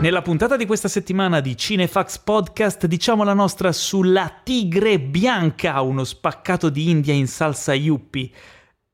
Nella 0.00 0.22
puntata 0.22 0.56
di 0.56 0.64
questa 0.64 0.86
settimana 0.86 1.40
di 1.40 1.56
Cinefax 1.56 2.18
Podcast 2.18 2.86
diciamo 2.86 3.24
la 3.24 3.34
nostra 3.34 3.72
sulla 3.72 4.32
tigre 4.44 5.00
bianca, 5.00 5.80
uno 5.80 6.04
spaccato 6.04 6.68
di 6.68 6.88
India 6.88 7.12
in 7.12 7.26
salsa 7.26 7.74
yuppie. 7.74 8.30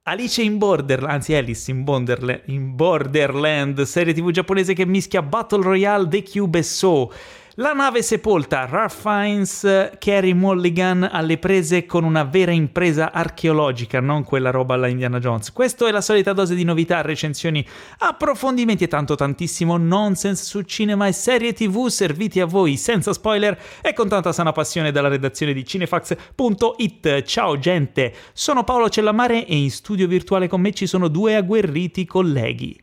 Alice 0.05 0.41
in 0.41 0.57
Borderland, 0.57 1.13
anzi 1.13 1.35
Alice 1.35 1.71
in, 1.71 1.85
Borderland, 1.85 2.43
in 2.47 2.75
Borderland, 2.75 3.83
serie 3.83 4.15
tv 4.15 4.31
giapponese 4.31 4.73
che 4.73 4.87
mischia 4.87 5.21
Battle 5.21 5.63
Royale, 5.63 6.09
The 6.09 6.23
Cube 6.23 6.61
e 6.61 6.63
So. 6.63 7.13
La 7.59 7.73
nave 7.73 8.03
sepolta, 8.03 8.67
Ralph 8.67 9.01
Fiennes, 9.01 9.91
Carrie 10.01 10.35
Mulligan 10.35 11.09
alle 11.09 11.39
prese 11.39 11.87
con 11.87 12.03
una 12.03 12.25
vera 12.25 12.51
impresa 12.51 13.13
archeologica, 13.13 14.01
non 14.01 14.25
quella 14.25 14.51
roba 14.51 14.75
alla 14.75 14.89
Indiana 14.89 15.21
Jones. 15.21 15.53
Questo 15.53 15.87
è 15.87 15.93
la 15.93 16.01
solita 16.01 16.33
dose 16.33 16.57
di 16.57 16.65
novità, 16.65 17.01
recensioni, 17.01 17.65
approfondimenti 17.99 18.83
e 18.83 18.89
tanto 18.89 19.15
tantissimo 19.15 19.77
nonsense 19.77 20.43
su 20.43 20.63
cinema 20.63 21.07
e 21.07 21.13
serie 21.13 21.53
tv 21.53 21.87
serviti 21.87 22.41
a 22.41 22.47
voi 22.47 22.77
senza 22.77 23.13
spoiler 23.13 23.57
e 23.81 23.93
con 23.93 24.09
tanta 24.09 24.33
sana 24.33 24.51
passione 24.51 24.91
dalla 24.91 25.07
redazione 25.07 25.53
di 25.53 25.65
cinefax.it. 25.65 27.23
Ciao 27.23 27.57
gente, 27.57 28.15
sono 28.33 28.65
Paolo 28.65 28.89
Cellamare 28.89 29.47
e 29.47 29.55
in 29.55 29.71
studio 29.71 30.09
virtuale 30.09 30.49
con 30.49 30.61
me 30.61 30.73
ci 30.73 30.89
sono 30.89 31.07
due 31.07 31.37
agguerriti 31.37 32.05
colleghi. 32.05 32.83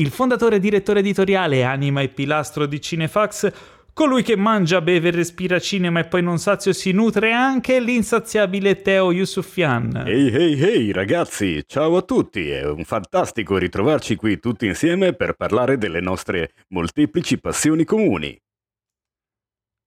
Il 0.00 0.10
fondatore 0.10 0.56
e 0.56 0.60
direttore 0.60 1.00
editoriale, 1.00 1.64
anima 1.64 2.02
e 2.02 2.08
pilastro 2.08 2.66
di 2.66 2.80
Cinefax, 2.80 3.52
Colui 3.98 4.22
che 4.22 4.36
mangia, 4.36 4.80
beve, 4.80 5.10
respira 5.10 5.58
cinema 5.58 5.98
e 5.98 6.04
poi 6.04 6.22
non 6.22 6.38
sazio 6.38 6.72
si 6.72 6.92
nutre 6.92 7.32
anche 7.32 7.80
l'insaziabile 7.80 8.80
Teo 8.80 9.10
Yusufian. 9.10 10.04
Ehi 10.06 10.28
ehi 10.28 10.62
ehi 10.62 10.92
ragazzi, 10.92 11.64
ciao 11.66 11.96
a 11.96 12.02
tutti, 12.02 12.48
è 12.48 12.64
un 12.64 12.84
fantastico 12.84 13.56
ritrovarci 13.56 14.14
qui 14.14 14.38
tutti 14.38 14.66
insieme 14.66 15.14
per 15.14 15.32
parlare 15.32 15.78
delle 15.78 15.98
nostre 16.00 16.52
molteplici 16.68 17.40
passioni 17.40 17.82
comuni. 17.82 18.40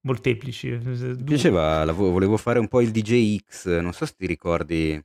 Molteplici. 0.02 0.72
Mi 0.72 1.24
piaceva, 1.24 1.90
volevo 1.94 2.36
fare 2.36 2.60
un 2.60 2.68
po' 2.68 2.82
il 2.82 2.92
DJ 2.92 3.38
X, 3.38 3.80
non 3.80 3.94
so 3.94 4.06
se 4.06 4.14
ti 4.18 4.26
ricordi 4.26 5.02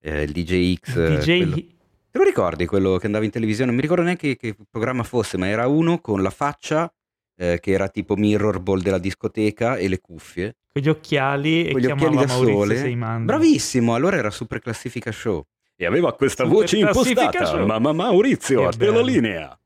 eh, 0.00 0.22
il 0.22 0.30
DJ 0.30 0.74
X. 0.76 1.18
DJ... 1.18 1.38
Quello... 1.38 1.54
Te 2.12 2.18
lo 2.18 2.22
ricordi 2.22 2.66
quello 2.66 2.98
che 2.98 3.06
andava 3.06 3.24
in 3.24 3.32
televisione? 3.32 3.66
Non 3.66 3.74
mi 3.74 3.82
ricordo 3.82 4.04
neanche 4.04 4.36
che 4.36 4.54
programma 4.70 5.02
fosse, 5.02 5.36
ma 5.38 5.48
era 5.48 5.66
uno 5.66 5.98
con 5.98 6.22
la 6.22 6.30
faccia 6.30 6.88
eh, 7.36 7.58
che 7.60 7.70
era 7.72 7.88
tipo 7.88 8.16
mirror 8.16 8.60
ball 8.60 8.80
della 8.80 8.98
discoteca 8.98 9.76
e 9.76 9.88
le 9.88 10.00
cuffie. 10.00 10.56
Con 10.72 10.82
gli 10.82 10.88
occhiali 10.88 11.70
con 11.70 11.80
e 11.80 11.82
gli 11.82 11.86
occhiali 11.86 12.16
da 12.16 12.26
Maurizio 12.26 12.76
sole. 12.76 13.18
Bravissimo, 13.20 13.94
allora 13.94 14.16
era 14.16 14.30
Super 14.30 14.60
Classifica 14.60 15.12
Show. 15.12 15.44
E 15.76 15.86
aveva 15.86 16.14
questa 16.14 16.44
Super 16.44 16.58
voce 16.58 16.76
impostata. 16.78 17.44
Show. 17.44 17.66
Ma, 17.66 17.92
Maurizio, 17.92 18.68
a 18.68 18.72
te 18.72 18.90
la 18.90 19.02
linea. 19.02 19.56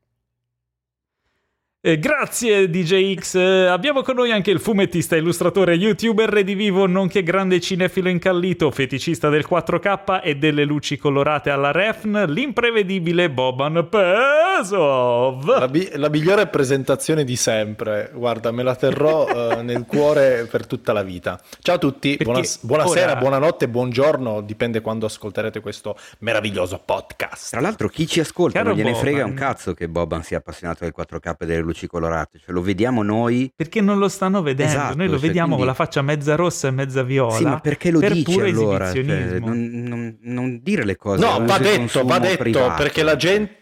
Eh, 1.79 1.99
grazie 1.99 2.71
DJ 2.71 3.13
X, 3.19 3.35
eh, 3.35 3.67
abbiamo 3.67 4.01
con 4.01 4.15
noi 4.15 4.31
anche 4.31 4.49
il 4.49 4.59
fumettista, 4.59 5.15
illustratore, 5.15 5.75
youtuber 5.75 6.27
redivivo, 6.27 6.87
nonché 6.87 7.21
grande 7.21 7.59
cinefilo 7.59 8.09
incallito, 8.09 8.71
feticista 8.71 9.29
del 9.29 9.45
4K 9.47 10.21
e 10.23 10.37
delle 10.37 10.65
luci 10.65 10.97
colorate 10.97 11.51
alla 11.51 11.69
refn, 11.71 12.25
l'imprevedibile 12.29 13.29
Boban 13.29 13.87
Pesov. 13.89 15.45
La, 15.47 15.67
bi- 15.67 15.91
la, 15.93 16.09
migliore 16.09 16.47
presentazione 16.47 17.23
di 17.23 17.35
sempre, 17.35 18.09
guarda, 18.11 18.49
me 18.49 18.63
la 18.63 18.75
terrò 18.75 19.27
uh, 19.27 19.61
nel 19.63 19.85
cuore 19.85 20.47
per 20.49 20.65
tutta 20.65 20.93
la 20.93 21.03
vita. 21.03 21.39
Ciao 21.59 21.75
a 21.75 21.77
tutti, 21.77 22.17
Buona- 22.19 22.41
buonasera, 22.59 23.11
ora... 23.11 23.19
buonanotte, 23.19 23.69
buongiorno, 23.69 24.41
dipende 24.41 24.81
quando 24.81 25.05
ascolterete 25.05 25.59
questo 25.59 25.95
meraviglioso 26.19 26.81
podcast. 26.83 27.51
Tra 27.51 27.61
l'altro 27.61 27.87
chi 27.87 28.07
ci 28.07 28.19
ascolta 28.19 28.57
Caro 28.57 28.69
non 28.69 28.77
gliene 28.77 28.93
Boban. 28.93 29.05
frega 29.05 29.25
un 29.25 29.35
cazzo 29.35 29.75
che 29.75 29.87
Boban 29.87 30.23
sia 30.23 30.39
appassionato 30.39 30.83
del 30.83 30.93
4K 30.97 31.35
e 31.37 31.45
delle 31.45 31.65
luci 31.67 31.75
luci 31.77 31.87
colorate, 31.87 32.39
cioè 32.39 32.53
lo 32.53 32.61
vediamo 32.61 33.03
noi. 33.03 33.51
Perché 33.55 33.79
non 33.81 33.99
lo 33.99 34.09
stanno 34.09 34.41
vedendo, 34.41 34.71
esatto, 34.71 34.97
noi 34.97 35.05
lo 35.05 35.13
cioè, 35.13 35.27
vediamo 35.27 35.55
quindi... 35.55 35.63
con 35.63 35.67
la 35.67 35.73
faccia 35.75 36.01
mezza 36.01 36.35
rossa 36.35 36.67
e 36.67 36.71
mezza 36.71 37.03
viola. 37.03 37.35
Sì, 37.35 37.43
ma 37.43 37.59
perché 37.59 37.91
lo 37.91 37.99
per 37.99 38.13
dici 38.13 38.39
allora? 38.39 38.91
Cioè, 38.91 39.03
non, 39.39 39.69
non, 39.69 40.17
non, 40.21 40.59
dire 40.63 40.83
le 40.83 40.95
cose. 40.95 41.23
No, 41.23 41.45
va 41.45 41.59
detto, 41.59 42.03
va 42.03 42.17
detto, 42.17 42.37
privato. 42.37 42.81
perché 42.81 43.03
la 43.03 43.15
gente... 43.15 43.55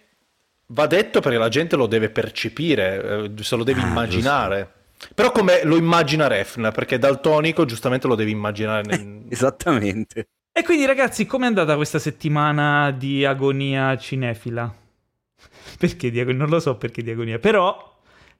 Va 0.69 0.87
detto 0.87 1.19
perché 1.19 1.37
la 1.37 1.49
gente 1.49 1.75
lo 1.75 1.85
deve 1.85 2.09
percepire, 2.09 3.29
eh, 3.37 3.43
se 3.43 3.55
lo 3.55 3.63
deve 3.63 3.81
ah, 3.81 3.87
immaginare. 3.87 4.71
Giusto. 4.97 5.13
Però 5.13 5.31
come 5.31 5.63
lo 5.63 5.75
immagina 5.75 6.25
Refn, 6.25 6.71
perché 6.73 6.97
dal 6.97 7.21
tonico 7.21 7.65
giustamente 7.65 8.07
lo 8.07 8.15
devi 8.15 8.31
immaginare. 8.31 8.81
Nel... 8.83 9.25
Esattamente. 9.29 10.29
E 10.51 10.63
quindi 10.63 10.87
ragazzi, 10.87 11.27
com'è 11.27 11.45
andata 11.45 11.75
questa 11.75 11.99
settimana 11.99 12.89
di 12.89 13.23
agonia 13.25 13.95
cinefila? 13.95 14.73
Perché 15.77 16.09
di 16.09 16.19
agonia? 16.19 16.39
Non 16.39 16.49
lo 16.49 16.59
so 16.59 16.77
perché 16.77 17.03
di 17.03 17.11
agonia, 17.11 17.37
però 17.37 17.94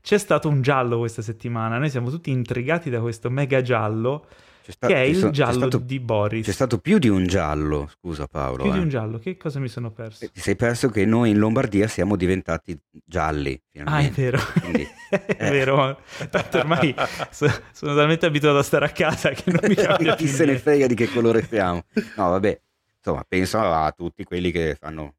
c'è 0.06 0.20
stato 0.20 0.48
un 0.48 0.62
giallo 0.62 1.00
questa 1.00 1.24
settimana. 1.24 1.80
Noi 1.80 1.90
siamo 1.90 2.12
tutti 2.12 2.30
intrigati 2.30 2.92
da 2.92 3.00
questo 3.00 3.32
mega 3.32 3.64
giallo. 3.64 4.28
Sta- 4.68 4.86
che 4.86 4.94
è 4.94 5.00
il 5.00 5.18
so- 5.18 5.32
giallo 5.32 5.58
stato, 5.58 5.78
di 5.80 6.00
Boris. 6.00 6.46
C'è 6.46 6.52
stato 6.52 6.78
più 6.78 7.00
di 7.00 7.08
un 7.10 7.26
giallo, 7.26 7.90
scusa 7.92 8.28
Paolo. 8.28 8.62
Più 8.62 8.72
eh. 8.72 8.74
di 8.74 8.80
un 8.80 8.88
giallo, 8.90 9.18
che 9.18 9.36
cosa 9.36 9.60
mi 9.60 9.68
sono 9.68 9.90
perso? 9.90 10.30
Ti 10.32 10.40
sei 10.40 10.56
perso 10.56 10.90
che 10.90 11.06
noi 11.06 11.32
in 11.32 11.40
Lombardia 11.40 11.88
siamo 11.88 12.16
diventati 12.16 12.80
gialli. 13.04 13.60
Finalmente. 13.72 14.08
Ah, 14.08 14.12
è 14.12 14.12
vero. 14.12 14.40
Quindi, 14.60 14.88
è 15.10 15.36
eh. 15.40 15.50
vero. 15.50 16.00
Tanto 16.30 16.58
ormai 16.60 16.94
so- 17.32 17.62
sono 17.72 17.96
talmente 17.96 18.28
abituato 18.28 18.60
a 18.60 18.64
stare 18.64 18.86
a 18.86 18.90
casa 18.90 19.32
che 19.32 19.52
non 19.52 19.62
mi 19.64 19.74
cambia 19.74 20.14
Chi 20.14 20.28
se 20.28 20.46
ne 20.46 20.60
frega 20.60 20.86
di 20.86 20.94
che 20.94 21.10
colore 21.10 21.44
siamo. 21.44 21.84
No, 22.16 22.30
vabbè. 22.30 22.62
Insomma, 22.98 23.26
penso 23.28 23.58
a 23.60 23.92
tutti 23.92 24.24
quelli 24.24 24.52
che 24.52 24.78
fanno 24.80 25.16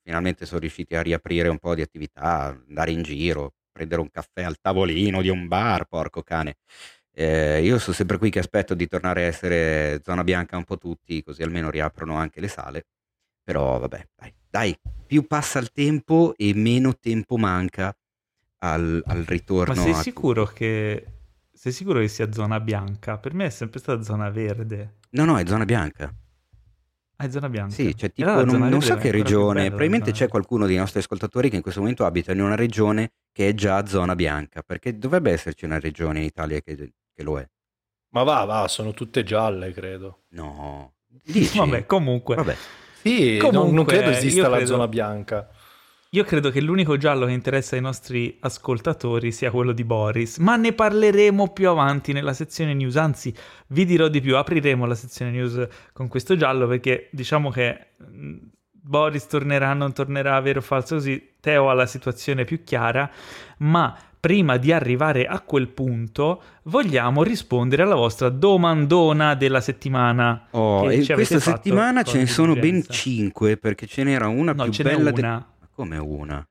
finalmente 0.00 0.46
sono 0.46 0.60
riusciti 0.60 0.94
a 0.94 1.02
riaprire 1.02 1.48
un 1.48 1.58
po' 1.58 1.74
di 1.74 1.82
attività, 1.82 2.56
andare 2.68 2.92
in 2.92 3.02
giro, 3.02 3.54
prendere 3.72 4.00
un 4.00 4.10
caffè 4.10 4.42
al 4.42 4.60
tavolino 4.60 5.22
di 5.22 5.28
un 5.28 5.48
bar, 5.48 5.86
porco 5.86 6.22
cane. 6.22 6.56
Eh, 7.14 7.62
io 7.62 7.78
sono 7.78 7.94
sempre 7.94 8.18
qui 8.18 8.30
che 8.30 8.38
aspetto 8.38 8.74
di 8.74 8.86
tornare 8.86 9.24
a 9.24 9.26
essere 9.26 10.00
zona 10.04 10.22
bianca 10.24 10.56
un 10.56 10.64
po' 10.64 10.78
tutti, 10.78 11.22
così 11.22 11.42
almeno 11.42 11.70
riaprono 11.70 12.16
anche 12.16 12.40
le 12.40 12.48
sale. 12.48 12.86
Però 13.42 13.78
vabbè, 13.78 14.08
dai, 14.14 14.34
dai 14.48 14.78
più 15.06 15.26
passa 15.26 15.58
il 15.58 15.72
tempo 15.72 16.34
e 16.36 16.54
meno 16.54 16.96
tempo 16.96 17.36
manca 17.36 17.94
al, 18.58 19.02
al 19.04 19.22
ritorno. 19.24 19.74
Ma 19.74 19.80
sei 19.80 19.94
sicuro 19.94 20.44
che 20.44 21.06
sei 21.52 21.72
sicuro 21.72 22.00
che 22.00 22.08
sia 22.08 22.32
zona 22.32 22.60
bianca? 22.60 23.18
Per 23.18 23.34
me 23.34 23.46
è 23.46 23.50
sempre 23.50 23.78
stata 23.78 24.02
zona 24.02 24.30
verde. 24.30 24.98
No, 25.10 25.24
no, 25.24 25.38
è 25.38 25.46
zona 25.46 25.64
bianca. 25.64 26.12
È 27.22 27.30
zona 27.30 27.48
bianca. 27.48 27.72
Sì, 27.72 27.96
cioè 27.96 28.10
tipo, 28.12 28.44
non, 28.44 28.68
non 28.68 28.82
so 28.82 28.96
che 28.96 29.12
regione, 29.12 29.68
probabilmente 29.68 30.10
c'è 30.10 30.26
qualcuno 30.26 30.66
dei 30.66 30.76
nostri 30.76 30.98
ascoltatori 30.98 31.50
che 31.50 31.54
in 31.54 31.62
questo 31.62 31.78
momento 31.78 32.04
abita 32.04 32.32
in 32.32 32.40
una 32.40 32.56
regione 32.56 33.12
che 33.30 33.50
è 33.50 33.54
già 33.54 33.86
zona 33.86 34.16
bianca, 34.16 34.62
perché 34.62 34.98
dovrebbe 34.98 35.30
esserci 35.30 35.64
una 35.64 35.78
regione 35.78 36.18
in 36.18 36.24
Italia 36.24 36.60
che, 36.60 36.74
che 36.74 37.22
lo 37.22 37.38
è. 37.38 37.48
Ma 38.08 38.24
va, 38.24 38.44
va, 38.44 38.66
sono 38.66 38.92
tutte 38.92 39.22
gialle, 39.22 39.72
credo. 39.72 40.24
No. 40.30 40.94
Dici? 41.22 41.58
Vabbè, 41.58 41.86
comunque. 41.86 42.34
Vabbè. 42.34 42.56
Sì, 43.02 43.38
comunque, 43.38 43.50
non, 43.50 43.72
non 43.72 43.84
credo 43.84 44.10
esista 44.10 44.48
la 44.48 44.64
zona 44.64 44.88
bianca. 44.88 45.48
Io 46.14 46.24
credo 46.24 46.50
che 46.50 46.60
l'unico 46.60 46.98
giallo 46.98 47.24
che 47.24 47.32
interessa 47.32 47.74
ai 47.74 47.80
nostri 47.80 48.36
ascoltatori 48.40 49.32
sia 49.32 49.50
quello 49.50 49.72
di 49.72 49.82
Boris, 49.82 50.36
ma 50.36 50.56
ne 50.56 50.74
parleremo 50.74 51.54
più 51.54 51.70
avanti 51.70 52.12
nella 52.12 52.34
sezione 52.34 52.74
news, 52.74 52.96
anzi 52.96 53.34
vi 53.68 53.86
dirò 53.86 54.08
di 54.08 54.20
più, 54.20 54.36
apriremo 54.36 54.84
la 54.84 54.94
sezione 54.94 55.30
news 55.30 55.66
con 55.94 56.08
questo 56.08 56.36
giallo 56.36 56.66
perché 56.66 57.08
diciamo 57.12 57.48
che 57.48 57.92
mm, 58.04 58.36
Boris 58.72 59.26
tornerà, 59.26 59.72
non 59.72 59.94
tornerà, 59.94 60.38
vero 60.40 60.58
o 60.58 60.62
falso, 60.62 60.96
così 60.96 61.36
Teo 61.40 61.70
ha 61.70 61.72
la 61.72 61.86
situazione 61.86 62.44
più 62.44 62.62
chiara, 62.62 63.10
ma 63.60 63.96
prima 64.20 64.58
di 64.58 64.70
arrivare 64.70 65.24
a 65.24 65.40
quel 65.40 65.68
punto 65.68 66.42
vogliamo 66.64 67.22
rispondere 67.22 67.84
alla 67.84 67.94
vostra 67.94 68.28
domandona 68.28 69.34
della 69.34 69.62
settimana. 69.62 70.48
Oh, 70.50 70.92
e 70.92 71.06
questa 71.06 71.40
settimana 71.40 72.02
ce 72.02 72.18
ne 72.18 72.26
sono 72.26 72.52
ben 72.52 72.84
cinque 72.86 73.56
perché 73.56 73.86
ce 73.86 74.04
n'era 74.04 74.28
una 74.28 74.52
no, 74.52 74.68
più 74.68 74.84
bella. 74.84 75.10
N'è 75.10 75.18
una. 75.18 75.46
Come 75.74 75.96
una? 75.96 76.46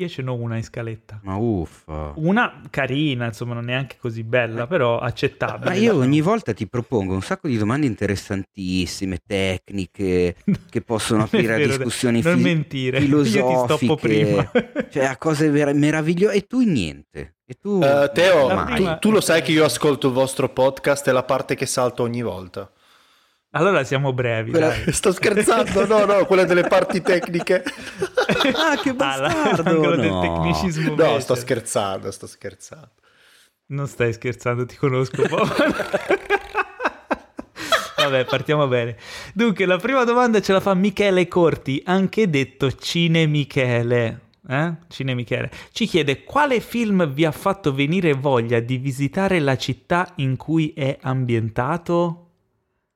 Io 0.00 0.08
ce 0.08 0.22
n'ho 0.22 0.34
una 0.34 0.56
in 0.56 0.62
scaletta. 0.62 1.18
Ma 1.24 1.34
uffa. 1.34 2.12
Una 2.16 2.62
carina, 2.70 3.26
insomma, 3.26 3.54
non 3.54 3.64
neanche 3.64 3.96
così 3.98 4.22
bella, 4.22 4.62
eh. 4.62 4.66
però 4.68 5.00
accettabile. 5.00 5.70
Ma 5.70 5.74
io 5.74 5.96
ogni 5.96 6.20
volta 6.20 6.54
ti 6.54 6.68
propongo 6.68 7.14
un 7.14 7.20
sacco 7.20 7.48
di 7.48 7.58
domande 7.58 7.86
interessantissime, 7.86 9.18
tecniche, 9.26 10.36
che 10.70 10.80
possono 10.82 11.24
aprire 11.24 11.54
a 11.54 11.66
discussioni 11.66 12.22
non 12.22 12.36
fi- 12.36 12.42
mentire. 12.42 13.00
filosofiche. 13.00 13.38
Io 13.42 13.66
ti 13.66 13.74
stoppo 13.74 13.96
prima. 13.96 14.50
cioè 14.88 15.04
a 15.04 15.16
cose 15.16 15.50
ver- 15.50 15.74
meravigliose. 15.74 16.36
E 16.36 16.46
tu 16.46 16.60
niente. 16.60 17.38
E 17.44 17.54
tu, 17.54 17.80
uh, 17.82 18.08
Teo, 18.12 18.66
tu, 18.76 18.98
tu 19.00 19.10
lo 19.10 19.20
sai 19.20 19.42
che 19.42 19.52
io 19.52 19.64
ascolto 19.64 20.08
il 20.08 20.12
vostro 20.12 20.48
podcast, 20.48 21.08
è 21.08 21.12
la 21.12 21.24
parte 21.24 21.56
che 21.56 21.66
salto 21.66 22.04
ogni 22.04 22.22
volta. 22.22 22.70
Allora 23.52 23.82
siamo 23.82 24.12
brevi. 24.12 24.50
Quella... 24.50 24.74
Sto 24.90 25.12
scherzando, 25.12 25.86
no, 25.86 26.04
no, 26.04 26.26
quella 26.26 26.44
delle 26.44 26.64
parti 26.64 27.00
tecniche. 27.00 27.62
ah, 28.54 28.76
che 28.76 28.92
bastardo! 28.92 29.62
Ah, 29.62 29.72
no. 29.72 29.96
del 29.96 30.20
tecnicismo. 30.20 30.94
No, 30.94 31.04
invece. 31.04 31.20
sto 31.20 31.34
scherzando, 31.34 32.10
sto 32.10 32.26
scherzando. 32.26 32.90
Non 33.68 33.86
stai 33.86 34.12
scherzando, 34.12 34.66
ti 34.66 34.76
conosco 34.76 35.22
un 35.22 35.28
po'. 35.28 35.46
Vabbè, 37.96 38.26
partiamo 38.26 38.68
bene. 38.68 38.96
Dunque, 39.34 39.64
la 39.66 39.76
prima 39.78 40.04
domanda 40.04 40.40
ce 40.40 40.52
la 40.52 40.60
fa 40.60 40.74
Michele 40.74 41.26
Corti, 41.26 41.82
anche 41.84 42.28
detto 42.30 42.70
Cine 42.72 43.26
Michele. 43.26 44.20
eh? 44.48 44.74
Cinemichele, 44.88 45.50
ci 45.72 45.86
chiede 45.86 46.22
quale 46.24 46.60
film 46.60 47.06
vi 47.12 47.24
ha 47.24 47.32
fatto 47.32 47.74
venire 47.74 48.12
voglia 48.12 48.60
di 48.60 48.76
visitare 48.78 49.40
la 49.40 49.56
città 49.56 50.12
in 50.16 50.36
cui 50.36 50.72
è 50.74 50.96
ambientato? 51.00 52.27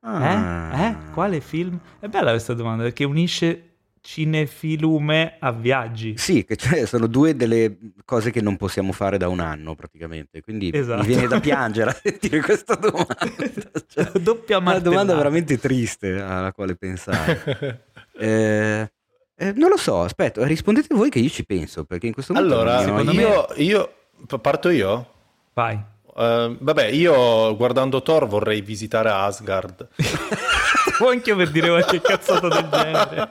Ah. 0.05 0.71
Eh? 0.73 0.87
Eh? 0.87 0.95
Quale 1.11 1.39
film? 1.39 1.79
È 1.99 2.07
bella 2.07 2.31
questa 2.31 2.53
domanda 2.53 2.83
perché 2.83 3.03
unisce 3.03 3.73
cinefilume 4.03 5.37
a 5.39 5.51
viaggi. 5.53 6.17
Sì, 6.17 6.43
che 6.43 6.57
cioè 6.57 6.85
sono 6.85 7.07
due 7.07 7.37
delle 7.37 7.77
cose 8.03 8.31
che 8.31 8.41
non 8.41 8.57
possiamo 8.57 8.91
fare 8.91 9.17
da 9.17 9.29
un 9.29 9.39
anno 9.39 9.75
praticamente, 9.75 10.41
quindi 10.41 10.71
esatto. 10.73 11.01
mi 11.01 11.07
viene 11.07 11.27
da 11.27 11.39
piangere 11.39 11.89
a 11.91 11.93
sentire 11.93 12.41
questa 12.41 12.75
domanda. 12.75 13.11
Cioè, 13.93 14.11
Doppia 14.19 14.57
Una 14.57 14.79
domanda 14.79 15.15
veramente 15.15 15.59
triste 15.59 16.19
alla 16.19 16.51
quale 16.51 16.75
pensare. 16.75 17.85
eh, 18.17 18.91
eh, 19.35 19.51
non 19.53 19.69
lo 19.69 19.77
so, 19.77 20.01
aspetta, 20.01 20.45
rispondete 20.45 20.95
voi 20.95 21.09
che 21.09 21.19
io 21.19 21.29
ci 21.29 21.45
penso, 21.45 21.85
perché 21.85 22.07
in 22.07 22.13
questo 22.13 22.33
momento... 22.33 22.55
Allora, 22.59 22.81
io, 22.81 23.03
me... 23.03 23.63
io, 23.63 23.93
parto 24.41 24.69
io? 24.69 25.11
Vai. 25.53 25.79
Uh, 26.15 26.55
vabbè, 26.59 26.85
io 26.87 27.55
guardando 27.55 28.01
Thor 28.03 28.27
vorrei 28.27 28.61
visitare 28.61 29.09
Asgard. 29.09 29.87
O 30.99 31.09
anche 31.09 31.35
per 31.35 31.49
dire 31.49 31.69
qualche 31.69 32.01
cazzata 32.01 32.47
del 32.47 32.69
genere. 32.69 33.29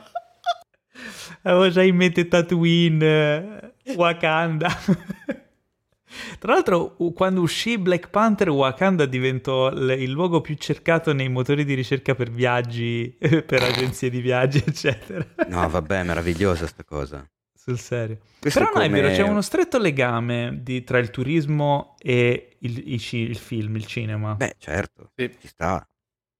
Avevo 1.43 1.71
già 1.71 1.83
in 1.83 1.95
mente 1.95 2.27
Tatooine, 2.27 3.75
Wakanda. 3.95 4.69
Tra 6.39 6.53
l'altro, 6.53 6.97
quando 7.15 7.41
uscì 7.41 7.79
Black 7.79 8.11
Panther, 8.11 8.51
Wakanda 8.51 9.07
diventò 9.07 9.71
il 9.71 10.11
luogo 10.11 10.41
più 10.41 10.55
cercato 10.57 11.13
nei 11.13 11.29
motori 11.29 11.65
di 11.65 11.75
ricerca 11.75 12.15
per 12.15 12.31
viaggi, 12.31 13.17
per 13.19 13.63
agenzie 13.63 14.11
di 14.11 14.21
viaggi, 14.21 14.63
eccetera. 14.65 15.27
No, 15.49 15.69
vabbè, 15.69 16.03
meravigliosa 16.03 16.67
sta 16.67 16.85
cosa. 16.85 17.25
Sul 17.63 17.79
serio. 17.79 18.19
Questo 18.41 18.59
Però 18.59 18.73
no, 18.75 18.81
è 18.81 18.91
vero, 18.91 19.07
c'è 19.11 19.23
uno 19.23 19.41
stretto 19.41 19.79
legame 19.79 20.59
di, 20.65 20.83
tra 20.83 20.99
il 20.99 21.11
turismo 21.11 21.95
e 22.01 22.57
il, 22.59 22.93
il, 22.93 23.09
il, 23.13 23.37
film, 23.37 23.77
il 23.77 23.87
cinema. 23.87 24.35
Beh, 24.35 24.57
certo, 24.59 25.13
sì. 25.15 25.33
ci 25.41 25.47
sta. 25.47 25.89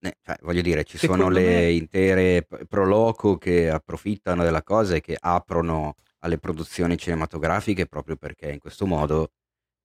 Eh, 0.01 0.17
cioè, 0.21 0.37
voglio 0.41 0.63
dire, 0.63 0.83
ci 0.83 0.99
Secondo 0.99 1.23
sono 1.23 1.35
le 1.35 1.45
me... 1.45 1.71
intere 1.71 2.45
proloco 2.69 3.39
che 3.39 3.71
approfittano 3.71 4.43
della 4.43 4.65
cosa 4.65 4.97
e 4.97 5.01
che 5.01 5.17
aprono 5.17 5.95
alle 6.25 6.39
produzioni 6.39 6.99
cinematografiche 6.99 7.87
proprio 7.87 8.17
perché 8.17 8.51
in 8.51 8.59
questo 8.59 8.85
modo 8.85 9.31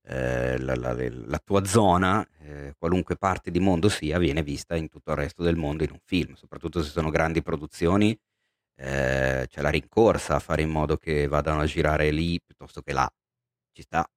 eh, 0.08 0.58
la, 0.58 0.74
la, 0.74 0.92
la, 0.92 1.38
tua 1.44 1.64
zona, 1.64 2.26
eh, 2.40 2.74
qualunque 2.76 3.14
parte 3.14 3.52
di 3.52 3.60
mondo 3.60 3.88
sia, 3.88 4.18
viene 4.18 4.42
vista 4.42 4.74
in 4.74 4.88
tutto 4.88 5.12
il 5.12 5.18
resto 5.18 5.44
del 5.44 5.54
mondo 5.54 5.84
in 5.84 5.92
un 5.92 6.00
film, 6.04 6.34
soprattutto 6.34 6.82
se 6.82 6.90
sono 6.90 7.10
grandi 7.10 7.42
produzioni, 7.42 8.18
eh, 8.80 9.46
c'è 9.48 9.60
la 9.60 9.70
rincorsa 9.70 10.36
a 10.36 10.38
fare 10.38 10.62
in 10.62 10.70
modo 10.70 10.96
che 10.96 11.26
vadano 11.26 11.60
a 11.60 11.66
girare 11.66 12.10
lì 12.10 12.40
piuttosto 12.40 12.80
che 12.80 12.92
là. 12.92 13.10
Ci 13.72 13.82
sta. 13.82 14.08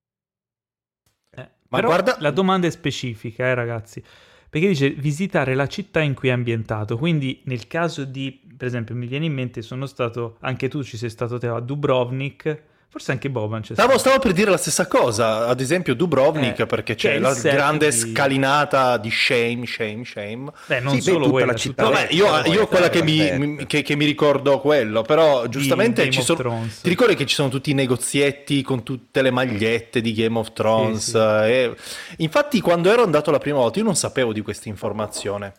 Eh, 1.32 1.50
ma 1.70 1.82
guarda, 1.82 2.18
la 2.20 2.32
domanda 2.32 2.68
è 2.68 2.72
specifica, 2.72 3.46
eh, 3.46 3.56
ragazzi. 3.56 4.04
Perché 4.50 4.68
dice 4.68 4.90
visitare 4.92 5.56
la 5.56 5.68
città 5.68 6.02
in 6.02 6.14
cui 6.14 6.30
è 6.30 6.32
ambientato. 6.32 6.98
Quindi, 6.98 7.42
nel 7.46 7.68
caso 7.68 8.04
di, 8.04 8.48
per 8.56 8.68
esempio, 8.68 8.94
mi 8.96 9.08
viene 9.08 9.26
in 9.26 9.34
mente, 9.34 9.62
sono 9.62 9.86
stato, 9.86 10.38
anche 10.42 10.68
tu 10.68 10.84
ci 10.84 10.98
sei 10.98 11.10
stato 11.10 11.40
te 11.40 11.48
a 11.48 11.60
Dubrovnik 11.60 12.64
Forse 12.92 13.14
anche 13.14 13.30
Boban 13.30 13.62
c'è 13.62 13.72
stavo, 13.72 13.98
stavo, 13.98 14.20
per 14.20 14.34
dire 14.34 14.52
la 14.52 14.58
stessa 14.58 14.86
cosa, 14.86 15.48
ad 15.48 15.62
esempio 15.62 15.96
Dubrovnik, 15.96 16.60
eh, 16.60 16.66
perché 16.66 16.96
c'è 16.96 17.20
la 17.20 17.34
grande 17.34 17.90
di... 17.90 17.96
scalinata 17.96 18.98
di 18.98 19.10
shame, 19.10 19.66
shame, 19.66 20.04
shame. 20.04 20.52
Beh, 20.66 20.82
non 20.82 20.96
sì, 20.96 21.02
solo 21.04 21.28
beh, 21.28 21.32
quella, 21.32 21.52
la 21.54 21.58
città. 21.58 21.84
Vabbè, 21.84 22.08
io, 22.10 22.28
io 22.48 22.68
quella 22.68 22.90
che 22.90 23.02
mi, 23.02 23.66
che, 23.66 23.82
che 23.82 23.96
mi, 23.96 24.04
ricordo 24.04 24.60
quello, 24.60 25.04
però 25.04 25.48
giustamente 25.48 26.10
ci 26.10 26.22
sono, 26.22 26.68
ti 26.82 26.90
ricordi 26.90 27.16
che 27.16 27.26
ci 27.26 27.34
sono 27.34 27.48
tutti 27.48 27.72
i 27.72 27.74
negozietti 27.74 28.62
con 28.62 28.84
tutte 28.84 29.22
le 29.22 29.32
magliette 29.32 30.02
di 30.02 30.12
Game 30.12 30.38
of 30.38 30.52
Thrones? 30.52 31.04
Sì, 31.06 31.12
sì. 31.12 31.18
E... 31.18 31.76
Infatti 32.18 32.60
quando 32.60 32.92
ero 32.92 33.04
andato 33.04 33.32
la 33.32 33.40
prima 33.40 33.60
volta 33.60 33.80
io 33.80 33.86
non 33.86 33.96
sapevo 33.96 34.34
di 34.34 34.42
questa 34.42 34.68
informazione. 34.68 35.54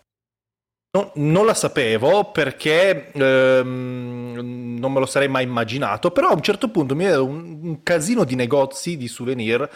No, 0.95 1.11
non 1.15 1.47
la 1.47 1.55
sapevo 1.55 2.33
perché 2.33 3.13
ehm, 3.13 4.77
non 4.79 4.93
me 4.93 5.01
lo 5.01 5.07
sarei 5.07 5.29
mai 5.29 5.45
immaginato, 5.45 6.11
però 6.11 6.29
a 6.29 6.35
un 6.35 6.43
certo 6.43 6.69
punto 6.69 6.95
mi 6.95 7.05
vedo 7.05 7.25
un, 7.25 7.61
un 7.63 7.83
casino 7.83 8.25
di 8.25 8.35
negozi 8.35 8.99
di 8.99 9.09
souvenir 9.09 9.67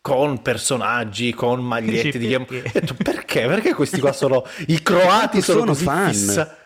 con 0.00 0.40
personaggi, 0.40 1.34
con 1.34 1.62
magliette 1.62 2.18
di 2.18 2.26
Game 2.26 2.46
Perché? 2.46 3.46
Perché 3.46 3.74
questi 3.74 4.00
qua 4.00 4.14
sono 4.14 4.46
i 4.68 4.82
croati 4.82 5.42
sono, 5.42 5.58
sono 5.58 5.72
così 5.72 5.84
fan. 5.84 6.08
Fissa... 6.10 6.56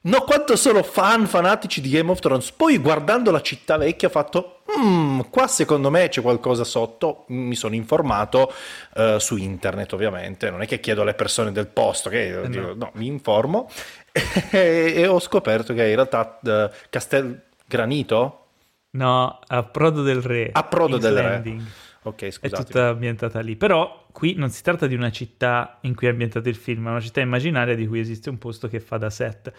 No, 0.00 0.20
quanto 0.22 0.54
sono 0.54 0.84
fan 0.84 1.26
fanatici 1.26 1.80
di 1.80 1.90
Game 1.90 2.10
of 2.10 2.20
Thrones. 2.20 2.52
Poi 2.52 2.78
guardando 2.78 3.32
la 3.32 3.40
città 3.40 3.76
vecchia 3.76 4.06
ho 4.06 4.10
fatto, 4.10 4.60
mm, 4.78 5.20
qua 5.28 5.48
secondo 5.48 5.90
me 5.90 6.08
c'è 6.08 6.22
qualcosa 6.22 6.62
sotto. 6.62 7.24
Mi 7.28 7.56
sono 7.56 7.74
informato 7.74 8.52
uh, 8.94 9.18
su 9.18 9.36
internet 9.36 9.92
ovviamente, 9.92 10.50
non 10.50 10.62
è 10.62 10.66
che 10.66 10.78
chiedo 10.78 11.02
alle 11.02 11.14
persone 11.14 11.50
del 11.50 11.66
posto, 11.66 12.10
che 12.10 12.42
eh 12.42 12.48
dico, 12.48 12.68
no. 12.68 12.74
no. 12.74 12.90
mi 12.94 13.06
informo 13.06 13.68
e, 14.50 14.92
e, 14.94 15.06
ho 15.08 15.18
scoperto 15.18 15.74
che 15.74 15.88
in 15.88 15.94
realtà 15.94 16.38
uh, 16.42 16.70
Castel 16.88 17.42
Granito? 17.66 18.44
No, 18.90 19.40
a 19.46 19.62
Prodo 19.64 20.02
del 20.02 20.22
Re. 20.22 20.50
A 20.52 20.62
Prodo 20.62 20.96
del 20.96 21.12
Landing. 21.12 21.60
Re. 21.60 21.86
Ok, 22.02 22.30
scusate. 22.30 22.62
È 22.62 22.64
tutta 22.64 22.88
ambientata 22.88 23.40
lì. 23.40 23.56
Però 23.56 24.06
qui 24.12 24.34
non 24.34 24.50
si 24.50 24.62
tratta 24.62 24.86
di 24.86 24.94
una 24.94 25.10
città 25.10 25.78
in 25.82 25.94
cui 25.94 26.06
è 26.06 26.10
ambientato 26.10 26.48
il 26.48 26.56
film, 26.56 26.86
è 26.86 26.90
una 26.90 27.00
città 27.00 27.20
immaginaria 27.20 27.74
di 27.74 27.86
cui 27.86 28.00
esiste 28.00 28.30
un 28.30 28.38
posto 28.38 28.68
che 28.68 28.80
fa 28.80 28.96
da 28.96 29.10
set. 29.10 29.52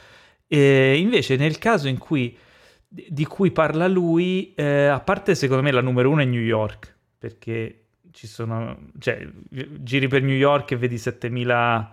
E 0.52 0.98
invece 0.98 1.36
nel 1.36 1.60
caso 1.60 1.88
in 1.88 2.00
cui, 2.00 2.36
di 2.88 3.26
cui 3.26 3.52
parla 3.52 3.88
lui, 3.88 4.52
eh, 4.56 4.88
a 4.88 5.00
parte 5.00 5.36
secondo 5.36 5.62
me 5.62 5.72
la 5.72 5.82
numero 5.82 6.10
uno 6.10 6.22
è 6.22 6.26
New 6.26 6.42
York, 6.42 6.96
perché 7.20 7.84
ci 8.12 8.26
sono, 8.26 8.90
cioè, 8.98 9.26
giri 9.50 10.08
per 10.08 10.24
New 10.24 10.36
York 10.36 10.72
e 10.72 10.76
vedi 10.76 10.98
7000 10.98 11.92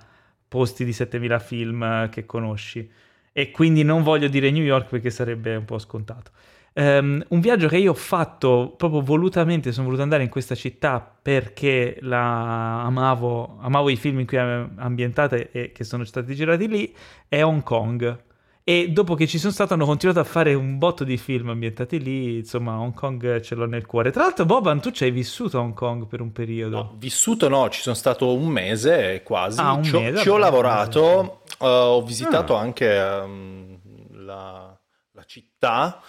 posti 0.49 0.87
di 0.87 0.93
7000 0.95 1.39
film 1.39 2.09
che 2.09 2.25
conosci. 2.25 2.91
E 3.31 3.51
quindi 3.51 3.83
non 3.83 4.03
voglio 4.03 4.29
dire 4.29 4.51
New 4.51 4.65
York 4.65 4.89
perché 4.89 5.11
sarebbe 5.11 5.55
un 5.55 5.67
po' 5.67 5.79
scontato. 5.79 6.31
Um, 6.73 7.25
un 7.29 7.41
viaggio 7.41 7.69
che 7.69 7.79
io 7.79 7.93
ho 7.93 7.95
fatto 7.95 8.75
proprio 8.77 9.01
volutamente, 9.01 9.73
sono 9.73 9.85
voluto 9.85 10.03
andare 10.03 10.23
in 10.23 10.29
questa 10.29 10.55
città 10.55 11.01
perché 11.01 11.97
la 12.01 12.83
amavo, 12.85 13.59
amavo 13.61 13.89
i 13.89 13.97
film 13.97 14.21
in 14.21 14.27
cui 14.27 14.37
è 14.37 14.67
ambientata 14.77 15.37
e 15.37 15.73
che 15.73 15.85
sono 15.85 16.05
stati 16.05 16.35
girati 16.35 16.69
lì, 16.69 16.95
è 17.29 17.43
Hong 17.43 17.63
Kong. 17.63 18.25
E 18.69 18.89
dopo 18.91 19.15
che 19.15 19.29
ci 19.29 19.39
sono 19.39 19.53
stato 19.53 19.75
hanno 19.75 19.85
continuato 19.85 20.19
a 20.19 20.25
fare 20.25 20.53
un 20.53 20.77
botto 20.77 21.05
di 21.05 21.17
film 21.19 21.51
ambientati 21.51 22.01
lì, 22.01 22.39
insomma 22.39 22.81
Hong 22.81 22.95
Kong 22.95 23.41
ce 23.41 23.55
l'ho 23.55 23.65
nel 23.65 23.87
cuore. 23.87 24.11
Tra 24.11 24.25
l'altro 24.25 24.45
Boban, 24.45 24.81
tu 24.81 24.91
ci 24.91 25.05
hai 25.05 25.13
vissuto 25.13 25.59
a 25.59 25.61
Hong 25.61 25.73
Kong 25.73 26.09
per 26.09 26.21
un 26.21 26.33
periodo? 26.33 26.77
No, 26.77 26.95
vissuto 26.99 27.49
no, 27.49 27.69
ci 27.69 27.81
sono 27.81 27.95
stato 27.95 28.35
un 28.35 28.49
mese 28.49 29.23
quasi, 29.23 29.61
ah, 29.61 29.75
un 29.75 29.85
ci, 29.85 29.97
mese, 29.97 30.19
ci 30.19 30.29
ho 30.29 30.37
lavorato, 30.37 31.43
uh, 31.61 31.65
ho 31.65 32.03
visitato 32.03 32.57
ah. 32.57 32.61
anche 32.61 32.99
um, 32.99 33.79
la, 34.25 34.77
la 35.13 35.25
città, 35.27 36.03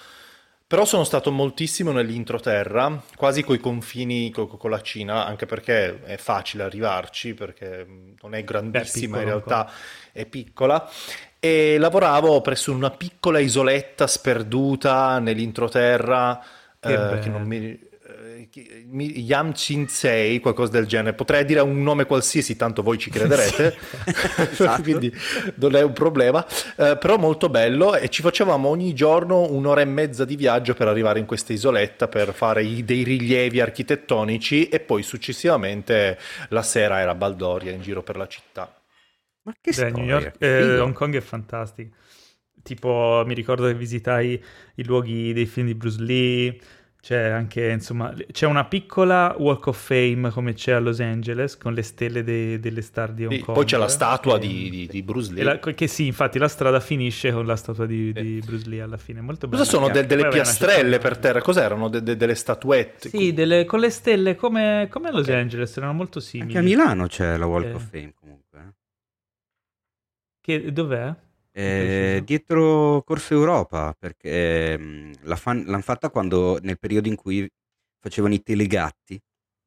però 0.65 0.83
sono 0.83 1.03
stato 1.03 1.31
moltissimo 1.31 1.91
nell'introterra, 1.91 3.03
quasi 3.15 3.43
coi 3.43 3.59
confini 3.59 4.31
co- 4.31 4.47
con 4.47 4.71
la 4.71 4.81
Cina, 4.81 5.27
anche 5.27 5.45
perché 5.45 6.01
è 6.01 6.17
facile 6.17 6.63
arrivarci, 6.63 7.35
perché 7.35 7.85
non 8.19 8.33
è 8.33 8.43
grandissima, 8.43 9.17
è 9.17 9.19
in 9.19 9.25
realtà 9.27 9.69
è 10.11 10.25
piccola 10.25 10.89
e 11.47 11.77
lavoravo 11.77 12.41
presso 12.41 12.73
una 12.73 12.91
piccola 12.91 13.39
isoletta 13.39 14.05
sperduta 14.07 15.19
nell'introterra 15.19 16.41
eh, 16.79 17.29
non 17.29 17.43
mi 17.43 17.57
eh, 17.59 19.19
Yam 19.19 19.51
Chinsei, 19.51 20.39
qualcosa 20.39 20.71
del 20.71 20.85
genere. 20.85 21.15
Potrei 21.15 21.45
dire 21.45 21.59
un 21.59 21.81
nome 21.81 22.05
qualsiasi, 22.05 22.55
tanto 22.55 22.81
voi 22.81 22.97
ci 22.97 23.09
crederete, 23.09 23.75
esatto. 24.51 24.81
quindi 24.81 25.13
non 25.55 25.75
è 25.75 25.81
un 25.81 25.93
problema. 25.93 26.45
Eh, 26.75 26.97
però 26.97 27.17
molto 27.17 27.49
bello 27.49 27.95
e 27.95 28.09
ci 28.09 28.21
facevamo 28.21 28.67
ogni 28.67 28.93
giorno 28.93 29.51
un'ora 29.51 29.81
e 29.81 29.85
mezza 29.85 30.25
di 30.25 30.35
viaggio 30.35 30.73
per 30.73 30.87
arrivare 30.87 31.19
in 31.19 31.25
questa 31.25 31.53
isoletta 31.53 32.07
per 32.07 32.33
fare 32.33 32.63
i, 32.63 32.83
dei 32.83 33.03
rilievi 33.03 33.59
architettonici 33.59 34.69
e 34.69 34.79
poi 34.79 35.03
successivamente 35.03 36.17
la 36.49 36.63
sera 36.63 36.99
era 36.99 37.15
baldoria 37.15 37.71
in 37.71 37.81
giro 37.81 38.03
per 38.03 38.17
la 38.17 38.27
città. 38.27 38.76
Ma 39.47 39.53
che 39.61 39.71
Beh, 39.73 39.91
New 39.91 40.03
York, 40.03 40.35
eh, 40.39 40.77
Hong 40.77 40.93
Kong 40.93 41.15
è 41.15 41.21
fantastico. 41.21 41.95
Tipo, 42.61 43.23
mi 43.25 43.33
ricordo 43.33 43.65
che 43.67 43.75
visitai 43.75 44.43
i 44.75 44.83
luoghi 44.83 45.31
dei 45.31 45.45
film 45.45 45.67
di 45.67 45.73
Bruce 45.73 46.01
Lee. 46.01 46.59
C'è 46.99 47.27
anche, 47.27 47.69
insomma, 47.69 48.13
c'è 48.29 48.45
una 48.45 48.65
piccola 48.65 49.33
Walk 49.37 49.67
of 49.67 49.81
Fame 49.81 50.31
come 50.31 50.51
c'è 50.51 50.73
a 50.73 50.79
Los 50.79 50.99
Angeles 50.99 51.55
con 51.55 51.73
le 51.73 51.83
stelle 51.83 52.23
de- 52.23 52.59
delle 52.59 52.81
star 52.81 53.13
di 53.13 53.23
Hong 53.23 53.35
sì, 53.35 53.39
Kong. 53.39 53.55
Poi 53.55 53.65
c'è 53.65 53.77
la 53.77 53.87
statua 53.87 54.37
che, 54.37 54.47
di, 54.47 54.69
di, 54.69 54.87
di, 54.87 55.01
Bruce 55.01 55.31
Lee. 55.31 55.43
La, 55.43 55.59
che 55.59 55.87
sì, 55.87 56.07
infatti 56.07 56.37
la 56.37 56.49
strada 56.49 56.81
finisce 56.81 57.31
con 57.31 57.45
la 57.45 57.55
statua 57.55 57.85
di, 57.85 58.11
di 58.11 58.41
Bruce 58.45 58.67
Lee 58.67 58.81
alla 58.81 58.97
fine. 58.97 59.21
Molto 59.21 59.47
Cosa 59.47 59.63
sono 59.63 59.87
de- 59.87 60.05
delle 60.05 60.27
piastrelle 60.27 60.97
per 60.97 61.17
terra? 61.19 61.39
Cos'erano? 61.39 61.87
De- 61.87 62.03
de- 62.03 62.17
delle 62.17 62.35
statuette? 62.35 63.07
Sì, 63.07 63.31
delle, 63.31 63.63
con 63.63 63.79
le 63.79 63.91
stelle 63.91 64.35
come, 64.35 64.89
come 64.91 65.07
a 65.07 65.11
Los 65.11 65.27
okay. 65.27 65.39
Angeles, 65.39 65.77
erano 65.77 65.93
molto 65.93 66.19
simili. 66.19 66.57
Anche 66.57 66.59
a 66.59 66.77
Milano 66.77 67.07
c'è 67.07 67.37
la 67.37 67.45
Walk 67.45 67.67
eh. 67.67 67.73
of 67.73 67.89
Fame. 67.89 68.13
Che, 70.47 70.71
dov'è? 70.71 71.13
Eh, 71.51 72.21
dietro 72.23 73.03
Corso 73.05 73.33
Europa, 73.33 73.93
perché 73.99 74.77
mh, 74.77 75.11
la 75.23 75.35
fan- 75.35 75.65
l'hanno 75.65 75.81
fatta 75.81 76.09
quando, 76.09 76.57
nel 76.61 76.79
periodo 76.79 77.09
in 77.09 77.15
cui 77.17 77.45
facevano 77.99 78.33
i 78.33 78.41
telegatti 78.41 79.21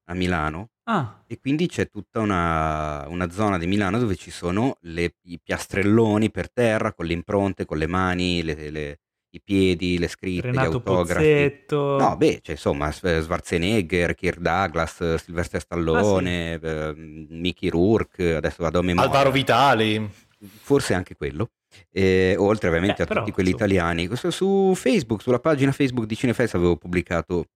a 0.08 0.14
Milano 0.14 0.70
Ah, 0.84 1.22
e 1.26 1.38
quindi 1.38 1.66
c'è 1.68 1.90
tutta 1.90 2.20
una, 2.20 3.06
una 3.08 3.28
zona 3.30 3.58
di 3.58 3.66
Milano 3.66 3.98
dove 3.98 4.16
ci 4.16 4.30
sono 4.30 4.78
le- 4.80 5.16
i 5.24 5.38
piastrelloni 5.38 6.30
per 6.30 6.50
terra 6.50 6.94
con 6.94 7.04
le 7.04 7.12
impronte, 7.12 7.66
con 7.66 7.76
le 7.76 7.86
mani, 7.86 8.42
le- 8.42 8.70
le- 8.70 8.98
i 9.34 9.42
piedi, 9.42 9.98
le 9.98 10.08
scritte, 10.08 10.48
gli 10.48 10.52
Renato 10.52 10.76
autografi. 10.76 11.12
Pozzetto. 11.12 11.98
No, 11.98 12.16
beh, 12.16 12.40
c'è 12.42 12.52
insomma 12.52 12.90
S- 12.90 13.20
Schwarzenegger, 13.20 14.14
Kirk 14.14 14.38
Douglas, 14.40 15.16
Sylvester 15.16 15.60
Stallone, 15.60 16.54
eh, 16.58 16.94
Mickey 16.96 17.68
Rourke, 17.68 18.34
adesso 18.36 18.62
vado 18.62 18.78
a 18.78 18.82
memoria. 18.82 19.10
Alvaro 19.10 19.30
Vitali. 19.30 20.28
Forse 20.42 20.94
anche 20.94 21.16
quello. 21.16 21.50
E, 21.90 22.34
oltre 22.38 22.68
ovviamente 22.68 22.96
Beh, 22.98 23.02
a 23.02 23.06
però, 23.06 23.20
tutti 23.20 23.32
quelli 23.32 23.50
insomma. 23.50 23.70
italiani. 23.70 24.06
Questo 24.06 24.30
Su 24.30 24.72
Facebook, 24.74 25.22
sulla 25.22 25.38
pagina 25.40 25.72
Facebook 25.72 26.06
di 26.06 26.16
Cinefest 26.16 26.54
avevo 26.54 26.76
pubblicato 26.76 27.46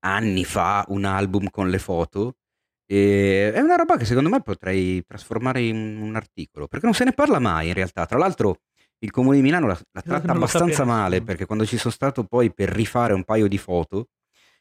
anni 0.00 0.44
fa 0.44 0.84
un 0.88 1.04
album 1.04 1.48
con 1.50 1.70
le 1.70 1.78
foto. 1.78 2.36
E 2.90 3.52
è 3.52 3.60
una 3.60 3.76
roba 3.76 3.96
che 3.96 4.04
secondo 4.06 4.30
me 4.30 4.40
potrei 4.40 5.04
trasformare 5.04 5.62
in 5.62 6.00
un 6.00 6.16
articolo, 6.16 6.66
perché 6.66 6.86
non 6.86 6.94
se 6.94 7.04
ne 7.04 7.12
parla 7.12 7.38
mai 7.38 7.68
in 7.68 7.74
realtà. 7.74 8.06
Tra 8.06 8.18
l'altro 8.18 8.60
il 9.00 9.10
comune 9.10 9.36
di 9.36 9.42
Milano 9.42 9.66
la, 9.66 9.78
la 9.92 10.02
tratta 10.02 10.32
abbastanza 10.32 10.74
sapeva 10.74 10.96
male, 10.96 11.22
perché 11.22 11.46
quando 11.46 11.66
ci 11.66 11.76
sono 11.76 11.92
stato 11.92 12.24
poi 12.24 12.52
per 12.52 12.70
rifare 12.70 13.12
un 13.12 13.24
paio 13.24 13.46
di 13.46 13.58
foto, 13.58 14.08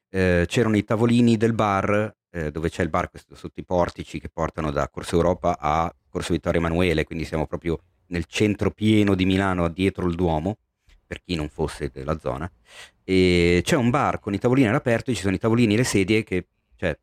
eh, 0.10 0.46
c'erano 0.48 0.76
i 0.78 0.84
tavolini 0.84 1.38
del 1.38 1.54
bar, 1.54 2.14
eh, 2.38 2.51
dove 2.51 2.70
c'è 2.70 2.84
il 2.84 2.89
bar 2.89 3.10
sotto 3.34 3.60
i 3.60 3.65
portici 3.65 4.20
che 4.20 4.29
portano 4.29 4.72
da 4.72 4.88
Corso 4.89 5.15
Europa 5.15 5.58
a 5.60 5.94
Corso 6.08 6.34
Vittorio 6.34 6.60
Emanuele, 6.60 7.03
quindi 7.03 7.25
siamo 7.25 7.48
proprio 7.48 7.79
nel 8.08 8.25
centro 8.25 8.70
pieno 8.72 9.15
di 9.15 9.25
Milano, 9.25 9.67
dietro 9.70 10.08
il 10.08 10.15
Duomo, 10.15 10.58
per 11.06 11.22
chi 11.24 11.36
non 11.36 11.50
fosse 11.50 11.89
della 11.91 12.20
zona. 12.20 12.50
E 13.03 13.62
c'è 13.63 13.75
un 13.75 13.89
bar 13.89 14.20
con 14.20 14.34
i 14.34 14.39
tavolini 14.39 14.67
all'aperto, 14.67 15.12
e 15.12 15.15
ci 15.15 15.22
sono 15.22 15.36
i 15.36 15.39
tavolini 15.39 15.74
e 15.74 15.77
le 15.77 15.84
sedie 15.84 16.24
che 16.24 16.48
cioè, 16.75 16.98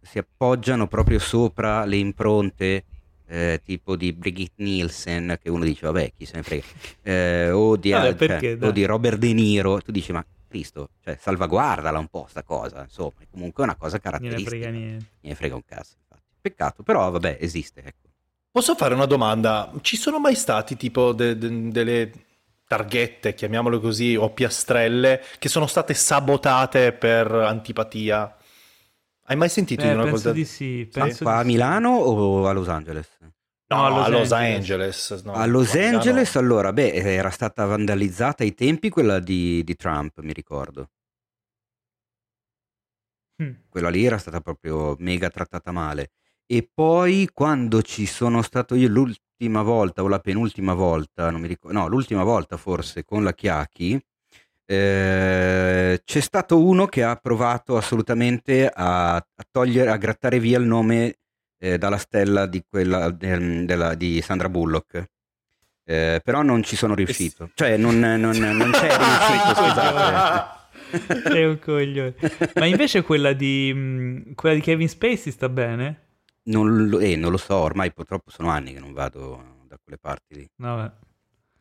si 0.00 0.18
appoggiano 0.18 0.86
proprio 0.88 1.18
sopra 1.18 1.84
le 1.84 1.96
impronte. 1.96 2.84
eh, 3.30 3.60
tipo 3.62 3.94
di 3.94 4.12
Brigitte 4.14 4.62
Nielsen 4.62 5.38
che 5.38 5.50
uno 5.50 5.64
dice 5.64 5.84
vabbè 5.84 6.12
chi 6.16 6.24
se 6.24 6.36
ne 6.36 6.42
frega 6.42 6.64
eh, 7.02 7.50
o, 7.50 7.76
di, 7.76 7.90
Vabbè, 7.90 8.06
cioè, 8.06 8.14
perché, 8.14 8.58
o 8.58 8.70
di 8.70 8.86
Robert 8.86 9.18
De 9.18 9.34
Niro 9.34 9.82
tu 9.82 9.92
dici 9.92 10.12
ma 10.12 10.24
Cristo 10.48 10.88
cioè 11.02 11.16
salvaguardala 11.20 11.98
un 11.98 12.08
po' 12.08 12.26
sta 12.28 12.42
cosa 12.42 12.82
insomma 12.82 13.12
è 13.20 13.26
comunque 13.30 13.62
una 13.62 13.76
cosa 13.76 14.00
Non 14.02 14.12
ne 14.12 14.18
caratteristica 14.18 14.48
frega 14.50 14.70
niente. 14.70 15.06
ne 15.20 15.34
frega 15.34 15.54
un 15.54 15.64
cazzo 15.64 15.94
infatti. 16.00 16.22
peccato 16.40 16.82
però 16.82 17.10
vabbè 17.10 17.36
esiste 17.40 17.80
ecco. 17.84 18.06
Posso 18.50 18.74
fare 18.74 18.94
una 18.94 19.04
domanda? 19.04 19.70
Ci 19.82 19.96
sono 19.96 20.18
mai 20.18 20.34
stati 20.34 20.76
tipo 20.76 21.12
de- 21.12 21.36
de- 21.38 21.68
delle 21.70 22.10
targhette, 22.66 23.34
chiamiamole 23.34 23.78
così, 23.78 24.16
o 24.16 24.30
piastrelle 24.30 25.22
che 25.38 25.48
sono 25.48 25.66
state 25.66 25.94
sabotate 25.94 26.92
per 26.92 27.30
antipatia? 27.30 28.34
Hai 29.24 29.36
mai 29.36 29.48
sentito 29.50 29.82
di 29.82 29.88
Eh, 29.88 29.92
una 29.92 30.02
penso 30.04 30.16
cosa 30.16 30.32
di 30.32 30.44
sì. 30.46 30.88
Ma 30.94 31.04
penso 31.04 31.22
qua 31.24 31.32
di 31.34 31.38
a 31.38 31.42
sì. 31.42 31.46
Milano 31.46 31.90
o 31.90 32.46
a 32.48 32.52
Los 32.52 32.68
Angeles? 32.68 33.08
No, 33.70 33.76
No, 33.76 33.84
a 33.86 33.90
Los 33.90 34.06
a 34.06 34.08
Los 34.08 34.32
Angeles. 34.32 35.10
Angeles. 35.12 35.24
no, 35.24 35.32
a 35.34 35.46
Los 35.46 35.70
qua 35.70 35.80
a 35.80 35.82
Milano. 35.82 35.96
Angeles 35.96 36.36
allora 36.36 36.72
beh 36.72 36.92
era 36.94 37.30
stata 37.30 37.64
vandalizzata 37.66 38.42
ai 38.42 38.54
tempi 38.54 38.88
quella 38.88 39.18
di, 39.20 39.62
di 39.64 39.76
Trump 39.76 40.20
mi 40.20 40.32
ricordo 40.32 40.90
Mm. 43.42 43.52
quella 43.68 43.88
lì 43.88 44.04
era 44.04 44.18
stata 44.18 44.40
proprio 44.40 44.96
mega 44.98 45.30
trattata 45.30 45.70
male. 45.70 46.10
E 46.44 46.68
poi 46.72 47.28
quando 47.32 47.82
ci 47.82 48.06
sono 48.06 48.42
stato 48.42 48.74
io 48.74 48.88
l'ultima 48.88 49.62
volta 49.62 50.02
o 50.02 50.08
la 50.08 50.18
penultima 50.18 50.74
volta, 50.74 51.30
non 51.30 51.40
mi 51.42 51.46
ricordo, 51.46 51.78
no, 51.78 51.86
l'ultima 51.86 52.24
volta 52.24 52.56
forse 52.56 53.04
con 53.04 53.22
la 53.22 53.32
Chiacchi, 53.34 54.00
eh, 54.64 56.00
c'è 56.04 56.20
stato 56.20 56.58
uno 56.64 56.86
che 56.86 57.04
ha 57.04 57.14
provato 57.16 57.76
assolutamente 57.76 58.66
a, 58.68 59.14
a 59.16 59.24
togliere, 59.50 59.90
a 59.90 59.96
grattare 59.98 60.40
via 60.40 60.58
il 60.58 60.64
nome 60.66 61.18
eh, 61.58 61.78
dalla 61.78 61.98
stella 61.98 62.46
di, 62.46 62.62
quella, 62.68 63.10
del- 63.10 63.64
della- 63.66 63.94
di 63.94 64.20
Sandra 64.22 64.48
Bullock. 64.48 65.04
Eh, 65.84 66.20
però 66.22 66.42
non 66.42 66.62
ci 66.62 66.76
sono 66.76 66.94
riuscito, 66.94 67.50
cioè 67.54 67.76
non, 67.78 67.98
non, 67.98 68.18
non 68.36 68.70
c'è 68.72 68.94
riuscito, 68.94 69.54
scusate. 69.56 70.56
Sei 71.30 71.44
un 71.46 71.58
coglione. 71.58 72.14
Ma 72.56 72.66
invece 72.66 73.02
quella 73.02 73.32
di, 73.32 73.72
mh, 73.72 74.34
quella 74.34 74.54
di 74.54 74.60
Kevin 74.60 74.88
Spacey 74.88 75.32
sta 75.32 75.48
bene? 75.48 76.02
Non 76.44 76.88
lo, 76.88 76.98
eh, 76.98 77.16
non 77.16 77.30
lo 77.30 77.36
so, 77.38 77.56
ormai 77.56 77.92
purtroppo 77.92 78.30
sono 78.30 78.50
anni 78.50 78.74
che 78.74 78.80
non 78.80 78.92
vado 78.92 79.64
da 79.66 79.78
quelle 79.82 79.98
parti 79.98 80.34
lì. 80.34 80.48
Vabbè. 80.56 80.92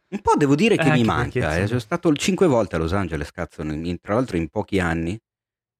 Un 0.10 0.22
po' 0.22 0.36
devo 0.38 0.56
dire 0.56 0.76
che 0.78 0.88
Eh, 0.88 0.92
mi 0.92 1.04
manca, 1.04 1.58
eh. 1.58 1.68
sono 1.68 1.80
stato 1.80 2.14
cinque 2.14 2.48
volte 2.48 2.76
a 2.76 2.80
Los 2.80 2.94
Angeles, 2.94 3.32
cazzo, 3.32 3.62
in- 3.64 3.98
tra 4.02 4.14
l'altro 4.14 4.36
in 4.38 4.48
pochi 4.50 4.80
anni. 4.80 5.18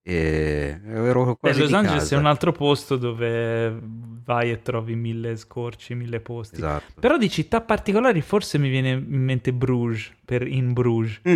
E 0.10 0.80
ero 0.86 1.36
quasi 1.36 1.60
Los 1.60 1.68
di 1.68 1.76
Angeles 1.76 2.00
casa. 2.04 2.16
è 2.16 2.18
un 2.18 2.28
altro 2.28 2.54
posto 2.54 2.96
dove 2.96 3.78
vai 4.24 4.52
e 4.52 4.62
trovi 4.62 4.96
mille 4.96 5.36
scorci, 5.36 5.96
mille 5.96 6.22
posti. 6.22 6.56
Esatto. 6.56 6.94
Però 7.02 7.18
di 7.18 7.30
città 7.30 7.60
particolari 7.60 8.22
forse 8.22 8.58
mi 8.58 8.70
viene 8.70 8.92
in 8.92 9.22
mente 9.22 9.52
Bruges, 9.52 10.10
per 10.24 10.48
In 10.48 10.72
Bruges. 10.72 11.20
Mm, 11.28 11.36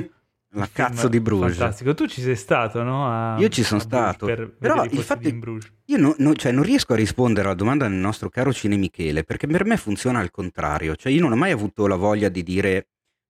la 0.53 0.69
cazzo 0.71 1.09
di 1.09 1.19
Bruges. 1.19 1.57
Fantastico. 1.57 1.93
Tu 1.93 2.07
ci 2.07 2.21
sei 2.21 2.37
stato, 2.37 2.81
no? 2.81 3.07
A- 3.09 3.37
Io 3.39 3.49
ci 3.49 3.61
sono 3.63 3.81
stato, 3.81 4.25
Per 4.25 4.55
però 4.57 4.85
il 4.85 4.99
fatto 4.99 5.27
In 5.27 5.39
Bruges. 5.39 5.69
Io 5.87 5.97
no- 5.97 6.15
no- 6.19 6.33
cioè, 6.35 6.53
non 6.53 6.63
riesco 6.63 6.93
a 6.93 6.95
rispondere 6.95 7.47
alla 7.47 7.55
domanda 7.57 7.85
del 7.89 7.97
nostro 7.97 8.29
caro 8.29 8.53
Cine 8.53 8.77
Michele, 8.77 9.25
perché 9.25 9.47
per 9.47 9.65
me 9.65 9.75
funziona 9.75 10.19
al 10.19 10.31
contrario. 10.31 10.95
Cioè, 10.95 11.11
io 11.11 11.19
non 11.19 11.33
ho 11.33 11.35
mai 11.35 11.51
avuto 11.51 11.87
la 11.87 11.97
voglia 11.97 12.29
di 12.29 12.41
dire 12.41 12.87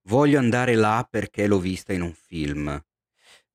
voglio 0.08 0.38
andare 0.38 0.76
là 0.76 1.04
perché 1.10 1.48
l'ho 1.48 1.58
vista 1.58 1.94
in 1.94 2.04
un 2.04 2.14
film. 2.14 2.80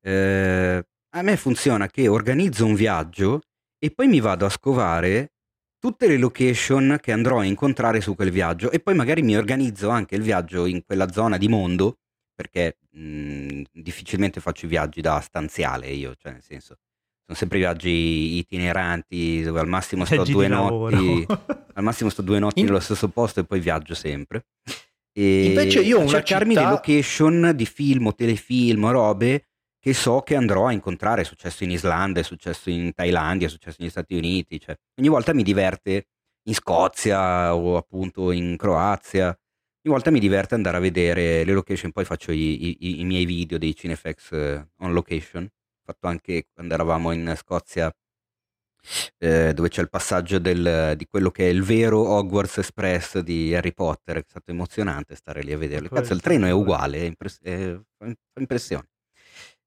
Eh, 0.01 0.85
a 1.17 1.23
me 1.23 1.37
funziona 1.39 1.89
che 1.89 2.09
organizzo 2.09 2.67
un 2.67 2.75
viaggio 2.75 3.41
e 3.79 3.91
poi 3.91 4.07
mi 4.07 4.21
vado 4.21 4.45
a 4.45 4.51
scovare 4.51 5.33
tutte 5.79 6.09
le 6.09 6.19
location 6.19 6.99
che 7.01 7.11
andrò 7.11 7.39
a 7.39 7.45
incontrare 7.45 8.03
su 8.03 8.15
quel 8.15 8.31
viaggio 8.31 8.71
e 8.71 8.81
poi 8.81 8.95
magari 8.95 9.23
mi 9.23 9.35
organizzo 9.35 9.89
anche 9.89 10.15
il 10.15 10.21
viaggio 10.23 10.67
in 10.67 10.85
quella 10.85 11.11
zona 11.11 11.39
di 11.39 11.49
mondo, 11.49 12.01
perché 12.35 12.77
mh, 12.91 13.63
difficilmente 13.73 14.41
faccio 14.41 14.67
i 14.67 14.69
viaggi 14.69 15.01
da 15.01 15.19
stanziale 15.21 15.89
io, 15.89 16.15
cioè 16.17 16.33
nel 16.33 16.43
senso 16.43 16.77
sono 17.25 17.39
sempre 17.39 17.59
viaggi 17.59 18.37
itineranti 18.37 19.43
dove 19.43 19.59
al 19.61 19.67
massimo 19.69 20.05
sto 20.05 20.15
Viaggi 20.17 20.33
due 20.33 20.49
notti 20.49 21.27
al 21.73 21.83
massimo 21.83 22.11
sto 22.11 22.23
due 22.23 22.39
notti 22.39 22.61
In- 22.61 22.67
nello 22.67 22.79
stesso 22.79 23.09
posto 23.09 23.41
e 23.41 23.45
poi 23.45 23.59
viaggio 23.61 23.95
sempre. 23.95 24.47
E 25.13 25.47
Invece 25.47 25.81
io 25.81 25.97
ho 25.97 26.01
una 26.03 26.11
cercarmi 26.11 26.53
città- 26.55 26.67
le 26.67 26.71
location 26.73 27.53
di 27.55 27.65
film 27.65 28.07
o 28.09 28.15
telefilm 28.15 28.85
o 28.85 28.91
robe 28.91 29.46
che 29.87 29.95
so 29.95 30.21
che 30.23 30.35
andrò 30.35 30.67
a 30.67 30.73
incontrare 30.73 31.21
è 31.21 31.25
successo 31.25 31.63
in 31.63 31.71
Islanda 31.71 32.19
è 32.19 32.25
successo 32.25 32.71
in 32.71 32.93
Thailandia 32.93 33.47
è 33.47 33.51
successo 33.51 33.77
negli 33.79 33.91
Stati 33.91 34.17
Uniti 34.17 34.59
cioè, 34.59 34.77
ogni 34.99 35.09
volta 35.09 35.33
mi 35.33 35.45
diverte 35.45 36.09
in 36.49 36.55
Scozia 36.55 37.55
o 37.55 37.77
appunto 37.77 38.33
in 38.33 38.57
Croazia 38.57 39.27
ogni 39.27 39.95
volta 39.95 40.11
mi 40.11 40.19
diverte 40.19 40.57
andare 40.57 40.79
a 40.79 40.81
vedere 40.81 41.45
le 41.45 41.53
location 41.53 41.93
poi 41.93 42.05
faccio 42.05 42.33
i, 42.33 42.77
i- 42.81 42.99
i 43.01 43.05
miei 43.05 43.27
video 43.27 43.59
dei 43.59 43.77
Cinefx 43.77 44.33
eh, 44.33 44.69
on 44.79 44.93
location 44.93 45.45
ho 45.45 45.83
fatto 45.85 46.09
anche 46.09 46.49
quando 46.53 46.75
eravamo 46.75 47.13
in 47.13 47.33
Scozia 47.37 47.89
eh, 49.19 49.53
dove 49.55 49.69
c'è 49.69 49.83
il 49.83 49.89
passaggio 49.89 50.41
del- 50.41 50.95
di 50.97 51.07
quello 51.07 51.31
che 51.31 51.47
è 51.47 51.51
il 51.53 51.63
vero 51.63 52.09
Hogwarts 52.09 52.59
Express 52.59 53.19
di 53.19 53.55
Harry 53.55 53.73
Potter, 53.73 54.19
è 54.19 54.25
stato 54.27 54.51
emozionante 54.51 55.15
stare 55.17 55.43
lì 55.43 55.53
a 55.53 55.59
vederlo. 55.59 55.89
Cazzo, 55.89 56.13
il 56.13 56.21
treno 56.21 56.47
è 56.47 56.51
uguale, 56.53 56.99
è 56.99 57.03
impress- 57.05 57.41
è- 57.43 57.77
fa 57.99 58.41
impressione. 58.41 58.89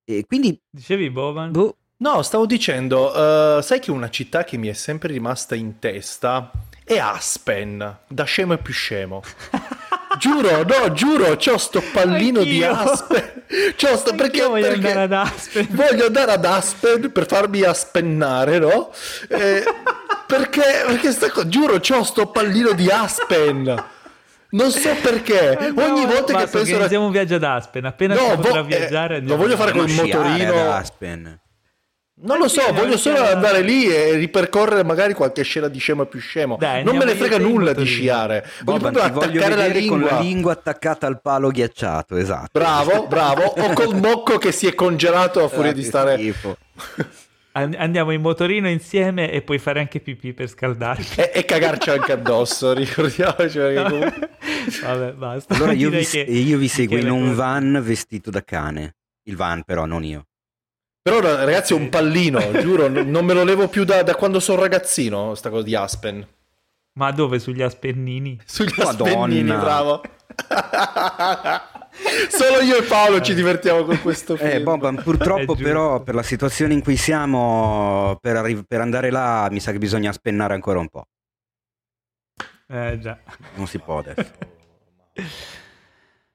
E 0.10 0.26
quindi, 0.26 0.60
Dicevi 0.68 1.12
Boban? 1.12 1.52
boh, 1.52 1.76
No, 1.98 2.24
stavo 2.24 2.48
dicendo, 2.48 3.58
eh, 3.58 3.62
sai 3.62 3.80
che 3.80 3.92
una 3.92 4.10
città 4.10 4.44
che 4.44 4.58
mi 4.58 4.68
è 4.68 4.74
sempre 4.74 5.12
rimasta 5.14 5.54
in 5.54 5.78
testa 5.78 6.50
è 6.84 6.98
Aspen, 6.98 7.98
da 8.08 8.24
scemo 8.24 8.54
e 8.54 8.58
più 8.58 8.74
scemo. 8.74 9.22
giuro, 10.18 10.64
no, 10.64 10.92
giuro, 10.94 11.36
c'ho 11.36 11.60
sto 11.60 11.84
pallino 11.94 12.42
di 12.42 12.64
Anch'io. 12.64 12.92
Aspen. 12.92 13.44
C'ho 13.78 13.98
sto, 13.98 14.16
perché, 14.16 14.44
voglio 14.46 14.68
perché 14.70 14.88
andare 14.88 15.04
ad 15.04 15.12
Aspen. 15.14 15.68
voglio 15.70 16.06
andare 16.08 16.32
ad 16.32 16.46
Aspen 16.46 17.12
per 17.12 17.28
farmi 17.28 17.62
aspennare, 17.62 18.58
no? 18.58 18.92
Eh, 19.28 19.64
perché, 20.26 20.84
perché 20.88 21.12
sta 21.12 21.30
giuro, 21.48 21.80
c'ho 21.80 22.04
sto 22.04 22.32
pallino 22.32 22.72
di 22.72 22.90
Aspen. 22.90 23.84
Non 24.52 24.72
so 24.72 24.90
perché. 25.02 25.58
Ogni 25.78 26.06
volta 26.06 26.38
che 26.38 26.48
penso... 26.48 26.72
Organizziamo 26.74 27.06
un 27.06 27.12
viaggio 27.12 27.36
ad 27.36 27.44
Aspen. 27.44 27.86
Appena 27.86 28.16
No, 28.16 28.22
si 28.22 28.36
vo- 28.36 28.42
potrà 28.42 28.60
eh, 28.60 28.64
viaggiare 28.64 29.22
lo 29.22 29.36
voglio 29.38 29.56
fare 29.56 29.72
col 29.72 29.90
motorino. 29.90 30.52
ad 30.52 30.68
Aspen. 30.68 31.40
Non 32.22 32.38
lo 32.38 32.50
so, 32.50 32.62
voglio 32.74 32.98
solo 32.98 33.24
andare 33.26 33.62
lì 33.62 33.86
e 33.86 34.12
ripercorrere 34.16 34.84
magari 34.84 35.14
qualche 35.14 35.42
scena 35.44 35.70
di 35.70 35.80
scemo 35.80 36.04
più 36.06 36.20
scemo. 36.20 36.58
Dai, 36.60 36.84
non 36.84 36.98
me 36.98 37.06
ne 37.06 37.16
frega 37.16 37.38
nulla 37.38 37.72
di 37.72 37.86
sciare. 37.86 38.46
Voglio 38.64 38.78
Boban, 38.80 38.92
proprio 38.92 39.10
ti 39.10 39.14
voglio 39.28 39.40
attaccare 39.40 39.56
la 39.56 39.68
vedere 39.68 39.86
con 39.86 40.00
lingua. 40.00 40.16
la 40.16 40.20
lingua 40.20 40.52
attaccata 40.52 41.08
al 41.08 41.22
palo 41.22 41.50
ghiacciato, 41.50 42.18
esatto. 42.18 42.50
Bravo, 42.60 43.08
bravo. 43.08 43.44
O 43.44 43.72
col 43.72 43.96
mocco 44.02 44.38
che 44.38 44.52
si 44.52 44.68
è 44.68 44.76
congelato 44.76 45.42
a 45.46 45.48
furia 45.48 45.70
Ah, 45.72 45.74
di 45.74 45.84
stare... 45.84 46.16
schifo. 46.18 46.58
andiamo 47.52 48.12
in 48.12 48.22
motorino 48.22 48.70
insieme 48.70 49.32
e 49.32 49.42
puoi 49.42 49.58
fare 49.60 49.80
anche 49.80 50.00
pipì 50.00 50.34
per 50.34 50.50
scaldarti. 50.50 51.22
e, 51.22 51.32
e 51.34 51.46
cagarci 51.46 51.90
anche 51.90 52.12
addosso, 52.12 52.74
ricordiamoci. 52.76 53.60
Comunque... 53.60 54.30
Vabbè, 54.82 55.12
basta. 55.14 55.56
Allora 55.56 55.74
io 55.74 55.90
vi, 55.90 56.06
che, 56.06 56.20
io 56.20 56.58
vi 56.58 56.68
seguo 56.68 56.98
in 56.98 57.10
un 57.10 57.36
van 57.36 57.82
vestito 57.84 58.30
da 58.30 58.44
cane. 58.44 58.96
Il 59.24 59.36
van 59.36 59.64
però, 59.64 59.86
non 59.86 60.04
io. 60.04 60.26
Però 61.02 61.20
ragazzi 61.22 61.74
è 61.74 61.76
un 61.76 61.90
pallino, 61.90 62.52
giuro, 62.62 62.88
non 62.88 63.26
me 63.26 63.34
lo 63.34 63.44
levo 63.44 63.68
più 63.68 63.84
da, 63.84 64.04
da 64.04 64.16
quando 64.16 64.40
sono 64.40 64.62
ragazzino, 64.62 65.34
sta 65.34 65.50
cosa 65.50 65.64
di 65.64 65.76
Aspen. 65.76 66.28
Ma 66.94 67.12
dove? 67.12 67.40
Sugli 67.40 67.62
Aspennini? 67.62 68.38
Sugli 68.46 68.74
Madonna. 68.78 69.12
Aspennini, 69.12 69.52
bravo. 69.52 70.02
Solo 72.30 72.62
io 72.62 72.78
e 72.78 72.84
Paolo 72.84 73.22
ci 73.22 73.34
divertiamo 73.34 73.84
con 73.84 74.02
questo 74.02 74.34
eh, 74.34 74.38
film. 74.38 74.50
Eh, 74.52 74.62
Boban, 74.62 75.02
purtroppo 75.04 75.56
però 75.56 76.02
per 76.02 76.16
la 76.16 76.24
situazione 76.24 76.74
in 76.74 76.82
cui 76.82 76.98
siamo, 76.98 78.18
per, 78.22 78.36
arri- 78.36 78.66
per 78.66 78.82
andare 78.82 79.10
là 79.10 79.48
mi 79.52 79.60
sa 79.60 79.72
che 79.72 79.78
bisogna 79.78 80.12
spennare 80.12 80.54
ancora 80.54 80.80
un 80.80 80.90
po'. 80.90 81.06
Eh 82.68 83.00
già. 83.00 83.18
Non 83.56 83.68
si 83.68 83.80
può 83.80 84.00
adesso. 84.00 84.32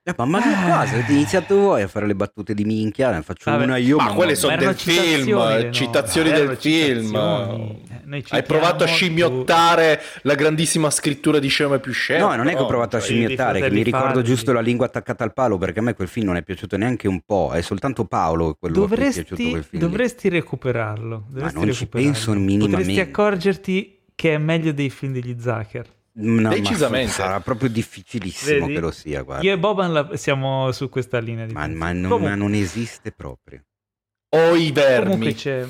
Eh, 0.06 0.12
ma 0.18 0.26
mandi 0.26 0.52
qua, 0.62 0.80
avete 0.80 1.12
iniziato 1.12 1.56
voi 1.56 1.80
a 1.80 1.88
fare 1.88 2.06
le 2.06 2.14
battute 2.14 2.52
di 2.52 2.64
minchia, 2.64 3.10
ne 3.10 3.22
faccio 3.22 3.50
Vabbè, 3.50 3.64
una 3.64 3.78
io. 3.78 3.96
Ma, 3.96 4.04
ma 4.04 4.12
quelle 4.12 4.34
sono 4.34 4.54
del 4.54 4.74
film, 4.74 5.72
citazioni 5.72 6.30
del 6.30 6.58
film. 6.58 7.14
Eh, 7.16 8.22
Hai 8.28 8.42
provato 8.42 8.84
a 8.84 8.86
scimmiottare 8.86 9.96
tutto. 9.96 10.20
la 10.24 10.34
grandissima 10.34 10.90
scrittura 10.90 11.38
di 11.38 11.48
Scemo 11.48 11.72
e 11.72 11.80
più 11.80 11.92
scemo. 11.92 12.28
No, 12.28 12.36
non 12.36 12.48
è 12.48 12.54
che 12.54 12.60
ho 12.60 12.66
provato 12.66 12.98
a 12.98 13.00
scimmiottare, 13.00 13.62
che 13.62 13.70
mi 13.70 13.82
ricordo 13.82 14.06
farli. 14.08 14.24
giusto 14.24 14.52
la 14.52 14.60
lingua 14.60 14.84
attaccata 14.84 15.24
al 15.24 15.32
palo, 15.32 15.56
perché 15.56 15.78
a 15.78 15.82
me 15.82 15.94
quel 15.94 16.08
film 16.08 16.26
non 16.26 16.36
è 16.36 16.42
piaciuto 16.42 16.76
neanche 16.76 17.08
un 17.08 17.22
po', 17.24 17.52
è 17.54 17.62
soltanto 17.62 18.04
Paolo 18.04 18.58
quello 18.60 18.80
dovresti, 18.80 19.14
che 19.14 19.20
è 19.20 19.24
piaciuto 19.24 19.50
quel 19.50 19.64
film. 19.64 19.82
Dovresti 19.82 20.28
recuperarlo. 20.28 21.24
Dovresti 21.28 21.58
ma 21.58 21.64
non 21.64 21.72
ci 21.72 21.86
penso 21.86 22.32
minimamente. 22.34 22.76
Potresti 22.76 23.00
accorgerti 23.00 23.98
che 24.14 24.34
è 24.34 24.38
meglio 24.38 24.72
dei 24.74 24.90
film 24.90 25.14
degli 25.14 25.34
Zucker. 25.40 25.86
No, 26.16 26.48
Decisamente. 26.50 27.10
Sarà 27.10 27.40
proprio 27.40 27.68
difficilissimo 27.68 28.66
Vedi? 28.66 28.74
che 28.74 28.80
lo 28.80 28.90
sia. 28.92 29.22
Guarda. 29.22 29.44
Io 29.44 29.52
e 29.52 29.58
Boban 29.58 29.92
la, 29.92 30.16
siamo 30.16 30.70
su 30.70 30.88
questa 30.88 31.18
linea. 31.18 31.46
Di 31.46 31.52
ma, 31.52 31.66
ma, 31.66 31.92
non, 31.92 32.22
ma, 32.22 32.34
non, 32.34 32.54
esiste 32.54 33.10
proprio. 33.10 33.64
O 34.28 34.54
i 34.54 34.70
vermi. 34.70 35.10
Comunque 35.10 35.34
c'è... 35.34 35.66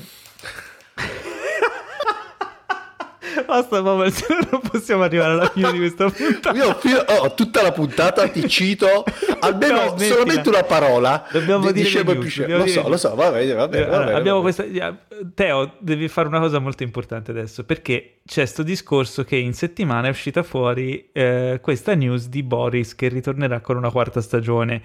Basta, 3.45 3.81
mamma, 3.81 4.09
se 4.09 4.25
no 4.29 4.47
non 4.51 4.61
possiamo 4.61 5.03
arrivare 5.03 5.33
alla 5.33 5.49
fine 5.49 5.71
di 5.71 5.77
questa 5.79 6.09
puntata. 6.09 6.55
Io 6.55 6.77
oh, 7.07 7.33
tutta 7.33 7.61
la 7.61 7.71
puntata 7.71 8.27
ti 8.27 8.47
cito 8.47 9.03
almeno 9.39 9.83
no, 9.83 9.97
solamente 9.97 10.49
una 10.49 10.63
parola. 10.63 11.27
Dobbiamo 11.31 11.71
di, 11.71 11.83
dire 11.83 12.03
più 12.03 12.13
Lo 12.13 12.63
dire 12.63 12.67
so, 12.67 12.87
lo 12.87 12.97
so, 12.97 13.15
vabbè, 13.15 13.53
vabbè, 13.53 13.81
allora, 13.81 13.97
vabbè, 13.97 14.13
abbiamo 14.13 14.41
vabbè. 14.41 14.55
Questa... 14.55 14.97
Teo, 15.33 15.75
devi 15.79 16.07
fare 16.07 16.27
una 16.27 16.39
cosa 16.39 16.59
molto 16.59 16.83
importante 16.83 17.31
adesso, 17.31 17.63
perché 17.63 18.19
c'è 18.25 18.41
questo 18.41 18.63
discorso 18.63 19.23
che 19.23 19.35
in 19.35 19.53
settimana 19.53 20.07
è 20.07 20.09
uscita 20.09 20.43
fuori 20.43 21.09
eh, 21.11 21.59
questa 21.61 21.95
news 21.95 22.27
di 22.27 22.43
Boris 22.43 22.95
che 22.95 23.07
ritornerà 23.07 23.59
con 23.61 23.77
una 23.77 23.91
quarta 23.91 24.21
stagione. 24.21 24.81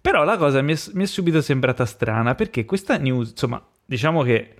Però 0.00 0.24
la 0.24 0.36
cosa 0.36 0.60
mi 0.60 0.74
è, 0.74 0.78
mi 0.92 1.04
è 1.04 1.06
subito 1.06 1.40
sembrata 1.40 1.86
strana, 1.86 2.34
perché 2.34 2.64
questa 2.64 2.96
news, 2.98 3.30
insomma, 3.30 3.62
diciamo 3.84 4.22
che 4.22 4.54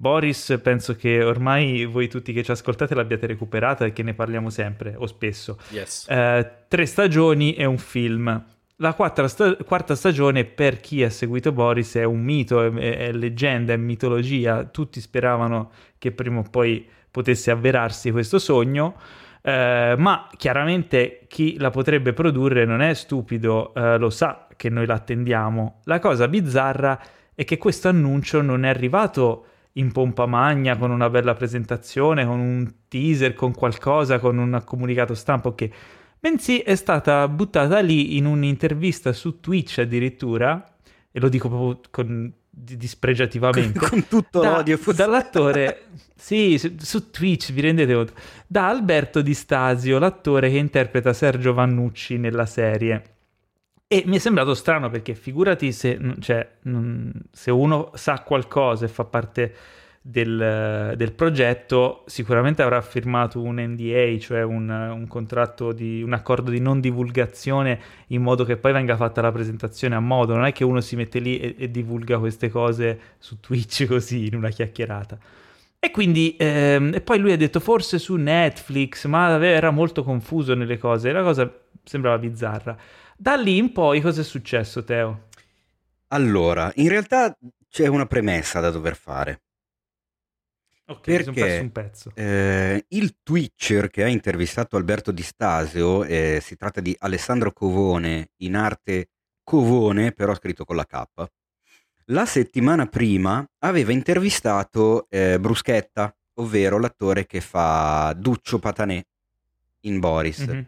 Boris, 0.00 0.60
penso 0.62 0.94
che 0.94 1.24
ormai 1.24 1.84
voi 1.84 2.08
tutti 2.08 2.32
che 2.32 2.44
ci 2.44 2.52
ascoltate 2.52 2.94
l'abbiate 2.94 3.26
recuperata 3.26 3.84
e 3.84 3.92
che 3.92 4.04
ne 4.04 4.14
parliamo 4.14 4.48
sempre 4.48 4.94
o 4.96 5.06
spesso. 5.06 5.58
Yes. 5.70 6.06
Eh, 6.08 6.50
tre 6.68 6.86
stagioni 6.86 7.54
e 7.54 7.64
un 7.64 7.78
film. 7.78 8.44
La 8.76 8.94
sta- 9.26 9.56
quarta 9.56 9.96
stagione, 9.96 10.44
per 10.44 10.78
chi 10.78 11.02
ha 11.02 11.10
seguito 11.10 11.50
Boris, 11.50 11.96
è 11.96 12.04
un 12.04 12.22
mito, 12.22 12.62
è, 12.62 12.72
è, 12.72 13.12
leggenda, 13.12 13.72
è 13.72 13.76
mitologia. 13.76 14.62
Tutti 14.66 15.00
speravano 15.00 15.72
che 15.98 16.12
prima 16.12 16.38
o 16.38 16.44
poi 16.48 16.88
potesse 17.10 17.50
avverarsi 17.50 18.12
questo 18.12 18.38
sogno. 18.38 18.94
Eh, 19.42 19.96
ma 19.98 20.28
chiaramente 20.36 21.24
chi 21.26 21.58
la 21.58 21.70
potrebbe 21.70 22.12
produrre 22.12 22.64
non 22.64 22.82
è 22.82 22.94
stupido, 22.94 23.74
eh, 23.74 23.98
lo 23.98 24.10
sa 24.10 24.46
che 24.54 24.68
noi 24.68 24.86
l'attendiamo. 24.86 25.80
La 25.84 25.98
cosa 25.98 26.28
bizzarra 26.28 27.00
è 27.34 27.44
che 27.44 27.58
questo 27.58 27.88
annuncio 27.88 28.42
non 28.42 28.64
è 28.64 28.68
arrivato 28.68 29.46
in 29.78 29.92
pompa 29.92 30.26
magna 30.26 30.76
con 30.76 30.90
una 30.90 31.08
bella 31.08 31.34
presentazione, 31.34 32.26
con 32.26 32.38
un 32.38 32.70
teaser, 32.88 33.34
con 33.34 33.54
qualcosa, 33.54 34.18
con 34.18 34.38
un 34.38 34.60
comunicato 34.64 35.14
stampa, 35.14 35.48
ok. 35.48 35.68
Bensì 36.20 36.58
è 36.58 36.74
stata 36.74 37.26
buttata 37.28 37.78
lì 37.78 38.16
in 38.16 38.26
un'intervista 38.26 39.12
su 39.12 39.40
Twitch 39.40 39.78
addirittura, 39.78 40.76
e 41.10 41.20
lo 41.20 41.28
dico 41.28 41.48
proprio 41.48 41.80
con, 41.90 42.32
dispregiativamente. 42.50 43.78
Con, 43.78 43.88
con 43.88 44.08
tutto 44.08 44.40
da, 44.40 44.56
l'odio. 44.56 44.78
Dall'attore, 44.94 45.84
sì, 46.16 46.58
su, 46.58 46.74
su, 46.78 47.10
Twitch, 47.10 47.52
vi 47.52 47.60
rendete 47.60 47.94
conto, 47.94 48.12
da 48.46 48.68
Alberto 48.68 49.22
Di 49.22 49.34
Stasio, 49.34 49.98
l'attore 49.98 50.50
che 50.50 50.56
interpreta 50.56 51.12
Sergio 51.12 51.54
Vannucci 51.54 52.18
nella 52.18 52.46
serie. 52.46 53.17
E 53.90 54.02
mi 54.04 54.16
è 54.16 54.18
sembrato 54.18 54.52
strano 54.52 54.90
perché 54.90 55.14
figurati 55.14 55.72
se, 55.72 55.98
cioè, 56.20 56.46
se 57.32 57.50
uno 57.50 57.90
sa 57.94 58.20
qualcosa 58.20 58.84
e 58.84 58.88
fa 58.88 59.04
parte 59.04 59.54
del, 60.02 60.92
del, 60.94 61.12
progetto, 61.12 62.04
sicuramente 62.06 62.60
avrà 62.60 62.82
firmato 62.82 63.40
un 63.40 63.56
NDA, 63.56 64.18
cioè 64.18 64.42
un, 64.42 64.68
un, 64.68 65.06
contratto 65.06 65.72
di 65.72 66.02
un 66.02 66.12
accordo 66.12 66.50
di 66.50 66.60
non 66.60 66.80
divulgazione 66.80 67.80
in 68.08 68.20
modo 68.20 68.44
che 68.44 68.58
poi 68.58 68.72
venga 68.72 68.94
fatta 68.94 69.22
la 69.22 69.32
presentazione 69.32 69.94
a 69.94 70.00
modo. 70.00 70.34
Non 70.34 70.44
è 70.44 70.52
che 70.52 70.64
uno 70.64 70.82
si 70.82 70.94
mette 70.94 71.18
lì 71.18 71.38
e, 71.38 71.54
e 71.56 71.70
divulga 71.70 72.18
queste 72.18 72.50
cose 72.50 73.00
su 73.16 73.40
Twitch 73.40 73.86
così 73.88 74.26
in 74.26 74.34
una 74.34 74.50
chiacchierata. 74.50 75.18
E 75.78 75.90
quindi, 75.90 76.36
ehm, 76.38 76.92
e 76.92 77.00
poi 77.00 77.18
lui 77.18 77.32
ha 77.32 77.38
detto 77.38 77.58
forse 77.58 77.98
su 77.98 78.16
Netflix, 78.16 79.06
ma 79.06 79.42
era 79.42 79.70
molto 79.70 80.02
confuso 80.02 80.54
nelle 80.54 80.76
cose, 80.76 81.10
la 81.10 81.22
cosa 81.22 81.50
sembrava 81.84 82.18
bizzarra. 82.18 82.76
Da 83.20 83.34
lì 83.34 83.56
in 83.56 83.72
poi 83.72 84.00
cosa 84.00 84.20
è 84.20 84.24
successo, 84.24 84.84
Teo? 84.84 85.26
Allora, 86.08 86.70
in 86.76 86.88
realtà 86.88 87.36
c'è 87.68 87.88
una 87.88 88.06
premessa 88.06 88.60
da 88.60 88.70
dover 88.70 88.94
fare. 88.94 89.42
Ok, 90.86 91.00
perché 91.00 91.58
un 91.58 91.72
pezzo. 91.72 92.12
Eh, 92.14 92.84
il 92.90 93.16
Twitcher 93.24 93.90
che 93.90 94.04
ha 94.04 94.06
intervistato 94.06 94.76
Alberto 94.76 95.10
Di 95.10 95.22
Stasio, 95.22 96.04
eh, 96.04 96.38
si 96.40 96.56
tratta 96.56 96.80
di 96.80 96.94
Alessandro 97.00 97.52
Covone, 97.52 98.30
in 98.36 98.54
arte 98.54 99.08
Covone, 99.42 100.12
però 100.12 100.32
scritto 100.36 100.64
con 100.64 100.76
la 100.76 100.86
K. 100.86 101.02
La 102.04 102.24
settimana 102.24 102.86
prima 102.86 103.44
aveva 103.58 103.90
intervistato 103.90 105.08
eh, 105.10 105.40
Bruschetta, 105.40 106.16
ovvero 106.34 106.78
l'attore 106.78 107.26
che 107.26 107.40
fa 107.40 108.14
Duccio 108.16 108.60
Patanè 108.60 109.04
in 109.80 109.98
Boris. 109.98 110.46
Mm-hmm. 110.46 110.62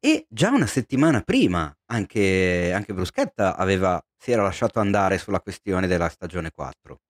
E 0.00 0.26
già 0.28 0.50
una 0.50 0.66
settimana 0.66 1.22
prima 1.22 1.74
anche, 1.86 2.72
anche 2.72 2.94
Bruschetta 2.94 3.56
aveva, 3.56 4.00
si 4.16 4.30
era 4.30 4.42
lasciato 4.42 4.78
andare 4.78 5.18
sulla 5.18 5.40
questione 5.40 5.88
della 5.88 6.08
stagione 6.08 6.52
4. 6.52 7.00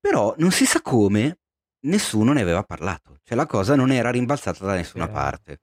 Però 0.00 0.34
non 0.38 0.50
si 0.50 0.66
sa 0.66 0.80
come 0.82 1.38
nessuno 1.86 2.32
ne 2.32 2.42
aveva 2.42 2.64
parlato, 2.64 3.18
cioè 3.22 3.36
la 3.36 3.46
cosa 3.46 3.76
non 3.76 3.92
era 3.92 4.10
rimbalzata 4.10 4.64
da 4.64 4.74
nessuna 4.74 5.06
eh. 5.06 5.10
parte. 5.10 5.60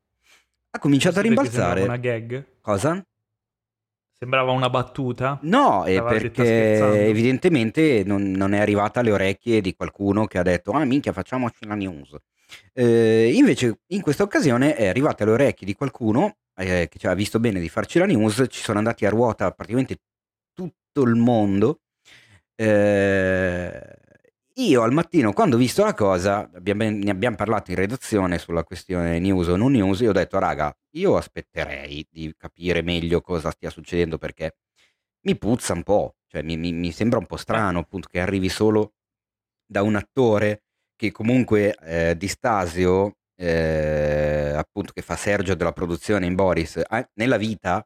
Ha 0.72 0.80
cominciato 0.80 1.20
a 1.20 1.22
rimbalzare. 1.22 1.84
Una 1.84 1.98
gag? 1.98 2.60
Cosa? 2.62 3.06
Sembrava 4.18 4.52
una 4.52 4.70
battuta? 4.70 5.38
No, 5.42 5.84
è 5.84 6.02
perché 6.02 7.08
evidentemente 7.10 8.04
non, 8.06 8.32
non, 8.32 8.54
è 8.54 8.60
arrivata 8.60 9.02
alle 9.02 9.12
orecchie 9.12 9.60
di 9.60 9.76
qualcuno 9.76 10.26
che 10.26 10.38
ha 10.38 10.44
detto: 10.44 10.72
Ah, 10.72 10.86
minchia, 10.86 11.12
facciamoci 11.12 11.66
la 11.66 11.76
news. 11.76 12.16
Eh, 12.74 13.32
invece 13.34 13.82
in 13.88 14.02
questa 14.02 14.24
occasione 14.24 14.76
è 14.76 14.88
arrivata 14.88 15.24
alle 15.24 15.34
orecchie 15.34 15.68
di 15.68 15.74
qualcuno 15.76 16.38
eh, 16.56 16.88
che 16.90 17.00
ci 17.00 17.08
ha 17.08 17.14
visto 17.14 17.40
bene 17.40 17.60
di 17.60 17.70
farci 17.70 18.00
la 18.00 18.06
news, 18.06 18.46
ci 18.50 18.62
sono 18.62 18.78
andati 18.80 19.06
a 19.06 19.10
ruota 19.10 19.52
praticamente 19.52 19.98
tutto 20.54 21.02
il 21.04 21.16
mondo. 21.16 21.82
Eh, 22.56 23.96
io 24.58 24.84
al 24.84 24.92
mattino, 24.94 25.34
quando 25.34 25.56
ho 25.56 25.60
visto 25.60 25.84
la 25.84 25.96
cosa, 25.96 26.50
abbiamo, 26.54 26.84
ne 26.90 27.10
abbiamo 27.10 27.36
parlato 27.36 27.72
in 27.72 27.78
redazione 27.78 28.38
sulla 28.38 28.64
questione 28.64 29.18
news 29.20 29.48
o 29.48 29.56
non 29.56 29.72
news, 29.72 30.02
io 30.02 30.10
ho 30.10 30.14
detto, 30.14 30.38
raga, 30.38 30.76
io 30.92 31.18
aspetterei 31.18 32.06
di 32.10 32.34
capire 32.38 32.84
meglio 32.84 33.22
cosa 33.22 33.50
stia 33.50 33.72
succedendo 33.72 34.18
perché 34.20 34.58
mi 35.22 35.38
puzza 35.38 35.74
un 35.74 35.84
po', 35.84 36.18
cioè 36.28 36.44
mi, 36.44 36.58
mi, 36.58 36.72
mi 36.72 36.92
sembra 36.92 37.18
un 37.18 37.26
po' 37.26 37.38
strano 37.38 37.80
appunto 37.80 38.08
che 38.12 38.20
arrivi 38.20 38.50
solo 38.50 38.94
da 39.66 39.82
un 39.82 39.96
attore 39.96 40.64
che 41.04 41.12
comunque 41.12 41.76
eh, 41.82 42.16
Di 42.16 42.30
Stasio, 42.30 43.18
eh, 43.36 44.54
appunto 44.56 44.94
che 44.94 45.02
fa 45.02 45.18
Sergio 45.18 45.54
della 45.54 45.74
produzione 45.74 46.26
in 46.26 46.34
Boris, 46.34 46.82
nella 47.16 47.36
vita 47.36 47.86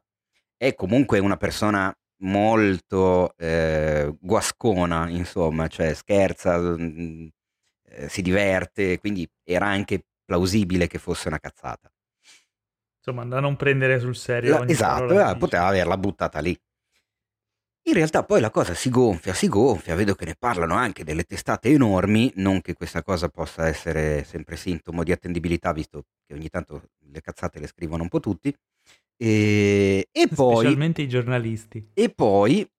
è 0.56 0.74
comunque 0.74 1.18
una 1.18 1.36
persona 1.36 1.92
molto 2.20 3.34
eh, 3.36 4.14
guascona, 4.20 5.08
insomma, 5.08 5.66
cioè 5.66 5.94
scherza, 5.94 6.58
mh, 6.58 6.76
mm, 6.80 7.26
eh, 7.86 8.08
si 8.08 8.22
diverte, 8.22 9.00
quindi 9.00 9.28
era 9.42 9.66
anche 9.66 10.04
plausibile 10.24 10.86
che 10.86 10.98
fosse 10.98 11.26
una 11.26 11.40
cazzata. 11.40 11.90
Insomma, 12.98 13.24
da 13.24 13.40
non 13.40 13.56
prendere 13.56 13.98
sul 13.98 14.14
serio. 14.14 14.58
La, 14.58 14.68
esatto, 14.68 15.10
eh, 15.10 15.36
poteva 15.36 15.66
averla 15.66 15.96
buttata 15.96 16.38
lì. 16.38 16.56
In 17.88 17.94
realtà 17.94 18.22
poi 18.22 18.42
la 18.42 18.50
cosa 18.50 18.74
si 18.74 18.90
gonfia, 18.90 19.32
si 19.32 19.48
gonfia, 19.48 19.94
vedo 19.94 20.14
che 20.14 20.26
ne 20.26 20.34
parlano 20.38 20.74
anche 20.74 21.04
delle 21.04 21.22
testate 21.22 21.70
enormi, 21.70 22.30
non 22.34 22.60
che 22.60 22.74
questa 22.74 23.02
cosa 23.02 23.30
possa 23.30 23.66
essere 23.66 24.24
sempre 24.24 24.56
sintomo 24.56 25.02
di 25.02 25.10
attendibilità, 25.10 25.72
visto 25.72 26.04
che 26.26 26.34
ogni 26.34 26.50
tanto 26.50 26.90
le 27.10 27.22
cazzate 27.22 27.58
le 27.58 27.66
scrivono 27.66 28.02
un 28.02 28.10
po' 28.10 28.20
tutti. 28.20 28.54
E, 29.16 30.06
e 30.12 30.28
poi... 30.34 30.56
Specialmente 30.56 31.00
i 31.00 31.08
giornalisti. 31.08 31.88
E 31.94 32.10
poi, 32.10 32.70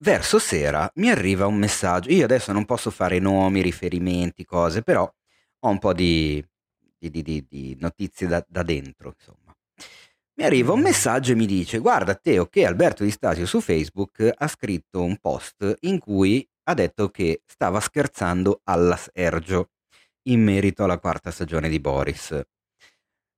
verso 0.00 0.38
sera, 0.38 0.90
mi 0.96 1.08
arriva 1.08 1.46
un 1.46 1.56
messaggio. 1.56 2.10
Io 2.10 2.24
adesso 2.24 2.52
non 2.52 2.66
posso 2.66 2.90
fare 2.90 3.18
nomi, 3.18 3.62
riferimenti, 3.62 4.44
cose, 4.44 4.82
però 4.82 5.10
ho 5.60 5.68
un 5.70 5.78
po' 5.78 5.94
di, 5.94 6.44
di, 6.98 7.22
di, 7.22 7.46
di 7.48 7.74
notizie 7.80 8.26
da, 8.26 8.44
da 8.46 8.62
dentro, 8.62 9.14
insomma. 9.16 9.43
Mi 10.36 10.44
arriva 10.44 10.72
un 10.72 10.80
messaggio 10.80 11.32
e 11.32 11.36
mi 11.36 11.46
dice: 11.46 11.78
Guarda, 11.78 12.14
Teo, 12.16 12.46
che 12.46 12.66
Alberto 12.66 13.04
Di 13.04 13.10
Stasio 13.10 13.46
su 13.46 13.60
Facebook 13.60 14.32
ha 14.34 14.48
scritto 14.48 15.02
un 15.02 15.16
post 15.18 15.76
in 15.82 16.00
cui 16.00 16.46
ha 16.64 16.74
detto 16.74 17.08
che 17.10 17.42
stava 17.46 17.78
scherzando 17.78 18.60
alla 18.64 18.96
Sergio 18.96 19.70
in 20.28 20.42
merito 20.42 20.82
alla 20.82 20.98
quarta 20.98 21.30
stagione 21.30 21.68
di 21.68 21.78
Boris. 21.78 22.40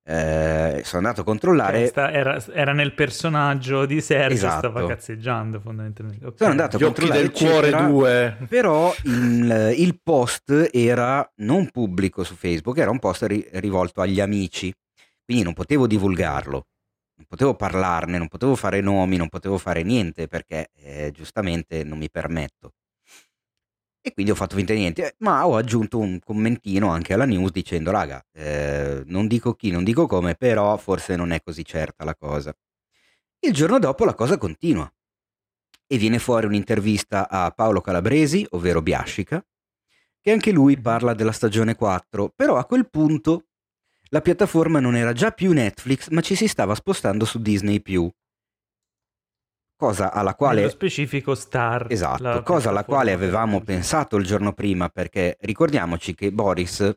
Eh, 0.09 0.81
sono 0.85 1.01
andato 1.05 1.21
a 1.21 1.23
controllare. 1.23 1.91
Era, 1.93 2.43
era, 2.51 2.73
nel 2.73 2.93
personaggio 2.93 3.85
di 3.85 4.01
Sergio, 4.01 4.33
esatto. 4.33 4.69
stava 4.69 4.87
cazzeggiando 4.87 5.59
fondamentalmente. 5.59 6.25
Okay. 6.25 6.37
Sono 6.37 6.51
andato 6.51 6.77
a 6.77 6.79
Gli 6.79 6.83
controllare. 6.83 7.19
del 7.19 7.31
cuore 7.31 7.69
2. 7.69 8.37
Però 8.47 8.95
il, 9.03 9.73
il, 9.77 9.99
post 10.01 10.69
era 10.71 11.29
non 11.37 11.69
pubblico 11.69 12.23
su 12.23 12.35
Facebook, 12.35 12.77
era 12.77 12.89
un 12.89 12.99
post 12.99 13.23
ri, 13.23 13.45
rivolto 13.51 14.01
agli 14.01 14.21
amici, 14.21 14.73
quindi 15.25 15.43
non 15.43 15.53
potevo 15.53 15.85
divulgarlo 15.85 16.65
non 17.17 17.25
potevo 17.27 17.55
parlarne, 17.55 18.17
non 18.17 18.27
potevo 18.27 18.55
fare 18.55 18.79
nomi, 18.81 19.17
non 19.17 19.27
potevo 19.29 19.57
fare 19.57 19.83
niente 19.83 20.27
perché 20.27 20.69
eh, 20.75 21.11
giustamente 21.11 21.83
non 21.83 21.97
mi 21.97 22.09
permetto. 22.09 22.73
E 24.01 24.13
quindi 24.13 24.31
ho 24.31 24.35
fatto 24.35 24.55
finta 24.55 24.71
di 24.71 24.79
niente, 24.79 25.15
ma 25.19 25.45
ho 25.45 25.57
aggiunto 25.57 25.97
un 25.99 26.19
commentino 26.23 26.89
anche 26.89 27.13
alla 27.13 27.25
news 27.25 27.51
dicendo, 27.51 27.91
raga, 27.91 28.23
eh, 28.31 29.03
non 29.05 29.27
dico 29.27 29.53
chi, 29.53 29.69
non 29.69 29.83
dico 29.83 30.07
come, 30.07 30.35
però 30.35 30.77
forse 30.77 31.17
non 31.17 31.31
è 31.31 31.41
così 31.43 31.65
certa 31.65 32.05
la 32.05 32.15
cosa. 32.15 32.55
Il 33.39 33.53
giorno 33.53 33.79
dopo 33.79 34.05
la 34.05 34.13
cosa 34.13 34.37
continua 34.37 34.89
e 35.87 35.97
viene 35.97 36.19
fuori 36.19 36.45
un'intervista 36.45 37.27
a 37.29 37.51
Paolo 37.51 37.81
Calabresi, 37.81 38.45
ovvero 38.51 38.81
Biascica, 38.81 39.45
che 40.21 40.31
anche 40.31 40.51
lui 40.51 40.79
parla 40.79 41.13
della 41.13 41.31
stagione 41.31 41.75
4, 41.75 42.31
però 42.35 42.57
a 42.57 42.65
quel 42.65 42.89
punto 42.89 43.46
la 44.09 44.21
piattaforma 44.21 44.79
non 44.79 44.95
era 44.95 45.13
già 45.13 45.31
più 45.31 45.51
Netflix, 45.51 46.09
ma 46.09 46.21
ci 46.21 46.35
si 46.35 46.47
stava 46.47 46.75
spostando 46.75 47.25
su 47.25 47.39
Disney 47.39 47.81
Cosa 49.75 50.11
alla 50.11 50.33
quale... 50.33 50.61
Nello 50.61 50.71
specifico 50.71 51.35
Star. 51.35 51.85
Esatto, 51.89 52.41
cosa 52.41 52.69
alla 52.69 52.83
quale 52.83 53.11
avevamo 53.11 53.61
pensato 53.61 54.17
il 54.17 54.25
giorno 54.25 54.53
prima, 54.53 54.89
perché 54.89 55.37
ricordiamoci 55.41 56.15
che 56.15 56.31
Boris 56.31 56.91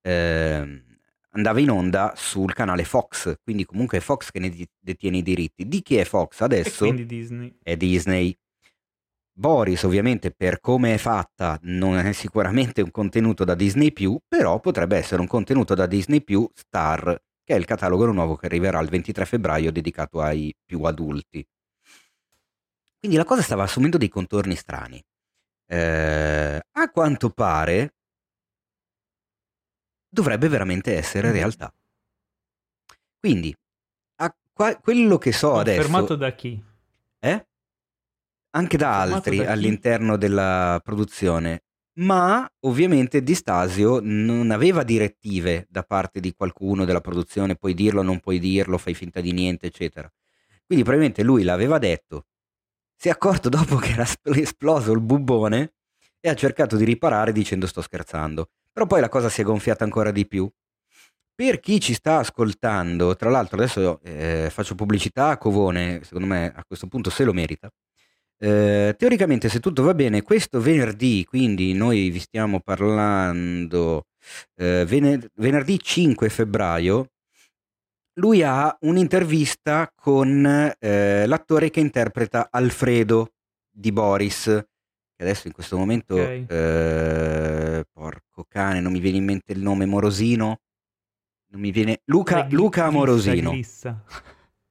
eh, 0.00 0.82
andava 1.30 1.60
in 1.60 1.70
onda 1.70 2.14
sul 2.16 2.54
canale 2.54 2.84
Fox, 2.84 3.38
quindi 3.42 3.64
comunque 3.66 3.98
è 3.98 4.00
Fox 4.00 4.30
che 4.30 4.38
ne 4.38 4.50
detiene 4.78 5.18
i 5.18 5.22
diritti. 5.22 5.68
Di 5.68 5.82
chi 5.82 5.96
è 5.96 6.04
Fox 6.04 6.40
adesso? 6.40 6.86
E 6.86 7.04
Disney. 7.04 7.58
È 7.62 7.76
Disney. 7.76 8.36
Boris 9.34 9.82
ovviamente 9.84 10.30
per 10.30 10.60
come 10.60 10.94
è 10.94 10.98
fatta 10.98 11.58
non 11.62 11.96
è 11.96 12.12
sicuramente 12.12 12.82
un 12.82 12.90
contenuto 12.90 13.44
da 13.44 13.54
Disney 13.54 13.92
però 14.28 14.60
potrebbe 14.60 14.98
essere 14.98 15.20
un 15.20 15.26
contenuto 15.26 15.74
da 15.74 15.86
Disney 15.86 16.22
Star, 16.54 17.18
che 17.42 17.54
è 17.54 17.56
il 17.56 17.64
catalogo 17.64 18.10
nuovo 18.12 18.36
che 18.36 18.46
arriverà 18.46 18.78
il 18.80 18.88
23 18.88 19.24
febbraio 19.24 19.72
dedicato 19.72 20.20
ai 20.20 20.54
più 20.64 20.82
adulti. 20.82 21.46
Quindi 22.98 23.16
la 23.16 23.24
cosa 23.24 23.42
stava 23.42 23.64
assumendo 23.64 23.98
dei 23.98 24.08
contorni 24.08 24.54
strani. 24.54 25.02
Eh, 25.66 26.60
a 26.70 26.90
quanto 26.90 27.30
pare 27.30 27.94
dovrebbe 30.08 30.48
veramente 30.48 30.94
essere 30.94 31.30
mm. 31.30 31.32
realtà. 31.32 31.74
Quindi, 33.18 33.56
a 34.16 34.34
qua, 34.52 34.76
quello 34.76 35.16
che 35.16 35.32
so 35.32 35.52
Confermato 35.52 35.70
adesso... 35.70 35.88
Confermato 35.88 36.16
da 36.16 36.32
chi? 36.34 36.62
Anche 38.54 38.76
da 38.76 39.00
altri 39.00 39.38
da 39.38 39.52
all'interno 39.52 40.16
della 40.16 40.78
produzione, 40.84 41.62
ma 41.94 42.46
ovviamente 42.60 43.22
Di 43.22 43.34
Stasio 43.34 43.98
non 44.02 44.50
aveva 44.50 44.82
direttive 44.82 45.66
da 45.70 45.82
parte 45.82 46.20
di 46.20 46.32
qualcuno 46.34 46.84
della 46.84 47.00
produzione, 47.00 47.56
puoi 47.56 47.74
dirlo, 47.74 48.02
non 48.02 48.20
puoi 48.20 48.38
dirlo, 48.38 48.78
fai 48.78 48.94
finta 48.94 49.20
di 49.20 49.32
niente, 49.32 49.66
eccetera. 49.66 50.10
Quindi 50.64 50.84
probabilmente 50.84 51.22
lui 51.22 51.42
l'aveva 51.42 51.78
detto, 51.78 52.26
si 52.96 53.08
è 53.08 53.10
accorto 53.10 53.48
dopo 53.48 53.76
che 53.76 53.92
era 53.92 54.06
esploso 54.36 54.92
il 54.92 55.00
bubbone 55.00 55.74
e 56.20 56.28
ha 56.28 56.34
cercato 56.34 56.76
di 56.76 56.84
riparare 56.84 57.32
dicendo 57.32 57.66
sto 57.66 57.82
scherzando. 57.82 58.50
Però 58.72 58.86
poi 58.86 59.00
la 59.00 59.08
cosa 59.08 59.28
si 59.28 59.40
è 59.40 59.44
gonfiata 59.44 59.84
ancora 59.84 60.10
di 60.10 60.26
più. 60.26 60.50
Per 61.34 61.58
chi 61.60 61.80
ci 61.80 61.94
sta 61.94 62.18
ascoltando, 62.18 63.16
tra 63.16 63.28
l'altro 63.30 63.56
adesso 63.56 64.00
eh, 64.02 64.48
faccio 64.50 64.74
pubblicità 64.74 65.28
a 65.28 65.38
Covone, 65.38 66.00
secondo 66.04 66.26
me 66.26 66.52
a 66.54 66.64
questo 66.64 66.86
punto 66.86 67.10
se 67.10 67.24
lo 67.24 67.32
merita, 67.32 67.70
eh, 68.42 68.96
teoricamente, 68.98 69.48
se 69.48 69.60
tutto 69.60 69.84
va 69.84 69.94
bene, 69.94 70.22
questo 70.22 70.60
venerdì, 70.60 71.24
quindi 71.24 71.74
noi 71.74 72.10
vi 72.10 72.18
stiamo 72.18 72.58
parlando 72.58 74.06
eh, 74.56 74.84
vener- 74.84 75.30
venerdì 75.34 75.78
5 75.78 76.28
febbraio, 76.28 77.12
lui 78.14 78.42
ha 78.42 78.76
un'intervista 78.80 79.92
con 79.94 80.74
eh, 80.76 81.24
l'attore 81.24 81.70
che 81.70 81.78
interpreta 81.78 82.48
Alfredo 82.50 83.34
di 83.70 83.92
Boris, 83.92 84.44
che 84.44 85.22
adesso 85.22 85.46
in 85.46 85.52
questo 85.52 85.76
momento, 85.76 86.14
okay. 86.14 86.44
Eh, 86.48 87.84
porco 87.92 88.44
cane, 88.48 88.80
non 88.80 88.90
mi 88.90 88.98
viene 88.98 89.18
in 89.18 89.24
mente 89.24 89.52
il 89.52 89.60
nome, 89.60 89.86
Morosino, 89.86 90.62
non 91.52 91.60
mi 91.60 91.70
viene, 91.70 92.00
Luca, 92.06 92.48
Luca 92.50 92.86
Amorosino. 92.86 93.56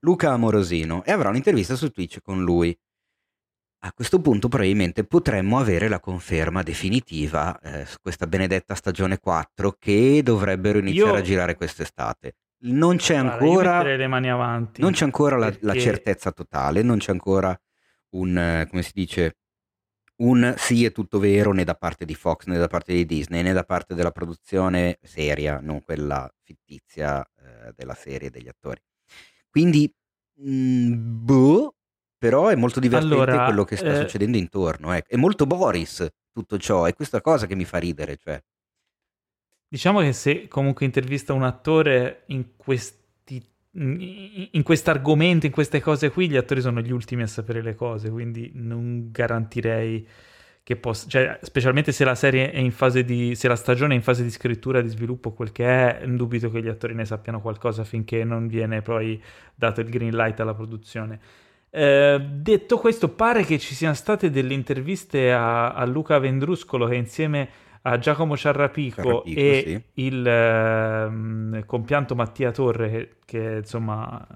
Luca 0.04 0.32
Amorosino, 0.32 1.06
e 1.06 1.12
avrà 1.14 1.30
un'intervista 1.30 1.78
su 1.78 1.90
Twitch 1.90 2.20
con 2.22 2.44
lui. 2.44 2.78
A 3.84 3.94
questo 3.94 4.22
punto 4.22 4.48
probabilmente 4.48 5.04
potremmo 5.04 5.58
avere 5.58 5.88
la 5.88 6.00
conferma 6.00 6.62
definitiva 6.62 7.60
eh, 7.60 7.86
su 7.88 7.98
questa 8.00 8.28
benedetta 8.28 8.76
stagione 8.76 9.18
4 9.18 9.76
che 9.80 10.22
dovrebbero 10.24 10.78
iniziare 10.78 11.14
io... 11.14 11.18
a 11.18 11.22
girare 11.22 11.56
quest'estate. 11.56 12.36
Non 12.64 12.98
c'è 12.98 13.16
ancora, 13.16 13.82
non 13.82 14.92
c'è 14.92 15.04
ancora 15.04 15.36
la, 15.36 15.48
perché... 15.48 15.66
la, 15.66 15.74
certezza 15.74 16.32
totale, 16.32 16.84
non 16.84 17.00
c'è 17.00 17.12
ancora 17.12 17.60
un, 18.10 18.68
come 18.70 18.84
si 18.84 18.92
dice, 18.94 19.38
un 20.18 20.54
sì 20.58 20.86
è 20.86 20.92
tutto 20.92 21.18
vero 21.18 21.52
né 21.52 21.64
da 21.64 21.74
parte 21.74 22.06
di 22.06 22.14
Fox 22.14 22.46
né 22.46 22.60
da 22.60 22.68
parte 22.68 22.94
di 22.94 23.04
Disney 23.08 23.42
né 23.42 23.52
da 23.52 23.64
parte 23.64 23.96
della 23.96 24.12
produzione 24.12 25.00
seria, 25.02 25.60
non 25.60 25.82
quella 25.82 26.32
fittizia 26.44 27.24
eh, 27.24 27.74
della 27.76 27.96
serie 27.96 28.30
degli 28.30 28.48
attori. 28.48 28.80
Quindi, 29.50 29.92
mh, 30.36 30.52
mm, 30.52 31.26
boh, 31.26 31.76
però 32.22 32.50
è 32.50 32.56
molto 32.56 32.80
divertente 32.80 33.16
allora, 33.16 33.46
quello 33.46 33.64
che 33.64 33.76
sta 33.78 33.94
eh... 33.94 33.96
succedendo 33.96 34.38
intorno. 34.38 34.94
Eh. 34.94 35.04
È 35.08 35.16
molto 35.16 35.48
Boris 35.48 36.08
tutto 36.32 36.60
ciò, 36.60 36.86
è 36.86 36.94
questa 36.94 37.20
cosa 37.20 37.48
che 37.48 37.56
mi 37.56 37.66
fa 37.66 37.80
ridere. 37.80 38.16
Cioè. 38.16 38.40
Diciamo 39.68 40.02
che 40.02 40.14
se 40.14 40.48
comunque 40.48 40.86
intervista 40.86 41.34
un 41.34 41.42
attore 41.42 42.22
in 42.28 42.56
questi 42.56 43.00
in 43.74 44.62
questo 44.64 44.92
argomento, 44.92 45.48
in 45.48 45.52
queste 45.52 45.80
cose 45.80 46.12
qui, 46.12 46.30
gli 46.30 46.36
attori 46.36 46.62
sono 46.62 46.82
gli 46.82 46.92
ultimi 46.92 47.24
a 47.24 47.28
sapere 47.28 47.64
le 47.64 47.74
cose, 47.74 48.12
quindi 48.12 48.52
non 48.54 49.10
garantirei 49.12 50.08
che 50.62 50.76
possa, 50.76 51.08
cioè, 51.08 51.40
specialmente 51.42 51.92
se 51.92 52.04
la 52.04 52.14
serie 52.14 52.52
è 52.52 52.60
in 52.60 52.74
fase 52.74 53.04
di, 53.04 53.34
se 53.34 53.48
la 53.48 53.56
stagione 53.56 53.94
è 53.94 53.96
in 53.96 54.04
fase 54.04 54.22
di 54.24 54.30
scrittura, 54.30 54.82
di 54.82 54.90
sviluppo, 54.90 55.32
quel 55.32 55.52
che 55.52 55.66
è, 56.00 56.06
dubito 56.06 56.52
che 56.52 56.62
gli 56.62 56.68
attori 56.68 56.94
ne 56.94 57.06
sappiano 57.06 57.42
qualcosa 57.42 57.84
finché 57.84 58.24
non 58.26 58.48
viene 58.48 58.82
poi 58.84 59.20
dato 59.56 59.82
il 59.82 59.90
green 59.90 60.14
light 60.14 60.40
alla 60.40 60.54
produzione. 60.54 61.20
Eh, 61.74 62.20
detto 62.20 62.78
questo, 62.78 63.08
pare 63.10 63.46
che 63.46 63.58
ci 63.58 63.74
siano 63.74 63.96
state 63.96 64.30
delle 64.30 64.54
interviste 64.54 65.32
a, 65.32 65.72
a 65.72 65.86
Luca 65.86 66.20
Vendruscolo 66.20 66.86
che 66.86 66.96
insieme 66.96 67.50
a 67.84 67.98
Giacomo 67.98 68.36
Ciarrapico, 68.36 69.02
Ciarrapico 69.02 69.40
e 69.40 69.64
sì. 69.66 70.04
il 70.06 70.28
eh, 70.28 71.66
compianto 71.66 72.14
Mattia 72.14 72.52
Torre, 72.52 72.90
che, 72.90 73.10
che, 73.26 73.56
insomma 73.60 74.28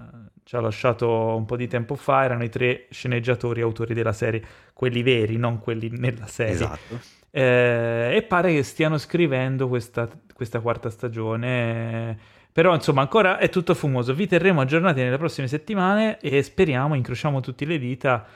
ci 0.42 0.56
ha 0.56 0.60
lasciato 0.60 1.08
un 1.36 1.44
po' 1.44 1.56
di 1.56 1.68
tempo 1.68 1.94
fa, 1.94 2.24
erano 2.24 2.42
i 2.42 2.48
tre 2.48 2.86
sceneggiatori 2.90 3.60
autori 3.60 3.94
della 3.94 4.12
serie, 4.12 4.42
quelli 4.72 5.02
veri, 5.02 5.36
non 5.36 5.60
quelli 5.60 5.90
nella 5.90 6.26
serie. 6.26 6.54
Esatto. 6.54 7.00
Eh, 7.30 8.12
e 8.14 8.22
pare 8.22 8.54
che 8.54 8.62
stiano 8.62 8.96
scrivendo 8.96 9.68
questa, 9.68 10.08
questa 10.32 10.60
quarta 10.60 10.88
stagione 10.88 12.18
però 12.56 12.74
insomma 12.74 13.02
ancora 13.02 13.36
è 13.36 13.50
tutto 13.50 13.74
fumoso. 13.74 14.14
Vi 14.14 14.26
terremo 14.26 14.62
aggiornati 14.62 15.02
nelle 15.02 15.18
prossime 15.18 15.46
settimane 15.46 16.18
e 16.20 16.42
speriamo, 16.42 16.94
incrociamo 16.94 17.40
tutte 17.40 17.66
le 17.66 17.78
dita 17.78 18.26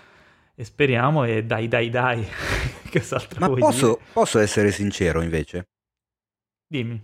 e 0.55 0.63
speriamo 0.63 1.25
e 1.25 1.43
dai 1.43 1.69
dai 1.69 1.89
dai. 1.89 2.23
che 2.91 3.03
Ma 3.39 3.49
posso, 3.49 3.99
posso, 4.13 4.39
essere 4.39 4.73
sincero 4.73 5.23
invece? 5.23 5.69
Dimmi. 6.67 7.03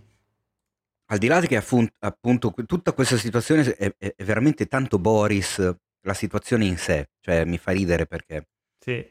Al 1.07 1.17
di 1.17 1.25
là 1.25 1.41
che 1.41 1.55
appunto, 1.55 1.95
appunto 1.97 2.53
tutta 2.67 2.93
questa 2.93 3.17
situazione 3.17 3.63
è, 3.63 3.95
è, 3.97 4.13
è, 4.15 4.23
veramente 4.23 4.67
tanto 4.67 4.99
Boris, 4.99 5.75
la 6.01 6.13
situazione 6.13 6.65
in 6.65 6.77
sé, 6.77 7.09
cioè 7.19 7.45
mi 7.45 7.57
fa 7.57 7.71
ridere 7.71 8.05
perché 8.05 8.47
Sì. 8.77 9.03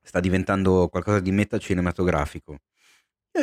Sta 0.00 0.18
diventando 0.18 0.88
qualcosa 0.88 1.20
di 1.20 1.30
metacinematografico. 1.30 2.56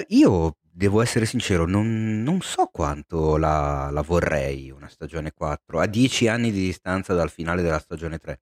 Io 0.07 0.57
devo 0.77 1.01
essere 1.01 1.25
sincero, 1.25 1.65
non, 1.65 2.21
non 2.21 2.41
so 2.41 2.67
quanto 2.71 3.37
la, 3.37 3.89
la, 3.91 4.01
vorrei 4.01 4.69
una 4.69 4.87
stagione 4.87 5.31
4, 5.33 5.79
a 5.79 5.87
dieci 5.87 6.27
anni 6.27 6.51
di 6.51 6.61
distanza 6.61 7.15
dal 7.15 7.31
finale 7.31 7.63
della 7.63 7.79
stagione 7.79 8.19
3. 8.19 8.41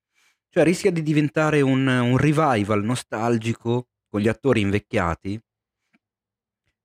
Cioè 0.50 0.66
rischia 0.66 0.92
di 0.92 1.02
diventare 1.02 1.62
un, 1.62 1.88
un 1.88 2.18
revival 2.18 2.84
nostalgico 2.84 3.88
con 4.10 4.20
gli 4.20 4.28
attori 4.28 4.60
invecchiati, 4.60 5.40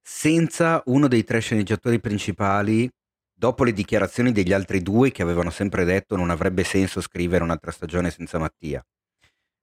senza 0.01 0.83
uno 0.87 1.09
dei 1.09 1.25
tre 1.25 1.41
sceneggiatori 1.41 1.99
principali, 1.99 2.89
dopo 3.33 3.65
le 3.65 3.73
dichiarazioni 3.73 4.31
degli 4.31 4.53
altri 4.53 4.83
due 4.83 5.11
che 5.11 5.23
avevano 5.23 5.51
sempre 5.51 5.85
detto 5.85 6.15
non 6.15 6.31
avrebbe 6.31 6.63
senso 6.63 7.01
scrivere 7.01 7.43
un'altra 7.43 7.73
stagione 7.73 8.11
senza 8.11 8.39
Mattia 8.39 8.85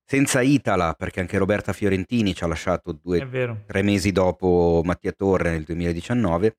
senza 0.10 0.40
Itala, 0.40 0.94
perché 0.94 1.20
anche 1.20 1.38
Roberta 1.38 1.74
Fiorentini 1.74 2.34
ci 2.34 2.46
ha 2.46 2.48
lasciato 2.48 2.98
due, 3.00 3.28
tre 3.68 3.82
mesi 3.82 4.14
dopo 4.14 4.82
Mattia 4.86 5.12
Torre 5.12 5.52
nel 5.52 5.64
2019. 5.64 6.58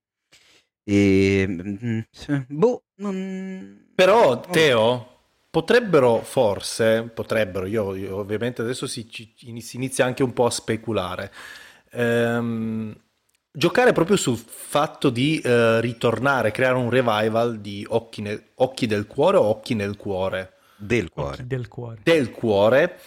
E, 0.85 1.47
mm, 1.49 2.01
boh, 2.47 2.83
non... 2.97 3.87
Però, 3.95 4.39
Teo, 4.41 5.21
potrebbero 5.49 6.19
forse, 6.19 7.11
potrebbero, 7.13 7.65
io, 7.65 7.95
io 7.95 8.17
ovviamente 8.19 8.61
adesso 8.61 8.87
si, 8.87 9.09
si, 9.11 9.77
inizia 9.77 10.05
anche 10.05 10.23
un 10.23 10.35
po' 10.35 10.45
a 10.45 10.51
speculare, 10.51 11.33
ehm, 11.93 12.95
giocare 13.51 13.93
proprio 13.93 14.17
sul 14.17 14.37
fatto 14.37 15.09
di 15.09 15.41
eh, 15.41 15.81
ritornare, 15.81 16.51
creare 16.51 16.77
un 16.77 16.91
revival 16.91 17.61
di 17.61 17.83
occhi, 17.89 18.21
nel, 18.21 18.43
occhi, 18.57 18.87
del 18.87 19.07
cuore 19.07 19.39
o 19.39 19.45
Occhi 19.45 19.73
nel 19.75 19.97
cuore? 19.97 20.53
Del 20.77 21.09
cuore. 21.09 21.33
Occhi 21.33 21.47
del 21.47 21.67
cuore. 21.67 22.01
Del 22.03 22.31
cuore 22.31 23.01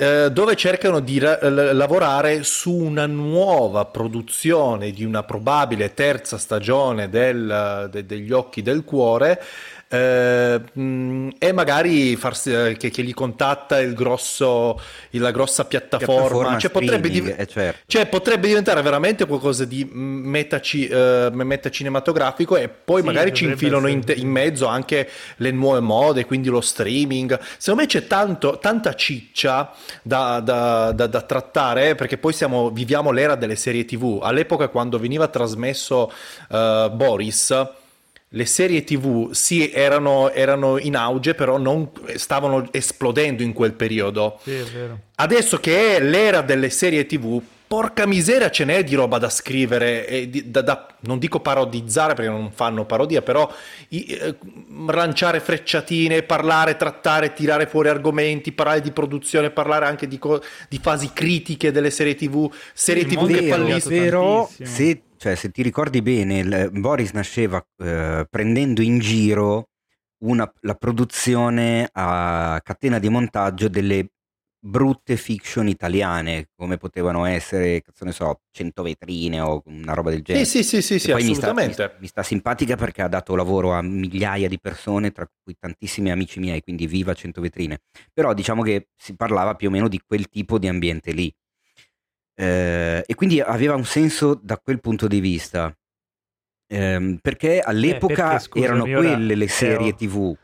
dove 0.00 0.56
cercano 0.56 1.00
di 1.00 1.18
ra- 1.18 1.38
lavorare 1.72 2.42
su 2.42 2.72
una 2.74 3.06
nuova 3.06 3.84
produzione 3.84 4.92
di 4.92 5.04
una 5.04 5.22
probabile 5.24 5.92
terza 5.92 6.38
stagione 6.38 7.10
del, 7.10 7.88
de- 7.90 8.06
degli 8.06 8.32
occhi 8.32 8.62
del 8.62 8.82
cuore 8.84 9.42
eh, 9.92 10.60
e 11.36 11.52
magari 11.52 12.14
farsi, 12.14 12.52
eh, 12.52 12.76
che, 12.76 12.90
che, 12.90 13.02
gli 13.02 13.12
contatta 13.12 13.80
il 13.80 13.94
grosso, 13.94 14.80
la 15.10 15.32
grossa 15.32 15.64
piattaforma, 15.64 16.20
piattaforma 16.20 16.58
cioè, 16.58 16.70
potrebbe 16.70 17.08
div- 17.10 17.34
eh, 17.36 17.46
certo. 17.48 17.80
cioè, 17.86 18.06
potrebbe 18.06 18.46
diventare 18.46 18.82
veramente 18.82 19.26
qualcosa 19.26 19.64
di 19.64 19.84
metaci, 19.90 20.88
uh, 20.88 21.30
metacinematografico 21.32 22.56
e 22.56 22.68
poi 22.68 23.00
sì, 23.00 23.06
magari 23.06 23.34
ci 23.34 23.46
infilano 23.46 23.88
in, 23.88 24.04
te- 24.04 24.12
in, 24.12 24.28
mezzo 24.28 24.66
anche 24.66 25.08
le 25.36 25.50
nuove 25.50 25.80
mode, 25.80 26.24
quindi 26.24 26.48
lo 26.48 26.60
streaming. 26.60 27.36
Secondo 27.58 27.80
me 27.80 27.88
c'è 27.88 28.06
tanto, 28.06 28.58
tanta 28.60 28.94
ciccia 28.94 29.72
da, 30.02 30.38
da, 30.38 30.92
da, 30.92 31.06
da 31.08 31.22
trattare 31.22 31.96
perché 31.96 32.16
poi 32.16 32.32
siamo, 32.32 32.70
viviamo 32.70 33.10
l'era 33.10 33.34
delle 33.34 33.56
serie 33.56 33.84
tv. 33.84 34.20
All'epoca 34.22 34.68
quando 34.68 35.00
veniva 35.00 35.26
trasmesso 35.26 36.12
uh, 36.50 36.90
Boris 36.90 37.78
le 38.32 38.44
serie 38.44 38.84
tv 38.84 39.32
sì 39.32 39.70
erano, 39.72 40.30
erano, 40.30 40.78
in 40.78 40.94
auge 40.94 41.34
però 41.34 41.58
non 41.58 41.90
stavano 42.14 42.68
esplodendo 42.72 43.42
in 43.42 43.52
quel 43.52 43.72
periodo. 43.72 44.38
Sì, 44.42 44.62
adesso 45.16 45.58
che 45.58 45.96
è 45.96 46.00
l'era 46.00 46.40
delle 46.40 46.70
serie 46.70 47.06
tv 47.06 47.42
porca 47.66 48.04
miseria 48.04 48.50
ce 48.50 48.64
n'è 48.64 48.82
di 48.82 48.96
roba 48.96 49.18
da 49.18 49.30
scrivere 49.30 50.26
di, 50.28 50.50
da, 50.50 50.60
da, 50.60 50.88
non 51.02 51.20
dico 51.20 51.38
parodizzare 51.38 52.14
perché 52.14 52.28
non 52.28 52.50
fanno 52.50 52.84
parodia 52.84 53.22
però 53.22 53.48
i, 53.90 54.06
eh, 54.06 54.36
lanciare 54.88 55.38
frecciatine 55.38 56.24
parlare, 56.24 56.76
trattare, 56.76 57.32
tirare 57.32 57.66
fuori 57.66 57.88
argomenti 57.88 58.50
parlare 58.50 58.80
di 58.80 58.90
produzione, 58.90 59.50
parlare 59.50 59.86
anche 59.86 60.08
di, 60.08 60.18
co- 60.18 60.42
di 60.68 60.80
fasi 60.82 61.12
critiche 61.12 61.70
delle 61.70 61.90
serie 61.90 62.16
tv 62.16 62.52
serie 62.72 63.04
tv 63.04 63.28
che 63.28 63.48
falliscono 63.48 64.00
però 64.02 64.50
se 64.62 65.02
cioè, 65.20 65.34
se 65.34 65.50
ti 65.50 65.60
ricordi 65.60 66.00
bene, 66.00 66.38
il, 66.38 66.70
Boris 66.72 67.10
nasceva 67.10 67.62
eh, 67.76 68.26
prendendo 68.26 68.80
in 68.80 69.00
giro 69.00 69.68
una, 70.24 70.50
la 70.60 70.74
produzione 70.74 71.90
a 71.92 72.58
catena 72.64 72.98
di 72.98 73.10
montaggio 73.10 73.68
delle 73.68 74.12
brutte 74.58 75.18
fiction 75.18 75.68
italiane, 75.68 76.48
come 76.56 76.78
potevano 76.78 77.26
essere, 77.26 77.82
cazzo 77.82 78.06
ne 78.06 78.12
so, 78.12 78.40
100 78.50 78.82
vetrine 78.82 79.40
o 79.40 79.60
una 79.66 79.92
roba 79.92 80.08
del 80.08 80.22
genere. 80.22 80.46
Sì, 80.46 80.62
sì, 80.62 80.80
sì, 80.80 80.98
sì, 80.98 81.12
assolutamente. 81.12 81.66
Mi 81.66 81.72
sta, 81.74 81.86
mi, 81.88 82.00
mi 82.00 82.06
sta, 82.06 82.22
simpatica 82.22 82.76
perché 82.76 83.02
ha 83.02 83.08
dato 83.08 83.34
lavoro 83.34 83.72
a 83.72 83.82
migliaia 83.82 84.48
di 84.48 84.58
persone, 84.58 85.12
tra 85.12 85.28
cui 85.42 85.54
tantissimi 85.58 86.10
amici 86.10 86.40
miei, 86.40 86.62
quindi 86.62 86.86
viva 86.86 87.12
100 87.12 87.42
vetrine. 87.42 87.80
Però 88.10 88.32
diciamo 88.32 88.62
che 88.62 88.88
si 88.96 89.14
parlava 89.16 89.54
più 89.54 89.68
o 89.68 89.70
meno 89.70 89.86
di 89.86 90.00
quel 90.02 90.30
tipo 90.30 90.58
di 90.58 90.66
ambiente 90.66 91.12
lì. 91.12 91.30
Eh, 92.40 93.04
e 93.06 93.14
quindi 93.14 93.38
aveva 93.40 93.74
un 93.74 93.84
senso 93.84 94.34
da 94.34 94.58
quel 94.58 94.80
punto 94.80 95.06
di 95.06 95.20
vista. 95.20 95.76
Eh, 96.66 97.18
perché 97.20 97.60
all'epoca 97.60 98.30
perché, 98.30 98.60
erano 98.60 98.84
quelle 98.84 99.34
le 99.34 99.48
serie 99.48 99.94
tv. 99.94 100.34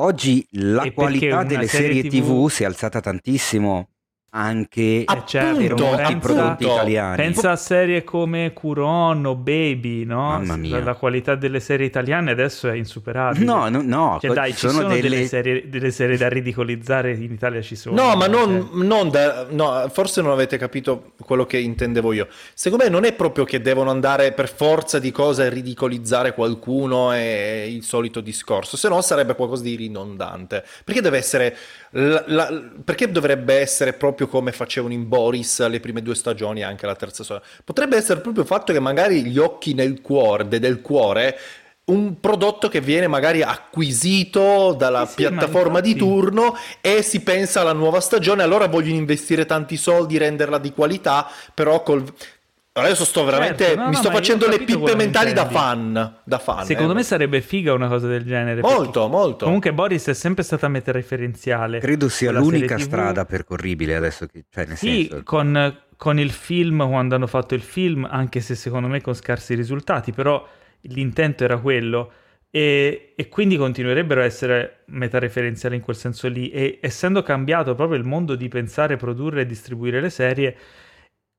Oggi 0.00 0.44
la 0.52 0.90
qualità 0.90 1.44
delle 1.44 1.68
serie 1.68 2.02
TV... 2.02 2.08
TV 2.08 2.48
si 2.48 2.62
è 2.64 2.66
alzata 2.66 3.00
tantissimo 3.00 3.90
anche 4.30 5.02
appunto, 5.06 5.74
per 5.74 5.76
molti 5.76 6.16
prodotti 6.16 6.64
italiani. 6.64 7.16
Pensa 7.16 7.50
a 7.50 7.56
serie 7.56 8.04
come 8.04 8.52
Curon 8.52 9.26
o 9.26 9.34
Baby, 9.34 10.04
no? 10.04 10.30
Mamma 10.30 10.56
mia. 10.56 10.82
La 10.82 10.94
qualità 10.94 11.34
delle 11.34 11.60
serie 11.60 11.86
italiane 11.86 12.30
adesso 12.30 12.68
è 12.68 12.74
insuperabile. 12.74 13.44
No, 13.44 13.68
no, 13.68 13.82
no. 13.82 14.18
Cioè, 14.20 14.32
dai, 14.32 14.52
ci 14.52 14.58
sono, 14.58 14.72
sono 14.72 14.88
delle... 14.88 15.00
Delle, 15.00 15.26
serie, 15.26 15.68
delle... 15.68 15.90
serie, 15.90 16.16
da 16.16 16.28
ridicolizzare 16.28 17.12
in 17.12 17.32
Italia 17.32 17.60
ci 17.60 17.74
sono. 17.74 18.00
No, 18.00 18.14
ma 18.14 18.26
non, 18.26 18.68
cioè. 18.72 18.84
non 18.84 19.10
da... 19.10 19.46
no, 19.50 19.88
forse 19.92 20.22
non 20.22 20.30
avete 20.30 20.56
capito 20.56 21.12
quello 21.24 21.44
che 21.44 21.58
intendevo 21.58 22.12
io. 22.12 22.28
Secondo 22.54 22.84
me 22.84 22.90
non 22.90 23.04
è 23.04 23.12
proprio 23.12 23.44
che 23.44 23.60
devono 23.60 23.90
andare 23.90 24.32
per 24.32 24.48
forza 24.48 24.98
di 24.98 25.10
cose 25.10 25.46
a 25.46 25.48
ridicolizzare 25.48 26.34
qualcuno 26.34 27.12
e 27.12 27.66
il 27.68 27.82
solito 27.82 28.20
discorso, 28.20 28.76
se 28.76 28.88
no 28.88 29.00
sarebbe 29.00 29.34
qualcosa 29.34 29.62
di 29.64 29.74
ridondante. 29.74 30.64
Perché 30.84 31.00
deve 31.00 31.18
essere 31.18 31.56
la, 31.92 32.22
la, 32.26 32.62
perché 32.84 33.10
dovrebbe 33.10 33.54
essere 33.54 33.94
proprio 33.94 34.28
come 34.28 34.52
facevano 34.52 34.92
in 34.92 35.08
Boris 35.08 35.66
le 35.66 35.80
prime 35.80 36.02
due 36.02 36.14
stagioni, 36.14 36.62
anche 36.62 36.86
la 36.86 36.94
terza 36.94 37.24
stagione? 37.24 37.46
Potrebbe 37.64 37.96
essere 37.96 38.20
proprio 38.20 38.42
il 38.42 38.48
fatto 38.48 38.72
che 38.72 38.80
magari 38.80 39.24
gli 39.24 39.38
occhi 39.38 39.74
nel 39.74 40.00
cuore, 40.00 40.46
de, 40.46 40.60
del 40.60 40.80
cuore, 40.80 41.36
un 41.86 42.20
prodotto 42.20 42.68
che 42.68 42.80
viene 42.80 43.08
magari 43.08 43.42
acquisito 43.42 44.74
dalla 44.78 45.06
sì, 45.06 45.16
piattaforma 45.16 45.80
di 45.80 45.96
turno 45.96 46.56
e 46.80 47.02
si 47.02 47.20
pensa 47.22 47.62
alla 47.62 47.72
nuova 47.72 48.00
stagione, 48.00 48.44
allora 48.44 48.68
vogliono 48.68 48.96
investire 48.96 49.44
tanti 49.44 49.76
soldi, 49.76 50.16
renderla 50.16 50.58
di 50.58 50.72
qualità, 50.72 51.28
però 51.52 51.82
col 51.82 52.04
Adesso 52.72 53.04
sto 53.04 53.24
veramente. 53.24 53.64
Certo, 53.64 53.80
no, 53.80 53.86
mi 53.88 53.94
no, 53.94 53.98
sto 53.98 54.10
facendo 54.10 54.48
le 54.48 54.60
pippe 54.60 54.94
mentali 54.94 55.32
da 55.32 55.48
fan, 55.48 56.20
da 56.22 56.38
fan. 56.38 56.64
Secondo 56.64 56.92
eh. 56.92 56.96
me 56.96 57.02
sarebbe 57.02 57.40
figa 57.40 57.72
una 57.72 57.88
cosa 57.88 58.06
del 58.06 58.24
genere. 58.24 58.60
Molto, 58.60 59.08
molto. 59.08 59.44
Comunque, 59.44 59.72
Boris 59.72 60.06
è 60.06 60.14
sempre 60.14 60.44
stata 60.44 60.68
meta 60.68 60.92
referenziale. 60.92 61.80
Credo 61.80 62.08
sia 62.08 62.30
l'unica 62.30 62.78
strada 62.78 63.24
percorribile 63.24 63.96
adesso. 63.96 64.26
Che, 64.26 64.44
cioè, 64.48 64.66
nel 64.66 64.76
sì, 64.76 65.08
senso... 65.08 65.24
con, 65.24 65.78
con 65.96 66.20
il 66.20 66.30
film, 66.30 66.88
quando 66.88 67.16
hanno 67.16 67.26
fatto 67.26 67.54
il 67.56 67.62
film, 67.62 68.06
anche 68.08 68.40
se 68.40 68.54
secondo 68.54 68.86
me 68.86 69.00
con 69.00 69.14
scarsi 69.14 69.54
risultati, 69.54 70.12
però 70.12 70.46
l'intento 70.82 71.42
era 71.42 71.58
quello. 71.58 72.12
E, 72.52 73.14
e, 73.16 73.28
quindi 73.28 73.56
continuerebbero 73.56 74.20
a 74.20 74.24
essere 74.24 74.82
metareferenziali 74.86 75.74
in 75.74 75.82
quel 75.82 75.96
senso 75.96 76.28
lì. 76.28 76.50
E 76.50 76.78
essendo 76.80 77.24
cambiato 77.24 77.74
proprio 77.74 77.98
il 77.98 78.04
modo 78.04 78.36
di 78.36 78.46
pensare, 78.46 78.96
produrre 78.96 79.40
e 79.40 79.46
distribuire 79.46 80.00
le 80.00 80.10
serie, 80.10 80.56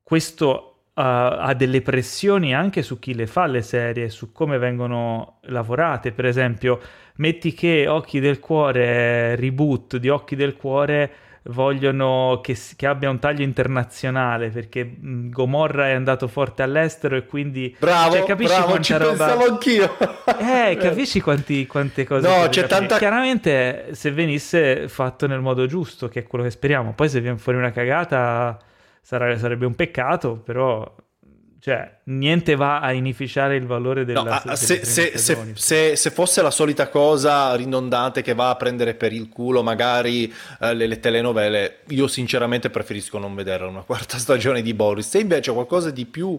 questo 0.02 0.71
ha 0.94 1.54
delle 1.54 1.80
pressioni 1.80 2.54
anche 2.54 2.82
su 2.82 2.98
chi 2.98 3.14
le 3.14 3.26
fa 3.26 3.46
le 3.46 3.62
serie, 3.62 4.08
su 4.10 4.32
come 4.32 4.58
vengono 4.58 5.38
lavorate. 5.42 6.12
Per 6.12 6.26
esempio, 6.26 6.80
metti 7.16 7.54
che 7.54 7.86
Occhi 7.88 8.20
del 8.20 8.40
Cuore, 8.40 9.36
reboot 9.36 9.96
di 9.96 10.08
Occhi 10.08 10.36
del 10.36 10.54
Cuore, 10.54 11.12
vogliono 11.46 12.40
che, 12.40 12.56
che, 12.76 12.86
abbia 12.86 13.10
un 13.10 13.18
taglio 13.18 13.42
internazionale 13.42 14.50
perché 14.50 14.84
mh, 14.84 15.30
Gomorra 15.30 15.88
è 15.88 15.92
andato 15.92 16.28
forte 16.28 16.62
all'estero 16.62 17.16
e 17.16 17.26
quindi 17.26 17.74
bravo, 17.80 18.14
cioè, 18.14 18.24
capisci 18.24 18.54
bravo, 18.54 18.80
ci 18.80 18.92
roba... 18.92 19.08
pensavo 19.08 19.44
anch'io 19.46 19.96
eh 20.38 20.76
capisci 20.80 21.20
quanti, 21.20 21.66
quante 21.66 22.04
cose 22.04 22.28
no 22.28 22.48
c'è 22.48 22.66
tanta 22.68 22.96
chiaramente 22.96 23.88
se 23.90 24.12
venisse 24.12 24.86
fatto 24.88 25.26
nel 25.26 25.40
modo 25.40 25.66
giusto 25.66 26.06
che 26.06 26.20
è 26.20 26.26
quello 26.28 26.44
che 26.44 26.50
speriamo 26.50 26.92
poi 26.92 27.08
se 27.08 27.20
viene 27.20 27.38
fuori 27.38 27.58
una 27.58 27.72
cagata 27.72 28.56
sarà, 29.02 29.36
sarebbe 29.36 29.66
un 29.66 29.74
peccato, 29.74 30.36
però 30.36 30.90
cioè, 31.62 32.00
niente 32.06 32.56
va 32.56 32.80
a 32.80 32.90
inficiare 32.90 33.54
il 33.54 33.66
valore 33.66 34.04
della 34.04 34.42
no, 34.44 34.56
se, 34.56 34.84
se, 34.84 35.16
se, 35.16 35.94
se, 35.94 36.10
fosse 36.10 36.42
la 36.42 36.50
solita 36.50 36.88
cosa 36.88 37.54
ridondante 37.54 38.20
che 38.20 38.34
va 38.34 38.50
a 38.50 38.56
prendere 38.56 38.94
per 38.94 39.12
il 39.12 39.28
culo 39.28 39.62
magari 39.62 40.24
eh, 40.58 40.74
le, 40.74 40.88
le, 40.88 40.98
telenovele, 40.98 41.82
io 41.90 42.08
sinceramente 42.08 42.68
preferisco 42.68 43.18
non 43.18 43.36
vederla 43.36 43.68
una 43.68 43.82
quarta 43.82 44.18
stagione 44.18 44.60
di 44.60 44.74
Boris. 44.74 45.08
Se 45.08 45.20
invece 45.20 45.52
qualcosa 45.52 45.92
di 45.92 46.04
più 46.04 46.36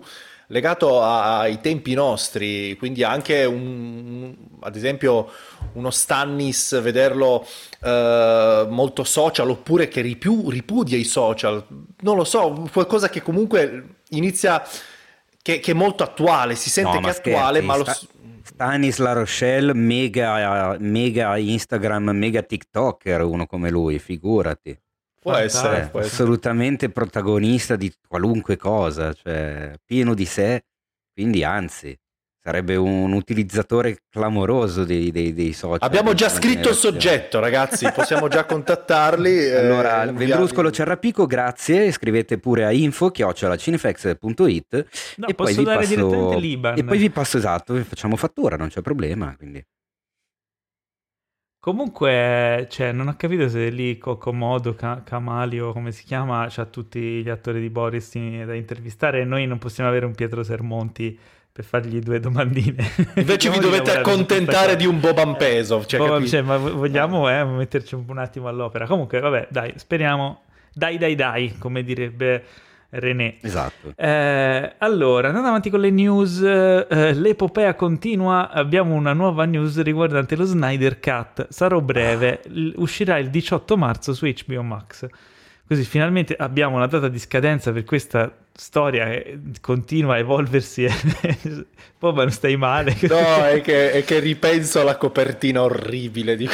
legato 0.53 1.01
a, 1.01 1.39
ai 1.39 1.59
tempi 1.59 1.95
nostri, 1.95 2.77
quindi 2.77 3.03
anche 3.03 3.43
un, 3.43 4.33
ad 4.61 4.75
esempio 4.75 5.31
uno 5.73 5.89
Stannis, 5.89 6.79
vederlo 6.79 7.45
eh, 7.81 8.67
molto 8.69 9.03
social 9.03 9.49
oppure 9.49 9.87
che 9.87 10.01
ripiù, 10.01 10.51
ripudia 10.51 10.95
i 10.95 11.03
social, 11.03 11.65
non 12.01 12.15
lo 12.15 12.23
so, 12.23 12.67
qualcosa 12.71 13.09
che 13.09 13.23
comunque 13.23 13.95
inizia 14.09 14.63
che, 15.41 15.59
che, 15.59 15.71
è 15.71 15.75
molto 15.75 16.03
attuale, 16.03 16.53
si 16.53 16.69
sente 16.69 16.99
no, 16.99 17.01
che 17.01 17.07
è 17.07 17.17
attuale, 17.17 17.61
ma 17.61 17.75
lo... 17.75 17.85
Stanis 18.43 18.97
La 18.97 19.13
Rochelle, 19.13 19.73
mega, 19.73 20.77
mega 20.77 21.35
Instagram, 21.37 22.11
mega 22.11 22.43
TikToker, 22.43 23.21
uno 23.21 23.47
come 23.47 23.71
lui, 23.71 23.97
figurati. 23.97 24.77
Può 25.23 25.35
essere, 25.35 25.87
può 25.89 26.01
assolutamente 26.01 26.85
essere. 26.85 26.91
protagonista 26.91 27.75
di 27.75 27.91
qualunque 28.07 28.57
cosa, 28.57 29.13
cioè 29.13 29.73
pieno 29.83 30.13
di 30.13 30.25
sé, 30.25 30.65
quindi 31.13 31.43
anzi, 31.43 31.97
Sarebbe 32.45 32.75
un 32.75 33.13
utilizzatore 33.13 33.99
clamoroso 34.09 34.83
dei, 34.83 35.11
dei, 35.11 35.33
dei 35.33 35.53
social. 35.53 35.77
Abbiamo 35.79 36.13
già 36.13 36.27
scritto 36.27 36.67
il 36.67 36.75
soggetto, 36.75 37.39
ragazzi, 37.39 37.89
possiamo 37.95 38.27
già 38.27 38.43
contattarli. 38.43 39.47
allora, 39.55 40.03
eh, 40.03 40.11
Vendruscolo 40.11 40.69
Cerrapico, 40.69 41.25
grazie. 41.25 41.89
Scrivete 41.93 42.39
pure 42.39 42.65
a 42.65 42.73
info-cinefx.it 42.73 44.85
no, 45.15 45.27
e, 45.27 45.33
poi 45.33 45.55
vi 45.55 45.63
passo... 45.63 46.33
e 46.75 46.83
poi 46.83 46.97
vi 46.97 47.09
passo 47.09 47.37
esatto, 47.37 47.81
facciamo 47.81 48.17
fattura, 48.17 48.57
non 48.57 48.67
c'è 48.67 48.81
problema. 48.81 49.33
Quindi. 49.37 49.65
Comunque, 51.63 52.67
cioè, 52.69 52.91
non 52.91 53.07
ho 53.07 53.15
capito 53.15 53.47
se 53.47 53.69
lì 53.69 53.97
Kokomodo, 53.97 54.75
Camalio, 54.75 55.71
come 55.71 55.93
si 55.93 56.03
chiama, 56.03 56.45
c'ha 56.49 56.65
tutti 56.65 57.23
gli 57.23 57.29
attori 57.29 57.61
di 57.61 57.69
Boris 57.69 58.17
da 58.17 58.53
intervistare 58.53 59.21
e 59.21 59.23
noi 59.23 59.47
non 59.47 59.59
possiamo 59.59 59.89
avere 59.89 60.05
un 60.05 60.13
Pietro 60.13 60.43
Sermonti 60.43 61.17
per 61.53 61.63
fargli 61.63 61.99
due 61.99 62.19
domandine. 62.19 62.85
Invece 63.15 63.49
vi 63.49 63.59
dovete 63.59 63.91
accontentare 63.91 64.75
di 64.75 64.85
un 64.85 64.99
Boban 64.99 65.37
Peso. 65.37 65.85
Cioè, 65.85 66.01
Boban, 66.01 66.27
cioè, 66.27 66.41
ma 66.41 66.57
vogliamo 66.57 67.29
eh, 67.29 67.45
metterci 67.45 67.95
un, 67.95 68.03
un, 68.07 68.17
attimo 68.17 68.49
all'opera. 68.49 68.85
Comunque, 68.85 69.21
vabbè, 69.21 69.47
dai, 69.49 69.71
speriamo. 69.77 70.41
Dai, 70.73 70.97
dai, 70.97 71.15
dai, 71.15 71.57
come 71.59 71.81
direbbe 71.81 72.43
René. 72.93 73.37
Esatto. 73.41 73.93
Eh, 73.95 74.73
allora, 74.77 75.27
andando 75.27 75.47
avanti 75.47 75.69
con 75.69 75.79
le 75.79 75.89
news, 75.89 76.41
eh, 76.41 77.13
l'epopea 77.13 77.73
continua. 77.73 78.49
Abbiamo 78.49 78.93
una 78.93 79.13
nuova 79.13 79.45
news 79.45 79.81
riguardante 79.81 80.35
lo 80.35 80.45
Snyder 80.45 80.99
Cut. 80.99 81.47
Sarò 81.49 81.81
breve, 81.81 82.41
l- 82.47 82.71
uscirà 82.75 83.17
il 83.17 83.29
18 83.29 83.77
marzo 83.77 84.13
su 84.13 84.25
HBO 84.25 84.61
Max. 84.61 85.07
Così 85.65 85.83
finalmente 85.85 86.35
abbiamo 86.35 86.75
una 86.75 86.87
data 86.87 87.07
di 87.07 87.17
scadenza 87.17 87.71
per 87.71 87.85
questa 87.85 88.31
storia 88.53 89.05
che 89.05 89.39
continua 89.61 90.15
a 90.15 90.17
evolversi. 90.17 90.85
Poi 91.97 92.13
ma 92.13 92.23
non 92.23 92.31
stai 92.31 92.57
male. 92.57 92.95
No, 93.01 93.45
è 93.45 93.61
che, 93.61 93.91
è 93.91 94.03
che 94.03 94.19
ripenso 94.19 94.81
alla 94.81 94.97
copertina 94.97 95.63
orribile 95.63 96.35
di 96.35 96.47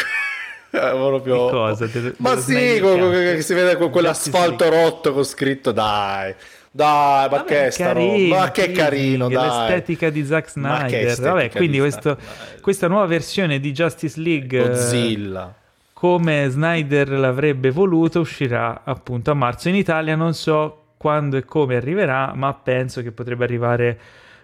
proprio... 0.69 1.49
cosa? 1.49 1.87
Te, 1.87 2.13
ma 2.17 2.35
te 2.35 2.41
sì, 2.41 2.79
con, 2.79 3.11
che 3.11 3.41
si 3.41 3.53
vede 3.53 3.77
con 3.77 3.89
quell'asfalto 3.89 4.69
rotto 4.69 5.13
con 5.13 5.23
scritto 5.23 5.71
dai. 5.71 6.33
Dai, 6.71 7.29
ma 7.29 7.37
Vabbè, 7.37 7.45
che 7.45 7.65
è 7.67 7.69
sta 7.71 7.93
roba? 7.93 8.37
Ma 8.37 8.51
che 8.51 8.71
carino, 8.71 9.27
dai. 9.27 9.47
L'estetica 9.47 10.09
di 10.09 10.25
Zack 10.25 10.49
Snyder. 10.49 11.19
Vabbè, 11.19 11.49
quindi 11.51 11.79
questo, 11.79 12.17
questa 12.61 12.87
nuova 12.87 13.05
versione 13.05 13.59
di 13.59 13.71
Justice 13.71 14.19
League 14.19 14.59
Godzilla 14.59 15.53
come 15.99 16.47
Snyder 16.47 17.09
l'avrebbe 17.09 17.71
voluto, 17.71 18.21
uscirà 18.21 18.83
appunto 18.85 19.31
a 19.31 19.33
marzo 19.33 19.67
in 19.67 19.75
Italia. 19.75 20.15
Non 20.15 20.33
so 20.33 20.93
quando 20.95 21.35
e 21.35 21.43
come 21.43 21.75
arriverà, 21.75 22.31
ma 22.35 22.53
penso 22.53 23.01
che 23.01 23.11
potrebbe 23.11 23.43
arrivare 23.43 23.99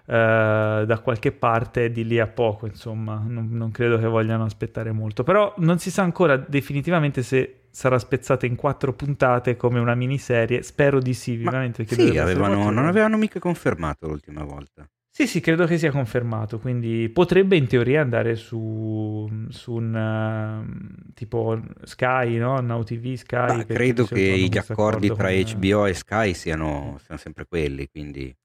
da 0.05 0.99
qualche 1.03 1.31
parte 1.31 1.91
di 1.91 2.05
lì 2.05 2.19
a 2.19 2.27
poco. 2.27 2.65
Insomma, 2.65 3.23
non, 3.27 3.49
non, 3.51 3.71
credo 3.71 3.97
che 3.97 4.07
vogliano 4.07 4.45
aspettare 4.45 4.91
molto. 4.91 5.23
Però 5.23 5.53
non 5.57 5.79
si 5.79 5.91
sa 5.91 6.03
ancora 6.03 6.37
definitivamente 6.37 7.23
se 7.23 7.61
sarà 7.71 7.99
spezzata 7.99 8.45
in 8.45 8.55
quattro 8.55 8.93
puntate 8.93 9.55
come 9.57 9.79
una 9.79 9.95
miniserie. 9.95 10.61
Spero 10.61 10.99
di 10.99 11.13
sì, 11.13 11.35
vivamente. 11.35 11.83
Perché 11.83 12.11
sì, 12.11 12.17
avevano, 12.17 12.69
non 12.69 12.85
avevano 12.85 13.17
mica 13.17 13.39
confermato 13.39 14.07
l'ultima 14.07 14.43
volta. 14.43 14.87
Sì, 15.17 15.27
sì, 15.27 15.39
credo 15.39 15.65
che 15.65 15.77
sia 15.77 15.91
confermato, 15.91 16.59
quindi 16.59 17.07
potrebbe 17.07 17.55
in 17.55 17.67
teoria 17.67 18.01
andare 18.01 18.35
su, 18.35 19.29
su 19.47 19.71
un 19.71 19.93
uh, 19.95 21.13
tipo 21.13 21.57
Sky, 21.83 22.35
no? 22.35 22.59
Now 22.59 22.83
TV, 22.83 23.13
Sky. 23.13 23.59
Bah, 23.59 23.63
credo 23.63 24.03
che 24.03 24.37
gli 24.37 24.57
accordi 24.57 25.07
tra 25.07 25.29
con... 25.29 25.43
HBO 25.57 25.85
e 25.85 25.93
Sky 25.93 26.33
siano, 26.33 26.97
siano, 26.99 27.17
sempre 27.17 27.45
quelli, 27.45 27.87
quindi... 27.89 28.35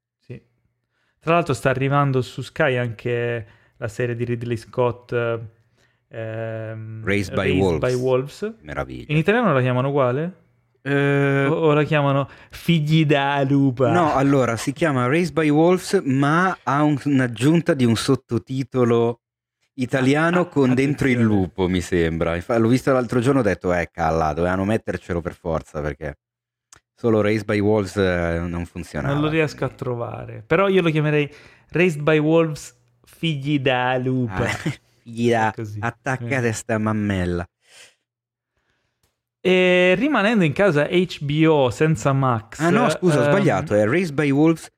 Tra 1.21 1.35
l'altro 1.35 1.53
sta 1.53 1.69
arrivando 1.69 2.23
su 2.23 2.41
Sky 2.41 2.77
anche 2.77 3.47
la 3.77 3.89
serie 3.89 4.15
di 4.15 4.25
Ridley 4.25 4.57
Scott... 4.57 5.13
Ehm, 6.13 7.05
Raised, 7.05 7.35
by, 7.35 7.43
Raised 7.43 7.61
Wolves. 7.61 7.93
by 7.93 7.95
Wolves. 8.01 8.55
Meraviglia. 8.63 9.05
In 9.09 9.17
italiano 9.17 9.53
la 9.53 9.61
chiamano 9.61 9.89
uguale? 9.89 10.35
Eh, 10.83 11.45
o 11.45 11.75
la 11.75 11.83
chiamano 11.83 12.29
figli 12.49 13.05
da 13.05 13.45
lupa? 13.47 13.93
No, 13.93 14.15
allora 14.15 14.57
si 14.57 14.73
chiama 14.73 15.07
Raised 15.07 15.35
by 15.35 15.51
Wolves, 15.51 16.01
ma 16.05 16.57
ha 16.63 16.83
un, 16.83 16.99
un'aggiunta 17.05 17.75
di 17.75 17.85
un 17.85 17.97
sottotitolo 17.97 19.21
italiano 19.75 20.41
ah, 20.41 20.47
con 20.47 20.75
dentro 20.75 21.07
il 21.07 21.21
lupo, 21.21 21.69
mi 21.69 21.83
sembra. 21.83 22.35
L'ho 22.57 22.69
visto 22.69 22.93
l'altro 22.93 23.21
giorno 23.21 23.41
e 23.41 23.43
ho 23.43 23.45
detto, 23.45 23.75
eh, 23.75 23.91
calla, 23.93 24.33
dovevano 24.33 24.65
mettercelo 24.65 25.21
per 25.21 25.35
forza 25.35 25.83
perché 25.83 26.17
solo 27.01 27.23
Raised 27.23 27.47
by 27.47 27.59
Wolves 27.61 27.97
eh, 27.97 28.43
non 28.47 28.67
funziona. 28.67 29.09
Non 29.09 29.23
lo 29.23 29.29
riesco 29.29 29.65
a 29.65 29.71
trovare, 29.71 30.45
però 30.47 30.69
io 30.69 30.83
lo 30.83 30.91
chiamerei 30.91 31.35
Raised 31.71 32.03
by 32.03 32.19
Wolves 32.19 32.77
figli 33.03 33.59
da 33.59 33.97
lupa. 33.97 34.45
Ah, 34.45 34.59
figli 35.03 35.31
da, 35.31 35.55
attaccate 35.79 36.49
a 36.49 36.53
sta 36.53 36.77
mammella. 36.77 37.49
E 39.41 39.95
rimanendo 39.97 40.45
in 40.45 40.53
casa 40.53 40.87
HBO 40.91 41.71
senza 41.71 42.13
Max. 42.13 42.59
Ah 42.61 42.69
no, 42.69 42.91
scusa, 42.91 43.21
ho 43.21 43.25
ehm... 43.25 43.31
sbagliato. 43.31 43.75
È 43.75 43.87
Raised 43.87 44.13
by 44.13 44.31
Wolves, 44.31 44.71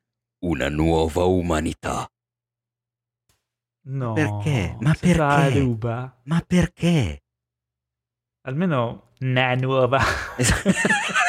una 0.45 0.69
nuova 0.69 1.25
umanità. 1.25 2.09
No. 3.87 4.13
Perché? 4.13 4.77
Ma 4.79 4.95
perché? 4.95 5.59
Ruba. 5.59 6.21
Ma 6.27 6.41
perché? 6.47 7.23
Almeno 8.43 9.11
una 9.19 9.55
nuova. 9.57 9.99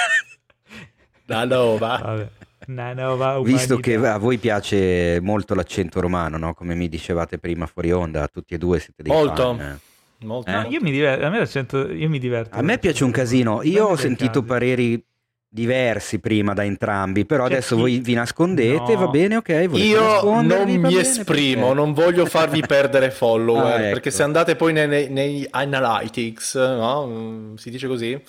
una 1.28 1.46
nuova. 1.46 2.00
Vabbè. 2.04 2.30
Umanità. 2.66 3.40
Visto 3.42 3.78
che 3.78 3.96
a 3.96 4.18
voi 4.18 4.38
piace 4.38 5.20
molto 5.22 5.54
l'accento 5.54 6.00
romano, 6.00 6.38
no? 6.38 6.54
Come 6.54 6.76
mi 6.76 6.88
dicevate 6.88 7.38
prima 7.38 7.66
fuori 7.66 7.92
onda, 7.92 8.28
tutti 8.28 8.54
e 8.54 8.58
due 8.58 8.80
siete 8.80 9.04
dei 9.04 9.12
Molto. 9.12 9.56
Fan, 9.56 9.60
eh. 9.60 9.80
Molto. 10.26 10.50
Eh? 10.50 10.68
Io 10.70 10.80
mi 10.82 10.92
diverto, 10.92 11.26
a 11.26 11.30
me, 11.30 11.40
l'accento, 11.40 11.92
io 11.92 12.08
mi 12.08 12.20
diverto. 12.20 12.58
A 12.58 12.62
me 12.62 12.78
piace 12.78 13.04
un 13.04 13.12
casino. 13.12 13.62
Io 13.64 13.86
ho 13.86 13.96
sentito 13.98 14.40
casi. 14.40 14.46
pareri 14.46 15.06
diversi 15.54 16.20
prima 16.20 16.54
da 16.54 16.64
entrambi, 16.64 17.26
però 17.26 17.46
C'è 17.46 17.54
adesso 17.54 17.76
chi... 17.76 17.82
voi 17.82 18.00
vi 18.00 18.14
nascondete, 18.16 18.94
no. 18.94 19.00
va 19.00 19.08
bene, 19.08 19.36
ok? 19.36 19.68
Io 19.74 20.42
non 20.42 20.68
mi 20.68 20.98
esprimo, 20.98 21.68
perché... 21.68 21.76
non 21.76 21.94
voglio 21.94 22.26
farvi 22.26 22.62
perdere 22.66 23.12
follower, 23.12 23.66
ah, 23.66 23.82
ecco. 23.82 23.94
perché 23.94 24.10
se 24.10 24.24
andate 24.24 24.56
poi 24.56 24.74
nei, 24.74 24.88
nei, 24.88 25.10
nei 25.10 25.48
analytics, 25.48 26.56
no? 26.56 27.54
si 27.58 27.70
dice 27.70 27.88
così, 27.88 28.20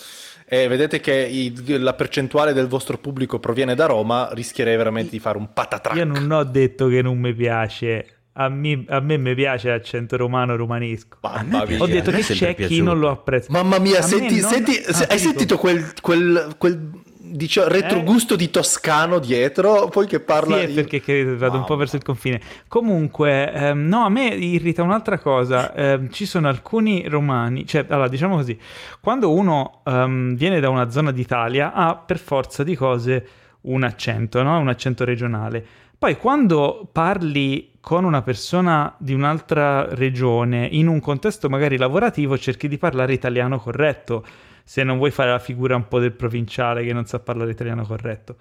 e 0.46 0.68
vedete 0.68 1.00
che 1.00 1.14
i, 1.14 1.52
la 1.78 1.94
percentuale 1.94 2.52
del 2.52 2.66
vostro 2.66 2.98
pubblico 2.98 3.38
proviene 3.38 3.74
da 3.74 3.86
Roma, 3.86 4.28
rischierei 4.32 4.76
veramente 4.76 5.10
di 5.10 5.18
fare 5.18 5.38
un 5.38 5.52
patatrack. 5.52 5.96
Io 5.96 6.04
non 6.04 6.30
ho 6.30 6.44
detto 6.44 6.88
che 6.88 7.02
non 7.02 7.18
mi 7.18 7.34
piace 7.34 8.14
a 8.36 8.48
me, 8.48 8.84
a 8.88 9.00
me 9.00 9.16
mi 9.16 9.34
piace 9.34 9.68
l'accento 9.68 10.16
romano 10.16 10.56
romanesco. 10.56 11.18
Mamma 11.22 11.64
mia. 11.64 11.80
Ho 11.80 11.86
detto 11.86 12.10
che 12.10 12.22
c'è 12.22 12.54
chi 12.54 12.82
non 12.82 12.98
lo 12.98 13.10
apprezza. 13.10 13.50
Mamma 13.52 13.78
mia, 13.78 14.02
senti, 14.02 14.40
non... 14.40 14.50
senti, 14.50 14.76
ah, 14.76 15.06
hai 15.08 15.18
sentito 15.18 15.56
quel, 15.56 15.92
quel, 16.00 16.54
quel 16.58 16.90
dicio, 17.34 17.68
retrogusto 17.68 18.34
eh? 18.34 18.36
di 18.36 18.50
toscano 18.50 19.18
dietro, 19.18 19.88
poi 19.88 20.06
che 20.06 20.20
parla... 20.20 20.60
Sì, 20.60 20.66
di... 20.66 20.72
perché 20.74 21.24
vado 21.24 21.52
wow. 21.52 21.60
un 21.60 21.64
po' 21.64 21.76
verso 21.76 21.96
il 21.96 22.02
confine. 22.02 22.40
Comunque, 22.68 23.52
ehm, 23.52 23.86
no, 23.86 24.04
a 24.04 24.08
me 24.08 24.28
irrita 24.28 24.82
un'altra 24.82 25.18
cosa. 25.18 25.74
Eh, 25.74 26.08
ci 26.10 26.26
sono 26.26 26.48
alcuni 26.48 27.08
romani, 27.08 27.66
cioè, 27.66 27.84
allora, 27.88 28.08
diciamo 28.08 28.36
così, 28.36 28.58
quando 29.00 29.32
uno 29.32 29.80
um, 29.84 30.34
viene 30.36 30.60
da 30.60 30.68
una 30.68 30.90
zona 30.90 31.10
d'Italia 31.10 31.72
ha 31.72 31.96
per 31.96 32.18
forza 32.18 32.62
di 32.62 32.76
cose 32.76 33.26
un 33.62 33.82
accento, 33.82 34.42
no? 34.42 34.58
Un 34.58 34.68
accento 34.68 35.04
regionale. 35.04 35.64
Poi 35.98 36.16
quando 36.16 36.88
parli 36.90 37.72
con 37.80 38.04
una 38.04 38.22
persona 38.22 38.94
di 38.98 39.12
un'altra 39.12 39.86
regione 39.94 40.66
in 40.70 40.86
un 40.86 41.00
contesto 41.00 41.48
magari 41.48 41.76
lavorativo 41.76 42.36
cerchi 42.36 42.68
di 42.68 42.78
parlare 42.78 43.12
italiano 43.12 43.58
corretto, 43.58 44.24
se 44.64 44.82
non 44.82 44.96
vuoi 44.96 45.10
fare 45.10 45.30
la 45.30 45.38
figura 45.38 45.76
un 45.76 45.86
po' 45.86 45.98
del 46.00 46.12
provinciale 46.12 46.84
che 46.84 46.92
non 46.92 47.04
sa 47.04 47.20
parlare 47.20 47.50
italiano 47.50 47.84
corretto. 47.84 48.36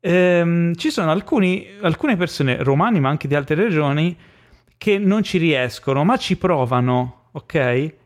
ehm, 0.00 0.74
ci 0.74 0.90
sono 0.90 1.10
alcuni, 1.10 1.66
alcune 1.80 2.16
persone 2.16 2.62
romani, 2.62 3.00
ma 3.00 3.08
anche 3.08 3.28
di 3.28 3.34
altre 3.34 3.54
regioni, 3.54 4.16
che 4.76 4.98
non 4.98 5.22
ci 5.22 5.38
riescono, 5.38 6.04
ma 6.04 6.16
ci 6.16 6.36
provano 6.36 7.22
ok? 7.32 7.54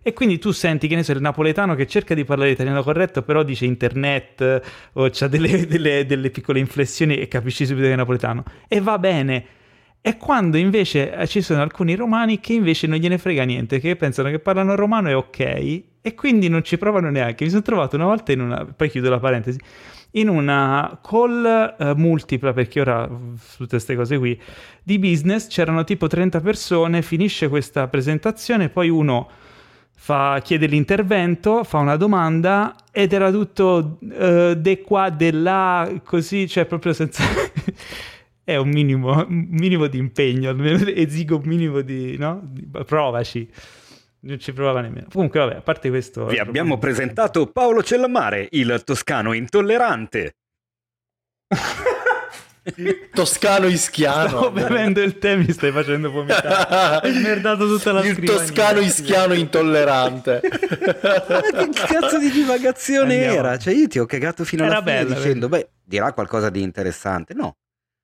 E 0.02 0.12
quindi 0.12 0.38
tu 0.38 0.52
senti, 0.52 0.88
che 0.88 0.94
ne 0.94 1.02
so, 1.02 1.12
il 1.12 1.20
napoletano 1.20 1.74
che 1.74 1.86
cerca 1.86 2.14
di 2.14 2.24
parlare 2.24 2.50
italiano 2.50 2.82
corretto, 2.82 3.22
però 3.22 3.42
dice 3.42 3.64
internet 3.64 4.62
o 4.92 5.04
ha 5.04 5.28
delle, 5.28 5.66
delle, 5.66 6.06
delle, 6.06 6.30
piccole 6.30 6.58
inflessioni 6.58 7.16
e 7.16 7.28
capisci 7.28 7.66
subito 7.66 7.86
che 7.86 7.92
è 7.92 7.96
napoletano. 7.96 8.44
E 8.68 8.80
va 8.80 8.98
bene. 8.98 9.44
E 10.06 10.18
quando 10.18 10.56
invece 10.56 11.12
eh, 11.12 11.26
ci 11.26 11.42
sono 11.42 11.62
alcuni 11.62 11.96
romani 11.96 12.38
che 12.38 12.52
invece 12.52 12.86
non 12.86 12.98
gliene 12.98 13.18
frega 13.18 13.42
niente, 13.42 13.80
che 13.80 13.96
pensano 13.96 14.30
che 14.30 14.38
parlano 14.38 14.76
romano 14.76 15.08
è 15.08 15.16
ok, 15.16 15.82
e 16.00 16.14
quindi 16.14 16.48
non 16.48 16.62
ci 16.62 16.78
provano 16.78 17.10
neanche. 17.10 17.42
Mi 17.42 17.50
sono 17.50 17.62
trovato 17.62 17.96
una 17.96 18.04
volta 18.04 18.30
in 18.30 18.40
una... 18.40 18.64
poi 18.64 18.88
chiudo 18.88 19.10
la 19.10 19.18
parentesi 19.18 19.58
in 20.12 20.28
una 20.28 21.00
call 21.02 21.74
uh, 21.76 21.94
multipla, 21.96 22.52
perché 22.52 22.82
ora 22.82 23.04
su 23.36 23.56
tutte 23.56 23.70
queste 23.70 23.96
cose 23.96 24.16
qui, 24.16 24.40
di 24.80 25.00
business, 25.00 25.48
c'erano 25.48 25.82
tipo 25.82 26.06
30 26.06 26.40
persone, 26.40 27.02
finisce 27.02 27.48
questa 27.48 27.88
presentazione, 27.88 28.68
poi 28.68 28.88
uno 28.88 29.28
fa, 29.92 30.40
chiede 30.40 30.66
l'intervento, 30.66 31.64
fa 31.64 31.78
una 31.78 31.96
domanda 31.96 32.76
ed 32.92 33.12
era 33.12 33.32
tutto 33.32 33.98
uh, 34.00 34.54
de 34.54 34.82
qua, 34.82 35.10
de 35.10 35.32
là, 35.32 35.90
così, 36.04 36.46
cioè 36.46 36.64
proprio 36.64 36.92
senza... 36.92 37.24
è 38.46 38.54
un 38.54 38.68
minimo, 38.68 39.26
un 39.26 39.46
minimo 39.50 39.88
di 39.88 39.98
impegno, 39.98 40.50
almeno 40.50 40.78
esigo 40.86 41.36
un 41.36 41.42
minimo 41.46 41.80
di... 41.80 42.16
no? 42.16 42.48
Provaci. 42.86 43.50
Non 44.20 44.38
ci 44.38 44.52
provava 44.52 44.80
nemmeno. 44.80 45.08
Comunque, 45.12 45.40
vabbè, 45.40 45.56
a 45.56 45.60
parte 45.60 45.88
questo. 45.88 46.26
Vi 46.26 46.38
abbiamo 46.38 46.78
presentato 46.78 47.46
Paolo 47.48 47.82
Cellamare, 47.82 48.46
il 48.52 48.82
toscano 48.84 49.32
intollerante. 49.32 50.36
toscano 53.12 53.66
ischiano. 53.66 54.28
Stavo 54.28 54.50
bevendo 54.52 55.00
il 55.02 55.18
tè, 55.18 55.36
mi 55.36 55.50
stai 55.52 55.70
facendo 55.72 56.10
vomitare. 56.10 57.06
Hai 57.08 57.20
merdato 57.20 57.66
tutta 57.66 57.92
la 57.92 58.04
Il 58.04 58.14
scrivania. 58.14 58.40
toscano 58.40 58.80
ischiano 58.80 59.34
intollerante. 59.34 60.40
Ma 60.42 61.40
che 61.40 61.68
cazzo 61.72 62.18
di 62.18 62.30
divagazione 62.30 63.14
Andiamo. 63.14 63.38
era? 63.38 63.58
Cioè, 63.58 63.74
io 63.74 63.86
ti 63.88 63.98
ho 63.98 64.06
cagato 64.06 64.44
fino 64.44 64.64
alla 64.64 64.78
era 64.78 64.82
fine 64.82 65.04
bella, 65.04 65.14
dicendo, 65.16 65.48
beh, 65.48 65.68
dirà 65.84 66.12
qualcosa 66.12 66.48
di 66.50 66.62
interessante. 66.62 67.34
No, 67.34 67.56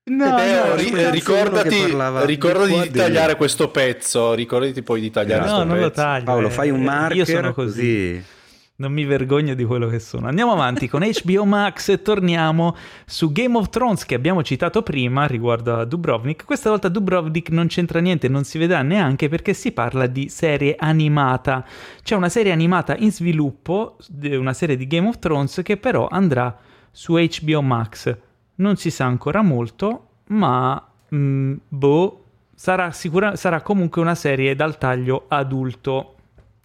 No, 0.04 0.30
no, 0.30 0.74
ri- 0.74 1.10
ricordati, 1.10 1.84
ricordati 2.24 2.72
di, 2.72 2.90
di 2.90 2.98
tagliare 2.98 3.36
questo 3.36 3.70
pezzo. 3.70 4.34
Ricordati 4.34 4.82
poi 4.82 5.00
di 5.00 5.10
tagliare 5.10 5.46
no, 5.46 5.58
no, 5.58 5.58
non 5.58 5.68
pezzo. 5.68 5.80
lo 5.80 5.90
taglio. 5.92 6.24
Paolo, 6.24 6.50
fai 6.50 6.70
un 6.70 6.82
marker. 6.82 7.16
Io 7.18 7.24
sono 7.24 7.52
così. 7.52 7.70
così. 8.16 8.40
Non 8.74 8.90
mi 8.90 9.04
vergogno 9.04 9.54
di 9.54 9.62
quello 9.62 9.86
che 9.86 10.00
sono. 10.00 10.26
Andiamo 10.26 10.50
avanti 10.54 10.88
con 10.88 11.04
HBO 11.06 11.44
Max 11.44 11.90
e 11.90 12.02
torniamo 12.02 12.74
su 13.06 13.30
Game 13.30 13.56
of 13.56 13.68
Thrones 13.68 14.04
che 14.04 14.16
abbiamo 14.16 14.42
citato 14.42 14.82
prima 14.82 15.24
riguardo 15.26 15.76
a 15.76 15.84
Dubrovnik. 15.84 16.44
Questa 16.44 16.68
volta 16.68 16.88
Dubrovnik 16.88 17.50
non 17.50 17.68
c'entra 17.68 18.00
niente, 18.00 18.26
non 18.26 18.42
si 18.42 18.58
vedrà 18.58 18.82
neanche 18.82 19.28
perché 19.28 19.54
si 19.54 19.70
parla 19.70 20.08
di 20.08 20.28
serie 20.28 20.74
animata. 20.76 21.64
C'è 22.02 22.16
una 22.16 22.28
serie 22.28 22.50
animata 22.50 22.96
in 22.96 23.12
sviluppo, 23.12 23.98
una 24.20 24.52
serie 24.52 24.76
di 24.76 24.88
Game 24.88 25.06
of 25.06 25.20
Thrones 25.20 25.60
che 25.62 25.76
però 25.76 26.08
andrà 26.10 26.58
su 26.90 27.14
HBO 27.14 27.62
Max 27.62 28.16
non 28.56 28.76
si 28.76 28.90
sa 28.90 29.04
ancora 29.06 29.42
molto, 29.42 30.08
ma 30.28 30.74
mh, 31.08 31.16
mm, 31.16 31.54
boh, 31.68 32.24
sarà, 32.54 32.90
sicura, 32.92 33.36
sarà 33.36 33.62
comunque 33.62 34.00
una 34.00 34.14
serie 34.14 34.54
dal 34.54 34.78
taglio 34.78 35.24
adulto. 35.28 36.16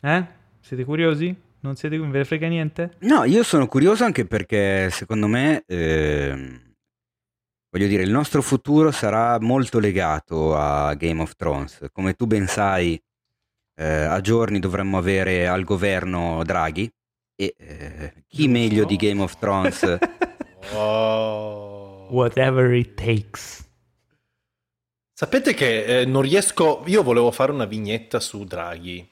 Eh? 0.01 0.25
Siete 0.59 0.83
curiosi? 0.83 1.35
Non 1.59 1.75
siete, 1.75 1.97
ve 1.97 2.05
ne 2.05 2.23
frega 2.23 2.47
niente? 2.47 2.93
No, 2.99 3.23
io 3.23 3.43
sono 3.43 3.67
curioso 3.67 4.03
anche 4.03 4.25
perché 4.25 4.89
secondo 4.91 5.27
me, 5.27 5.63
eh, 5.65 6.61
voglio 7.69 7.87
dire, 7.87 8.03
il 8.03 8.11
nostro 8.11 8.41
futuro 8.41 8.91
sarà 8.91 9.39
molto 9.39 9.79
legato 9.79 10.55
a 10.55 10.93
Game 10.93 11.21
of 11.21 11.35
Thrones. 11.35 11.87
Come 11.91 12.13
tu 12.13 12.27
ben 12.27 12.47
sai, 12.47 13.01
eh, 13.75 13.85
a 13.85 14.21
giorni 14.21 14.59
dovremmo 14.59 14.97
avere 14.97 15.47
al 15.47 15.63
governo 15.63 16.43
Draghi 16.43 16.89
e 17.35 17.55
eh, 17.57 18.13
chi 18.27 18.47
meglio 18.47 18.85
di 18.85 18.95
Game 18.95 19.21
of 19.21 19.37
Thrones? 19.37 19.97
oh 20.73 21.76
whatever 22.09 22.73
it 22.73 22.93
takes. 22.95 23.65
Sapete 25.13 25.53
che 25.53 26.01
eh, 26.01 26.05
non 26.05 26.21
riesco, 26.21 26.83
io 26.85 27.01
volevo 27.01 27.31
fare 27.31 27.51
una 27.51 27.65
vignetta 27.65 28.19
su 28.19 28.43
Draghi. 28.43 29.09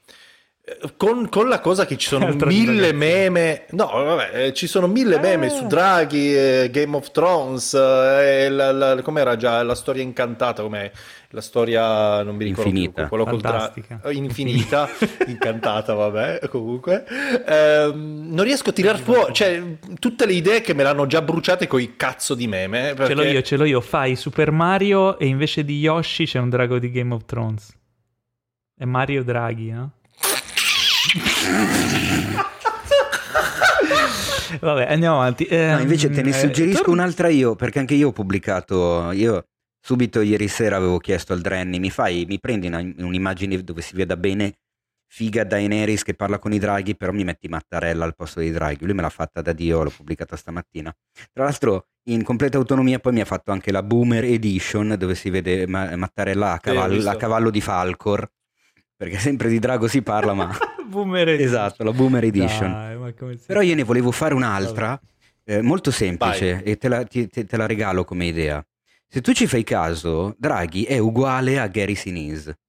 Eh, 0.67 0.93
con, 0.97 1.29
con, 1.29 1.47
la 1.47 1.59
cosa 1.59 1.85
che 1.85 1.97
ci 1.97 2.07
sono 2.07 2.27
mille 2.45 2.91
meme, 2.91 3.65
no, 3.71 3.87
vabbè, 3.87 4.45
eh, 4.45 4.53
ci 4.53 4.67
sono 4.67 4.87
mille 4.87 5.19
meme 5.19 5.49
su 5.49 5.67
Draghi, 5.67 6.35
eh, 6.35 6.69
Game 6.71 6.95
of 6.95 7.11
Thrones, 7.11 7.73
eh, 7.73 8.49
la, 8.49 8.71
la, 8.71 9.01
com'era 9.01 9.35
già 9.35 9.61
la 9.63 9.75
storia 9.75 10.03
incantata, 10.03 10.63
com'è 10.63 10.91
la 11.35 11.41
storia, 11.41 12.23
non 12.23 12.37
mi 12.37 12.45
ricordo 12.45 12.69
infinita, 12.69 13.01
più, 13.01 13.09
quello 13.09 13.25
Fantastica. 13.25 13.99
Col 14.01 14.13
dra- 14.13 14.23
infinita, 14.23 14.89
incantata, 15.27 15.93
vabbè, 15.93 16.47
comunque. 16.47 17.05
Eh, 17.45 17.91
non 17.93 18.43
riesco 18.43 18.69
a 18.69 18.73
tirar 18.73 18.97
fuori, 18.97 19.33
cioè, 19.33 19.61
tutte 19.99 20.25
le 20.25 20.31
idee 20.31 20.61
che 20.61 20.73
me 20.73 20.83
l'hanno 20.83 21.05
già 21.07 21.21
bruciate 21.21 21.67
con 21.67 21.81
i 21.81 21.97
cazzo 21.97 22.35
di 22.35 22.47
meme. 22.47 22.93
Perché... 22.95 23.07
Ce 23.07 23.13
l'ho 23.13 23.23
io, 23.23 23.41
ce 23.41 23.57
l'ho 23.57 23.65
io, 23.65 23.81
fai 23.81 24.15
Super 24.15 24.51
Mario 24.51 25.19
e 25.19 25.27
invece 25.27 25.65
di 25.65 25.77
Yoshi 25.77 26.25
c'è 26.25 26.39
un 26.39 26.49
drago 26.49 26.79
di 26.79 26.89
Game 26.89 27.13
of 27.13 27.25
Thrones. 27.25 27.75
È 28.77 28.85
Mario 28.85 29.23
Draghi, 29.23 29.71
no? 29.71 29.91
Vabbè, 34.61 34.85
andiamo 34.89 35.17
avanti. 35.17 35.43
Eh, 35.45 35.71
no, 35.71 35.79
invece 35.79 36.09
te 36.09 36.21
ne 36.21 36.29
ehm, 36.29 36.39
suggerisco 36.39 36.79
eh, 36.79 36.83
tor- 36.83 36.93
un'altra 36.93 37.27
io, 37.27 37.55
perché 37.55 37.79
anche 37.79 37.93
io 37.93 38.07
ho 38.07 38.11
pubblicato. 38.13 39.11
Io 39.11 39.43
subito 39.85 40.21
ieri 40.21 40.47
sera 40.47 40.77
avevo 40.77 40.97
chiesto 40.97 41.33
al 41.33 41.41
Drenny: 41.41 41.77
mi 41.77 41.91
fai, 41.91 42.25
mi 42.27 42.39
prendi 42.39 42.65
una, 42.65 42.79
un'immagine 42.79 43.63
dove 43.63 43.81
si 43.81 43.95
veda 43.95 44.17
bene 44.17 44.55
figa 45.07 45.43
Daenerys 45.43 46.01
che 46.03 46.15
parla 46.15 46.39
con 46.39 46.51
i 46.51 46.59
draghi, 46.59 46.95
però 46.95 47.11
mi 47.11 47.23
metti 47.23 47.47
Mattarella 47.47 48.03
al 48.03 48.15
posto 48.15 48.39
dei 48.39 48.51
draghi. 48.51 48.83
Lui 48.83 48.95
me 48.95 49.01
l'ha 49.01 49.09
fatta 49.09 49.41
da 49.41 49.53
Dio, 49.53 49.83
l'ho 49.83 49.93
pubblicata 49.95 50.35
stamattina. 50.35 50.93
Tra 51.31 51.43
l'altro, 51.43 51.87
in 52.09 52.23
completa 52.23 52.57
autonomia, 52.57 52.99
poi 52.99 53.13
mi 53.13 53.21
ha 53.21 53.25
fatto 53.25 53.51
anche 53.51 53.71
la 53.71 53.83
Boomer 53.83 54.25
Edition, 54.25 54.95
dove 54.97 55.15
si 55.15 55.29
vede 55.29 55.67
Mattarella 55.67 56.53
a 56.53 56.59
cavallo, 56.59 57.09
a 57.09 57.15
cavallo 57.15 57.49
di 57.49 57.61
Falcor. 57.61 58.29
Perché 58.97 59.19
sempre 59.19 59.49
di 59.49 59.59
drago 59.59 59.87
si 59.87 60.01
parla, 60.01 60.33
ma... 60.33 60.57
boomer 60.87 61.27
edition. 61.27 61.47
Esatto, 61.47 61.83
la 61.83 61.91
Boomer 61.91 62.23
Edition. 62.23 62.71
Dai, 62.71 63.37
Però 63.45 63.61
io 63.61 63.75
ne 63.75 63.83
volevo 63.83 64.11
fare 64.11 64.33
un'altra, 64.33 64.99
eh, 65.43 65.61
molto 65.61 65.91
semplice, 65.91 66.53
Vai. 66.53 66.63
e 66.63 66.77
te 66.77 66.87
la, 66.87 67.03
te, 67.03 67.27
te 67.27 67.57
la 67.57 67.65
regalo 67.65 68.03
come 68.05 68.25
idea. 68.25 68.65
Se 69.07 69.21
tu 69.21 69.33
ci 69.33 69.47
fai 69.47 69.63
caso, 69.63 70.35
Draghi 70.37 70.83
è 70.83 70.97
uguale 70.97 71.59
a 71.59 71.67
Gary 71.67 71.95
Sinise. 71.95 72.59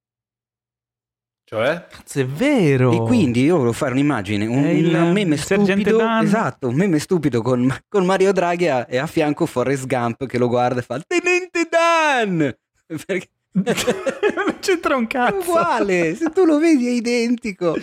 Cioè? 1.49 1.87
Cazzo, 1.89 2.21
è 2.21 2.27
vero. 2.27 2.93
E 2.93 3.07
quindi 3.07 3.45
io 3.45 3.55
volevo 3.55 3.73
fare 3.73 3.93
un'immagine, 3.93 4.47
un, 4.47 4.67
il, 4.67 4.93
un 4.93 5.13
meme 5.13 5.37
stupido, 5.37 6.01
esatto, 6.21 6.67
un 6.67 6.75
meme 6.75 6.99
stupido 6.99 7.41
con, 7.41 7.73
con 7.89 8.05
Mario 8.05 8.33
Draghi 8.33 8.69
a, 8.69 8.85
e 8.89 8.99
a 8.99 9.07
fianco 9.07 9.47
Forrest 9.47 9.87
Gump 9.87 10.27
che 10.27 10.39
lo 10.39 10.49
guarda 10.49 10.81
e 10.81 10.83
fa 10.83 11.01
Tenente 11.07 11.69
Dan! 11.71 12.53
Perché 13.07 13.29
non 14.35 14.59
c'entra 14.61 14.97
un 14.97 15.07
cazzo. 15.07 15.37
È 15.37 15.41
uguale, 15.41 16.15
se 16.15 16.31
tu 16.31 16.45
lo 16.45 16.59
vedi 16.59 16.89
è 16.89 16.91
identico. 16.91 17.77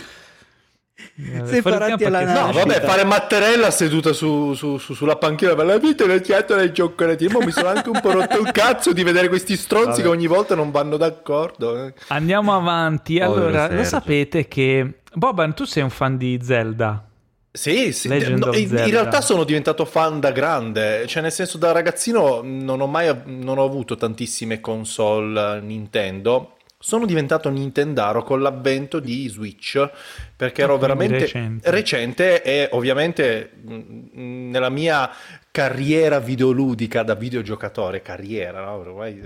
Separati 1.45 2.03
alla 2.05 2.23
nascita. 2.23 2.45
No, 2.45 2.51
vabbè, 2.51 2.81
fare 2.81 3.03
Mattarella 3.03 3.71
seduta 3.71 4.13
su, 4.13 4.53
su, 4.53 4.77
su, 4.77 4.93
sulla 4.93 5.15
panchina 5.15 5.55
per 5.55 5.65
la 5.65 5.77
vita 5.77 6.03
e 6.03 6.07
le 6.07 6.21
chiattole 6.21 6.63
e 6.63 6.73
cioccolati. 6.73 7.27
Mo 7.27 7.39
mi 7.39 7.51
sono 7.51 7.69
anche 7.69 7.89
un 7.89 7.99
po' 7.99 8.11
rotto 8.11 8.39
il 8.39 8.51
cazzo 8.51 8.93
di 8.93 9.03
vedere 9.03 9.27
questi 9.27 9.55
stronzi 9.55 9.87
vabbè. 9.87 10.01
che 10.01 10.07
ogni 10.07 10.27
volta 10.27 10.55
non 10.55 10.71
vanno 10.71 10.97
d'accordo. 10.97 11.85
Eh. 11.85 11.93
Andiamo 12.07 12.55
avanti. 12.55 13.19
Allora, 13.19 13.67
lo 13.71 13.83
sapete 13.83 14.47
che 14.47 15.01
Boban, 15.13 15.53
tu 15.53 15.65
sei 15.65 15.83
un 15.83 15.89
fan 15.89 16.17
di 16.17 16.39
Zelda? 16.41 17.07
Sì, 17.55 17.91
sì. 17.91 18.07
No, 18.07 18.51
in, 18.53 18.69
in, 18.69 18.89
realtà 18.89 19.21
sono 19.21 19.43
diventato 19.43 19.85
fan 19.85 20.19
da 20.19 20.31
grande, 20.31 21.05
cioè 21.05 21.21
nel 21.21 21.31
senso 21.31 21.59
da 21.59 21.71
ragazzino 21.71 22.41
non 22.43 22.81
ho 22.81 22.87
mai 22.87 23.15
non 23.25 23.59
ho 23.59 23.63
avuto 23.63 23.95
tantissime 23.95 24.59
console 24.59 25.61
Nintendo, 25.61 26.55
sono 26.83 27.05
diventato 27.05 27.49
Nintendaro 27.49 28.23
con 28.23 28.41
l'avvento 28.41 28.99
di 28.99 29.29
Switch 29.29 29.89
perché 30.35 30.63
ero 30.63 30.77
veramente 30.77 31.19
recente. 31.19 31.71
recente 31.71 32.43
e 32.43 32.67
ovviamente 32.73 33.51
nella 34.11 34.67
mia 34.67 35.09
carriera 35.49 36.19
videoludica 36.19 37.03
da 37.03 37.13
videogiocatore, 37.13 38.01
carriera, 38.01 38.65
no? 38.65 38.71
Ormai 38.73 39.17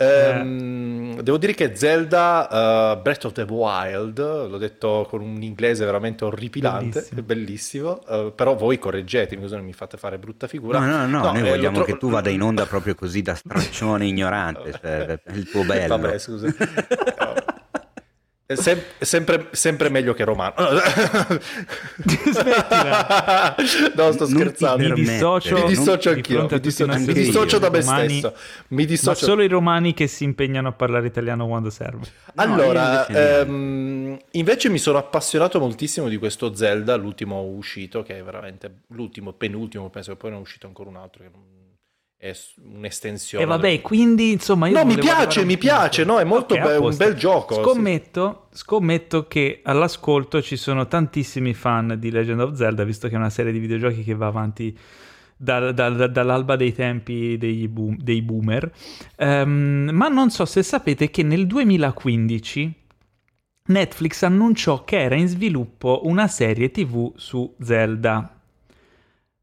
Ehm, 0.00 1.20
devo 1.22 1.38
dire 1.38 1.54
che 1.54 1.74
Zelda 1.74 2.94
uh, 2.94 3.02
Breath 3.02 3.24
of 3.24 3.32
the 3.32 3.42
Wild, 3.42 4.18
l'ho 4.18 4.56
detto 4.56 5.06
con 5.08 5.20
un 5.20 5.42
inglese 5.42 5.84
veramente 5.84 6.24
orripilante, 6.24 7.08
bellissimo, 7.20 7.98
bellissimo 8.02 8.26
uh, 8.26 8.32
però 8.32 8.54
voi 8.54 8.78
correggetemi 8.78 9.42
così 9.42 9.56
non 9.56 9.64
mi 9.64 9.72
fate 9.72 9.96
fare 9.96 10.18
brutta 10.18 10.46
figura. 10.46 10.78
No, 10.78 10.86
no, 10.86 11.06
no, 11.06 11.24
no 11.24 11.32
noi 11.32 11.46
eh, 11.46 11.50
vogliamo 11.50 11.76
tro- 11.76 11.84
che 11.84 11.98
tu 11.98 12.10
vada 12.10 12.30
in 12.30 12.42
onda 12.42 12.64
proprio 12.66 12.94
così 12.94 13.22
da 13.22 13.34
straccione 13.34 14.06
ignorante, 14.06 14.70
cioè, 14.80 15.20
il 15.32 15.50
tuo 15.50 15.64
bello. 15.64 15.98
Vabbè, 15.98 16.18
scusa. 16.18 16.46
È, 18.50 18.54
sem- 18.54 18.80
sempre, 18.98 19.48
sempre, 19.50 19.90
meglio 19.90 20.14
che 20.14 20.24
Romano. 20.24 20.54
Smettila. 22.32 23.54
no, 23.94 24.12
sto 24.12 24.26
scherzando. 24.26 24.94
Mi 24.94 24.94
dissocio, 24.94 25.54
mi 25.56 25.66
dissocio 25.66 26.08
anch'io. 26.08 26.48
Mi 26.50 26.58
dissocio, 26.58 26.98
mi 26.98 27.12
dissocio 27.12 27.58
da 27.58 27.68
me 27.68 27.80
romani, 27.80 28.08
stesso. 28.08 28.34
Mi 28.68 28.86
dissocio... 28.86 29.26
Ma 29.26 29.32
solo 29.32 29.42
i 29.42 29.48
romani 29.48 29.92
che 29.92 30.06
si 30.06 30.24
impegnano 30.24 30.68
a 30.68 30.72
parlare 30.72 31.08
italiano 31.08 31.46
quando 31.46 31.68
serve. 31.68 32.06
Allora, 32.36 33.04
no, 33.06 33.14
ehm, 33.14 34.18
invece 34.30 34.70
mi 34.70 34.78
sono 34.78 34.96
appassionato 34.96 35.60
moltissimo 35.60 36.08
di 36.08 36.16
questo 36.16 36.54
Zelda, 36.54 36.96
l'ultimo 36.96 37.42
uscito, 37.42 38.02
che 38.02 38.16
è 38.16 38.22
veramente 38.22 38.84
l'ultimo, 38.94 39.34
penultimo, 39.34 39.90
penso 39.90 40.12
che 40.12 40.16
poi 40.16 40.30
ne 40.30 40.38
è 40.38 40.40
uscito 40.40 40.66
ancora 40.66 40.88
un 40.88 40.96
altro 40.96 41.22
che 41.22 41.28
non 41.30 41.57
è 42.18 42.34
un'estensione. 42.74 43.44
E 43.44 43.46
vabbè, 43.46 43.80
quindi 43.80 44.32
insomma. 44.32 44.68
no, 44.68 44.84
mi 44.84 44.96
piace, 44.96 45.44
mi 45.44 45.56
piace, 45.56 46.02
no, 46.02 46.18
è 46.18 46.24
molto 46.24 46.54
okay, 46.54 46.78
be- 46.80 46.86
un 46.86 46.96
bel 46.96 47.14
gioco. 47.14 47.62
Scommetto, 47.62 48.48
sì. 48.50 48.58
scommetto 48.58 49.28
che 49.28 49.60
all'ascolto 49.62 50.42
ci 50.42 50.56
sono 50.56 50.88
tantissimi 50.88 51.54
fan 51.54 51.94
di 51.96 52.10
Legend 52.10 52.40
of 52.40 52.54
Zelda, 52.54 52.82
visto 52.82 53.06
che 53.06 53.14
è 53.14 53.18
una 53.18 53.30
serie 53.30 53.52
di 53.52 53.60
videogiochi 53.60 54.02
che 54.02 54.14
va 54.14 54.26
avanti. 54.26 54.76
Da, 55.40 55.70
da, 55.70 55.88
da, 55.90 56.08
dall'alba 56.08 56.56
dei 56.56 56.74
tempi 56.74 57.38
dei, 57.38 57.68
boom, 57.68 57.96
dei 57.96 58.22
boomer, 58.22 58.72
um, 59.18 59.88
ma 59.92 60.08
non 60.08 60.30
so 60.30 60.44
se 60.44 60.64
sapete 60.64 61.10
che 61.10 61.22
nel 61.22 61.46
2015 61.46 62.74
Netflix 63.66 64.22
annunciò 64.24 64.82
che 64.82 65.00
era 65.00 65.14
in 65.14 65.28
sviluppo 65.28 66.00
una 66.06 66.26
serie 66.26 66.72
TV 66.72 67.12
su 67.14 67.54
Zelda. 67.60 68.37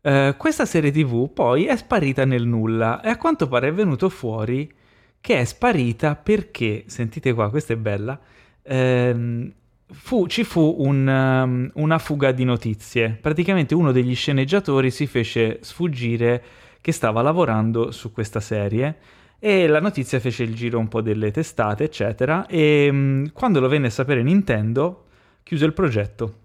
Uh, 0.06 0.38
questa 0.38 0.68
serie 0.68 0.92
TV 0.92 1.32
poi 1.34 1.66
è 1.66 1.76
sparita 1.76 2.26
nel 2.26 2.46
nulla 2.46 3.02
e 3.02 3.10
a 3.10 3.18
quanto 3.18 3.48
pare 3.48 3.70
è 3.70 3.74
venuto 3.74 4.08
fuori 4.10 4.72
che 5.20 5.40
è 5.40 5.44
sparita 5.44 6.16
perché, 6.16 6.84
sentite 6.86 7.34
qua, 7.34 7.50
questa 7.50 7.74
è 7.74 7.76
bella, 7.76 8.20
ehm, 8.62 9.52
fu, 9.88 10.28
ci 10.28 10.44
fu 10.44 10.76
un, 10.78 11.08
um, 11.08 11.72
una 11.82 11.98
fuga 11.98 12.32
di 12.32 12.44
notizie. 12.44 13.18
Praticamente 13.20 13.74
uno 13.74 13.92
degli 13.92 14.14
sceneggiatori 14.14 14.92
si 14.92 15.08
fece 15.08 15.58
sfuggire 15.62 16.44
che 16.82 16.92
stava 16.92 17.24
lavorando 17.24 17.90
su 17.90 18.12
questa 18.12 18.40
serie 18.40 18.98
e 19.40 19.66
la 19.66 19.80
notizia 19.80 20.20
fece 20.20 20.44
il 20.44 20.54
giro 20.54 20.78
un 20.78 20.88
po' 20.88 21.02
delle 21.02 21.32
testate, 21.32 21.86
eccetera, 21.86 22.46
e 22.46 22.88
um, 22.92 23.32
quando 23.32 23.60
lo 23.60 23.68
venne 23.68 23.88
a 23.88 23.90
sapere 23.90 24.22
Nintendo, 24.22 25.06
chiuse 25.42 25.66
il 25.66 25.74
progetto. 25.74 26.36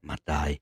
Ma 0.00 0.14
dai. 0.22 0.60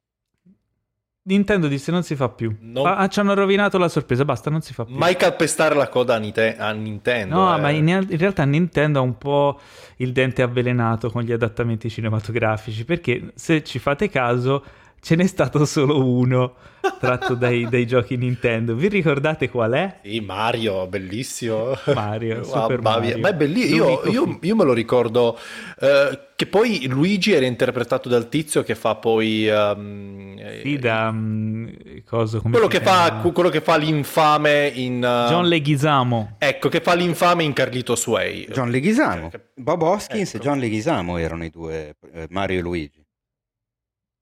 Nintendo 1.22 1.68
disse 1.68 1.90
non 1.90 2.02
si 2.02 2.16
fa 2.16 2.30
più. 2.30 2.56
Non... 2.60 2.86
Ah, 2.86 3.06
ci 3.08 3.20
hanno 3.20 3.34
rovinato 3.34 3.76
la 3.76 3.88
sorpresa, 3.88 4.24
basta, 4.24 4.48
non 4.48 4.62
si 4.62 4.72
fa 4.72 4.84
più. 4.86 4.96
Mai 4.96 5.16
calpestare 5.16 5.74
la 5.74 5.88
coda 5.88 6.14
a, 6.14 6.18
Nite- 6.18 6.56
a 6.56 6.72
Nintendo. 6.72 7.34
No, 7.34 7.56
eh. 7.56 7.60
ma 7.60 7.70
in, 7.70 7.88
in, 7.88 8.18
realtà 8.18 8.44
Nintendo 8.44 9.00
ha 9.00 9.02
un 9.02 9.18
po' 9.18 9.60
il 9.96 10.12
dente 10.12 10.40
avvelenato 10.40 11.10
con 11.10 11.22
gli 11.22 11.32
adattamenti 11.32 11.90
cinematografici, 11.90 12.84
perché 12.86 13.32
se 13.34 13.62
ci 13.62 13.78
fate 13.78 14.08
caso 14.08 14.64
ce 15.01 15.16
n'è 15.16 15.26
stato 15.26 15.64
solo 15.64 16.05
uno 16.05 16.55
tratto 16.98 17.34
dai, 17.34 17.68
dai, 17.68 17.86
giochi 17.86 18.16
Nintendo. 18.16 18.74
Vi 18.74 18.88
ricordate 18.88 19.51
qual 19.51 19.72
è? 19.72 20.01
Sì, 20.03 20.20
Mario, 20.20 20.86
bellissimo. 20.86 21.72
Mario, 21.94 22.42
Super 22.44 22.80
ma, 22.80 22.98
Mario. 22.98 23.18
Ma 23.18 23.28
è 23.30 23.34
bellissimo. 23.34 24.01
Io, 24.05 24.11
io, 24.11 24.38
io, 24.40 24.57
me 24.57 24.64
lo 24.64 24.72
ricordo 24.72 25.38
eh, 25.80 26.18
che 26.36 26.46
poi 26.46 26.86
Luigi 26.88 27.32
era 27.32 27.46
interpretato 27.46 28.09
dal 28.09 28.28
tizio 28.28 28.62
che 28.62 28.74
fa 28.74 28.94
poi... 28.94 29.48
Um, 29.48 30.61
sì, 30.62 30.78
da... 30.78 31.09
Um, 31.09 31.70
cosa, 32.05 32.40
quello, 32.40 32.66
che 32.66 32.80
fa, 32.80 33.20
quello, 33.32 33.51
che 33.51 33.61
fa, 33.61 33.76
l'infame 33.76 34.70
in... 34.74 34.96
Uh, 34.96 35.28
John 35.28 35.46
Leguizamo. 35.46 36.36
Ecco, 36.38 36.68
che 36.68 36.80
fa 36.80 36.94
l'infame 36.94 37.44
in 37.44 37.53
Carlito 37.53 37.96
Sway. 37.96 38.46
John 38.48 38.70
Leguizamo. 38.70 39.30
Bob 39.55 39.82
Hoskins 39.82 40.34
ecco. 40.34 40.42
e 40.42 40.46
John 40.46 40.59
Leguizamo 40.59 41.16
erano 41.18 41.44
i 41.44 41.51
due, 41.51 41.96
eh, 42.12 42.26
Mario 42.30 42.59
e 42.59 42.62
Luigi. 42.62 42.99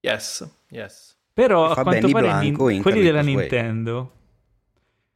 Yes, 0.01 0.47
yes. 0.69 1.17
Però 1.33 1.69
a 1.69 1.73
quanto 1.73 1.91
Benny 1.91 2.11
pare 2.11 2.27
Blanco 2.27 2.69
in, 2.69 2.81
quelli 2.81 3.01
della 3.01 3.21
Sway. 3.21 3.35
Nintendo 3.35 4.11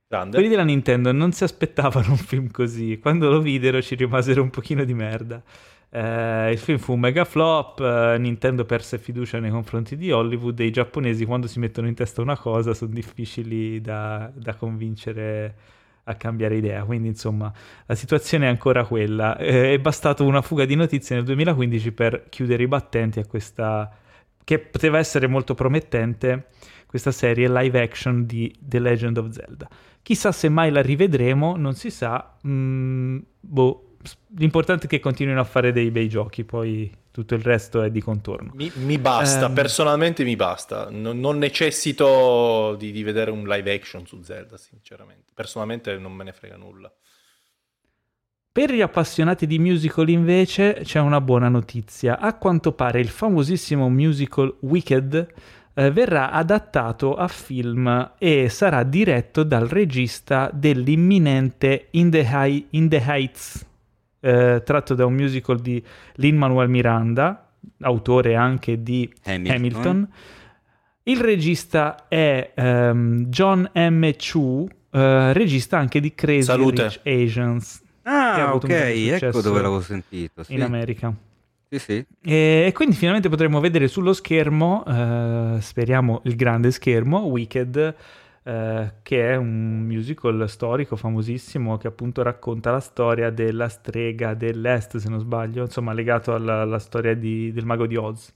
Grande. 0.08 0.36
quelli 0.36 0.50
della 0.50 0.64
Nintendo 0.64 1.12
non 1.12 1.32
si 1.32 1.44
aspettavano 1.44 2.12
un 2.12 2.18
film 2.18 2.52
così. 2.52 3.00
Quando 3.00 3.30
lo 3.30 3.42
videro 3.42 3.82
ci 3.82 3.96
rimasero 3.96 4.42
un 4.42 4.50
pochino 4.50 4.84
di 4.84 4.94
merda. 4.94 5.42
Eh, 5.90 6.52
il 6.52 6.58
film 6.58 6.78
fu 6.78 6.94
un 6.94 7.02
mega 7.02 7.26
flop, 7.26 7.80
eh, 7.80 8.18
Nintendo 8.18 8.66
perse 8.66 8.98
fiducia 8.98 9.40
nei 9.40 9.52
confronti 9.52 9.96
di 9.96 10.12
Hollywood 10.12 10.60
e 10.60 10.66
i 10.66 10.72
giapponesi 10.72 11.26
quando 11.26 11.48
si 11.48 11.60
mettono 11.60 11.88
in 11.88 11.94
testa 11.94 12.22
una 12.22 12.38
cosa 12.38 12.74
sono 12.74 12.94
difficili 12.94 13.80
da, 13.80 14.32
da 14.34 14.56
convincere 14.56 15.56
a 16.04 16.16
cambiare 16.16 16.58
idea. 16.58 16.84
Quindi, 16.84 17.08
insomma, 17.10 17.52
la 17.86 17.96
situazione 17.96 18.46
è 18.46 18.50
ancora 18.50 18.86
quella. 18.86 19.38
Eh, 19.38 19.74
è 19.74 19.80
bastato 19.80 20.26
una 20.26 20.42
fuga 20.42 20.66
di 20.66 20.76
notizie 20.76 21.16
nel 21.16 21.26
2015 21.26 21.92
per 21.92 22.26
chiudere 22.30 22.64
i 22.64 22.68
battenti 22.68 23.20
a 23.20 23.26
questa 23.26 23.98
che 24.44 24.60
poteva 24.60 24.98
essere 24.98 25.28
molto 25.28 25.54
promettente 25.54 26.48
questa 26.86 27.12
serie 27.12 27.50
live 27.50 27.82
action 27.82 28.26
di 28.26 28.54
The 28.60 28.80
Legend 28.80 29.18
of 29.18 29.30
Zelda. 29.30 29.68
Chissà 30.02 30.32
se 30.32 30.50
mai 30.50 30.70
la 30.70 30.82
rivedremo, 30.82 31.56
non 31.56 31.74
si 31.74 31.90
sa. 31.90 32.38
Mm, 32.46 33.20
boh, 33.40 33.96
l'importante 34.38 34.86
è 34.86 34.90
che 34.90 35.00
continuino 35.00 35.40
a 35.40 35.44
fare 35.44 35.72
dei 35.72 35.90
bei 35.92 36.08
giochi, 36.10 36.44
poi 36.44 36.92
tutto 37.10 37.36
il 37.36 37.42
resto 37.42 37.82
è 37.82 37.90
di 37.90 38.02
contorno. 38.02 38.52
Mi, 38.56 38.72
mi 38.76 38.98
basta, 38.98 39.48
um, 39.48 39.54
personalmente 39.54 40.24
mi 40.24 40.36
basta. 40.36 40.90
Non, 40.90 41.20
non 41.20 41.38
necessito 41.38 42.76
di, 42.78 42.92
di 42.92 43.04
vedere 43.04 43.32
un 43.32 43.48
live 43.48 43.74
action 43.74 44.06
su 44.06 44.22
Zelda, 44.22 44.58
sinceramente. 44.58 45.32
Personalmente 45.34 45.98
non 45.98 46.14
me 46.14 46.24
ne 46.24 46.34
frega 46.34 46.58
nulla. 46.58 46.92
Per 48.54 48.72
gli 48.72 48.82
appassionati 48.82 49.48
di 49.48 49.58
musical 49.58 50.08
invece 50.10 50.82
c'è 50.84 51.00
una 51.00 51.20
buona 51.20 51.50
notizia. 51.50 52.20
A 52.20 52.36
quanto 52.36 52.74
pare 52.74 53.00
il 53.00 53.08
famosissimo 53.08 53.90
musical 53.90 54.56
Wicked 54.60 55.28
eh, 55.74 55.90
verrà 55.90 56.30
adattato 56.30 57.16
a 57.16 57.28
film 57.28 58.12
e 58.20 58.50
sarà 58.50 58.84
diretto 58.84 59.42
dal 59.42 59.68
regista 59.68 60.52
dell'imminente 60.54 61.88
In 61.94 62.12
the, 62.12 62.30
High, 62.32 62.66
In 62.70 62.90
the 62.90 63.04
Heights, 63.04 63.66
eh, 64.20 64.62
tratto 64.64 64.94
da 64.94 65.08
un 65.08 65.16
musical 65.16 65.60
di 65.60 65.84
Lin-Manuel 66.18 66.70
Miranda, 66.70 67.50
autore 67.80 68.36
anche 68.36 68.84
di 68.84 69.12
Hamilton. 69.24 69.56
Hamilton. 69.56 70.10
Il 71.06 71.20
regista 71.20 72.08
è 72.08 72.54
um, 72.56 73.26
John 73.30 73.68
M. 73.74 74.12
Chu, 74.12 74.70
eh, 74.92 75.34
regista 75.34 75.80
anche 75.80 76.00
di 76.00 76.14
Crazy 76.14 76.44
Salute. 76.44 76.84
Rich 76.84 77.00
Asians. 77.04 77.83
Ah, 78.04 78.54
ok, 78.54 78.70
ecco 78.70 79.42
dove 79.42 79.62
l'avevo 79.62 79.82
sentito. 79.82 80.44
Sì. 80.44 80.54
In 80.54 80.64
America. 80.64 81.14
Sì, 81.70 81.80
sì. 81.80 82.06
E, 82.22 82.72
quindi 82.74 82.96
finalmente 82.96 83.30
potremo 83.30 83.60
vedere 83.60 83.88
sullo 83.88 84.14
schermo, 84.14 84.84
eh, 84.86 85.58
speriamo 85.60 86.22
il 86.26 86.36
grande 86.36 86.70
schermo, 86.70 87.20
Wicked, 87.22 87.96
eh, 88.44 88.94
che 89.02 89.32
è 89.32 89.36
un 89.36 89.80
musical 89.80 90.48
storico 90.50 90.96
famosissimo 90.96 91.78
che 91.78 91.88
appunto 91.88 92.22
racconta 92.22 92.72
la 92.72 92.80
storia 92.80 93.32
della 93.32 93.70
strega 93.70 94.36
dell'Est, 94.36 94.98
se 94.98 95.10
non 95.10 95.20
sbaglio, 95.20 95.64
insomma 95.64 95.94
legato 95.94 96.36
alla, 96.36 96.62
alla 96.62 96.80
storia 96.80 97.16
di, 97.16 97.52
del 97.52 97.66
mago 97.66 97.88
di 97.88 97.96
Oz. 97.96 98.32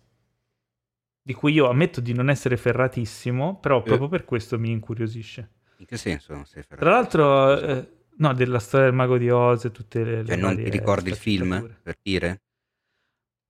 Di 1.22 1.34
cui 1.34 1.54
io 1.54 1.70
ammetto 1.70 2.00
di 2.02 2.14
non 2.14 2.30
essere 2.30 2.58
ferratissimo, 2.58 3.60
però 3.60 3.80
eh. 3.80 3.84
proprio 3.84 4.08
per 4.08 4.24
questo 4.26 4.58
mi 4.58 4.72
incuriosisce. 4.72 5.50
In 5.78 5.86
che 5.86 5.98
senso 5.98 6.34
non 6.34 6.46
sei 6.46 6.64
ferratissimo? 6.64 6.80
Tra 6.80 6.90
l'altro... 6.90 7.60
Eh, 7.60 7.96
No, 8.20 8.34
della 8.34 8.60
storia 8.60 8.88
del 8.88 8.96
mago 8.96 9.18
di 9.18 9.30
Oz 9.30 9.66
e 9.66 9.72
tutte 9.72 10.04
le... 10.04 10.26
Cioè, 10.26 10.36
non 10.36 10.56
ti 10.56 10.70
ricordi 10.70 11.10
il 11.10 11.16
film, 11.16 11.78
per 11.82 11.98
dire? 12.02 12.42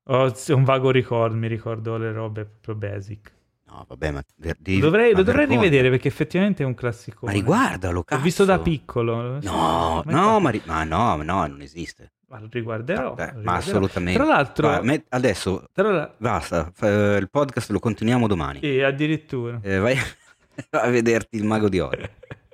Ho 0.10 0.34
un 0.50 0.64
vago 0.64 0.92
ricordo, 0.92 1.36
mi 1.36 1.48
ricordo 1.48 1.98
le 1.98 2.12
robe 2.12 2.46
proprio 2.46 2.76
basic. 2.76 3.36
No, 3.68 3.86
vabbè, 3.88 4.12
ma... 4.12 4.24
Di, 4.58 4.80
dovrei, 4.80 5.14
lo 5.14 5.24
dovrei 5.24 5.46
rivedere 5.46 5.90
perché 5.90 6.08
effettivamente 6.08 6.64
è 6.64 6.66
un 6.66 6.74
classico. 6.74 7.26
Ma 7.26 7.34
riguardalo, 7.34 8.04
cazzo. 8.04 8.18
L'ho 8.18 8.26
visto 8.26 8.46
da 8.46 8.60
piccolo. 8.60 9.40
No, 9.42 10.02
no, 10.06 10.40
ma, 10.40 10.50
ri... 10.50 10.62
ma, 10.66 10.84
no, 10.84 11.22
no, 11.22 11.46
non 11.46 11.62
esiste. 11.62 12.14
Ma 12.28 12.40
lo 12.40 12.48
riguarderò. 12.50 13.10
Vabbè, 13.10 13.34
lo 13.34 13.40
riguarderò. 13.40 13.52
Ma 13.52 13.58
assolutamente. 13.58 14.20
Tra 14.20 14.28
l'altro... 14.28 14.68
Va, 14.70 14.82
met... 14.82 15.06
adesso, 15.10 15.66
la... 15.74 16.14
basta, 16.18 16.72
il 16.82 17.28
podcast 17.30 17.70
lo 17.72 17.80
continuiamo 17.80 18.28
domani. 18.28 18.60
E 18.62 18.84
addirittura. 18.84 19.60
Eh, 19.62 19.80
vai 19.80 19.98
a 20.72 20.90
vederti 20.90 21.36
il 21.36 21.44
mago 21.44 21.68
di 21.68 21.80
oro. 21.80 22.10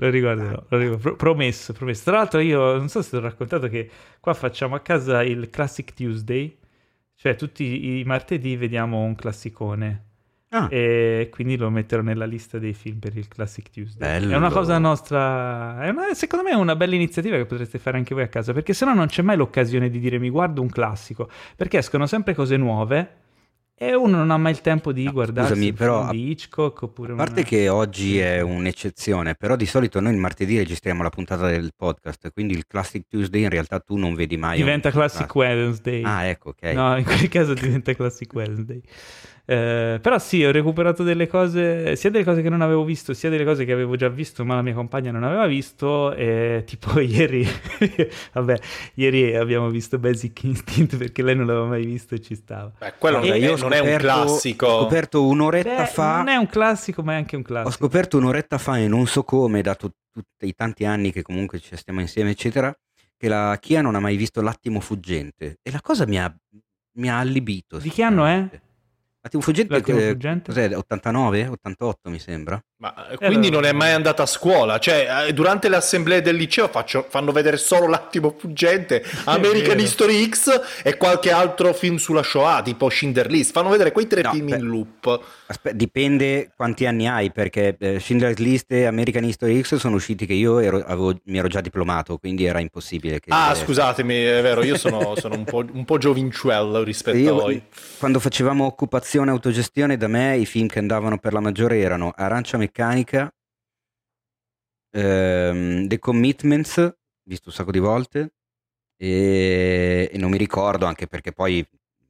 Lo 0.00 0.10
ricorderò, 0.10 0.62
lo 0.68 0.78
ricordo. 0.78 1.16
promesso, 1.16 1.72
promesso. 1.72 2.04
Tra 2.04 2.18
l'altro 2.18 2.38
io 2.40 2.76
non 2.76 2.88
so 2.88 3.02
se 3.02 3.10
ti 3.10 3.16
ho 3.16 3.20
raccontato 3.20 3.68
che 3.68 3.90
qua 4.20 4.32
facciamo 4.32 4.76
a 4.76 4.80
casa 4.80 5.24
il 5.24 5.50
Classic 5.50 5.92
Tuesday, 5.92 6.56
cioè 7.16 7.34
tutti 7.34 7.98
i 7.98 8.04
martedì 8.04 8.56
vediamo 8.56 9.02
un 9.02 9.16
classicone. 9.16 10.04
Ah. 10.50 10.68
E 10.70 11.28
quindi 11.30 11.56
lo 11.56 11.68
metterò 11.68 12.00
nella 12.00 12.24
lista 12.24 12.58
dei 12.58 12.72
film 12.74 13.00
per 13.00 13.16
il 13.16 13.26
Classic 13.26 13.68
Tuesday. 13.68 13.98
Bello. 13.98 14.32
È 14.32 14.36
una 14.36 14.50
cosa 14.50 14.78
nostra. 14.78 15.82
È 15.82 15.88
una, 15.88 16.14
secondo 16.14 16.44
me 16.44 16.52
è 16.52 16.54
una 16.56 16.76
bella 16.76 16.94
iniziativa 16.94 17.36
che 17.36 17.44
potreste 17.44 17.78
fare 17.78 17.98
anche 17.98 18.14
voi 18.14 18.22
a 18.22 18.28
casa. 18.28 18.52
Perché 18.52 18.72
sennò 18.72 18.94
non 18.94 19.08
c'è 19.08 19.22
mai 19.22 19.36
l'occasione 19.36 19.90
di 19.90 19.98
dire 19.98 20.18
mi 20.18 20.30
guardo 20.30 20.62
un 20.62 20.70
classico. 20.70 21.28
Perché 21.56 21.78
escono 21.78 22.06
sempre 22.06 22.34
cose 22.34 22.56
nuove 22.56 23.26
E 23.80 23.94
uno 23.94 24.16
non 24.16 24.32
ha 24.32 24.36
mai 24.36 24.50
il 24.50 24.60
tempo 24.60 24.92
di 24.92 25.04
No, 25.04 25.12
guardarsi 25.12 25.52
scusami, 25.52 25.72
però, 25.72 26.10
di 26.10 26.30
Hitchcock 26.30 26.82
oppure 26.82 27.12
A 27.12 27.16
parte 27.16 27.40
una- 27.40 27.48
che 27.48 27.68
oggi 27.68 28.18
è 28.18 28.40
un'eccezione, 28.40 29.36
però 29.36 29.54
di 29.54 29.66
solito 29.66 30.00
noi 30.00 30.14
il 30.14 30.18
martedì 30.18 30.56
registriamo 30.58 31.02
la 31.04 31.10
puntata 31.10 31.46
del 31.46 31.70
podcast, 31.76 32.32
quindi 32.32 32.54
il 32.54 32.66
Classic 32.66 33.06
Tuesday 33.08 33.42
in 33.44 33.50
realtà 33.50 33.78
tu 33.78 33.96
non 33.96 34.14
vedi 34.14 34.36
mai. 34.36 34.56
diventa 34.56 34.90
Classic 34.90 35.32
Wednesday. 35.32 36.02
Ah, 36.02 36.24
ecco, 36.24 36.48
ok. 36.48 36.62
No, 36.74 36.96
in 36.98 37.04
quel 37.04 37.28
caso 37.28 37.54
diventa 37.54 37.94
Classic 37.94 38.32
Wednesday. 38.34 38.82
Eh, 39.50 39.98
però 40.02 40.18
sì, 40.18 40.44
ho 40.44 40.50
recuperato 40.50 41.02
delle 41.02 41.26
cose, 41.26 41.96
sia 41.96 42.10
delle 42.10 42.22
cose 42.22 42.42
che 42.42 42.50
non 42.50 42.60
avevo 42.60 42.84
visto, 42.84 43.14
sia 43.14 43.30
delle 43.30 43.46
cose 43.46 43.64
che 43.64 43.72
avevo 43.72 43.96
già 43.96 44.10
visto, 44.10 44.44
ma 44.44 44.54
la 44.56 44.60
mia 44.60 44.74
compagna 44.74 45.10
non 45.10 45.24
aveva 45.24 45.46
visto. 45.46 46.12
E 46.12 46.64
tipo 46.68 47.00
ieri, 47.00 47.46
vabbè, 48.34 48.58
ieri 48.96 49.34
abbiamo 49.34 49.70
visto 49.70 49.98
Basic 49.98 50.42
Instinct 50.42 50.98
perché 50.98 51.22
lei 51.22 51.34
non 51.34 51.46
l'aveva 51.46 51.64
mai 51.64 51.86
visto 51.86 52.14
e 52.14 52.20
ci 52.20 52.34
stava. 52.34 52.70
Beh, 52.78 52.92
quello 52.98 53.20
Vabbè, 53.20 53.28
non, 53.30 53.36
è, 53.36 53.40
io 53.40 53.54
ho 53.54 53.56
non 53.56 53.72
è 53.72 53.78
un 53.78 53.96
classico. 53.96 54.66
Ho 54.66 54.80
scoperto 54.82 55.24
un'oretta 55.26 55.76
Beh, 55.76 55.86
fa. 55.86 56.16
non 56.18 56.28
è 56.28 56.36
un 56.36 56.46
classico, 56.48 57.02
ma 57.02 57.14
è 57.14 57.16
anche 57.16 57.36
un 57.36 57.40
Ho 57.42 57.44
classico. 57.46 57.70
scoperto 57.70 58.18
un'oretta 58.18 58.58
fa 58.58 58.76
e 58.76 58.86
non 58.86 59.06
so 59.06 59.22
come, 59.24 59.62
da 59.62 59.74
tu- 59.74 59.88
tutti 60.12 60.46
i 60.46 60.52
tanti 60.54 60.84
anni 60.84 61.10
che 61.10 61.22
comunque 61.22 61.58
ci 61.58 61.74
stiamo 61.74 62.00
insieme, 62.00 62.30
eccetera, 62.32 62.70
che 63.16 63.28
la 63.28 63.56
Kia 63.58 63.80
non 63.80 63.94
ha 63.94 64.00
mai 64.00 64.16
visto 64.16 64.42
L'attimo 64.42 64.80
fuggente. 64.80 65.56
E 65.62 65.70
la 65.70 65.80
cosa 65.80 66.06
mi 66.06 66.18
ha, 66.20 66.30
mi 66.98 67.08
ha 67.08 67.18
allibito. 67.18 67.78
Di 67.78 67.88
che 67.88 68.02
anno 68.02 68.26
è? 68.26 68.46
L'attimo 69.28 69.42
fuggente, 69.42 69.76
eh, 69.76 70.10
fuggente? 70.10 70.52
cos'è? 70.52 70.74
89? 70.74 71.46
88 71.48 72.10
mi 72.10 72.18
sembra. 72.18 72.60
Ma 72.80 73.08
eh, 73.08 73.16
quindi 73.16 73.50
non 73.50 73.64
è 73.64 73.72
mai 73.72 73.90
andata 73.90 74.22
a 74.22 74.26
scuola, 74.26 74.78
cioè 74.78 75.26
eh, 75.26 75.32
durante 75.32 75.68
le 75.68 75.74
assemblee 75.74 76.22
del 76.22 76.36
liceo 76.36 76.68
faccio- 76.68 77.04
fanno 77.08 77.32
vedere 77.32 77.56
solo 77.56 77.88
l'attimo 77.88 78.36
fuggente, 78.38 79.04
American. 79.26 79.80
History 79.80 80.28
X 80.28 80.60
e 80.84 80.96
qualche 80.96 81.32
altro 81.32 81.72
film 81.72 81.96
sulla 81.96 82.22
Shoah, 82.22 82.62
tipo 82.62 82.88
Schindler 82.88 83.28
List, 83.30 83.50
fanno 83.50 83.68
vedere 83.68 83.90
quei 83.90 84.06
tre 84.06 84.22
No, 84.22 84.30
film 84.30 84.50
beh. 84.50 84.56
in 84.58 84.64
loop. 84.64 85.20
Aspe- 85.46 85.74
dipende 85.74 86.52
quanti 86.54 86.86
anni 86.86 87.08
hai, 87.08 87.32
perché 87.32 87.76
eh, 87.80 87.98
Schindler's 87.98 88.36
List 88.38 88.70
e 88.70 88.84
American 88.84 89.24
History 89.24 89.60
X 89.60 89.74
sono 89.74 89.96
usciti 89.96 90.24
che 90.24 90.34
io 90.34 90.60
ero- 90.60 90.84
avevo- 90.86 91.18
mi 91.24 91.38
ero 91.38 91.48
già 91.48 91.60
diplomato, 91.60 92.16
quindi 92.18 92.44
era 92.44 92.60
impossibile 92.60 93.18
che... 93.18 93.30
Ah, 93.32 93.50
eh, 93.50 93.54
scusatemi, 93.56 94.14
è 94.14 94.40
vero, 94.40 94.62
io 94.62 94.76
sono, 94.78 95.14
sono 95.18 95.34
un, 95.34 95.42
po', 95.42 95.64
un 95.72 95.84
po' 95.84 95.98
giovincello 95.98 96.84
rispetto 96.84 97.16
Io, 97.16 97.36
a 97.36 97.40
voi. 97.40 97.60
quando 97.98 98.20
facevamo 98.20 98.64
occupazione 98.66 99.30
e 99.30 99.34
autogestione, 99.34 99.96
da 99.96 100.06
me 100.06 100.36
i 100.36 100.46
film 100.46 100.68
che 100.68 100.78
andavano 100.78 101.18
per 101.18 101.32
la 101.32 101.40
maggiore 101.40 101.78
erano 101.80 102.12
Arancia 102.16 102.56
Meccanica, 102.68 103.32
ehm, 104.90 105.86
The 105.88 105.98
Commitments, 105.98 106.94
visto 107.24 107.48
un 107.48 107.54
sacco 107.54 107.70
di 107.70 107.78
volte, 107.78 108.34
e, 108.96 110.10
e 110.12 110.18
non 110.18 110.30
mi 110.30 110.36
ricordo 110.36 110.84
anche 110.86 111.06
perché 111.06 111.32
poi 111.32 111.64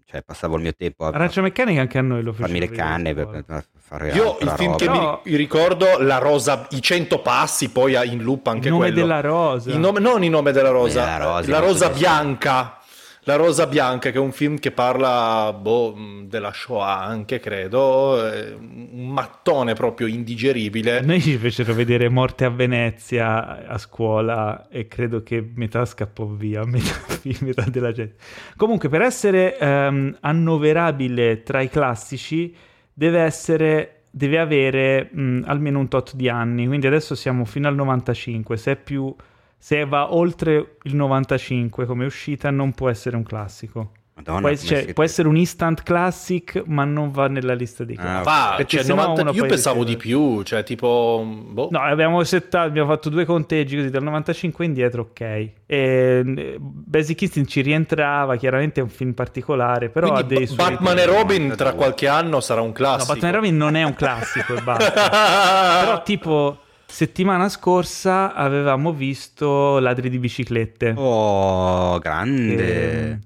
cioè, 0.04 0.22
passavo 0.22 0.56
il 0.56 0.62
mio 0.62 0.74
tempo 0.74 1.04
a, 1.04 1.09
Arancia 1.11 1.42
Meccanica 1.42 1.82
anche 1.82 1.98
a 1.98 2.00
noi 2.02 2.22
lo 2.22 2.30
a 2.30 2.32
farmi 2.32 2.61
le 2.61 2.68
facevano 2.68 2.88
canne 2.90 3.14
per, 3.14 3.44
per 3.44 3.64
fare 3.76 4.11
Io 4.12 4.38
il 4.40 4.48
film 4.56 4.70
roba. 4.72 4.76
che 4.76 4.84
Però- 4.86 5.22
mi 5.26 5.36
ricordo, 5.36 5.98
La 5.98 6.16
Rosa, 6.18 6.66
i 6.70 6.80
cento 6.82 7.20
passi, 7.20 7.68
poi 7.70 7.94
ha 7.94 8.04
in 8.04 8.22
loop 8.22 8.46
anche 8.46 8.68
Il 8.68 8.72
nome 8.72 8.86
quello. 8.90 9.00
della 9.02 9.20
rosa. 9.20 9.70
Il 9.70 9.78
nome- 9.78 10.00
non 10.00 10.24
il 10.24 10.30
nome 10.30 10.50
della 10.52 10.70
rosa, 10.70 11.04
La 11.04 11.16
rosa, 11.18 11.50
la 11.50 11.59
rosa 11.59 11.90
bianca. 11.90 12.78
La 13.29 13.37
Rosa 13.37 13.66
Bianca, 13.66 14.11
che 14.11 14.16
è 14.16 14.20
un 14.20 14.33
film 14.33 14.59
che 14.59 14.70
parla 14.70 15.53
boh, 15.53 15.95
della 16.22 16.51
Shoah 16.51 17.03
anche, 17.05 17.41
credo, 17.41 18.14
un 18.57 19.11
mattone 19.11 19.74
proprio 19.74 20.07
indigeribile. 20.07 21.03
Noi 21.03 21.20
ci 21.20 21.37
fecero 21.37 21.74
vedere 21.74 22.09
Morte 22.09 22.47
a 22.47 22.49
Venezia 22.49 23.66
a 23.66 23.76
scuola 23.76 24.68
e 24.70 24.89
credo 24.89 25.22
che 25.22 25.47
metà 25.57 25.85
scappò 25.85 26.24
via, 26.24 26.64
metà, 26.64 26.97
metà 27.41 27.66
della 27.68 27.93
gente. 27.93 28.14
Comunque, 28.57 28.89
per 28.89 29.03
essere 29.03 29.59
ehm, 29.59 30.16
annoverabile 30.20 31.43
tra 31.43 31.61
i 31.61 31.68
classici, 31.68 32.57
deve 32.95 33.20
essere, 33.20 34.05
deve 34.11 34.39
avere 34.39 35.11
mh, 35.12 35.43
almeno 35.45 35.81
un 35.81 35.89
tot 35.89 36.14
di 36.14 36.31
anni. 36.31 36.66
Quindi 36.66 36.87
adesso 36.87 37.14
siamo 37.14 37.45
fino 37.45 37.68
al 37.68 37.74
95. 37.74 38.57
Se 38.57 38.72
è 38.72 38.76
più, 38.76 39.14
se 39.59 39.84
va 39.84 40.14
oltre 40.14 40.76
il 40.84 40.94
95 40.94 41.84
come 41.86 42.04
uscita, 42.06 42.50
non 42.50 42.72
può 42.72 42.88
essere 42.88 43.16
un 43.16 43.22
classico. 43.24 43.92
Madonna, 44.18 44.40
Può, 44.40 44.48
cioè, 44.48 44.56
siete- 44.78 44.92
può 44.94 45.04
essere 45.04 45.28
un 45.28 45.36
instant 45.36 45.80
classic, 45.84 46.61
ma 46.66 46.82
non 46.84 47.12
va 47.12 47.28
nella 47.28 47.54
lista 47.54 47.84
dei 47.84 47.94
Ah, 47.96 48.02
classici. 48.02 48.24
Fa, 48.24 48.54
Perché 48.56 48.76
cioè, 48.78 48.84
sennò 48.84 49.02
90 49.02 49.22
uno 49.22 49.30
io 49.32 49.46
pensavo 49.46 49.84
di 49.84 49.96
più, 49.96 50.42
cioè 50.42 50.64
tipo... 50.64 51.24
Boh. 51.50 51.68
No, 51.70 51.78
abbiamo 51.80 52.24
settato, 52.24 52.66
abbiamo 52.66 52.88
fatto 52.88 53.11
due 53.11 53.24
conteggi 53.24 53.76
così 53.76 53.90
dal 53.90 54.02
95 54.02 54.64
indietro, 54.64 55.02
ok. 55.11 55.20
E, 55.20 55.52
eh, 55.66 56.56
Basic 56.59 57.22
Instinct 57.22 57.48
ci 57.48 57.61
rientrava, 57.61 58.34
chiaramente 58.34 58.80
è 58.80 58.82
un 58.82 58.88
film 58.88 59.12
particolare, 59.12 59.88
però 59.88 60.11
Quindi 60.11 60.34
ha 60.34 60.38
dei 60.38 60.46
Ba- 60.56 60.70
Batman 60.70 60.98
e. 60.98 61.04
Robin 61.06 61.54
tra 61.56 61.72
qualche 61.74 62.09
anno 62.09 62.40
sarà 62.40 62.61
un 62.61 62.66
No, 62.68 62.72
classico. 62.72 63.12
Batman 63.12 63.30
e 63.30 63.34
Robin 63.36 63.56
non 63.56 63.76
è 63.76 63.84
un 63.84 63.94
classico 63.94 64.52
e 64.56 64.61
basta. 64.62 64.90
però 65.84 66.02
tipo 66.02 66.59
settimana 66.91 67.49
scorsa 67.49 68.34
avevamo 68.34 68.93
visto 68.93 69.78
Ladri 69.78 70.09
di 70.09 70.18
biciclette. 70.18 70.95
Oh, 70.97 71.99
grande. 71.99 73.11
Ehm, 73.11 73.20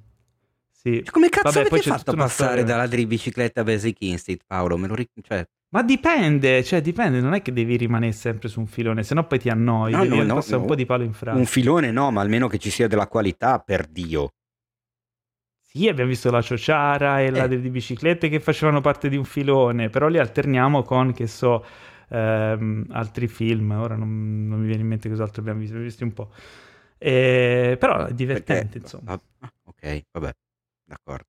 sì. 0.70 1.04
Come 1.10 1.28
cazzo 1.28 1.60
Vabbè, 1.60 1.68
avete 1.68 1.82
fatto 1.90 2.10
a 2.10 2.14
passare 2.16 2.64
da 2.64 2.76
ladri 2.76 2.98
di 2.98 3.06
bicicletta 3.06 3.60
a 3.60 3.64
Basic 3.64 4.00
Instinct, 4.00 4.44
Paolo? 4.46 4.76
Me 4.76 4.88
lo 4.88 4.94
ric- 4.96 5.10
cioè, 5.22 5.46
Ma 5.68 5.82
dipende, 5.82 6.64
cioè 6.64 6.80
dipende, 6.80 7.20
non 7.20 7.34
è 7.34 7.40
che 7.42 7.52
devi 7.52 7.76
rimanere 7.76 8.12
sempre 8.12 8.48
su 8.48 8.58
un 8.58 8.66
filone, 8.66 9.04
sennò 9.04 9.24
poi 9.26 9.38
ti 9.38 9.48
annoi, 9.48 9.92
No, 9.92 10.02
no, 10.04 10.22
no, 10.22 10.34
passare 10.34 10.56
un 10.56 10.62
no. 10.62 10.66
po' 10.66 10.74
di 10.74 10.84
palo 10.84 11.04
in 11.04 11.12
frasca. 11.12 11.38
un 11.38 11.46
filone 11.46 11.90
no, 11.92 12.10
ma 12.10 12.20
almeno 12.20 12.48
che 12.48 12.58
ci 12.58 12.68
sia 12.70 12.88
della 12.88 13.06
qualità, 13.06 13.58
per 13.60 13.86
Dio. 13.86 14.32
Sì, 15.60 15.88
abbiamo 15.88 16.10
visto 16.10 16.30
la 16.30 16.42
Ciociara 16.42 17.20
e 17.22 17.26
Eh. 17.34 17.48
di 17.60 17.70
biciclette 17.70 18.28
che 18.28 18.40
facevano 18.40 18.80
parte 18.82 19.08
di 19.08 19.16
un 19.16 19.24
filone, 19.24 19.88
però 19.88 20.08
li 20.08 20.18
alterniamo 20.18 20.82
con, 20.82 21.12
che 21.14 21.26
so, 21.26 21.64
ehm, 22.12 22.86
altri 22.90 23.26
film. 23.28 23.70
Ora 23.72 23.96
non, 23.96 24.46
non 24.48 24.60
mi 24.60 24.66
viene 24.66 24.82
in 24.82 24.88
mente 24.88 25.08
cos'altro 25.08 25.40
abbiamo 25.40 25.58
visto, 25.60 25.74
abbiamo 25.74 25.90
visto 25.90 26.04
un 26.04 26.12
po'. 26.12 26.30
Eh, 26.98 27.76
però 27.78 28.06
è 28.06 28.12
divertente, 28.12 28.78
Perché- 28.78 28.78
insomma. 28.78 29.12
Ah, 29.40 29.52
ok, 29.64 30.02
vabbè, 30.12 30.30
d'accordo. 30.84 31.24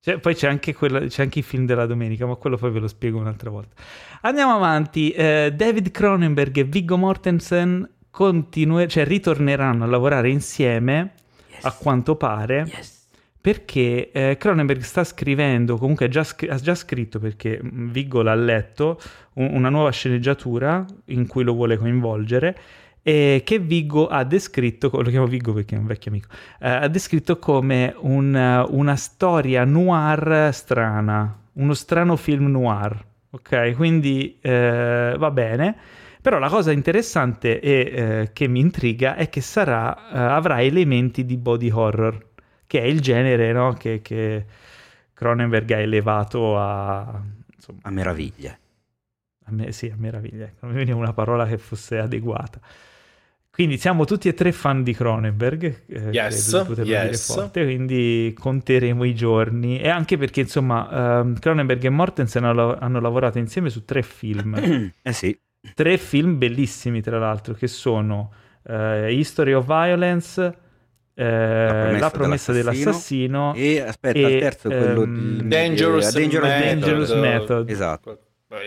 C'è- 0.00 0.18
poi 0.20 0.34
c'è 0.34 0.48
anche, 0.48 0.74
quella- 0.74 1.00
c'è 1.06 1.22
anche 1.22 1.40
il 1.40 1.44
film 1.44 1.66
della 1.66 1.84
domenica, 1.86 2.24
ma 2.24 2.36
quello 2.36 2.56
poi 2.56 2.70
ve 2.70 2.78
lo 2.78 2.88
spiego 2.88 3.18
un'altra 3.18 3.50
volta. 3.50 3.74
Andiamo 4.22 4.54
avanti. 4.54 5.10
Eh, 5.10 5.52
David 5.54 5.90
Cronenberg 5.90 6.56
e 6.58 6.64
Viggo 6.64 6.96
Mortensen 6.96 7.88
continue- 8.10 8.88
cioè, 8.88 9.04
ritorneranno 9.04 9.84
a 9.84 9.86
lavorare 9.86 10.30
insieme, 10.30 11.14
a 11.62 11.72
quanto 11.72 12.16
pare. 12.16 12.64
Yes. 12.66 12.97
Perché 13.40 14.10
eh, 14.10 14.36
Cronenberg 14.38 14.80
sta 14.80 15.04
scrivendo, 15.04 15.76
comunque 15.76 16.08
già, 16.08 16.24
scr- 16.24 16.50
ha 16.50 16.56
già 16.56 16.74
scritto 16.74 17.18
perché 17.18 17.58
mh, 17.62 17.90
Viggo 17.90 18.22
l'ha 18.22 18.34
letto, 18.34 19.00
un- 19.34 19.50
una 19.52 19.68
nuova 19.68 19.90
sceneggiatura 19.90 20.84
in 21.06 21.26
cui 21.26 21.44
lo 21.44 21.54
vuole 21.54 21.76
coinvolgere 21.76 22.56
e 23.02 23.42
che 23.44 23.58
Viggo 23.58 24.08
ha 24.08 24.24
descritto, 24.24 24.90
lo 24.92 25.08
chiamo 25.08 25.26
Viggo 25.26 25.52
perché 25.52 25.76
è 25.76 25.78
un 25.78 25.86
vecchio 25.86 26.10
amico, 26.10 26.28
eh, 26.60 26.68
ha 26.68 26.88
descritto 26.88 27.38
come 27.38 27.94
un, 28.00 28.66
una 28.68 28.96
storia 28.96 29.64
noir 29.64 30.50
strana, 30.52 31.38
uno 31.54 31.74
strano 31.74 32.16
film 32.16 32.50
noir, 32.50 33.02
ok? 33.30 33.74
Quindi 33.76 34.38
eh, 34.40 35.14
va 35.16 35.30
bene. 35.30 35.76
Però 36.20 36.38
la 36.38 36.48
cosa 36.48 36.72
interessante 36.72 37.60
e 37.60 37.70
eh, 37.94 38.30
che 38.32 38.48
mi 38.48 38.60
intriga 38.60 39.14
è 39.14 39.28
che 39.28 39.40
sarà, 39.40 40.10
eh, 40.12 40.18
avrà 40.18 40.60
elementi 40.60 41.24
di 41.24 41.36
body 41.36 41.70
horror, 41.70 42.26
che 42.68 42.80
è 42.80 42.84
il 42.84 43.00
genere 43.00 43.52
no, 43.52 43.74
che, 43.74 44.00
che 44.02 44.46
Cronenberg 45.14 45.72
ha 45.72 45.78
elevato 45.78 46.56
a, 46.56 47.20
insomma, 47.56 47.80
A 47.82 47.90
meraviglia. 47.90 48.56
a 49.46 49.50
me, 49.52 49.72
sì, 49.72 49.86
a 49.86 49.96
meraviglia. 49.96 50.44
ecco, 50.44 50.66
Non 50.66 50.72
mi 50.72 50.78
veniva 50.78 50.98
una 50.98 51.12
parola 51.12 51.46
che 51.46 51.58
fosse 51.58 51.98
adeguata. 51.98 52.60
Quindi 53.50 53.76
siamo 53.78 54.04
tutti 54.04 54.28
e 54.28 54.34
tre 54.34 54.52
fan 54.52 54.84
di 54.84 54.94
Cronenberg, 54.94 55.84
eh, 55.88 56.10
Yes, 56.10 56.50
credo 56.64 56.84
di 56.84 56.90
yes. 56.90 57.34
forte, 57.34 57.64
quindi 57.64 58.32
conteremo 58.38 59.02
i 59.02 59.14
giorni. 59.16 59.80
E 59.80 59.88
anche 59.88 60.16
perché, 60.16 60.42
insomma, 60.42 61.20
ehm, 61.20 61.38
Cronenberg 61.40 61.82
e 61.84 61.88
Mortensen 61.88 62.44
hanno, 62.44 62.78
hanno 62.78 63.00
lavorato 63.00 63.38
insieme 63.38 63.68
su 63.70 63.84
tre 63.84 64.02
film. 64.02 64.54
eh 65.02 65.12
sì, 65.12 65.36
tre 65.74 65.98
film 65.98 66.38
bellissimi, 66.38 67.00
tra 67.02 67.18
l'altro, 67.18 67.54
che 67.54 67.66
sono 67.66 68.32
eh, 68.64 69.12
History 69.12 69.54
of 69.54 69.66
Violence, 69.66 70.56
eh, 71.18 71.98
La 71.98 72.10
promessa, 72.10 72.52
dell'assassino, 72.52 73.52
e 73.54 73.80
aspetta, 73.80 74.18
e, 74.18 74.34
il 74.34 74.40
terzo 74.40 74.68
è 74.68 74.78
quello 74.78 75.02
ehm, 75.02 75.40
di 75.40 75.48
Dangerous, 75.48 76.14
eh, 76.14 76.20
Dangerous 76.20 76.48
Method. 76.48 76.78
Dangerous 76.78 77.10
Method. 77.12 77.70
Esatto. 77.70 78.18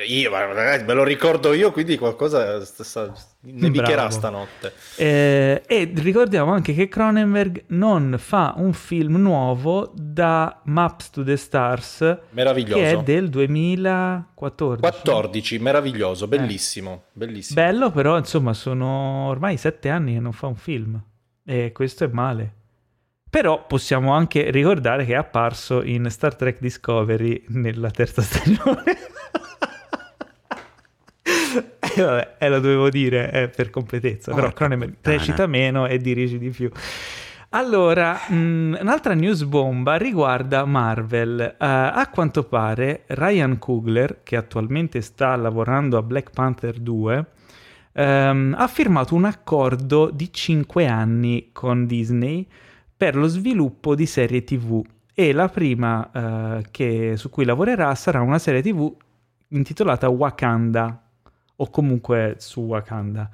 Io, 0.07 0.29
ragazzi, 0.29 0.83
me 0.83 0.93
lo 0.93 1.03
ricordo 1.03 1.53
io, 1.53 1.71
quindi 1.71 1.97
qualcosa 1.97 2.63
sta- 2.63 2.83
sta- 2.83 3.13
nevicherà 3.45 3.93
Bravo. 3.93 4.11
stanotte. 4.11 4.73
Eh, 4.97 5.63
e 5.65 5.91
ricordiamo 5.95 6.51
anche 6.51 6.75
che 6.75 6.87
Cronenberg 6.87 7.63
non 7.69 8.15
fa 8.19 8.53
un 8.57 8.73
film 8.73 9.15
nuovo 9.15 9.91
da 9.95 10.61
Maps 10.65 11.09
to 11.09 11.23
the 11.23 11.35
Stars, 11.35 12.17
Meraviglioso. 12.29 12.75
che 12.79 12.91
è 12.91 12.97
del 13.01 13.29
2014. 13.29 14.81
14, 14.81 15.57
meraviglioso, 15.59 16.27
bellissimo, 16.27 17.05
bellissimo. 17.13 17.59
Bello, 17.59 17.89
però, 17.89 18.17
insomma, 18.19 18.53
sono 18.53 19.29
ormai 19.29 19.57
sette 19.57 19.89
anni 19.89 20.13
che 20.13 20.19
non 20.19 20.33
fa 20.33 20.45
un 20.45 20.55
film. 20.57 21.01
E 21.51 21.73
questo 21.73 22.05
è 22.05 22.07
male. 22.09 22.53
Però 23.29 23.65
possiamo 23.67 24.13
anche 24.13 24.51
ricordare 24.51 25.03
che 25.03 25.11
è 25.11 25.17
apparso 25.17 25.83
in 25.83 26.09
Star 26.09 26.33
Trek 26.33 26.59
Discovery 26.61 27.43
nella 27.49 27.91
terza 27.91 28.21
stagione. 28.23 28.83
e 31.95 32.01
vabbè, 32.01 32.35
eh, 32.37 32.49
lo 32.49 32.59
dovevo 32.61 32.89
dire 32.89 33.29
eh, 33.33 33.49
per 33.49 33.69
completezza, 33.69 34.31
oh, 34.31 34.35
però 34.35 34.53
Cronenberg 34.53 34.95
recita 35.01 35.45
meno 35.45 35.87
e 35.87 35.97
dirige 35.97 36.37
di 36.37 36.49
più. 36.51 36.71
Allora, 37.49 38.17
mh, 38.29 38.33
mm, 38.33 38.73
un'altra 38.79 39.13
news 39.13 39.43
bomba 39.43 39.97
riguarda 39.97 40.63
Marvel. 40.63 41.55
Uh, 41.59 41.65
a 41.65 42.09
quanto 42.09 42.45
pare 42.45 43.03
Ryan 43.07 43.59
Coogler, 43.59 44.23
che 44.23 44.37
attualmente 44.37 45.01
sta 45.01 45.35
lavorando 45.35 45.97
a 45.97 46.01
Black 46.01 46.29
Panther 46.31 46.79
2, 46.79 47.25
um, 47.93 48.55
ha 48.57 48.67
firmato 48.67 49.15
un 49.15 49.25
accordo 49.25 50.09
di 50.09 50.31
5 50.31 50.85
anni 50.85 51.49
con 51.51 51.85
Disney 51.85 52.47
per 52.95 53.15
lo 53.15 53.27
sviluppo 53.27 53.95
di 53.95 54.05
serie 54.05 54.43
TV 54.43 54.83
e 55.13 55.33
la 55.33 55.49
prima 55.49 56.09
uh, 56.11 56.63
che, 56.71 57.13
su 57.17 57.29
cui 57.29 57.45
lavorerà 57.45 57.93
sarà 57.95 58.21
una 58.21 58.39
serie 58.39 58.61
TV 58.61 58.91
intitolata 59.49 60.09
Wakanda 60.09 61.01
o 61.55 61.69
comunque 61.69 62.35
su 62.37 62.61
Wakanda. 62.61 63.29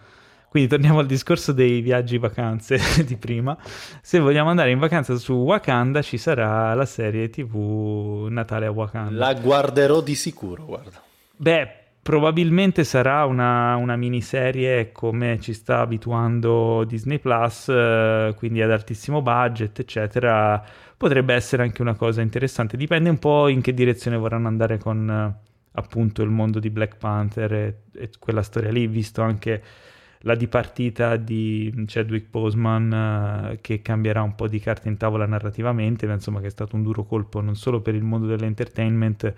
Quindi 0.50 0.70
torniamo 0.70 1.00
al 1.00 1.06
discorso 1.06 1.52
dei 1.52 1.82
viaggi 1.82 2.18
vacanze 2.18 2.80
di 3.06 3.16
prima. 3.18 3.56
Se 4.02 4.18
vogliamo 4.20 4.50
andare 4.50 4.72
in 4.72 4.80
vacanza 4.80 5.16
su 5.18 5.34
Wakanda 5.34 6.02
ci 6.02 6.18
sarà 6.18 6.74
la 6.74 6.86
serie 6.86 7.30
TV 7.30 8.28
Natale 8.30 8.66
a 8.66 8.72
Wakanda. 8.72 9.18
La 9.18 9.34
guarderò 9.34 10.02
di 10.02 10.16
sicuro, 10.16 10.66
guarda. 10.66 11.02
Beh, 11.36 11.87
probabilmente 12.08 12.86
sarà 12.86 13.26
una, 13.26 13.76
una 13.76 13.98
miniserie 13.98 14.94
come 14.94 15.42
ci 15.42 15.52
sta 15.52 15.82
abituando 15.82 16.86
Disney 16.86 17.20
Plus, 17.20 17.68
eh, 17.68 18.34
quindi 18.38 18.62
ad 18.62 18.72
altissimo 18.72 19.22
budget, 19.22 19.78
eccetera. 19.78 20.64
Potrebbe 20.96 21.34
essere 21.34 21.64
anche 21.64 21.82
una 21.82 21.96
cosa 21.96 22.22
interessante. 22.22 22.78
Dipende 22.78 23.10
un 23.10 23.20
po' 23.20 23.50
in 23.50 23.60
che 23.60 23.74
direzione 23.74 24.16
vorranno 24.16 24.48
andare 24.48 24.78
con 24.78 25.10
eh, 25.10 25.50
appunto 25.74 26.24
il 26.24 26.30
mondo 26.30 26.60
di 26.60 26.70
Black 26.70 26.96
Panther 26.96 27.52
e, 27.54 27.82
e 27.94 28.10
quella 28.18 28.42
storia 28.42 28.72
lì, 28.72 28.88
visto 28.88 29.22
anche 29.22 29.62
la 30.22 30.36
dipartita 30.36 31.18
di 31.18 31.84
Chadwick 31.88 32.30
Boseman 32.30 33.52
uh, 33.52 33.58
che 33.62 33.82
cambierà 33.82 34.22
un 34.22 34.34
po' 34.34 34.48
di 34.48 34.60
carte 34.60 34.88
in 34.88 34.98
tavola 34.98 35.26
narrativamente, 35.26 36.08
ma 36.08 36.14
insomma 36.14 36.40
che 36.40 36.48
è 36.48 36.52
stato 36.52 36.76
un 36.76 36.84
duro 36.84 37.04
colpo 37.04 37.42
non 37.42 37.56
solo 37.56 37.82
per 37.82 37.96
il 37.96 38.04
mondo 38.04 38.28
dell'entertainment, 38.28 39.34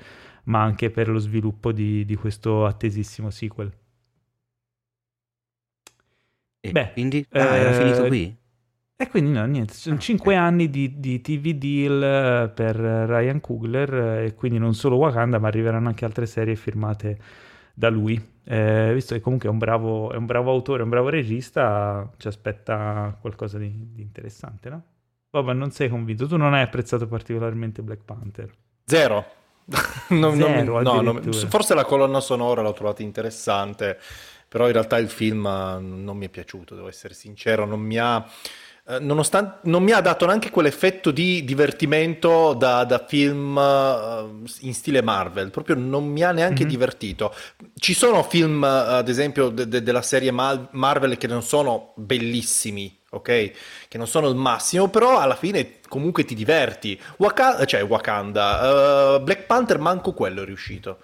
ma 0.49 0.61
anche 0.61 0.89
per 0.89 1.07
lo 1.07 1.19
sviluppo 1.19 1.71
di, 1.71 2.03
di 2.05 2.15
questo 2.15 2.65
attesissimo 2.65 3.29
sequel. 3.29 3.71
E 6.59 6.71
Beh, 6.71 6.91
quindi 6.91 7.25
ah, 7.31 7.39
eh, 7.39 7.59
era 7.59 7.71
finito 7.71 8.07
qui? 8.07 8.35
E 9.01 9.07
quindi 9.07 9.31
no, 9.31 9.45
niente, 9.45 9.73
sono 9.73 9.95
ah, 9.95 9.99
5 9.99 10.33
okay. 10.33 10.45
anni 10.45 10.69
di, 10.69 10.99
di, 10.99 11.21
TV 11.21 11.51
deal 11.51 12.03
eh, 12.03 12.49
per 12.49 12.75
Ryan 12.75 13.39
Coogler 13.39 13.93
eh, 13.93 14.25
e 14.25 14.35
quindi 14.35 14.57
non 14.57 14.73
solo 14.73 14.97
Wakanda, 14.97 15.39
ma 15.39 15.47
arriveranno 15.47 15.87
anche 15.87 16.03
altre 16.03 16.25
serie 16.25 16.55
firmate 16.55 17.17
da 17.73 17.89
lui. 17.89 18.21
Eh, 18.43 18.91
visto 18.93 19.13
che 19.13 19.21
comunque 19.21 19.47
è 19.47 19.51
un, 19.51 19.59
bravo, 19.59 20.11
è 20.11 20.17
un, 20.17 20.25
bravo, 20.25 20.51
autore, 20.51 20.83
un 20.83 20.89
bravo 20.89 21.07
regista, 21.07 22.11
ci 22.17 22.27
aspetta 22.27 23.15
qualcosa 23.21 23.57
di, 23.57 23.71
di 23.93 24.01
interessante, 24.01 24.69
no? 24.69 24.83
Vabbè, 25.29 25.53
non 25.53 25.71
sei 25.71 25.87
convinto, 25.87 26.27
tu 26.27 26.35
non 26.35 26.55
hai 26.55 26.63
apprezzato 26.63 27.07
particolarmente 27.07 27.83
Black 27.83 28.03
Panther. 28.03 28.51
Zero. 28.83 29.37
non, 30.09 30.35
Zero 30.35 30.81
non, 30.81 31.21
no, 31.23 31.31
forse 31.47 31.73
la 31.73 31.85
colonna 31.85 32.19
sonora 32.19 32.61
l'ho 32.61 32.73
trovata 32.73 33.01
interessante, 33.01 33.99
però 34.47 34.65
in 34.67 34.73
realtà 34.73 34.97
il 34.97 35.09
film 35.09 35.43
non 35.43 36.17
mi 36.17 36.25
è 36.25 36.29
piaciuto, 36.29 36.75
devo 36.75 36.87
essere 36.87 37.13
sincero, 37.13 37.65
non 37.65 37.79
mi 37.79 37.97
ha 37.97 38.25
eh, 38.89 38.97
nonostante 38.99 39.59
non 39.69 39.83
mi 39.83 39.91
ha 39.91 40.01
dato 40.01 40.25
neanche 40.25 40.49
quell'effetto 40.49 41.11
di 41.11 41.43
divertimento 41.45 42.55
da, 42.55 42.83
da 42.85 43.05
film 43.07 43.55
uh, 43.55 44.43
in 44.61 44.73
stile 44.73 45.03
Marvel, 45.03 45.51
proprio 45.51 45.75
non 45.75 46.07
mi 46.07 46.23
ha 46.23 46.31
neanche 46.31 46.61
mm-hmm. 46.61 46.71
divertito. 46.71 47.35
Ci 47.75 47.93
sono 47.93 48.23
film, 48.23 48.63
uh, 48.63 48.95
ad 48.95 49.07
esempio, 49.07 49.49
de- 49.49 49.67
de- 49.67 49.83
della 49.83 50.01
serie 50.01 50.31
Mal- 50.31 50.69
Marvel 50.71 51.17
che 51.17 51.27
non 51.27 51.43
sono 51.43 51.93
bellissimi, 51.97 52.97
ok? 53.11 53.51
Che 53.87 53.97
non 53.99 54.07
sono 54.07 54.27
il 54.27 54.35
massimo, 54.35 54.89
però 54.89 55.19
alla 55.19 55.35
fine 55.35 55.78
comunque 55.89 56.23
ti 56.23 56.35
diverti. 56.35 56.97
Waka- 57.17 57.65
cioè 57.65 57.83
Wakanda, 57.83 59.15
uh, 59.17 59.21
Black 59.21 59.43
Panther 59.43 59.79
manco 59.79 60.13
quello 60.13 60.43
è 60.43 60.45
riuscito. 60.45 60.99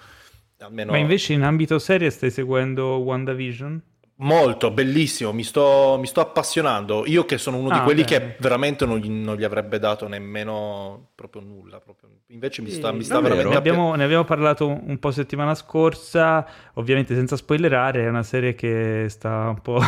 Almeno... 0.60 0.92
Ma 0.92 0.98
invece 0.98 1.34
in 1.34 1.44
ambito 1.44 1.78
serie 1.80 2.10
stai 2.10 2.32
seguendo 2.32 2.96
WandaVision? 2.98 3.82
Molto, 4.18 4.72
bellissimo, 4.72 5.34
mi 5.34 5.44
sto, 5.44 5.98
mi 6.00 6.08
sto, 6.08 6.22
appassionando. 6.22 7.04
Io 7.06 7.26
che 7.26 7.38
sono 7.38 7.58
uno 7.58 7.68
ah, 7.68 7.80
di 7.80 7.84
quelli 7.84 8.02
okay. 8.04 8.18
che 8.18 8.36
veramente 8.40 8.86
non 8.86 8.98
gli, 9.00 9.10
non 9.10 9.36
gli, 9.36 9.44
avrebbe 9.44 9.78
dato 9.78 10.08
nemmeno 10.08 11.10
proprio 11.16 11.42
nulla. 11.42 11.82
Proprio. 11.82 12.10
Invece 12.28 12.62
mi 12.62 12.70
sta, 12.70 12.92
sì, 12.92 12.96
mi 12.96 13.04
sta 13.04 13.20
veramente... 13.20 13.50
Ne 13.50 13.58
abbiamo, 13.58 13.94
ne 13.96 14.06
abbiamo 14.06 14.24
parlato 14.24 14.68
un 14.68 14.98
po' 15.00 15.12
settimana 15.12 15.54
scorsa, 15.54 16.48
ovviamente 16.76 17.14
senza 17.14 17.36
spoilerare, 17.36 18.06
è 18.06 18.08
una 18.08 18.24
serie 18.24 18.56
che 18.56 19.08
sta 19.10 19.50
un 19.50 19.62
po'... 19.62 19.82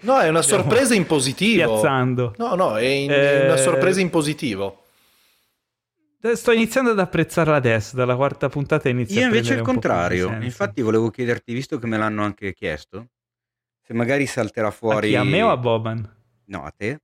No, 0.00 0.18
è 0.18 0.28
una 0.28 0.42
sorpresa 0.42 0.94
in 0.94 1.06
positivo. 1.06 1.72
Piazzando. 1.72 2.34
No, 2.38 2.54
no, 2.54 2.76
è, 2.76 2.84
in, 2.84 3.10
eh... 3.10 3.44
una 3.46 3.56
sorpresa 3.56 4.00
in 4.00 4.10
positivo. 4.10 4.84
Eh, 6.20 6.34
sto 6.34 6.50
iniziando 6.50 6.90
ad 6.90 6.98
apprezzarla 6.98 7.54
adesso, 7.54 7.94
dalla 7.94 8.16
quarta 8.16 8.48
puntata 8.48 8.88
inizio 8.88 9.20
Io 9.20 9.26
invece 9.26 9.54
il 9.54 9.62
contrario, 9.62 10.36
infatti 10.40 10.82
volevo 10.82 11.10
chiederti, 11.10 11.52
visto 11.52 11.78
che 11.78 11.86
me 11.86 11.96
l'hanno 11.96 12.24
anche 12.24 12.52
chiesto, 12.54 13.10
se 13.80 13.94
magari 13.94 14.26
salterà 14.26 14.72
fuori... 14.72 15.14
A, 15.14 15.22
chi, 15.22 15.28
a 15.28 15.30
me 15.30 15.42
o 15.42 15.50
a 15.50 15.56
Boban? 15.56 16.16
No, 16.46 16.64
a 16.64 16.72
te. 16.76 17.00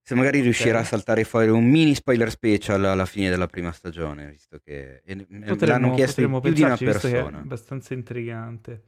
Se 0.00 0.14
magari 0.14 0.40
riuscirà 0.40 0.70
okay. 0.70 0.82
a 0.82 0.86
saltare 0.86 1.24
fuori 1.24 1.48
un 1.48 1.64
mini 1.64 1.94
spoiler 1.94 2.30
special 2.30 2.84
alla 2.84 3.06
fine 3.06 3.30
della 3.30 3.46
prima 3.46 3.72
stagione, 3.72 4.26
visto 4.26 4.58
che 4.62 5.02
potremmo, 5.06 5.56
l'hanno 5.60 5.94
chiesto 5.94 6.40
più 6.40 6.52
di 6.52 6.62
una 6.62 6.76
persona. 6.76 7.38
È 7.38 7.40
abbastanza 7.40 7.94
intrigante. 7.94 8.82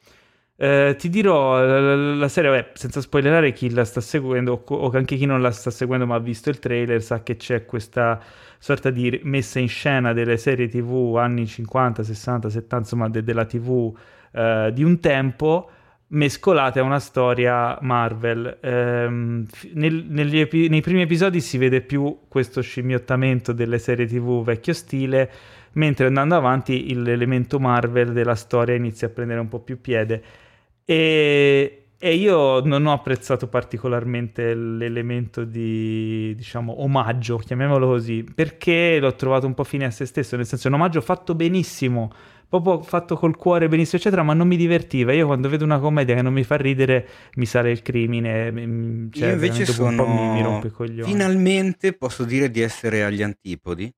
Eh, 0.59 0.95
ti 0.99 1.11
dirò, 1.11 1.63
la, 1.63 1.95
la 2.15 2.29
serie, 2.29 2.51
beh, 2.51 2.71
senza 2.75 3.03
spoilerare 3.03 3.53
chi 3.53 3.71
la 3.71 3.85
sta 3.85 4.01
seguendo 4.01 4.63
o, 4.67 4.75
o, 4.75 4.91
anche 4.95 5.17
chi 5.17 5.27
non 5.27 5.43
la 5.43 5.51
sta 5.51 5.71
seguendo 5.71 6.07
ma 6.07 6.15
ha 6.15 6.19
visto 6.19 6.49
il 6.49 6.59
trailer 6.59 7.03
sa 7.03 7.23
che 7.23 7.37
c'è 7.37 7.67
questa 7.67 8.19
sorta 8.59 8.89
di 8.89 9.21
messa 9.25 9.59
in 9.59 9.69
scena 9.69 10.15
delle 10.15 10.39
serie 10.39 10.67
tv 10.69 11.17
anni 11.19 11.47
50, 11.47 12.03
60, 12.03 12.49
70, 12.49 12.77
insomma 12.77 13.09
de, 13.11 13.23
della 13.23 13.45
tv 13.45 13.95
eh, 14.33 14.71
di 14.73 14.83
un 14.83 14.99
tempo 15.01 15.71
mescolate 16.09 16.79
a 16.81 16.83
una 16.85 17.01
storia 17.01 17.77
Marvel. 17.83 18.59
Ehm, 18.61 19.47
nel, 19.75 20.35
epi- 20.35 20.69
nei 20.69 20.81
primi 20.81 21.03
episodi 21.03 21.41
si 21.41 21.59
vede 21.59 21.81
più 21.81 22.21
questo 22.29 22.61
scimmiottamento 22.63 23.53
delle 23.53 23.79
serie 23.79 24.07
TV 24.07 24.43
vecchio 24.45 24.73
stile, 24.73 25.31
mentre 25.73 26.07
andando 26.07 26.37
avanti 26.37 26.95
l'elemento 26.95 27.59
Marvel 27.59 28.13
della 28.13 28.35
storia 28.35 28.75
inizia 28.75 29.09
a 29.09 29.11
prendere 29.11 29.41
un 29.41 29.49
po' 29.49 29.61
più 29.61 29.81
piede. 29.81 30.23
E, 30.89 31.89
e 31.99 32.15
io 32.15 32.61
non 32.61 32.87
ho 32.87 32.93
apprezzato 32.93 33.49
particolarmente 33.49 34.55
l'elemento 34.55 35.45
di, 35.45 36.33
diciamo, 36.37 36.83
omaggio, 36.83 37.37
chiamiamolo 37.39 37.89
così, 37.89 38.25
perché 38.35 38.99
l'ho 39.01 39.15
trovato 39.17 39.47
un 39.47 39.55
po' 39.55 39.65
fine 39.65 39.87
a 39.87 39.91
se 39.91 40.07
stesso, 40.07 40.37
nel 40.37 40.47
senso 40.47 40.69
è 40.69 40.71
un 40.71 40.77
omaggio 40.77 41.01
fatto 41.01 41.35
benissimo 41.35 42.13
proprio 42.49 42.81
fatto 42.81 43.17
col 43.17 43.37
cuore 43.37 43.69
benissimo, 43.69 43.99
eccetera, 43.99 44.23
ma 44.23 44.33
non 44.33 44.47
mi 44.47 44.57
divertiva. 44.57 45.13
Io 45.13 45.27
quando 45.27 45.49
vedo 45.49 45.65
una 45.65 45.79
commedia 45.79 46.15
che 46.15 46.23
non 46.23 46.33
mi 46.33 46.45
fa 46.45 46.57
ridere, 46.57 47.09
mi 47.35 47.47
sale 47.47 47.71
il 47.71 47.83
crimine. 47.83 49.09
Cioè, 49.11 49.29
Io 49.29 49.33
invece 49.35 49.67
sono... 49.67 50.07
mi, 50.07 50.35
mi 50.35 50.43
rompe 50.43 50.71
coglioni. 50.71 51.11
Finalmente 51.11 51.93
posso 51.93 52.25
dire 52.25 52.51
di 52.51 52.61
essere 52.61 53.05
agli 53.05 53.23
antipodi. 53.23 53.93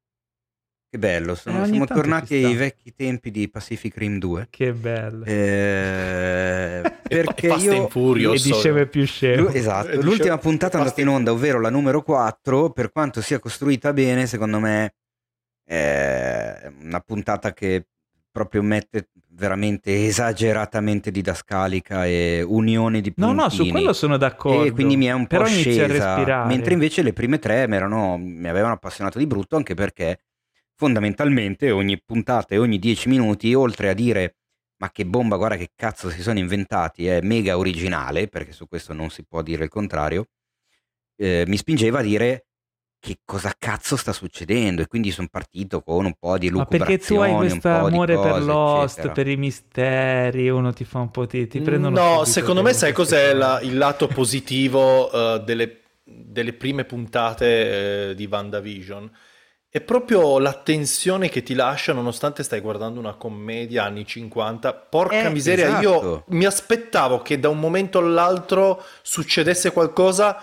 Che 0.91 0.97
bello, 0.97 1.35
sono, 1.35 1.65
eh, 1.65 1.67
siamo 1.67 1.85
tornati 1.85 2.43
ai 2.43 2.55
vecchi 2.55 2.95
tempi 2.95 3.31
di 3.31 3.51
Pacific 3.51 3.95
Rim 3.99 4.19
2. 4.19 4.47
Che 4.49 4.73
bello. 4.73 5.23
Eh, 5.27 6.81
perché 7.07 7.49
io... 7.49 7.89
Furious, 7.89 8.47
e 8.47 8.51
diceva 8.53 8.87
più 8.87 9.05
scemo. 9.05 9.49
Esatto, 9.51 10.01
l'ultima 10.01 10.39
puntata 10.39 10.79
è 10.79 10.81
andata 10.81 10.99
in 11.03 11.09
onda, 11.09 11.31
ovvero 11.31 11.61
la 11.61 11.69
numero 11.69 12.01
4, 12.01 12.71
per 12.71 12.91
quanto 12.91 13.21
sia 13.21 13.39
costruita 13.39 13.93
bene, 13.93 14.27
secondo 14.27 14.61
me 14.61 14.95
è 15.63 16.73
una 16.81 17.01
puntata 17.01 17.53
che 17.53 17.89
proprio 18.31 18.63
mette 18.63 19.11
veramente 19.33 20.07
esageratamente 20.07 21.11
didascalica 21.11 22.07
e 22.07 22.43
unione 22.43 23.03
di 23.03 23.13
puntini. 23.13 23.37
No, 23.37 23.43
no, 23.43 23.51
su 23.51 23.69
quello 23.69 23.93
sono 23.93 24.17
d'accordo. 24.17 24.65
E 24.65 24.71
quindi 24.71 24.97
mi 24.97 25.05
è 25.05 25.13
un 25.13 25.27
po' 25.27 25.37
Però 25.37 25.45
scesa. 25.45 26.47
Mentre 26.47 26.73
invece 26.73 27.03
le 27.03 27.13
prime 27.13 27.39
tre 27.39 27.69
mi, 27.69 27.77
erano, 27.77 28.17
mi 28.17 28.49
avevano 28.49 28.73
appassionato 28.73 29.19
di 29.19 29.27
brutto 29.27 29.57
anche 29.57 29.75
perché 29.75 30.19
fondamentalmente 30.79 31.73
ogni 31.73 32.01
puntata 32.01 32.55
e 32.55 32.59
ogni 32.59 32.79
dieci 32.79 33.09
minuti, 33.09 33.53
oltre 33.53 33.89
a 33.89 33.95
dire 33.95 34.37
ma 34.81 34.93
che 34.93 35.05
bomba, 35.05 35.37
guarda 35.37 35.57
che 35.57 35.73
cazzo 35.75 36.09
si 36.09 36.23
sono 36.23 36.39
inventati, 36.39 37.09
è 37.09 37.21
mega 37.21 37.59
originale, 37.59 38.29
perché 38.29 38.53
su 38.53 38.69
questo 38.69 38.93
non 38.93 39.11
si 39.11 39.25
può 39.27 39.43
dire 39.43 39.65
il 39.65 39.71
contrario, 39.71 40.29
eh, 41.17 41.43
mi 41.49 41.57
spingeva 41.57 41.99
a 41.99 42.03
dire 42.03 42.47
che 43.01 43.19
cosa 43.25 43.53
cazzo 43.59 43.97
sta 43.97 44.13
succedendo 44.13 44.83
e 44.83 44.87
quindi 44.87 45.11
sono 45.11 45.27
partito 45.29 45.83
con 45.83 46.05
un 46.05 46.15
po' 46.17 46.39
di 46.39 46.49
lucubrazione 46.49 46.79
ma 46.79 46.87
perché 46.87 47.05
tu 47.07 47.21
hai 47.21 47.35
questo 47.35 47.69
amore 47.69 48.15
cose, 48.15 48.31
per 48.31 48.43
Lost 48.43 48.93
eccetera. 48.95 49.15
per 49.15 49.29
i 49.29 49.37
misteri 49.37 50.49
uno 50.49 50.73
ti 50.73 50.85
fa 50.85 50.99
un 50.99 51.11
po' 51.13 51.27
ti, 51.27 51.47
ti 51.47 51.61
prendono 51.61 52.17
no 52.17 52.25
secondo 52.25 52.61
me 52.61 52.73
sai 52.73 52.93
cos'è 52.93 53.35
la, 53.35 53.61
il 53.61 53.79
lato 53.79 54.09
positivo 54.09 55.15
uh, 55.15 55.39
delle 55.39 55.83
delle 56.09 56.55
prime 56.55 56.85
puntate 56.85 58.11
eh, 58.11 58.15
di 58.15 58.27
WandaVision 58.27 59.11
è 59.79 59.81
proprio 59.81 60.39
la 60.39 60.53
tensione 60.53 61.29
che 61.29 61.43
ti 61.43 61.55
lascia 61.55 61.93
nonostante 61.93 62.43
stai 62.43 62.61
guardando 62.61 62.99
una 63.01 63.15
commedia 63.15 63.85
anni 63.85 64.05
50. 64.05 64.73
Porca 64.73 65.23
eh, 65.23 65.31
miseria, 65.31 65.67
esatto. 65.67 65.83
io 65.83 66.25
mi 66.29 66.45
aspettavo 66.45 67.23
che 67.23 67.39
da 67.39 67.49
un 67.49 67.59
momento 67.59 67.99
all'altro 67.99 68.83
succedesse 69.03 69.73
qualcosa. 69.73 70.43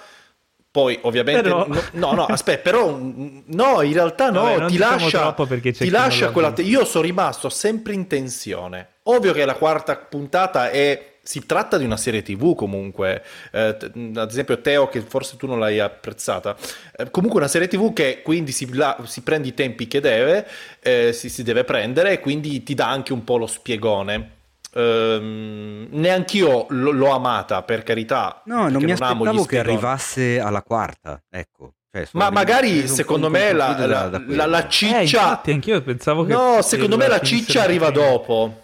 Poi, 0.71 0.97
ovviamente, 1.03 1.41
però... 1.43 1.65
no, 1.67 1.81
no, 1.91 2.13
no, 2.13 2.25
aspetta, 2.25 2.69
però, 2.69 2.97
no, 2.99 3.81
in 3.81 3.93
realtà 3.93 4.29
no, 4.29 4.43
Vabbè, 4.43 4.65
ti 4.65 4.77
lascia, 4.77 5.33
ti 5.33 5.89
lascia 5.89 6.31
quella. 6.31 6.53
Io 6.57 6.83
sono 6.83 7.03
rimasto 7.03 7.47
sempre 7.49 7.93
in 7.93 8.07
tensione. 8.07 8.95
Ovvio 9.03 9.31
che 9.31 9.45
la 9.45 9.55
quarta 9.55 9.95
puntata 9.95 10.69
è 10.69 11.14
si 11.25 11.45
tratta 11.47 11.79
di 11.79 11.85
una 11.85 11.97
serie 11.97 12.21
tv 12.21 12.55
comunque, 12.55 13.23
eh, 13.51 13.75
ad 14.15 14.29
esempio 14.29 14.61
Teo 14.61 14.87
che 14.87 15.01
forse 15.01 15.37
tu 15.37 15.47
non 15.47 15.59
l'hai 15.59 15.79
apprezzata, 15.79 16.55
eh, 16.95 17.09
comunque 17.09 17.39
una 17.39 17.49
serie 17.49 17.67
tv 17.67 17.93
che 17.93 18.21
quindi 18.21 18.51
si, 18.51 18.71
la, 18.73 18.95
si 19.05 19.21
prende 19.21 19.47
i 19.47 19.55
tempi 19.55 19.87
che 19.87 19.99
deve, 19.99 20.47
eh, 20.81 21.11
si, 21.13 21.29
si, 21.29 21.41
deve 21.41 21.63
prendere 21.63 22.11
e 22.11 22.19
quindi 22.19 22.61
ti 22.61 22.75
dà 22.75 22.87
anche 22.89 23.11
un 23.11 23.23
po' 23.23 23.37
lo 23.37 23.47
spiegone. 23.47 24.33
Um, 24.75 25.87
neanch'io 25.91 26.67
l- 26.69 26.97
l'ho 26.97 27.11
amata 27.11 27.63
per 27.63 27.83
carità. 27.83 28.41
No, 28.45 28.67
non 28.67 28.83
mi 28.83 28.91
non 28.91 29.01
aspettavo 29.01 29.45
che 29.45 29.57
arrivasse 29.57 30.39
alla 30.39 30.61
quarta, 30.61 31.23
ecco. 31.29 31.75
Cioè, 31.89 32.07
Ma 32.11 32.29
magari 32.29 32.89
secondo 32.89 33.29
me 33.29 33.53
la, 33.53 33.69
la, 33.69 33.85
da, 33.85 34.07
da 34.09 34.21
la, 34.27 34.45
la, 34.45 34.67
ciccia... 34.67 34.99
Eh, 34.99 35.03
infatti 35.03 35.51
anch'io 35.51 35.81
pensavo 35.81 36.25
che... 36.25 36.33
No, 36.33 36.61
secondo 36.61 36.97
me 36.97 37.07
la 37.07 37.21
ciccia 37.21 37.63
arriva 37.63 37.89
dopo. 37.89 38.63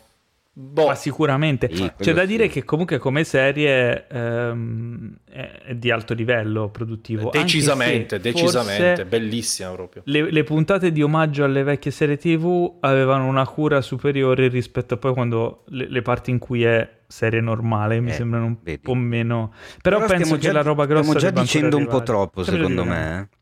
Boh. 0.54 0.88
Ma 0.88 0.95
sicuramente 0.95 1.70
sì, 1.74 1.89
c'è 1.97 2.12
da 2.14 2.26
dire 2.26 2.49
che 2.49 2.66
comunque 2.66 2.97
come 2.97 3.24
serie 3.24 4.06
ehm, 4.06 5.16
è 5.24 5.74
di 5.76 5.89
alto 5.89 6.14
livello 6.14 6.68
produttivo. 6.70 7.30
Decisamente, 7.30 8.20
decisamente, 8.20 9.06
bellissima 9.06 9.72
proprio. 9.72 10.02
Le, 10.06 10.30
le, 10.30 10.43
puntate 10.43 10.91
di 10.91 11.02
omaggio 11.02 11.45
alle 11.45 11.64
vecchie 11.64 11.91
serie 11.91 12.18
TV 12.18 12.80
avevano 12.82 13.28
una 13.28 13.47
cura 13.47 13.80
superiore 13.80 14.49
rispetto 14.49 14.95
a 14.95 14.97
poi 14.97 15.14
quando 15.14 15.64
le, 15.68 15.88
le 15.88 16.02
parti 16.02 16.32
in 16.32 16.39
cui 16.39 16.64
è 16.64 16.99
serie 17.08 17.39
normale 17.39 18.02
mi 18.02 18.10
eh, 18.10 18.14
sembrano 18.14 18.45
un 18.45 18.58
vedi. 18.62 18.82
po' 18.82 18.93
meno. 18.93 19.54
Però, 19.82 19.99
Però 19.99 20.10
penso 20.10 20.36
che 20.36 20.41
già, 20.41 20.52
la 20.52 20.64
roba 20.64 20.86
grossa 20.86 21.18
stiamo 21.18 21.36
già 21.36 21.41
dicendo 21.41 21.78
un 21.78 21.88
po' 21.88 22.04
troppo, 22.04 22.43
secondo 22.43 22.84
me. 22.84 23.20
Eh. 23.32 23.39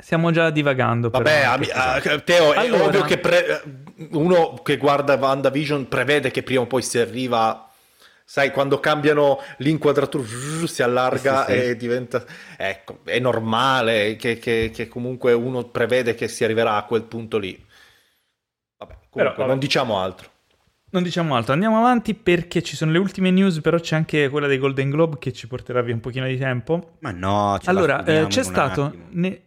Stiamo 0.00 0.30
già 0.30 0.50
divagando. 0.50 1.10
Vabbè, 1.10 1.42
ami- 1.42 1.66
uh, 1.66 2.22
Teo, 2.22 2.52
è 2.52 2.58
allora... 2.58 2.84
ovvio 2.84 3.02
che 3.02 3.18
pre- 3.18 3.62
uno 4.12 4.54
che 4.62 4.76
guarda 4.76 5.14
WandaVision 5.14 5.88
prevede 5.88 6.30
che 6.30 6.42
prima 6.42 6.60
o 6.62 6.66
poi 6.66 6.82
si 6.82 6.98
arriva 6.98 7.68
sai, 8.28 8.50
quando 8.50 8.78
cambiano 8.78 9.40
l'inquadratura 9.56 10.22
si 10.66 10.82
allarga 10.82 11.46
sì, 11.46 11.52
sì, 11.52 11.58
sì. 11.58 11.64
e 11.64 11.76
diventa... 11.76 12.24
Ecco, 12.58 12.98
è 13.04 13.18
normale 13.18 14.16
che, 14.16 14.38
che, 14.38 14.70
che, 14.70 14.86
comunque 14.86 15.32
uno 15.32 15.64
prevede 15.64 16.14
che 16.14 16.28
si 16.28 16.44
arriverà 16.44 16.76
a 16.76 16.84
quel 16.84 17.04
punto 17.04 17.38
lì. 17.38 17.52
Vabbè, 18.76 18.92
comunque 18.92 19.08
però, 19.22 19.30
vabbè. 19.34 19.46
non 19.46 19.58
diciamo 19.58 19.98
altro. 19.98 20.28
Non 20.90 21.02
diciamo 21.02 21.34
altro, 21.36 21.54
andiamo 21.54 21.78
avanti 21.78 22.12
perché 22.14 22.62
ci 22.62 22.76
sono 22.76 22.92
le 22.92 22.98
ultime 22.98 23.30
news, 23.30 23.60
però 23.62 23.78
c'è 23.78 23.96
anche 23.96 24.28
quella 24.28 24.46
dei 24.46 24.58
Golden 24.58 24.90
Globe 24.90 25.16
che 25.18 25.32
ci 25.32 25.46
porterà 25.46 25.80
via 25.80 25.94
un 25.94 26.00
pochino 26.00 26.26
di 26.26 26.36
tempo. 26.36 26.96
Ma 27.00 27.10
no, 27.10 27.58
allora, 27.64 28.04
eh, 28.04 28.26
c'è 28.26 28.42
stato... 28.42 28.94
Ne, 29.10 29.40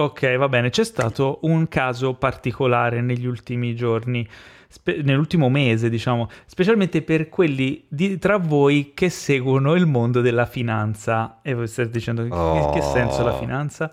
Ok, 0.00 0.36
va 0.36 0.48
bene, 0.48 0.70
c'è 0.70 0.84
stato 0.84 1.40
un 1.42 1.66
caso 1.66 2.14
particolare 2.14 3.00
negli 3.00 3.26
ultimi 3.26 3.74
giorni, 3.74 4.24
spe- 4.68 5.02
nell'ultimo 5.02 5.48
mese, 5.48 5.90
diciamo, 5.90 6.30
specialmente 6.46 7.02
per 7.02 7.28
quelli 7.28 7.84
di, 7.88 8.16
tra 8.16 8.36
voi 8.36 8.92
che 8.94 9.10
seguono 9.10 9.74
il 9.74 9.86
mondo 9.86 10.20
della 10.20 10.46
finanza. 10.46 11.40
E 11.42 11.52
voi 11.52 11.66
state 11.66 11.90
dicendo 11.90 12.22
oh. 12.30 12.66
in 12.66 12.70
che 12.74 12.80
senso 12.80 13.24
la 13.24 13.36
finanza? 13.38 13.92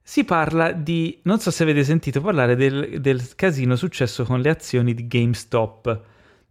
Si 0.00 0.22
parla 0.22 0.70
di, 0.70 1.18
non 1.24 1.40
so 1.40 1.50
se 1.50 1.64
avete 1.64 1.82
sentito 1.82 2.20
parlare 2.20 2.54
del, 2.54 3.00
del 3.00 3.34
casino 3.34 3.74
successo 3.74 4.22
con 4.22 4.40
le 4.40 4.50
azioni 4.50 4.94
di 4.94 5.08
GameStop. 5.08 6.00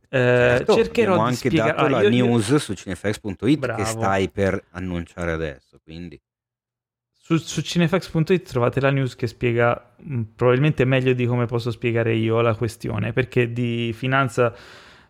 Eh, 0.09 0.17
certo, 0.17 0.75
cercherò 0.75 1.13
di 1.13 1.21
anche 1.21 1.35
spiegare... 1.35 1.71
dato 1.71 1.85
ah, 1.85 1.89
la 1.89 2.01
io, 2.01 2.25
news 2.25 2.55
su 2.55 2.73
cinefax.it 2.73 3.75
che 3.75 3.85
stai 3.85 4.29
per 4.29 4.61
annunciare 4.71 5.31
adesso, 5.31 5.79
quindi... 5.81 6.19
Su, 7.25 7.37
su 7.37 7.61
cinefax.it 7.61 8.41
trovate 8.49 8.81
la 8.81 8.89
news 8.89 9.15
che 9.15 9.27
spiega 9.27 9.93
mh, 9.95 10.13
mm, 10.13 10.21
probabilmente 10.35 10.83
meglio 10.83 11.13
di 11.13 11.25
come 11.25 11.45
posso 11.45 11.71
spiegare 11.71 12.13
io 12.13 12.41
la 12.41 12.53
questione, 12.53 13.13
perché 13.13 13.53
di 13.53 13.93
finanza 13.93 14.53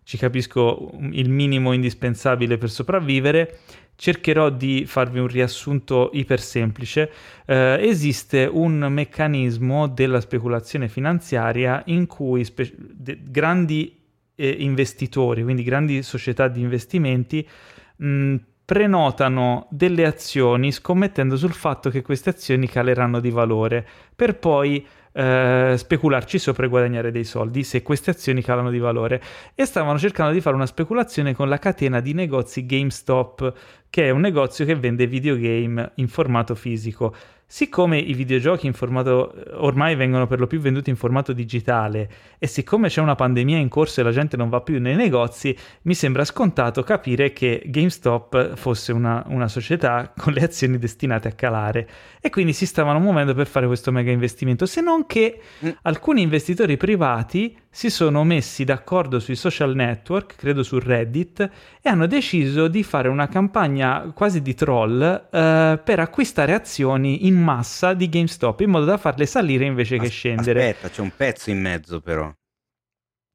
ci 0.03 0.18
capisco 0.20 0.91
il 1.09 1.32
minimo 1.32 1.74
indispensabile 1.74 2.59
per 2.59 2.70
sopravvivere. 2.70 3.61
Cercherò 3.95 4.51
di 4.51 4.86
farvi 4.86 5.18
un 5.18 5.26
riassunto 5.26 6.11
iper 6.14 6.39
semplice. 6.39 7.09
Eh, 7.47 7.80
esiste 7.82 8.45
un 8.45 8.78
meccanismo 8.91 9.88
della 9.88 10.22
speculazione 10.22 10.89
finanziaria 10.89 11.82
in 11.88 12.05
cui 12.05 12.43
spe- 12.43 12.76
de- 12.78 13.22
grandi 13.24 13.99
eh, 14.36 14.49
investitori, 14.49 15.41
quindi 15.41 15.64
grandi 15.64 16.03
società 16.03 16.47
di 16.47 16.61
investimenti, 16.61 17.47
mh, 17.95 18.36
prenotano 18.74 19.67
delle 19.69 20.03
azioni 20.03 20.71
scommettendo 20.71 21.38
sul 21.38 21.53
fatto 21.53 21.91
che 21.91 22.01
queste 22.01 22.32
azioni 22.32 22.67
caleranno 22.67 23.19
di 23.19 23.30
valore 23.30 23.88
per 24.15 24.39
poi 24.39 24.84
eh, 25.11 25.76
specularci 25.78 26.39
sopra 26.39 26.65
e 26.65 26.69
guadagnare 26.69 27.11
dei 27.11 27.24
soldi 27.24 27.63
se 27.63 27.84
queste 27.84 28.09
azioni 28.09 28.41
calano 28.41 28.71
di 28.71 28.80
valore. 28.80 29.21
E 29.53 29.65
stavano 29.65 29.99
cercando 29.99 30.34
di 30.34 30.41
fare 30.41 30.55
una 30.55 30.65
speculazione 30.65 31.36
con 31.36 31.49
la 31.49 31.59
catena 31.59 31.99
di 31.99 32.15
negozi 32.15 32.65
GameStop 32.65 33.53
che 33.91 34.05
è 34.05 34.09
un 34.09 34.21
negozio 34.21 34.65
che 34.65 34.74
vende 34.74 35.05
videogame 35.05 35.91
in 35.97 36.07
formato 36.07 36.55
fisico 36.55 37.13
Siccome 37.54 37.99
i 37.99 38.16
videogiochi 38.16 38.66
in 38.66 38.74
formato 38.74 39.32
ormai 39.58 39.93
vengono 39.93 40.26
per 40.26 40.39
lo 40.39 40.47
più 40.47 40.60
venduti 40.60 40.89
in 40.89 40.95
formato 40.95 41.34
digitale 41.34 42.10
e 42.39 42.47
siccome 42.47 42.88
c'è 42.88 42.99
una 42.99 43.14
pandemia 43.14 43.60
in 43.60 43.70
corso 43.70 43.99
e 43.99 44.04
la 44.04 44.10
gente 44.10 44.36
non 44.36 44.49
va 44.49 44.62
più 44.62 44.82
nei 44.82 44.95
negozi, 44.95 45.56
mi 45.84 45.93
sembra 45.93 46.26
scontato 46.26 46.82
capire 46.82 47.32
che 47.32 47.62
GameStop 47.64 48.56
fosse 48.56 48.91
una, 48.91 49.24
una 49.28 49.47
società 49.47 50.14
con 50.18 50.34
le 50.34 50.41
azioni 50.41 50.80
destinate 50.80 51.28
a 51.28 51.34
calare 51.34 51.88
e 52.20 52.32
quindi 52.32 52.54
si 52.54 52.66
stavano 52.66 52.97
muovendo 52.97 53.36
per 53.36 53.45
fare 53.45 53.68
questo 53.68 53.91
mega 53.91 54.10
investimento, 54.10 54.66
se 54.66 54.82
non 54.82 55.06
che 55.06 55.39
mm. 55.64 55.70
alcuni 55.84 56.24
investitori 56.24 56.76
privati 56.76 57.56
si 57.76 57.89
sono 57.89 58.24
messi 58.24 58.63
d'accordo 58.63 59.19
sui 59.19 59.36
social 59.36 59.74
network, 59.74 60.36
credo 60.36 60.61
su 60.61 60.78
Reddit, 60.78 61.49
e 61.82 61.89
hanno 61.89 62.05
deciso 62.05 62.67
di 62.67 62.84
fare 62.84 63.07
una 63.07 63.28
campagna 63.28 64.11
quasi 64.13 64.43
di 64.43 64.53
troll 64.53 65.01
eh, 65.01 65.82
per 65.84 65.99
acquistare 65.99 66.53
azioni 66.53 67.26
in 67.26 67.36
massa 67.36 67.95
di 67.95 68.07
GameStop 68.09 68.59
in 68.59 68.69
modo 68.69 68.86
da 68.86 68.97
farle 68.97 69.26
salire 69.26 69.65
invece 69.65 69.95
As- 69.95 70.01
che 70.03 70.09
scendere. 70.09 70.69
Aspetta, 70.69 70.89
c'è 70.89 71.01
un 71.01 71.11
pezzo 71.17 71.49
in 71.49 71.61
mezzo 71.61 71.99
però. 71.99 72.32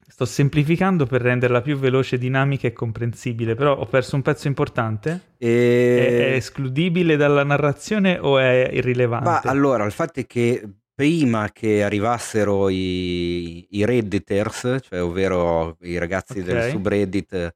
Sto 0.07 0.23
semplificando 0.23 1.05
per 1.05 1.21
renderla 1.21 1.61
più 1.61 1.77
veloce, 1.77 2.17
dinamica 2.17 2.65
e 2.65 2.71
comprensibile, 2.71 3.55
però 3.55 3.77
ho 3.77 3.85
perso 3.87 4.15
un 4.15 4.21
pezzo 4.21 4.47
importante. 4.47 5.33
E... 5.37 6.27
È, 6.27 6.31
è 6.31 6.35
escludibile 6.35 7.17
dalla 7.17 7.43
narrazione 7.43 8.17
o 8.17 8.39
è 8.39 8.69
irrilevante? 8.71 9.29
Ma 9.29 9.41
allora, 9.43 9.83
il 9.83 9.91
fatto 9.91 10.21
è 10.21 10.25
che 10.25 10.63
prima 10.99 11.49
che 11.53 11.81
arrivassero 11.81 12.67
i, 12.67 13.65
i 13.69 13.85
redditors, 13.85 14.79
cioè 14.81 15.01
ovvero 15.01 15.77
i 15.83 15.97
ragazzi 15.97 16.39
okay. 16.39 16.43
del 16.43 16.71
subreddit 16.71 17.55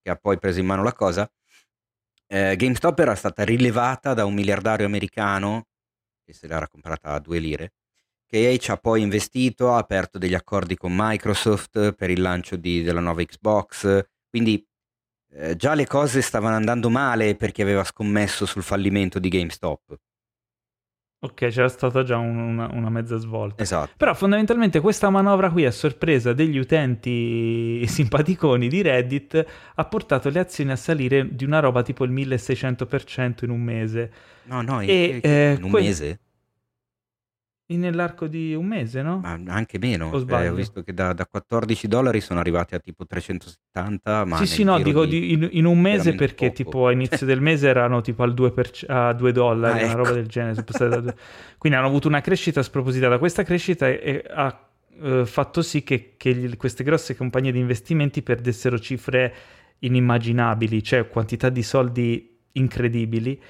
che 0.00 0.10
ha 0.10 0.14
poi 0.14 0.38
preso 0.38 0.60
in 0.60 0.66
mano 0.66 0.84
la 0.84 0.92
cosa, 0.92 1.28
eh, 2.28 2.54
GameStop 2.54 2.96
era 3.00 3.16
stata 3.16 3.42
rilevata 3.42 4.14
da 4.14 4.24
un 4.24 4.34
miliardario 4.34 4.86
americano 4.86 5.66
che 6.24 6.32
se 6.32 6.46
l'era 6.46 6.68
comprata 6.68 7.14
a 7.14 7.18
due 7.18 7.40
lire, 7.40 7.72
che 8.28 8.56
ci 8.60 8.70
ha 8.70 8.76
poi 8.76 9.02
investito, 9.02 9.72
ha 9.72 9.78
aperto 9.78 10.16
degli 10.16 10.34
accordi 10.34 10.76
con 10.76 10.92
Microsoft 10.94 11.94
per 11.94 12.10
il 12.10 12.20
lancio 12.20 12.54
di, 12.54 12.84
della 12.84 13.00
nuova 13.00 13.24
Xbox, 13.24 14.06
quindi 14.30 14.64
eh, 15.32 15.56
già 15.56 15.74
le 15.74 15.88
cose 15.88 16.22
stavano 16.22 16.54
andando 16.54 16.90
male 16.90 17.34
per 17.34 17.50
chi 17.50 17.60
aveva 17.60 17.82
scommesso 17.82 18.46
sul 18.46 18.62
fallimento 18.62 19.18
di 19.18 19.30
GameStop. 19.30 19.98
Ok, 21.24 21.48
c'era 21.48 21.68
stata 21.68 22.02
già 22.02 22.18
un, 22.18 22.36
una, 22.36 22.68
una, 22.70 22.90
mezza 22.90 23.16
svolta. 23.16 23.62
Esatto. 23.62 23.92
Però 23.96 24.12
fondamentalmente 24.12 24.80
questa 24.80 25.08
manovra 25.08 25.48
qui 25.48 25.64
a 25.64 25.70
sorpresa 25.70 26.34
degli 26.34 26.58
utenti 26.58 27.82
simpaticoni 27.88 28.68
di 28.68 28.82
Reddit 28.82 29.46
ha 29.74 29.84
portato 29.86 30.28
le 30.28 30.40
azioni 30.40 30.72
a 30.72 30.76
salire 30.76 31.34
di 31.34 31.44
una 31.44 31.60
roba 31.60 31.82
tipo 31.82 32.04
il 32.04 32.12
1600% 32.12 33.44
in 33.44 33.50
un 33.50 33.60
mese. 33.62 34.12
No, 34.42 34.60
no, 34.60 34.82
in, 34.82 34.90
e, 34.90 35.20
eh, 35.22 35.54
in 35.56 35.64
un 35.64 35.70
que- 35.70 35.80
mese? 35.80 36.18
Nell'arco 37.76 38.26
di 38.26 38.54
un 38.54 38.66
mese, 38.66 39.02
no? 39.02 39.18
Ma 39.18 39.38
anche 39.46 39.78
meno. 39.78 40.10
Ho, 40.10 40.24
eh, 40.26 40.48
ho 40.48 40.54
visto 40.54 40.82
che 40.82 40.92
da, 40.92 41.12
da, 41.12 41.26
14 41.26 41.88
dollari 41.88 42.20
sono 42.20 42.40
arrivati 42.40 42.74
a 42.74 42.78
tipo 42.78 43.06
370. 43.06 44.24
Ma 44.24 44.36
sì, 44.38 44.46
sì, 44.46 44.62
no, 44.64 44.80
dico 44.80 45.04
di, 45.04 45.32
in, 45.32 45.48
in, 45.52 45.64
un 45.64 45.80
mese 45.80 46.14
perché 46.14 46.46
poco. 46.46 46.56
tipo 46.56 46.86
a 46.86 46.92
inizio 46.92 47.26
del 47.26 47.40
mese 47.40 47.68
erano 47.68 48.00
tipo 48.00 48.22
al 48.22 48.34
2 48.34 48.52
per, 48.52 48.70
a 48.88 49.12
2 49.12 49.32
dollari, 49.32 49.80
ah, 49.80 49.82
una 49.82 49.92
ecco. 49.92 49.96
roba 49.96 50.12
del 50.12 50.26
genere. 50.26 50.64
Quindi 51.58 51.78
hanno 51.78 51.86
avuto 51.88 52.08
una 52.08 52.20
crescita 52.20 52.62
spropositata. 52.62 53.18
Questa 53.18 53.42
crescita 53.42 53.88
è, 53.88 54.24
ha 54.28 54.68
eh, 55.02 55.26
fatto 55.26 55.62
sì 55.62 55.82
che, 55.82 56.14
che 56.16 56.34
gli, 56.34 56.56
queste 56.56 56.84
grosse 56.84 57.16
compagnie 57.16 57.52
di 57.52 57.58
investimenti 57.58 58.22
perdessero 58.22 58.78
cifre 58.78 59.34
inimmaginabili, 59.80 60.82
cioè 60.82 61.08
quantità 61.08 61.48
di 61.48 61.62
soldi 61.62 62.38
incredibili 62.52 63.40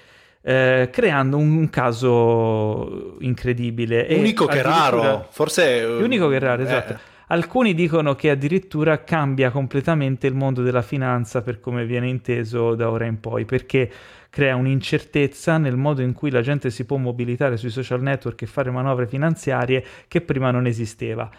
eh, 0.47 0.91
creando 0.93 1.39
un 1.39 1.71
caso 1.71 3.17
incredibile. 3.21 4.07
Unico 4.11 4.45
che 4.45 4.61
raro, 4.61 5.27
forse... 5.31 5.83
Unico 5.85 6.29
che 6.29 6.39
raro, 6.39 6.63
esatto. 6.63 6.93
Eh. 6.93 7.13
Alcuni 7.29 7.73
dicono 7.73 8.15
che 8.15 8.29
addirittura 8.29 9.03
cambia 9.03 9.51
completamente 9.51 10.27
il 10.27 10.35
mondo 10.35 10.63
della 10.63 10.83
finanza 10.83 11.41
per 11.41 11.59
come 11.59 11.87
viene 11.87 12.09
inteso 12.09 12.75
da 12.75 12.91
ora 12.91 13.07
in 13.07 13.19
poi, 13.19 13.47
perché 13.47 13.91
crea 14.29 14.55
un'incertezza 14.57 15.57
nel 15.57 15.77
modo 15.77 16.03
in 16.03 16.13
cui 16.13 16.31
la 16.31 16.43
gente 16.43 16.69
si 16.69 16.85
può 16.85 16.99
mobilitare 16.99 17.57
sui 17.57 17.71
social 17.71 18.03
network 18.03 18.43
e 18.43 18.47
fare 18.47 18.71
manovre 18.71 19.07
finanziarie 19.07 19.83
che 20.07 20.21
prima 20.21 20.51
non 20.51 20.67
esisteva. 20.67 21.31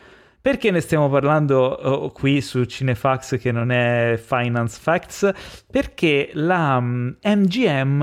Perché 0.46 0.70
ne 0.70 0.80
stiamo 0.80 1.10
parlando 1.10 1.60
oh, 1.60 2.12
qui 2.12 2.40
su 2.40 2.66
Cinefax 2.66 3.40
che 3.40 3.52
non 3.52 3.72
è 3.72 4.22
Finance 4.24 4.78
Facts? 4.80 5.32
Perché 5.72 6.30
la 6.34 6.78
um, 6.78 7.18
mm, 7.28 7.40
MGM 7.40 8.02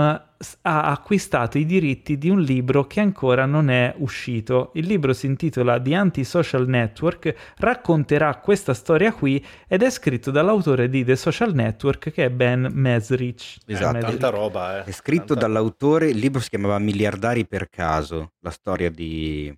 ha 0.63 0.83
acquistato 0.91 1.57
i 1.57 1.65
diritti 1.65 2.19
di 2.19 2.29
un 2.29 2.41
libro 2.41 2.89
che 2.89 2.99
ancora 2.99 3.47
non 3.47 3.71
è 3.71 3.95
uscito. 3.99 4.73
Il 4.75 4.87
libro 4.87 5.13
si 5.13 5.27
intitola 5.27 5.81
The 5.81 5.95
Anti-Social 5.95 6.67
Network, 6.67 7.53
racconterà 7.59 8.35
questa 8.39 8.75
storia 8.75 9.13
qui 9.13 9.41
ed 9.69 9.85
è 9.85 9.91
scritto 9.91 10.33
dall'autore 10.33 10.89
di 10.89 11.05
The 11.05 11.15
Social 11.15 11.55
Network 11.55 12.11
che 12.11 12.25
è 12.25 12.31
Ben 12.31 12.71
Mesrich. 12.73 13.59
Esatto, 13.67 13.93
Mesrich. 13.93 14.19
tanta 14.19 14.37
roba. 14.37 14.81
Eh. 14.81 14.85
È 14.87 14.91
scritto 14.91 15.35
tanta... 15.35 15.43
dall'autore, 15.43 16.09
il 16.09 16.19
libro 16.19 16.41
si 16.41 16.49
chiamava 16.49 16.81
Miliardari 16.81 17.47
per 17.47 17.69
caso, 17.69 18.33
la 18.41 18.51
storia 18.51 18.91
di 18.91 19.57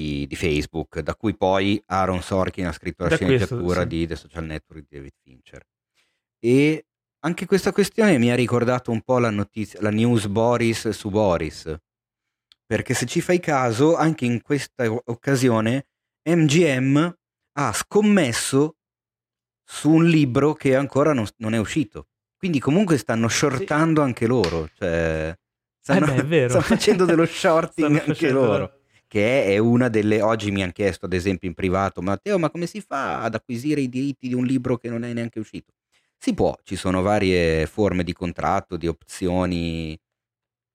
di, 0.00 0.26
di, 0.26 0.36
Facebook, 0.36 1.00
da 1.00 1.14
cui 1.14 1.36
poi 1.36 1.82
Aaron 1.86 2.22
Sorkin 2.22 2.66
ha 2.66 2.72
scritto 2.72 3.02
la 3.02 3.10
da 3.10 3.16
sceneggiatura 3.16 3.62
questo, 3.62 3.82
sì. 3.82 3.86
di 3.88 4.06
The 4.06 4.16
Social 4.16 4.44
Network 4.44 4.86
di 4.88 4.96
David 4.96 5.12
Fincher. 5.22 5.62
E 6.38 6.86
anche 7.20 7.46
questa 7.46 7.72
questione 7.72 8.18
mi 8.18 8.30
ha 8.30 8.34
ricordato 8.34 8.90
un 8.90 9.02
po' 9.02 9.18
la, 9.18 9.30
notizia, 9.30 9.80
la 9.82 9.90
news 9.90 10.26
Boris 10.26 10.88
su 10.88 11.10
Boris, 11.10 11.74
perché 12.64 12.94
se 12.94 13.04
ci 13.04 13.20
fai 13.20 13.40
caso, 13.40 13.96
anche 13.96 14.24
in 14.24 14.40
questa 14.40 14.90
occasione 14.90 15.88
MGM 16.22 17.14
ha 17.58 17.72
scommesso 17.72 18.76
su 19.64 19.90
un 19.90 20.06
libro 20.06 20.54
che 20.54 20.74
ancora 20.74 21.12
non, 21.12 21.26
non 21.38 21.54
è 21.54 21.58
uscito. 21.58 22.06
Quindi 22.36 22.58
comunque 22.58 22.96
stanno 22.96 23.28
shortando 23.28 24.00
sì. 24.00 24.06
anche 24.06 24.26
loro, 24.26 24.66
cioè 24.78 25.36
stanno, 25.78 26.14
eh 26.14 26.24
beh, 26.24 26.48
stanno 26.48 26.64
facendo 26.64 27.04
dello 27.04 27.26
shorting 27.26 28.00
anche 28.08 28.30
loro 28.30 28.79
che 29.10 29.44
è 29.44 29.58
una 29.58 29.88
delle... 29.88 30.22
Oggi 30.22 30.52
mi 30.52 30.62
hanno 30.62 30.70
chiesto, 30.70 31.06
ad 31.06 31.12
esempio, 31.12 31.48
in 31.48 31.54
privato, 31.54 32.00
Matteo, 32.00 32.38
ma 32.38 32.48
come 32.48 32.66
si 32.66 32.80
fa 32.80 33.22
ad 33.22 33.34
acquisire 33.34 33.80
i 33.80 33.88
diritti 33.88 34.28
di 34.28 34.34
un 34.34 34.44
libro 34.44 34.76
che 34.76 34.88
non 34.88 35.02
è 35.02 35.12
neanche 35.12 35.40
uscito? 35.40 35.72
Si 36.16 36.32
può, 36.32 36.56
ci 36.62 36.76
sono 36.76 37.02
varie 37.02 37.66
forme 37.66 38.04
di 38.04 38.12
contratto, 38.12 38.76
di 38.76 38.86
opzioni 38.86 39.98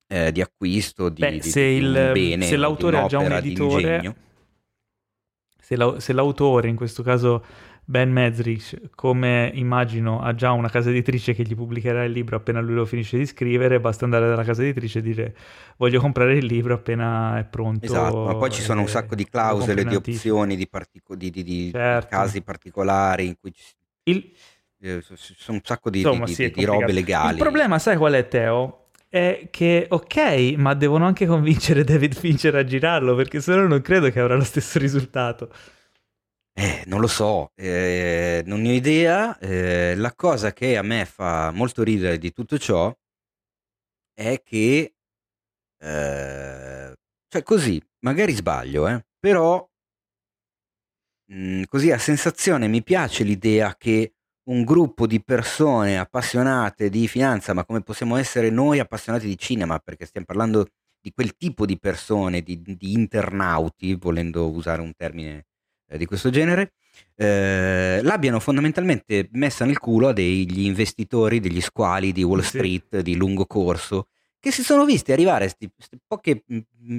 eh, 0.08 0.34
di 0.34 0.42
acquisto, 0.42 1.08
di, 1.08 1.22
Beh, 1.22 1.32
di, 1.32 1.50
se, 1.50 1.62
di 1.62 1.76
il, 1.78 2.10
bene, 2.12 2.46
se 2.46 2.58
l'autore 2.58 2.98
ha 2.98 3.06
già 3.06 3.20
un 3.20 3.32
editore, 3.32 4.16
se, 5.58 5.78
la, 5.78 5.98
se 6.02 6.12
l'autore 6.12 6.68
in 6.68 6.76
questo 6.76 7.04
caso 7.04 7.42
Ben 7.88 8.12
Medrich, 8.12 8.90
come 8.96 9.52
immagino, 9.54 10.20
ha 10.20 10.34
già 10.34 10.52
una 10.52 10.70
casa 10.70 10.90
editrice 10.90 11.36
che 11.36 11.44
gli 11.44 11.54
pubblicherà 11.54 12.04
il 12.04 12.12
libro 12.12 12.36
appena 12.36 12.60
lui 12.60 12.74
lo 12.74 12.86
finisce 12.86 13.16
di 13.16 13.28
scrivere, 13.28 13.80
basta 13.80 14.06
andare 14.06 14.28
dalla 14.28 14.44
casa 14.44 14.64
editrice 14.64 15.00
e 15.00 15.02
dire 15.04 15.36
voglio 15.78 16.00
comprare 16.00 16.34
il 16.34 16.46
libro 16.46 16.74
appena 16.74 17.38
è 17.38 17.44
pronto. 17.44 17.86
Esatto, 17.86 18.26
ma 18.26 18.36
poi 18.36 18.50
ci 18.50 18.64
sono 18.64 18.82
un 18.82 18.88
sacco 18.88 19.14
di 19.14 19.30
clausole, 19.30 19.86
di 19.86 19.96
opzioni, 19.96 20.56
di, 20.56 20.68
partico- 20.68 21.16
di, 21.16 21.30
di, 21.30 21.44
di 21.44 21.70
certo. 21.72 22.08
casi 22.10 22.42
particolari 22.42 23.28
in 23.28 23.36
cui 23.40 23.54
ci... 23.54 23.62
il... 24.06 24.32
eh, 24.82 25.04
sono 25.04 25.58
un 25.58 25.62
sacco 25.64 25.92
di, 25.92 26.00
Insomma, 26.00 26.26
sì, 26.26 26.50
di 26.50 26.66
robe 26.66 26.92
legali. 26.92 27.34
Il 27.34 27.38
problema, 27.38 27.78
sai 27.78 27.98
qual 27.98 28.14
è, 28.14 28.28
Teo? 28.28 28.88
È 29.08 29.48
che, 29.52 29.86
ok, 29.88 30.56
ma 30.58 30.74
devono 30.74 31.06
anche 31.06 31.28
convincere 31.28 31.84
David 31.84 32.16
Fincher 32.16 32.56
a 32.56 32.64
girarlo, 32.64 33.14
perché 33.14 33.42
se 33.42 33.54
no 33.56 33.68
non 33.68 33.82
credo 33.82 34.10
che 34.10 34.20
avrà 34.20 34.36
lo 34.36 34.44
stesso 34.44 34.80
risultato. 34.80 35.50
Eh, 36.58 36.84
non 36.88 37.02
lo 37.02 37.08
so, 37.08 37.52
eh, 37.56 38.42
non 38.46 38.62
ne 38.62 38.70
ho 38.70 38.74
idea. 38.74 39.38
Eh, 39.40 39.94
la 39.96 40.14
cosa 40.16 40.54
che 40.54 40.78
a 40.78 40.82
me 40.84 41.06
fa 41.06 41.52
molto 41.52 41.84
ridere 41.84 42.18
di 42.18 42.32
tutto 42.32 42.58
ciò 42.58 42.96
è 44.14 44.42
che, 44.44 44.96
eh, 45.80 46.94
cioè 47.28 47.44
così, 47.44 47.82
magari 48.00 48.34
sbaglio, 48.34 48.88
eh, 48.88 49.06
però 49.20 49.68
mh, 51.28 51.60
mm, 51.60 51.64
così 51.68 51.92
a 51.92 51.98
sensazione 51.98 52.68
mi 52.68 52.84
piace 52.84 53.24
l'idea 53.24 53.76
che 53.76 54.14
un 54.50 54.64
gruppo 54.64 55.08
di 55.08 55.24
persone 55.24 55.98
appassionate 55.98 56.90
di 56.90 57.08
finanza, 57.08 57.54
ma 57.54 57.66
come 57.66 57.82
possiamo 57.82 58.16
essere 58.18 58.50
noi 58.50 58.80
appassionati 58.80 59.26
di 59.28 59.38
cinema, 59.38 59.80
perché 59.80 60.06
stiamo 60.06 60.26
parlando 60.28 60.68
di 61.02 61.12
quel 61.12 61.36
tipo 61.36 61.66
di 61.66 61.78
persone, 61.80 62.42
di, 62.42 62.62
di 62.62 62.94
internauti, 62.94 63.96
volendo 63.96 64.50
usare 64.52 64.82
un 64.82 64.94
termine 64.96 65.46
di 65.88 66.06
questo 66.06 66.30
genere, 66.30 66.74
eh, 67.16 68.00
l'abbiano 68.02 68.40
fondamentalmente 68.40 69.30
messa 69.34 69.66
nel 69.66 69.80
culo 69.80 70.10
a 70.10 70.14
degli 70.14 70.62
investitori, 70.62 71.40
degli 71.40 71.62
squali 71.62 72.12
di 72.12 72.24
Wall 72.24 72.42
Street 72.42 72.98
sì. 72.98 73.04
di 73.04 73.16
lungo 73.16 73.46
corso, 73.46 74.08
che 74.40 74.52
si 74.52 74.64
sono 74.64 74.86
visti 74.86 75.12
arrivare 75.12 75.52
queste 75.56 76.00
poche 76.06 76.44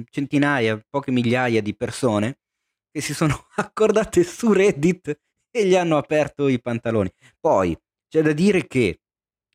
centinaia, 0.09 0.83
poche 0.89 1.11
migliaia 1.11 1.61
di 1.61 1.75
persone 1.75 2.39
che 2.91 3.01
si 3.01 3.13
sono 3.13 3.47
accordate 3.55 4.23
su 4.23 4.51
Reddit 4.51 5.19
e 5.51 5.65
gli 5.65 5.75
hanno 5.75 5.97
aperto 5.97 6.47
i 6.47 6.59
pantaloni. 6.59 7.11
Poi 7.39 7.77
c'è 8.09 8.21
da 8.21 8.33
dire 8.33 8.67
che 8.67 8.99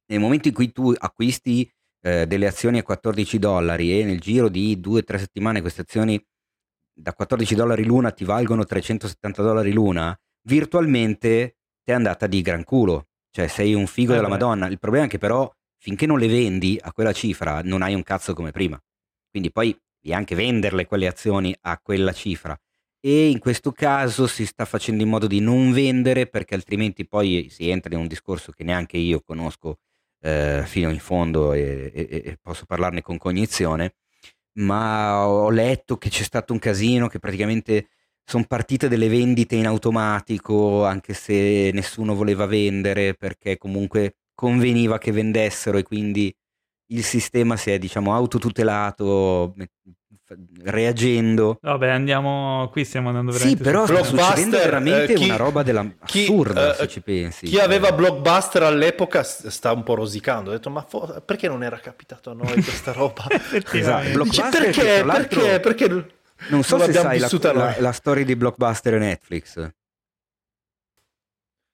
nel 0.06 0.20
momento 0.20 0.48
in 0.48 0.54
cui 0.54 0.72
tu 0.72 0.92
acquisti 0.96 1.70
eh, 2.02 2.26
delle 2.26 2.46
azioni 2.46 2.78
a 2.78 2.82
14 2.82 3.38
dollari 3.38 3.98
e 3.98 4.04
nel 4.04 4.20
giro 4.20 4.48
di 4.48 4.78
2-3 4.78 5.18
settimane 5.18 5.60
queste 5.60 5.82
azioni 5.82 6.22
da 7.02 7.12
14 7.12 7.56
dollari 7.56 7.84
l'una 7.84 8.12
ti 8.12 8.24
valgono 8.24 8.64
370 8.64 9.42
dollari 9.42 9.72
l'una, 9.72 10.16
virtualmente 10.42 11.56
ti 11.82 11.90
è 11.90 11.94
andata 11.94 12.28
di 12.28 12.40
gran 12.42 12.62
culo. 12.62 13.08
Cioè 13.30 13.48
sei 13.48 13.74
un 13.74 13.86
figo 13.86 14.12
eh 14.12 14.16
della 14.16 14.28
beh. 14.28 14.34
Madonna. 14.34 14.66
Il 14.68 14.78
problema 14.78 15.06
è 15.06 15.08
che 15.08 15.18
però 15.18 15.50
finché 15.78 16.06
non 16.06 16.18
le 16.18 16.28
vendi 16.28 16.78
a 16.80 16.92
quella 16.92 17.12
cifra 17.12 17.60
non 17.62 17.82
hai 17.82 17.94
un 17.94 18.04
cazzo 18.04 18.34
come 18.34 18.52
prima. 18.52 18.80
Quindi 19.28 19.50
poi 19.50 19.76
devi 20.00 20.14
anche 20.14 20.34
venderle 20.34 20.86
quelle 20.86 21.08
azioni 21.08 21.54
a 21.62 21.78
quella 21.82 22.12
cifra. 22.12 22.56
E 23.04 23.28
in 23.28 23.40
questo 23.40 23.72
caso 23.72 24.28
si 24.28 24.46
sta 24.46 24.64
facendo 24.64 25.02
in 25.02 25.08
modo 25.08 25.26
di 25.26 25.40
non 25.40 25.72
vendere 25.72 26.28
perché 26.28 26.54
altrimenti 26.54 27.04
poi 27.04 27.48
si 27.50 27.68
entra 27.68 27.92
in 27.94 28.00
un 28.00 28.06
discorso 28.06 28.52
che 28.52 28.62
neanche 28.62 28.96
io 28.96 29.20
conosco 29.20 29.78
eh, 30.20 30.62
fino 30.66 30.88
in 30.88 31.00
fondo 31.00 31.52
e, 31.52 31.90
e, 31.92 32.22
e 32.24 32.38
posso 32.40 32.64
parlarne 32.64 33.02
con 33.02 33.18
cognizione 33.18 33.96
ma 34.54 35.26
ho 35.26 35.50
letto 35.50 35.96
che 35.98 36.08
c'è 36.10 36.22
stato 36.22 36.52
un 36.52 36.58
casino, 36.58 37.08
che 37.08 37.18
praticamente 37.18 37.88
sono 38.24 38.44
partite 38.46 38.88
delle 38.88 39.08
vendite 39.08 39.56
in 39.56 39.66
automatico, 39.66 40.84
anche 40.84 41.14
se 41.14 41.70
nessuno 41.72 42.14
voleva 42.14 42.46
vendere, 42.46 43.14
perché 43.14 43.58
comunque 43.58 44.16
conveniva 44.34 44.98
che 44.98 45.12
vendessero 45.12 45.78
e 45.78 45.82
quindi 45.82 46.34
il 46.92 47.04
sistema 47.04 47.56
si 47.56 47.70
è 47.70 47.78
diciamo 47.78 48.14
autotutelato 48.14 49.54
reagendo. 50.62 51.58
Vabbè, 51.60 51.88
andiamo 51.88 52.68
qui 52.70 52.84
stiamo 52.84 53.08
andando 53.08 53.32
veramente 53.32 53.64
Sì, 53.64 53.70
però 53.70 53.86
sta 53.86 54.04
succedendo 54.04 54.56
veramente 54.58 55.12
eh, 55.12 55.16
chi, 55.16 55.24
una 55.24 55.36
roba 55.36 55.62
della... 55.62 55.86
chi, 56.04 56.22
assurda, 56.22 56.72
eh, 56.72 56.76
se 56.76 56.88
ci 56.88 57.00
pensi. 57.00 57.46
Chi 57.46 57.54
cioè. 57.54 57.64
aveva 57.64 57.92
Blockbuster 57.92 58.62
all'epoca 58.62 59.22
sta 59.22 59.72
un 59.72 59.82
po' 59.82 59.94
rosicando, 59.94 60.50
ha 60.50 60.54
detto 60.54 60.70
"Ma 60.70 60.84
fo- 60.88 61.22
perché 61.24 61.48
non 61.48 61.62
era 61.62 61.78
capitato 61.78 62.30
a 62.30 62.34
noi 62.34 62.62
questa 62.62 62.92
roba?" 62.92 63.26
esatto, 63.72 64.10
Blockbuster 64.10 64.62
perché, 64.62 65.04
perché, 65.04 65.60
perché 65.60 65.88
non 66.48 66.62
so 66.62 66.76
non 66.76 66.86
se 66.86 66.92
sai 66.92 67.18
la, 67.18 67.52
la, 67.52 67.76
la, 67.78 67.92
storia 67.92 68.24
di 68.24 68.36
Blockbuster 68.36 68.94
e 68.94 68.98
Netflix. 68.98 69.70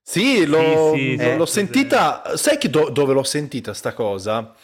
Sì, 0.02 0.46
l'ho, 0.46 0.94
sì, 0.94 1.16
sì, 1.18 1.36
l'ho 1.36 1.46
sì, 1.46 1.52
sentita. 1.52 2.36
Sai 2.36 2.58
do, 2.70 2.88
dove 2.88 3.12
l'ho 3.12 3.22
sentita 3.22 3.74
sta 3.74 3.92
cosa? 3.92 4.54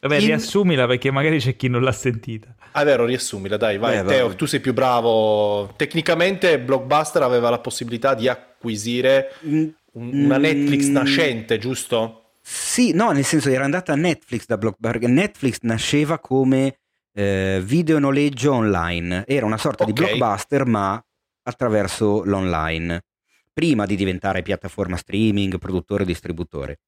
Vabbè, 0.00 0.16
in... 0.16 0.26
riassumila 0.26 0.86
perché 0.86 1.10
magari 1.10 1.38
c'è 1.38 1.56
chi 1.56 1.68
non 1.68 1.82
l'ha 1.82 1.92
sentita. 1.92 2.54
Ah, 2.72 2.84
vero, 2.84 3.04
riassumila, 3.04 3.56
dai, 3.56 3.78
vai. 3.78 3.98
Eh, 3.98 4.04
Teo, 4.04 4.34
tu 4.34 4.46
sei 4.46 4.60
più 4.60 4.72
bravo. 4.72 5.72
Tecnicamente 5.76 6.58
Blockbuster 6.58 7.22
aveva 7.22 7.50
la 7.50 7.58
possibilità 7.58 8.14
di 8.14 8.28
acquisire 8.28 9.34
mm, 9.46 9.68
una 9.92 10.38
Netflix 10.38 10.88
mm. 10.88 10.92
nascente, 10.92 11.58
giusto? 11.58 12.30
Sì, 12.40 12.92
no, 12.92 13.10
nel 13.12 13.24
senso 13.24 13.50
era 13.50 13.64
andata 13.64 13.92
a 13.92 13.96
Netflix 13.96 14.46
da 14.46 14.56
Blockbuster. 14.56 15.08
Netflix 15.08 15.58
nasceva 15.62 16.18
come 16.18 16.78
eh, 17.14 17.60
video 17.62 17.98
noleggio 17.98 18.54
online. 18.54 19.24
Era 19.26 19.46
una 19.46 19.58
sorta 19.58 19.84
okay. 19.84 19.94
di 19.94 20.00
Blockbuster, 20.00 20.64
ma 20.64 21.02
attraverso 21.42 22.22
l'online. 22.24 23.04
Prima 23.52 23.84
di 23.84 23.96
diventare 23.96 24.40
piattaforma 24.42 24.96
streaming, 24.96 25.58
produttore 25.58 26.04
e 26.04 26.06
distributore 26.06 26.78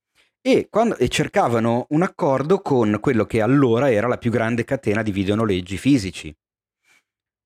e, 0.47 0.69
quando, 0.69 0.99
e, 0.99 1.09
cercavano 1.09 1.87
un 1.89 2.03
accordo 2.03 2.61
con 2.61 2.99
quello 3.01 3.25
che 3.25 3.41
allora 3.41 3.91
era 3.91 4.07
la 4.07 4.19
più 4.19 4.31
grande 4.31 4.63
catena 4.65 5.03
di 5.03 5.11
videonoleggi 5.11 5.79
fisici. 5.79 6.37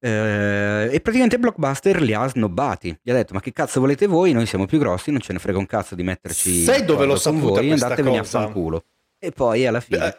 Eh, 0.00 0.88
e 0.90 1.00
praticamente 1.00 1.38
Blockbuster 1.38 2.02
li 2.02 2.12
ha 2.12 2.26
snobbati. 2.26 2.98
Gli 3.00 3.10
ha 3.10 3.14
detto: 3.14 3.34
Ma 3.34 3.40
che 3.40 3.52
cazzo 3.52 3.78
volete 3.78 4.08
voi? 4.08 4.32
Noi 4.32 4.46
siamo 4.46 4.66
più 4.66 4.80
grossi, 4.80 5.12
non 5.12 5.20
ce 5.20 5.32
ne 5.32 5.38
frega 5.38 5.58
un 5.58 5.66
cazzo 5.66 5.94
di 5.94 6.02
metterci. 6.02 6.64
Sai 6.64 6.84
dove 6.84 7.06
l'ho 7.06 7.14
saputo? 7.14 7.54
Voi, 7.54 7.70
andatevene 7.70 8.18
a 8.18 8.24
fanculo. 8.24 8.82
E 9.16 9.30
poi 9.30 9.64
alla 9.64 9.80
fine. 9.80 10.16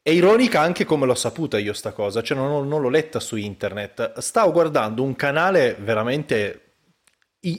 È 0.00 0.08
ironica 0.08 0.62
anche 0.62 0.86
come 0.86 1.04
l'ho 1.04 1.14
saputa 1.14 1.58
io 1.58 1.74
sta 1.74 1.92
cosa, 1.92 2.22
cioè 2.22 2.38
non, 2.38 2.66
non 2.66 2.80
l'ho 2.80 2.88
letta 2.88 3.20
su 3.20 3.36
internet. 3.36 4.20
Stavo 4.20 4.52
guardando 4.52 5.02
un 5.02 5.14
canale 5.14 5.76
veramente 5.78 6.65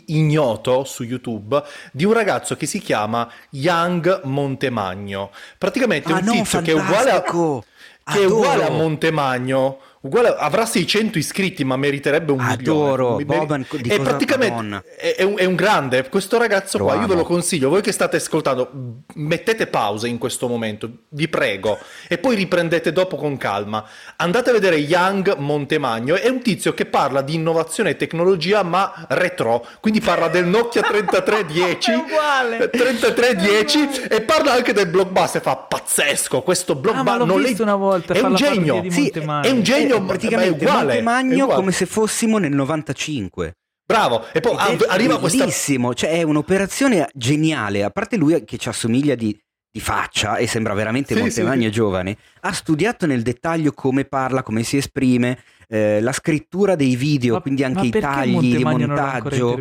ignoto 0.07 0.83
su 0.83 1.03
YouTube 1.03 1.61
di 1.91 2.05
un 2.05 2.13
ragazzo 2.13 2.55
che 2.55 2.65
si 2.65 2.79
chiama 2.79 3.29
Young 3.51 4.21
Montemagno. 4.23 5.31
Praticamente 5.57 6.11
ah, 6.11 6.17
un 6.17 6.25
no, 6.25 6.31
tizio 6.31 6.61
che 6.61 6.71
è 6.71 6.75
uguale 6.75 7.11
a, 7.11 7.21
che 7.21 8.21
è 8.21 8.25
uguale 8.25 8.63
a 8.65 8.69
Montemagno 8.69 9.79
Uguale, 10.07 10.33
avrà 10.37 10.65
600 10.65 11.17
iscritti, 11.17 11.65
ma 11.65 11.75
meriterebbe 11.75 12.31
un 12.31 12.39
Adoro, 12.39 13.17
milione. 13.17 13.25
Boban 13.25 13.67
di 13.81 13.89
è 13.89 13.99
praticamente 13.99 14.83
è, 14.95 15.21
un, 15.23 15.35
è, 15.37 15.43
un, 15.43 15.55
grande. 15.55 16.07
Questo 16.07 16.37
ragazzo 16.37 16.79
qua, 16.79 16.95
io 16.95 17.07
ve 17.07 17.15
lo 17.15 17.23
consiglio. 17.23 17.67
Voi 17.67 17.81
che 17.81 17.91
state 17.91 18.15
ascoltando, 18.15 19.03
mettete 19.15 19.67
pause 19.67 20.07
in 20.07 20.17
questo 20.17 20.47
momento, 20.47 20.89
vi 21.09 21.27
prego, 21.27 21.77
e 22.07 22.17
poi 22.17 22.35
riprendete 22.35 22.93
dopo 22.93 23.17
con 23.17 23.35
calma. 23.35 23.83
Andate 24.15 24.51
a 24.51 24.53
vedere 24.53 24.77
Young 24.77 25.35
Montemagno. 25.35 26.15
È 26.15 26.29
un 26.29 26.41
tizio 26.41 26.73
che 26.73 26.85
parla 26.85 27.21
di 27.21 27.35
innovazione 27.35 27.89
e 27.91 27.95
tecnologia, 27.97 28.63
ma 28.63 29.05
retro. 29.09 29.65
Quindi 29.81 29.99
parla 29.99 30.29
del 30.29 30.45
Nokia 30.45 30.83
3310. 30.83 31.91
è 31.91 31.95
uguale. 31.95 32.69
3310 32.69 34.07
e 34.09 34.21
parla 34.21 34.53
anche 34.53 34.71
del 34.71 34.87
blockbuster. 34.87 35.41
Fa 35.41 35.57
pazzesco. 35.57 36.41
Questo 36.43 36.75
blockbuster. 36.75 37.21
Ah, 37.21 37.25
non 37.25 37.41
visto 37.41 37.63
una 37.63 37.75
volta. 37.75 38.13
È 38.13 38.21
un 38.21 38.35
genio. 38.35 38.81
Sì, 38.89 39.09
è 39.09 39.49
un 39.49 39.63
genio 39.63 39.96
Magno 39.99 40.07
praticamente 40.07 40.57
è 40.57 40.69
uguale, 40.69 41.01
Magno 41.01 41.43
uguale. 41.43 41.59
come 41.59 41.71
se 41.71 41.85
fossimo 41.85 42.37
nel 42.37 42.53
95. 42.53 43.53
Bravo, 43.87 44.25
e 44.33 44.41
poi 44.41 44.57
Ed 44.69 44.85
arriva 44.87 45.17
questa... 45.17 45.39
Bellissimo, 45.39 45.93
cioè 45.93 46.11
è 46.11 46.21
un'operazione 46.21 47.07
geniale, 47.13 47.83
a 47.83 47.89
parte 47.89 48.17
lui 48.17 48.43
che 48.43 48.57
ci 48.57 48.67
assomiglia 48.67 49.15
di, 49.15 49.37
di 49.71 49.79
faccia 49.79 50.35
e 50.35 50.45
sembra 50.45 50.73
veramente 50.73 51.15
sì, 51.15 51.21
Montemagno 51.21 51.67
sì. 51.67 51.71
giovane, 51.71 52.17
ha 52.41 52.51
studiato 52.51 53.05
nel 53.05 53.21
dettaglio 53.21 53.71
come 53.71 54.03
parla, 54.03 54.43
come 54.43 54.63
si 54.63 54.75
esprime, 54.75 55.39
eh, 55.69 56.01
la 56.01 56.11
scrittura 56.11 56.75
dei 56.75 56.97
video, 56.97 57.35
ma, 57.35 57.41
quindi 57.41 57.63
anche 57.63 57.85
i 57.85 57.89
tagli, 57.91 58.55
il 58.55 58.65
montaggio, 58.65 59.57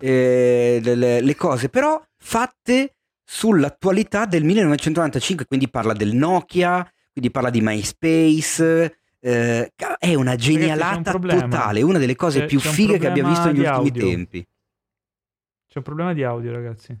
eh, 0.00 0.80
le, 0.82 1.20
le 1.20 1.36
cose, 1.36 1.68
però 1.68 2.02
fatte 2.18 2.94
sull'attualità 3.24 4.26
del 4.26 4.42
1995, 4.42 5.44
quindi 5.46 5.68
parla 5.68 5.92
del 5.92 6.14
Nokia, 6.14 6.84
quindi 7.12 7.30
parla 7.30 7.50
di 7.50 7.60
MySpace, 7.60 8.99
eh, 9.20 9.72
è 9.98 10.14
una 10.14 10.34
genialata 10.34 11.14
un 11.14 11.28
totale, 11.28 11.82
una 11.82 11.98
delle 11.98 12.16
cose 12.16 12.40
c'è, 12.40 12.46
più 12.46 12.58
c'è 12.58 12.70
fighe 12.70 12.98
che 12.98 13.06
abbia 13.06 13.26
visto 13.26 13.46
negli 13.46 13.60
ultimi 13.60 13.66
audio. 13.66 14.02
tempi. 14.02 14.46
C'è 15.68 15.78
un 15.78 15.84
problema 15.84 16.12
di 16.12 16.24
audio, 16.24 16.52
ragazzi. 16.52 16.98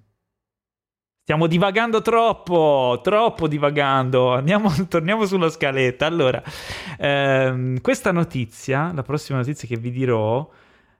Stiamo 1.22 1.46
divagando 1.46 2.02
troppo, 2.02 3.00
troppo 3.02 3.48
divagando. 3.48 4.34
Andiamo, 4.34 4.70
torniamo 4.88 5.26
sulla 5.26 5.48
scaletta. 5.48 6.06
Allora, 6.06 6.42
ehm, 6.98 7.80
questa 7.80 8.12
notizia, 8.12 8.92
la 8.92 9.02
prossima 9.02 9.38
notizia 9.38 9.66
che 9.66 9.76
vi 9.76 9.90
dirò, 9.90 10.48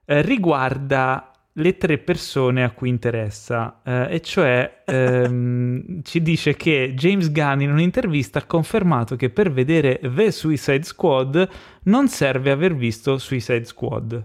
eh, 0.05 0.21
riguarda 0.21 1.30
le 1.53 1.77
tre 1.77 1.97
persone 1.97 2.63
a 2.63 2.71
cui 2.71 2.89
interessa, 2.89 3.81
eh, 3.83 4.15
e 4.15 4.21
cioè 4.21 4.83
ehm, 4.85 6.01
ci 6.03 6.21
dice 6.21 6.55
che 6.55 6.93
James 6.95 7.31
Gunn 7.31 7.61
in 7.61 7.71
un'intervista 7.71 8.39
ha 8.39 8.45
confermato 8.45 9.15
che 9.15 9.29
per 9.29 9.51
vedere 9.51 9.99
The 10.01 10.31
Suicide 10.31 10.83
Squad 10.83 11.49
non 11.83 12.07
serve 12.07 12.51
aver 12.51 12.75
visto 12.75 13.17
Suicide 13.17 13.65
Squad. 13.65 14.21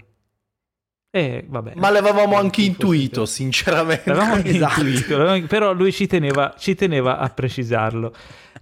E 1.11 1.47
vabbè. 1.49 1.72
Ma 1.77 1.89
l'avevamo 1.89 2.37
anche 2.37 2.61
intuito, 2.61 3.24
sinceramente. 3.24 4.03
L'avevamo 4.05 4.35
anche 4.35 4.51
esatto. 4.55 4.85
intuito, 4.85 5.47
però 5.47 5.72
lui 5.72 5.91
ci 5.91 6.07
teneva, 6.07 6.55
ci 6.59 6.74
teneva 6.74 7.18
a 7.18 7.31
precisarlo. 7.31 8.12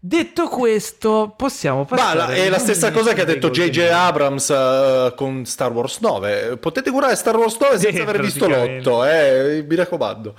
Detto 0.06 0.48
questo, 0.48 1.32
possiamo 1.34 1.86
passare. 1.86 2.18
Ma 2.18 2.26
la, 2.26 2.34
è 2.34 2.50
la 2.50 2.58
stessa 2.58 2.92
cosa 2.92 3.14
che 3.14 3.22
ha 3.22 3.24
detto 3.24 3.48
J.J. 3.48 3.78
Abrams 3.90 4.48
uh, 4.50 5.14
con 5.14 5.46
Star 5.46 5.72
Wars 5.72 6.00
9. 6.00 6.58
Potete 6.58 6.90
curare 6.90 7.16
Star 7.16 7.34
Wars 7.34 7.56
9 7.58 7.78
senza 7.78 8.02
aver 8.02 8.20
visto 8.20 8.46
l'8, 8.46 9.08
eh, 9.08 9.64
mi 9.66 9.74
raccomando. 9.74 10.34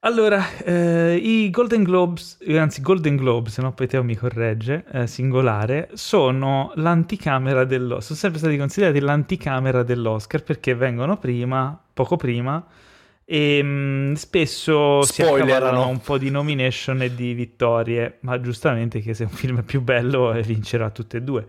Allora, 0.00 0.44
eh, 0.64 1.14
i 1.14 1.48
Golden 1.50 1.84
Globes, 1.84 2.38
anzi 2.48 2.80
Golden 2.80 3.14
Globes, 3.14 3.52
se 3.52 3.62
no 3.62 3.70
poi 3.70 3.86
Teo 3.86 4.02
mi 4.02 4.16
corregge, 4.16 4.84
eh, 4.90 5.06
singolare, 5.06 5.90
sono 5.92 6.72
l'anticamera 6.74 7.64
dell'Oscar, 7.64 8.02
sono 8.02 8.18
sempre 8.18 8.40
stati 8.40 8.56
considerati 8.56 8.98
l'anticamera 8.98 9.84
dell'Oscar 9.84 10.42
perché 10.42 10.74
vengono 10.74 11.18
prima, 11.18 11.80
poco 11.94 12.16
prima, 12.16 12.66
e 13.30 13.62
mh, 13.62 13.66
mm, 13.68 14.12
spesso 14.14 15.02
Spoilerano. 15.02 15.44
si 15.44 15.52
accavallano 15.52 15.88
un 15.88 16.00
po' 16.00 16.16
di 16.16 16.30
nomination 16.30 17.02
e 17.02 17.14
di 17.14 17.34
vittorie, 17.34 18.16
ma 18.20 18.40
giustamente 18.40 19.00
che 19.00 19.12
se 19.12 19.24
un 19.24 19.28
film 19.28 19.58
è 19.58 19.62
più 19.62 19.82
bello 19.82 20.32
eh, 20.32 20.40
vincerà 20.40 20.88
tutte 20.88 21.18
e 21.18 21.22
due 21.22 21.46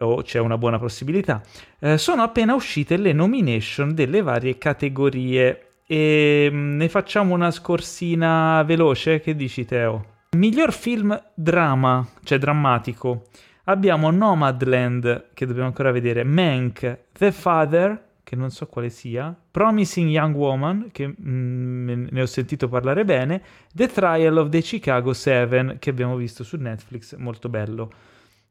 o 0.00 0.22
c'è 0.22 0.40
una 0.40 0.58
buona 0.58 0.80
possibilità. 0.80 1.40
Eh, 1.78 1.98
sono 1.98 2.22
appena 2.22 2.54
uscite 2.54 2.96
le 2.96 3.12
nomination 3.12 3.94
delle 3.94 4.22
varie 4.22 4.58
categorie 4.58 5.74
e 5.86 6.48
mh, 6.50 6.56
mm, 6.56 6.76
ne 6.78 6.88
facciamo 6.88 7.32
una 7.32 7.52
scorsina 7.52 8.64
veloce, 8.64 9.20
che 9.20 9.36
dici 9.36 9.64
Teo? 9.64 10.04
Miglior 10.36 10.72
film 10.72 11.16
drama, 11.32 12.04
cioè 12.24 12.38
drammatico. 12.38 13.26
Abbiamo 13.66 14.10
Nomadland, 14.10 15.28
che 15.32 15.46
dobbiamo 15.46 15.68
ancora 15.68 15.92
vedere, 15.92 16.24
Mank, 16.24 17.04
The 17.12 17.30
Father, 17.30 18.03
che 18.24 18.34
non 18.34 18.50
so 18.50 18.66
quale 18.66 18.88
sia, 18.88 19.36
Promising 19.50 20.08
Young 20.08 20.34
Woman, 20.34 20.88
che 20.90 21.06
mm, 21.06 22.06
ne 22.10 22.22
ho 22.22 22.26
sentito 22.26 22.68
parlare 22.68 23.04
bene, 23.04 23.42
The 23.72 23.86
Trial 23.86 24.38
of 24.38 24.48
the 24.48 24.62
Chicago 24.62 25.12
7, 25.12 25.76
che 25.78 25.90
abbiamo 25.90 26.16
visto 26.16 26.42
su 26.42 26.56
Netflix, 26.56 27.14
molto 27.16 27.48
bello. 27.48 27.92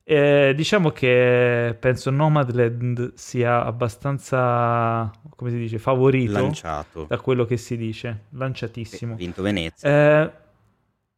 Eh, 0.05 0.53
diciamo 0.55 0.91
che 0.91 1.75
penso 1.79 2.11
Nomadland 2.11 3.13
sia 3.15 3.63
abbastanza, 3.63 5.09
come 5.35 5.49
si 5.49 5.57
dice, 5.57 5.79
favorito 5.79 6.33
Lanciato. 6.33 7.05
da 7.07 7.17
quello 7.19 7.45
che 7.45 7.57
si 7.57 7.75
dice, 7.75 8.25
lanciatissimo. 8.31 9.13
Ha 9.13 9.17
vinto 9.17 9.41
Venezia. 9.41 9.89
Eh, 9.89 10.31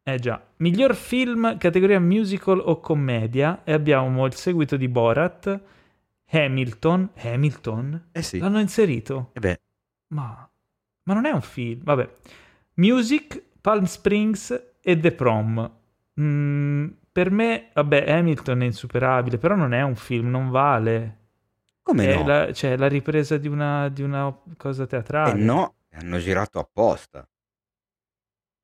eh 0.03 0.19
già, 0.19 0.41
miglior 0.57 0.95
film 0.95 1.57
categoria 1.57 1.99
musical 1.99 2.61
o 2.63 2.79
commedia 2.79 3.61
e 3.63 3.73
abbiamo 3.73 4.25
il 4.25 4.35
seguito 4.35 4.77
di 4.77 4.87
Borat, 4.87 5.59
Hamilton, 6.35 7.11
Hamilton? 7.15 8.09
Eh 8.11 8.21
sì. 8.21 8.39
L'hanno 8.39 8.59
inserito? 8.59 9.31
Eh 9.33 9.39
beh. 9.39 9.59
Ma, 10.07 10.49
ma 11.03 11.13
non 11.13 11.25
è 11.25 11.31
un 11.31 11.41
film, 11.41 11.83
vabbè. 11.83 12.15
Music, 12.75 13.41
Palm 13.61 13.85
Springs 13.85 14.73
e 14.81 14.99
The 14.99 15.11
Prom. 15.13 15.71
Mm, 16.19 16.87
per 17.11 17.31
me, 17.31 17.69
vabbè, 17.73 18.11
Hamilton 18.11 18.61
è 18.61 18.65
insuperabile, 18.65 19.37
però 19.37 19.55
non 19.55 19.73
è 19.73 19.81
un 19.81 19.95
film, 19.95 20.29
non 20.29 20.49
vale. 20.49 21.19
Come 21.81 22.07
è 22.07 22.15
no? 22.15 22.25
La, 22.25 22.51
cioè, 22.51 22.75
la 22.77 22.87
ripresa 22.87 23.37
di 23.37 23.47
una, 23.47 23.89
di 23.89 24.01
una 24.01 24.35
cosa 24.57 24.85
teatrale. 24.85 25.39
Eh 25.39 25.43
no, 25.43 25.75
hanno 25.91 26.17
girato 26.17 26.59
apposta. 26.59 27.27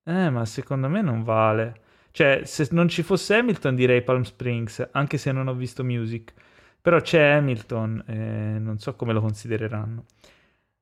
Eh, 0.03 0.29
ma 0.29 0.45
secondo 0.45 0.89
me 0.89 1.01
non 1.01 1.23
vale. 1.23 1.81
Cioè, 2.11 2.41
se 2.43 2.67
non 2.71 2.89
ci 2.89 3.03
fosse 3.03 3.35
Hamilton 3.35 3.75
direi 3.75 4.01
Palm 4.01 4.23
Springs, 4.23 4.89
anche 4.91 5.17
se 5.17 5.31
non 5.31 5.47
ho 5.47 5.53
visto 5.53 5.83
Music. 5.83 6.33
Però 6.81 6.99
c'è 6.99 7.21
Hamilton, 7.21 8.03
eh, 8.07 8.59
non 8.59 8.79
so 8.79 8.95
come 8.95 9.13
lo 9.13 9.21
considereranno. 9.21 10.05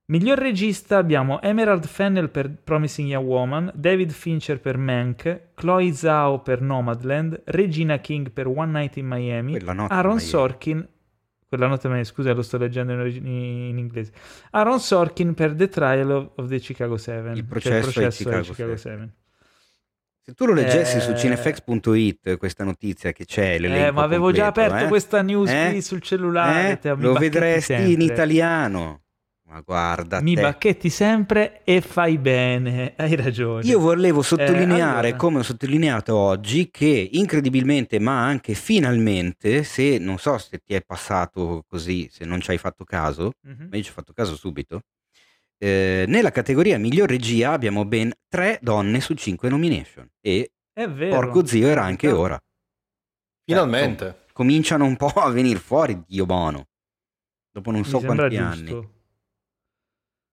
Miglior 0.06 0.39
regista 0.39 0.97
abbiamo 0.97 1.39
Emerald 1.41 1.86
Fennel 1.86 2.30
per 2.30 2.50
Promising 2.50 3.10
Young 3.10 3.28
Woman, 3.28 3.72
David 3.76 4.12
Fincher 4.12 4.60
per 4.60 4.78
Mank, 4.78 5.54
Chloe 5.54 5.93
Zhao 5.93 6.39
per 6.39 6.62
Nomadland, 6.62 7.41
Regina 7.45 8.00
King 8.00 8.32
per 8.32 8.47
One 8.47 8.72
Night 8.72 8.97
in 8.97 9.06
Miami, 9.06 9.58
Aaron 9.58 9.88
Miami. 9.88 10.20
Sorkin 10.20 10.88
quella 11.50 11.66
nota 11.66 11.89
me, 11.89 12.04
scusa, 12.04 12.32
lo 12.34 12.43
sto 12.43 12.58
leggendo 12.60 12.93
in, 13.06 13.26
in, 13.26 13.78
inglese. 13.80 14.12
Aaron 14.52 14.80
Sorkin 14.80 15.34
per 15.34 15.56
The 15.56 15.68
Trial 15.68 16.12
of, 16.12 16.30
of 16.36 16.47
the 16.47 16.60
Chicago 16.60 16.95
7. 16.95 17.32
Il 17.32 17.43
processo, 17.43 17.91
cioè 17.91 18.06
il 18.06 18.12
processo 18.12 18.24
Chicago, 18.24 18.43
Chicago 18.43 18.76
7. 18.76 18.97
7. 18.97 19.14
Se 20.30 20.36
tu 20.36 20.46
lo 20.46 20.54
leggessi 20.54 20.98
eh... 20.98 21.00
su 21.00 21.16
cinefx.it 21.16 22.38
questa 22.38 22.64
notizia 22.64 23.12
che 23.12 23.26
c'è, 23.26 23.60
eh, 23.60 23.92
ma 23.92 24.04
avevo 24.04 24.26
completo, 24.26 24.32
già 24.32 24.48
aperto 24.48 24.86
eh? 24.86 24.88
questa 24.88 25.24
news 25.24 25.50
eh? 25.50 25.70
qui 25.72 25.82
sul 25.82 26.02
cellulare. 26.02 26.80
Eh? 26.80 26.96
Lo 26.98 27.14
vedresti 27.14 27.74
sempre. 27.74 27.92
in 27.92 28.02
italiano. 28.02 29.02
Ma 29.50 29.62
guarda, 29.62 30.22
mi 30.22 30.36
te. 30.36 30.42
bacchetti 30.42 30.92
sempre 30.92 31.64
e 31.64 31.82
fai 31.82 32.20
bene, 32.20 32.94
hai 32.98 33.16
ragione. 33.16 33.66
Io 33.66 33.80
volevo 33.80 34.22
sottolineare, 34.22 35.08
eh, 35.08 35.12
allora. 35.12 35.16
come 35.16 35.40
ho 35.40 35.44
sottolineato 35.44 36.16
oggi, 36.16 36.70
che 36.70 37.10
incredibilmente, 37.14 37.98
ma 37.98 38.24
anche 38.24 38.53
finalmente, 38.53 39.64
se 39.64 39.98
non 39.98 40.20
so 40.20 40.38
se 40.38 40.60
ti 40.64 40.76
è 40.76 40.84
passato 40.86 41.66
così, 41.68 42.08
se 42.12 42.26
non 42.26 42.40
ci 42.41 42.52
hai 42.52 42.60
fatto 42.60 42.84
caso, 42.84 43.32
mm-hmm. 43.48 43.70
ma 43.72 43.78
io 43.78 43.82
ci 43.82 43.90
ho 43.90 43.94
fatto 43.94 44.14
caso 44.14 44.36
subito, 44.36 44.82
eh, 45.60 46.06
nella 46.07 46.31
categoria 46.31 46.77
miglior 46.80 47.10
regia 47.10 47.52
abbiamo 47.52 47.86
ben 47.86 48.11
tre 48.27 48.57
donne 48.61 48.99
su 49.02 49.14
cinque 49.14 49.49
nomination 49.49 50.10
e 50.22 50.52
È 50.73 50.88
vero. 50.88 51.15
porco 51.15 51.45
zio 51.45 51.68
era 51.68 51.84
anche 51.84 52.07
È 52.10 52.14
ora. 52.14 52.41
Finalmente. 53.44 54.07
Ecco, 54.07 54.18
cominciano 54.34 54.86
un 54.86 54.95
po' 54.95 55.07
a 55.07 55.30
venire 55.31 55.60
fuori, 55.60 56.02
Dio 56.07 56.26
buono. 56.26 56.68
Dopo 57.52 57.72
non 57.72 57.81
Mi 57.81 57.86
so 57.88 57.99
quanti 57.99 58.36
giusto. 58.36 58.44
anni. 58.77 58.90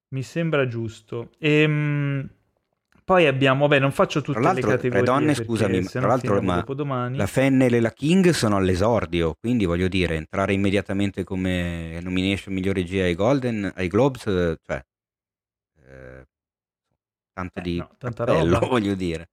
Mi 0.09 0.23
sembra 0.23 0.69
giusto. 0.69 1.31
Ehm, 1.39 2.29
Poi 3.05 3.27
abbiamo, 3.27 3.69
beh, 3.69 3.79
non 3.79 3.93
faccio 3.93 4.21
tutte 4.21 4.39
le 4.41 4.45
categorie. 4.61 4.91
Tre 4.91 5.03
donne, 5.03 5.35
scusami, 5.35 5.83
tra 5.85 6.07
l'altro, 6.09 6.41
ma 6.43 6.65
la 7.11 7.27
Fennel 7.27 7.75
e 7.75 7.81
la 7.81 7.93
King 7.93 8.31
sono 8.31 8.57
all'esordio, 8.57 9.35
quindi 9.39 9.65
voglio 9.65 9.87
dire, 9.89 10.17
entrare 10.17 10.53
immediatamente 10.53 11.23
come 11.25 12.01
nomination 12.01 12.53
migliore 12.53 12.81
regia 12.81 13.05
ai 13.05 13.15
Golden, 13.15 13.73
ai 13.77 13.87
Globes, 13.89 14.23
cioè, 14.23 14.85
tanto 17.37 17.59
eh, 17.59 17.63
di 17.63 17.77
no, 17.77 17.91
tanta 17.99 18.25
roba. 18.25 18.61
voglio 18.61 18.95
dire. 18.95 19.29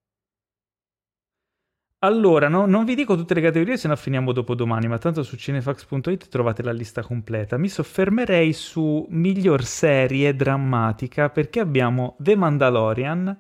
Allora, 1.99 2.49
no, 2.49 2.65
non 2.65 2.83
vi 2.83 2.95
dico 2.95 3.15
tutte 3.15 3.33
le 3.33 3.39
categorie, 3.39 3.77
se 3.77 3.87
no 3.87 3.95
finiamo 3.95 4.33
dopo 4.33 4.55
domani, 4.55 4.89
ma 4.89 4.97
tanto 4.97 5.23
su 5.23 5.37
cinefax.it 5.37 6.27
trovate 6.27 6.61
la 6.61 6.73
lista 6.73 7.01
completa. 7.01 7.57
Mi 7.57 7.69
soffermerei 7.69 8.51
su 8.51 9.05
miglior 9.09 9.63
serie 9.63 10.35
drammatica 10.35 11.29
perché 11.29 11.61
abbiamo 11.61 12.17
The 12.19 12.35
Mandalorian, 12.35 13.37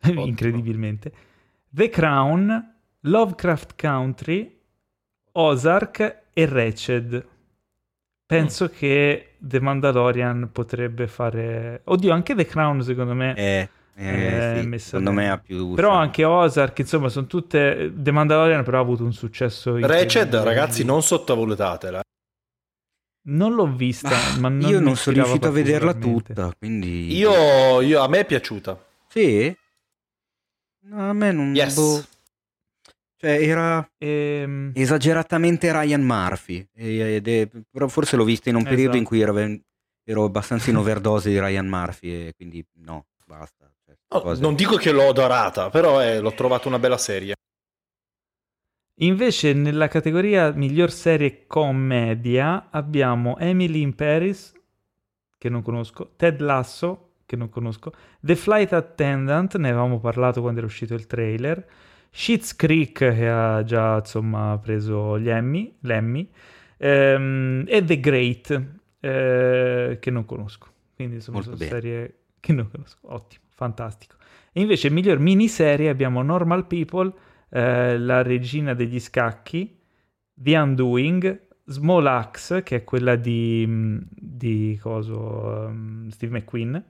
incredibilmente, 0.12 1.12
The 1.70 1.88
Crown, 1.88 2.74
Lovecraft 3.00 3.80
Country, 3.80 4.60
Ozark 5.32 6.24
e 6.34 6.46
Wretched. 6.46 7.26
Penso 8.26 8.64
mm. 8.64 8.76
che 8.76 9.36
The 9.38 9.60
Mandalorian 9.60 10.50
potrebbe 10.52 11.06
fare... 11.06 11.80
Oddio, 11.84 12.12
anche 12.12 12.34
The 12.34 12.44
Crown 12.44 12.82
secondo 12.82 13.14
me... 13.14 13.34
Eh 13.36 13.68
eh, 13.98 14.68
sì, 14.70 14.78
secondo 14.78 15.10
me 15.10 15.30
ha 15.30 15.38
più 15.38 15.72
però 15.72 15.92
anche 15.92 16.22
Ozark 16.22 16.78
insomma 16.80 17.08
sono 17.08 17.26
tutte 17.26 17.90
The 17.94 18.10
Mandalorian 18.10 18.62
però 18.62 18.76
ha 18.76 18.82
avuto 18.82 19.04
un 19.04 19.14
successo 19.14 19.78
Ratched 19.78 20.34
ragazzi 20.34 20.84
non 20.84 21.02
sottovalutatela. 21.02 22.02
Non 23.28 23.54
l'ho 23.54 23.66
vista 23.66 24.10
ah, 24.10 24.38
ma 24.38 24.48
non 24.48 24.68
io 24.68 24.80
non 24.80 24.96
sono 24.96 25.16
riuscito 25.16 25.48
a 25.48 25.50
vederla 25.50 25.94
tutta 25.94 26.52
quindi 26.58 27.16
io, 27.16 27.80
io, 27.80 28.02
a 28.02 28.08
me 28.08 28.20
è 28.20 28.26
piaciuta. 28.26 28.84
Sì? 29.08 29.56
No, 30.82 31.08
a 31.08 31.12
me 31.12 31.32
non 31.32 31.54
yes. 31.54 31.74
boh. 31.74 32.04
cioè 33.16 33.42
era 33.42 33.90
ehm... 33.98 34.72
esageratamente 34.74 35.72
Ryan 35.72 36.02
Murphy 36.02 36.68
ed 36.72 37.26
è... 37.26 37.48
però 37.70 37.88
forse 37.88 38.16
l'ho 38.16 38.24
vista 38.24 38.50
in 38.50 38.56
un 38.56 38.62
periodo 38.62 38.96
esatto. 38.96 38.96
in 38.98 39.04
cui 39.04 39.20
ero, 39.20 39.60
ero 40.04 40.24
abbastanza 40.24 40.70
in 40.70 40.76
overdose 40.76 41.30
di 41.30 41.40
Ryan 41.40 41.66
Murphy 41.66 42.10
e 42.10 42.34
quindi 42.36 42.64
no 42.74 43.06
basta 43.24 43.65
Oh, 44.08 44.34
non 44.38 44.54
dico 44.54 44.76
che 44.76 44.92
l'ho 44.92 45.08
adorata, 45.08 45.68
però 45.68 46.00
eh, 46.00 46.20
l'ho 46.20 46.32
trovata 46.32 46.68
una 46.68 46.78
bella 46.78 46.98
serie. 46.98 47.34
Invece 49.00 49.52
nella 49.52 49.88
categoria 49.88 50.52
miglior 50.52 50.90
serie 50.90 51.46
commedia 51.46 52.68
abbiamo 52.70 53.36
Emily 53.38 53.82
in 53.82 53.94
Paris, 53.94 54.52
che 55.36 55.48
non 55.50 55.60
conosco, 55.62 56.12
Ted 56.16 56.40
Lasso, 56.40 57.16
che 57.26 57.36
non 57.36 57.50
conosco, 57.50 57.92
The 58.20 58.36
Flight 58.36 58.72
Attendant, 58.72 59.56
ne 59.56 59.68
avevamo 59.68 59.98
parlato 60.00 60.40
quando 60.40 60.60
era 60.60 60.66
uscito 60.68 60.94
il 60.94 61.06
trailer, 61.06 61.66
Schitt's 62.10 62.56
Creek, 62.56 62.92
che 62.92 63.28
ha 63.28 63.62
già 63.64 63.96
insomma 63.96 64.58
preso 64.62 65.18
gli 65.18 65.28
Emmy, 65.28 65.76
l'Emmy, 65.80 66.30
ehm, 66.78 67.64
e 67.66 67.84
The 67.84 68.00
Great, 68.00 68.62
eh, 69.00 69.98
che 70.00 70.10
non 70.10 70.24
conosco. 70.24 70.68
Quindi 70.94 71.16
insomma 71.16 71.38
Molto 71.38 71.56
sono 71.56 71.68
bene. 71.68 71.80
serie 71.80 72.18
che 72.40 72.52
non 72.54 72.70
conosco, 72.70 72.98
ottimo 73.02 73.44
fantastico. 73.56 74.16
E 74.52 74.60
invece 74.60 74.90
miglior 74.90 75.18
miniserie 75.18 75.88
abbiamo 75.88 76.22
Normal 76.22 76.66
People, 76.66 77.12
eh, 77.50 77.98
La 77.98 78.22
regina 78.22 78.74
degli 78.74 79.00
scacchi, 79.00 79.78
The 80.32 80.56
Undoing, 80.56 81.40
Small 81.64 82.06
Axe, 82.06 82.62
che 82.62 82.76
è 82.76 82.84
quella 82.84 83.16
di, 83.16 83.64
mm, 83.66 83.98
di 84.10 84.78
coso, 84.80 85.66
um, 85.68 86.08
Steve 86.10 86.38
McQueen, 86.38 86.84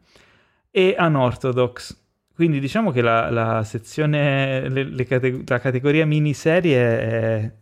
e 0.71 0.97
Unorthodox. 0.99 2.05
Quindi 2.35 2.61
diciamo 2.61 2.91
che 2.91 3.01
la, 3.01 3.31
la 3.31 3.65
sezione, 3.65 4.69
le, 4.69 4.85
le 4.85 5.05
cate- 5.05 5.43
la 5.47 5.59
categoria 5.59 6.05
miniserie 6.05 7.01
è 7.01 7.53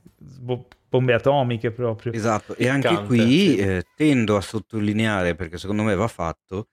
bombe 0.89 1.12
atomiche 1.12 1.70
proprio. 1.70 2.12
Esatto, 2.12 2.56
e 2.56 2.68
anche 2.68 2.89
Cante, 2.89 3.06
qui 3.06 3.16
sì. 3.16 3.56
eh, 3.56 3.85
tendo 3.97 4.36
a 4.36 4.40
sottolineare, 4.40 5.35
perché 5.35 5.59
secondo 5.59 5.82
me 5.82 5.94
va 5.94 6.09
fatto, 6.09 6.68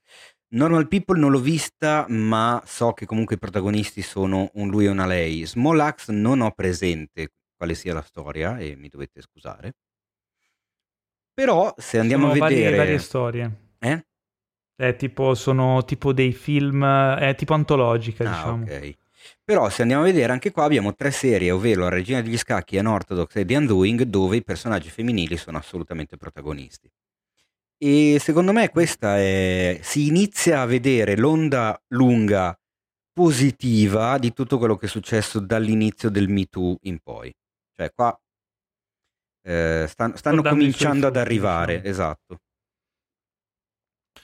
Normal 0.54 0.88
People 0.90 1.18
non 1.18 1.32
l'ho 1.32 1.40
vista, 1.40 2.06
ma 2.10 2.62
so 2.66 2.92
che 2.92 3.06
comunque 3.06 3.36
i 3.36 3.40
protagonisti 3.40 4.02
sono 4.02 4.50
un 4.56 4.70
lui 4.70 4.86
e 4.86 4.90
una 4.90 5.06
lei. 5.06 5.46
Small 5.46 5.80
Axe 5.80 6.12
non 6.12 6.42
ho 6.42 6.52
presente 6.52 7.32
quale 7.56 7.74
sia 7.74 7.94
la 7.94 8.02
storia 8.02 8.58
e 8.58 8.76
mi 8.76 8.90
dovete 8.90 9.22
scusare. 9.22 9.76
Però 11.34 11.74
se 11.78 12.00
andiamo 12.00 12.32
sono 12.32 12.44
a 12.44 12.48
vedere... 12.48 12.64
Varie, 12.64 12.78
varie 12.78 12.98
storie. 13.00 13.52
Eh? 13.80 14.06
È 14.76 14.96
tipo, 14.98 15.36
sono 15.36 15.86
tipo 15.86 16.12
dei 16.12 16.34
film, 16.34 16.84
è 16.86 17.34
tipo 17.38 17.54
antologica, 17.54 18.26
ah, 18.26 18.34
diciamo. 18.34 18.64
ok. 18.64 18.96
Però 19.44 19.70
se 19.70 19.84
andiamo 19.84 20.02
a 20.02 20.06
vedere 20.06 20.34
anche 20.34 20.52
qua 20.52 20.66
abbiamo 20.66 20.94
tre 20.96 21.12
serie, 21.12 21.52
ovvero 21.52 21.84
La 21.84 21.90
Regina 21.90 22.22
degli 22.22 22.38
Scacchi, 22.38 22.78
Unorthodox 22.78 23.36
e 23.36 23.46
The 23.46 23.56
Undoing, 23.56 24.02
dove 24.04 24.38
i 24.38 24.44
personaggi 24.44 24.90
femminili 24.90 25.38
sono 25.38 25.58
assolutamente 25.58 26.18
protagonisti. 26.18 26.92
E 27.84 28.20
secondo 28.20 28.52
me 28.52 28.70
questa 28.70 29.18
è... 29.18 29.80
si 29.82 30.06
inizia 30.06 30.62
a 30.62 30.66
vedere 30.66 31.18
l'onda 31.18 31.82
lunga 31.88 32.56
positiva 33.12 34.20
di 34.20 34.34
tutto 34.34 34.60
quello 34.60 34.76
che 34.78 34.86
è 34.86 34.90
successo 34.90 35.40
dall'inizio 35.40 36.10
del 36.10 36.30
Me 36.30 36.46
Too 36.46 36.78
in 36.82 37.00
poi. 37.00 37.34
Cioè 37.76 37.92
qua 37.92 38.16
eh, 39.44 39.86
stanno, 39.88 40.16
stanno 40.16 40.44
cominciando 40.44 41.08
ad 41.08 41.16
arrivare, 41.16 41.82
diciamo. 41.82 41.90
esatto. 41.90 42.38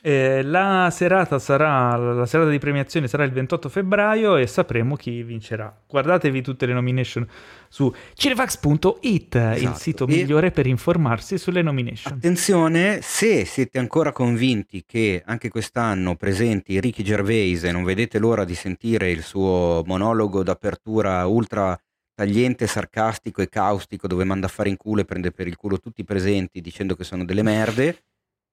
Eh, 0.02 0.44
la 0.44 0.90
serata 0.92 1.40
sarà 1.40 1.96
la 1.96 2.26
serata 2.28 2.50
di 2.50 2.60
premiazione 2.60 3.08
sarà 3.08 3.24
il 3.24 3.32
28 3.32 3.68
febbraio 3.68 4.38
e 4.38 4.46
sapremo 4.46 4.96
chi 4.96 5.24
vincerà. 5.24 5.76
Guardatevi 5.88 6.42
tutte 6.42 6.66
le 6.66 6.74
nomination 6.74 7.28
su 7.68 7.94
cinefax.it, 8.14 9.36
esatto. 9.36 9.60
il 9.60 9.74
sito 9.76 10.04
e 10.06 10.16
migliore 10.16 10.52
per 10.52 10.68
informarsi 10.68 11.38
sulle 11.38 11.62
nomination. 11.62 12.14
Attenzione, 12.14 13.00
se 13.02 13.44
siete 13.46 13.80
ancora 13.80 14.12
convinti 14.12 14.84
che 14.86 15.24
anche 15.26 15.50
quest'anno 15.50 16.16
presenti 16.16 16.80
Ricky 16.80 17.04
Gervais 17.04 17.64
e 17.64 17.72
non 17.72 17.84
vedete 17.84 18.20
l'ora 18.20 18.46
di 18.46 18.56
sentire 18.56 19.10
il 19.10 19.24
suo 19.24 19.84
monologo 19.86 20.44
d'apertura 20.44 21.26
ultra 21.26 21.78
tagliente, 22.14 22.66
sarcastico 22.66 23.42
e 23.42 23.50
caustico 23.50 24.08
dove 24.08 24.24
manda 24.24 24.48
a 24.48 24.50
fare 24.50 24.70
in 24.70 24.78
culo 24.78 25.02
e 25.02 25.06
prende 25.06 25.32
per 25.32 25.48
il 25.48 25.56
culo 25.56 25.80
tutti 25.80 26.02
i 26.02 26.04
presenti 26.04 26.62
dicendo 26.62 26.96
che 26.96 27.04
sono 27.04 27.26
delle 27.26 27.44
merde 27.44 28.06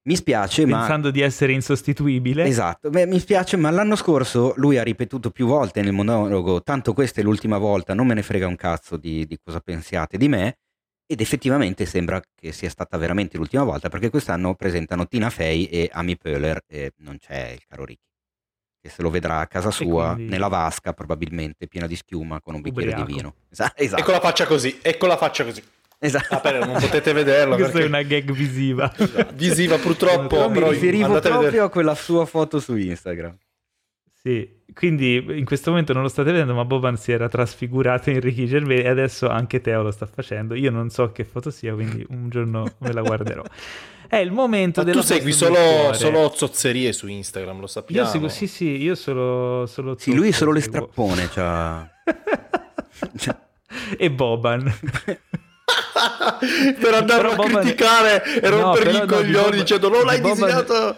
mi 0.06 0.16
spiace, 0.16 0.66
ma... 0.66 0.78
Pensando 0.78 1.10
di 1.10 1.20
essere 1.20 1.52
insostituibile. 1.52 2.44
Esatto, 2.44 2.90
Beh, 2.90 3.06
mi 3.06 3.18
spiace, 3.18 3.56
ma 3.56 3.70
l'anno 3.70 3.96
scorso 3.96 4.52
lui 4.56 4.76
ha 4.76 4.82
ripetuto 4.82 5.30
più 5.30 5.46
volte 5.46 5.80
nel 5.82 5.92
monologo, 5.92 6.62
tanto 6.62 6.92
questa 6.92 7.20
è 7.20 7.24
l'ultima 7.24 7.58
volta, 7.58 7.94
non 7.94 8.06
me 8.06 8.14
ne 8.14 8.22
frega 8.22 8.46
un 8.46 8.56
cazzo 8.56 8.96
di, 8.96 9.26
di 9.26 9.38
cosa 9.42 9.60
pensiate 9.60 10.18
di 10.18 10.28
me, 10.28 10.58
ed 11.06 11.20
effettivamente 11.20 11.86
sembra 11.86 12.20
che 12.34 12.52
sia 12.52 12.70
stata 12.70 12.96
veramente 12.96 13.36
l'ultima 13.36 13.62
volta, 13.62 13.88
perché 13.88 14.10
quest'anno 14.10 14.54
presentano 14.54 15.06
Tina 15.06 15.30
Fey 15.30 15.64
e 15.64 15.90
Amy 15.92 16.16
Poehler 16.16 16.62
e 16.66 16.92
non 16.98 17.18
c'è 17.18 17.50
il 17.50 17.64
caro 17.66 17.84
Ricky, 17.84 18.08
che 18.80 18.90
se 18.90 19.00
lo 19.00 19.08
vedrà 19.10 19.40
a 19.40 19.46
casa 19.46 19.70
sua, 19.70 20.12
quindi... 20.14 20.30
nella 20.30 20.48
vasca 20.48 20.92
probabilmente, 20.92 21.66
piena 21.66 21.86
di 21.86 21.96
schiuma, 21.96 22.40
con 22.40 22.54
un 22.54 22.60
bicchiere 22.60 22.90
Ubriaco. 22.90 23.06
di 23.06 23.16
vino. 23.16 23.34
Esatto. 23.50 23.82
Ecco 23.96 24.10
la 24.10 24.20
faccia 24.20 24.46
così, 24.46 24.78
ecco 24.82 25.06
la 25.06 25.16
faccia 25.16 25.44
così. 25.44 25.62
Esatto. 26.04 26.34
Ah, 26.34 26.40
però 26.40 26.64
non 26.64 26.78
potete 26.78 27.14
vederlo. 27.14 27.54
Questa 27.56 27.72
perché... 27.72 27.86
è 27.86 27.88
una 27.88 28.02
gag 28.02 28.30
visiva. 28.30 28.92
visiva 29.32 29.78
purtroppo. 29.78 30.26
Però 30.26 30.50
mi 30.50 30.62
riferivo 30.68 31.18
proprio 31.18 31.62
a, 31.62 31.66
a 31.66 31.68
quella 31.70 31.94
sua 31.94 32.26
foto 32.26 32.60
su 32.60 32.76
Instagram. 32.76 33.34
Sì, 34.12 34.62
quindi 34.72 35.16
in 35.16 35.44
questo 35.44 35.70
momento 35.70 35.92
non 35.92 36.02
lo 36.02 36.08
state 36.08 36.30
vedendo, 36.32 36.54
ma 36.54 36.64
Boban 36.64 36.96
si 36.96 37.12
era 37.12 37.28
trasfigurato 37.28 38.10
in 38.10 38.20
Ricky 38.20 38.46
Gervais 38.46 38.80
e 38.84 38.88
adesso 38.88 39.28
anche 39.28 39.60
Teo 39.60 39.82
lo 39.82 39.90
sta 39.90 40.06
facendo. 40.06 40.54
Io 40.54 40.70
non 40.70 40.90
so 40.90 41.10
che 41.12 41.24
foto 41.24 41.50
sia, 41.50 41.74
quindi 41.74 42.04
un 42.10 42.28
giorno 42.28 42.74
me 42.78 42.92
la 42.92 43.02
guarderò. 43.02 43.42
È 44.06 44.16
il 44.16 44.30
momento 44.30 44.80
ma 44.80 44.86
della 44.86 45.00
tu 45.00 45.06
segui 45.06 45.32
solo, 45.32 45.92
solo, 45.94 46.32
zozzerie 46.34 46.92
su 46.92 47.06
Instagram, 47.06 47.60
lo 47.60 47.66
sappiamo. 47.66 48.06
Io 48.06 48.12
seguo, 48.12 48.28
sì, 48.28 48.46
sì, 48.46 48.82
io 48.82 48.94
solo, 48.94 49.66
solo 49.66 49.96
Sì, 49.98 50.14
lui 50.14 50.30
solo 50.32 50.52
le 50.52 50.60
strappone, 50.60 51.28
cioè... 51.30 51.90
e 53.96 54.10
Boban. 54.10 54.72
per 56.80 56.94
andare 56.94 57.28
a 57.28 57.36
criticare 57.36 58.40
e 58.40 58.48
rompergli 58.48 58.96
no, 58.96 59.04
i 59.04 59.06
coglioni 59.06 59.56
no, 59.56 59.62
dicendo 59.62 59.88
non 59.88 60.04
l'hai 60.04 60.20
Boban... 60.20 60.34
disegnato 60.34 60.96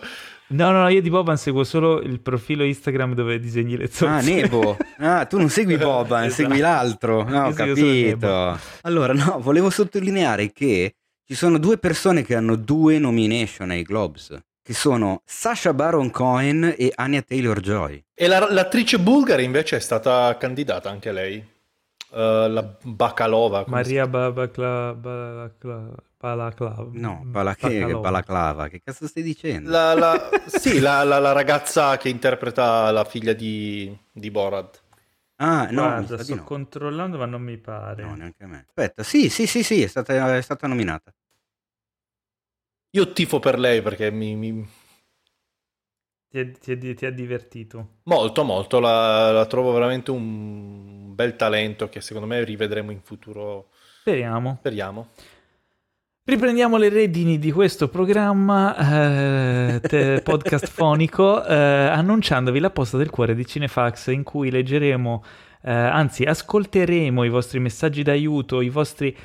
No, 0.48 0.70
no, 0.70 0.86
io 0.88 1.02
di 1.02 1.10
Boban 1.10 1.36
seguo 1.36 1.64
solo 1.64 2.00
il 2.00 2.20
profilo 2.20 2.62
Instagram 2.62 3.14
dove 3.14 3.40
disegni 3.40 3.76
le 3.76 3.88
zozze. 3.88 4.06
Ah, 4.06 4.20
Nebo. 4.20 4.76
Ah, 4.98 5.26
tu 5.26 5.38
non 5.38 5.48
segui 5.48 5.76
Boban, 5.76 6.24
esatto. 6.24 6.42
segui 6.42 6.58
l'altro. 6.58 7.24
No, 7.24 7.46
ho 7.46 7.52
capito. 7.52 8.58
Allora, 8.82 9.12
no, 9.12 9.40
volevo 9.40 9.70
sottolineare 9.70 10.52
che 10.52 10.94
ci 11.26 11.34
sono 11.34 11.58
due 11.58 11.78
persone 11.78 12.22
che 12.22 12.36
hanno 12.36 12.54
due 12.54 12.98
nomination 12.98 13.70
ai 13.70 13.82
Globes, 13.82 14.38
che 14.62 14.72
sono 14.72 15.22
Sasha 15.24 15.74
Baron 15.74 16.10
Cohen 16.10 16.74
e 16.78 16.92
Anya 16.94 17.22
Taylor-Joy. 17.22 18.04
E 18.14 18.26
la, 18.28 18.46
l'attrice 18.50 19.00
bulgara 19.00 19.42
invece 19.42 19.76
è 19.76 19.80
stata 19.80 20.36
candidata 20.38 20.88
anche 20.88 21.10
lei. 21.10 21.44
Uh, 22.16 22.48
la 22.48 22.76
Bacalova. 22.82 23.64
Maria. 23.66 24.06
Balaclava. 26.18 26.88
No, 26.92 27.26
che, 27.58 27.94
balaclava, 27.94 28.68
che 28.68 28.80
cazzo 28.82 29.06
stai 29.06 29.22
dicendo? 29.22 29.68
La, 29.68 29.92
la, 29.92 30.30
sì, 30.46 30.80
la, 30.80 31.04
la, 31.04 31.18
la, 31.18 31.32
ragazza 31.32 31.98
che 31.98 32.08
interpreta 32.08 32.90
la 32.90 33.04
figlia 33.04 33.34
di, 33.34 33.94
di 34.10 34.30
Borat. 34.30 34.82
Ah, 35.36 35.68
no, 35.70 35.82
Guarda, 35.82 36.22
sto 36.22 36.34
no. 36.34 36.44
controllando, 36.44 37.18
ma 37.18 37.26
non 37.26 37.42
mi 37.42 37.58
pare. 37.58 38.02
No, 38.02 38.14
neanche 38.14 38.44
a 38.44 38.46
me. 38.46 38.64
Aspetta, 38.66 39.02
sì, 39.02 39.28
sì, 39.28 39.46
sì, 39.46 39.62
sì, 39.62 39.82
è 39.82 39.86
stata, 39.86 40.34
è 40.34 40.40
stata 40.40 40.66
nominata. 40.66 41.12
Io 42.92 43.12
tifo 43.12 43.38
per 43.38 43.58
lei 43.58 43.82
perché 43.82 44.10
mi... 44.10 44.34
mi... 44.34 44.68
Ti, 46.28 46.38
è, 46.38 46.50
ti, 46.50 46.72
è, 46.72 46.94
ti, 46.94 47.06
è, 47.06 47.12
divertito? 47.12 47.98
Molto, 48.04 48.44
molto. 48.44 48.80
La, 48.80 49.30
la, 49.30 49.46
trovo 49.46 49.72
veramente 49.72 50.10
un 50.10 51.14
bel 51.14 51.36
talento 51.36 51.88
che 51.88 52.00
secondo 52.00 52.26
me 52.26 52.42
rivedremo 52.44 52.90
in 52.90 53.00
futuro. 53.00 53.68
Speriamo. 54.00 54.56
Speriamo. 54.58 55.08
Riprendiamo 56.28 56.76
le 56.76 56.88
redini 56.88 57.38
di 57.38 57.52
questo 57.52 57.86
programma 57.88 59.78
eh, 59.78 60.20
podcast 60.24 60.66
fonico 60.66 61.44
eh, 61.46 61.54
annunciandovi 61.54 62.58
la 62.58 62.70
posta 62.70 62.96
del 62.96 63.10
cuore 63.10 63.36
di 63.36 63.46
Cinefax 63.46 64.08
in 64.08 64.24
cui 64.24 64.50
leggeremo, 64.50 65.22
eh, 65.62 65.70
anzi 65.72 66.24
ascolteremo 66.24 67.22
i 67.22 67.28
vostri 67.28 67.60
messaggi 67.60 68.02
d'aiuto, 68.02 68.60
i 68.60 68.70
vostri 68.70 69.16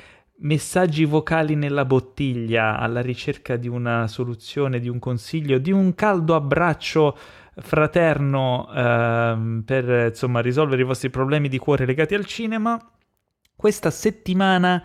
messaggi 0.42 1.04
vocali 1.04 1.54
nella 1.54 1.84
bottiglia 1.84 2.78
alla 2.78 3.00
ricerca 3.00 3.56
di 3.56 3.68
una 3.68 4.06
soluzione, 4.06 4.80
di 4.80 4.88
un 4.88 4.98
consiglio, 4.98 5.58
di 5.58 5.70
un 5.70 5.94
caldo 5.94 6.34
abbraccio 6.34 7.16
fraterno 7.54 8.70
ehm, 8.74 9.62
per 9.64 10.08
insomma 10.08 10.40
risolvere 10.40 10.82
i 10.82 10.86
vostri 10.86 11.10
problemi 11.10 11.48
di 11.48 11.58
cuore 11.58 11.86
legati 11.86 12.14
al 12.14 12.24
cinema. 12.24 12.78
Questa 13.54 13.90
settimana 13.90 14.82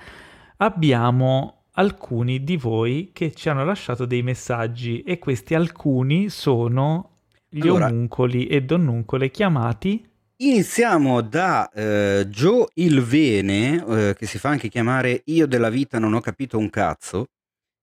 abbiamo 0.57 1.65
alcuni 1.73 2.43
di 2.43 2.57
voi 2.57 3.11
che 3.13 3.33
ci 3.33 3.49
hanno 3.49 3.63
lasciato 3.63 4.05
dei 4.05 4.23
messaggi 4.23 5.01
e 5.01 5.19
questi 5.19 5.55
alcuni 5.55 6.29
sono 6.29 7.11
gli 7.49 7.61
allora, 7.61 7.87
omuncoli 7.87 8.47
e 8.47 8.63
donnuncole 8.63 9.29
chiamati 9.31 10.06
Iniziamo 10.39 11.21
da 11.21 11.69
eh, 11.71 12.25
Joe 12.27 12.67
il 12.75 13.01
Vene, 13.01 14.09
eh, 14.09 14.15
che 14.15 14.25
si 14.27 14.37
fa 14.37 14.49
anche 14.49 14.69
chiamare 14.69 15.21
Io 15.25 15.47
della 15.47 15.69
vita 15.69 15.97
non 15.97 16.13
ho 16.13 16.19
capito 16.19 16.59
un 16.59 16.69
cazzo, 16.69 17.27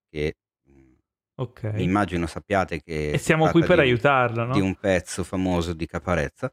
che 0.09 0.37
mm, 0.69 0.93
okay. 1.35 1.83
immagino 1.83 2.27
sappiate 2.27 2.81
che... 2.81 3.11
E 3.11 3.17
siamo 3.17 3.49
qui 3.49 3.61
per 3.61 3.75
di, 3.75 3.81
aiutarlo, 3.81 4.45
no? 4.45 4.53
Di 4.53 4.61
un 4.61 4.75
pezzo 4.75 5.23
famoso 5.25 5.73
di 5.73 5.85
Caparezza 5.85 6.49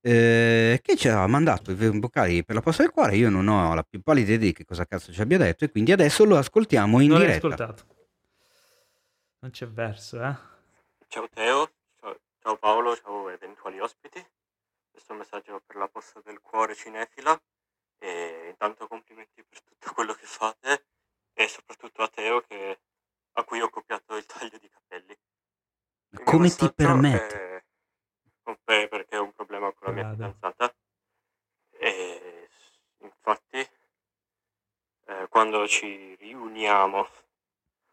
eh, 0.00 0.80
che 0.82 0.96
ci 0.96 1.08
ha 1.08 1.26
mandato 1.26 1.70
i 1.70 1.74
vocali 1.74 2.44
per 2.44 2.54
la 2.54 2.60
posta 2.60 2.82
del 2.82 2.92
cuore. 2.92 3.16
Io 3.16 3.30
non 3.30 3.48
ho 3.48 3.74
la 3.74 3.82
più 3.82 4.00
pallida 4.00 4.32
idea 4.32 4.46
di 4.48 4.52
che 4.52 4.64
cosa 4.64 4.84
cazzo 4.84 5.12
ci 5.12 5.20
abbia 5.20 5.38
detto, 5.38 5.64
e 5.64 5.70
quindi 5.70 5.92
adesso 5.92 6.24
lo 6.24 6.36
ascoltiamo 6.36 7.00
in 7.00 7.08
non 7.08 7.18
diretta. 7.18 7.46
ascoltato. 7.46 7.84
Non 9.40 9.50
c'è 9.50 9.66
verso, 9.66 10.22
eh? 10.22 10.36
Ciao 11.08 11.28
Teo, 11.32 11.70
ciao, 12.00 12.20
ciao 12.40 12.56
Paolo, 12.56 12.96
ciao 12.96 13.30
eventuali 13.30 13.80
ospiti. 13.80 14.24
Questo 14.90 15.12
è 15.12 15.16
messaggio 15.16 15.60
per 15.64 15.76
la 15.76 15.88
posta 15.88 16.20
del 16.20 16.40
cuore 16.40 16.74
cinefila. 16.74 17.40
E 17.98 18.48
intanto 18.48 18.86
complimenti 18.86 19.44
per 19.44 19.62
tutto 19.62 19.92
quello 19.92 20.14
che 20.14 20.26
fate 20.26 20.86
e 21.34 21.48
soprattutto 21.48 22.02
a 22.02 22.08
Teo 22.08 22.40
che, 22.42 22.80
a 23.32 23.44
cui 23.44 23.60
ho 23.60 23.68
copiato 23.68 24.16
il 24.16 24.26
taglio 24.26 24.58
di 24.58 24.68
capelli. 24.68 25.16
Come 26.24 26.48
ti 26.48 26.72
permetti? 26.72 27.34
È 27.34 28.88
perché 28.88 29.16
è 29.16 29.18
un 29.18 29.32
problema 29.32 29.72
con 29.72 29.88
la 29.88 29.92
mia 29.92 30.10
fidanzata 30.10 30.74
e 31.70 32.48
infatti 32.98 33.58
eh, 35.06 35.26
quando 35.28 35.66
ci 35.66 36.14
riuniamo 36.16 37.08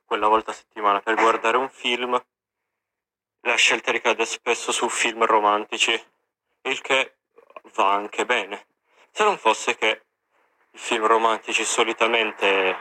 quella 0.03 0.27
volta 0.27 0.51
a 0.51 0.53
settimana 0.53 0.99
per 1.01 1.15
guardare 1.15 1.57
un 1.57 1.69
film 1.69 2.19
la 3.41 3.55
scelta 3.55 3.91
ricade 3.91 4.25
spesso 4.25 4.71
su 4.71 4.89
film 4.89 5.25
romantici 5.25 5.91
il 6.61 6.81
che 6.81 7.17
va 7.73 7.91
anche 7.93 8.25
bene 8.25 8.67
se 9.17 9.23
non 9.23 9.37
fosse 9.37 9.75
che 9.75 10.03
i 10.71 10.77
film 10.77 11.07
romantici 11.07 11.65
solitamente 11.65 12.75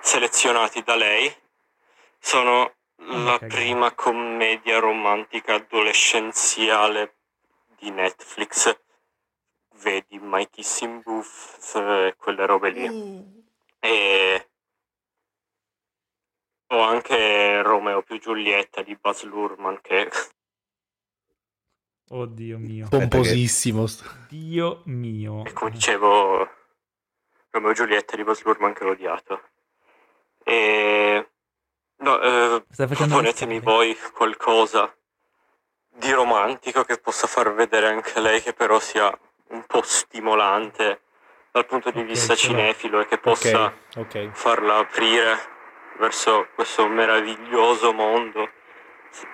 selezionati 0.00 0.82
da 0.82 0.94
lei 0.94 1.34
sono 2.18 2.74
la 2.96 3.38
prima 3.38 3.92
commedia 3.92 4.78
romantica 4.78 5.54
adolescenziale 5.54 7.16
di 7.76 7.90
Netflix. 7.90 8.78
Vedi 9.82 10.20
My 10.20 10.48
Kissing 10.48 11.02
Booth 11.02 11.74
e 11.74 12.14
quelle 12.16 12.46
robe 12.46 12.70
lì. 12.70 12.88
Mm. 12.88 13.20
E 13.80 14.48
ho 16.68 16.80
anche 16.80 17.62
Romeo 17.62 18.02
più 18.02 18.20
Giulietta 18.20 18.82
di 18.82 18.96
Buzz 18.96 19.24
Lurman 19.24 19.80
che... 19.80 20.08
Oddio 22.14 22.58
mio. 22.58 22.88
Pomposissimo. 22.88 23.86
Dio 24.28 24.82
mio. 24.84 25.44
E 25.44 25.52
come 25.52 25.70
dicevo, 25.70 26.48
Romeo 27.50 27.70
e 27.70 27.74
Giulietta 27.74 28.16
di 28.16 28.24
Buzz 28.24 28.42
Lurman 28.42 28.74
che 28.74 28.84
ho 28.84 28.90
odiato. 28.90 29.42
E 30.44 31.26
No, 32.02 32.20
eh, 32.20 32.64
proponetemi 32.76 33.60
voi 33.60 33.96
qualcosa 34.12 34.92
di 35.88 36.10
romantico 36.10 36.82
che 36.82 36.98
possa 36.98 37.28
far 37.28 37.54
vedere 37.54 37.86
anche 37.86 38.18
lei, 38.20 38.42
che 38.42 38.52
però 38.52 38.80
sia 38.80 39.16
un 39.50 39.64
po' 39.66 39.82
stimolante 39.82 41.02
dal 41.52 41.64
punto 41.64 41.90
di 41.90 42.00
okay, 42.00 42.10
vista 42.10 42.34
cinefilo 42.34 43.00
e 43.00 43.06
che 43.06 43.18
possa 43.18 43.66
okay, 43.66 44.02
okay. 44.02 44.30
farla 44.32 44.78
aprire 44.78 45.38
verso 45.98 46.48
questo 46.56 46.88
meraviglioso 46.88 47.92
mondo 47.92 48.50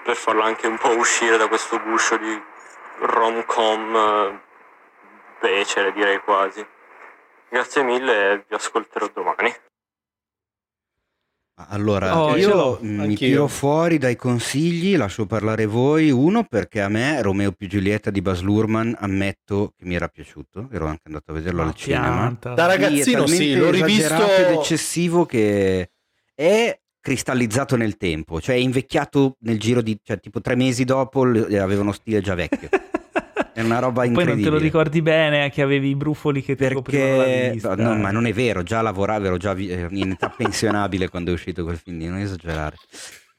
per 0.05 0.17
farla 0.17 0.45
anche 0.45 0.67
un 0.67 0.77
po' 0.77 0.95
uscire 0.95 1.39
da 1.39 1.49
questo 1.49 1.81
guscio 1.81 2.19
di 2.19 2.43
rom-com 3.01 3.95
eh, 3.95 4.41
becere 5.41 5.93
direi 5.93 6.19
quasi. 6.20 6.66
Grazie 7.51 7.83
mille 7.83 8.33
e 8.33 8.45
vi 8.49 8.55
ascolterò 8.55 9.11
domani. 9.12 9.53
Allora, 11.70 12.16
oh, 12.16 12.37
io 12.37 12.79
mi 12.83 13.16
tiro 13.16 13.49
fuori 13.49 13.99
dai 13.99 14.15
consigli, 14.15 14.97
lascio 14.97 15.27
parlare 15.27 15.66
voi. 15.66 16.09
Uno, 16.09 16.45
perché 16.45 16.81
a 16.81 16.89
me 16.89 17.20
Romeo 17.20 17.51
più 17.51 17.66
Giulietta 17.66 18.11
di 18.11 18.23
Bas 18.23 18.43
Lurman 18.43 18.97
ammetto 18.97 19.73
che 19.77 19.85
mi 19.85 19.97
era 19.97 20.07
piaciuto, 20.07 20.69
ero 20.70 20.87
anche 20.87 21.03
andato 21.07 21.33
a 21.33 21.35
vederlo 21.35 21.62
Ma 21.62 21.69
al 21.69 21.75
cinema. 21.75 22.37
Da 22.41 22.66
ragazzino 22.66 23.27
sì, 23.27 23.57
l'ho 23.57 23.70
rivisto 23.70 24.25
ed 24.37 24.51
eccessivo 24.53 25.27
che 25.27 25.91
è 26.33 26.79
cristallizzato 27.09 27.74
nel 27.76 27.97
tempo, 27.97 28.39
cioè 28.39 28.56
è 28.56 28.59
invecchiato 28.59 29.36
nel 29.40 29.59
giro 29.59 29.80
di 29.80 29.98
cioè, 30.02 30.20
tipo 30.20 30.43
tre 30.43 30.55
mesi 30.56 30.85
dopo 30.85 31.22
aveva 31.22 31.80
uno 31.80 31.93
stile 31.93 32.20
già 32.20 32.35
vecchio. 32.35 32.68
È 33.59 33.62
una 33.62 33.80
roba 33.80 34.05
incredibile. 34.05 34.24
Poi 34.24 34.43
non 34.43 34.43
te 34.44 34.51
lo 34.51 34.59
ricordi 34.59 35.02
bene 35.02 35.51
che 35.51 35.62
avevi 35.62 35.89
i 35.89 35.97
brufoli 35.97 36.44
che 36.44 36.55
ti 36.55 36.72
coprivano 36.72 37.16
la 37.16 37.51
vista. 37.51 37.74
No, 37.74 37.97
ma 37.97 38.12
non 38.12 38.26
è 38.26 38.32
vero, 38.32 38.62
già 38.62 38.80
lavoravo, 38.82 39.26
ero 39.26 39.36
già 39.36 39.52
eh, 39.56 39.89
in 39.90 40.12
età 40.12 40.28
pensionabile 40.28 41.09
quando 41.09 41.32
è 41.32 41.35
uscito 41.35 41.64
quel 41.64 41.76
film, 41.76 41.98
non 42.05 42.18
esagerare. 42.18 42.76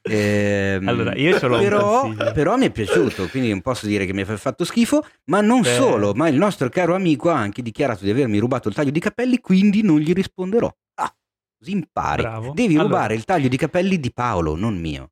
Ehm, 0.02 0.86
allora, 0.90 1.16
io 1.16 1.40
ce 1.40 1.48
l'ho 1.48 1.60
però, 1.60 2.12
però 2.34 2.58
mi 2.58 2.66
è 2.66 2.70
piaciuto, 2.70 3.30
quindi 3.30 3.50
non 3.50 3.62
posso 3.62 3.86
dire 3.86 4.06
che 4.06 4.12
mi 4.12 4.20
ha 4.20 4.38
fatto 4.38 4.66
schifo, 4.66 5.06
ma 5.26 5.40
non 5.40 5.62
Beh. 5.62 5.74
solo, 5.74 6.14
ma 6.14 6.28
il 6.28 6.36
nostro 6.36 6.68
caro 6.68 6.96
amico 6.96 7.30
ha 7.30 7.38
anche 7.38 7.62
dichiarato 7.62 8.04
di 8.04 8.10
avermi 8.10 8.40
rubato 8.40 8.68
il 8.68 8.76
taglio 8.76 8.92
di 8.92 9.00
capelli, 9.00 9.40
quindi 9.40 9.84
non 9.84 10.00
gli 10.00 10.12
risponderò. 10.12 10.70
Ah, 10.96 11.14
così 11.60 11.72
impari. 11.72 12.22
Bravo. 12.22 12.54
Devi 12.54 12.76
allora. 12.76 12.88
rubare 12.88 13.16
il 13.16 13.26
taglio 13.26 13.50
di 13.50 13.58
capelli 13.58 14.00
di 14.00 14.12
Paolo, 14.12 14.56
non 14.56 14.80
mio. 14.80 15.12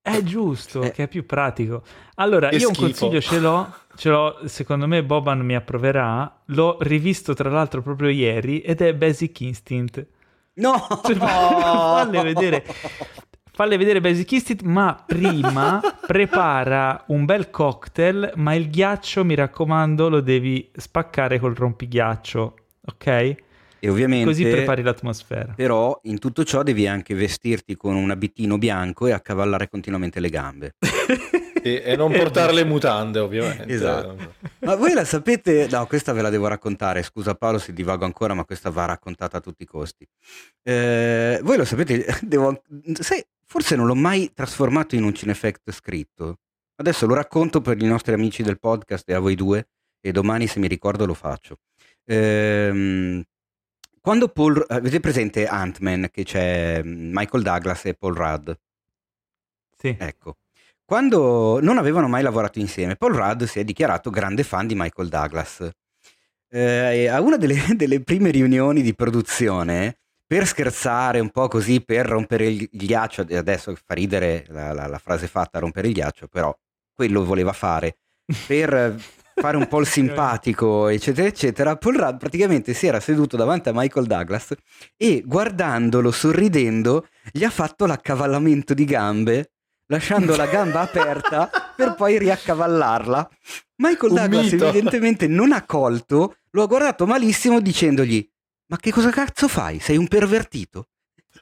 È 0.00 0.20
giusto, 0.22 0.82
eh. 0.82 0.90
che 0.90 1.04
è 1.04 1.08
più 1.08 1.24
pratico. 1.24 1.84
Allora, 2.16 2.48
che 2.48 2.56
io 2.56 2.72
schifo. 2.72 2.80
un 2.80 2.86
consiglio 2.88 3.20
ce 3.20 3.38
l'ho, 3.38 3.72
ce 3.94 4.08
l'ho, 4.08 4.40
secondo 4.46 4.88
me 4.88 5.04
Boban 5.04 5.40
mi 5.40 5.54
approverà. 5.54 6.42
L'ho 6.46 6.78
rivisto 6.80 7.34
tra 7.34 7.50
l'altro 7.50 7.82
proprio 7.82 8.08
ieri 8.08 8.60
ed 8.60 8.80
è 8.80 8.94
Basic 8.94 9.40
Instinct. 9.40 10.06
No! 10.54 10.74
Cioè, 11.04 11.14
falle 11.14 12.22
vedere. 12.22 12.64
Falle 13.54 13.76
vedere 13.76 14.00
Basic 14.00 14.32
Instinct, 14.32 14.62
ma 14.62 15.04
prima 15.06 15.80
prepara 16.04 17.04
un 17.08 17.24
bel 17.26 17.50
cocktail, 17.50 18.32
ma 18.36 18.54
il 18.54 18.70
ghiaccio, 18.70 19.24
mi 19.24 19.34
raccomando, 19.34 20.08
lo 20.08 20.20
devi 20.20 20.70
spaccare 20.74 21.38
col 21.38 21.54
rompighiaccio, 21.54 22.54
ok? 22.86 23.36
E 23.84 23.88
ovviamente, 23.88 24.26
Così 24.26 24.44
prepari 24.44 24.80
l'atmosfera. 24.80 25.54
Però 25.56 25.98
in 26.04 26.20
tutto 26.20 26.44
ciò 26.44 26.62
devi 26.62 26.86
anche 26.86 27.16
vestirti 27.16 27.74
con 27.74 27.96
un 27.96 28.12
abitino 28.12 28.56
bianco 28.56 29.08
e 29.08 29.10
accavallare 29.10 29.68
continuamente 29.68 30.20
le 30.20 30.28
gambe. 30.28 30.76
e, 31.60 31.82
e, 31.84 31.96
non 31.96 32.12
portare 32.14 32.52
le 32.52 32.62
mutande, 32.62 33.18
ovviamente. 33.18 33.64
Esatto. 33.66 34.34
Ma 34.60 34.76
voi 34.76 34.92
la 34.92 35.04
sapete? 35.04 35.66
No, 35.68 35.84
questa 35.86 36.12
ve 36.12 36.22
la 36.22 36.30
devo 36.30 36.46
raccontare. 36.46 37.02
Scusa 37.02 37.34
Paolo 37.34 37.58
se 37.58 37.72
divago 37.72 38.04
ancora, 38.04 38.34
ma 38.34 38.44
questa 38.44 38.70
va 38.70 38.84
raccontata 38.84 39.38
a 39.38 39.40
tutti 39.40 39.64
i 39.64 39.66
costi. 39.66 40.06
Eh, 40.62 41.40
voi 41.42 41.56
lo 41.56 41.64
sapete? 41.64 42.06
Devo... 42.22 42.62
Sai, 43.00 43.20
forse 43.44 43.74
non 43.74 43.86
l'ho 43.86 43.96
mai 43.96 44.30
trasformato 44.32 44.94
in 44.94 45.02
un 45.02 45.12
cinefect 45.12 45.72
scritto. 45.72 46.38
Adesso 46.76 47.04
lo 47.06 47.14
racconto 47.14 47.60
per 47.60 47.82
i 47.82 47.86
nostri 47.86 48.12
amici 48.12 48.44
del 48.44 48.60
podcast 48.60 49.10
e 49.10 49.14
a 49.14 49.18
voi 49.18 49.34
due, 49.34 49.66
e 50.00 50.12
domani 50.12 50.46
se 50.46 50.60
mi 50.60 50.68
ricordo 50.68 51.04
lo 51.04 51.14
faccio. 51.14 51.56
Ehm 52.04 53.24
quando 54.02 54.28
Paul, 54.28 54.64
avete 54.68 54.98
presente 54.98 55.46
Ant-Man 55.46 56.08
che 56.10 56.24
c'è 56.24 56.82
mm, 56.82 57.12
Michael 57.14 57.44
Douglas 57.44 57.84
e 57.84 57.94
Paul 57.94 58.14
Rudd? 58.14 58.50
Sì. 59.78 59.96
Ecco. 59.96 60.38
Quando 60.84 61.60
non 61.62 61.78
avevano 61.78 62.08
mai 62.08 62.22
lavorato 62.22 62.58
insieme, 62.58 62.96
Paul 62.96 63.14
Rudd 63.14 63.44
si 63.44 63.60
è 63.60 63.64
dichiarato 63.64 64.10
grande 64.10 64.42
fan 64.42 64.66
di 64.66 64.74
Michael 64.74 65.08
Douglas. 65.08 65.70
Eh, 66.48 67.06
a 67.06 67.20
una 67.20 67.36
delle, 67.36 67.54
delle, 67.76 68.00
prime 68.00 68.30
riunioni 68.30 68.82
di 68.82 68.92
produzione, 68.92 69.98
per 70.26 70.48
scherzare 70.48 71.20
un 71.20 71.30
po' 71.30 71.46
così, 71.46 71.80
per 71.80 72.06
rompere 72.06 72.48
il 72.48 72.68
ghiaccio, 72.72 73.24
adesso 73.30 73.72
fa 73.74 73.94
ridere 73.94 74.44
la, 74.48 74.72
la, 74.72 74.88
la 74.88 74.98
frase 74.98 75.28
fatta, 75.28 75.60
rompere 75.60 75.86
il 75.86 75.94
ghiaccio, 75.94 76.26
però 76.26 76.52
quello 76.92 77.24
voleva 77.24 77.52
fare, 77.52 77.98
per 78.48 78.96
fare 79.34 79.56
un 79.56 79.66
po' 79.68 79.80
il 79.80 79.86
simpatico, 79.88 80.88
eccetera, 80.88 81.26
eccetera, 81.26 81.76
Paul 81.76 81.96
Rudd 81.96 82.18
praticamente 82.18 82.74
si 82.74 82.86
era 82.86 83.00
seduto 83.00 83.36
davanti 83.36 83.68
a 83.68 83.72
Michael 83.74 84.06
Douglas 84.06 84.54
e 84.96 85.22
guardandolo, 85.24 86.10
sorridendo, 86.10 87.06
gli 87.30 87.44
ha 87.44 87.50
fatto 87.50 87.86
l'accavallamento 87.86 88.74
di 88.74 88.84
gambe, 88.84 89.52
lasciando 89.86 90.36
la 90.36 90.46
gamba 90.46 90.80
aperta 90.80 91.50
per 91.76 91.94
poi 91.94 92.18
riaccavallarla. 92.18 93.30
Michael 93.76 94.12
Douglas 94.12 94.52
evidentemente 94.52 95.26
non 95.26 95.52
ha 95.52 95.64
colto, 95.64 96.36
lo 96.50 96.62
ha 96.62 96.66
guardato 96.66 97.06
malissimo 97.06 97.60
dicendogli 97.60 98.28
ma 98.72 98.78
che 98.78 98.90
cosa 98.90 99.10
cazzo 99.10 99.48
fai? 99.48 99.80
Sei 99.80 99.98
un 99.98 100.08
pervertito? 100.08 100.88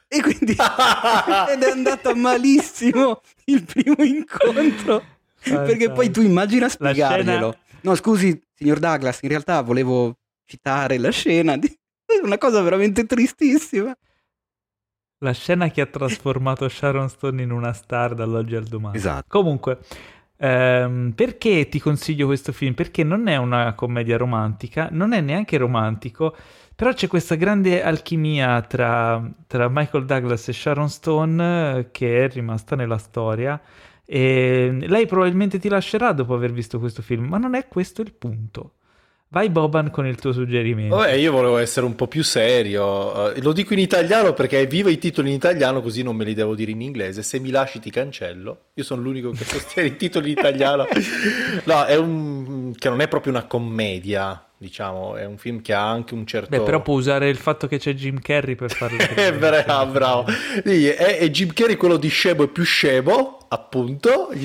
E 0.05 0.21
quindi 0.21 0.51
ed 1.49 1.63
è 1.63 1.71
andato 1.71 2.13
malissimo 2.13 3.21
il 3.45 3.63
primo 3.63 4.03
incontro. 4.03 5.01
Perché 5.41 5.91
poi 5.91 6.11
tu 6.11 6.19
immagina 6.19 6.67
spiegarglielo. 6.67 7.57
No, 7.81 7.95
scusi, 7.95 8.39
signor 8.53 8.79
Douglas, 8.79 9.21
in 9.23 9.29
realtà 9.29 9.61
volevo 9.61 10.17
citare 10.45 10.97
la 10.97 11.09
scena 11.09 11.57
di 11.57 11.73
una 12.23 12.37
cosa 12.37 12.61
veramente 12.61 13.05
tristissima. 13.05 13.95
La 15.19 15.33
scena 15.33 15.69
che 15.69 15.81
ha 15.81 15.85
trasformato 15.85 16.67
Sharon 16.67 17.09
Stone 17.09 17.41
in 17.41 17.51
una 17.51 17.73
star 17.73 18.15
dall'oggi 18.15 18.55
al 18.55 18.65
domani. 18.65 18.97
Esatto. 18.97 19.25
Comunque, 19.27 19.79
ehm, 20.37 21.13
perché 21.15 21.69
ti 21.69 21.79
consiglio 21.79 22.25
questo 22.25 22.51
film? 22.51 22.73
Perché 22.73 23.03
non 23.03 23.27
è 23.27 23.37
una 23.37 23.73
commedia 23.73 24.17
romantica, 24.17 24.89
non 24.91 25.13
è 25.13 25.21
neanche 25.21 25.57
romantico, 25.57 26.35
però 26.75 26.91
c'è 26.93 27.07
questa 27.07 27.35
grande 27.35 27.83
alchimia 27.83 28.61
tra, 28.63 29.23
tra 29.45 29.69
Michael 29.69 30.05
Douglas 30.05 30.47
e 30.47 30.53
Sharon 30.53 30.89
Stone 30.89 31.77
eh, 31.77 31.91
che 31.91 32.25
è 32.25 32.29
rimasta 32.29 32.75
nella 32.75 32.97
storia 32.97 33.61
e 34.13 34.75
lei 34.87 35.05
probabilmente 35.05 35.57
ti 35.57 35.69
lascerà 35.69 36.11
dopo 36.11 36.33
aver 36.33 36.51
visto 36.51 36.79
questo 36.79 37.01
film, 37.01 37.27
ma 37.27 37.37
non 37.37 37.55
è 37.55 37.69
questo 37.69 38.01
il 38.01 38.11
punto. 38.11 38.73
Vai 39.29 39.49
Boban 39.49 39.89
con 39.89 40.05
il 40.05 40.17
tuo 40.17 40.33
suggerimento. 40.33 40.97
Vabbè, 40.97 41.13
io 41.13 41.31
volevo 41.31 41.55
essere 41.55 41.85
un 41.85 41.95
po' 41.95 42.07
più 42.07 42.21
serio. 42.21 42.83
Uh, 42.85 43.41
lo 43.41 43.53
dico 43.53 43.71
in 43.71 43.79
italiano 43.79 44.33
perché 44.33 44.67
viva 44.67 44.89
i 44.89 44.97
titoli 44.97 45.29
in 45.29 45.35
italiano 45.35 45.81
così 45.81 46.03
non 46.03 46.17
me 46.17 46.25
li 46.25 46.33
devo 46.33 46.55
dire 46.55 46.71
in 46.71 46.81
inglese. 46.81 47.23
Se 47.23 47.39
mi 47.39 47.51
lasci 47.51 47.79
ti 47.79 47.89
cancello. 47.89 48.71
Io 48.73 48.83
sono 48.83 49.01
l'unico 49.01 49.29
che 49.29 49.45
sostiene 49.45 49.87
i 49.87 49.95
titoli 49.95 50.31
in 50.31 50.37
italiano. 50.39 50.85
No, 51.63 51.85
è 51.85 51.95
un... 51.95 52.73
che 52.77 52.89
non 52.89 52.99
è 52.99 53.07
proprio 53.07 53.31
una 53.31 53.45
commedia 53.45 54.45
diciamo, 54.57 55.15
è 55.15 55.25
un 55.25 55.37
film 55.37 55.61
che 55.61 55.73
ha 55.73 55.89
anche 55.89 56.13
un 56.13 56.25
certo... 56.25 56.49
Beh, 56.49 56.61
però 56.61 56.81
può 56.81 56.95
usare 56.95 57.29
il 57.29 57.37
fatto 57.37 57.67
che 57.67 57.79
c'è 57.79 57.93
Jim 57.93 58.19
Carrey 58.19 58.55
per 58.55 58.71
farlo. 58.71 58.97
è 59.15 59.33
vero, 59.33 59.85
bravo. 59.85 60.25
È, 60.27 61.17
è, 61.17 61.29
Jim 61.29 61.53
Carrey 61.53 61.77
quello 61.77 61.97
di 61.97 62.09
scemo 62.09 62.43
e 62.43 62.47
più 62.47 62.63
scemo, 62.63 63.40
appunto. 63.53 64.29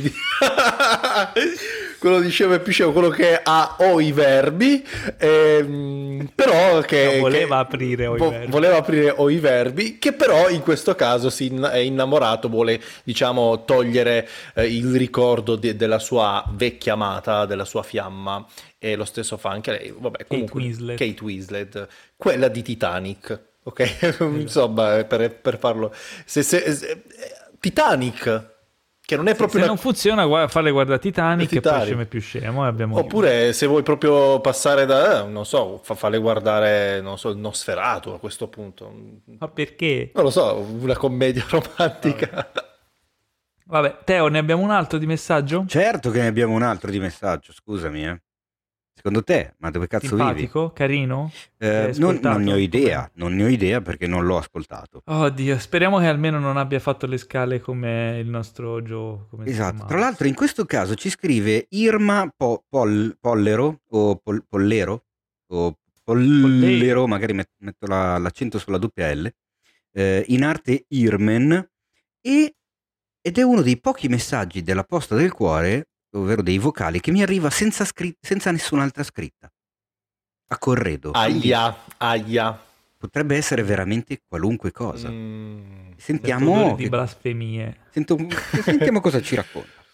quello 1.98 2.20
di 2.20 2.28
scemo 2.30 2.54
e 2.54 2.60
più 2.60 2.72
scemo, 2.72 2.92
quello 2.92 3.08
che 3.08 3.40
ha 3.42 3.76
o 3.78 4.00
i 4.00 4.12
verbi, 4.12 4.84
ehm, 5.18 6.30
però 6.34 6.80
che... 6.80 7.14
No, 7.14 7.20
voleva 7.20 7.56
che, 7.56 7.74
aprire 7.74 8.06
o 8.06 8.16
vo- 8.16 8.26
i 8.26 8.30
verbi. 8.30 8.50
Voleva 8.50 8.76
aprire 8.76 9.14
o 9.16 9.30
i 9.30 9.38
verbi, 9.38 9.98
che 9.98 10.12
però 10.12 10.48
in 10.48 10.60
questo 10.60 10.94
caso 10.94 11.30
si 11.30 11.46
è 11.54 11.78
innamorato, 11.78 12.48
vuole, 12.48 12.80
diciamo, 13.04 13.64
togliere 13.64 14.28
eh, 14.54 14.66
il 14.66 14.96
ricordo 14.96 15.56
de- 15.56 15.76
della 15.76 15.98
sua 15.98 16.44
vecchia 16.52 16.94
amata, 16.94 17.46
della 17.46 17.64
sua 17.64 17.82
fiamma 17.82 18.44
e 18.78 18.94
lo 18.94 19.04
stesso 19.04 19.36
fa 19.36 19.50
anche 19.50 19.70
lei, 19.70 19.94
vabbè, 19.96 20.26
comunque, 20.26 20.60
Kate 20.60 20.66
Winslet, 20.66 20.98
Kate 20.98 21.24
Winslet 21.24 21.86
quella 22.16 22.48
di 22.48 22.62
Titanic, 22.62 23.40
ok? 23.62 24.16
Insomma, 24.20 25.04
per, 25.04 25.32
per 25.32 25.58
farlo... 25.58 25.94
Se, 26.24 26.42
se, 26.42 26.72
se, 26.72 27.02
Titanic, 27.58 28.55
che 29.06 29.14
non 29.14 29.28
è 29.28 29.36
proprio... 29.36 29.60
Se 29.60 29.66
una... 29.66 29.66
non 29.68 29.76
funziona, 29.76 30.26
guarda, 30.26 30.48
farle 30.48 30.72
guardare 30.72 30.98
Titanic, 30.98 31.48
Titanic. 31.48 31.64
e 31.64 31.78
poi 31.78 31.86
scemo 31.86 32.06
più 32.06 32.20
scemo. 32.20 32.66
Abbiamo... 32.66 32.98
Oppure 32.98 33.52
se 33.52 33.66
vuoi 33.66 33.84
proprio 33.84 34.40
passare 34.40 34.84
da, 34.84 35.24
eh, 35.24 35.28
non 35.28 35.46
so, 35.46 35.80
fa, 35.80 35.94
farle 35.94 36.18
guardare, 36.18 37.00
non 37.00 37.16
so, 37.16 37.28
il 37.28 37.38
Nosferatu 37.38 38.10
a 38.10 38.18
questo 38.18 38.48
punto. 38.48 38.92
Ma 39.38 39.46
perché? 39.46 40.10
Non 40.12 40.24
lo 40.24 40.30
so, 40.30 40.56
una 40.80 40.96
commedia 40.96 41.46
romantica. 41.48 42.28
Vabbè. 42.32 42.64
Vabbè, 43.68 43.98
Teo, 44.04 44.26
ne 44.26 44.38
abbiamo 44.38 44.62
un 44.62 44.70
altro 44.70 44.98
di 44.98 45.06
messaggio? 45.06 45.64
Certo 45.68 46.10
che 46.10 46.20
ne 46.20 46.26
abbiamo 46.26 46.54
un 46.54 46.62
altro 46.62 46.90
di 46.90 46.98
messaggio, 46.98 47.52
scusami, 47.52 48.06
eh. 48.06 48.20
Secondo 48.96 49.22
te, 49.22 49.54
ma 49.58 49.70
dove 49.70 49.88
cazzo 49.88 50.06
Simpatico, 50.06 50.62
vivi? 50.62 50.72
carino? 50.74 51.30
Eh, 51.58 51.92
non, 51.98 52.18
non, 52.22 52.42
ne 52.42 52.52
ho 52.54 52.56
idea, 52.56 53.08
non 53.16 53.34
ne 53.34 53.44
ho 53.44 53.48
idea 53.48 53.82
perché 53.82 54.06
non 54.06 54.24
l'ho 54.24 54.38
ascoltato. 54.38 55.02
Oddio, 55.04 55.58
speriamo 55.58 55.98
che 55.98 56.06
almeno 56.06 56.38
non 56.38 56.56
abbia 56.56 56.80
fatto 56.80 57.06
le 57.06 57.18
scale 57.18 57.60
come 57.60 58.18
il 58.18 58.26
nostro 58.26 58.80
Joe. 58.80 59.18
esatto, 59.44 59.84
tra 59.84 59.98
l'altro 59.98 60.26
in 60.26 60.34
questo 60.34 60.64
caso 60.64 60.94
ci 60.94 61.10
scrive 61.10 61.66
Irma 61.70 62.32
po- 62.34 62.64
Pol- 62.66 63.16
Pollero 63.20 63.82
o 63.90 64.16
Pol- 64.16 64.44
Pollero 64.48 65.04
o 65.52 65.76
Pollero, 66.02 67.06
magari 67.06 67.34
metto 67.34 67.86
la, 67.86 68.16
l'accento 68.16 68.58
sulla 68.58 68.78
doppia 68.78 69.12
L, 69.14 69.30
eh, 69.92 70.24
in 70.28 70.42
arte 70.42 70.86
Irmen 70.88 71.52
e, 72.22 72.54
ed 73.20 73.38
è 73.38 73.42
uno 73.42 73.60
dei 73.60 73.78
pochi 73.78 74.08
messaggi 74.08 74.62
della 74.62 74.84
posta 74.84 75.14
del 75.14 75.32
cuore 75.32 75.88
ovvero 76.18 76.42
dei 76.42 76.58
vocali, 76.58 77.00
che 77.00 77.10
mi 77.10 77.22
arriva 77.22 77.50
senza, 77.50 77.84
scri- 77.84 78.16
senza 78.20 78.50
nessun'altra 78.50 79.02
scritta. 79.02 79.50
A 80.48 80.58
corredo. 80.58 81.10
Aia, 81.10 81.84
aia. 81.98 82.62
Potrebbe 82.98 83.36
essere 83.36 83.62
veramente 83.62 84.22
qualunque 84.26 84.72
cosa. 84.72 85.08
Mm, 85.08 85.92
sentiamo... 85.96 86.74
Che... 86.74 86.82
di 86.82 86.88
blasfemie. 86.88 87.86
Sento... 87.90 88.16
sentiamo 88.62 89.00
cosa 89.00 89.20
ci 89.20 89.34
racconta. 89.34 89.84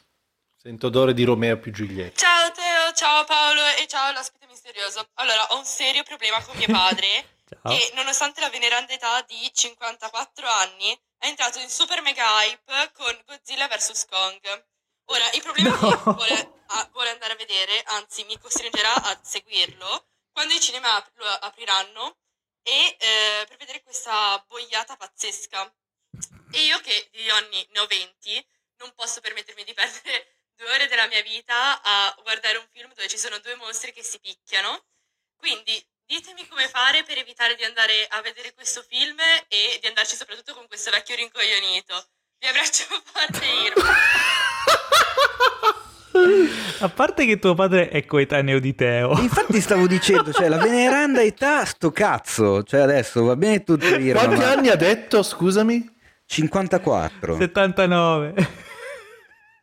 Sento 0.56 0.86
odore 0.86 1.12
di 1.12 1.24
Romeo 1.24 1.58
più 1.58 1.72
Giulietta. 1.72 2.20
Ciao 2.20 2.52
Teo, 2.52 2.92
ciao 2.94 3.24
Paolo 3.24 3.62
e 3.82 3.88
ciao 3.88 4.12
l'ospite 4.12 4.46
misterioso. 4.46 5.08
Allora, 5.14 5.42
ho 5.50 5.58
un 5.58 5.64
serio 5.64 6.04
problema 6.04 6.40
con 6.44 6.56
mio 6.56 6.68
padre 6.70 7.06
che 7.50 7.92
nonostante 7.96 8.40
la 8.40 8.48
veneranda 8.48 8.92
età 8.92 9.24
di 9.26 9.50
54 9.52 10.46
anni 10.46 10.96
è 11.18 11.26
entrato 11.26 11.58
in 11.58 11.68
super 11.68 12.00
mega 12.02 12.22
hype 12.44 12.92
con 12.94 13.12
Godzilla 13.26 13.66
vs 13.66 14.06
Kong. 14.08 14.38
Ora, 15.06 15.30
il 15.32 15.42
problema 15.42 15.70
no. 15.70 15.76
è 15.76 15.96
che 15.96 16.10
vuole, 16.10 16.52
ah, 16.66 16.88
vuole, 16.92 17.10
andare 17.10 17.32
a 17.32 17.36
vedere, 17.36 17.82
anzi 17.82 18.24
mi 18.24 18.38
costringerà 18.38 18.94
a 18.94 19.20
seguirlo, 19.22 20.06
quando 20.32 20.54
i 20.54 20.60
cinema 20.60 20.94
ap- 20.94 21.10
lo 21.16 21.26
apriranno 21.26 22.18
e 22.62 22.96
eh, 22.98 23.44
per 23.46 23.56
vedere 23.56 23.82
questa 23.82 24.42
boiata 24.48 24.96
pazzesca. 24.96 25.72
E 26.52 26.64
io 26.64 26.78
che 26.80 27.08
di 27.12 27.28
anni 27.30 27.66
ne 27.72 27.80
ho 27.80 27.86
20, 27.86 28.46
non 28.78 28.92
posso 28.94 29.20
permettermi 29.20 29.64
di 29.64 29.74
perdere 29.74 30.36
due 30.54 30.70
ore 30.70 30.86
della 30.86 31.06
mia 31.06 31.22
vita 31.22 31.80
a 31.82 32.14
guardare 32.22 32.58
un 32.58 32.68
film 32.70 32.92
dove 32.94 33.08
ci 33.08 33.18
sono 33.18 33.38
due 33.38 33.54
mostri 33.56 33.92
che 33.92 34.02
si 34.02 34.18
picchiano. 34.20 34.84
Quindi 35.36 35.84
ditemi 36.04 36.46
come 36.46 36.68
fare 36.68 37.02
per 37.04 37.18
evitare 37.18 37.54
di 37.56 37.64
andare 37.64 38.06
a 38.06 38.20
vedere 38.20 38.52
questo 38.54 38.82
film 38.82 39.18
e 39.48 39.78
di 39.80 39.86
andarci 39.86 40.14
soprattutto 40.14 40.54
con 40.54 40.66
questo 40.68 40.90
vecchio 40.90 41.16
rincoglionito. 41.16 42.08
Vi 42.42 42.48
abbraccio 42.48 42.84
forte, 43.04 43.44
Irma. 43.68 43.92
A 46.80 46.88
parte 46.88 47.24
che 47.24 47.38
tuo 47.38 47.54
padre 47.54 47.88
è 47.88 48.04
coetaneo 48.04 48.58
di 48.58 48.74
Teo. 48.74 49.16
Infatti 49.20 49.60
stavo 49.60 49.86
dicendo, 49.86 50.32
cioè 50.32 50.48
la 50.48 50.56
veneranda 50.56 51.22
età, 51.22 51.64
sto 51.64 51.92
cazzo. 51.92 52.64
Cioè 52.64 52.80
adesso 52.80 53.22
va 53.22 53.36
bene 53.36 53.62
tutto 53.62 53.96
dire. 53.96 54.18
Quanti 54.18 54.40
ma... 54.40 54.50
anni 54.50 54.70
ha 54.70 54.74
detto, 54.74 55.22
scusami? 55.22 55.88
54. 56.26 57.36
79. 57.36 58.34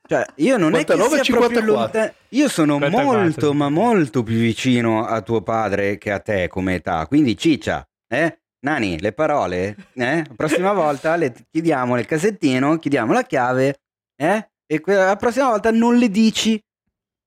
Cioè, 0.08 0.26
io 0.36 0.56
non 0.56 0.74
59, 0.74 1.06
è 1.06 1.10
che 1.10 1.16
sia 1.16 1.24
54. 1.24 1.74
Lontan... 1.74 2.14
Io 2.30 2.48
sono 2.48 2.76
54. 2.76 3.20
molto, 3.20 3.54
ma 3.54 3.70
molto 3.70 4.24
più 4.24 4.38
vicino 4.38 5.06
a 5.06 5.22
tuo 5.22 5.42
padre 5.42 5.98
che 5.98 6.14
a 6.14 6.20
te 6.20 6.48
come 6.48 6.76
età. 6.76 7.06
Quindi 7.08 7.36
ciccia, 7.36 7.86
eh? 8.08 8.40
Nani, 8.61 8.99
le 8.99 9.14
parole, 9.14 9.76
eh? 9.94 10.23
La 10.27 10.34
prossima 10.36 10.73
volta 10.73 11.15
le 11.15 11.34
chiediamo 11.49 11.95
nel 11.95 12.06
cassettino, 12.06 12.77
chiediamo 12.77 13.14
la 13.14 13.23
chiave, 13.23 13.80
eh? 14.15 14.49
E 14.65 14.81
la 14.86 15.15
prossima 15.15 15.49
volta 15.49 15.72
non 15.72 15.95
le 15.95 16.10
dici. 16.10 16.61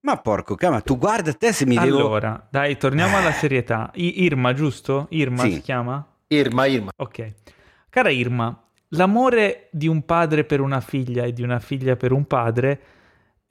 Ma 0.04 0.18
porco 0.18 0.56
cama, 0.56 0.80
tu 0.80 0.98
guarda 0.98 1.32
te 1.32 1.52
se 1.52 1.64
mi 1.64 1.76
allora, 1.76 1.96
devo... 1.96 2.08
Allora, 2.08 2.48
dai, 2.50 2.76
torniamo 2.76 3.16
alla 3.16 3.32
serietà. 3.32 3.90
I- 3.94 4.24
Irma, 4.24 4.52
giusto? 4.52 5.06
Irma 5.10 5.44
sì. 5.44 5.52
si 5.52 5.60
chiama? 5.60 6.04
Irma, 6.28 6.66
Irma. 6.66 6.90
Ok. 6.96 7.34
Cara 7.88 8.10
Irma, 8.10 8.62
l'amore 8.88 9.68
di 9.70 9.86
un 9.86 10.04
padre 10.04 10.44
per 10.44 10.60
una 10.60 10.80
figlia 10.80 11.24
e 11.24 11.32
di 11.32 11.42
una 11.42 11.60
figlia 11.60 11.96
per 11.96 12.12
un 12.12 12.26
padre 12.26 12.80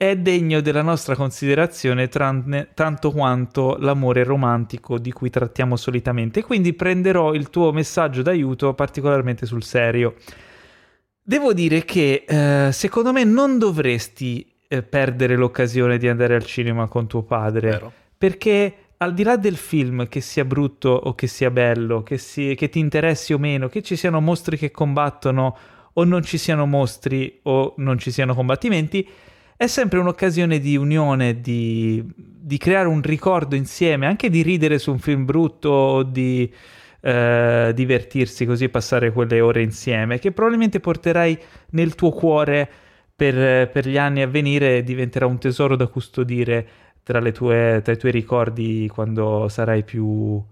è 0.02 0.16
degno 0.16 0.60
della 0.60 0.82
nostra 0.82 1.14
considerazione 1.14 2.08
tranne, 2.08 2.70
tanto 2.74 3.12
quanto 3.12 3.76
l'amore 3.78 4.24
romantico 4.24 4.98
di 4.98 5.12
cui 5.12 5.30
trattiamo 5.30 5.76
solitamente, 5.76 6.42
quindi 6.42 6.72
prenderò 6.72 7.32
il 7.34 7.50
tuo 7.50 7.70
messaggio 7.70 8.20
d'aiuto 8.20 8.74
particolarmente 8.74 9.46
sul 9.46 9.62
serio. 9.62 10.16
Devo 11.22 11.52
dire 11.52 11.84
che 11.84 12.24
eh, 12.26 12.72
secondo 12.72 13.12
me 13.12 13.22
non 13.22 13.58
dovresti 13.58 14.44
eh, 14.66 14.82
perdere 14.82 15.36
l'occasione 15.36 15.98
di 15.98 16.08
andare 16.08 16.34
al 16.34 16.44
cinema 16.44 16.88
con 16.88 17.06
tuo 17.06 17.22
padre, 17.22 17.70
Vero. 17.70 17.92
perché 18.18 18.74
al 18.96 19.14
di 19.14 19.22
là 19.22 19.36
del 19.36 19.56
film, 19.56 20.08
che 20.08 20.20
sia 20.20 20.44
brutto 20.44 20.88
o 20.88 21.14
che 21.14 21.28
sia 21.28 21.52
bello, 21.52 22.02
che, 22.02 22.18
si, 22.18 22.56
che 22.56 22.68
ti 22.68 22.80
interessi 22.80 23.34
o 23.34 23.38
meno, 23.38 23.68
che 23.68 23.82
ci 23.82 23.94
siano 23.94 24.20
mostri 24.20 24.56
che 24.56 24.72
combattono 24.72 25.56
o 25.92 26.02
non 26.02 26.24
ci 26.24 26.38
siano 26.38 26.66
mostri 26.66 27.38
o 27.42 27.74
non 27.76 27.98
ci 27.98 28.10
siano 28.10 28.34
combattimenti, 28.34 29.08
è 29.62 29.66
sempre 29.68 30.00
un'occasione 30.00 30.58
di 30.58 30.76
unione, 30.76 31.40
di, 31.40 32.04
di 32.16 32.58
creare 32.58 32.88
un 32.88 33.00
ricordo 33.00 33.54
insieme, 33.54 34.06
anche 34.06 34.28
di 34.28 34.42
ridere 34.42 34.78
su 34.78 34.90
un 34.90 34.98
film 34.98 35.24
brutto 35.24 35.68
o 35.68 36.02
di 36.02 36.52
eh, 37.00 37.70
divertirsi 37.72 38.44
così 38.44 38.64
e 38.64 38.68
passare 38.70 39.12
quelle 39.12 39.40
ore 39.40 39.62
insieme, 39.62 40.18
che 40.18 40.32
probabilmente 40.32 40.80
porterai 40.80 41.38
nel 41.70 41.94
tuo 41.94 42.10
cuore 42.10 42.68
per, 43.14 43.70
per 43.70 43.86
gli 43.86 43.96
anni 43.96 44.22
a 44.22 44.26
venire 44.26 44.78
e 44.78 44.82
diventerà 44.82 45.26
un 45.26 45.38
tesoro 45.38 45.76
da 45.76 45.86
custodire 45.86 46.66
tra, 47.04 47.20
tue, 47.30 47.80
tra 47.84 47.92
i 47.92 47.96
tuoi 47.96 48.12
ricordi 48.12 48.90
quando 48.92 49.46
sarai 49.48 49.84
più, 49.84 50.42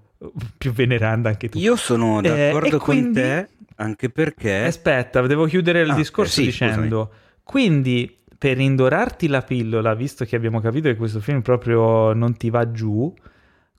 più 0.56 0.72
veneranda 0.72 1.30
anche 1.30 1.48
tu. 1.48 1.58
Io 1.58 1.74
sono 1.74 2.20
eh, 2.20 2.22
d'accordo 2.22 2.76
eh, 2.76 2.78
con 2.78 2.78
quindi... 2.80 3.20
te 3.20 3.48
anche 3.74 4.08
perché... 4.08 4.66
Aspetta, 4.66 5.20
devo 5.26 5.46
chiudere 5.46 5.80
il 5.80 5.90
ah, 5.90 5.94
discorso 5.94 6.40
sì, 6.40 6.44
dicendo... 6.44 7.06
Scusami. 7.06 7.28
Quindi 7.50 8.16
per 8.40 8.58
indorarti 8.58 9.28
la 9.28 9.42
pillola, 9.42 9.92
visto 9.92 10.24
che 10.24 10.34
abbiamo 10.34 10.60
capito 10.60 10.88
che 10.88 10.96
questo 10.96 11.20
film 11.20 11.42
proprio 11.42 12.14
non 12.14 12.38
ti 12.38 12.48
va 12.48 12.70
giù, 12.70 13.14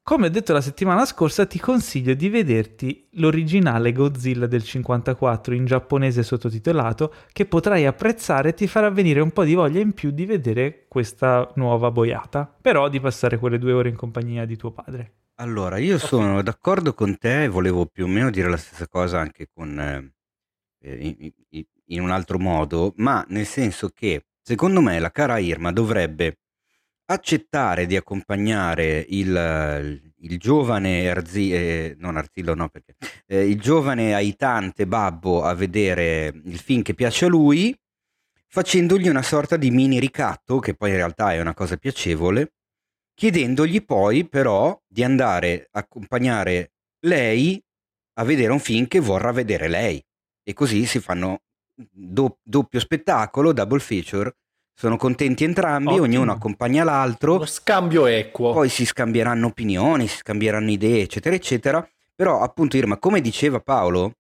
come 0.04 0.28
ho 0.28 0.30
detto 0.30 0.54
la 0.54 0.62
settimana 0.62 1.04
scorsa, 1.06 1.48
ti 1.48 1.58
consiglio 1.58 2.14
di 2.14 2.30
vederti 2.30 3.08
l'originale 3.14 3.92
Godzilla 3.92 4.46
del 4.46 4.62
54 4.62 5.56
in 5.56 5.66
giapponese 5.66 6.22
sottotitolato, 6.22 7.12
che 7.32 7.48
potrai 7.48 7.88
apprezzare 7.88 8.50
e 8.50 8.54
ti 8.54 8.68
farà 8.68 8.92
venire 8.92 9.20
un 9.20 9.32
po' 9.32 9.44
di 9.46 9.56
voglia 9.56 9.80
in 9.80 9.94
più 9.94 10.12
di 10.12 10.28
vedere 10.28 10.86
questa 10.88 11.52
nuova 11.56 11.90
boiata, 11.90 12.46
però 12.62 12.88
di 12.88 13.00
passare 13.00 13.40
quelle 13.40 13.58
due 13.58 13.74
ore 13.74 13.90
in 13.90 13.96
compagnia 13.96 14.46
di 14.46 14.58
tuo 14.58 14.70
padre. 14.70 15.14
Allora, 15.38 15.80
io 15.80 15.96
okay. 15.96 16.08
sono 16.08 16.44
d'accordo 16.44 16.94
con 16.94 17.18
te 17.18 17.46
e 17.46 17.48
volevo 17.48 17.88
più 17.88 18.04
o 18.04 18.08
meno 18.08 18.30
dire 18.30 18.48
la 18.48 18.58
stessa 18.58 18.88
cosa 18.88 19.20
anche 19.20 19.48
con, 19.52 19.80
eh, 20.82 20.94
in, 21.50 21.64
in 21.86 22.02
un 22.02 22.12
altro 22.12 22.38
modo, 22.38 22.94
ma 22.98 23.26
nel 23.30 23.48
senso 23.48 23.90
che 23.90 24.26
Secondo 24.44 24.82
me 24.82 25.00
la 25.00 25.12
cara 25.12 25.38
Irma 25.38 25.72
dovrebbe 25.72 26.38
accettare 27.06 27.86
di 27.86 27.96
accompagnare 27.96 29.06
il, 29.10 30.02
il 30.18 30.38
giovane 30.40 31.10
Arzi, 31.10 31.54
eh, 31.54 31.96
non 32.00 32.18
Arzillo 32.18 32.56
no 32.56 32.70
perché, 32.70 32.96
eh, 33.28 33.48
il 33.48 33.60
giovane 33.60 34.14
aitante 34.16 34.88
babbo 34.88 35.44
a 35.44 35.54
vedere 35.54 36.34
il 36.46 36.58
film 36.58 36.82
che 36.82 36.94
piace 36.94 37.26
a 37.26 37.30
lui, 37.30 37.78
facendogli 38.48 39.08
una 39.08 39.22
sorta 39.22 39.58
di 39.58 39.72
mini 39.72 40.00
ricatto, 40.00 40.60
che 40.60 40.74
poi 40.74 40.90
in 40.90 40.96
realtà 40.96 41.34
è 41.34 41.40
una 41.40 41.54
cosa 41.54 41.78
piacevole, 41.78 42.54
chiedendogli 43.14 43.84
poi 43.84 44.28
però 44.28 44.80
di 44.88 45.04
andare 45.04 45.68
a 45.72 45.80
accompagnare 45.80 46.72
lei 47.06 47.62
a 48.16 48.24
vedere 48.24 48.52
un 48.52 48.60
film 48.60 48.88
che 48.88 49.00
vorrà 49.00 49.32
vedere 49.32 49.68
lei. 49.68 50.04
E 50.44 50.54
così 50.54 50.86
si 50.86 51.00
fanno 51.00 51.42
do, 51.90 52.40
doppio 52.44 52.80
spettacolo, 52.80 53.54
double 53.54 53.80
feature. 53.80 54.36
Sono 54.74 54.98
contenti 54.98 55.44
entrambi, 55.44 55.90
Ottimo. 55.90 56.04
ognuno 56.04 56.32
accompagna 56.32 56.84
l'altro. 56.84 57.38
Lo 57.38 57.46
scambio 57.46 58.06
equo. 58.08 58.54
Poi 58.54 58.70
si 58.70 58.86
scambieranno 58.86 59.48
opinioni, 59.48 60.08
si 60.08 60.18
scambieranno 60.18 60.72
idee, 60.72 61.02
eccetera, 61.04 61.36
eccetera. 61.36 61.88
Però, 62.16 62.42
appunto, 62.42 62.78
Irma, 62.78 62.98
come 62.98 63.22
diceva 63.22 63.60
Paolo, 63.60 64.16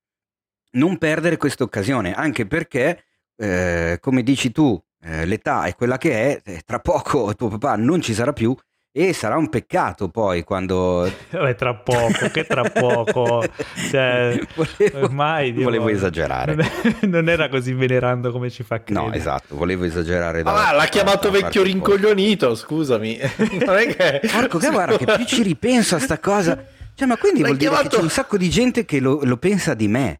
non 0.73 0.97
perdere 0.97 1.37
questa 1.37 1.63
occasione, 1.63 2.13
anche 2.13 2.45
perché, 2.45 3.05
eh, 3.35 3.97
come 3.99 4.23
dici 4.23 4.51
tu, 4.51 4.79
eh, 5.03 5.25
l'età 5.25 5.63
è 5.63 5.75
quella 5.75 5.97
che 5.97 6.41
è, 6.43 6.61
tra 6.63 6.79
poco 6.79 7.33
tuo 7.35 7.47
papà 7.47 7.75
non 7.75 8.01
ci 8.01 8.13
sarà 8.13 8.33
più 8.33 8.55
e 8.93 9.13
sarà 9.13 9.37
un 9.37 9.47
peccato 9.47 10.09
poi 10.09 10.43
quando... 10.43 11.09
Vabbè, 11.31 11.55
tra 11.55 11.75
poco, 11.75 12.29
che 12.29 12.45
tra 12.45 12.69
poco. 12.69 13.43
Cioè, 13.89 14.37
volevo, 14.53 15.05
ormai... 15.05 15.53
Dio, 15.53 15.63
volevo 15.63 15.87
esagerare. 15.87 16.57
Non 17.01 17.29
era 17.29 17.47
così 17.47 17.73
venerando 17.73 18.31
come 18.31 18.49
ci 18.49 18.63
fa 18.63 18.83
credere. 18.83 19.07
No, 19.07 19.13
esatto, 19.13 19.55
volevo 19.55 19.85
esagerare. 19.85 20.43
Da, 20.43 20.69
ah, 20.69 20.73
l'ha 20.73 20.87
chiamato 20.87 21.31
vecchio 21.31 21.63
rincoglionito, 21.63 22.53
scusami. 22.53 23.17
Non 23.65 23.77
è 23.77 23.95
che... 23.95 24.27
Porco, 24.27 24.57
che 24.57 24.69
guarda, 24.69 24.97
che 24.97 25.05
più 25.05 25.25
ci 25.25 25.43
ripenso 25.43 25.95
a 25.95 25.99
sta 25.99 26.19
cosa... 26.19 26.61
Cioè, 26.93 27.07
ma 27.07 27.17
quindi 27.17 27.39
L'hai 27.39 27.51
vuol 27.51 27.61
chiamato... 27.61 27.81
dire 27.81 27.89
che 27.89 27.97
c'è 27.97 28.03
un 28.03 28.09
sacco 28.09 28.37
di 28.37 28.49
gente 28.49 28.85
che 28.85 28.99
lo, 28.99 29.21
lo 29.23 29.37
pensa 29.37 29.73
di 29.73 29.87
me. 29.87 30.19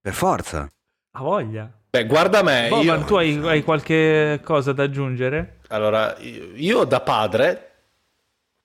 Per 0.00 0.14
forza. 0.14 0.70
Ha 1.12 1.20
voglia. 1.20 1.70
Beh, 1.90 2.06
guarda 2.06 2.42
me. 2.42 2.68
Boh, 2.68 2.82
io... 2.82 3.04
tu 3.04 3.16
hai, 3.16 3.40
hai, 3.42 3.64
qualche 3.64 4.40
cosa 4.44 4.72
da 4.72 4.84
aggiungere? 4.84 5.58
Allora, 5.68 6.16
io 6.20 6.84
da 6.84 7.00
padre 7.00 7.67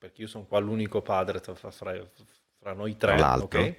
perché 0.04 0.24
io 0.24 0.28
sono 0.28 0.44
qua 0.44 0.60
l'unico 0.60 1.02
padre 1.02 1.40
tra, 1.40 1.56
fra, 1.56 1.72
fra 1.72 2.74
noi 2.74 2.98
tre. 2.98 3.16
Okay? 3.22 3.78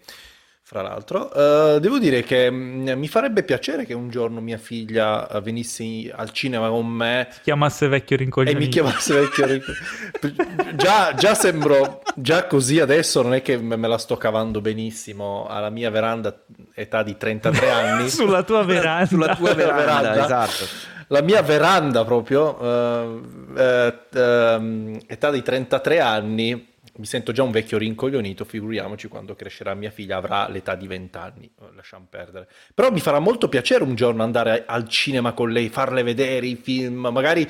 Fra 0.67 0.81
l'altro, 0.81 1.31
uh, 1.31 1.79
devo 1.79 1.99
dire 1.99 2.23
che 2.23 2.51
mh, 2.51 2.57
mm, 2.57 2.99
mi 2.99 3.07
farebbe 3.07 3.43
piacere 3.43 3.85
che 3.85 3.93
un 3.93 4.09
giorno 4.09 4.41
mia 4.41 4.57
figlia 4.57 5.29
uh, 5.31 5.43
venisse 5.43 6.11
al 6.11 6.31
cinema 6.31 6.71
con 6.71 6.87
me. 6.87 7.29
Si 7.33 7.41
chiamasse 7.43 7.87
vecchio 7.87 8.17
rincoglionito. 8.17 8.63
E 8.63 8.65
mi 8.65 8.73
chiamasse 8.73 9.13
vecchio 9.13 9.45
rincoglionito. 9.45 10.73
già, 10.83 11.13
già 11.13 11.35
sembro, 11.35 12.01
già 12.15 12.47
così 12.47 12.81
adesso 12.81 13.21
non 13.21 13.35
è 13.35 13.43
che 13.43 13.59
me 13.59 13.77
la 13.77 13.99
sto 13.99 14.17
cavando 14.17 14.63
benissimo 14.63 15.47
alla 15.47 15.69
mia 15.69 15.91
veranda, 15.91 16.35
età 16.73 17.03
di 17.03 17.15
33 17.15 17.69
anni. 17.71 18.09
Sulla 18.09 18.43
tua 18.43 18.65
veranda. 18.65 19.05
Sulla 19.05 19.37
tua 19.37 19.53
veranda, 19.53 20.01
veranda. 20.01 20.25
esatto 20.25 20.93
la 21.09 21.21
mia 21.21 21.43
veranda 21.43 22.03
proprio, 22.05 22.57
uh, 22.59 23.21
uh, 23.53 24.19
uh, 24.19 24.99
età 25.07 25.31
di 25.31 25.43
33 25.43 26.01
anni, 26.01 26.74
mi 26.97 27.07
sento 27.07 27.33
già 27.33 27.43
un 27.43 27.51
vecchio 27.51 27.77
rincoglionito, 27.77 28.45
figuriamoci 28.45 29.09
quando 29.09 29.35
crescerà 29.35 29.75
mia 29.75 29.91
figlia, 29.91 30.17
avrà 30.17 30.49
l'età 30.49 30.77
di 30.77 30.87
20 30.87 31.19
anni, 31.19 31.51
oh, 31.59 31.73
lasciamo 31.75 32.07
perdere. 32.09 32.49
Però 32.73 32.93
mi 32.93 33.01
farà 33.01 33.19
molto 33.19 33.49
piacere 33.49 33.83
un 33.83 33.97
giorno 33.97 34.23
andare 34.23 34.65
al 34.67 34.89
cinema 34.89 35.33
con 35.33 35.51
lei, 35.51 35.71
farle 35.71 36.05
vedere 36.05 36.47
i 36.47 36.55
film, 36.55 37.09
magari 37.11 37.49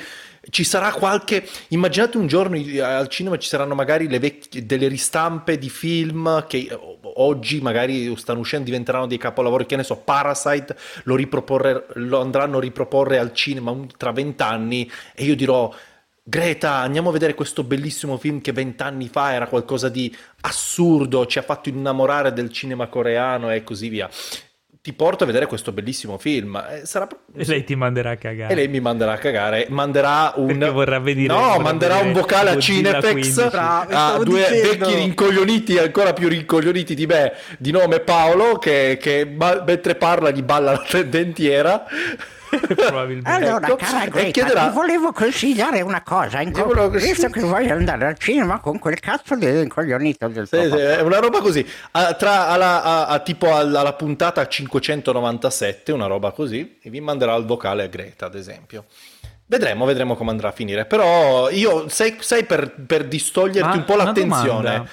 ci 0.49 0.65
sarà 0.65 0.93
qualche... 0.93 1.47
Immaginate 1.69 2.17
un 2.17 2.27
giorno 2.27 2.57
al 2.83 3.09
cinema 3.09 3.37
ci 3.37 3.49
saranno 3.49 3.75
magari 3.75 4.07
vecchie, 4.07 4.65
delle 4.65 4.89
ristampe 4.89 5.59
di 5.59 5.69
film 5.69 6.47
che 6.47 6.69
oggi 7.17 7.61
magari 7.61 8.17
stanno 8.17 8.41
uscendo, 8.41 8.65
diventeranno 8.65 9.07
dei 9.07 9.19
capolavori, 9.19 9.67
che 9.67 9.77
ne 9.77 9.83
so, 9.83 9.97
Parasite 9.97 10.75
lo, 11.05 11.19
lo 11.95 12.21
andranno 12.21 12.57
a 12.57 12.61
riproporre 12.61 13.19
al 13.19 13.35
cinema 13.35 13.77
tra 13.99 14.11
vent'anni 14.13 14.91
e 15.15 15.25
io 15.25 15.37
dirò 15.37 15.71
Greta, 16.27 16.77
andiamo 16.77 17.11
a 17.11 17.13
vedere 17.13 17.35
questo 17.35 17.65
bellissimo 17.65 18.17
film 18.17 18.41
che 18.41 18.53
vent'anni 18.53 19.09
fa 19.09 19.35
era 19.35 19.47
qualcosa 19.47 19.91
di 19.91 20.15
assurdo, 20.41 21.27
ci 21.27 21.39
ha 21.39 21.43
fatto 21.43 21.69
innamorare 21.69 22.33
del 22.33 22.51
cinema 22.51 22.87
coreano 22.87 23.53
e 23.53 23.63
così 23.63 23.91
via. 23.91 24.09
Ti 24.81 24.93
porto 24.95 25.25
a 25.25 25.27
vedere 25.27 25.45
questo 25.45 25.73
bellissimo 25.73 26.17
film. 26.17 26.57
Eh, 26.71 26.87
sarà... 26.87 27.07
E 27.35 27.45
lei 27.45 27.65
ti 27.65 27.75
manderà 27.75 28.13
a 28.13 28.17
cagare. 28.17 28.53
E 28.53 28.57
lei 28.57 28.69
mi 28.69 28.81
manderà 28.81 29.13
a 29.13 29.19
cagare. 29.19 29.67
Manderà 29.69 30.33
un. 30.37 30.47
Perché 30.47 30.71
vorrà 30.71 30.99
vedere. 30.99 31.27
No, 31.27 31.59
manderà 31.59 31.99
un 31.99 32.13
vocale 32.13 32.51
a 32.51 32.59
Cinepex. 32.59 33.39
a 33.53 34.19
due 34.23 34.47
dicendo. 34.49 34.87
vecchi 34.87 34.95
rincoglioniti, 34.95 35.79
ancora 35.79 36.15
più 36.15 36.29
rincoglioniti 36.29 36.95
di 36.95 37.07
me, 37.07 37.35
di 37.59 37.71
nome 37.71 38.01
Paolo, 38.01 38.57
che, 38.57 38.99
che 39.01 39.27
mentre 39.27 39.95
parla 39.95 40.31
gli 40.31 40.43
balla 40.43 40.73
la 40.73 41.03
dentiera. 41.05 41.85
Probabilmente. 42.75 43.31
Allora, 43.31 43.67
ecco, 43.67 43.77
cara 43.77 44.07
Greta, 44.07 44.31
chiederà... 44.31 44.67
ti 44.69 44.75
volevo 44.75 45.13
consigliare 45.13 45.81
una 45.81 46.03
cosa, 46.03 46.41
in 46.41 46.53
co- 46.53 46.89
visto 46.91 47.29
che 47.29 47.41
voglio 47.41 47.75
andare 47.75 48.07
al 48.07 48.19
cinema 48.19 48.61
con 48.61 48.79
quel 48.79 49.01
cazzo 49.01 49.35
di 49.37 49.47
incoglionito 49.47 50.29
del 50.29 50.47
sì, 50.47 50.61
sì, 50.61 50.77
è 50.77 51.01
una 51.01 51.19
roba 51.19 51.41
così, 51.41 51.67
a, 51.93 52.15
tra, 52.15 52.49
alla, 52.49 52.83
a, 52.83 53.07
a, 53.07 53.19
tipo 53.21 53.55
alla, 53.55 53.81
alla, 53.81 53.95
puntata 53.95 54.47
597, 54.47 55.93
una 55.93 56.07
roba 56.07 56.33
così, 56.33 56.79
e 56.83 56.91
vi 56.91 57.01
manderà 57.01 57.35
il 57.37 57.45
vocale 57.45 57.85
a 57.85 57.87
Greta, 57.87 58.27
ad 58.27 58.35
esempio. 58.35 58.85
Vedremo, 59.47 59.85
vedremo 59.85 60.17
come 60.17 60.31
andrà 60.31 60.49
a 60.49 60.53
finire. 60.53 60.87
Però 60.87 61.51
io, 61.51 61.89
sai, 61.89 62.17
sai 62.21 62.45
per, 62.45 62.73
per, 62.87 63.05
distoglierti 63.05 63.69
Ma 63.69 63.75
un 63.75 63.85
po' 63.85 63.97
l'attenzione... 63.97 64.89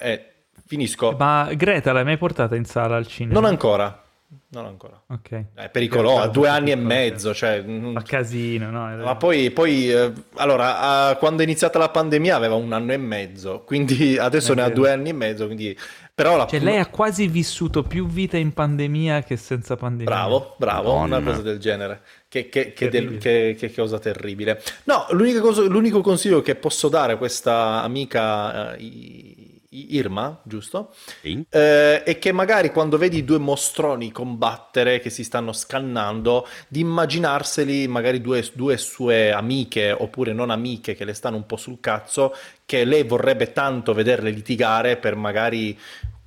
Eh, 0.00 0.12
eh, 0.12 0.32
finisco. 0.66 1.14
Ma 1.18 1.50
Greta 1.52 1.92
l'hai 1.92 2.04
mai 2.04 2.16
portata 2.16 2.56
in 2.56 2.64
sala 2.64 2.96
al 2.96 3.06
cinema? 3.06 3.38
Non 3.38 3.48
ancora. 3.48 4.01
Non 4.48 4.66
ancora. 4.66 5.00
Ok. 5.08 5.44
È 5.54 5.68
pericoloso, 5.70 6.20
ha 6.20 6.28
due 6.28 6.48
anni 6.48 6.70
e 6.70 6.76
mezzo. 6.76 7.34
Cioè, 7.34 7.64
Fa 7.94 8.02
casino, 8.02 8.70
no? 8.70 8.96
Ma 9.04 9.16
poi, 9.16 9.50
poi 9.50 9.90
eh, 9.90 10.12
allora, 10.34 11.10
uh, 11.10 11.18
quando 11.18 11.42
è 11.42 11.44
iniziata 11.44 11.78
la 11.78 11.88
pandemia 11.88 12.36
aveva 12.36 12.54
un 12.54 12.72
anno 12.72 12.92
e 12.92 12.96
mezzo, 12.96 13.62
quindi 13.64 14.16
adesso 14.18 14.52
è 14.52 14.54
ne 14.54 14.62
vero. 14.62 14.72
ha 14.72 14.76
due 14.76 14.90
anni 14.90 15.08
e 15.10 15.12
mezzo, 15.12 15.46
quindi 15.46 15.76
Però 16.14 16.36
la... 16.36 16.46
Cioè 16.46 16.60
lei 16.60 16.78
ha 16.78 16.86
quasi 16.86 17.26
vissuto 17.26 17.82
più 17.82 18.06
vita 18.06 18.36
in 18.36 18.52
pandemia 18.52 19.22
che 19.22 19.36
senza 19.36 19.76
pandemia. 19.76 20.04
Bravo, 20.04 20.54
bravo, 20.58 20.92
Madonna. 20.92 21.16
una 21.16 21.30
cosa 21.30 21.42
del 21.42 21.58
genere. 21.58 22.02
Che, 22.28 22.48
che, 22.48 22.72
che, 22.72 22.88
del, 22.88 23.18
che, 23.18 23.72
cosa 23.74 23.98
terribile. 23.98 24.62
No, 24.84 25.06
cosa, 25.40 25.62
l'unico 25.62 26.00
consiglio 26.00 26.42
che 26.42 26.54
posso 26.54 26.88
dare 26.88 27.14
a 27.14 27.16
questa 27.16 27.82
amica... 27.82 28.76
Uh, 28.78 29.41
Irma, 29.72 30.40
giusto? 30.42 30.94
Sì. 31.20 31.44
Eh, 31.48 32.02
e 32.04 32.18
che 32.18 32.32
magari 32.32 32.70
quando 32.70 32.98
vedi 32.98 33.24
due 33.24 33.38
mostroni 33.38 34.12
combattere 34.12 35.00
che 35.00 35.08
si 35.10 35.24
stanno 35.24 35.52
scannando, 35.52 36.46
di 36.68 36.80
immaginarseli 36.80 37.88
magari 37.88 38.20
due, 38.20 38.46
due, 38.52 38.76
sue 38.76 39.32
amiche 39.32 39.92
oppure 39.92 40.32
non 40.32 40.50
amiche 40.50 40.94
che 40.94 41.04
le 41.04 41.14
stanno 41.14 41.36
un 41.36 41.46
po' 41.46 41.56
sul 41.56 41.80
cazzo, 41.80 42.34
che 42.66 42.84
lei 42.84 43.04
vorrebbe 43.04 43.52
tanto 43.52 43.94
vederle 43.94 44.30
litigare 44.30 44.96
per 44.96 45.16
magari 45.16 45.78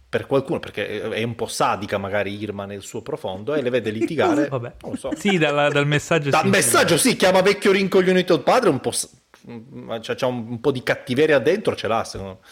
per 0.07 0.27
qualcuno, 0.27 0.59
perché 0.59 1.01
è 1.11 1.23
un 1.23 1.35
po' 1.35 1.47
sadica 1.47 1.97
magari 1.97 2.41
Irma 2.41 2.65
nel 2.65 2.81
suo 2.81 3.01
profondo 3.01 3.53
e 3.53 3.61
le 3.61 3.69
vede 3.69 3.89
litigare. 3.91 4.47
Vabbè. 4.47 4.73
Non 4.83 4.97
so. 4.97 5.11
Sì, 5.13 5.37
dalla, 5.37 5.67
dal 5.67 5.85
messaggio 5.85 6.29
Dal 6.29 6.43
sì, 6.43 6.49
messaggio 6.49 6.97
sì, 6.97 7.17
chiama 7.17 7.41
vecchio 7.41 7.73
rincoglionito 7.73 8.33
il 8.33 8.41
padre, 8.41 8.69
un 8.69 8.79
po', 8.79 8.91
c'è 8.91 10.25
un, 10.25 10.45
un 10.51 10.61
po' 10.61 10.71
di 10.71 10.81
cattiveria 10.83 11.39
dentro, 11.39 11.75
ce 11.75 11.87
l'ha 11.87 12.03
secondo 12.05 12.39
me. 12.41 12.47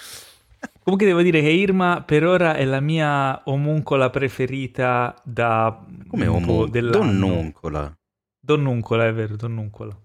Comunque 0.84 1.08
devo 1.08 1.22
dire 1.22 1.42
che 1.42 1.50
Irma 1.50 2.04
per 2.06 2.26
ora 2.26 2.56
è 2.56 2.66
la 2.66 2.82
mia 2.82 3.42
omuncola 3.46 4.10
preferita 4.10 5.16
da... 5.24 5.86
Come 6.08 6.28
omuncola? 6.28 6.90
Donnuncola. 6.90 7.98
Donnuncola, 8.40 9.08
è 9.08 9.14
vero, 9.14 9.36
donnuncola. 9.36 9.98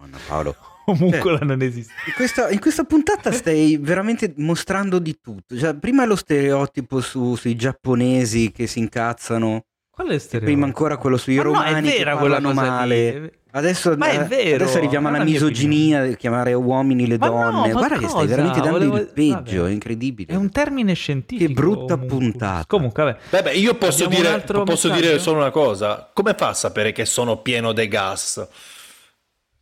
Donna 0.00 0.18
Paolo. 0.26 0.56
Omuncola 0.86 1.38
cioè, 1.38 1.46
non 1.46 1.62
esiste. 1.62 1.92
In 2.06 2.12
questa, 2.14 2.50
in 2.50 2.58
questa, 2.58 2.84
puntata 2.84 3.30
stai 3.30 3.76
veramente 3.76 4.32
mostrando 4.38 4.98
di 4.98 5.18
tutto. 5.20 5.56
Cioè, 5.56 5.76
prima 5.76 6.04
lo 6.04 6.16
stereotipo 6.16 7.00
su, 7.00 7.36
sui 7.36 7.54
giapponesi 7.54 8.50
che 8.50 8.66
si 8.66 8.80
incazzano. 8.80 9.64
Qual 9.90 10.08
è 10.08 10.14
il 10.14 10.20
stereotipo? 10.20 10.52
Prima 10.52 10.66
ancora 10.66 10.96
quello 10.96 11.16
sui 11.16 11.36
Ma 11.36 11.42
romani 11.42 11.88
no, 11.88 11.94
che 11.94 12.02
parlano 12.02 12.52
male. 12.52 13.20
Lì. 13.20 13.32
Adesso, 13.52 13.96
Ma 13.96 14.10
è 14.10 14.24
vero, 14.26 14.62
adesso 14.62 14.78
arriviamo 14.78 15.08
alla 15.08 15.24
misoginia, 15.24 16.04
di 16.04 16.16
chiamare 16.16 16.52
uomini 16.52 17.06
le 17.08 17.18
donne. 17.18 17.68
No, 17.68 17.78
Guarda 17.78 17.98
che 17.98 18.08
stai 18.08 18.26
veramente 18.26 18.60
dando 18.60 18.78
Volevo... 18.78 18.96
il 18.98 19.10
peggio, 19.12 19.66
è 19.66 19.70
incredibile. 19.70 20.32
È 20.32 20.36
un 20.36 20.50
termine 20.50 20.94
scientifico. 20.94 21.48
Che 21.48 21.52
brutta 21.52 21.94
comunque. 21.94 22.18
puntata. 22.18 22.64
Comunque, 22.66 23.18
vabbè. 23.30 23.42
Beh, 23.42 23.54
io 23.54 23.74
posso, 23.74 24.06
dire, 24.06 24.40
posso 24.40 24.88
dire, 24.90 25.18
solo 25.18 25.38
una 25.38 25.50
cosa. 25.50 26.08
Come 26.12 26.34
fa 26.34 26.48
a 26.48 26.54
sapere 26.54 26.92
che 26.92 27.04
sono 27.04 27.38
pieno 27.38 27.72
di 27.72 27.88
gas? 27.88 28.46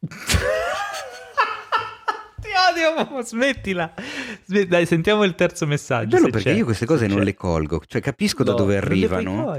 Ti 2.41 2.49
odio, 2.71 3.09
ma 3.11 3.23
smettila. 3.23 3.95
Dai, 4.45 4.85
sentiamo 4.85 5.25
il 5.25 5.35
terzo 5.35 5.67
messaggio. 5.67 6.17
Bello 6.17 6.29
perché 6.29 6.51
c'è. 6.51 6.57
io 6.57 6.65
queste 6.65 6.85
cose 6.85 7.07
non 7.07 7.23
le 7.23 7.35
colgo. 7.35 7.83
Cioè, 7.87 8.03
capisco 8.03 8.45
no, 8.45 8.51
da 8.51 8.57
dove 8.57 8.77
arrivano. 8.77 9.57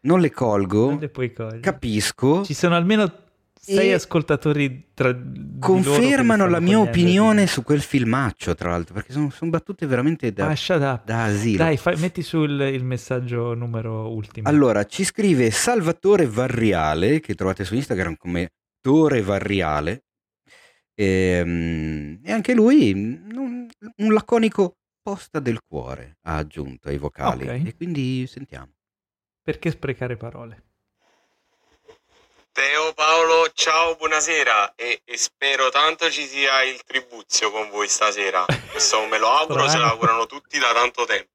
Non 0.00 0.20
le 0.20 0.30
colgo. 0.30 0.90
Non 0.90 0.98
le 1.00 1.08
puoi 1.08 1.32
cogliere. 1.32 1.60
Capisco. 1.60 2.44
Ci 2.44 2.54
sono 2.54 2.76
almeno 2.76 3.23
sei 3.64 3.92
ascoltatori 3.92 4.90
tra 4.92 5.16
confermano 5.58 6.46
la 6.48 6.60
mia 6.60 6.78
opinione 6.78 7.46
su 7.46 7.62
quel 7.62 7.80
filmaccio 7.80 8.54
tra 8.54 8.70
l'altro 8.70 8.94
perché 8.94 9.12
sono, 9.12 9.30
sono 9.30 9.50
battute 9.50 9.86
veramente 9.86 10.32
da, 10.32 10.48
ah, 10.48 11.02
da 11.04 11.24
asilo. 11.24 11.56
Dai 11.56 11.76
fai, 11.76 11.96
metti 11.96 12.22
sul 12.22 12.60
il 12.60 12.84
messaggio 12.84 13.54
numero 13.54 14.12
ultimo. 14.12 14.48
Allora 14.48 14.84
ci 14.84 15.04
scrive 15.04 15.50
Salvatore 15.50 16.26
Varriale 16.26 17.20
che 17.20 17.34
trovate 17.34 17.64
su 17.64 17.74
Instagram 17.74 18.16
come 18.16 18.50
Tore 18.80 19.22
Varriale. 19.22 20.04
E, 20.94 21.04
ehm, 21.04 22.20
e 22.22 22.32
anche 22.32 22.54
lui 22.54 22.92
un, 22.92 23.68
un, 23.96 24.12
laconico 24.12 24.76
posta 25.02 25.40
del 25.40 25.60
cuore 25.66 26.18
ha 26.22 26.36
aggiunto 26.36 26.88
ai 26.88 26.98
vocali. 26.98 27.44
Okay. 27.44 27.66
e 27.66 27.74
quindi 27.74 28.26
sentiamo. 28.26 28.72
Perché 29.42 29.70
sprecare 29.70 30.16
parole 30.16 30.73
Teo, 32.54 32.92
Paolo, 32.92 33.50
ciao, 33.52 33.96
buonasera 33.96 34.76
e, 34.76 35.02
e, 35.04 35.16
spero 35.16 35.70
tanto 35.70 36.08
ci 36.08 36.24
sia 36.24 36.62
il 36.62 36.84
tribuzio 36.84 37.50
con 37.50 37.68
voi 37.68 37.88
stasera. 37.88 38.44
Questo 38.70 39.04
me 39.06 39.18
lo 39.18 39.28
auguro, 39.28 39.68
se 39.68 39.76
lo 39.76 39.86
augurano 39.86 40.26
tutti 40.26 40.56
da 40.60 40.72
tanto 40.72 41.04
tempo. 41.04 41.32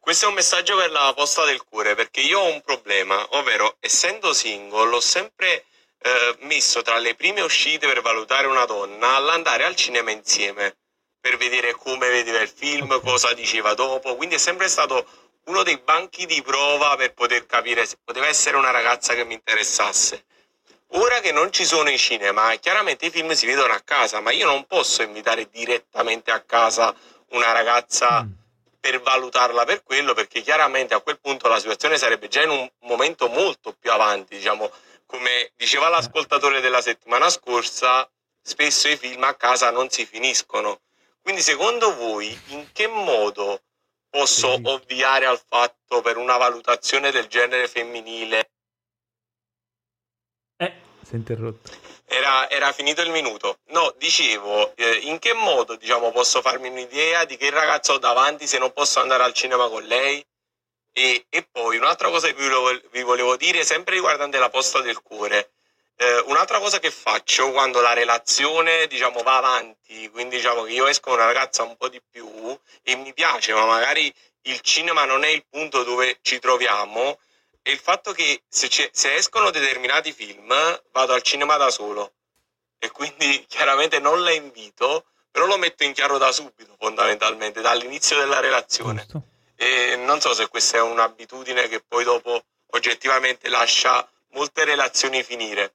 Questo 0.00 0.24
è 0.24 0.28
un 0.28 0.34
messaggio 0.34 0.76
per 0.76 0.90
la 0.90 1.12
posta 1.14 1.44
del 1.44 1.62
cuore 1.62 1.94
perché 1.94 2.22
io 2.22 2.40
ho 2.40 2.52
un 2.52 2.60
problema, 2.60 3.24
ovvero 3.36 3.76
essendo 3.78 4.32
single 4.32 4.96
ho 4.96 5.00
sempre 5.00 5.64
eh, 5.98 6.36
messo 6.40 6.82
tra 6.82 6.98
le 6.98 7.14
prime 7.14 7.42
uscite 7.42 7.86
per 7.86 8.00
valutare 8.00 8.48
una 8.48 8.64
donna 8.64 9.14
all'andare 9.14 9.62
al 9.64 9.76
cinema 9.76 10.10
insieme 10.10 10.76
per 11.20 11.36
vedere 11.36 11.70
come 11.70 12.08
vedeva 12.08 12.40
il 12.40 12.52
film, 12.52 13.00
cosa 13.00 13.32
diceva 13.32 13.74
dopo, 13.74 14.16
quindi 14.16 14.34
è 14.34 14.38
sempre 14.38 14.66
stato 14.66 15.06
uno 15.44 15.62
dei 15.62 15.78
banchi 15.78 16.26
di 16.26 16.42
prova 16.42 16.96
per 16.96 17.14
poter 17.14 17.46
capire 17.46 17.86
se 17.86 17.96
poteva 18.02 18.26
essere 18.26 18.56
una 18.56 18.70
ragazza 18.70 19.14
che 19.14 19.24
mi 19.24 19.34
interessasse. 19.34 20.24
Ora 20.94 21.20
che 21.20 21.32
non 21.32 21.50
ci 21.50 21.64
sono 21.64 21.88
i 21.88 21.96
cinema, 21.96 22.54
chiaramente 22.56 23.06
i 23.06 23.10
film 23.10 23.32
si 23.32 23.46
vedono 23.46 23.72
a 23.72 23.80
casa, 23.80 24.20
ma 24.20 24.30
io 24.30 24.44
non 24.44 24.66
posso 24.66 25.02
invitare 25.02 25.48
direttamente 25.50 26.30
a 26.30 26.40
casa 26.40 26.94
una 27.30 27.52
ragazza 27.52 28.22
mm. 28.22 28.30
per 28.78 29.00
valutarla 29.00 29.64
per 29.64 29.82
quello, 29.82 30.12
perché 30.12 30.42
chiaramente 30.42 30.92
a 30.92 31.00
quel 31.00 31.18
punto 31.18 31.48
la 31.48 31.58
situazione 31.58 31.96
sarebbe 31.96 32.28
già 32.28 32.42
in 32.42 32.50
un 32.50 32.70
momento 32.80 33.28
molto 33.28 33.72
più 33.72 33.90
avanti, 33.90 34.36
diciamo, 34.36 34.70
come 35.06 35.52
diceva 35.56 35.88
l'ascoltatore 35.88 36.60
della 36.60 36.82
settimana 36.82 37.30
scorsa, 37.30 38.06
spesso 38.42 38.88
i 38.88 38.96
film 38.98 39.22
a 39.24 39.34
casa 39.34 39.70
non 39.70 39.88
si 39.88 40.04
finiscono. 40.04 40.80
Quindi 41.22 41.40
secondo 41.40 41.94
voi 41.94 42.38
in 42.48 42.66
che 42.72 42.86
modo 42.86 43.62
posso 44.10 44.58
ovviare 44.62 45.24
al 45.24 45.40
fatto 45.48 46.02
per 46.02 46.18
una 46.18 46.36
valutazione 46.36 47.10
del 47.10 47.28
genere 47.28 47.66
femminile 47.66 48.40
eh, 48.40 48.48
si 51.04 51.14
è 51.14 51.16
interrotto. 51.16 51.70
Era, 52.06 52.48
era, 52.50 52.72
finito 52.72 53.00
il 53.02 53.10
minuto. 53.10 53.58
No, 53.68 53.94
dicevo, 53.98 54.74
eh, 54.76 54.98
in 55.02 55.18
che 55.18 55.32
modo 55.32 55.76
diciamo, 55.76 56.10
posso 56.12 56.42
farmi 56.42 56.68
un'idea 56.68 57.24
di 57.24 57.36
che 57.36 57.50
ragazzo 57.50 57.94
ho 57.94 57.98
davanti 57.98 58.46
se 58.46 58.58
non 58.58 58.72
posso 58.72 59.00
andare 59.00 59.22
al 59.22 59.32
cinema 59.32 59.68
con 59.68 59.82
lei? 59.84 60.24
E, 60.94 61.24
e 61.30 61.48
poi 61.50 61.78
un'altra 61.78 62.10
cosa 62.10 62.26
che 62.26 62.34
vi 62.90 63.02
volevo, 63.02 63.36
dire, 63.36 63.64
sempre 63.64 63.94
riguardante 63.94 64.38
la 64.38 64.50
posta 64.50 64.80
del 64.80 65.00
cuore. 65.00 65.52
Eh, 65.96 66.18
un'altra 66.26 66.58
cosa 66.58 66.78
che 66.78 66.90
faccio 66.90 67.50
quando 67.50 67.80
la 67.80 67.94
relazione 67.94 68.86
diciamo, 68.88 69.22
va 69.22 69.36
avanti, 69.36 70.10
quindi 70.10 70.36
diciamo 70.36 70.64
che 70.64 70.72
io 70.72 70.86
esco 70.86 71.10
con 71.10 71.18
una 71.18 71.26
ragazza 71.26 71.62
un 71.62 71.76
po' 71.76 71.88
di 71.88 72.00
più 72.10 72.28
e 72.82 72.96
mi 72.96 73.12
piace, 73.14 73.54
ma 73.54 73.64
magari 73.64 74.12
il 74.42 74.60
cinema 74.60 75.04
non 75.04 75.24
è 75.24 75.28
il 75.28 75.44
punto 75.48 75.82
dove 75.82 76.18
ci 76.22 76.38
troviamo, 76.38 77.18
è 77.62 77.70
il 77.70 77.78
fatto 77.78 78.12
che 78.12 78.42
se, 78.48 78.68
se, 78.92 79.14
escono 79.14 79.50
determinati 79.50 80.12
film 80.12 80.52
vado 80.90 81.12
al 81.12 81.22
cinema 81.22 81.56
da 81.56 81.70
solo 81.70 82.12
e 82.78 82.90
quindi 82.90 83.44
chiaramente 83.48 84.00
non 84.00 84.22
la 84.22 84.32
invito, 84.32 85.06
però 85.30 85.46
lo 85.46 85.56
metto 85.56 85.84
in 85.84 85.92
chiaro 85.92 86.18
da 86.18 86.32
subito 86.32 86.74
fondamentalmente, 86.78 87.60
dall'inizio 87.60 88.16
della 88.18 88.40
relazione. 88.40 89.02
Giusto. 89.02 89.22
E 89.54 89.94
non 89.96 90.20
so 90.20 90.34
se 90.34 90.48
questa 90.48 90.78
è 90.78 90.80
un'abitudine 90.80 91.68
che 91.68 91.80
poi 91.80 92.02
dopo 92.02 92.44
oggettivamente 92.72 93.48
lascia 93.48 94.06
molte 94.30 94.64
relazioni 94.64 95.22
finire. 95.22 95.74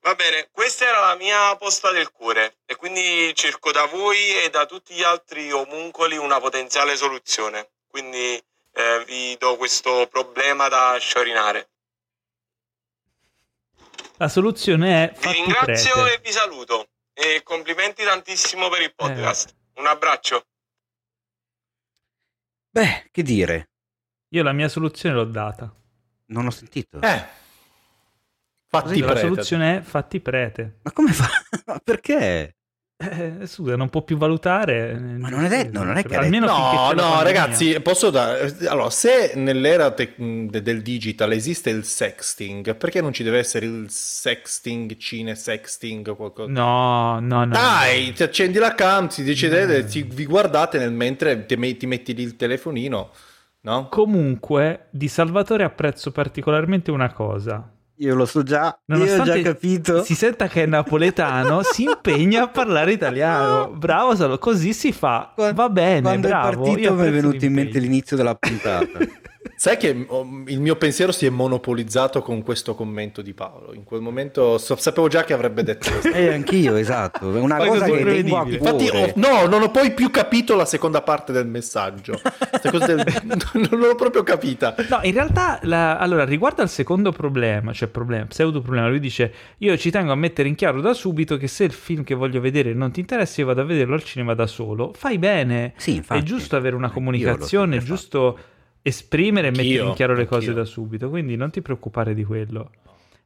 Va 0.00 0.14
bene, 0.14 0.48
questa 0.50 0.86
era 0.86 1.00
la 1.00 1.14
mia 1.14 1.54
posta 1.56 1.90
del 1.90 2.10
cuore 2.10 2.58
e 2.66 2.74
quindi 2.76 3.32
cerco 3.34 3.70
da 3.70 3.86
voi 3.86 4.42
e 4.42 4.50
da 4.50 4.66
tutti 4.66 4.94
gli 4.94 5.02
altri 5.02 5.50
omuncoli 5.52 6.16
una 6.16 6.40
potenziale 6.40 6.96
soluzione. 6.96 7.70
Quindi 7.88 8.42
eh, 8.76 9.04
vi 9.06 9.36
do 9.38 9.56
questo 9.56 10.06
problema 10.10 10.68
da 10.68 10.96
sciorinare. 11.00 11.70
La 14.18 14.28
soluzione 14.28 15.04
è... 15.04 15.18
Vi 15.18 15.32
ringrazio 15.32 15.92
prete. 15.92 16.14
e 16.14 16.20
vi 16.22 16.32
saluto 16.32 16.88
e 17.14 17.42
complimenti 17.42 18.04
tantissimo 18.04 18.68
per 18.68 18.82
il 18.82 18.94
podcast. 18.94 19.50
Eh. 19.50 19.80
Un 19.80 19.86
abbraccio. 19.86 20.46
Beh, 22.70 23.08
che 23.10 23.22
dire? 23.22 23.70
Io 24.28 24.42
la 24.42 24.52
mia 24.52 24.68
soluzione 24.68 25.14
l'ho 25.14 25.24
data. 25.24 25.74
Non 26.26 26.46
ho 26.46 26.50
sentito. 26.50 27.00
Eh. 27.00 27.24
Fatti 28.66 29.00
prete. 29.00 29.06
La 29.06 29.16
soluzione 29.16 29.78
è 29.78 29.80
fatti 29.80 30.20
prete. 30.20 30.80
Ma 30.82 30.92
come 30.92 31.12
fa? 31.12 31.28
Perché? 31.82 32.55
Eh, 32.98 33.46
scusa, 33.46 33.76
non 33.76 33.90
può 33.90 34.00
più 34.02 34.16
valutare. 34.16 34.98
Ma 34.98 35.28
non 35.28 35.44
è 35.44 35.48
detto, 35.48 35.82
non 35.82 35.98
è 35.98 36.02
che 36.02 36.16
almeno 36.16 36.46
No, 36.46 36.92
no, 36.92 37.22
ragazzi, 37.22 37.78
posso 37.80 38.08
dare 38.08 38.56
allora, 38.68 38.88
se 38.88 39.32
nell'era 39.34 39.90
te... 39.90 40.14
del 40.16 40.80
digital 40.80 41.32
esiste 41.32 41.68
il 41.68 41.84
sexting, 41.84 42.74
perché 42.74 43.02
non 43.02 43.12
ci 43.12 43.22
deve 43.22 43.38
essere 43.38 43.66
il 43.66 43.90
sexting, 43.90 44.96
cine 44.96 45.34
sexting 45.34 46.16
qualcosa? 46.16 46.50
No, 46.50 47.20
no, 47.20 47.44
no. 47.44 47.52
Dai, 47.52 48.06
no. 48.06 48.12
ti 48.14 48.22
accendi 48.22 48.58
la 48.58 48.74
cam, 48.74 49.08
si 49.08 49.22
decidete, 49.22 49.82
no. 49.82 49.88
ti, 49.88 50.02
vi 50.02 50.24
guardate 50.24 50.78
nel 50.78 50.92
mentre 50.92 51.44
ti 51.44 51.56
metti, 51.56 51.76
ti 51.76 51.86
metti 51.86 52.14
lì 52.14 52.22
il 52.22 52.36
telefonino, 52.36 53.10
no? 53.60 53.88
Comunque, 53.90 54.86
di 54.88 55.08
Salvatore 55.08 55.64
apprezzo 55.64 56.12
particolarmente 56.12 56.90
una 56.90 57.12
cosa 57.12 57.72
Io 57.98 58.14
lo 58.14 58.26
so 58.26 58.42
già, 58.42 58.78
Nonostante 58.86 59.30
io 59.30 59.36
ho 59.36 59.42
già 59.42 59.50
capito. 59.50 60.04
Si 60.04 60.14
senta 60.14 60.48
che 60.48 60.64
è 60.64 60.66
napoletano, 60.66 61.62
si 61.64 61.84
impegna 61.84 62.42
a 62.42 62.48
parlare 62.48 62.92
italiano. 62.92 63.70
Bravo 63.70 64.14
Salo, 64.14 64.38
così 64.38 64.74
si 64.74 64.92
fa. 64.92 65.32
Va 65.34 65.68
bene, 65.70 66.02
Quando 66.02 66.28
bravo. 66.28 66.60
Quando 66.60 66.64
è 66.64 66.66
partito 66.66 66.94
mi 66.94 67.06
è 67.06 67.10
venuto 67.10 67.44
in 67.44 67.52
mente 67.54 67.78
l'inizio 67.78 68.16
della 68.16 68.34
puntata. 68.34 68.98
Sai 69.54 69.76
che 69.76 70.04
oh, 70.08 70.26
il 70.46 70.60
mio 70.60 70.76
pensiero 70.76 71.12
si 71.12 71.26
è 71.26 71.30
monopolizzato 71.30 72.22
con 72.22 72.42
questo 72.42 72.74
commento 72.74 73.22
di 73.22 73.32
Paolo. 73.32 73.72
In 73.74 73.84
quel 73.84 74.00
momento 74.00 74.58
so, 74.58 74.76
sapevo 74.76 75.08
già 75.08 75.24
che 75.24 75.32
avrebbe 75.32 75.62
detto 75.62 75.90
questo. 75.90 76.08
Eh, 76.08 76.32
anch'io, 76.32 76.76
esatto. 76.76 77.34
È 77.34 77.38
una 77.38 77.56
cosa 77.56 77.84
che 77.86 78.02
vengo 78.04 78.36
a 78.36 78.46
Infatti, 78.46 78.88
oh, 78.92 79.12
no, 79.16 79.46
non 79.46 79.62
ho 79.62 79.70
poi 79.70 79.92
più 79.92 80.10
capito 80.10 80.54
la 80.56 80.64
seconda 80.64 81.02
parte 81.02 81.32
del 81.32 81.46
messaggio. 81.46 82.20
del... 82.62 83.04
non 83.70 83.80
l'ho 83.80 83.94
proprio 83.94 84.22
capita. 84.22 84.74
No, 84.88 85.00
in 85.02 85.12
realtà, 85.12 85.58
la... 85.62 85.98
allora, 85.98 86.24
riguardo 86.24 86.62
al 86.62 86.68
secondo 86.68 87.12
problema, 87.12 87.72
cioè 87.72 87.88
problema, 87.88 88.26
pseudo 88.26 88.60
problema, 88.60 88.88
lui 88.88 89.00
dice, 89.00 89.32
io 89.58 89.76
ci 89.76 89.90
tengo 89.90 90.12
a 90.12 90.16
mettere 90.16 90.48
in 90.48 90.54
chiaro 90.54 90.80
da 90.80 90.94
subito 90.94 91.36
che 91.36 91.48
se 91.48 91.64
il 91.64 91.72
film 91.72 92.04
che 92.04 92.14
voglio 92.14 92.40
vedere 92.40 92.72
non 92.74 92.90
ti 92.90 93.00
interessa, 93.00 93.40
io 93.40 93.46
vado 93.46 93.60
a 93.60 93.64
vederlo 93.64 93.94
al 93.94 94.04
cinema 94.04 94.34
da 94.34 94.46
solo. 94.46 94.92
Fai 94.94 95.18
bene. 95.18 95.74
Sì, 95.76 95.96
infatti. 95.96 96.20
È 96.20 96.22
giusto 96.24 96.56
avere 96.56 96.76
una 96.76 96.90
comunicazione, 96.90 97.76
è 97.76 97.80
giusto... 97.80 98.34
Fatto 98.36 98.54
esprimere 98.86 99.48
e 99.48 99.50
mettere 99.50 99.88
in 99.88 99.94
chiaro 99.94 100.14
le 100.14 100.26
cose 100.26 100.52
da 100.52 100.64
subito, 100.64 101.08
quindi 101.08 101.34
non 101.34 101.50
ti 101.50 101.60
preoccupare 101.60 102.14
di 102.14 102.22
quello. 102.22 102.70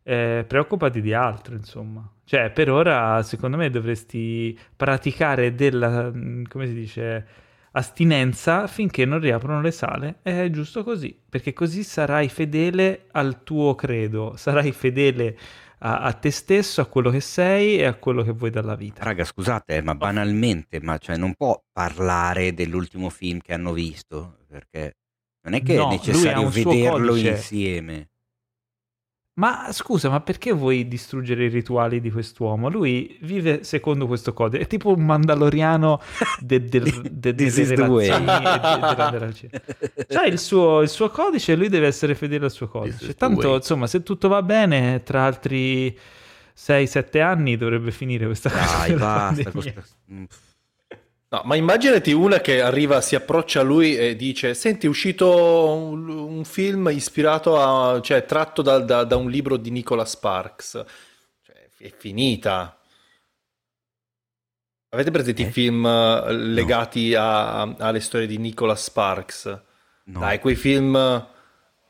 Eh, 0.02 0.44
preoccupati 0.48 1.02
di 1.02 1.12
altro, 1.12 1.54
insomma. 1.54 2.10
Cioè, 2.24 2.50
per 2.50 2.70
ora, 2.70 3.22
secondo 3.22 3.58
me, 3.58 3.68
dovresti 3.68 4.58
praticare 4.74 5.54
della, 5.54 6.10
mm, 6.10 6.44
come 6.48 6.66
si 6.66 6.72
dice, 6.72 7.26
astinenza 7.72 8.66
finché 8.66 9.04
non 9.04 9.20
riaprono 9.20 9.60
le 9.60 9.70
sale. 9.70 10.20
È 10.22 10.48
giusto 10.48 10.82
così, 10.82 11.14
perché 11.28 11.52
così 11.52 11.82
sarai 11.82 12.30
fedele 12.30 13.08
al 13.12 13.42
tuo 13.42 13.74
credo, 13.74 14.36
sarai 14.36 14.72
fedele 14.72 15.36
a, 15.80 16.00
a, 16.00 16.12
te 16.14 16.30
stesso, 16.30 16.80
a 16.80 16.86
quello 16.86 17.10
che 17.10 17.20
sei 17.20 17.76
e 17.76 17.84
a 17.84 17.94
quello 17.94 18.22
che 18.22 18.32
vuoi 18.32 18.50
dalla 18.50 18.76
vita. 18.76 19.04
Raga, 19.04 19.24
scusate, 19.24 19.82
ma 19.82 19.94
banalmente, 19.94 20.80
ma 20.80 20.96
cioè 20.96 21.18
non 21.18 21.34
può 21.34 21.62
parlare 21.70 22.54
dell'ultimo 22.54 23.10
film 23.10 23.40
che 23.40 23.52
hanno 23.52 23.74
visto, 23.74 24.38
perché 24.48 24.94
non 25.42 25.54
è 25.54 25.62
che 25.62 25.74
no, 25.74 25.88
è 25.88 25.90
necessario 25.92 26.48
vederlo 26.48 27.16
insieme. 27.16 28.08
Ma 29.40 29.68
scusa, 29.72 30.10
ma 30.10 30.20
perché 30.20 30.52
vuoi 30.52 30.86
distruggere 30.86 31.44
i 31.44 31.48
rituali 31.48 32.02
di 32.02 32.10
quest'uomo? 32.10 32.68
Lui 32.68 33.16
vive 33.22 33.64
secondo 33.64 34.06
questo 34.06 34.34
codice, 34.34 34.64
è 34.64 34.66
tipo 34.66 34.94
un 34.94 35.02
mandaloriano 35.02 35.98
de, 36.40 36.62
de, 36.62 36.80
de, 37.10 37.34
delle 37.34 37.74
relazioni. 37.74 38.26
C'ha 40.08 40.26
il 40.26 40.38
suo, 40.38 40.82
il 40.82 40.90
suo 40.90 41.08
codice 41.08 41.52
e 41.52 41.56
lui 41.56 41.68
deve 41.68 41.86
essere 41.86 42.14
fedele 42.14 42.44
al 42.44 42.50
suo 42.50 42.68
codice. 42.68 43.14
Tanto, 43.14 43.54
insomma, 43.54 43.86
se 43.86 44.02
tutto 44.02 44.28
va 44.28 44.42
bene, 44.42 45.02
tra 45.04 45.24
altri 45.24 45.96
6-7 46.54 47.22
anni 47.22 47.56
dovrebbe 47.56 47.92
finire 47.92 48.26
questa 48.26 48.50
Dai, 48.50 48.92
cosa. 48.92 49.32
Dai, 49.32 49.44
basta. 49.44 49.84
No, 51.32 51.42
ma 51.44 51.54
immaginati 51.54 52.10
una 52.10 52.40
che 52.40 52.60
arriva, 52.60 53.00
si 53.00 53.14
approccia 53.14 53.60
a 53.60 53.62
lui 53.62 53.96
e 53.96 54.16
dice: 54.16 54.52
Senti, 54.54 54.86
è 54.86 54.88
uscito 54.88 55.74
un, 55.76 56.08
un 56.08 56.44
film 56.44 56.88
ispirato 56.92 57.56
a, 57.56 58.00
cioè, 58.00 58.24
tratto 58.24 58.62
da, 58.62 58.80
da, 58.80 59.04
da, 59.04 59.14
un 59.14 59.30
libro 59.30 59.56
di 59.56 59.70
Nicola 59.70 60.04
Sparks. 60.04 60.84
Cioè, 61.40 61.68
è 61.78 61.94
finita. 61.96 62.76
Avete 64.88 65.12
presente 65.12 65.44
eh? 65.44 65.46
i 65.46 65.50
film 65.52 65.86
eh, 65.86 66.32
legati 66.32 67.10
no. 67.10 67.20
a, 67.20 67.60
a, 67.60 67.74
alle 67.78 68.00
storie 68.00 68.26
di 68.26 68.38
Nicola 68.38 68.74
Sparks? 68.74 69.62
No. 70.06 70.18
Dai, 70.18 70.40
quei 70.40 70.56
film. 70.56 70.94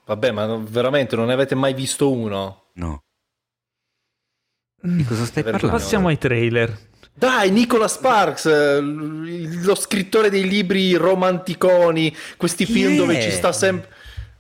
Vabbè, 0.05 0.31
ma 0.33 0.55
veramente 0.57 1.17
non 1.17 1.29
ne 1.29 1.33
avete 1.33 1.55
mai 1.55 1.73
visto 1.73 2.13
uno? 2.13 2.73
No. 2.75 3.05
Di 4.83 5.05
cosa 5.05 5.25
stai 5.25 5.45
parlando? 5.45 5.71
Passiamo 5.71 6.09
ai 6.09 6.19
trailer. 6.19 6.89
Dai, 7.21 7.51
Nicola 7.51 7.87
Sparks, 7.87 8.47
eh, 8.47 8.81
lo 8.81 9.75
scrittore 9.75 10.31
dei 10.31 10.49
libri 10.49 10.95
romanticoni, 10.95 12.17
questi 12.39 12.65
Chi 12.65 12.73
film 12.73 12.95
è? 12.95 12.97
dove 12.97 13.21
ci 13.21 13.31
sta 13.31 13.53
sempre... 13.53 13.91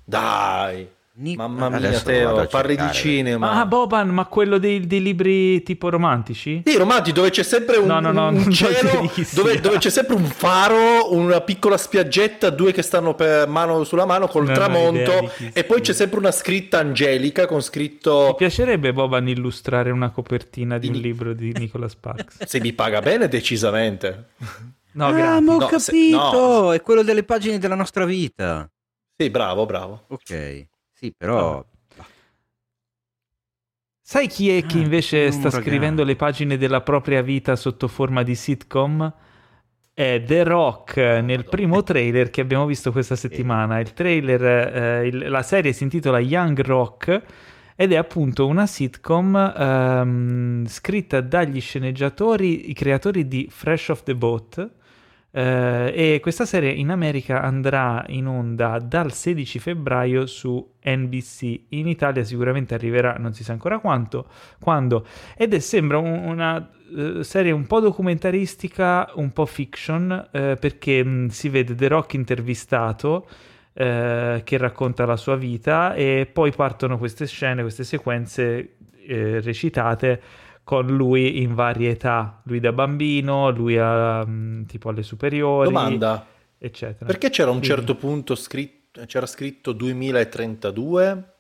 Dai. 0.02 0.89
Nic- 1.21 1.37
Mamma 1.37 1.69
mia, 1.69 2.01
Teo, 2.01 2.47
parli 2.47 2.77
di 2.77 2.91
cinema. 2.93 3.53
Ah, 3.53 3.67
Boban, 3.67 4.09
ma 4.09 4.25
quello 4.25 4.57
dei, 4.57 4.87
dei, 4.87 5.03
libri 5.03 5.63
tipo 5.63 5.91
romantici? 5.91 6.63
Sì, 6.65 6.79
romantici, 6.79 7.13
dove 7.13 7.29
c'è 7.29 7.43
sempre 7.43 7.77
un, 7.77 7.87
no, 7.87 8.01
no, 8.01 8.11
no, 8.11 8.29
un 8.29 8.51
cielo, 8.51 9.13
dove, 9.33 9.61
dove, 9.61 9.77
c'è 9.77 9.91
sempre 9.91 10.15
un 10.15 10.25
faro, 10.25 11.13
una 11.13 11.43
piccola 11.43 11.77
spiaggetta, 11.77 12.49
due 12.49 12.73
che 12.73 12.81
stanno 12.81 13.15
per 13.15 13.47
mano 13.49 13.85
sulla 13.85 14.07
mano 14.07 14.29
col 14.29 14.47
non 14.47 14.55
tramonto 14.55 15.31
e 15.53 15.65
poi 15.65 15.83
c'è 15.83 15.93
sempre 15.93 16.19
una 16.19 16.31
scritta 16.31 16.79
angelica 16.79 17.45
con 17.47 17.61
scritto... 17.61 18.29
Mi 18.29 18.37
piacerebbe, 18.37 18.95
Boban, 18.95 19.29
illustrare 19.29 19.91
una 19.91 20.09
copertina 20.09 20.79
di 20.79 20.89
un 20.89 20.95
libro 20.95 21.35
di 21.35 21.53
Nicola 21.59 21.89
Sparks. 21.89 22.47
Se 22.47 22.61
mi 22.61 22.73
paga 22.73 23.01
bene, 23.01 23.29
decisamente. 23.29 24.29
No, 24.93 25.09
ah, 25.09 25.13
grazie. 25.13 25.41
ma 25.41 25.55
ho 25.55 25.59
no, 25.59 25.67
capito, 25.67 25.81
se, 25.81 26.11
no. 26.11 26.73
è 26.73 26.81
quello 26.81 27.03
delle 27.03 27.25
pagine 27.25 27.59
della 27.59 27.75
nostra 27.75 28.07
vita. 28.07 28.67
Sì, 29.21 29.29
bravo, 29.29 29.67
bravo. 29.67 30.05
Ok. 30.09 30.69
Sì, 31.01 31.14
però... 31.16 31.64
Sai 34.02 34.27
chi 34.27 34.55
è 34.55 34.66
che 34.66 34.77
ah, 34.77 34.82
invece 34.82 35.31
sta 35.31 35.44
ragazzi. 35.44 35.62
scrivendo 35.62 36.05
le 36.05 36.14
pagine 36.14 36.59
della 36.59 36.82
propria 36.82 37.22
vita 37.22 37.56
sotto 37.56 37.89
forma 37.89 38.22
di 38.22 38.35
sitcom? 38.35 39.10
È 39.94 40.22
The 40.22 40.43
Rock 40.43 40.98
nel 40.98 41.47
primo 41.47 41.82
trailer 41.82 42.28
che 42.28 42.43
abbiamo 42.43 42.66
visto 42.66 42.93
questa 42.93 43.16
settimana. 43.16 43.81
Il 43.81 43.94
trailer, 43.94 44.43
eh, 44.77 45.06
il, 45.06 45.31
la 45.31 45.43
serie 45.43 45.72
si 45.72 45.85
intitola 45.85 46.18
Young 46.18 46.60
Rock 46.60 47.22
ed 47.74 47.93
è 47.93 47.97
appunto 47.97 48.47
una 48.47 48.66
sitcom 48.66 49.55
ehm, 49.56 50.66
scritta 50.66 51.22
dagli 51.22 51.62
sceneggiatori, 51.62 52.68
i 52.68 52.74
creatori 52.74 53.27
di 53.27 53.48
Fresh 53.48 53.89
Off 53.89 54.02
the 54.02 54.14
Boat, 54.14 54.70
Uh, 55.32 55.86
e 55.94 56.19
questa 56.20 56.44
serie 56.44 56.73
in 56.73 56.90
America 56.90 57.40
andrà 57.40 58.05
in 58.09 58.27
onda 58.27 58.81
dal 58.81 59.12
16 59.12 59.61
febbraio 59.61 60.27
su 60.27 60.74
NBC. 60.82 61.66
In 61.69 61.86
Italia 61.86 62.24
sicuramente 62.24 62.74
arriverà, 62.74 63.15
non 63.16 63.32
si 63.32 63.44
sa 63.44 63.52
ancora 63.52 63.78
quanto, 63.78 64.27
quando. 64.61 65.07
Ed 65.36 65.55
è, 65.55 65.61
sembra 65.61 65.98
un, 65.98 66.24
una 66.24 66.69
uh, 66.90 67.23
serie 67.23 67.52
un 67.52 67.66
po' 67.66 67.78
documentaristica, 67.78 69.12
un 69.15 69.32
po' 69.32 69.47
fiction, 69.47 70.11
uh, 70.11 70.59
perché 70.59 71.05
mh, 71.05 71.28
si 71.28 71.48
vede 71.48 71.74
The 71.74 71.89
Rock 71.89 72.15
intervistato. 72.15 73.28
che 73.73 74.59
racconta 74.59 75.07
la 75.07 75.16
sua 75.16 75.36
vita 75.36 75.94
e 75.94 76.28
poi 76.31 76.51
partono 76.51 76.98
queste 76.98 77.24
scene, 77.27 77.62
queste 77.62 77.85
sequenze 77.85 78.74
recitate 79.07 80.20
con 80.71 80.87
lui 80.87 81.43
in 81.43 81.57
varie 81.57 81.91
età, 81.91 82.43
lui 82.45 82.61
da 82.61 82.71
bambino, 82.71 83.51
lui 83.51 83.77
a, 83.77 84.23
um, 84.23 84.65
tipo 84.67 84.91
alle 84.91 85.03
superiori, 85.03 85.67
Domanda, 85.67 86.25
eccetera. 86.59 87.07
Perché 87.07 87.29
c'era 87.29 87.51
un 87.51 87.61
certo 87.61 87.97
punto 87.97 88.37
scritto, 88.37 89.05
c'era 89.05 89.27
scritto 89.27 89.73
2032? 89.73 91.35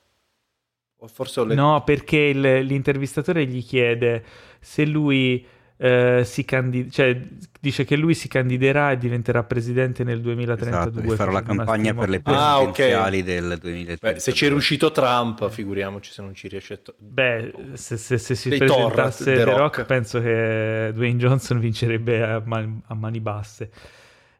O 0.96 1.06
forse 1.06 1.38
ho 1.38 1.44
letto... 1.44 1.60
No, 1.60 1.84
perché 1.84 2.16
il, 2.16 2.40
l'intervistatore 2.40 3.46
gli 3.46 3.64
chiede 3.64 4.24
se 4.58 4.84
lui 4.84 5.46
eh, 5.82 6.24
si 6.26 6.44
candida, 6.44 6.90
cioè, 6.90 7.18
dice 7.58 7.84
che 7.84 7.96
lui 7.96 8.12
si 8.12 8.28
candiderà 8.28 8.92
e 8.92 8.98
diventerà 8.98 9.44
presidente 9.44 10.04
nel 10.04 10.20
2032. 10.20 11.00
Esatto, 11.00 11.16
farà 11.16 11.32
la 11.32 11.42
campagna 11.42 11.94
per 11.94 12.10
le 12.10 12.20
presidenziali 12.20 12.92
ah, 12.92 13.08
okay. 13.08 13.22
del 13.22 13.58
2032. 13.58 14.12
Beh, 14.12 14.20
se 14.20 14.32
ci 14.34 14.44
è 14.44 14.48
riuscito 14.48 14.92
Trump, 14.92 15.48
figuriamoci 15.48 16.12
se 16.12 16.20
non 16.20 16.34
ci 16.34 16.48
riesce. 16.48 16.82
To- 16.82 16.94
Beh, 16.98 17.54
se, 17.72 17.96
se, 17.96 18.18
se 18.18 18.34
si 18.34 18.50
presentasse 18.50 19.24
The 19.24 19.44
Rock. 19.44 19.56
Rock, 19.56 19.84
penso 19.86 20.20
che 20.20 20.90
Dwayne 20.92 21.18
Johnson 21.18 21.58
vincerebbe 21.58 22.24
a, 22.24 22.42
man- 22.44 22.82
a 22.86 22.94
mani 22.94 23.20
basse. 23.20 23.70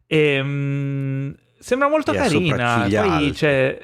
E, 0.07 0.19
ehm, 0.19 0.47
mh, 0.47 1.37
sembra 1.59 1.89
molto 1.89 2.13
e 2.13 2.17
carina. 2.17 2.87
Poi 2.87 3.31
c'è... 3.33 3.79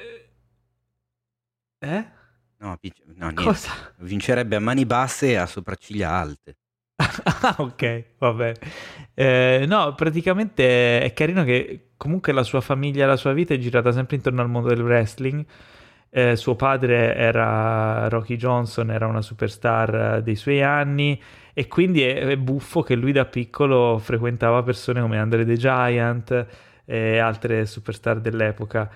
Eh? 1.79 2.05
No, 2.59 2.77
no 3.15 3.33
Cosa? 3.33 3.71
Vincerebbe 3.97 4.55
a 4.55 4.59
mani 4.59 4.85
basse 4.85 5.29
e 5.29 5.35
a 5.37 5.47
sopracciglia 5.47 6.11
alte 6.11 6.57
ah, 7.41 7.55
ok, 7.57 8.03
vabbè. 8.17 8.53
Eh, 9.13 9.65
no, 9.67 9.95
praticamente 9.95 11.01
è 11.01 11.13
carino 11.13 11.43
che 11.43 11.89
comunque 11.97 12.33
la 12.33 12.43
sua 12.43 12.61
famiglia, 12.61 13.05
la 13.05 13.15
sua 13.15 13.33
vita 13.33 13.53
è 13.53 13.57
girata 13.57 13.91
sempre 13.91 14.15
intorno 14.15 14.41
al 14.41 14.49
mondo 14.49 14.69
del 14.69 14.81
wrestling. 14.81 15.45
Eh, 16.09 16.35
suo 16.35 16.55
padre 16.55 17.15
era 17.15 18.07
Rocky 18.09 18.37
Johnson, 18.37 18.91
era 18.91 19.07
una 19.07 19.21
superstar 19.21 20.21
dei 20.23 20.35
suoi 20.35 20.63
anni 20.63 21.21
e 21.53 21.67
quindi 21.67 22.01
è, 22.03 22.19
è 22.19 22.37
buffo 22.37 22.81
che 22.81 22.95
lui 22.95 23.11
da 23.11 23.25
piccolo 23.25 23.97
frequentava 23.97 24.63
persone 24.63 25.01
come 25.01 25.17
Andre 25.17 25.45
the 25.45 25.57
Giant 25.57 26.45
e 26.85 27.17
altre 27.17 27.65
superstar 27.65 28.19
dell'epoca. 28.19 28.89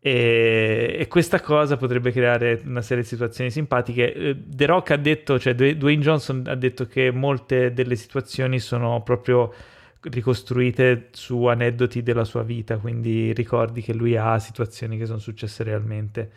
E, 0.00 0.96
e, 0.96 1.08
questa 1.08 1.40
cosa 1.40 1.76
potrebbe 1.76 2.12
creare 2.12 2.62
una 2.64 2.82
serie 2.82 3.02
di 3.02 3.08
situazioni 3.08 3.50
simpatiche. 3.50 4.12
Eh, 4.12 4.36
The 4.46 4.66
Rock 4.66 4.92
ha 4.92 4.96
detto, 4.96 5.38
cioè 5.38 5.54
Dwayne 5.54 6.02
Johnson 6.02 6.44
ha 6.46 6.54
detto 6.54 6.86
che 6.86 7.10
molte 7.10 7.72
delle 7.72 7.96
situazioni 7.96 8.60
sono 8.60 9.02
proprio 9.02 9.52
ricostruite 10.00 11.08
su 11.12 11.44
aneddoti 11.46 12.02
della 12.02 12.24
sua 12.24 12.42
vita, 12.42 12.78
quindi 12.78 13.32
ricordi 13.32 13.82
che 13.82 13.92
lui 13.92 14.16
ha 14.16 14.38
situazioni 14.38 14.96
che 14.96 15.06
sono 15.06 15.18
successe 15.18 15.64
realmente. 15.64 16.30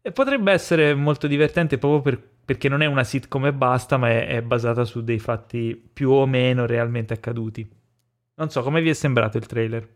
E 0.00 0.12
potrebbe 0.12 0.52
essere 0.52 0.94
molto 0.94 1.26
divertente 1.26 1.78
proprio 1.78 2.00
per, 2.00 2.22
perché 2.44 2.68
non 2.68 2.82
è 2.82 2.86
una 2.86 3.04
sitcom 3.04 3.46
e 3.46 3.52
basta, 3.52 3.96
ma 3.96 4.10
è, 4.10 4.26
è, 4.28 4.42
basata 4.42 4.84
su 4.84 5.02
dei 5.02 5.18
fatti 5.18 5.80
più 5.92 6.10
o 6.10 6.26
meno 6.26 6.66
realmente 6.66 7.14
accaduti. 7.14 7.68
Non 8.34 8.50
so, 8.50 8.62
come 8.62 8.80
vi 8.80 8.90
è 8.90 8.94
sembrato 8.94 9.36
il 9.36 9.46
trailer? 9.46 9.88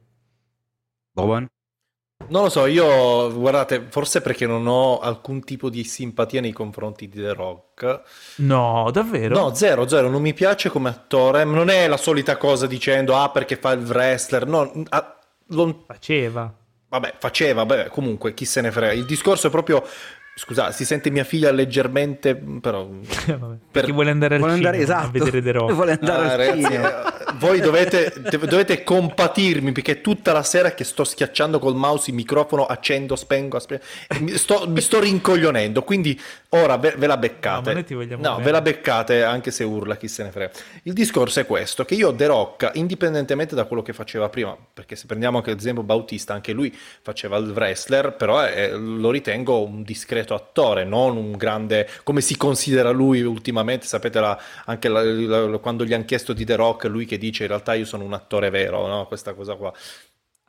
Boban? 1.13 1.47
Non 2.29 2.43
lo 2.43 2.49
so, 2.49 2.67
io 2.67 3.33
guardate, 3.33 3.87
forse 3.89 4.21
perché 4.21 4.47
non 4.47 4.67
ho 4.67 4.99
alcun 4.99 5.45
tipo 5.45 5.71
di 5.71 5.85
simpatia 5.85 6.41
nei 6.41 6.53
confronti 6.53 7.09
di 7.09 7.21
The 7.21 7.33
Rock. 7.33 8.01
No, 8.37 8.91
davvero? 8.93 9.39
No, 9.39 9.55
zero, 9.55 9.87
zero, 9.87 10.09
non 10.09 10.23
mi 10.23 10.35
piace 10.35 10.69
come 10.69 10.89
attore, 10.89 11.45
non 11.45 11.69
è 11.69 11.87
la 11.87 11.97
solita 11.97 12.37
cosa 12.37 12.67
dicendo 12.67 13.17
ah 13.17 13.31
perché 13.31 13.57
fa 13.57 13.73
il 13.73 13.85
wrestler, 13.85 14.47
no, 14.47 14.85
ah, 14.89 15.19
lo... 15.49 15.85
faceva. 15.87 16.53
Vabbè, 16.89 17.15
faceva, 17.19 17.65
vabbè, 17.65 17.89
comunque 17.89 18.35
chi 18.35 18.45
se 18.45 18.61
ne 18.61 18.73
frega. 18.73 18.93
Il 18.93 19.07
discorso 19.07 19.47
è 19.47 19.51
proprio 19.51 19.85
Scusa, 20.39 20.71
si 20.71 20.85
sente 20.85 21.09
mia 21.09 21.25
figlia 21.25 21.51
leggermente, 21.51 22.37
però... 22.37 22.87
per... 23.71 23.85
Chi 23.85 23.91
vuole 23.91 24.11
andare 24.11 24.35
al 24.35 24.41
vuole 24.41 24.57
cinema 24.57 24.77
esatto. 24.77 25.07
a 25.07 25.11
vedere 25.11 25.41
The 25.41 25.53
Rock. 25.53 25.73
Vuole 25.73 25.93
andare 25.93 26.29
ah, 26.29 26.31
al 26.31 26.37
ragazzi, 26.37 26.63
cinema. 26.63 27.26
Voi 27.39 27.61
dovete, 27.61 28.13
dovete, 28.21 28.83
compatirmi 28.83 29.73
perché 29.73 30.01
tutta 30.01 30.33
la 30.33 30.43
sera 30.43 30.75
che 30.75 30.85
sto 30.85 31.05
schiacciando 31.05 31.59
col 31.59 31.75
mouse 31.75 32.11
il 32.11 32.17
microfono, 32.17 32.67
accendo, 32.67 33.17
spengo, 33.17 33.59
spengo 33.59 33.83
mi, 34.21 34.37
sto, 34.37 34.65
mi 34.69 34.81
sto 34.81 35.01
rincoglionendo, 35.01 35.83
quindi 35.83 36.21
ora 36.51 36.77
ve, 36.77 36.95
ve 36.97 37.07
la 37.07 37.17
beccate. 37.17 37.85
No, 38.17 38.17
no 38.17 38.41
ve 38.41 38.51
la 38.51 38.61
beccate 38.61 39.23
anche 39.23 39.51
se 39.51 39.65
urla, 39.65 39.97
chi 39.97 40.09
se 40.09 40.23
ne 40.23 40.31
frega. 40.31 40.51
Il 40.85 40.93
discorso 40.93 41.41
è 41.41 41.47
questo, 41.47 41.85
che 41.85 41.95
io 41.95 42.15
The 42.15 42.27
Rock, 42.27 42.71
indipendentemente 42.75 43.55
da 43.55 43.65
quello 43.65 43.83
che 43.83 43.93
faceva 43.93 44.29
prima, 44.29 44.57
perché 44.73 44.97
se 44.97 45.07
prendiamo 45.07 45.39
anche 45.39 45.53
l'esempio 45.53 45.83
Bautista, 45.83 46.35
anche 46.35 46.53
lui 46.53 46.77
faceva 47.03 47.37
il 47.37 47.51
wrestler, 47.51 48.15
però 48.15 48.41
è, 48.41 48.71
lo 48.73 49.11
ritengo 49.11 49.63
un 49.65 49.83
discreto 49.83 50.35
attore, 50.35 50.85
non 50.85 51.17
un 51.17 51.33
grande, 51.33 51.89
come 52.03 52.21
si 52.21 52.37
considera 52.37 52.91
lui 52.91 53.23
ultimamente, 53.23 53.87
sapete 53.87 54.21
la, 54.21 54.39
anche 54.65 54.89
la, 54.89 55.03
la, 55.03 55.59
quando 55.59 55.85
gli 55.85 55.93
hanno 55.93 56.05
chiesto 56.05 56.33
di 56.33 56.45
The 56.45 56.57
Rock, 56.57 56.85
lui 56.85 57.05
che 57.05 57.19
dice 57.19 57.26
in 57.29 57.49
realtà 57.49 57.75
io 57.75 57.85
sono 57.85 58.05
un 58.05 58.13
attore 58.13 58.51
vero, 58.51 58.87
no? 58.87 59.07
questa 59.07 59.35
cosa 59.35 59.55
qua. 59.55 59.73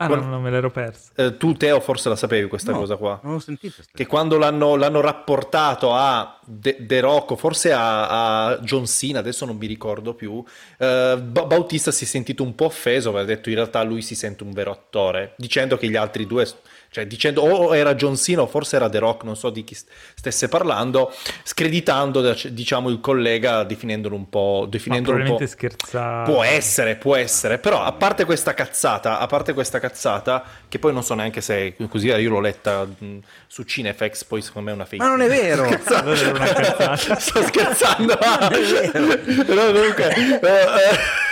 Ah, 0.00 0.06
quando, 0.06 0.26
no, 0.26 0.30
non 0.30 0.42
me 0.42 0.50
l'ero 0.50 0.70
persa. 0.70 1.10
Eh, 1.16 1.36
tu, 1.36 1.54
Teo, 1.54 1.80
forse 1.80 2.08
la 2.08 2.14
sapevi 2.14 2.46
questa 2.46 2.70
no, 2.70 2.78
cosa 2.78 2.94
qua? 2.94 3.18
Non 3.24 3.32
l'ho 3.32 3.38
sentito. 3.40 3.82
Che 3.92 4.06
quando 4.06 4.38
l'hanno, 4.38 4.76
l'hanno 4.76 5.00
rapportato 5.00 5.92
a 5.92 6.38
The, 6.44 6.86
The 6.86 7.00
Rock, 7.00 7.34
forse 7.34 7.72
a, 7.72 8.46
a, 8.46 8.58
John 8.58 8.86
Cena, 8.86 9.18
adesso 9.18 9.44
non 9.44 9.56
mi 9.56 9.66
ricordo 9.66 10.14
più, 10.14 10.40
eh, 10.78 11.18
Bautista 11.20 11.90
si 11.90 12.04
è 12.04 12.06
sentito 12.06 12.44
un 12.44 12.54
po' 12.54 12.66
offeso, 12.66 13.10
perché 13.10 13.32
ha 13.32 13.34
detto 13.34 13.48
in 13.48 13.56
realtà 13.56 13.82
lui 13.82 14.00
si 14.00 14.14
sente 14.14 14.44
un 14.44 14.52
vero 14.52 14.70
attore, 14.70 15.34
dicendo 15.36 15.76
che 15.76 15.88
gli 15.88 15.96
altri 15.96 16.28
due 16.28 16.46
cioè 16.90 17.06
dicendo 17.06 17.42
o 17.42 17.76
era 17.76 17.94
John 17.94 18.16
Cena 18.16 18.42
o 18.42 18.46
forse 18.46 18.76
era 18.76 18.88
The 18.88 18.98
Rock, 18.98 19.24
non 19.24 19.36
so 19.36 19.50
di 19.50 19.64
chi 19.64 19.74
stesse 19.74 20.48
parlando, 20.48 21.12
screditando 21.42 22.34
diciamo 22.50 22.88
il 22.88 23.00
collega 23.00 23.64
definendolo 23.64 24.14
un 24.14 24.28
po'... 24.28 24.66
Definendolo 24.68 25.18
un 25.18 25.36
po'... 25.36 25.46
scherzato. 25.46 26.32
Può 26.32 26.42
essere, 26.42 26.96
può 26.96 27.14
essere, 27.16 27.58
però 27.58 27.82
a 27.82 27.92
parte 27.92 28.24
questa 28.24 28.54
cazzata, 28.54 29.18
a 29.18 29.26
parte 29.26 29.52
questa 29.52 29.78
cazzata, 29.78 30.42
che 30.68 30.78
poi 30.78 30.92
non 30.92 31.02
so 31.02 31.14
neanche 31.14 31.40
se 31.40 31.74
così 31.88 32.06
io 32.08 32.30
l'ho 32.30 32.40
letta 32.40 32.84
mh, 32.84 33.18
su 33.46 33.62
Cinefx, 33.62 34.24
poi 34.24 34.40
secondo 34.40 34.68
me 34.68 34.72
è 34.72 34.76
una 34.76 34.86
fake. 34.86 35.02
Ma 35.02 35.10
non 35.10 35.20
è 35.20 35.28
vero! 35.28 35.66
Sto 37.18 37.42
scherzando! 37.42 38.14
Ah, 38.14 38.48
no, 38.48 39.72
comunque... 39.72 41.26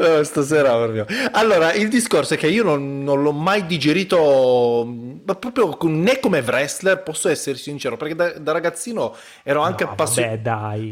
Oh, 0.00 0.22
stasera 0.22 0.74
proprio. 0.76 1.06
Allora, 1.32 1.72
il 1.72 1.88
discorso 1.88 2.34
è 2.34 2.36
che 2.36 2.48
io 2.48 2.62
non, 2.62 3.02
non 3.02 3.22
l'ho 3.22 3.32
mai 3.32 3.66
digerito 3.66 4.86
ma 5.28 5.34
proprio 5.34 5.76
né 5.82 6.20
come 6.20 6.40
wrestler, 6.40 7.02
posso 7.02 7.28
essere 7.28 7.58
sincero, 7.58 7.98
perché 7.98 8.14
da, 8.14 8.32
da 8.38 8.52
ragazzino 8.52 9.14
ero 9.42 9.60
anche 9.60 9.84
no, 9.84 9.90
appassionato. 9.90 10.36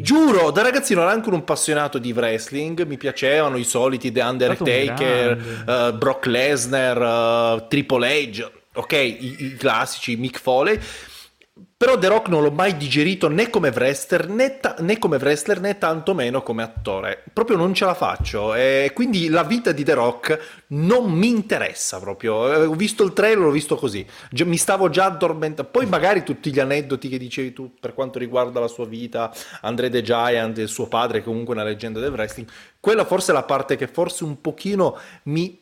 Giuro, 0.02 0.50
da 0.50 0.60
ragazzino 0.62 1.00
ero 1.00 1.08
anche 1.08 1.28
un 1.30 1.36
appassionato 1.36 1.96
di 1.98 2.12
wrestling, 2.12 2.84
mi 2.84 2.98
piacevano 2.98 3.56
i 3.56 3.64
soliti 3.64 4.12
The 4.12 4.20
Undertaker, 4.20 5.38
uh, 5.66 5.96
Brock 5.96 6.26
Lesnar, 6.26 7.62
uh, 7.62 7.66
Triple 7.66 8.30
H, 8.30 8.50
ok, 8.74 8.92
i, 8.92 9.36
i 9.38 9.56
classici, 9.56 10.16
Mick 10.16 10.38
Foley 10.38 10.78
però 11.78 11.98
The 11.98 12.08
Rock 12.08 12.28
non 12.28 12.42
l'ho 12.42 12.50
mai 12.50 12.74
digerito 12.78 13.28
né 13.28 13.50
come 13.50 13.68
wrestler 13.68 14.30
né, 14.30 14.60
ta- 14.60 14.76
né 14.78 14.96
come 14.98 15.18
wrestler 15.18 15.60
né 15.60 15.76
tantomeno 15.76 16.42
come 16.42 16.62
attore. 16.62 17.22
Proprio 17.30 17.58
non 17.58 17.74
ce 17.74 17.84
la 17.84 17.92
faccio. 17.92 18.54
E 18.54 18.92
quindi 18.94 19.28
la 19.28 19.42
vita 19.42 19.72
di 19.72 19.84
The 19.84 19.92
Rock 19.92 20.64
non 20.68 21.12
mi 21.12 21.28
interessa 21.28 22.00
proprio. 22.00 22.50
Eh, 22.50 22.64
ho 22.64 22.72
visto 22.72 23.04
il 23.04 23.12
trailer, 23.12 23.44
l'ho 23.44 23.50
visto 23.50 23.76
così. 23.76 24.06
mi 24.46 24.56
stavo 24.56 24.88
già 24.88 25.04
addormentando. 25.04 25.70
Poi 25.70 25.84
magari 25.84 26.22
tutti 26.22 26.50
gli 26.50 26.60
aneddoti 26.60 27.10
che 27.10 27.18
dicevi 27.18 27.52
tu 27.52 27.74
per 27.78 27.92
quanto 27.92 28.18
riguarda 28.18 28.58
la 28.58 28.68
sua 28.68 28.86
vita, 28.86 29.30
Andre 29.60 29.90
the 29.90 30.00
Giant, 30.00 30.56
il 30.56 30.68
suo 30.68 30.86
padre, 30.86 31.22
comunque 31.22 31.52
una 31.52 31.64
leggenda 31.64 32.00
del 32.00 32.10
wrestling. 32.10 32.48
Quella 32.80 33.04
forse 33.04 33.32
è 33.32 33.34
la 33.34 33.42
parte 33.42 33.76
che 33.76 33.86
forse 33.86 34.24
un 34.24 34.40
pochino 34.40 34.98
mi 35.24 35.60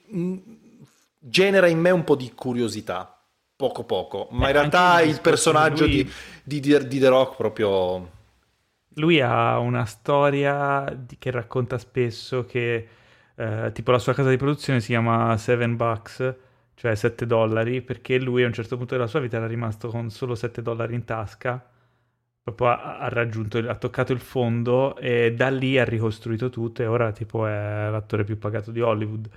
genera 1.18 1.66
in 1.66 1.80
me 1.80 1.90
un 1.90 2.04
po' 2.04 2.14
di 2.14 2.30
curiosità 2.36 3.13
poco 3.56 3.84
poco, 3.84 4.28
ma 4.32 4.46
eh, 4.46 4.48
in 4.48 4.52
realtà 4.52 5.00
il 5.00 5.20
personaggio 5.20 5.86
lui... 5.86 6.04
di, 6.42 6.60
di, 6.60 6.88
di, 6.88 6.98
The 6.98 7.08
Rock 7.08 7.36
proprio... 7.36 8.10
Lui 8.96 9.20
ha 9.20 9.58
una 9.58 9.84
storia 9.84 10.92
di, 10.96 11.16
che 11.18 11.30
racconta 11.30 11.78
spesso 11.78 12.44
che 12.44 12.88
eh, 13.34 13.70
tipo 13.72 13.90
la 13.90 13.98
sua 13.98 14.14
casa 14.14 14.30
di 14.30 14.36
produzione 14.36 14.80
si 14.80 14.88
chiama 14.88 15.36
Seven 15.36 15.76
Bucks, 15.76 16.34
cioè 16.74 16.94
7 16.94 17.26
dollari, 17.26 17.82
perché 17.82 18.18
lui 18.18 18.42
a 18.44 18.46
un 18.46 18.52
certo 18.52 18.76
punto 18.76 18.94
della 18.94 19.06
sua 19.08 19.20
vita 19.20 19.36
era 19.36 19.46
rimasto 19.46 19.88
con 19.88 20.10
solo 20.10 20.34
7 20.34 20.62
dollari 20.62 20.94
in 20.94 21.04
tasca, 21.04 21.64
proprio 22.42 22.68
ha, 22.68 22.98
ha 22.98 23.08
raggiunto, 23.08 23.58
ha 23.58 23.74
toccato 23.76 24.12
il 24.12 24.20
fondo 24.20 24.96
e 24.96 25.32
da 25.34 25.48
lì 25.50 25.78
ha 25.78 25.84
ricostruito 25.84 26.50
tutto 26.50 26.82
e 26.82 26.86
ora 26.86 27.10
tipo 27.12 27.46
è 27.46 27.88
l'attore 27.90 28.24
più 28.24 28.38
pagato 28.38 28.70
di 28.70 28.80
Hollywood. 28.80 29.28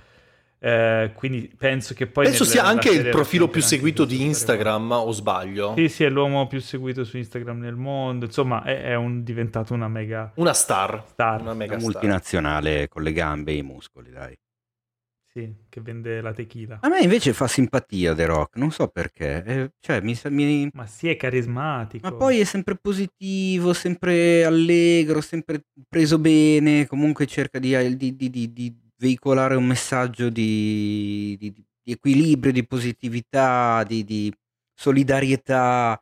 Eh, 0.60 1.12
quindi 1.14 1.52
penso 1.56 1.94
che 1.94 2.06
poi. 2.06 2.26
Penso 2.26 2.44
sia 2.44 2.64
anche 2.64 2.90
il 2.90 3.08
profilo 3.10 3.48
più 3.48 3.62
seguito 3.62 4.04
di 4.04 4.22
Instagram, 4.22 4.90
o 4.90 5.12
sbaglio? 5.12 5.74
Sì, 5.76 5.88
sì, 5.88 6.04
è 6.04 6.10
l'uomo 6.10 6.46
più 6.46 6.60
seguito 6.60 7.04
su 7.04 7.16
Instagram 7.16 7.58
nel 7.60 7.76
mondo. 7.76 8.24
Insomma, 8.24 8.62
è, 8.64 8.82
è 8.82 8.94
un, 8.94 9.22
diventato 9.22 9.74
una 9.74 9.88
mega. 9.88 10.32
Una 10.36 10.52
star. 10.52 11.04
star. 11.06 11.40
Una 11.40 11.54
mega 11.54 11.74
una 11.74 11.82
multinazionale 11.82 12.72
star. 12.72 12.88
con 12.88 13.02
le 13.02 13.12
gambe 13.12 13.52
e 13.52 13.56
i 13.56 13.62
muscoli, 13.62 14.10
dai. 14.10 14.36
Sì, 15.30 15.54
che 15.68 15.80
vende 15.80 16.20
la 16.20 16.32
tequila. 16.32 16.78
A 16.80 16.88
me 16.88 17.00
invece 17.00 17.32
fa 17.32 17.46
simpatia 17.46 18.14
The 18.14 18.24
Rock, 18.24 18.56
non 18.56 18.72
so 18.72 18.88
perché. 18.88 19.44
Eh, 19.44 19.70
cioè, 19.78 20.00
mi, 20.00 20.18
mi... 20.30 20.68
Ma 20.72 20.86
sì, 20.86 21.08
è 21.08 21.16
carismatico. 21.16 22.08
Ma 22.08 22.16
poi 22.16 22.40
è 22.40 22.44
sempre 22.44 22.76
positivo, 22.76 23.72
sempre 23.74 24.42
allegro, 24.44 25.20
sempre 25.20 25.60
preso 25.88 26.18
bene. 26.18 26.86
Comunque 26.86 27.26
cerca 27.26 27.60
di, 27.60 27.96
di, 27.96 28.16
di, 28.16 28.30
di 28.30 28.87
veicolare 28.98 29.54
un 29.56 29.66
messaggio 29.66 30.28
di, 30.28 31.36
di, 31.38 31.52
di 31.82 31.92
equilibrio, 31.92 32.52
di 32.52 32.66
positività, 32.66 33.82
di, 33.84 34.04
di 34.04 34.32
solidarietà, 34.74 36.00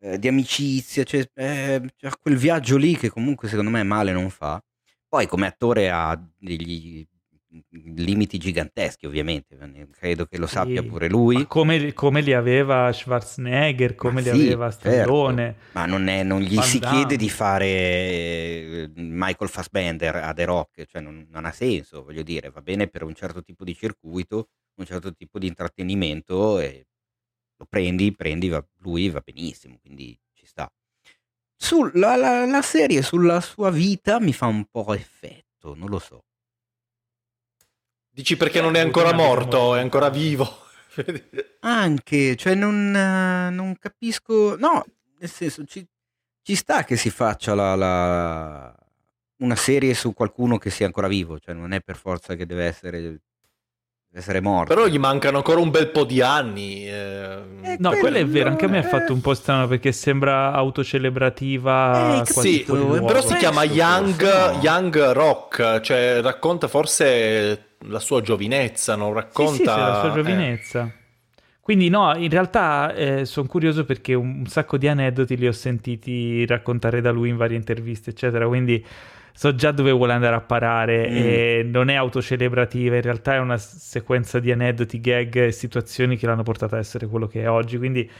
eh, 0.00 0.18
di 0.18 0.28
amicizia, 0.28 1.04
cioè, 1.04 1.28
eh, 1.34 1.82
quel 2.20 2.36
viaggio 2.36 2.76
lì 2.76 2.96
che 2.96 3.10
comunque 3.10 3.48
secondo 3.48 3.70
me 3.70 3.82
male 3.82 4.12
non 4.12 4.30
fa. 4.30 4.62
Poi 5.08 5.26
come 5.26 5.46
attore 5.46 5.90
ha 5.90 6.18
degli 6.38 7.06
limiti 7.70 8.38
giganteschi 8.38 9.06
ovviamente, 9.06 9.56
credo 9.90 10.26
che 10.26 10.38
lo 10.38 10.46
sappia 10.46 10.82
sì, 10.82 10.86
pure 10.86 11.08
lui. 11.08 11.46
Come, 11.46 11.92
come, 11.92 12.20
li 12.20 12.32
aveva 12.32 12.92
Schwarzenegger, 12.92 13.94
come 13.94 14.14
ma 14.14 14.20
li 14.20 14.38
sì, 14.38 14.46
aveva 14.46 14.70
certo. 14.70 14.90
Stallone. 14.90 15.44
Certo. 15.44 15.78
Ma 15.78 15.86
non, 15.86 16.08
è, 16.08 16.22
non 16.22 16.40
gli 16.40 16.54
Van 16.54 16.64
si 16.64 16.78
Damme. 16.78 16.96
chiede 16.96 17.16
di 17.16 17.28
fare 17.28 17.66
eh, 17.66 18.90
Michael 18.94 19.50
Fassbender 19.50 20.16
a 20.16 20.32
The 20.32 20.44
Rock, 20.44 20.86
cioè 20.86 21.00
non, 21.00 21.26
non, 21.28 21.44
ha 21.44 21.52
senso, 21.52 22.04
voglio 22.04 22.22
dire, 22.22 22.50
va 22.50 22.62
bene 22.62 22.86
per 22.86 23.02
un 23.02 23.14
certo 23.14 23.42
tipo 23.42 23.64
di 23.64 23.74
circuito, 23.74 24.48
un 24.76 24.84
certo 24.84 25.12
tipo 25.12 25.38
di 25.38 25.46
intrattenimento 25.46 26.58
e 26.60 26.86
lo 27.56 27.66
prendi, 27.68 28.14
prendi 28.14 28.48
va, 28.48 28.64
lui 28.78 29.10
va 29.10 29.20
benissimo, 29.24 29.78
quindi 29.80 30.18
ci 30.32 30.46
sta. 30.46 30.70
Sulla, 31.56 32.16
la, 32.16 32.46
la 32.46 32.62
serie 32.62 33.02
sulla 33.02 33.40
sua 33.40 33.70
vita 33.70 34.18
mi 34.20 34.32
fa 34.32 34.46
un 34.46 34.64
po' 34.70 34.94
effetto, 34.94 35.74
non 35.74 35.88
lo 35.88 35.98
so. 35.98 36.24
Dici 38.12 38.36
perché 38.36 38.60
non 38.60 38.74
è 38.74 38.80
ancora 38.80 39.12
morto, 39.12 39.74
è 39.74 39.80
ancora 39.80 40.08
vivo. 40.10 40.66
Anche, 41.60 42.36
cioè 42.36 42.54
non, 42.54 42.90
non 42.90 43.76
capisco, 43.78 44.56
no, 44.58 44.84
nel 45.18 45.30
senso 45.30 45.64
ci, 45.64 45.86
ci 46.42 46.54
sta 46.54 46.84
che 46.84 46.96
si 46.96 47.10
faccia 47.10 47.54
la, 47.54 47.74
la- 47.76 48.74
una 49.38 49.54
serie 49.56 49.94
su 49.94 50.12
qualcuno 50.12 50.58
che 50.58 50.70
sia 50.70 50.86
ancora 50.86 51.06
vivo, 51.08 51.38
cioè 51.38 51.54
non 51.54 51.72
è 51.72 51.80
per 51.80 51.96
forza 51.96 52.34
che 52.34 52.44
deve 52.44 52.64
essere, 52.64 53.00
deve 53.00 53.20
essere 54.12 54.40
morto. 54.40 54.74
Però 54.74 54.86
gli 54.86 54.98
mancano 54.98 55.36
ancora 55.38 55.60
un 55.60 55.70
bel 55.70 55.88
po' 55.90 56.04
di 56.04 56.20
anni. 56.20 56.86
eh. 56.88 57.38
Eh, 57.62 57.76
No, 57.78 57.90
quello 57.92 58.16
è 58.18 58.26
vero, 58.26 58.50
anche 58.50 58.64
a 58.64 58.68
me 58.68 58.78
ha 58.78 58.82
fatto 58.82 59.12
un 59.14 59.20
po' 59.20 59.32
strano 59.34 59.66
perché 59.68 59.92
sembra 59.92 60.52
autocelebrativa. 60.52 62.20
Eh, 62.22 62.26
sì, 62.26 62.64
però 62.66 63.22
si 63.24 63.34
chiama 63.36 63.64
Young. 63.64 64.60
Young 64.60 65.12
Rock, 65.12 65.80
cioè 65.80 66.20
racconta 66.20 66.68
forse 66.68 67.66
la 67.86 67.98
sua 67.98 68.20
giovinezza, 68.20 68.96
non 68.96 69.12
racconta... 69.12 69.52
Sì, 69.52 69.58
sì, 69.58 69.64
la 69.64 69.98
sua 70.00 70.10
eh. 70.10 70.14
giovinezza. 70.14 70.84
Eh. 70.84 70.98
Quindi 71.60 71.88
no, 71.88 72.14
in 72.16 72.30
realtà 72.30 72.92
eh, 72.94 73.24
sono 73.24 73.46
curioso 73.46 73.84
perché 73.84 74.14
un, 74.14 74.40
un, 74.40 74.46
sacco 74.46 74.76
di 74.76 74.88
aneddoti 74.88 75.36
li 75.36 75.46
ho 75.46 75.52
sentiti 75.52 76.44
raccontare 76.46 77.00
da 77.00 77.10
lui 77.10 77.28
in 77.28 77.36
varie 77.36 77.56
interviste, 77.56 78.10
eccetera, 78.10 78.46
quindi 78.46 78.84
so 79.32 79.54
già 79.54 79.70
dove 79.70 79.92
vuole 79.92 80.12
andare 80.12 80.34
a 80.34 80.40
parare 80.40 81.08
mm. 81.08 81.14
e 81.16 81.62
non 81.64 81.88
è 81.88 81.94
autocelebrativa, 81.94 82.96
in 82.96 83.02
realtà 83.02 83.34
è 83.34 83.38
una 83.38 83.56
sequenza 83.56 84.40
di 84.40 84.50
aneddoti, 84.50 85.00
gag 85.00 85.36
e 85.36 85.52
situazioni 85.52 86.16
che 86.16 86.26
l'hanno 86.26 86.42
portato 86.42 86.74
a 86.74 86.78
essere 86.78 87.06
quello 87.06 87.28
che 87.28 87.42
è 87.42 87.48
oggi, 87.48 87.78
quindi 87.78 88.10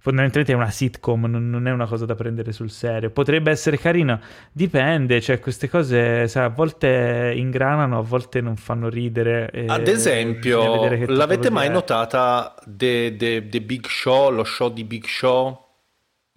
fondamentalmente 0.00 0.52
è 0.52 0.56
una 0.56 0.70
sitcom, 0.70 1.24
non, 1.26 1.48
non, 1.50 1.66
è 1.66 1.70
una 1.70 1.86
cosa 1.86 2.04
da 2.06 2.14
prendere 2.14 2.52
sul 2.52 2.70
serio. 2.70 3.10
Potrebbe 3.10 3.50
essere 3.50 3.78
carina, 3.78 4.20
dipende, 4.52 5.20
cioè 5.20 5.38
queste 5.38 5.68
cose 5.68 6.28
sai, 6.28 6.44
a 6.44 6.48
volte 6.48 7.32
ingranano, 7.36 7.98
a 7.98 8.02
volte 8.02 8.40
non 8.40 8.56
fanno 8.56 8.88
ridere. 8.88 9.50
Ad 9.66 9.88
esempio, 9.88 10.88
l'avete 11.06 11.50
mai 11.50 11.68
è. 11.68 11.70
notata 11.70 12.54
The, 12.64 13.16
The, 13.16 13.48
The 13.48 13.60
Big 13.60 13.86
Show, 13.86 14.30
lo 14.30 14.44
show 14.44 14.72
di 14.72 14.84
Big 14.84 15.04
Show? 15.04 15.66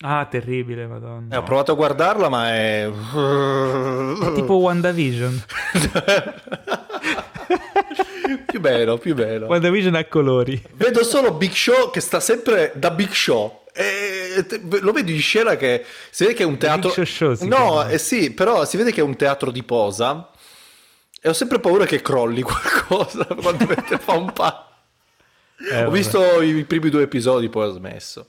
Ah, 0.04 0.26
terribile, 0.26 0.88
madonna. 0.88 1.36
Eh, 1.36 1.38
ho 1.38 1.44
provato 1.44 1.74
a 1.74 1.76
guardarla, 1.76 2.28
ma 2.28 2.50
è... 2.50 2.90
È 2.90 4.34
tipo 4.34 4.56
WandaVision. 4.62 5.44
più 8.46 8.60
bello, 8.60 8.98
più 8.98 9.16
bello. 9.16 9.48
WandaVision 9.48 9.96
a 9.96 10.06
colori. 10.06 10.62
Vedo 10.74 11.04
solo 11.04 11.34
Big 11.34 11.52
Show 11.52 11.92
che 11.92 12.00
sta 12.00 12.20
sempre 12.20 12.72
da 12.76 12.92
Big 12.92 13.12
Show. 13.12 13.64
E 13.74 14.46
lo 14.82 14.92
vedi 14.92 15.14
in 15.14 15.22
scena 15.22 15.56
che 15.56 15.86
si 16.10 16.24
vede 16.24 16.36
che 16.36 16.44
è 16.44 16.46
un 16.46 16.58
teatro. 16.58 16.92
Show, 17.06 17.36
no, 17.42 17.88
eh 17.88 17.98
sì, 17.98 18.32
però 18.32 18.66
si 18.66 18.78
vede 18.78 18.92
che 18.92 19.02
è 19.02 19.04
un 19.04 19.16
teatro 19.16 19.52
di 19.52 19.64
posa. 19.64 20.30
E 21.22 21.30
ho 21.30 21.34
sempre 21.34 21.60
paura 21.60 21.86
che 21.86 22.02
crolli 22.02 22.42
qualcosa 22.44 23.26
quando 23.26 23.66
fa 23.66 24.14
un 24.14 24.32
pa'. 24.34 24.66
Eh, 25.72 25.86
ho 25.86 25.92
visto 25.92 26.42
i 26.42 26.66
primi 26.66 26.90
due 26.90 27.04
episodi, 27.04 27.50
poi 27.50 27.68
ho 27.68 27.72
smesso. 27.72 28.28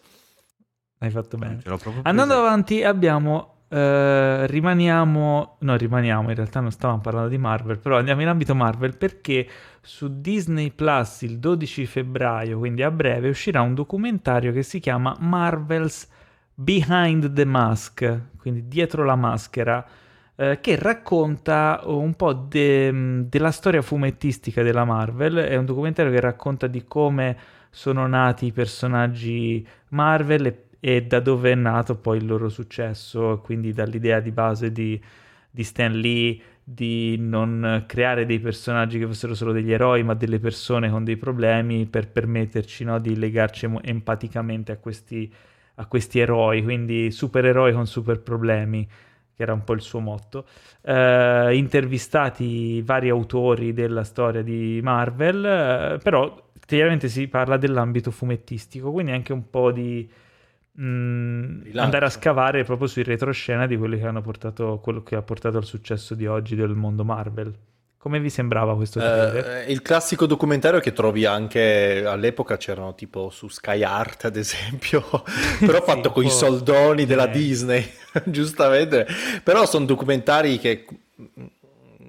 Hai 0.98 1.10
fatto 1.10 1.36
bene. 1.36 1.62
Andando 2.02 2.34
avanti, 2.34 2.84
abbiamo 2.84 3.61
Uh, 3.72 4.44
rimaniamo, 4.44 5.56
no, 5.60 5.76
rimaniamo, 5.76 6.28
in 6.28 6.34
realtà 6.34 6.60
non 6.60 6.70
stavamo 6.70 7.00
parlando 7.00 7.30
di 7.30 7.38
Marvel, 7.38 7.78
però 7.78 7.96
andiamo 7.96 8.20
in 8.20 8.28
ambito 8.28 8.54
Marvel 8.54 8.98
perché 8.98 9.48
su 9.80 10.20
Disney 10.20 10.72
Plus 10.72 11.22
il 11.22 11.38
12 11.38 11.86
febbraio, 11.86 12.58
quindi 12.58 12.82
a 12.82 12.90
breve, 12.90 13.30
uscirà 13.30 13.62
un 13.62 13.72
documentario 13.72 14.52
che 14.52 14.62
si 14.62 14.78
chiama 14.78 15.16
Marvel's 15.20 16.06
Behind 16.52 17.32
the 17.32 17.46
Mask, 17.46 18.20
quindi 18.36 18.68
dietro 18.68 19.04
la 19.04 19.16
maschera, 19.16 19.82
uh, 20.34 20.58
che 20.60 20.76
racconta 20.76 21.80
un 21.84 22.12
po' 22.12 22.34
de, 22.34 23.24
della 23.26 23.52
storia 23.52 23.80
fumettistica 23.80 24.62
della 24.62 24.84
Marvel. 24.84 25.36
È 25.36 25.56
un 25.56 25.64
documentario 25.64 26.12
che 26.12 26.20
racconta 26.20 26.66
di 26.66 26.84
come 26.84 27.38
sono 27.70 28.06
nati 28.06 28.44
i 28.44 28.52
personaggi 28.52 29.66
Marvel 29.88 30.44
e 30.44 30.66
e 30.84 31.04
da 31.04 31.20
dove 31.20 31.52
è 31.52 31.54
nato 31.54 31.94
poi 31.94 32.18
il 32.18 32.26
loro 32.26 32.48
successo, 32.48 33.40
quindi 33.44 33.72
dall'idea 33.72 34.18
di 34.18 34.32
base 34.32 34.72
di, 34.72 35.00
di 35.48 35.62
Stan 35.62 35.92
Lee 35.92 36.40
di 36.64 37.16
non 37.20 37.84
creare 37.86 38.26
dei 38.26 38.40
personaggi 38.40 38.98
che 38.98 39.06
fossero 39.06 39.34
solo 39.34 39.52
degli 39.52 39.70
eroi, 39.70 40.02
ma 40.02 40.14
delle 40.14 40.40
persone 40.40 40.90
con 40.90 41.04
dei 41.04 41.16
problemi 41.16 41.86
per 41.86 42.08
permetterci 42.08 42.82
no, 42.82 42.98
di 42.98 43.16
legarci 43.16 43.70
empaticamente 43.80 44.72
a 44.72 44.76
questi, 44.78 45.32
a 45.76 45.86
questi 45.86 46.18
eroi, 46.18 46.64
quindi 46.64 47.12
supereroi 47.12 47.72
con 47.72 47.86
super 47.86 48.20
problemi 48.20 48.84
che 49.36 49.42
era 49.44 49.52
un 49.52 49.62
po' 49.62 49.74
il 49.74 49.82
suo 49.82 50.00
motto, 50.00 50.46
eh, 50.82 51.54
intervistati 51.54 52.82
vari 52.82 53.08
autori 53.08 53.72
della 53.72 54.02
storia 54.02 54.42
di 54.42 54.80
Marvel, 54.82 55.44
eh, 55.44 55.98
però 56.02 56.50
chiaramente 56.66 57.06
si 57.08 57.28
parla 57.28 57.56
dell'ambito 57.56 58.10
fumettistico, 58.10 58.90
quindi 58.90 59.12
anche 59.12 59.32
un 59.32 59.48
po' 59.48 59.70
di 59.70 60.10
mh, 60.72 61.70
andare 61.74 62.06
a 62.06 62.10
scavare 62.10 62.64
proprio 62.64 62.86
sui 62.86 63.02
retroscena 63.02 63.66
di 63.66 63.76
quelli 63.76 63.98
che 63.98 64.06
hanno 64.06 64.22
portato 64.22 64.78
quello 64.82 65.02
che 65.02 65.16
ha 65.16 65.22
portato 65.22 65.58
al 65.58 65.64
successo 65.64 66.14
di 66.14 66.26
oggi 66.26 66.54
del 66.54 66.74
mondo 66.74 67.04
Marvel. 67.04 67.54
Come 67.98 68.18
vi 68.18 68.30
sembrava 68.30 68.74
questo? 68.74 68.98
Uh, 68.98 69.70
il 69.70 69.80
classico 69.80 70.26
documentario 70.26 70.80
che 70.80 70.92
trovi 70.92 71.24
anche 71.24 72.04
all'epoca 72.04 72.56
c'erano 72.56 72.96
tipo 72.96 73.30
su 73.30 73.46
Sky 73.46 73.84
Art 73.84 74.24
ad 74.24 74.34
esempio, 74.34 75.04
però 75.60 75.78
sì, 75.78 75.84
fatto 75.84 76.10
con 76.10 76.24
i 76.24 76.30
soldoni 76.30 77.06
della 77.06 77.30
eh. 77.30 77.30
Disney, 77.30 77.88
giustamente. 78.24 79.06
Però 79.44 79.64
sono 79.66 79.84
documentari 79.84 80.58
che 80.58 80.84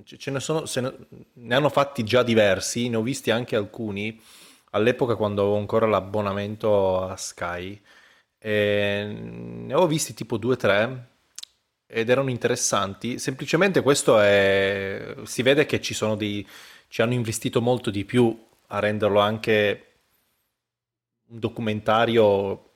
ce 0.04 0.32
ne 0.32 0.40
sono, 0.40 0.64
ne, 0.78 0.94
ne 1.34 1.56
hanno 1.56 1.70
fatti 1.70 2.04
già 2.04 2.24
diversi, 2.24 2.90
ne 2.90 2.96
ho 2.96 3.04
visti 3.04 3.30
anche 3.30 3.56
alcuni 3.56 4.20
all'epoca 4.72 5.16
quando 5.16 5.42
avevo 5.42 5.58
ancora 5.58 5.86
l'abbonamento 5.86 7.04
a 7.08 7.16
Sky 7.16 7.80
e 8.46 9.06
ne 9.06 9.72
avevo 9.72 9.88
visti 9.88 10.14
tipo 10.14 10.36
due 10.36 10.56
o 10.56 10.58
tre 10.58 11.08
ed 11.88 12.10
erano 12.10 12.30
interessanti. 12.30 13.18
Semplicemente 13.18 13.82
questo 13.82 14.20
è... 14.20 15.16
si 15.24 15.42
vede 15.44 15.66
che 15.66 15.80
ci 15.80 15.94
sono 15.94 16.18
dei... 16.18 16.46
ci 16.90 17.02
hanno 17.02 17.14
investito 17.14 17.62
molto 17.62 17.90
di 17.90 18.04
più 18.04 18.38
a 18.68 18.80
renderlo 18.80 19.20
anche 19.20 19.92
un 21.28 21.40
documentario 21.40 22.72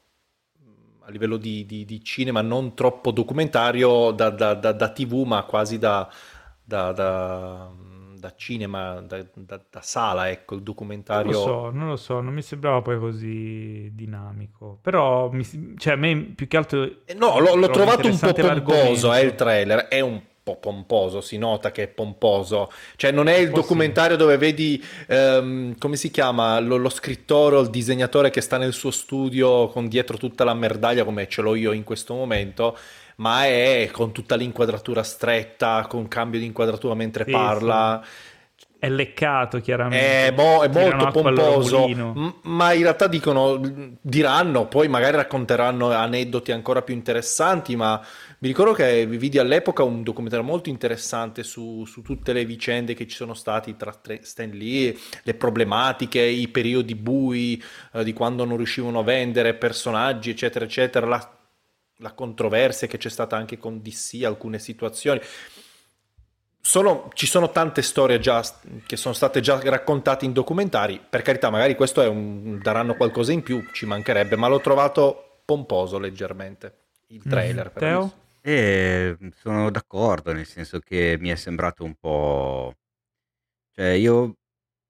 a 1.02 1.10
livello 1.10 1.36
di, 1.36 1.66
di, 1.66 1.84
di 1.84 2.02
cinema, 2.02 2.42
non 2.42 2.74
troppo 2.74 3.12
documentario 3.12 4.12
da, 4.12 4.30
da, 4.30 4.54
da, 4.54 4.72
da 4.72 4.90
tv, 4.92 5.24
ma 5.26 5.44
quasi 5.44 5.78
da, 5.78 6.10
da 6.64 6.94
cinema, 8.36 9.02
da, 9.02 9.26
da, 9.34 9.62
da, 9.70 9.82
sala, 9.82 10.30
ecco, 10.30 10.56
il 10.56 10.62
documentario. 10.62 11.32
Non 11.32 11.42
lo 11.42 11.46
so, 11.46 11.70
non 11.72 11.88
lo 11.88 11.96
so, 11.96 12.22
non 12.22 12.34
mi 12.34 12.42
sembrava 12.42 12.82
poi 12.82 13.00
così 13.00 13.90
dinamico. 13.94 14.80
Però, 14.82 15.30
mi, 15.32 15.46
cioè, 15.78 15.94
a 15.94 15.98
me 15.98 16.16
più 16.36 16.48
che 16.48 16.58
altro... 16.58 16.84
Eh 17.06 17.14
no, 17.14 17.40
l'ho, 17.40 17.56
l'ho 17.56 17.70
trovato 17.70 18.08
un 18.08 18.18
po' 18.18 18.34
pomposo, 18.34 19.14
eh, 19.14 19.22
il 19.22 19.36
trailer, 19.36 19.88
è 19.88 20.00
un 20.00 20.22
po' 20.48 20.56
pomposo, 20.56 21.20
si 21.20 21.38
nota 21.38 21.72
che 21.72 21.84
è 21.84 21.88
pomposo. 21.88 22.72
Cioè, 22.96 23.12
non 23.12 23.28
è 23.28 23.36
il 23.36 23.52
documentario 23.52 24.16
dove 24.16 24.38
vedi, 24.38 24.82
um, 25.10 25.78
come 25.78 25.98
si 25.98 26.10
chiama, 26.10 26.60
lo, 26.60 26.78
lo, 26.78 26.88
scrittore 26.88 27.58
o 27.58 27.60
il 27.60 27.70
disegnatore 27.70 28.30
che 28.30 28.40
sta 28.40 28.58
nel 28.58 28.72
suo 28.72 28.92
studio 28.92 29.68
con 29.68 29.90
dietro 29.90 30.18
tutta 30.18 30.46
la 30.46 30.54
merdaglia, 30.54 31.04
come 31.04 31.28
ce 31.28 31.42
l'ho 31.42 31.56
io 31.56 31.74
in 31.74 31.84
questo 31.84 32.14
momento 32.14 32.78
ma 33.18 33.46
è 33.46 33.90
con 33.92 34.12
tutta 34.12 34.36
l'inquadratura 34.36 35.04
stretta, 35.04 35.86
con 35.88 36.08
cambio 36.08 36.40
di 36.40 36.46
inquadratura 36.46 36.94
mentre 36.94 37.24
sì, 37.26 37.32
parla. 37.32 38.02
Sì. 38.04 38.36
È 38.80 38.90
leccato 38.90 39.60
chiaramente. 39.60 40.28
È, 40.28 40.32
mo- 40.36 40.62
è 40.62 40.68
molto 40.68 41.10
pomposo, 41.10 41.88
m- 41.88 42.36
ma 42.44 42.74
in 42.74 42.84
realtà 42.84 43.08
dicono, 43.08 43.60
diranno, 44.00 44.68
poi 44.68 44.88
magari 44.88 45.16
racconteranno 45.16 45.92
aneddoti 45.92 46.52
ancora 46.52 46.84
più 46.84 46.94
interessanti, 46.94 47.76
ma 47.76 48.00
mi 48.40 48.48
ricordo 48.48 48.74
che 48.74 49.08
vidi 49.08 49.40
all'epoca 49.40 49.82
un 49.82 50.04
documentario 50.04 50.46
molto 50.46 50.70
interessante 50.70 51.42
su, 51.42 51.86
su 51.86 52.04
tutte 52.04 52.34
le 52.34 52.46
vicende 52.46 52.94
che 52.94 53.08
ci 53.08 53.16
sono 53.16 53.34
stati 53.34 53.76
tra 53.76 53.92
Stan 54.22 54.50
Lee, 54.52 54.96
le 55.24 55.34
problematiche, 55.34 56.22
i 56.22 56.48
periodi 56.48 56.94
bui 56.94 57.62
eh, 57.94 58.04
di 58.04 58.14
quando 58.14 58.46
non 58.46 58.58
riuscivano 58.58 59.00
a 59.00 59.04
vendere 59.04 59.56
personaggi, 59.56 60.30
eccetera, 60.30 60.66
eccetera, 60.66 61.08
la 61.08 61.37
la 61.98 62.14
controversia 62.14 62.88
che 62.88 62.98
c'è 62.98 63.10
stata 63.10 63.36
anche 63.36 63.58
con 63.58 63.82
DC, 63.82 64.24
alcune 64.24 64.60
situazioni. 64.60 65.20
Sono, 66.60 67.10
ci 67.14 67.28
sono 67.28 67.50
tante 67.52 67.82
storie 67.82 68.20
già 68.20 68.44
che 68.86 68.98
sono 68.98 69.14
state 69.14 69.40
già 69.40 69.60
raccontate 69.62 70.26
in 70.26 70.34
documentari. 70.34 71.02
Per 71.10 71.22
carità, 71.22 71.50
magari 71.50 71.76
questo 71.76 72.02
è 72.02 72.08
un, 72.08 72.60
daranno 72.62 72.96
qualcosa 72.96 73.32
in 73.32 73.42
più, 73.42 73.64
ci 73.72 73.86
mancherebbe, 73.86 74.36
ma 74.36 74.48
l'ho 74.48 74.60
trovato 74.60 75.42
pomposo 75.46 75.98
leggermente 75.98 76.88
il 77.08 77.22
mm, 77.26 77.30
trailer. 77.30 77.72
Mm, 77.72 77.80
Teo? 77.80 78.14
Eh, 78.42 79.18
sono 79.38 79.72
d'accordo, 79.72 80.34
nel 80.34 80.46
senso 80.46 80.80
che 80.80 81.18
mi 81.20 81.30
è 81.30 81.36
sembrato 81.36 81.84
un 81.84 81.96
po'. 81.96 82.76
Cioè, 83.72 83.88
io 83.92 84.36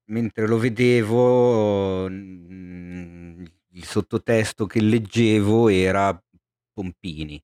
mentre 0.06 0.48
lo 0.48 0.58
vedevo, 0.58 2.10
mm, 2.10 3.46
il 3.72 3.86
sottotesto 3.86 4.66
che 4.66 4.82
leggevo 4.82 5.70
era 5.70 6.20
pompini. 6.78 7.42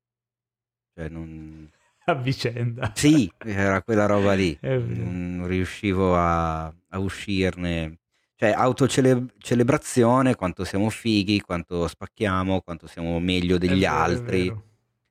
Cioè 0.93 1.09
non... 1.09 1.67
A 2.05 2.15
vicenda. 2.15 2.91
Sì, 2.93 3.31
era 3.39 3.81
quella 3.81 4.05
roba 4.05 4.33
lì. 4.33 4.57
non 4.61 5.47
riuscivo 5.47 6.15
a, 6.15 6.65
a 6.65 6.99
uscirne. 6.99 7.99
Cioè, 8.35 8.51
autocelebrazione, 8.51 10.35
quanto 10.35 10.65
siamo 10.65 10.89
fighi, 10.89 11.39
quanto 11.39 11.87
spacchiamo, 11.87 12.59
quanto 12.59 12.87
siamo 12.87 13.17
meglio 13.21 13.57
degli 13.57 13.79
vero, 13.79 13.93
altri. 13.93 14.53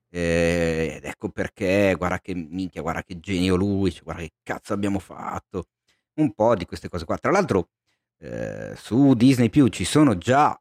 Eh, 0.09 0.93
ed 0.97 1.05
ecco 1.05 1.29
perché, 1.29 1.95
guarda 1.97 2.19
che 2.19 2.35
minchia, 2.35 2.83
guarda 2.83 3.01
che 3.01 3.19
genio 3.19 3.55
lui, 3.55 3.91
cioè, 3.91 4.03
guarda 4.03 4.21
che 4.21 4.33
cazzo 4.43 4.73
abbiamo 4.73 4.99
fatto. 4.99 5.69
Un 6.15 6.31
po' 6.33 6.55
di 6.55 6.65
queste 6.65 6.89
cose 6.89 7.05
qua. 7.05 7.17
Tra 7.17 7.31
l'altro, 7.31 7.69
eh, 8.19 8.73
su 8.75 9.15
Disney 9.15 9.49
Più 9.49 9.67
ci 9.69 9.83
sono 9.83 10.15
già 10.15 10.55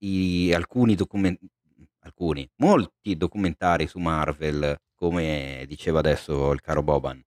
i, 0.00 0.52
alcuni 0.52 0.94
documenti 0.94 1.48
alcuni, 2.02 2.48
molti 2.56 3.16
documentari 3.16 3.86
su 3.86 3.98
Marvel, 3.98 4.76
come 4.94 5.64
diceva 5.66 5.98
adesso 5.98 6.52
il 6.52 6.60
caro 6.60 6.82
Boban. 6.82 7.20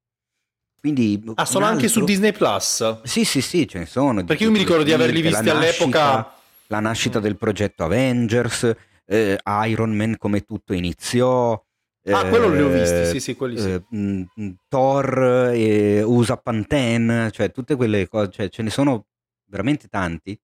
Quindi, 0.80 1.22
ah, 1.34 1.46
sono 1.46 1.66
altro... 1.66 1.80
anche 1.80 1.88
su 1.88 2.04
Disney 2.04 2.32
Plus? 2.32 3.02
Sì, 3.04 3.26
sì, 3.26 3.42
sì, 3.42 3.68
ce 3.68 3.80
ne 3.80 3.86
sono. 3.86 4.24
Perché 4.24 4.44
io 4.44 4.52
mi 4.52 4.60
ricordo 4.60 4.84
di 4.84 4.94
averli 4.94 5.22
visti 5.22 5.50
all'epoca 5.50 6.32
la 6.68 6.80
nascita 6.80 7.20
mm. 7.20 7.22
del 7.22 7.38
progetto 7.38 7.84
Avengers, 7.84 8.72
eh, 9.06 9.40
Iron 9.68 9.96
Man 9.96 10.16
come 10.18 10.42
tutto 10.42 10.74
iniziò. 10.74 11.60
Ah, 12.08 12.28
quello 12.28 12.50
li 12.50 12.62
ho 12.62 12.70
visti, 12.70 13.06
sì, 13.08 13.20
sì, 13.20 13.36
quelli 13.36 13.60
sì. 13.60 13.72
Eh, 13.72 13.84
mm, 13.96 14.24
mm, 14.40 14.50
Thor, 14.68 15.52
eh, 15.56 16.04
USA 16.04 16.38
Pantene, 16.38 17.32
cioè 17.32 17.52
tutte 17.52 17.76
quelle 17.76 18.08
cose, 18.08 18.30
cioè, 18.30 18.50
ce 18.50 18.62
ne 18.62 18.70
sono 18.70 19.08
veramente 19.46 19.88
tanti. 19.88 20.40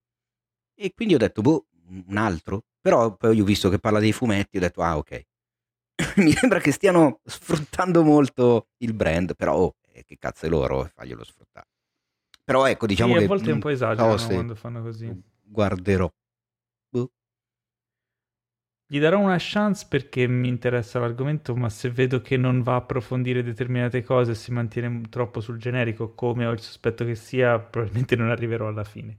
E 0.76 0.92
quindi 0.96 1.14
ho 1.14 1.20
detto, 1.20 1.44
boh, 1.44 1.68
un 2.08 2.18
altro. 2.18 2.64
Però 2.82 3.16
poi 3.16 3.40
ho 3.40 3.44
visto 3.44 3.70
che 3.70 3.78
parla 3.78 4.00
dei 4.00 4.12
fumetti, 4.12 4.58
ho 4.58 4.60
detto, 4.60 4.82
ah, 4.82 4.98
ok. 4.98 5.26
Mi 6.18 6.32
sembra 6.32 6.60
che 6.60 6.72
stiano 6.72 7.20
sfruttando 7.24 8.04
molto 8.04 8.70
il 8.78 8.94
brand, 8.94 9.36
però 9.36 9.56
oh, 9.56 9.76
eh, 9.94 10.04
che 10.04 10.18
cazzo 10.18 10.48
è 10.48 10.50
loro, 10.50 10.90
faglielo 10.94 11.24
sfruttare. 11.24 11.68
Però 12.44 12.66
ecco, 12.66 12.88
diciamo 12.88 13.14
sì, 13.14 13.20
che... 13.20 13.26
a 13.26 13.28
volte 13.28 13.52
un 13.52 13.60
po' 13.60 13.70
esagerano 13.70 14.18
so 14.18 14.28
quando 14.28 14.56
fanno 14.56 14.82
così. 14.82 15.24
Guarderò. 15.44 16.12
Boh. 16.90 17.12
Gli 18.88 19.00
darò 19.00 19.20
una 19.20 19.38
chance 19.38 19.86
perché 19.88 20.28
mi 20.28 20.48
interessa 20.48 21.00
l'argomento, 21.00 21.56
ma 21.56 21.70
se 21.70 21.92
vedo 21.92 22.22
che 22.22 22.36
non 22.36 22.64
va 22.64 22.74
a 22.74 22.78
approfondire 22.78 23.44
determinate 23.44 24.04
cose 24.04 24.32
e 24.32 24.36
si 24.36 24.52
mantiene 24.52 25.04
troppo 25.10 25.40
sul 25.40 25.60
generico, 25.60 26.14
come 26.16 26.48
ho 26.48 26.52
il 26.52 26.60
sospetto 26.60 27.06
che 27.06 27.16
sia, 27.16 27.60
probabilmente 27.60 28.16
non 28.16 28.30
arriverò 28.30 28.68
alla 28.68 28.84
fine. 28.84 29.18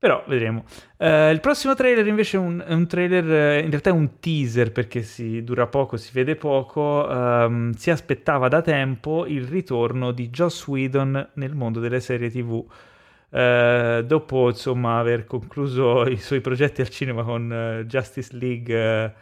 Però 0.00 0.22
vedremo. 0.28 0.64
Uh, 0.96 1.30
il 1.30 1.40
prossimo 1.40 1.74
trailer 1.74 2.06
invece 2.06 2.36
è 2.36 2.40
un, 2.40 2.64
un, 2.64 2.86
trailer, 2.86 3.32
eh, 3.32 3.58
in 3.62 3.70
realtà 3.70 3.90
è 3.90 3.92
un 3.92 4.20
teaser 4.20 4.70
perché 4.70 5.02
si 5.02 5.42
dura 5.42 5.66
poco, 5.66 5.96
si 5.96 6.10
vede 6.12 6.36
poco. 6.36 7.04
Um, 7.08 7.72
si 7.72 7.90
aspettava 7.90 8.46
da 8.46 8.62
tempo 8.62 9.26
il 9.26 9.44
ritorno 9.44 10.12
di 10.12 10.30
Joss 10.30 10.68
Whedon 10.68 11.30
nel 11.34 11.54
mondo 11.56 11.80
delle 11.80 11.98
serie 11.98 12.30
TV. 12.30 12.50
Uh, 12.50 13.36
eh, 13.36 14.04
dopo 14.06 14.48
insomma 14.48 15.00
aver 15.00 15.24
concluso 15.24 16.06
i 16.06 16.16
suoi 16.16 16.40
progetti 16.40 16.80
al 16.80 16.90
cinema 16.90 17.24
con 17.24 17.80
uh, 17.80 17.84
Justice 17.84 18.36
League 18.36 19.14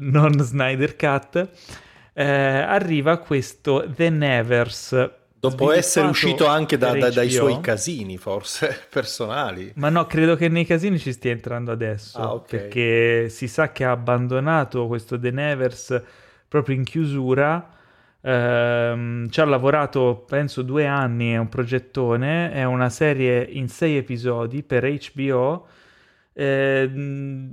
non 0.00 0.38
Snyder 0.38 0.94
Cut, 0.94 1.48
arriva 2.12 3.16
questo 3.16 3.86
The 3.88 4.10
Nevers 4.10 5.10
Dopo 5.40 5.70
essere 5.70 6.08
uscito 6.08 6.46
anche 6.46 6.76
da, 6.76 6.96
da, 6.96 7.10
dai 7.10 7.30
suoi 7.30 7.60
casini, 7.60 8.16
forse 8.16 8.86
personali. 8.90 9.72
Ma 9.76 9.88
no, 9.88 10.04
credo 10.06 10.34
che 10.34 10.48
nei 10.48 10.64
casini 10.64 10.98
ci 10.98 11.12
stia 11.12 11.30
entrando 11.30 11.70
adesso. 11.70 12.18
Ah, 12.18 12.32
okay. 12.32 12.58
Perché 12.58 13.28
si 13.28 13.46
sa 13.46 13.70
che 13.70 13.84
ha 13.84 13.92
abbandonato 13.92 14.88
questo 14.88 15.18
The 15.18 15.30
Nevers 15.30 16.02
proprio 16.48 16.74
in 16.74 16.82
chiusura. 16.82 17.74
Ehm, 18.20 19.28
ci 19.28 19.40
ha 19.40 19.44
lavorato, 19.44 20.24
penso, 20.26 20.62
due 20.62 20.86
anni. 20.86 21.32
È 21.32 21.36
un 21.36 21.48
progettone. 21.48 22.50
È 22.50 22.64
una 22.64 22.88
serie 22.88 23.44
in 23.44 23.68
sei 23.68 23.96
episodi 23.96 24.64
per 24.64 24.90
HBO. 24.90 25.66
Eh, 26.32 26.90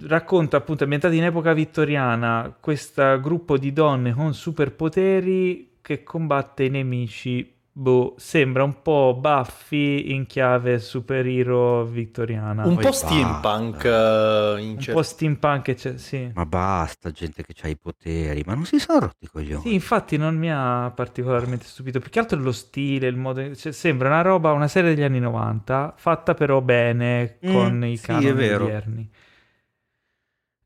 racconta 0.08 0.58
appunto 0.58 0.84
ambientata 0.84 1.14
in 1.14 1.24
epoca 1.24 1.54
vittoriana 1.54 2.56
questo 2.60 3.20
gruppo 3.20 3.58
di 3.58 3.74
donne 3.74 4.14
con 4.14 4.36
superpoteri 4.36 5.78
che 5.82 6.04
combatte 6.04 6.66
i 6.66 6.70
nemici 6.70 7.55
Boh, 7.78 8.14
sembra 8.16 8.64
un 8.64 8.82
po' 8.82 9.18
Buffy 9.20 10.14
in 10.14 10.28
chiave 10.28 10.80
superhero 10.80 11.84
vittoriana. 11.84 12.66
Un 12.66 12.76
Poi 12.76 12.84
po' 12.86 12.92
steampunk. 12.94 13.84
Uh, 13.84 14.64
un 14.64 14.78
cer- 14.80 14.96
po' 14.96 15.04
steampunk, 15.04 15.94
sì. 16.00 16.32
Ma 16.34 16.46
basta, 16.46 17.12
gente 17.12 17.44
che 17.44 17.54
ha 17.64 17.68
i 17.68 17.78
poteri, 17.78 18.44
ma 18.46 18.54
non 18.54 18.64
si 18.64 18.80
sono 18.80 19.00
rotti 19.00 19.28
coglioni. 19.28 19.62
Sì, 19.62 19.74
infatti 19.74 20.16
non 20.16 20.38
mi 20.38 20.50
ha 20.50 20.90
particolarmente 20.96 21.66
stupito. 21.66 22.00
Più 22.00 22.10
che 22.10 22.20
altro 22.20 22.40
lo 22.40 22.54
stile, 22.54 23.08
il 23.08 23.18
modo... 23.18 23.54
Cioè, 23.54 23.74
sembra 23.74 24.08
una 24.08 24.22
roba, 24.22 24.54
una 24.54 24.70
serie 24.70 24.96
degli 24.96 25.04
anni 25.04 25.20
90, 25.20 25.96
fatta 25.98 26.34
però 26.34 26.62
bene 26.62 27.40
mm, 27.46 27.52
con 27.52 27.84
i 27.84 27.98
sì, 27.98 28.06
canoni 28.06 28.52
odierni. 28.52 29.12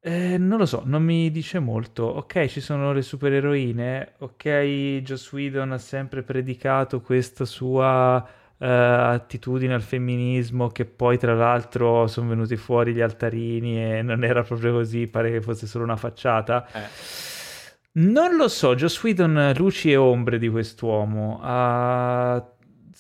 Eh, 0.01 0.37
non 0.37 0.57
lo 0.57 0.65
so, 0.65 0.83
non 0.85 1.03
mi 1.03 1.29
dice 1.29 1.59
molto. 1.59 2.03
Ok, 2.03 2.45
ci 2.47 2.61
sono 2.61 2.93
le 2.93 3.01
supereroine. 3.01 4.13
Ok, 4.19 4.47
Joss 5.03 5.31
Whedon 5.33 5.73
ha 5.73 5.77
sempre 5.77 6.23
predicato 6.23 7.01
questa 7.01 7.43
sua 7.43 8.15
uh, 8.17 8.65
attitudine 8.65 9.73
al 9.73 9.81
femminismo, 9.81 10.69
che 10.69 10.85
poi 10.85 11.17
tra 11.17 11.33
l'altro 11.33 12.07
sono 12.07 12.29
venuti 12.29 12.55
fuori 12.55 12.93
gli 12.93 13.01
altarini 13.01 13.97
e 13.97 14.01
non 14.01 14.23
era 14.23 14.41
proprio 14.43 14.71
così, 14.73 15.07
pare 15.07 15.31
che 15.31 15.41
fosse 15.41 15.67
solo 15.67 15.83
una 15.83 15.97
facciata. 15.97 16.65
Eh. 16.71 16.87
Non 17.91 18.35
lo 18.37 18.47
so, 18.47 18.75
Joss 18.75 19.03
Whedon 19.03 19.53
luci 19.57 19.91
e 19.91 19.97
ombre 19.97 20.37
di 20.37 20.47
quest'uomo. 20.47 21.39
Ha 21.41 22.53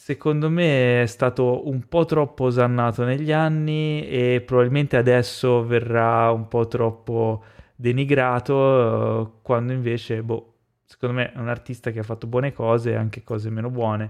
secondo 0.09 0.49
me 0.49 1.03
è 1.03 1.05
stato 1.05 1.69
un 1.69 1.87
po' 1.87 2.03
troppo 2.03 2.45
osannato 2.45 3.03
negli 3.03 3.31
anni 3.31 4.07
e 4.07 4.41
probabilmente 4.43 4.97
adesso 4.97 5.63
verrà 5.63 6.31
un 6.31 6.47
po' 6.47 6.67
troppo 6.67 7.43
denigrato, 7.75 8.55
uh, 8.55 9.41
quando 9.43 9.71
invece, 9.71 10.23
boh, 10.23 10.55
secondo 10.83 11.13
me 11.15 11.31
è 11.31 11.37
un 11.37 11.47
artista 11.47 11.91
che 11.91 11.99
ha 11.99 12.03
fatto 12.03 12.25
buone 12.25 12.53
cose 12.53 12.89
e 12.89 12.95
anche 12.95 13.23
cose 13.23 13.51
meno 13.51 13.69
buone. 13.69 14.09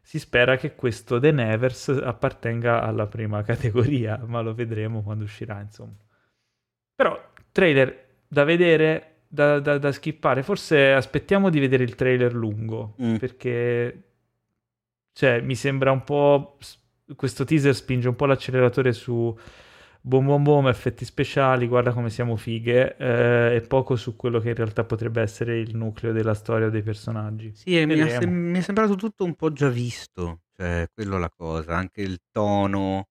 Si 0.00 0.18
spera 0.18 0.56
che 0.56 0.74
questo 0.74 1.20
The 1.20 1.30
Nevers 1.30 1.90
appartenga 1.90 2.82
alla 2.82 3.06
prima 3.06 3.42
categoria, 3.44 4.18
ma 4.26 4.40
lo 4.40 4.54
vedremo 4.54 5.02
quando 5.02 5.24
uscirà, 5.24 5.60
insomma. 5.60 5.92
Però, 6.94 7.22
trailer 7.52 8.06
da 8.26 8.44
vedere, 8.44 9.16
da, 9.28 9.60
da, 9.60 9.76
da 9.76 9.92
skippare. 9.92 10.42
Forse 10.42 10.94
aspettiamo 10.94 11.50
di 11.50 11.60
vedere 11.60 11.84
il 11.84 11.96
trailer 11.96 12.32
lungo, 12.32 12.96
mm. 13.02 13.16
perché 13.16 14.13
cioè, 15.14 15.40
mi 15.40 15.54
sembra 15.54 15.92
un 15.92 16.02
po'. 16.02 16.58
Questo 17.16 17.44
teaser 17.44 17.74
spinge 17.74 18.08
un 18.08 18.16
po' 18.16 18.26
l'acceleratore 18.26 18.92
su 18.92 19.38
boom 20.06 20.26
boom 20.26 20.42
boom, 20.42 20.68
effetti 20.68 21.04
speciali, 21.04 21.66
guarda 21.66 21.92
come 21.92 22.10
siamo 22.10 22.36
fighe, 22.36 22.96
eh, 22.96 23.56
e 23.56 23.60
poco 23.62 23.96
su 23.96 24.16
quello 24.16 24.38
che 24.38 24.48
in 24.50 24.54
realtà 24.54 24.84
potrebbe 24.84 25.22
essere 25.22 25.58
il 25.58 25.76
nucleo 25.76 26.12
della 26.12 26.34
storia 26.34 26.68
dei 26.68 26.82
personaggi. 26.82 27.54
Sì, 27.54 27.86
mi, 27.86 27.94
è, 27.94 28.26
mi 28.26 28.58
è 28.58 28.60
sembrato 28.60 28.96
tutto 28.96 29.24
un 29.24 29.34
po' 29.34 29.52
già 29.52 29.68
visto, 29.68 30.40
cioè, 30.56 30.88
quello 30.92 31.16
la 31.18 31.30
cosa, 31.30 31.76
anche 31.76 32.02
il 32.02 32.20
tono, 32.30 33.08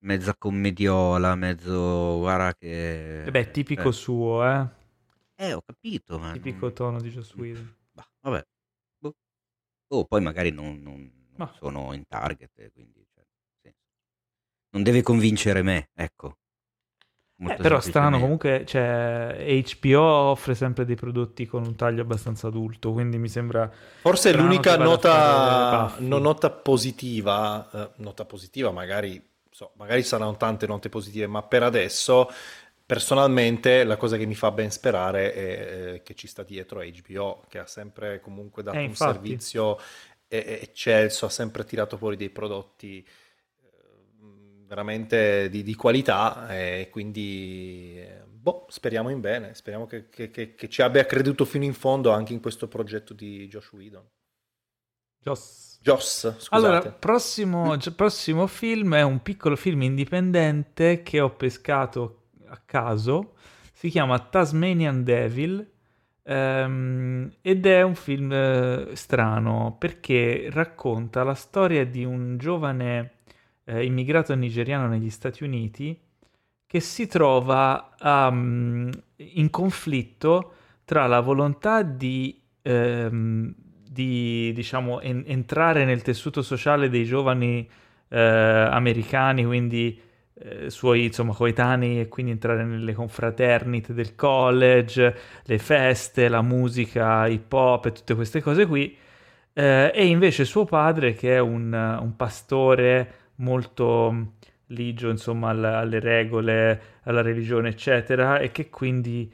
mezza 0.00 0.34
commediola, 0.36 1.34
mezzo, 1.34 2.18
guarda 2.18 2.54
che... 2.54 3.24
E 3.24 3.30
beh, 3.30 3.50
tipico 3.50 3.88
eh. 3.88 3.92
suo, 3.92 4.44
eh? 4.44 4.66
Eh, 5.36 5.52
ho 5.54 5.62
capito, 5.64 6.18
ma... 6.18 6.32
Tipico 6.32 6.66
non... 6.66 6.74
tono 6.74 7.00
di 7.00 7.10
Joss 7.10 7.34
Whedon. 7.34 7.74
Bah, 7.92 8.08
vabbè. 8.22 8.46
Boh. 8.98 9.14
Oh, 9.88 10.04
poi 10.04 10.20
magari 10.20 10.50
non, 10.50 10.80
non 10.82 11.17
ma 11.38 11.52
sono 11.58 11.92
in 11.92 12.04
target, 12.06 12.70
quindi 12.72 13.06
cioè, 13.14 13.24
sì. 13.62 13.72
non 14.70 14.82
deve 14.82 15.02
convincere 15.02 15.62
me, 15.62 15.90
ecco. 15.94 16.36
Eh, 17.40 17.54
però 17.54 17.78
strano 17.78 18.18
comunque, 18.18 18.64
cioè, 18.66 19.62
HBO 19.78 20.00
offre 20.00 20.56
sempre 20.56 20.84
dei 20.84 20.96
prodotti 20.96 21.46
con 21.46 21.64
un 21.64 21.76
taglio 21.76 22.02
abbastanza 22.02 22.48
adulto, 22.48 22.92
quindi 22.92 23.16
mi 23.16 23.28
sembra... 23.28 23.70
Forse 24.00 24.32
l'unica 24.32 24.76
nota, 24.76 25.94
no, 25.98 26.18
nota 26.18 26.50
positiva, 26.50 27.70
eh, 27.72 27.90
nota 27.98 28.24
positiva 28.24 28.72
magari, 28.72 29.24
so, 29.50 29.70
magari 29.76 30.02
saranno 30.02 30.36
tante 30.36 30.66
note 30.66 30.88
positive, 30.88 31.28
ma 31.28 31.42
per 31.42 31.62
adesso 31.62 32.28
personalmente 32.88 33.84
la 33.84 33.98
cosa 33.98 34.16
che 34.16 34.24
mi 34.24 34.34
fa 34.34 34.50
ben 34.50 34.70
sperare 34.70 35.34
è 35.34 35.40
eh, 35.92 36.02
che 36.02 36.14
ci 36.14 36.26
sta 36.26 36.42
dietro 36.42 36.82
HBO, 36.82 37.44
che 37.46 37.58
ha 37.58 37.66
sempre 37.66 38.18
comunque 38.18 38.62
dato 38.62 38.78
eh, 38.78 38.86
un 38.86 38.94
servizio 38.94 39.78
eccelso, 40.28 41.26
ha 41.26 41.30
sempre 41.30 41.64
tirato 41.64 41.96
fuori 41.96 42.16
dei 42.16 42.30
prodotti 42.30 42.98
eh, 42.98 43.66
veramente 44.66 45.48
di, 45.48 45.62
di 45.62 45.74
qualità 45.74 46.54
e 46.54 46.88
quindi 46.90 47.94
eh, 47.96 48.22
boh, 48.26 48.66
speriamo 48.68 49.08
in 49.08 49.20
bene, 49.20 49.54
speriamo 49.54 49.86
che, 49.86 50.08
che, 50.08 50.30
che, 50.30 50.54
che, 50.54 50.68
ci 50.68 50.82
abbia 50.82 51.06
creduto 51.06 51.44
fino 51.44 51.64
in 51.64 51.74
fondo 51.74 52.10
anche 52.10 52.32
in 52.32 52.40
questo 52.40 52.68
progetto 52.68 53.14
di 53.14 53.48
Josh 53.48 53.72
Whedon. 53.72 54.06
Joss. 55.20 55.78
Joss, 55.80 56.36
scusate. 56.38 56.48
Allora, 56.50 56.90
prossimo, 56.90 57.76
prossimo 57.94 58.46
film 58.46 58.94
è 58.94 59.02
un 59.02 59.22
piccolo 59.22 59.56
film 59.56 59.82
indipendente 59.82 61.02
che 61.02 61.20
ho 61.20 61.30
pescato 61.30 62.30
a 62.48 62.60
caso, 62.64 63.34
si 63.72 63.88
chiama 63.88 64.18
Tasmanian 64.18 65.04
Devil 65.04 65.77
Um, 66.30 67.30
ed 67.40 67.64
è 67.64 67.80
un 67.80 67.94
film 67.94 68.30
uh, 68.30 68.94
strano 68.94 69.76
perché 69.78 70.50
racconta 70.52 71.22
la 71.22 71.32
storia 71.32 71.86
di 71.86 72.04
un 72.04 72.36
giovane 72.36 73.12
uh, 73.64 73.78
immigrato 73.78 74.34
nigeriano 74.34 74.88
negli 74.88 75.08
Stati 75.08 75.42
Uniti 75.42 75.98
che 76.66 76.80
si 76.80 77.06
trova 77.06 77.94
um, 78.02 78.90
in 79.16 79.48
conflitto 79.48 80.52
tra 80.84 81.06
la 81.06 81.20
volontà 81.20 81.80
di, 81.80 82.38
um, 82.64 83.50
di 83.88 84.52
diciamo, 84.52 85.00
en- 85.00 85.24
entrare 85.26 85.86
nel 85.86 86.02
tessuto 86.02 86.42
sociale 86.42 86.90
dei 86.90 87.06
giovani 87.06 87.66
uh, 88.08 88.16
americani, 88.16 89.46
quindi 89.46 89.98
eh, 90.40 90.70
suoi 90.70 91.04
insomma, 91.06 91.34
coetanei 91.34 92.00
e 92.00 92.08
quindi 92.08 92.32
entrare 92.32 92.64
nelle 92.64 92.92
confraternite 92.92 93.94
del 93.94 94.14
college, 94.14 95.16
le 95.44 95.58
feste, 95.58 96.28
la 96.28 96.42
musica 96.42 97.26
hip 97.26 97.52
hop 97.52 97.86
e 97.86 97.92
tutte 97.92 98.14
queste 98.14 98.40
cose 98.40 98.66
qui. 98.66 98.96
Eh, 99.52 99.90
e 99.94 100.06
invece 100.06 100.44
suo 100.44 100.64
padre, 100.64 101.14
che 101.14 101.34
è 101.34 101.38
un, 101.40 101.72
un 101.72 102.16
pastore 102.16 103.12
molto 103.36 104.34
ligio 104.68 105.10
insomma 105.10 105.50
alle, 105.50 105.68
alle 105.68 106.00
regole, 106.00 106.80
alla 107.04 107.22
religione 107.22 107.70
eccetera 107.70 108.38
e 108.38 108.50
che 108.50 108.68
quindi 108.68 109.30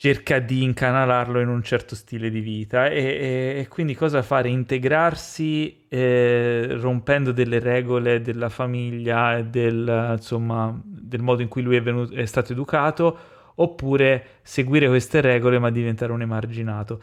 cerca 0.00 0.38
di 0.38 0.62
incanalarlo 0.62 1.40
in 1.40 1.48
un 1.48 1.62
certo 1.62 1.94
stile 1.94 2.30
di 2.30 2.40
vita 2.40 2.88
e, 2.88 3.02
e, 3.04 3.60
e 3.60 3.68
quindi 3.68 3.94
cosa 3.94 4.22
fare? 4.22 4.48
Integrarsi 4.48 5.84
eh, 5.88 6.68
rompendo 6.80 7.32
delle 7.32 7.58
regole 7.58 8.22
della 8.22 8.48
famiglia 8.48 9.36
e 9.36 9.44
del, 9.44 10.14
insomma, 10.16 10.74
del 10.82 11.20
modo 11.20 11.42
in 11.42 11.48
cui 11.48 11.60
lui 11.60 11.76
è, 11.76 11.82
venuto, 11.82 12.14
è 12.14 12.24
stato 12.24 12.52
educato 12.52 13.18
oppure 13.56 14.38
seguire 14.40 14.88
queste 14.88 15.20
regole 15.20 15.58
ma 15.58 15.68
diventare 15.70 16.12
un 16.12 16.22
emarginato. 16.22 17.02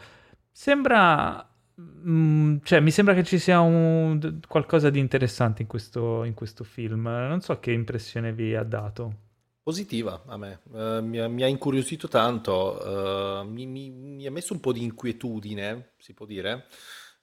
Sembra, 0.50 1.48
mm, 1.80 2.56
cioè, 2.64 2.80
mi 2.80 2.90
sembra 2.90 3.14
che 3.14 3.22
ci 3.22 3.38
sia 3.38 3.60
un, 3.60 4.40
qualcosa 4.48 4.90
di 4.90 4.98
interessante 4.98 5.62
in 5.62 5.68
questo, 5.68 6.24
in 6.24 6.34
questo 6.34 6.64
film. 6.64 7.02
Non 7.02 7.40
so 7.42 7.60
che 7.60 7.70
impressione 7.70 8.32
vi 8.32 8.56
ha 8.56 8.64
dato. 8.64 9.27
Positiva 9.68 10.22
a 10.24 10.38
me, 10.38 10.60
uh, 10.70 11.02
mi, 11.02 11.18
ha, 11.18 11.28
mi, 11.28 11.42
ha, 11.42 11.46
incuriosito 11.46 12.08
tanto, 12.08 12.80
uh, 12.82 13.46
mi, 13.46 13.66
mi, 13.66 13.90
mi, 13.90 14.24
ha 14.24 14.30
messo 14.30 14.54
un 14.54 14.60
po' 14.60 14.72
di 14.72 14.82
inquietudine, 14.82 15.90
si 15.98 16.14
può 16.14 16.24
dire. 16.24 16.68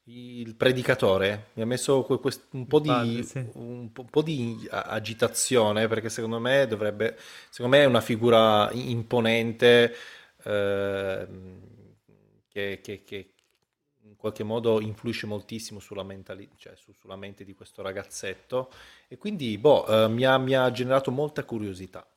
Il 0.04 0.54
predicatore 0.54 1.48
mi 1.54 1.64
ha 1.64 1.66
messo 1.66 2.04
quest- 2.04 2.54
un, 2.54 2.68
po 2.68 2.80
di, 2.80 2.90
padre, 2.90 3.24
sì. 3.24 3.38
un, 3.54 3.92
po', 3.92 4.02
un, 4.02 4.10
po 4.12 4.22
di, 4.22 4.64
agitazione 4.70 5.88
perché 5.88 6.10
secondo 6.10 6.40
me 6.40 6.68
dovrebbe, 6.68 7.18
secondo 7.50 7.78
me 7.78 7.82
è 7.82 7.88
una 7.88 8.02
figura 8.02 8.70
imponente 8.74 9.96
uh, 10.44 11.28
che, 12.48 12.80
che, 12.80 13.04
che, 13.04 13.34
in 14.04 14.16
qualche 14.16 14.44
modo 14.44 14.80
influisce 14.82 15.26
moltissimo 15.26 15.80
sulla, 15.80 16.04
mentali- 16.04 16.52
cioè 16.58 16.76
su, 16.76 16.94
sulla 16.94 17.16
mente 17.16 17.44
di 17.44 17.56
questo 17.56 17.82
ragazzetto 17.82 18.72
e 19.08 19.18
quindi 19.18 19.58
boh, 19.58 20.08
mi 20.10 20.26
ha, 20.26 20.38
mi 20.38 20.54
ha 20.54 20.70
generato 20.70 21.10
molta 21.10 21.44
curiosità. 21.44 22.08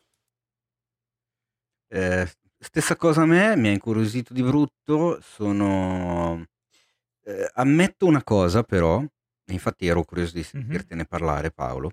Eh, 1.89 2.31
stessa 2.59 2.97
cosa 2.97 3.23
a 3.23 3.27
me, 3.27 3.57
mi 3.57 3.69
ha 3.69 3.73
incuriosito 3.73 4.33
di 4.33 4.43
brutto, 4.43 5.21
sono... 5.21 6.45
Eh, 7.25 7.51
ammetto 7.55 8.07
una 8.07 8.23
cosa 8.23 8.63
però, 8.63 9.05
infatti 9.47 9.87
ero 9.87 10.03
curioso 10.05 10.35
di 10.35 10.43
sentirtene 10.43 11.01
mm-hmm. 11.01 11.09
parlare 11.09 11.51
Paolo, 11.51 11.91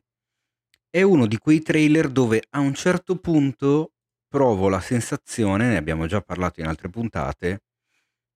è 0.90 1.02
uno 1.02 1.26
di 1.26 1.38
quei 1.38 1.62
trailer 1.62 2.08
dove 2.10 2.42
a 2.52 2.60
un 2.60 2.74
certo 2.74 3.18
punto 3.18 3.92
provo 4.30 4.70
la 4.70 4.80
sensazione, 4.80 5.70
ne 5.70 5.78
abbiamo 5.78 6.08
già 6.08 6.22
parlato 6.22 6.62
in 6.62 6.68
altre 6.68 6.90
puntate, 6.90 7.64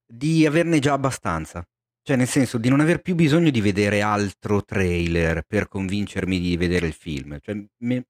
di 0.05 0.45
averne 0.45 0.79
già 0.79 0.93
abbastanza. 0.93 1.65
Cioè, 2.01 2.17
nel 2.17 2.27
senso 2.27 2.57
di 2.57 2.69
non 2.69 2.79
aver 2.79 3.01
più 3.01 3.15
bisogno 3.15 3.49
di 3.49 3.61
vedere 3.61 4.01
altro 4.01 4.63
trailer 4.63 5.43
per 5.43 5.67
convincermi 5.67 6.39
di 6.39 6.57
vedere 6.57 6.87
il 6.87 6.93
film. 6.93 7.37
Cioè, 7.39 7.63
me, 7.79 8.05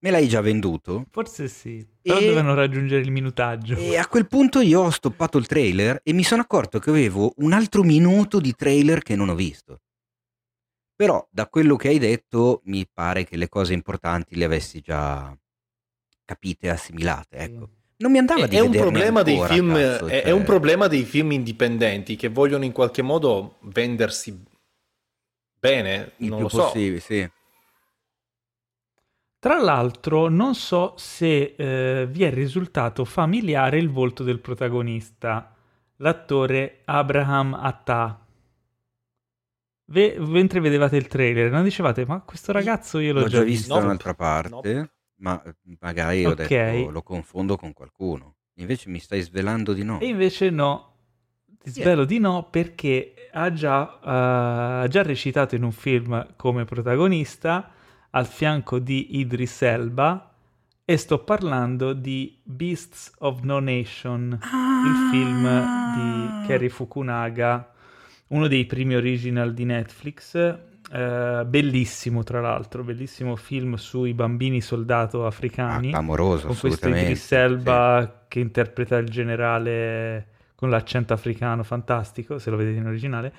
Me 0.00 0.10
l'hai 0.10 0.28
già 0.28 0.40
venduto? 0.40 1.06
Forse 1.10 1.48
sì, 1.48 1.84
però 2.00 2.18
e... 2.18 2.20
dovevano 2.20 2.54
raggiungere 2.54 3.00
il 3.00 3.10
minutaggio. 3.10 3.76
E 3.76 3.96
a 3.96 4.06
quel 4.06 4.28
punto 4.28 4.60
io 4.60 4.82
ho 4.82 4.90
stoppato 4.90 5.38
il 5.38 5.46
trailer 5.46 6.00
e 6.04 6.12
mi 6.12 6.22
sono 6.22 6.42
accorto 6.42 6.78
che 6.78 6.90
avevo 6.90 7.32
un 7.38 7.52
altro 7.52 7.82
minuto 7.82 8.38
di 8.38 8.54
trailer 8.54 9.02
che 9.02 9.16
non 9.16 9.28
ho 9.28 9.34
visto. 9.34 9.80
Però 10.94 11.26
da 11.30 11.48
quello 11.48 11.76
che 11.76 11.88
hai 11.88 11.98
detto 11.98 12.60
mi 12.64 12.86
pare 12.92 13.24
che 13.24 13.36
le 13.36 13.48
cose 13.48 13.72
importanti 13.72 14.36
le 14.36 14.44
avessi 14.44 14.80
già 14.80 15.36
capite 16.24 16.66
e 16.66 16.70
assimilate, 16.70 17.36
ecco. 17.36 17.68
Non 17.96 18.12
mi 18.12 18.18
andava 18.18 18.44
è, 18.44 18.48
di 18.48 18.56
è 18.56 18.60
un 18.60 18.70
problema 18.70 19.20
ancora, 19.20 19.48
dei 19.48 19.56
film, 19.56 19.74
cazzo, 19.74 20.06
è, 20.06 20.10
cioè... 20.10 20.22
è 20.22 20.30
un 20.30 20.44
problema 20.44 20.86
dei 20.86 21.02
film 21.02 21.32
indipendenti 21.32 22.14
che 22.14 22.28
vogliono 22.28 22.64
in 22.64 22.70
qualche 22.70 23.02
modo 23.02 23.56
vendersi 23.62 24.40
bene, 25.58 26.12
il 26.18 26.28
non 26.28 26.42
lo 26.42 26.48
so. 26.48 26.62
Possibile, 26.62 27.00
sì. 27.00 27.28
Tra 29.40 29.60
l'altro 29.60 30.28
non 30.28 30.56
so 30.56 30.94
se 30.96 31.54
eh, 31.56 32.08
vi 32.10 32.24
è 32.24 32.30
risultato 32.32 33.04
familiare 33.04 33.78
il 33.78 33.88
volto 33.88 34.24
del 34.24 34.40
protagonista, 34.40 35.54
l'attore 35.98 36.80
Abraham 36.84 37.54
Atta. 37.54 38.26
Ve- 39.90 40.16
mentre 40.18 40.58
vedevate 40.58 40.96
il 40.96 41.06
trailer, 41.06 41.52
non 41.52 41.62
dicevate, 41.62 42.04
ma 42.04 42.20
questo 42.20 42.50
ragazzo 42.50 42.98
io 42.98 43.12
l'ho, 43.12 43.20
l'ho 43.20 43.28
già 43.28 43.42
visto 43.42 43.74
da 43.74 43.84
un'altra 43.84 44.14
parte, 44.14 44.74
no. 44.74 44.90
ma 45.18 45.40
magari 45.78 46.26
ho 46.26 46.30
okay. 46.30 46.78
detto 46.80 46.90
lo 46.90 47.02
confondo 47.02 47.56
con 47.56 47.72
qualcuno. 47.72 48.34
Invece 48.54 48.90
mi 48.90 48.98
stai 48.98 49.20
svelando 49.20 49.72
di 49.72 49.84
no. 49.84 50.00
E 50.00 50.06
invece 50.06 50.50
no, 50.50 50.94
ti 51.62 51.70
svelo 51.70 52.00
yeah. 52.00 52.06
di 52.06 52.18
no 52.18 52.48
perché 52.50 53.14
ha 53.30 53.52
già, 53.52 53.82
uh, 54.02 54.82
ha 54.82 54.86
già 54.88 55.04
recitato 55.04 55.54
in 55.54 55.62
un 55.62 55.70
film 55.70 56.34
come 56.34 56.64
protagonista 56.64 57.74
al 58.10 58.26
fianco 58.26 58.78
di 58.78 59.18
Idris 59.18 59.62
Elba 59.62 60.32
e 60.84 60.96
sto 60.96 61.18
parlando 61.18 61.92
di 61.92 62.38
Beasts 62.42 63.12
of 63.18 63.42
No 63.42 63.58
Nation, 63.58 64.38
ah. 64.40 64.82
il 64.86 65.10
film 65.10 65.42
di 65.94 66.46
Kerry 66.46 66.70
Fukunaga, 66.70 67.72
uno 68.28 68.48
dei 68.48 68.64
primi 68.64 68.94
original 68.94 69.52
di 69.52 69.64
Netflix, 69.64 70.34
eh, 70.90 71.44
bellissimo 71.46 72.22
tra 72.22 72.40
l'altro, 72.40 72.82
bellissimo 72.84 73.36
film 73.36 73.74
sui 73.74 74.14
bambini 74.14 74.62
soldato 74.62 75.26
africani. 75.26 75.92
Ah, 75.92 75.98
amoroso, 75.98 76.46
con 76.46 76.56
questo 76.56 76.88
Idris 76.88 77.32
Elba 77.32 78.02
sì. 78.02 78.24
che 78.28 78.40
interpreta 78.40 78.96
il 78.96 79.10
generale 79.10 80.26
con 80.54 80.70
l'accento 80.70 81.12
africano, 81.12 81.62
fantastico, 81.62 82.38
se 82.38 82.50
lo 82.50 82.56
vedete 82.56 82.78
in 82.78 82.86
originale. 82.86 83.32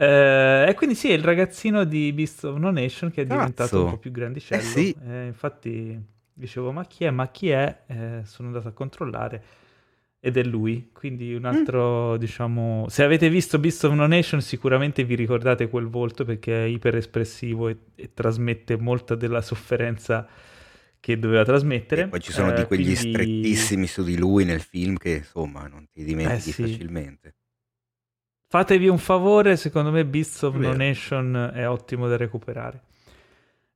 Eh, 0.00 0.66
e 0.68 0.74
quindi 0.74 0.94
sì, 0.94 1.10
è 1.10 1.14
il 1.14 1.24
ragazzino 1.24 1.82
di 1.82 2.12
Beast 2.12 2.44
of 2.44 2.56
No 2.56 2.70
Nation 2.70 3.10
che 3.10 3.22
è 3.22 3.26
Cazzo. 3.26 3.38
diventato 3.38 3.84
un 3.84 3.90
po' 3.90 3.98
più 3.98 4.12
grandicello. 4.12 4.62
Eh 4.62 4.64
sì. 4.64 4.96
eh, 5.04 5.26
infatti 5.26 6.00
dicevo, 6.32 6.70
ma 6.70 6.86
chi 6.86 7.04
è? 7.04 7.10
Ma 7.10 7.28
chi 7.28 7.48
è? 7.48 7.82
Eh, 7.86 8.20
sono 8.22 8.48
andato 8.48 8.68
a 8.68 8.72
controllare 8.72 9.42
ed 10.20 10.36
è 10.36 10.44
lui. 10.44 10.90
Quindi 10.92 11.34
un 11.34 11.46
altro, 11.46 12.12
mm. 12.12 12.16
diciamo... 12.16 12.86
Se 12.88 13.02
avete 13.02 13.28
visto 13.28 13.58
Beast 13.58 13.82
of 13.84 13.94
No 13.94 14.06
Nation 14.06 14.40
sicuramente 14.40 15.02
vi 15.02 15.16
ricordate 15.16 15.68
quel 15.68 15.86
volto 15.86 16.24
perché 16.24 16.64
è 16.64 16.66
iper 16.66 16.96
espressivo 16.96 17.68
e, 17.68 17.76
e 17.96 18.10
trasmette 18.14 18.76
molta 18.76 19.16
della 19.16 19.42
sofferenza 19.42 20.28
che 21.00 21.18
doveva 21.18 21.44
trasmettere. 21.44 22.02
E 22.02 22.08
poi 22.08 22.20
ci 22.20 22.30
sono 22.30 22.52
di 22.52 22.60
eh, 22.60 22.66
quegli 22.66 22.94
quindi... 22.94 23.10
strettissimi 23.14 23.86
su 23.88 24.04
di 24.04 24.16
lui 24.16 24.44
nel 24.44 24.60
film 24.60 24.96
che 24.96 25.16
insomma 25.16 25.66
non 25.66 25.86
ti 25.92 26.04
dimentichi 26.04 26.50
eh 26.50 26.52
sì. 26.52 26.62
facilmente. 26.62 27.34
Fatevi 28.50 28.88
un 28.88 28.96
favore, 28.96 29.56
secondo 29.56 29.90
me 29.90 30.06
Beasts 30.06 30.40
of 30.40 30.54
No 30.54 30.72
Nation 30.72 31.52
è 31.52 31.68
ottimo 31.68 32.08
da 32.08 32.16
recuperare. 32.16 32.80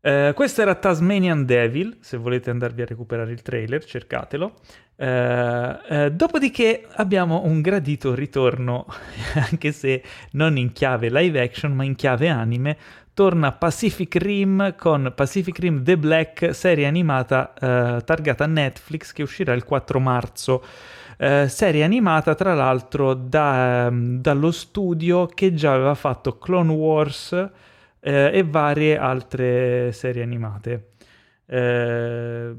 Eh, 0.01 0.33
questo 0.35 0.63
era 0.63 0.75
Tasmanian 0.77 1.45
Devil, 1.45 1.99
se 2.01 2.17
volete 2.17 2.49
andarvi 2.49 2.81
a 2.81 2.87
recuperare 2.87 3.33
il 3.33 3.43
trailer, 3.43 3.85
cercatelo. 3.85 4.55
Eh, 4.97 5.79
eh, 5.89 6.11
dopodiché 6.13 6.87
abbiamo 6.95 7.43
un 7.45 7.61
gradito 7.61 8.15
ritorno, 8.15 8.87
anche 9.51 9.73
se 9.73 10.03
non 10.33 10.57
in 10.57 10.73
chiave 10.73 11.11
live 11.11 11.39
action, 11.39 11.75
ma 11.75 11.85
in 11.85 11.95
chiave 11.95 12.29
anime. 12.31 12.79
Torna 13.13 13.53
Pacific 13.53 14.15
Rim 14.15 14.75
con 14.79 15.13
Pacific 15.15 15.59
Rim 15.59 15.85
The 15.85 15.99
Black, 15.99 16.55
serie 16.55 16.87
animata 16.87 17.53
eh, 17.53 18.03
targata 18.05 18.47
Netflix 18.47 19.13
che 19.13 19.23
uscirà 19.23 19.53
il 19.53 19.65
4 19.65 20.01
marzo. 20.01 20.65
Eh, 21.19 21.49
serie 21.49 21.85
animata 21.85 22.35
tra 22.35 22.55
l'altro 22.55 23.15
da, 23.15 23.89
um, 23.91 24.21
dallo 24.21 24.51
studio 24.51 25.27
che 25.27 25.55
già 25.55 25.75
aveva 25.75 25.95
fatto 25.95 26.39
Clone 26.39 26.73
Wars 26.73 27.33
eh, 28.01 28.31
e 28.33 28.43
varie 28.45 28.97
altre 28.99 29.93
serie 29.93 30.23
animate. 30.23 30.91
Eh, 31.47 32.55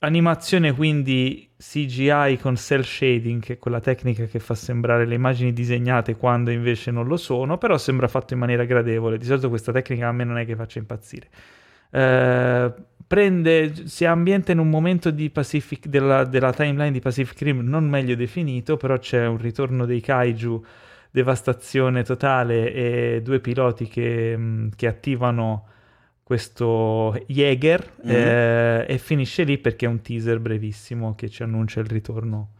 animazione 0.00 0.74
quindi 0.74 1.50
CGI 1.56 2.38
con 2.40 2.56
cell 2.56 2.82
shading, 2.82 3.40
che 3.42 3.54
è 3.54 3.58
quella 3.58 3.80
tecnica 3.80 4.24
che 4.26 4.38
fa 4.38 4.54
sembrare 4.54 5.06
le 5.06 5.14
immagini 5.14 5.52
disegnate 5.52 6.16
quando 6.16 6.50
invece 6.50 6.90
non 6.90 7.06
lo 7.06 7.16
sono, 7.16 7.58
però 7.58 7.78
sembra 7.78 8.08
fatto 8.08 8.34
in 8.34 8.40
maniera 8.40 8.64
gradevole. 8.64 9.18
Di 9.18 9.24
solito 9.24 9.48
questa 9.48 9.72
tecnica 9.72 10.08
a 10.08 10.12
me 10.12 10.24
non 10.24 10.38
è 10.38 10.44
che 10.44 10.54
faccia 10.56 10.78
impazzire. 10.78 11.28
Eh, 11.90 12.72
prende, 13.06 13.86
si 13.88 14.04
ambienta 14.04 14.52
in 14.52 14.58
un 14.58 14.68
momento 14.68 15.14
Pacific, 15.32 15.86
della, 15.86 16.24
della, 16.24 16.52
timeline 16.52 16.92
di 16.92 17.00
Pacific 17.00 17.40
Rim 17.42 17.60
non 17.60 17.88
meglio 17.88 18.16
definito, 18.16 18.76
però 18.76 18.98
c'è 18.98 19.26
un 19.26 19.38
ritorno 19.38 19.86
dei 19.86 20.00
kaiju, 20.00 20.64
devastazione 21.10 22.02
totale 22.02 22.72
e 22.72 23.20
due 23.22 23.40
piloti 23.40 23.86
che, 23.86 24.36
mm, 24.36 24.68
che 24.76 24.86
attivano 24.86 25.68
questo 26.22 27.16
Jäger 27.28 27.92
mm-hmm. 28.04 28.16
eh, 28.16 28.86
e 28.88 28.98
finisce 28.98 29.44
lì 29.44 29.58
perché 29.58 29.86
è 29.86 29.88
un 29.88 30.00
teaser 30.00 30.40
brevissimo 30.40 31.14
che 31.14 31.28
ci 31.28 31.44
annuncia 31.44 31.78
il 31.80 31.86
ritorno 31.86 32.50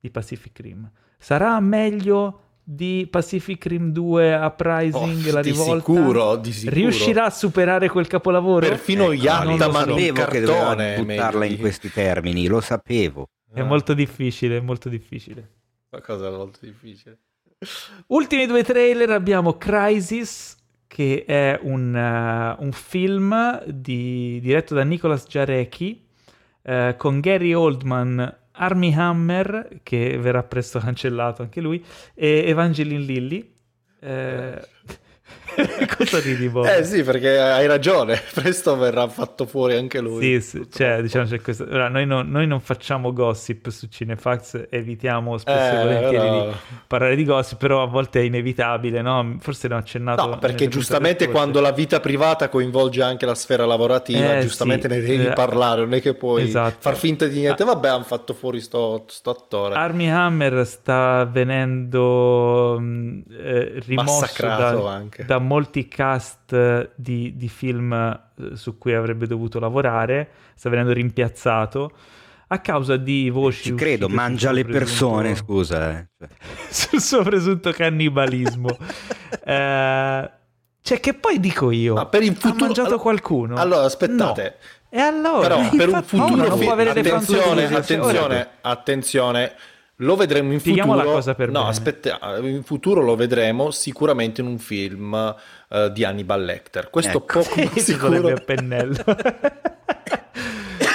di 0.00 0.10
Pacific 0.10 0.58
Rim. 0.60 0.90
Sarà 1.18 1.60
meglio 1.60 2.51
di 2.74 3.06
Pacific 3.10 3.64
Rim 3.66 3.90
2 3.90 4.34
Uprising, 4.34 5.26
oh, 5.26 5.32
la 5.32 5.40
rivolta, 5.40 5.74
di 5.74 5.94
sicuro, 5.94 6.36
di 6.36 6.52
sicuro. 6.52 6.74
riuscirà 6.76 7.24
a 7.24 7.30
superare 7.30 7.88
quel 7.88 8.06
capolavoro? 8.06 8.66
Perfino 8.66 9.12
ecco, 9.12 9.22
Yattaman 9.22 9.88
sapevo 9.88 10.24
cartone, 10.24 10.94
che 10.94 11.02
buttarla 11.04 11.44
in 11.44 11.58
questi 11.58 11.90
termini, 11.90 12.46
lo 12.46 12.60
sapevo. 12.60 13.28
È 13.52 13.60
ah. 13.60 13.64
molto 13.64 13.94
difficile, 13.94 14.56
è 14.56 14.60
molto 14.60 14.88
difficile. 14.88 15.48
Ma 15.90 16.00
cosa 16.00 16.28
è 16.28 16.30
molto 16.30 16.58
difficile? 16.62 17.18
Ultimi 18.08 18.46
due 18.46 18.64
trailer 18.64 19.10
abbiamo 19.10 19.56
Crisis 19.56 20.56
che 20.86 21.24
è 21.26 21.58
un, 21.62 21.94
uh, 21.94 22.62
un 22.62 22.72
film 22.72 23.64
di, 23.66 24.40
diretto 24.42 24.74
da 24.74 24.82
Nicolas 24.82 25.24
Jarecki 25.26 26.04
uh, 26.62 26.96
con 26.96 27.20
Gary 27.20 27.54
Oldman, 27.54 28.40
Army 28.52 28.92
Hammer, 28.94 29.80
che 29.82 30.18
verrà 30.18 30.42
presto 30.42 30.78
cancellato 30.78 31.42
anche 31.42 31.60
lui, 31.60 31.84
e 32.14 32.44
Evangeline 32.46 33.04
Lilly. 33.04 33.52
Uh, 34.00 34.60
Cosa 35.96 36.20
ridi, 36.20 36.48
Bob? 36.48 36.66
Eh 36.66 36.84
sì, 36.84 37.02
perché 37.02 37.38
hai 37.38 37.66
ragione, 37.66 38.20
presto 38.32 38.76
verrà 38.76 39.08
fatto 39.08 39.46
fuori 39.46 39.76
anche 39.76 40.00
lui. 40.00 40.40
Sì, 40.40 40.66
cioè, 40.70 41.00
diciamo 41.02 41.26
c'è 41.26 41.40
questo... 41.40 41.66
Ora, 41.70 41.88
noi, 41.88 42.06
non, 42.06 42.28
noi, 42.28 42.46
non, 42.46 42.60
facciamo 42.60 43.12
gossip 43.12 43.68
su 43.68 43.86
Cinefax, 43.88 44.66
evitiamo 44.70 45.36
spesso 45.38 45.76
eh, 45.76 45.82
volentieri 45.82 46.28
no. 46.28 46.46
di 46.46 46.54
parlare 46.86 47.16
di 47.16 47.24
gossip, 47.24 47.58
però 47.58 47.82
a 47.82 47.86
volte 47.86 48.20
è 48.20 48.22
inevitabile, 48.24 49.02
no? 49.02 49.36
Forse 49.40 49.68
l'ho 49.68 49.76
accennato. 49.76 50.26
No, 50.26 50.38
perché 50.38 50.68
giustamente 50.68 51.28
quando 51.28 51.60
la 51.60 51.72
vita 51.72 52.00
privata 52.00 52.48
coinvolge 52.48 53.02
anche 53.02 53.26
la 53.26 53.34
sfera 53.34 53.66
lavorativa, 53.66 54.38
eh, 54.38 54.40
giustamente 54.42 54.88
sì. 54.88 54.94
ne 54.94 55.00
devi 55.00 55.26
eh, 55.26 55.32
parlare, 55.32 55.82
non 55.82 55.94
è 55.94 56.00
che 56.00 56.14
puoi 56.14 56.44
esatto. 56.44 56.76
far 56.78 56.96
finta 56.96 57.26
di 57.26 57.40
niente. 57.40 57.64
Vabbè, 57.64 57.88
hanno 57.88 58.04
fatto 58.04 58.34
fuori 58.34 58.60
sto, 58.60 59.04
sto 59.08 59.30
attore. 59.30 59.74
Army 59.74 60.08
Hammer 60.08 60.66
sta 60.66 61.24
venendo 61.24 62.76
mm, 62.78 63.20
eh, 63.30 63.72
rimosso 63.86 64.46
da, 64.46 65.04
da 65.26 65.38
molti 65.42 65.88
cast 65.88 66.92
di, 66.94 67.36
di 67.36 67.48
film 67.48 67.92
eh, 67.92 68.56
su 68.56 68.78
cui 68.78 68.94
avrebbe 68.94 69.26
dovuto 69.26 69.58
lavorare, 69.58 70.30
sta 70.54 70.70
venendo 70.70 70.92
rimpiazzato 70.92 71.92
a 72.48 72.58
causa 72.58 72.96
di 72.96 73.30
voci. 73.30 73.64
Ci 73.64 73.74
credo, 73.74 74.08
mangia 74.08 74.52
le 74.52 74.64
persone, 74.64 75.34
scusa. 75.34 75.90
Eh. 75.90 76.06
Cioè. 76.18 76.28
sul 76.70 77.00
suo 77.00 77.22
presunto 77.22 77.70
cannibalismo. 77.72 78.68
eh, 79.44 80.30
cioè, 80.82 81.00
che 81.00 81.14
poi 81.14 81.40
dico 81.40 81.70
io, 81.70 81.94
Ma 81.94 82.06
per 82.06 82.22
il 82.22 82.34
futuro... 82.34 82.54
ha 82.54 82.66
mangiato 82.66 82.98
qualcuno? 82.98 83.56
Allora, 83.56 83.84
aspettate. 83.84 84.56
No. 84.90 84.98
E 84.98 85.00
allora? 85.00 85.56
Però, 85.56 85.68
per 85.70 85.88
un 85.88 86.02
futuro... 86.02 86.48
No, 86.48 86.56
film... 86.56 86.70
Attenzione, 86.78 87.64
attenzione, 87.74 88.48
attenzione 88.60 89.52
lo 89.96 90.16
vedremo 90.16 90.52
in 90.52 90.60
futuro. 90.60 90.94
la 90.94 91.04
cosa 91.04 91.34
per 91.34 91.48
No, 91.50 91.58
bene. 91.60 91.70
aspetta, 91.70 92.38
in 92.42 92.62
futuro 92.64 93.02
lo 93.02 93.14
vedremo 93.14 93.70
sicuramente 93.70 94.40
in 94.40 94.46
un 94.48 94.58
film 94.58 95.34
uh, 95.68 95.88
di 95.90 96.04
Hannibal 96.04 96.42
Lecter. 96.44 96.90
Questo 96.90 97.18
ecco, 97.18 97.40
poco 97.42 97.70
sicuro. 97.78 98.28
a 98.28 98.34
pennello. 98.34 99.04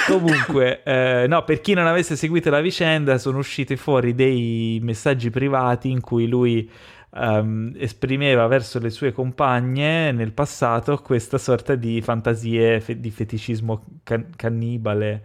Comunque, 0.08 0.82
eh, 0.84 1.26
no, 1.28 1.44
per 1.44 1.60
chi 1.60 1.74
non 1.74 1.86
avesse 1.86 2.16
seguito 2.16 2.48
la 2.50 2.60
vicenda, 2.60 3.18
sono 3.18 3.38
usciti 3.38 3.76
fuori 3.76 4.14
dei 4.14 4.78
messaggi 4.82 5.28
privati 5.28 5.90
in 5.90 6.00
cui 6.00 6.26
lui 6.26 6.70
um, 7.10 7.72
esprimeva 7.76 8.46
verso 8.46 8.78
le 8.78 8.88
sue 8.88 9.12
compagne 9.12 10.10
nel 10.12 10.32
passato 10.32 10.96
questa 11.02 11.36
sorta 11.36 11.74
di 11.74 12.00
fantasie 12.00 12.80
fe- 12.80 12.98
di 13.00 13.10
feticismo 13.10 13.84
can- 14.02 14.30
cannibale 14.34 15.22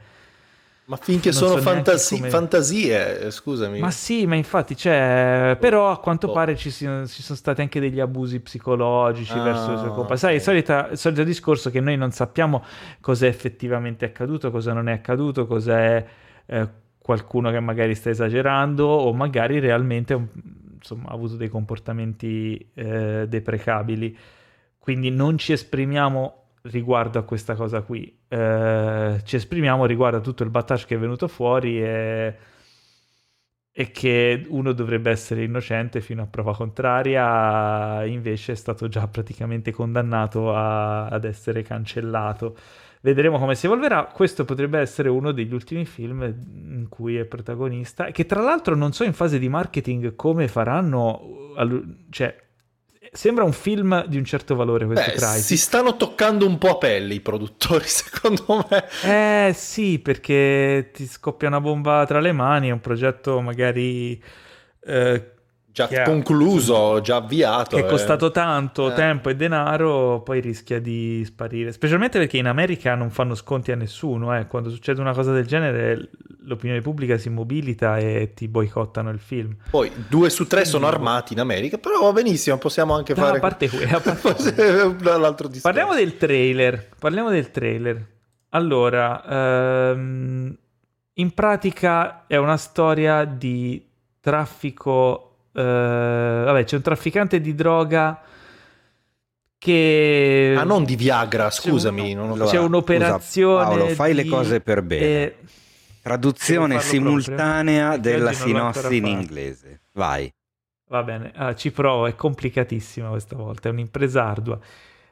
ma 0.86 0.98
finché 0.98 1.30
non 1.30 1.38
sono 1.38 1.56
so 1.56 1.62
fantasi- 1.62 2.18
come... 2.18 2.30
fantasie, 2.30 3.32
scusami. 3.32 3.80
Ma 3.80 3.90
sì, 3.90 4.26
ma 4.26 4.36
infatti 4.36 4.76
c'è... 4.76 5.56
Però 5.58 5.90
a 5.90 6.00
quanto 6.00 6.28
oh. 6.28 6.34
pare 6.34 6.58
ci, 6.58 6.72
si, 6.72 6.86
ci, 7.08 7.22
sono 7.22 7.38
stati 7.38 7.62
anche 7.62 7.80
degli 7.80 8.02
abusi 8.02 8.42
psicologici 8.42 9.38
ah, 9.38 9.44
verso 9.44 9.72
le 9.72 9.78
sue 9.78 9.90
compagnie. 9.90 10.18
Sai, 10.18 10.36
il 10.36 10.42
solito, 10.42 10.88
il 10.92 10.98
solito 10.98 11.24
discorso 11.24 11.70
che 11.70 11.80
noi 11.80 11.96
non 11.96 12.12
sappiamo 12.12 12.64
cosa 13.00 13.26
è 13.26 13.30
effettivamente 13.30 14.04
accaduto, 14.04 14.52
cosa 14.52 14.74
non 14.74 14.90
è 14.90 14.94
accaduto, 14.94 15.48
cosa 15.48 15.80
è 15.80 16.06
eh, 16.48 16.70
qualcuno 17.00 17.50
che 17.50 17.62
magari 17.62 17.96
sta 17.96 18.10
esagerando 18.10 18.86
o 18.86 19.14
magari 19.14 19.60
realmente 19.60 20.28
insomma, 20.76 21.10
ha 21.10 21.14
avuto 21.14 21.38
dei 21.38 21.50
comportamenti 21.50 22.72
eh, 22.74 23.26
deprecabili. 23.30 24.18
Quindi 24.78 25.12
non 25.12 25.38
ci 25.38 25.54
esprimiamo 25.54 26.43
riguardo 26.64 27.20
a 27.20 27.24
questa 27.24 27.56
cosa 27.56 27.82
qui. 27.82 28.20
Eh, 28.28 29.22
ci 29.24 29.36
esprimiamo 29.36 29.86
riguardo 29.86 30.18
a 30.18 30.22
tutto 30.22 30.44
il 30.44 30.50
battage 30.50 30.86
che 30.86 30.96
è 30.96 31.00
venuto 31.00 31.28
fuori 31.28 31.82
e, 31.82 32.38
e, 33.72 33.92
che 33.92 34.46
uno 34.48 34.72
dovrebbe 34.72 35.12
essere 35.12 35.44
innocente 35.44 36.02
fino 36.02 36.22
a 36.24 36.28
prova 36.28 36.56
contraria, 36.56 38.06
invece 38.06 38.54
è 38.54 38.56
stato 38.56 38.88
già 38.88 39.08
praticamente 39.08 39.72
condannato 39.72 40.54
a, 40.54 41.08
ad 41.08 41.26
essere 41.26 41.64
cancellato. 41.64 42.56
Vedremo 43.02 43.38
come 43.38 43.56
si 43.56 43.66
evolverà. 43.66 44.06
Questo 44.06 44.46
potrebbe 44.46 44.80
essere 44.80 45.10
uno 45.10 45.34
degli 45.34 45.54
ultimi 45.54 45.86
film 45.86 46.24
in 46.24 46.86
cui 46.88 47.18
è 47.18 47.26
protagonista, 47.26 48.12
che 48.12 48.26
tra 48.26 48.42
l'altro 48.42 48.76
non 48.76 48.94
so 48.94 49.04
in 49.04 49.12
fase 49.14 49.40
di 49.40 49.50
marketing 49.50 50.16
come 50.16 50.48
faranno, 50.48 51.52
cioè 52.10 52.34
sembra 53.14 53.44
un 53.44 53.54
film 53.54 54.06
di 54.08 54.18
un 54.18 54.26
certo 54.26 54.56
valore 54.56 54.86
questo 54.86 55.12
Beh, 55.12 55.18
Crisis. 55.18 55.46
Si 55.46 55.58
stanno 55.58 55.96
toccando 55.96 56.46
un 56.46 56.58
po' 56.58 56.72
a 56.72 56.78
pelle 56.78 57.14
i 57.14 57.22
produttori, 57.22 57.86
secondo 57.88 58.66
me. 58.70 58.86
Eh 59.04 59.54
sì, 59.54 60.00
perché 60.00 60.90
ti 60.94 61.06
scoppia 61.08 61.48
una 61.48 61.62
bomba 61.62 62.06
tra 62.06 62.20
le 62.20 62.32
mani, 62.32 62.70
è 62.70 62.72
un 62.72 62.82
progetto 62.82 63.40
magari 63.40 64.22
eh, 64.86 65.33
già 65.74 66.04
concluso, 66.04 67.02
già 67.02 67.16
avviato. 67.16 67.76
Che 67.76 67.84
è 67.84 67.90
costato 67.90 68.30
tanto 68.30 68.92
eh. 68.92 68.94
tempo 68.94 69.30
e 69.30 69.36
denaro, 69.36 70.22
poi 70.22 70.40
rischia 70.40 70.80
di 70.80 71.24
sparire. 71.26 71.72
Specialmente 71.72 72.20
perché 72.20 72.38
in 72.38 72.46
America 72.46 72.94
non 72.94 73.10
fanno 73.10 73.34
sconti 73.34 73.72
a 73.72 73.76
nessuno. 73.76 74.38
Eh. 74.38 74.46
Quando 74.46 74.70
succede 74.70 75.02
una 75.02 75.14
cosa 75.14 75.32
del 75.32 75.48
genere, 75.48 76.12
l'opinione 76.44 76.82
pubblica 76.82 77.18
si 77.18 77.30
mobilita 77.30 77.98
e 77.98 78.34
ti 78.36 78.48
boicottano 78.48 79.10
il 79.10 79.20
film. 79.20 79.56
Poi 79.72 79.92
due 80.08 80.30
su 80.30 80.46
tre 80.46 80.64
sono 80.64 80.86
armati 80.86 81.34
in 81.34 81.40
America, 81.40 81.80
però 81.80 82.02
va 82.02 82.12
benissimo, 82.12 82.58
possiamo 82.60 82.94
anche 82.94 83.16
no, 83.16 83.22
fare... 83.22 83.38
A 83.38 83.42
parte 83.42 83.68
quello, 83.68 84.00
l'altro 85.18 85.48
discorso. 85.48 85.62
Parliamo 85.62 85.96
del 85.96 86.18
trailer. 86.18 86.90
Parliamo 87.00 87.32
del 87.32 87.50
trailer. 87.50 88.12
Allora, 88.50 89.90
ehm, 89.90 90.56
in 91.14 91.32
pratica 91.34 92.28
è 92.28 92.36
una 92.36 92.58
storia 92.58 93.26
di 93.26 93.84
traffico 94.20 95.33
vabbè, 95.62 96.64
c'è 96.64 96.76
un 96.76 96.82
trafficante 96.82 97.40
di 97.40 97.54
droga 97.56 98.22
che... 99.58 100.56
Ah, 100.58 100.64
non 100.64 100.84
di 100.84 100.96
Viagra, 100.96 101.50
scusami. 101.50 102.14
C'è, 102.14 102.20
un... 102.20 102.32
allora, 102.32 102.50
c'è 102.50 102.60
un'operazione... 102.60 103.64
Scusa, 103.64 103.76
Paolo, 103.78 103.94
fai 103.94 104.14
di... 104.14 104.24
le 104.24 104.30
cose 104.30 104.60
per 104.62 104.82
bene. 104.82 105.06
Eh... 105.06 105.38
Traduzione 106.02 106.82
simultanea 106.82 107.92
proprio? 107.92 108.12
della 108.12 108.34
sinossi 108.34 108.98
in 108.98 109.06
inglese. 109.06 109.82
Vai. 109.94 110.30
Va 110.90 111.02
bene, 111.02 111.32
ah, 111.34 111.56
ci 111.56 111.72
provo, 111.72 112.08
è 112.08 112.16
complicatissima 112.16 113.08
questa 113.10 113.38
volta, 113.38 113.70
è 113.70 113.72
un'impresa 113.72 114.26
ardua. 114.26 114.60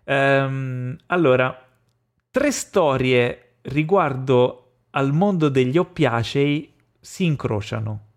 Um, 0.03 0.95
allora, 1.07 1.65
tre 2.29 2.51
storie 2.51 3.55
riguardo 3.61 4.73
al 4.91 5.13
mondo 5.13 5.47
degli 5.47 5.77
oppiacei 5.77 6.73
si 6.99 7.23
incrociano 7.23 8.10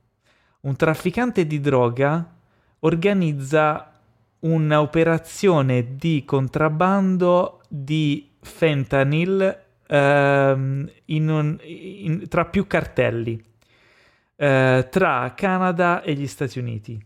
un 0.64 0.76
trafficante 0.76 1.46
di 1.46 1.60
droga 1.60 2.32
organizza 2.80 3.92
un'operazione 4.40 5.96
di 5.96 6.24
contrabbando 6.24 7.60
di 7.68 8.30
fentanyl 8.40 9.58
ehm, 9.86 10.90
in 11.06 11.28
un, 11.30 11.58
in, 11.62 12.28
tra 12.28 12.44
più 12.44 12.66
cartelli 12.66 13.42
eh, 14.36 14.86
tra 14.90 15.32
Canada 15.34 16.02
e 16.02 16.14
gli 16.14 16.26
Stati 16.26 16.58
Uniti. 16.58 17.02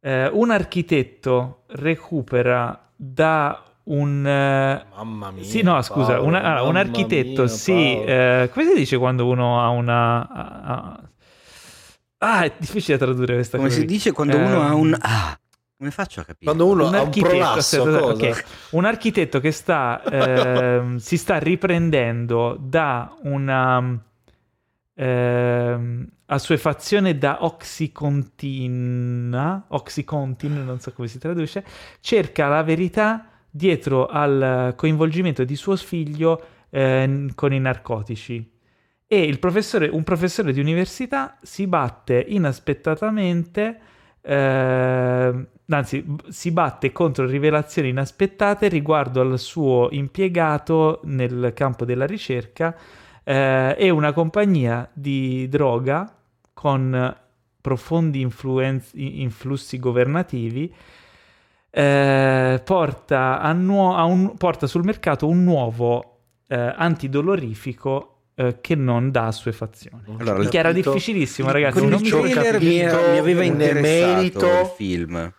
Eh, 0.00 0.28
un 0.28 0.50
architetto 0.50 1.62
recupera 1.68 2.90
da 2.94 3.62
un... 3.84 4.22
Mamma 4.22 5.30
mia. 5.30 5.42
Sì, 5.42 5.62
no, 5.62 5.80
scusa, 5.82 6.14
Paolo, 6.14 6.26
una, 6.26 6.62
un 6.62 6.76
architetto, 6.76 7.42
mia, 7.42 7.50
sì, 7.50 8.02
eh, 8.02 8.48
come 8.52 8.66
si 8.66 8.74
dice 8.74 8.96
quando 8.96 9.26
uno 9.26 9.60
ha 9.60 9.68
una... 9.68 10.28
Ha, 10.28 11.00
Ah, 12.18 12.44
è 12.44 12.54
difficile 12.58 12.96
tradurre 12.96 13.34
questa 13.34 13.56
Come 13.56 13.68
cosa. 13.68 13.80
Come 13.80 13.88
si 13.88 13.94
dice 13.96 14.12
quando 14.12 14.36
uno 14.38 14.62
ha 14.62 14.74
un... 14.74 14.96
Ah, 14.98 15.38
come 15.76 15.90
faccio 15.90 16.20
a 16.20 16.24
capire? 16.24 16.44
Quando 16.44 16.66
uno 16.66 16.86
un 16.86 16.94
ha 16.94 17.02
un 17.02 17.10
prolasso, 17.10 17.82
okay. 17.82 18.32
Un 18.70 18.86
architetto 18.86 19.40
che 19.40 19.50
sta, 19.50 20.02
eh, 20.02 20.94
si 21.00 21.18
sta 21.18 21.36
riprendendo 21.36 22.56
da 22.58 23.14
una 23.24 24.02
eh, 24.94 26.06
assuefazione 26.24 27.18
da 27.18 27.44
oxycontin, 27.44 28.84
oxycontin, 29.68 30.64
non 30.64 30.80
so 30.80 30.92
come 30.92 31.08
si 31.08 31.18
traduce, 31.18 31.62
cerca 32.00 32.48
la 32.48 32.62
verità 32.62 33.28
dietro 33.50 34.06
al 34.06 34.72
coinvolgimento 34.76 35.44
di 35.44 35.56
suo 35.56 35.76
figlio 35.76 36.42
eh, 36.70 37.26
con 37.34 37.52
i 37.52 37.60
narcotici 37.60 38.54
e 39.08 39.36
professore, 39.38 39.88
un 39.88 40.02
professore 40.02 40.52
di 40.52 40.60
università 40.60 41.38
si 41.42 41.66
batte 41.66 42.24
inaspettatamente, 42.26 43.80
eh, 44.20 45.46
anzi 45.68 46.16
si 46.28 46.50
batte 46.50 46.90
contro 46.90 47.26
rivelazioni 47.26 47.90
inaspettate 47.90 48.66
riguardo 48.66 49.20
al 49.20 49.38
suo 49.38 49.88
impiegato 49.92 51.00
nel 51.04 51.52
campo 51.54 51.84
della 51.84 52.06
ricerca 52.06 52.76
eh, 53.22 53.76
e 53.78 53.90
una 53.90 54.12
compagnia 54.12 54.88
di 54.92 55.48
droga 55.48 56.12
con 56.52 57.16
profondi 57.60 58.20
influenz- 58.20 58.94
influssi 58.94 59.78
governativi 59.78 60.72
eh, 61.70 62.62
porta, 62.64 63.52
nuo- 63.52 64.04
un, 64.06 64.36
porta, 64.36 64.66
sul 64.66 64.84
mercato 64.84 65.28
un 65.28 65.44
nuovo 65.44 66.20
eh, 66.48 66.56
antidolorifico 66.56 68.15
che 68.60 68.74
non 68.74 69.10
dà 69.10 69.26
assuefazioni. 69.26 70.16
Allora, 70.18 70.46
che 70.46 70.58
era 70.58 70.72
difficilissimo, 70.72 71.50
ragazzi. 71.50 71.80
Con 71.80 71.92
il 71.92 72.02
trailer 72.02 72.60
mi, 72.60 72.76
mi, 72.76 73.18
aveva 73.18 73.42
interessato 73.42 74.46
il 74.46 74.72
film. 74.76 75.32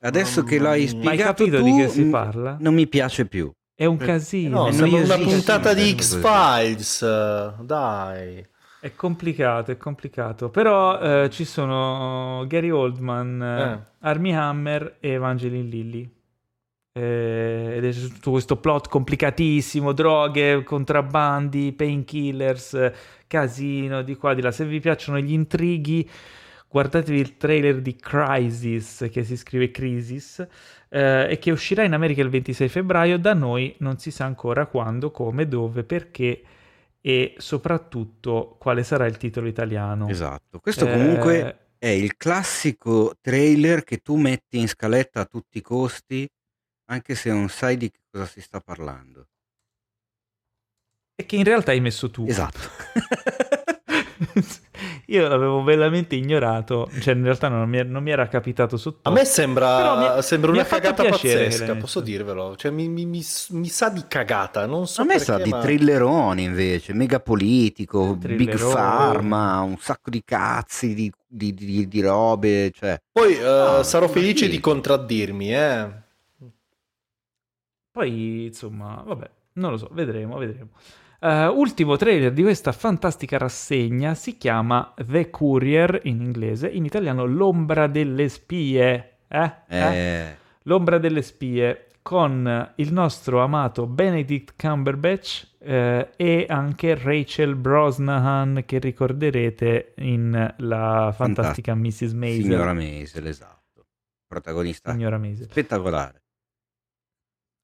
Adesso 0.00 0.44
che 0.44 0.58
l'hai 0.58 0.86
spiegato 0.86 1.10
hai 1.10 1.18
capito 1.18 1.58
tu, 1.58 1.64
di 1.64 1.76
che 1.76 1.88
si 1.88 2.04
parla? 2.04 2.56
Non 2.60 2.72
mi 2.74 2.86
piace 2.86 3.26
più. 3.26 3.52
È 3.74 3.84
un 3.84 3.96
casino. 3.96 4.64
No, 4.64 4.72
sembra 4.72 5.16
una 5.16 5.24
puntata 5.24 5.74
di 5.74 5.94
X-Files. 5.94 7.60
Dai. 7.60 8.46
È 8.80 8.94
complicato, 8.94 9.72
è 9.72 9.76
complicato. 9.76 10.50
Però 10.50 10.98
eh, 11.00 11.30
ci 11.30 11.44
sono 11.44 12.44
Gary 12.46 12.70
Oldman, 12.70 13.42
eh. 13.42 13.86
Armie 14.00 14.34
Hammer 14.34 14.96
e 15.00 15.10
Evangeline 15.10 15.68
Lilly. 15.68 16.17
Eh, 16.98 17.74
ed 17.76 17.84
è 17.84 17.92
tutto 17.92 18.32
questo 18.32 18.56
plot 18.56 18.88
complicatissimo, 18.88 19.92
droghe, 19.92 20.64
contrabbandi, 20.64 21.72
painkillers, 21.72 22.92
casino 23.28 24.02
di 24.02 24.16
qua 24.16 24.34
di 24.34 24.42
là. 24.42 24.50
Se 24.50 24.64
vi 24.64 24.80
piacciono 24.80 25.20
gli 25.20 25.32
intrighi, 25.32 26.08
guardatevi 26.68 27.20
il 27.20 27.36
trailer 27.36 27.80
di 27.80 27.94
Crisis, 27.94 29.08
che 29.12 29.22
si 29.22 29.36
scrive 29.36 29.70
Crisis, 29.70 30.44
eh, 30.88 31.28
e 31.30 31.38
che 31.38 31.52
uscirà 31.52 31.84
in 31.84 31.92
America 31.92 32.20
il 32.20 32.30
26 32.30 32.68
febbraio. 32.68 33.16
Da 33.16 33.32
noi 33.32 33.76
non 33.78 33.98
si 33.98 34.10
sa 34.10 34.24
ancora 34.24 34.66
quando, 34.66 35.12
come, 35.12 35.46
dove, 35.46 35.84
perché 35.84 36.42
e 37.00 37.34
soprattutto 37.38 38.56
quale 38.58 38.82
sarà 38.82 39.06
il 39.06 39.16
titolo 39.18 39.46
italiano. 39.46 40.08
Esatto, 40.08 40.58
questo 40.58 40.86
eh... 40.86 40.92
comunque 40.92 41.58
è 41.78 41.86
il 41.86 42.16
classico 42.16 43.14
trailer 43.20 43.84
che 43.84 43.98
tu 43.98 44.16
metti 44.16 44.58
in 44.58 44.66
scaletta 44.66 45.20
a 45.20 45.24
tutti 45.26 45.58
i 45.58 45.62
costi, 45.62 46.28
anche 46.90 47.14
se 47.14 47.30
non 47.30 47.48
sai 47.48 47.76
di 47.76 47.90
che 47.90 48.00
cosa 48.10 48.26
si 48.26 48.40
sta 48.40 48.60
parlando. 48.60 49.28
E 51.14 51.26
che 51.26 51.36
in 51.36 51.44
realtà 51.44 51.72
hai 51.72 51.80
messo 51.80 52.10
tu. 52.10 52.24
Esatto. 52.28 52.58
Io 55.06 55.26
l'avevo 55.26 55.62
bellamente 55.62 56.14
ignorato, 56.14 56.88
cioè 57.00 57.14
in 57.14 57.24
realtà 57.24 57.48
non 57.48 57.68
mi, 57.68 57.82
non 57.84 58.02
mi 58.02 58.10
era 58.10 58.28
capitato 58.28 58.76
sotto. 58.76 59.08
A 59.08 59.12
me 59.12 59.24
sembra, 59.24 60.16
mi, 60.16 60.22
sembra 60.22 60.50
una 60.50 60.64
cagata 60.64 61.02
pazzesca, 61.02 61.76
posso 61.76 62.00
dirvelo. 62.00 62.54
Cioè, 62.56 62.70
mi, 62.70 62.88
mi, 62.88 63.06
mi, 63.06 63.68
sa 63.68 63.88
di 63.88 64.04
cagata, 64.06 64.66
non 64.66 64.86
so 64.86 65.00
A 65.00 65.04
me 65.04 65.16
perché, 65.16 65.24
sa 65.24 65.38
di 65.38 65.50
thrillerone 65.50 66.42
invece, 66.42 66.92
mega 66.92 67.20
politico, 67.20 68.14
big 68.16 68.56
pharma, 68.56 69.60
un 69.62 69.78
sacco 69.78 70.10
di 70.10 70.22
cazzi, 70.24 70.94
di, 70.94 71.10
di, 71.26 71.54
di, 71.54 71.88
di 71.88 72.00
robe. 72.00 72.70
Cioè. 72.70 73.00
Poi 73.10 73.32
uh, 73.32 73.82
sarò 73.82 74.08
felice 74.08 74.48
di 74.48 74.60
contraddirmi, 74.60 75.54
eh. 75.54 76.06
Poi, 77.98 78.44
insomma, 78.44 79.02
vabbè, 79.04 79.28
non 79.54 79.72
lo 79.72 79.76
so, 79.76 79.88
vedremo, 79.90 80.38
vedremo. 80.38 80.70
Uh, 81.18 81.52
ultimo 81.52 81.96
trailer 81.96 82.32
di 82.32 82.42
questa 82.42 82.70
fantastica 82.70 83.38
rassegna 83.38 84.14
si 84.14 84.36
chiama 84.36 84.94
The 85.04 85.30
Courier 85.30 86.02
in 86.04 86.20
inglese, 86.20 86.68
in 86.68 86.84
italiano 86.84 87.24
L'ombra 87.24 87.88
delle 87.88 88.28
spie. 88.28 89.16
Eh? 89.26 89.52
Eh. 89.66 89.78
Eh? 89.78 90.36
L'ombra 90.62 90.98
delle 90.98 91.22
spie 91.22 91.88
con 92.00 92.72
il 92.76 92.92
nostro 92.92 93.42
amato 93.42 93.88
Benedict 93.88 94.54
Cumberbatch 94.56 95.54
eh, 95.58 96.10
e 96.14 96.46
anche 96.48 96.94
Rachel 96.94 97.56
Brosnahan 97.56 98.62
che 98.64 98.78
ricorderete 98.78 99.94
in 99.96 100.54
la 100.58 101.12
fantastica 101.16 101.74
Mrs. 101.74 102.12
Maisel. 102.12 102.42
Signora 102.44 102.72
Maisel, 102.72 103.26
esatto. 103.26 103.86
Protagonista 104.24 104.92
Signora 104.92 105.18
Maisel. 105.18 105.50
spettacolare. 105.50 106.22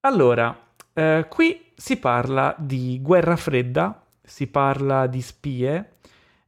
Allora, 0.06 0.55
eh, 0.93 1.26
qui 1.31 1.72
si 1.74 1.97
parla 1.97 2.55
di 2.59 3.01
guerra 3.01 3.36
fredda, 3.36 4.05
si 4.22 4.48
parla 4.48 5.06
di 5.06 5.22
spie 5.22 5.93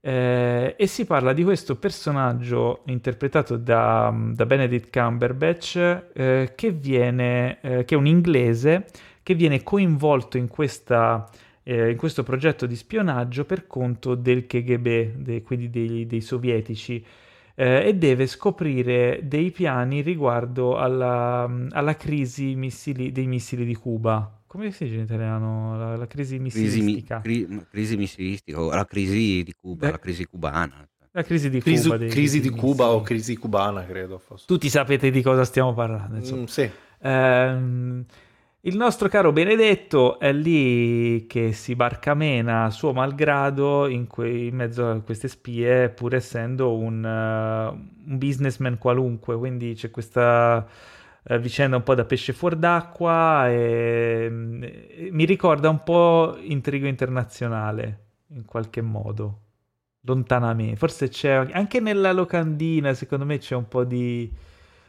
eh, 0.02 0.74
e 0.76 0.86
si 0.86 1.06
parla 1.06 1.32
di 1.32 1.42
questo 1.42 1.76
personaggio 1.76 2.82
interpretato 2.84 3.56
da, 3.56 4.14
da 4.14 4.44
Benedict 4.44 4.92
Cumberbatch 4.92 5.76
eh, 6.12 6.52
che, 6.54 6.70
viene, 6.70 7.58
eh, 7.62 7.84
che 7.86 7.94
è 7.94 7.98
un 7.98 8.06
inglese 8.06 8.88
che 9.22 9.32
viene 9.34 9.62
coinvolto 9.62 10.36
in, 10.36 10.48
questa, 10.48 11.26
eh, 11.62 11.92
in 11.92 11.96
questo 11.96 12.22
progetto 12.24 12.66
di 12.66 12.76
spionaggio 12.76 13.46
per 13.46 13.66
conto 13.66 14.14
del 14.14 14.46
KGB, 14.46 15.14
dei, 15.14 15.42
quindi 15.42 15.70
dei, 15.70 16.06
dei 16.06 16.20
sovietici. 16.20 17.02
Eh, 17.58 17.88
e 17.88 17.94
deve 17.94 18.26
scoprire 18.26 19.20
dei 19.22 19.50
piani 19.50 20.02
riguardo 20.02 20.76
alla, 20.76 21.50
alla 21.70 21.96
crisi 21.96 22.54
missili, 22.54 23.10
dei 23.10 23.26
missili 23.26 23.64
di 23.64 23.74
Cuba 23.74 24.36
come 24.56 24.70
si 24.70 24.84
dice 24.84 24.96
in 24.96 25.02
italiano? 25.02 25.76
La, 25.76 25.96
la 25.96 26.06
crisi 26.06 26.38
missilistica. 26.38 27.20
Crisi, 27.20 27.46
cri, 27.46 27.66
crisi 27.68 27.96
missilistica 27.96 28.60
o 28.60 28.74
la 28.74 28.86
crisi 28.86 29.42
di 29.42 29.54
Cuba, 29.60 29.88
eh, 29.88 29.90
la 29.90 29.98
crisi 29.98 30.24
cubana. 30.24 30.88
La 31.10 31.22
crisi 31.22 31.50
di 31.50 31.60
crisi, 31.60 31.82
Cuba. 31.82 31.96
Dei, 31.98 32.08
crisi 32.08 32.40
di 32.40 32.48
Cuba 32.48 32.84
missili. 32.84 32.88
o 32.88 33.00
crisi 33.02 33.36
cubana, 33.36 33.84
credo. 33.84 34.18
Fosse. 34.18 34.44
Tutti 34.46 34.70
sapete 34.70 35.10
di 35.10 35.20
cosa 35.20 35.44
stiamo 35.44 35.74
parlando. 35.74 36.16
Mm, 36.16 36.44
sì. 36.44 36.70
Ehm, 37.02 38.04
il 38.60 38.76
nostro 38.76 39.08
caro 39.08 39.32
Benedetto 39.32 40.18
è 40.18 40.32
lì 40.32 41.26
che 41.28 41.52
si 41.52 41.76
barcamena 41.76 42.70
suo 42.70 42.92
malgrado 42.92 43.86
in, 43.86 44.06
que- 44.08 44.46
in 44.46 44.56
mezzo 44.56 44.90
a 44.90 45.00
queste 45.00 45.28
spie, 45.28 45.88
pur 45.90 46.14
essendo 46.14 46.74
un, 46.76 47.04
uh, 47.04 48.08
un 48.10 48.18
businessman 48.18 48.78
qualunque. 48.78 49.36
Quindi 49.36 49.74
c'è 49.74 49.90
questa 49.90 50.66
eh, 51.28 51.38
vicenda 51.38 51.76
un 51.76 51.82
po' 51.82 51.94
da 51.94 52.04
pesce 52.04 52.32
fuor 52.32 52.56
d'acqua 52.56 53.48
e, 53.48 54.30
e 54.90 55.08
mi 55.12 55.24
ricorda 55.24 55.68
un 55.68 55.82
po' 55.82 56.36
intrigo 56.40 56.86
internazionale 56.86 58.04
in 58.28 58.44
qualche 58.44 58.80
modo 58.80 59.40
lontanamente 60.02 60.76
forse 60.76 61.08
c'è 61.08 61.30
anche 61.52 61.80
nella 61.80 62.12
locandina 62.12 62.94
secondo 62.94 63.24
me 63.24 63.38
c'è 63.38 63.54
un 63.56 63.68
po' 63.68 63.84
di 63.84 64.32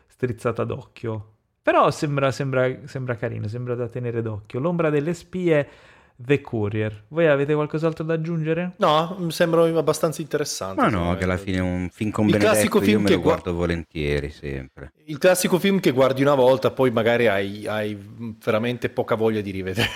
strizzata 0.07 0.63
d'occhio 0.63 1.36
però 1.67 1.91
sembra, 1.91 2.31
sembra, 2.31 2.73
sembra 2.85 3.17
carino 3.17 3.49
sembra 3.49 3.75
da 3.75 3.89
tenere 3.89 4.21
d'occhio 4.21 4.57
l'ombra 4.61 4.89
delle 4.89 5.13
spie 5.13 5.67
The 6.15 6.39
Courier. 6.39 7.03
Voi 7.09 7.27
avete 7.27 7.53
qualcos'altro 7.53 8.05
da 8.05 8.13
aggiungere? 8.13 8.75
No, 8.77 9.17
mi 9.19 9.31
sembra 9.31 9.63
abbastanza 9.77 10.21
interessante. 10.21 10.79
Ma 10.79 10.87
no, 10.87 11.13
che 11.17 11.25
alla 11.25 11.35
fine 11.35 11.57
è 11.57 11.59
un 11.59 11.89
film 11.91 12.11
con 12.11 12.29
il 12.29 12.37
classico 12.37 12.79
film 12.79 13.03
che 13.03 13.17
guardo 13.17 13.51
gu- 13.51 13.59
volentieri 13.59 14.29
sempre. 14.29 14.93
Il 15.07 15.17
classico 15.17 15.59
film 15.59 15.81
che 15.81 15.91
guardi 15.91 16.21
una 16.21 16.35
volta, 16.35 16.71
poi 16.71 16.89
magari 16.89 17.27
hai, 17.27 17.67
hai 17.67 17.97
veramente 18.41 18.87
poca 18.87 19.15
voglia 19.15 19.41
di 19.41 19.51
rivedere. 19.51 19.89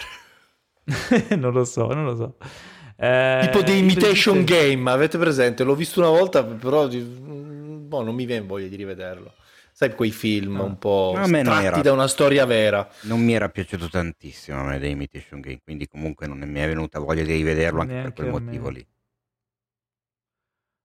non 1.39 1.53
lo 1.53 1.63
so, 1.63 1.87
non 1.93 2.03
lo 2.03 2.15
so. 2.17 2.35
Eh, 2.97 3.39
tipo 3.43 3.63
The 3.63 3.71
Imitation 3.71 4.43
Game, 4.43 4.91
avete 4.91 5.17
presente? 5.17 5.63
L'ho 5.63 5.75
visto 5.75 6.01
una 6.01 6.09
volta, 6.09 6.43
però 6.43 6.85
boh, 6.89 8.03
non 8.03 8.13
mi 8.13 8.25
viene 8.25 8.45
voglia 8.45 8.67
di 8.67 8.75
rivederlo 8.75 9.35
sai 9.71 9.95
quei 9.95 10.11
film 10.11 10.55
no. 10.55 10.65
un 10.65 10.77
po' 10.77 11.13
tratti 11.15 11.65
era, 11.65 11.81
da 11.81 11.91
una 11.91 12.07
storia 12.07 12.45
vera. 12.45 12.87
Non 13.01 13.21
mi 13.21 13.33
era 13.33 13.49
piaciuto 13.49 13.89
tantissimo 13.89 14.59
a 14.59 14.63
me 14.63 14.79
The 14.79 14.87
Imitation 14.87 15.39
Game, 15.39 15.61
quindi 15.63 15.87
comunque 15.87 16.27
non 16.27 16.39
mi 16.39 16.59
è 16.59 16.67
venuta 16.67 16.99
voglia 16.99 17.23
di 17.23 17.33
rivederlo 17.33 17.81
anche 17.81 17.93
Neanche 17.93 18.11
per 18.11 18.29
quel 18.29 18.43
motivo 18.43 18.69
lì. 18.69 18.85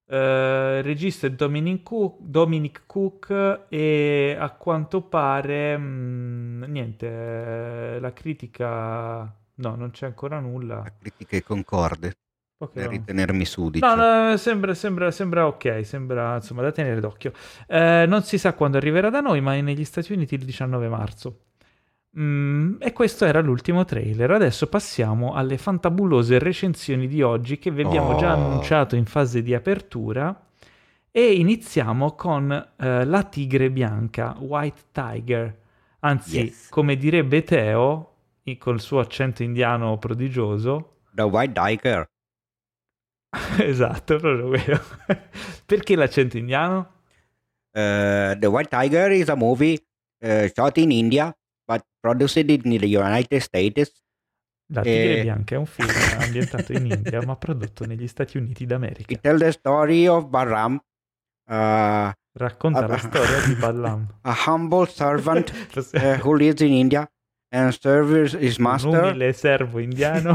Uh, 0.09 0.83
regista 0.83 1.27
è 1.27 1.31
Dominic 1.31 1.83
Cook, 1.83 2.21
Dominic 2.21 2.83
Cook, 2.87 3.67
e 3.69 4.37
a 4.39 4.51
quanto 4.51 5.03
pare 5.03 5.77
mh, 5.77 5.83
mm, 5.83 6.63
niente, 6.65 7.07
eh, 7.07 7.99
la 7.99 8.13
critica 8.13 9.37
no, 9.55 9.75
non 9.75 9.91
c'è 9.91 10.07
ancora 10.07 10.39
nulla. 10.39 10.77
La 10.77 10.93
critica 10.97 11.37
è 11.37 11.43
concorde. 11.43 12.15
Per 12.59 12.89
ritenermi 12.89 13.45
sudicio. 13.45 13.87
No, 13.87 14.29
no, 14.31 14.37
sembra, 14.39 14.73
sembra, 14.73 15.11
sembra, 15.11 15.47
ok, 15.47 15.85
sembra 15.85 16.37
insomma 16.37 16.63
da 16.63 16.73
tenere 16.73 17.01
d'occhio. 17.01 17.33
Eh, 17.67 18.07
non 18.09 18.23
si 18.23 18.39
sa 18.39 18.55
quando 18.55 18.79
arriverà 18.79 19.11
da 19.11 19.21
noi, 19.21 19.43
ma 19.43 19.55
è 19.55 19.61
negli 19.61 19.85
Stati 19.85 20.15
Uniti 20.15 20.37
il 20.37 20.45
19 20.45 20.89
marzo. 20.89 21.41
Mm, 22.19 22.77
e 22.79 22.93
questo 22.95 23.27
era 23.27 23.41
l'ultimo 23.41 23.85
trailer. 23.85 24.31
Adesso 24.31 24.69
passiamo 24.69 25.35
alle 25.35 25.59
fantabulose 25.59 26.39
recensioni 26.39 27.07
di 27.07 27.21
oggi 27.21 27.59
che 27.59 27.71
vi 27.71 27.83
abbiamo 27.83 28.15
oh. 28.15 28.19
già 28.19 28.33
annunciato 28.33 28.97
in 28.97 29.05
fase 29.05 29.43
di 29.43 29.55
apertura. 29.55 30.45
E 31.11 31.33
iniziamo 31.35 32.15
con 32.15 32.51
eh, 32.51 33.05
La 33.05 33.23
Tigre 33.25 33.71
Bianca, 33.71 34.35
White 34.39 34.83
Tiger. 34.93 35.55
Anzi, 36.01 36.39
yes. 36.39 36.69
come 36.71 36.97
direbbe 36.97 37.43
Teo, 37.43 38.13
col 38.59 38.81
suo 38.81 39.01
accento 39.01 39.43
indiano 39.43 39.99
prodigioso. 39.99 41.01
The 41.13 41.23
White 41.23 41.53
Tiger. 41.53 42.09
esatto, 43.59 44.19
proprio 44.19 44.49
quello. 44.49 44.81
Perché 45.67 45.97
l'accento 45.97 46.37
indiano? 46.37 46.95
Uh, 47.73 48.37
the 48.39 48.47
White 48.47 48.69
Tiger 48.71 49.11
is 49.11 49.29
a 49.29 49.37
movie 49.37 49.79
uh, 50.23 50.49
shot 50.55 50.79
in 50.79 50.91
India 50.91 51.35
but 51.67 51.85
produced 52.01 52.39
in 52.39 52.63
the 52.63 52.87
United 52.87 53.41
States. 53.41 53.93
La 54.73 54.83
Tigre 54.83 55.19
e... 55.19 55.23
Bianca 55.23 55.55
è 55.55 55.59
un 55.59 55.67
film 55.67 55.89
ambientato 56.19 56.73
in 56.73 56.87
India 56.87 57.23
ma 57.25 57.37
prodotto 57.37 57.85
negli 57.85 58.09
Stati 58.09 58.39
Uniti 58.39 58.67
d'America. 58.67 59.13
It 59.13 59.21
tells 59.21 59.41
the 59.41 59.53
story 59.53 60.07
of 60.07 60.27
Baram, 60.27 60.81
uh, 61.49 62.11
Racconta 62.39 62.85
a, 62.85 62.87
la 62.87 62.99
storia 62.99 63.47
di 63.47 63.55
Ballam. 63.55 64.07
A 64.23 64.37
humble 64.47 64.87
servant 64.87 65.51
uh, 65.75 66.19
who 66.23 66.37
lives 66.37 66.61
in 66.61 66.73
India 66.73 67.11
and 67.51 67.73
serves 67.73 68.35
his 68.35 68.59
master. 68.59 68.91
Un 68.91 69.09
umile 69.11 69.33
servo 69.33 69.79
indiano. 69.79 70.35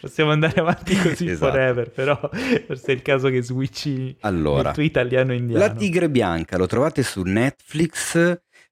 Possiamo 0.00 0.30
andare 0.30 0.60
avanti 0.60 0.96
così 0.96 1.26
esatto. 1.30 1.52
forever, 1.52 1.90
però 1.90 2.18
forse 2.66 2.86
è 2.86 2.90
il 2.92 3.02
caso 3.02 3.28
che 3.28 3.42
switchi 3.42 4.16
allora, 4.20 4.68
il 4.68 4.74
tuo 4.74 4.82
italiano-indiano. 4.82 5.58
La 5.58 5.72
Tigre 5.72 6.10
Bianca 6.10 6.56
lo 6.56 6.66
trovate 6.66 7.02
su 7.02 7.22
Netflix 7.22 8.16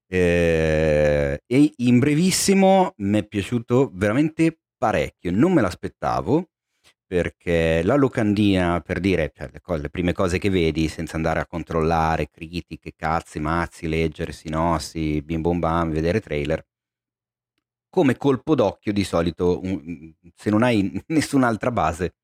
eh, 0.06 1.43
e 1.47 1.72
in 1.76 1.98
brevissimo 1.98 2.94
mi 2.98 3.18
è 3.18 3.26
piaciuto 3.26 3.90
veramente 3.93 4.59
parecchio, 4.76 5.30
non 5.32 5.52
me 5.52 5.60
l'aspettavo 5.60 6.48
perché 7.09 7.80
la 7.85 7.97
locandina, 7.97 8.80
per 8.80 9.01
dire, 9.01 9.32
cioè, 9.35 9.48
le, 9.51 9.62
cose, 9.62 9.80
le, 9.80 9.89
prime 9.89 10.12
cose 10.12 10.39
che 10.39 10.51
vedi 10.51 10.89
senza 10.89 11.16
andare 11.16 11.40
a 11.40 11.47
controllare 11.47 12.28
critiche, 12.30 12.93
cazzi, 12.94 13.40
mazzi, 13.40 13.89
leggere 13.89 14.30
sinossi, 14.32 15.22
bim 15.22 15.40
bom 15.40 15.59
bam, 15.59 15.90
vedere 15.90 16.20
trailer, 16.20 16.62
come 17.89 18.16
colpo 18.16 18.55
d'occhio 18.55 18.93
di 18.93 19.05
solito, 19.05 19.60
un, 19.62 20.12
se 20.35 20.51
non 20.51 20.62
hai 20.62 21.02
nessun'altra 21.09 21.70
base, 21.70 22.15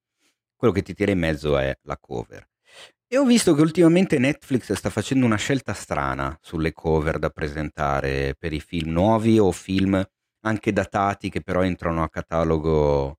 quello 0.56 0.72
che 0.72 0.82
ti 0.82 0.94
tira 0.94 1.12
in 1.12 1.18
mezzo 1.18 1.58
è 1.58 1.76
la 1.82 1.98
cover. 1.98 2.46
E 3.06 3.18
ho 3.18 3.24
visto 3.24 3.54
che 3.54 3.60
ultimamente 3.60 4.18
Netflix 4.18 4.72
sta 4.72 4.90
facendo 4.90 5.26
una 5.26 5.36
scelta 5.36 5.72
strana 5.72 6.36
sulle 6.40 6.72
cover 6.72 7.18
da 7.18 7.30
presentare 7.30 8.34
per 8.38 8.52
i 8.52 8.60
film 8.60 8.90
nuovi 8.90 9.38
o 9.38 9.52
film 9.52 10.02
anche 10.40 10.72
datati 10.72 11.30
che 11.30 11.40
però 11.40 11.62
entrano 11.62 12.02
a 12.02 12.08
catalogo 12.08 13.18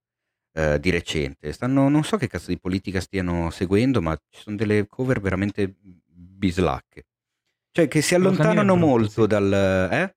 eh, 0.53 0.79
di 0.79 0.89
recente. 0.89 1.51
Stanno, 1.51 1.87
non 1.89 2.03
so 2.03 2.17
che 2.17 2.27
cazzo 2.27 2.47
di 2.49 2.59
politica 2.59 2.99
stiano 2.99 3.49
seguendo, 3.51 4.01
ma 4.01 4.15
ci 4.29 4.41
sono 4.41 4.55
delle 4.55 4.87
cover 4.87 5.19
veramente 5.19 5.75
bislacche. 5.81 7.05
Cioè 7.71 7.87
che 7.87 8.01
si 8.01 8.15
allontanano 8.15 8.75
molto 8.75 9.25
dal... 9.25 9.51
Eh? 9.91 10.14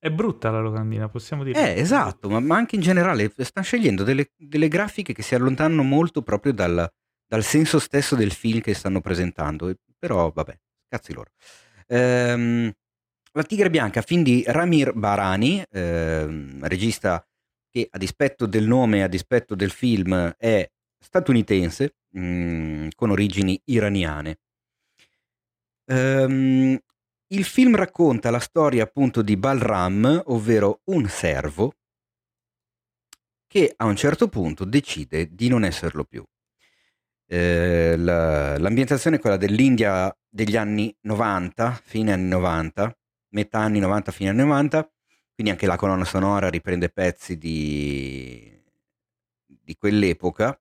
È 0.00 0.10
brutta 0.10 0.50
la 0.50 0.60
locandina, 0.60 1.08
possiamo 1.08 1.42
dire. 1.42 1.74
Eh, 1.74 1.80
esatto, 1.80 2.28
ma, 2.28 2.38
ma 2.38 2.56
anche 2.56 2.76
in 2.76 2.82
generale 2.82 3.32
stanno 3.36 3.66
scegliendo 3.66 4.04
delle, 4.04 4.30
delle, 4.36 4.68
grafiche 4.68 5.12
che 5.12 5.22
si 5.22 5.34
allontanano 5.34 5.82
molto 5.82 6.22
proprio 6.22 6.52
dal, 6.52 6.88
dal, 7.26 7.42
senso 7.42 7.80
stesso 7.80 8.14
del 8.14 8.30
film 8.30 8.60
che 8.60 8.74
stanno 8.74 9.00
presentando. 9.00 9.74
Però, 9.98 10.30
vabbè, 10.30 10.56
cazzi 10.88 11.12
loro. 11.12 11.30
Ehm, 11.88 12.72
la 13.32 13.42
Tigre 13.42 13.70
Bianca, 13.70 14.02
film 14.02 14.22
di 14.22 14.44
Ramir 14.46 14.92
Barani, 14.92 15.64
ehm, 15.68 16.64
regista 16.68 17.26
che 17.68 17.88
a 17.90 17.98
dispetto 17.98 18.46
del 18.46 18.66
nome, 18.66 19.02
a 19.02 19.08
dispetto 19.08 19.56
del 19.56 19.70
film, 19.70 20.32
è 20.38 20.70
statunitense, 20.98 21.96
mh, 22.10 22.20
mm, 22.20 22.88
con 22.94 23.10
origini 23.10 23.60
iraniane. 23.64 24.38
Ehm, 25.86 26.78
il 27.28 27.44
film 27.44 27.76
racconta 27.76 28.30
la 28.30 28.38
storia 28.38 28.84
appunto 28.84 29.22
di 29.22 29.36
Balram, 29.36 30.22
ovvero 30.26 30.80
un 30.84 31.06
servo 31.08 31.74
che 33.46 33.72
a 33.76 33.84
un 33.86 33.96
certo 33.96 34.28
punto 34.28 34.64
decide 34.64 35.34
di 35.34 35.48
non 35.48 35.64
esserlo 35.64 36.04
più. 36.04 36.24
Eh, 37.26 37.94
la, 37.96 38.58
l'ambientazione 38.58 39.16
è 39.16 39.18
quella 39.18 39.36
dell'India 39.36 40.14
degli 40.28 40.56
anni 40.56 40.94
90, 41.02 41.80
fine 41.82 42.12
anni 42.12 42.28
90, 42.28 42.96
metà 43.30 43.58
anni 43.60 43.80
90, 43.80 44.12
fine 44.12 44.30
anni 44.30 44.40
90, 44.40 44.90
quindi 45.34 45.52
anche 45.52 45.66
la 45.66 45.76
colonna 45.76 46.04
sonora 46.04 46.48
riprende 46.48 46.88
pezzi 46.90 47.36
di, 47.36 48.50
di 49.44 49.76
quell'epoca, 49.76 50.58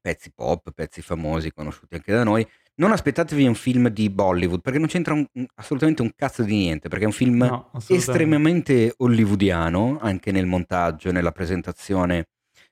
pezzi 0.00 0.32
pop, 0.32 0.70
pezzi 0.72 1.02
famosi, 1.02 1.52
conosciuti 1.52 1.94
anche 1.94 2.12
da 2.12 2.24
noi, 2.24 2.48
non 2.78 2.92
aspettatevi 2.92 3.46
un 3.46 3.54
film 3.54 3.88
di 3.88 4.08
Bollywood 4.08 4.60
perché 4.60 4.78
non 4.78 4.88
c'entra 4.88 5.14
un, 5.14 5.26
assolutamente 5.56 6.02
un 6.02 6.12
cazzo 6.14 6.42
di 6.42 6.56
niente, 6.56 6.88
perché 6.88 7.04
è 7.04 7.08
un 7.08 7.12
film 7.12 7.44
no, 7.44 7.70
estremamente 7.88 8.94
hollywoodiano, 8.96 9.98
anche 10.00 10.30
nel 10.30 10.46
montaggio, 10.46 11.10
nella 11.10 11.32
presentazione 11.32 12.26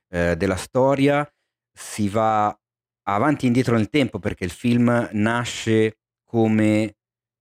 eh, 0.09 0.35
della 0.37 0.55
storia. 0.55 1.29
Si 1.73 2.07
va 2.09 2.57
avanti 3.03 3.45
e 3.45 3.47
indietro 3.47 3.75
nel 3.75 3.89
tempo 3.89 4.19
perché 4.19 4.43
il 4.45 4.51
film 4.51 5.09
nasce 5.11 5.97
come 6.23 6.95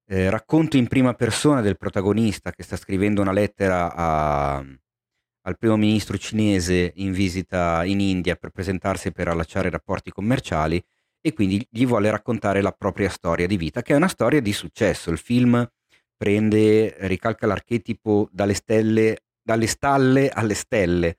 eh, 0.08 0.30
racconto 0.30 0.76
in 0.76 0.86
prima 0.88 1.14
persona 1.14 1.60
del 1.60 1.76
protagonista 1.76 2.52
che 2.52 2.62
sta 2.62 2.76
scrivendo 2.76 3.20
una 3.20 3.32
lettera 3.32 3.94
a, 3.94 4.56
al 4.56 5.58
primo 5.58 5.76
ministro 5.76 6.18
cinese 6.18 6.92
in 6.96 7.12
visita 7.12 7.84
in 7.84 8.00
India 8.00 8.36
per 8.36 8.50
presentarsi 8.50 9.12
per 9.12 9.28
allacciare 9.28 9.70
rapporti 9.70 10.10
commerciali 10.10 10.82
e 11.26 11.32
quindi 11.32 11.66
gli 11.68 11.84
vuole 11.84 12.08
raccontare 12.08 12.62
la 12.62 12.70
propria 12.70 13.08
storia 13.08 13.48
di 13.48 13.56
vita, 13.56 13.82
che 13.82 13.94
è 13.94 13.96
una 13.96 14.06
storia 14.06 14.40
di 14.40 14.52
successo. 14.52 15.10
Il 15.10 15.18
film 15.18 15.68
prende, 16.16 16.94
ricalca 17.00 17.48
l'archetipo 17.48 18.28
dalle, 18.30 18.54
stelle, 18.54 19.24
dalle 19.42 19.66
stalle 19.66 20.28
alle 20.28 20.54
stelle, 20.54 21.18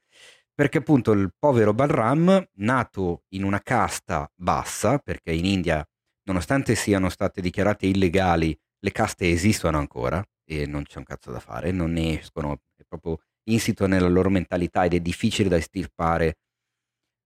perché 0.53 0.77
appunto 0.77 1.11
il 1.11 1.33
povero 1.37 1.73
Balram, 1.73 2.41
nato 2.53 3.23
in 3.33 3.43
una 3.43 3.59
casta 3.59 4.31
bassa, 4.33 4.97
perché 4.97 5.33
in 5.33 5.43
India, 5.43 5.85
nonostante 6.23 6.75
siano 6.75 7.09
state 7.09 7.41
dichiarate 7.41 7.87
illegali, 7.87 8.57
le 8.79 8.91
caste 8.93 9.29
esistono 9.29 9.77
ancora 9.77 10.25
e 10.45 10.65
non 10.65 10.83
c'è 10.83 10.99
un 10.99 11.03
cazzo 11.03 11.31
da 11.31 11.41
fare, 11.41 11.71
non 11.71 11.91
ne 11.91 12.21
escono, 12.21 12.61
è 12.77 12.83
proprio 12.87 13.19
insito 13.49 13.87
nella 13.87 14.07
loro 14.07 14.29
mentalità 14.29 14.85
ed 14.85 14.93
è 14.93 15.01
difficile 15.01 15.49
da 15.49 15.57
estirpare 15.57 16.37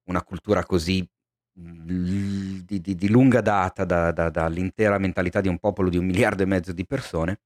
una 0.09 0.23
cultura 0.23 0.65
così 0.65 1.07
di, 1.53 2.81
di, 2.81 2.95
di 2.95 3.09
lunga 3.09 3.41
data 3.41 3.83
da, 3.85 4.11
da, 4.11 4.29
dall'intera 4.29 4.97
mentalità 4.97 5.41
di 5.41 5.47
un 5.47 5.59
popolo 5.59 5.89
di 5.89 5.97
un 5.97 6.05
miliardo 6.05 6.43
e 6.43 6.45
mezzo 6.45 6.71
di 6.71 6.85
persone, 6.85 7.39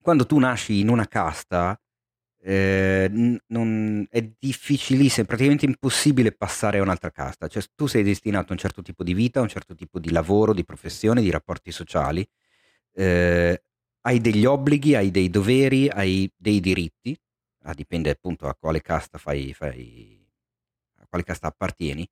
quando 0.00 0.26
tu 0.26 0.38
nasci 0.38 0.80
in 0.80 0.88
una 0.88 1.06
casta 1.06 1.78
eh, 2.40 3.40
non, 3.46 4.06
è 4.10 4.22
difficilissimo, 4.38 5.26
praticamente 5.26 5.66
impossibile 5.66 6.32
passare 6.32 6.78
a 6.78 6.82
un'altra 6.82 7.10
casta, 7.10 7.48
cioè 7.48 7.62
tu 7.74 7.86
sei 7.86 8.02
destinato 8.02 8.50
a 8.50 8.52
un 8.52 8.58
certo 8.58 8.82
tipo 8.82 9.02
di 9.02 9.12
vita, 9.14 9.40
a 9.40 9.42
un 9.42 9.48
certo 9.48 9.74
tipo 9.74 9.98
di 9.98 10.10
lavoro, 10.10 10.54
di 10.54 10.64
professione, 10.64 11.20
di 11.20 11.30
rapporti 11.30 11.72
sociali, 11.72 12.26
eh, 12.94 13.62
hai 14.02 14.20
degli 14.20 14.44
obblighi, 14.44 14.94
hai 14.94 15.10
dei 15.10 15.28
doveri, 15.30 15.88
hai 15.88 16.30
dei 16.36 16.60
diritti, 16.60 17.18
ah, 17.64 17.74
dipende 17.74 18.10
appunto 18.10 18.46
a 18.48 18.54
quale 18.54 18.80
casta 18.80 19.18
fai, 19.18 19.52
fai 19.52 20.26
a 21.00 21.06
quale 21.08 21.24
casta 21.24 21.48
appartieni, 21.48 22.08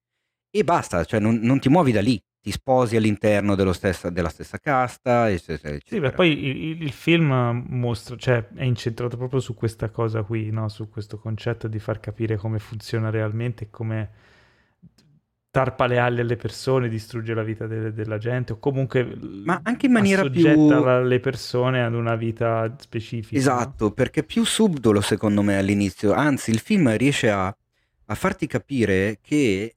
e 0.58 0.64
basta, 0.64 1.04
cioè 1.04 1.20
non, 1.20 1.38
non 1.42 1.58
ti 1.58 1.68
muovi 1.68 1.92
da 1.92 2.00
lì, 2.00 2.20
ti 2.46 2.52
sposi 2.52 2.94
all'interno 2.94 3.56
stessa, 3.72 4.08
della 4.08 4.28
stessa 4.28 4.58
casta. 4.58 5.28
Eccetera, 5.28 5.76
Sì, 5.84 5.98
ma 5.98 6.10
poi 6.10 6.46
il, 6.46 6.82
il, 6.82 6.92
film 6.92 7.64
mostra, 7.68 8.14
cioè 8.16 8.46
è 8.54 8.62
incentrato 8.62 9.16
proprio 9.16 9.40
su 9.40 9.54
questa 9.54 9.90
cosa 9.90 10.22
qui, 10.22 10.50
no? 10.50 10.68
su 10.68 10.88
questo 10.88 11.18
concetto 11.18 11.66
di 11.66 11.80
far 11.80 11.98
capire 11.98 12.36
come 12.36 12.60
funziona 12.60 13.10
realmente 13.10 13.64
e 13.64 13.70
come 13.70 14.10
tarpa 15.50 15.86
le 15.86 15.98
ali 15.98 16.20
alle 16.20 16.36
persone, 16.36 16.88
distrugge 16.88 17.34
la 17.34 17.42
vita 17.42 17.66
de- 17.66 17.92
della 17.92 18.18
gente 18.18 18.52
o 18.52 18.58
comunque 18.58 19.16
ma 19.44 19.58
anche 19.64 19.86
in 19.86 19.92
maniera 19.92 20.20
soggetta 20.22 20.98
più 20.98 21.08
le 21.08 21.18
persone 21.18 21.82
ad 21.82 21.94
una 21.94 22.14
vita 22.14 22.76
specifica. 22.78 23.40
Esatto, 23.40 23.86
no? 23.86 23.90
perché 23.90 24.22
più 24.22 24.44
subdolo 24.44 25.00
secondo 25.00 25.42
me 25.42 25.56
all'inizio, 25.56 26.12
anzi 26.12 26.50
il 26.50 26.58
film 26.58 26.94
riesce 26.96 27.30
a, 27.30 27.46
a 27.46 28.14
farti 28.14 28.46
capire 28.46 29.18
che 29.20 29.75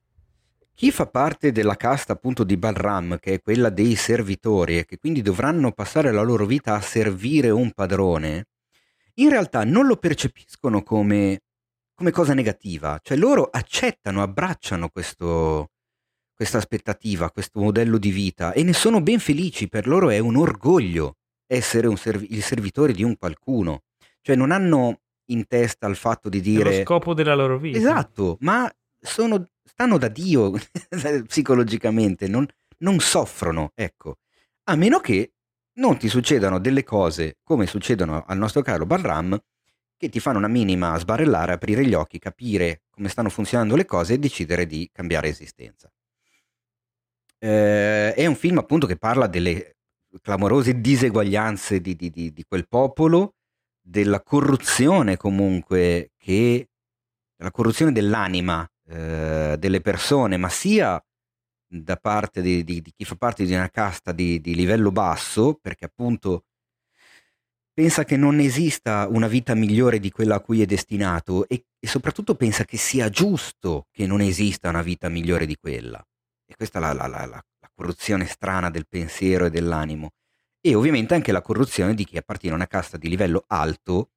chi 0.79 0.91
fa 0.91 1.07
parte 1.07 1.51
della 1.51 1.75
casta 1.75 2.13
appunto 2.13 2.45
di 2.45 2.55
Balram, 2.55 3.19
che 3.19 3.33
è 3.33 3.41
quella 3.41 3.69
dei 3.69 3.95
servitori 3.95 4.77
e 4.77 4.85
che 4.85 4.97
quindi 4.97 5.21
dovranno 5.21 5.73
passare 5.73 6.13
la 6.13 6.21
loro 6.21 6.45
vita 6.45 6.73
a 6.73 6.79
servire 6.79 7.49
un 7.49 7.73
padrone, 7.73 8.45
in 9.15 9.29
realtà 9.29 9.65
non 9.65 9.87
lo 9.87 9.97
percepiscono 9.97 10.81
come, 10.81 11.41
come 11.93 12.11
cosa 12.11 12.33
negativa, 12.33 12.97
cioè 13.03 13.17
loro 13.17 13.49
accettano, 13.51 14.21
abbracciano 14.21 14.87
questo, 14.87 15.71
questa 16.33 16.59
aspettativa, 16.59 17.29
questo 17.29 17.59
modello 17.59 17.97
di 17.97 18.11
vita 18.11 18.53
e 18.53 18.63
ne 18.63 18.71
sono 18.71 19.01
ben 19.01 19.19
felici, 19.19 19.67
per 19.67 19.85
loro 19.85 20.09
è 20.09 20.19
un 20.19 20.37
orgoglio 20.37 21.17
essere 21.45 21.87
un 21.87 21.97
serv- 21.97 22.31
il 22.31 22.41
servitore 22.41 22.93
di 22.93 23.03
un 23.03 23.17
qualcuno, 23.17 23.81
cioè 24.21 24.37
non 24.37 24.51
hanno 24.51 25.01
in 25.25 25.45
testa 25.45 25.87
il 25.87 25.97
fatto 25.97 26.29
di 26.29 26.39
dire... 26.39 26.69
È 26.71 26.77
lo 26.77 26.83
scopo 26.83 27.13
della 27.13 27.35
loro 27.35 27.57
vita. 27.57 27.77
Esatto, 27.77 28.37
ma 28.39 28.71
sono 28.99 29.47
stanno 29.63 29.97
da 29.97 30.09
Dio 30.09 30.51
psicologicamente, 31.25 32.27
non, 32.27 32.45
non 32.79 32.99
soffrono, 32.99 33.71
ecco. 33.75 34.17
A 34.65 34.75
meno 34.75 34.99
che 34.99 35.33
non 35.75 35.97
ti 35.97 36.09
succedano 36.09 36.59
delle 36.59 36.83
cose 36.83 37.37
come 37.43 37.65
succedono 37.65 38.23
al 38.27 38.37
nostro 38.37 38.61
caro 38.61 38.85
Balram, 38.85 39.39
che 39.95 40.09
ti 40.09 40.19
fanno 40.19 40.37
una 40.37 40.47
minima 40.47 40.97
sbarellare, 40.97 41.53
aprire 41.53 41.85
gli 41.85 41.93
occhi, 41.93 42.19
capire 42.19 42.81
come 42.89 43.09
stanno 43.09 43.29
funzionando 43.29 43.75
le 43.75 43.85
cose 43.85 44.13
e 44.13 44.19
decidere 44.19 44.65
di 44.65 44.89
cambiare 44.91 45.29
esistenza. 45.29 45.91
Eh, 47.37 48.13
è 48.13 48.25
un 48.25 48.35
film 48.35 48.57
appunto 48.57 48.85
che 48.85 48.97
parla 48.97 49.27
delle 49.27 49.77
clamorose 50.21 50.81
diseguaglianze 50.81 51.79
di, 51.79 51.95
di, 51.95 52.09
di, 52.09 52.33
di 52.33 52.43
quel 52.43 52.67
popolo, 52.67 53.35
della 53.81 54.21
corruzione 54.21 55.17
comunque 55.17 56.11
che, 56.17 56.67
della 57.35 57.51
corruzione 57.51 57.91
dell'anima 57.91 58.69
eh, 58.89 59.55
delle 59.59 59.81
persone, 59.81 60.37
ma 60.37 60.49
sia 60.49 61.03
da 61.71 61.97
parte 61.97 62.41
di, 62.41 62.63
di, 62.63 62.81
di 62.81 62.91
chi 62.95 63.05
fa 63.05 63.15
parte 63.15 63.45
di 63.45 63.53
una 63.53 63.69
casta 63.69 64.11
di, 64.11 64.41
di 64.41 64.55
livello 64.55 64.91
basso, 64.91 65.59
perché 65.61 65.85
appunto 65.85 66.45
pensa 67.71 68.03
che 68.03 68.17
non 68.17 68.39
esista 68.39 69.07
una 69.09 69.27
vita 69.27 69.53
migliore 69.53 69.99
di 69.99 70.09
quella 70.09 70.35
a 70.35 70.39
cui 70.41 70.61
è 70.61 70.65
destinato 70.65 71.47
e, 71.47 71.65
e, 71.79 71.87
soprattutto 71.87 72.35
pensa 72.35 72.65
che 72.65 72.77
sia 72.77 73.09
giusto 73.09 73.87
che 73.91 74.07
non 74.07 74.21
esista 74.21 74.69
una 74.69 74.81
vita 74.81 75.07
migliore 75.07 75.45
di 75.45 75.55
quella. 75.55 76.03
E 76.45 76.55
questa 76.55 76.79
è 76.79 76.81
la, 76.81 76.93
la, 76.93 77.07
la, 77.07 77.25
la 77.25 77.71
corruzione 77.73 78.25
strana 78.25 78.71
del 78.71 78.87
pensiero 78.87 79.45
e 79.45 79.49
dell'animo. 79.51 80.13
E 80.59 80.75
ovviamente 80.75 81.13
anche 81.13 81.31
la 81.31 81.41
corruzione 81.41 81.93
di 81.93 82.03
chi 82.03 82.17
appartiene 82.17 82.55
a 82.55 82.57
una 82.57 82.67
casta 82.67 82.97
di 82.97 83.07
livello 83.07 83.45
alto 83.47 84.09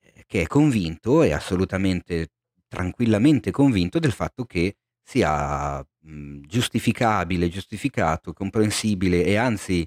eh, 0.00 0.24
che 0.26 0.42
è 0.42 0.46
convinto 0.46 1.22
e 1.22 1.32
assolutamente 1.32 2.30
tranquillamente 2.70 3.50
convinto 3.50 3.98
del 3.98 4.12
fatto 4.12 4.44
che 4.44 4.76
sia 5.02 5.80
mh, 5.80 6.42
giustificabile, 6.46 7.48
giustificato, 7.48 8.32
comprensibile 8.32 9.24
e 9.24 9.36
anzi 9.36 9.86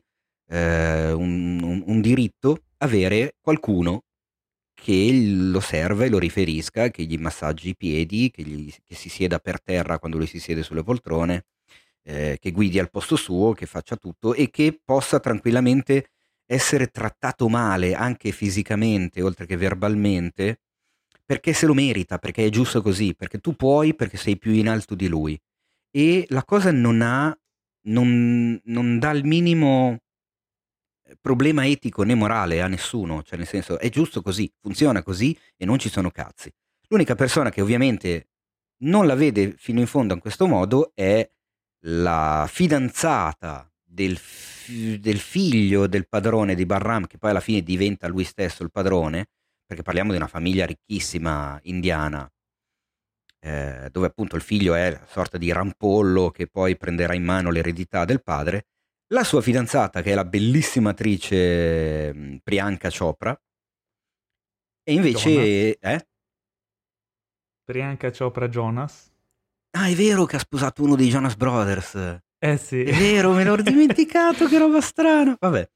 eh, 0.49 1.14
un, 1.14 1.61
un, 1.64 1.84
un 1.85 2.01
diritto 2.01 2.65
avere 2.80 3.35
qualcuno 3.39 4.03
che 4.73 5.11
lo 5.49 5.61
serva 5.61 6.03
e 6.03 6.10
lo 6.10 6.19
riferisca, 6.19 6.89
che 6.89 7.03
gli 7.03 7.18
massaggi 7.18 7.69
i 7.69 7.76
piedi, 7.76 8.30
che, 8.30 8.43
gli, 8.43 8.69
che, 8.84 8.95
si 8.95 9.07
sieda 9.07 9.39
per 9.39 9.61
terra 9.61 9.97
quando 9.97 10.18
lui 10.18 10.27
si 10.27 10.39
siede 10.39 10.61
sulle 10.61 10.84
poltrone, 10.84 11.45
eh, 12.03 12.38
che 12.39 12.51
guidi 12.51 12.80
al 12.80 12.89
posto 12.89 13.15
suo, 13.15 13.53
che 13.53 13.65
faccia 13.65 13.95
tutto 13.95 14.34
e 14.34 14.49
che 14.49 14.77
possa 14.84 15.22
tranquillamente 15.22 16.10
essere 16.45 16.88
trattato 16.88 17.47
male 17.47 17.93
anche 17.93 18.31
fisicamente, 18.31 19.22
oltre 19.22 19.45
che 19.45 19.55
verbalmente, 19.55 20.60
perché 21.25 21.53
se 21.53 21.65
lo 21.65 21.73
merita, 21.73 22.17
perché 22.17 22.45
è 22.45 22.49
giusto 22.49 22.81
così, 22.81 23.15
perché 23.15 23.39
tu 23.39 23.55
puoi, 23.55 23.95
perché 23.95 24.17
sei 24.17 24.37
più 24.37 24.51
in 24.51 24.67
alto 24.67 24.95
di 24.95 25.07
lui. 25.07 25.39
E 25.89 26.25
la 26.29 26.43
cosa 26.43 26.71
non 26.71 27.01
ha, 27.01 27.35
non, 27.87 28.59
non 28.63 28.99
dà 28.99 29.11
il 29.11 29.25
minimo 29.25 29.99
eh, 31.05 31.17
problema 31.19 31.65
etico 31.67 32.03
né 32.03 32.15
morale 32.15 32.61
a 32.61 32.67
nessuno, 32.67 33.23
cioè 33.23 33.37
nel 33.37 33.47
senso 33.47 33.79
è 33.79 33.89
giusto 33.89 34.21
così, 34.21 34.51
funziona 34.59 35.03
così 35.03 35.37
e 35.55 35.65
non 35.65 35.79
ci 35.79 35.89
sono 35.89 36.09
cazzi. 36.11 36.51
L'unica 36.87 37.15
persona 37.15 37.49
che 37.49 37.61
ovviamente 37.61 38.27
non 38.83 39.07
la 39.07 39.15
vede 39.15 39.55
fino 39.57 39.79
in 39.79 39.87
fondo 39.87 40.13
in 40.13 40.19
questo 40.19 40.47
modo 40.47 40.91
è 40.93 41.27
la 41.85 42.47
fidanzata 42.49 43.71
del, 43.83 44.17
del 44.99 45.19
figlio 45.19 45.87
del 45.87 46.07
padrone 46.07 46.55
di 46.55 46.65
Barram, 46.65 47.07
che 47.07 47.17
poi 47.17 47.31
alla 47.31 47.39
fine 47.39 47.61
diventa 47.61 48.07
lui 48.07 48.23
stesso 48.23 48.63
il 48.63 48.71
padrone, 48.71 49.27
perché 49.73 49.81
parliamo 49.81 50.11
di 50.11 50.17
una 50.17 50.27
famiglia 50.27 50.67
ricchissima 50.67 51.59
indiana, 51.63 52.31
eh, 53.39 53.89
dove 53.91 54.07
appunto 54.07 54.35
il 54.35 54.43
figlio 54.43 54.75
è 54.75 54.89
una 54.89 55.07
sorta 55.07 55.37
di 55.37 55.51
rampollo 55.51 56.29
che 56.29 56.47
poi 56.47 56.77
prenderà 56.77 57.15
in 57.15 57.23
mano 57.23 57.49
l'eredità 57.49 58.05
del 58.05 58.21
padre, 58.21 58.67
la 59.07 59.23
sua 59.23 59.41
fidanzata, 59.41 60.01
che 60.01 60.11
è 60.11 60.15
la 60.15 60.25
bellissima 60.25 60.91
attrice 60.91 62.13
mm, 62.13 62.35
Priyanka 62.43 62.89
Chopra, 62.95 63.35
e 64.83 64.93
invece... 64.93 65.77
Eh? 65.79 66.07
Priyanka 67.63 68.11
Chopra 68.11 68.47
Jonas. 68.47 69.11
Ah, 69.71 69.87
è 69.87 69.95
vero 69.95 70.25
che 70.25 70.35
ha 70.35 70.39
sposato 70.39 70.83
uno 70.83 70.95
dei 70.95 71.09
Jonas 71.09 71.35
Brothers. 71.35 72.19
Eh 72.37 72.57
sì. 72.57 72.83
È 72.83 72.93
vero, 72.93 73.31
me 73.31 73.43
l'ho 73.43 73.55
dimenticato, 73.61 74.47
che 74.47 74.59
roba 74.59 74.81
strana. 74.81 75.35
Vabbè. 75.39 75.67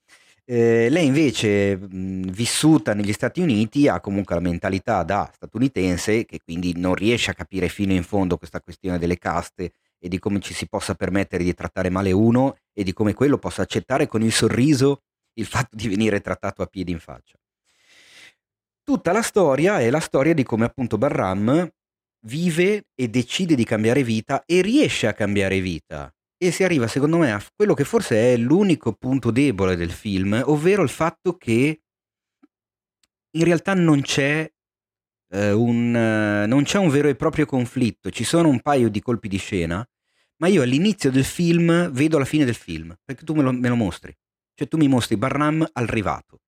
Eh, 0.49 0.87
lei 0.89 1.05
invece, 1.07 1.75
mh, 1.75 2.31
vissuta 2.31 2.93
negli 2.93 3.11
Stati 3.11 3.41
Uniti, 3.41 3.89
ha 3.89 3.99
comunque 3.99 4.33
la 4.33 4.39
mentalità 4.39 5.03
da 5.03 5.29
statunitense 5.33 6.23
che 6.23 6.39
quindi 6.41 6.73
non 6.77 6.95
riesce 6.95 7.31
a 7.31 7.33
capire 7.33 7.67
fino 7.67 7.91
in 7.91 8.03
fondo 8.03 8.37
questa 8.37 8.61
questione 8.61 8.97
delle 8.97 9.17
caste 9.17 9.73
e 9.99 10.07
di 10.07 10.19
come 10.19 10.39
ci 10.39 10.53
si 10.53 10.67
possa 10.69 10.95
permettere 10.95 11.43
di 11.43 11.53
trattare 11.53 11.89
male 11.89 12.13
uno 12.13 12.55
e 12.73 12.83
di 12.83 12.93
come 12.93 13.13
quello 13.13 13.37
possa 13.37 13.63
accettare 13.63 14.07
con 14.07 14.21
il 14.23 14.31
sorriso 14.31 15.01
il 15.33 15.45
fatto 15.45 15.75
di 15.75 15.89
venire 15.89 16.21
trattato 16.21 16.61
a 16.61 16.67
piedi 16.67 16.91
in 16.93 16.99
faccia. 16.99 17.37
Tutta 18.83 19.11
la 19.11 19.21
storia 19.21 19.81
è 19.81 19.89
la 19.89 19.99
storia 19.99 20.33
di 20.33 20.43
come 20.43 20.63
appunto 20.63 20.97
Barram 20.97 21.67
vive 22.25 22.85
e 22.95 23.09
decide 23.09 23.53
di 23.53 23.65
cambiare 23.65 24.01
vita 24.01 24.43
e 24.45 24.61
riesce 24.61 25.07
a 25.07 25.13
cambiare 25.13 25.59
vita 25.59 26.09
e 26.38 26.51
si 26.51 26.64
arriva 26.64 26.88
secondo 26.88 27.18
me 27.18 27.31
a 27.31 27.43
quello 27.55 27.73
che 27.73 27.84
forse 27.84 28.34
è 28.34 28.38
l'unico 28.38 28.93
punto 28.93 29.31
debole 29.31 29.76
del 29.76 29.91
film, 29.91 30.41
ovvero 30.45 30.84
il 30.84 30.89
fatto 30.89 31.35
che 31.38 31.81
in 33.31 33.43
realtà 33.43 33.73
non 33.73 34.01
c'è, 34.01 34.51
eh, 35.30 35.51
un, 35.51 35.95
eh, 35.95 36.45
non 36.45 36.64
c'è 36.64 36.77
un 36.77 36.89
vero 36.89 37.07
e 37.07 37.15
proprio 37.15 37.45
conflitto, 37.45 38.09
ci 38.09 38.23
sono 38.23 38.49
un 38.49 38.61
paio 38.61 38.89
di 38.89 39.01
colpi 39.01 39.27
di 39.27 39.38
scena, 39.38 39.88
ma 40.38 40.47
io 40.47 40.61
all'inizio 40.61 41.11
del 41.11 41.26
film 41.26 41.91
vedo 41.91 42.18
la 42.18 42.26
fine 42.26 42.45
del 42.45 42.55
film, 42.55 42.95
perché 43.03 43.23
tu 43.23 43.34
me 43.34 43.41
lo, 43.41 43.51
me 43.51 43.69
lo 43.69 43.76
mostri. 43.76 44.15
Cioè 44.53 44.68
tu 44.68 44.77
mi 44.77 44.88
mostri 44.88 45.18
Barnum 45.18 45.68
arrivato 45.73 46.39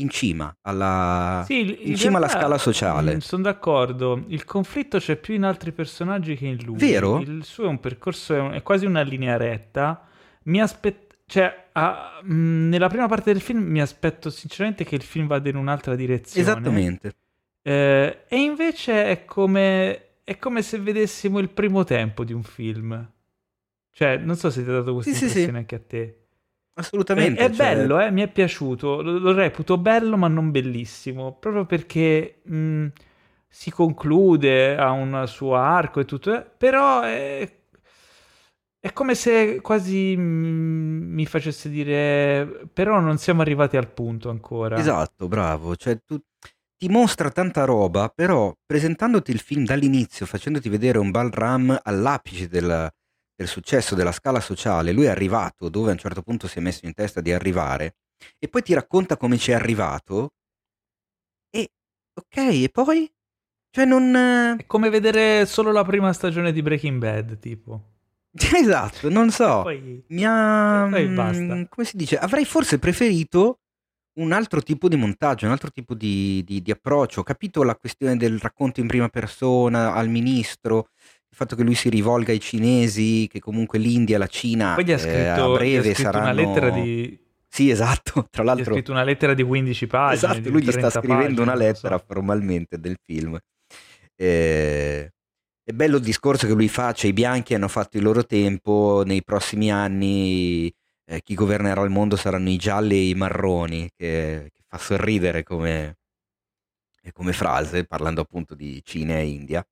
in 0.00 0.08
cima 0.10 0.54
alla, 0.62 1.42
sì, 1.46 1.60
in 1.60 1.90
in 1.90 1.96
cima 1.96 2.18
alla 2.18 2.28
scala 2.28 2.58
sociale. 2.58 3.16
Mm, 3.16 3.18
sono 3.18 3.42
d'accordo. 3.42 4.24
Il 4.28 4.44
conflitto 4.44 4.98
c'è 4.98 5.16
più 5.16 5.34
in 5.34 5.44
altri 5.44 5.72
personaggi 5.72 6.36
che 6.36 6.46
in 6.46 6.62
lui. 6.64 6.78
Vero? 6.78 7.20
Il 7.20 7.44
suo 7.44 7.64
è 7.64 7.68
un 7.68 7.80
percorso, 7.80 8.34
è, 8.34 8.38
un, 8.38 8.52
è 8.52 8.62
quasi 8.62 8.86
una 8.86 9.02
linea 9.02 9.36
retta. 9.36 10.06
Mi 10.44 10.60
aspetto. 10.60 11.16
Cioè, 11.26 11.68
a, 11.72 12.20
mh, 12.22 12.32
mm, 12.32 12.68
nella 12.68 12.88
prima 12.88 13.06
parte 13.06 13.32
del 13.32 13.42
film 13.42 13.60
mi 13.62 13.80
aspetto 13.80 14.30
sinceramente 14.30 14.84
che 14.84 14.94
il 14.94 15.02
film 15.02 15.26
vada 15.26 15.48
in 15.48 15.56
un'altra 15.56 15.94
direzione. 15.94 16.48
Esattamente. 16.48 17.14
Eh, 17.62 18.24
e 18.28 18.36
invece 18.36 19.04
è 19.06 19.24
come, 19.24 20.20
è 20.24 20.38
come 20.38 20.62
se 20.62 20.78
vedessimo 20.78 21.38
il 21.38 21.50
primo 21.50 21.84
tempo 21.84 22.24
di 22.24 22.32
un 22.32 22.42
film. 22.42 23.10
Cioè, 23.90 24.16
non 24.16 24.36
so 24.36 24.48
se 24.48 24.62
ti 24.62 24.70
ha 24.70 24.74
dato 24.74 24.94
questa 24.94 25.10
sì, 25.10 25.24
impressione 25.24 25.46
sì, 25.46 25.50
sì. 25.50 25.56
anche 25.58 25.74
a 25.74 25.80
te. 25.86 26.17
Assolutamente. 26.78 27.40
È, 27.40 27.44
è 27.44 27.52
cioè... 27.52 27.74
bello, 27.74 28.00
eh? 28.00 28.10
mi 28.10 28.22
è 28.22 28.28
piaciuto, 28.28 29.02
lo, 29.02 29.18
lo, 29.18 29.32
reputo 29.32 29.76
bello 29.78 30.16
ma 30.16 30.28
non 30.28 30.50
bellissimo, 30.50 31.36
proprio 31.38 31.66
perché 31.66 32.40
mh, 32.44 32.86
si 33.48 33.70
conclude, 33.70 34.76
ha 34.76 34.90
un 34.92 35.24
suo 35.26 35.56
arco 35.56 36.00
e 36.00 36.04
tutto, 36.04 36.34
eh? 36.34 36.46
però 36.56 37.02
è, 37.02 37.50
è, 38.78 38.92
come 38.92 39.16
se 39.16 39.60
quasi 39.60 40.16
mh, 40.16 41.14
mi 41.14 41.26
facesse 41.26 41.68
dire, 41.68 42.68
però 42.72 43.00
non 43.00 43.18
siamo 43.18 43.42
arrivati 43.42 43.76
al 43.76 43.90
punto 43.90 44.30
ancora. 44.30 44.76
Esatto, 44.76 45.26
bravo, 45.26 45.74
cioè 45.74 45.98
tu 46.04 46.16
ti 46.76 46.88
mostra 46.88 47.30
tanta 47.30 47.64
roba, 47.64 48.08
però 48.14 48.54
presentandoti 48.64 49.32
il 49.32 49.40
film 49.40 49.64
dall'inizio, 49.64 50.26
facendoti 50.26 50.68
vedere 50.68 50.98
un 50.98 51.10
Balram 51.10 51.76
all'apice 51.82 52.46
della 52.46 52.88
del 53.38 53.46
successo 53.46 53.94
della 53.94 54.10
scala 54.10 54.40
sociale, 54.40 54.90
lui 54.90 55.04
è 55.04 55.10
arrivato 55.10 55.68
dove 55.68 55.90
a 55.90 55.92
un 55.92 55.98
certo 55.98 56.22
punto 56.22 56.48
si 56.48 56.58
è 56.58 56.60
messo 56.60 56.86
in 56.86 56.92
testa 56.92 57.20
di 57.20 57.32
arrivare 57.32 57.94
e 58.36 58.48
poi 58.48 58.62
ti 58.62 58.74
racconta 58.74 59.16
come 59.16 59.38
ci 59.38 59.52
è 59.52 59.54
arrivato 59.54 60.32
e 61.48 61.70
ok, 62.14 62.36
e 62.36 62.68
poi? 62.72 63.08
Cioè 63.70 63.84
non... 63.84 64.56
È 64.58 64.66
come 64.66 64.90
vedere 64.90 65.46
solo 65.46 65.70
la 65.70 65.84
prima 65.84 66.12
stagione 66.12 66.50
di 66.50 66.62
Breaking 66.62 66.98
Bad, 66.98 67.38
tipo. 67.38 67.98
esatto, 68.56 69.08
non 69.08 69.30
so. 69.30 69.62
Poi... 69.62 70.02
Mi 70.08 70.24
ha... 70.26 70.88
basta. 71.14 71.68
Come 71.68 71.86
si 71.86 71.96
dice? 71.96 72.18
Avrei 72.18 72.44
forse 72.44 72.80
preferito 72.80 73.60
un 74.18 74.32
altro 74.32 74.62
tipo 74.62 74.88
di 74.88 74.96
montaggio, 74.96 75.46
un 75.46 75.52
altro 75.52 75.70
tipo 75.70 75.94
di, 75.94 76.42
di, 76.44 76.60
di 76.60 76.72
approccio. 76.72 77.20
Ho 77.20 77.24
capito 77.24 77.62
la 77.62 77.76
questione 77.76 78.16
del 78.16 78.40
racconto 78.40 78.80
in 78.80 78.88
prima 78.88 79.08
persona 79.08 79.94
al 79.94 80.08
ministro, 80.08 80.88
fatto 81.38 81.54
che 81.54 81.62
lui 81.62 81.76
si 81.76 81.88
rivolga 81.88 82.32
ai 82.32 82.40
cinesi, 82.40 83.28
che 83.30 83.38
comunque 83.38 83.78
l'India 83.78 84.16
e 84.16 84.18
la 84.18 84.26
Cina 84.26 84.74
Poi 84.74 84.84
gli 84.84 84.92
ha 84.92 84.98
scritto, 84.98 85.16
eh, 85.16 85.28
a 85.28 85.48
breve 85.48 85.94
saranno... 85.94 86.24
una 86.24 86.32
lettera 86.32 86.70
di... 86.70 87.18
Sì, 87.48 87.70
esatto, 87.70 88.26
tra 88.30 88.42
l'altro... 88.42 88.72
Ha 88.72 88.74
scritto 88.74 88.90
una 88.90 89.04
lettera 89.04 89.34
di 89.34 89.44
15 89.44 89.86
pagine. 89.86 90.32
Esatto, 90.32 90.50
lui 90.50 90.64
gli 90.64 90.72
sta 90.72 90.90
scrivendo 90.90 91.22
pagine, 91.22 91.42
una 91.42 91.54
lettera 91.54 91.96
so. 91.96 92.04
formalmente 92.06 92.80
del 92.80 92.98
film. 93.00 93.38
Eh, 94.16 95.12
è 95.62 95.72
bello 95.72 95.96
il 95.98 96.02
discorso 96.02 96.48
che 96.48 96.54
lui 96.54 96.68
fa, 96.68 96.92
cioè 96.92 97.10
i 97.10 97.14
bianchi 97.14 97.54
hanno 97.54 97.68
fatto 97.68 97.96
il 97.96 98.02
loro 98.02 98.26
tempo, 98.26 99.04
nei 99.06 99.22
prossimi 99.22 99.70
anni 99.70 100.74
eh, 101.04 101.22
chi 101.22 101.34
governerà 101.34 101.82
il 101.82 101.90
mondo 101.90 102.16
saranno 102.16 102.50
i 102.50 102.56
gialli 102.56 102.96
e 102.96 103.08
i 103.10 103.14
marroni, 103.14 103.88
che, 103.96 104.50
che 104.52 104.62
fa 104.66 104.76
sorridere 104.78 105.44
come, 105.44 105.98
come 107.12 107.32
frase, 107.32 107.84
parlando 107.84 108.22
appunto 108.22 108.56
di 108.56 108.82
Cina 108.84 109.14
e 109.18 109.26
India. 109.28 109.64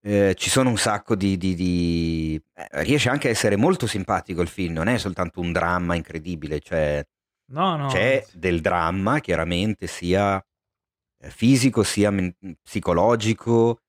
Eh, 0.00 0.34
ci 0.36 0.48
sono 0.48 0.70
un 0.70 0.78
sacco 0.78 1.14
di... 1.14 1.36
di, 1.36 1.54
di... 1.54 2.42
Eh, 2.54 2.82
riesce 2.84 3.08
anche 3.08 3.28
a 3.28 3.30
essere 3.30 3.56
molto 3.56 3.86
simpatico 3.86 4.42
il 4.42 4.48
film, 4.48 4.74
non 4.74 4.88
è 4.88 4.98
soltanto 4.98 5.40
un 5.40 5.52
dramma 5.52 5.94
incredibile, 5.94 6.60
cioè 6.60 7.04
no, 7.46 7.76
no, 7.76 7.88
c'è 7.88 8.24
del 8.32 8.60
dramma 8.60 9.20
chiaramente 9.20 9.86
sia 9.86 10.42
eh, 11.20 11.30
fisico 11.30 11.82
sia 11.82 12.10
men- 12.10 12.34
psicologico, 12.62 13.80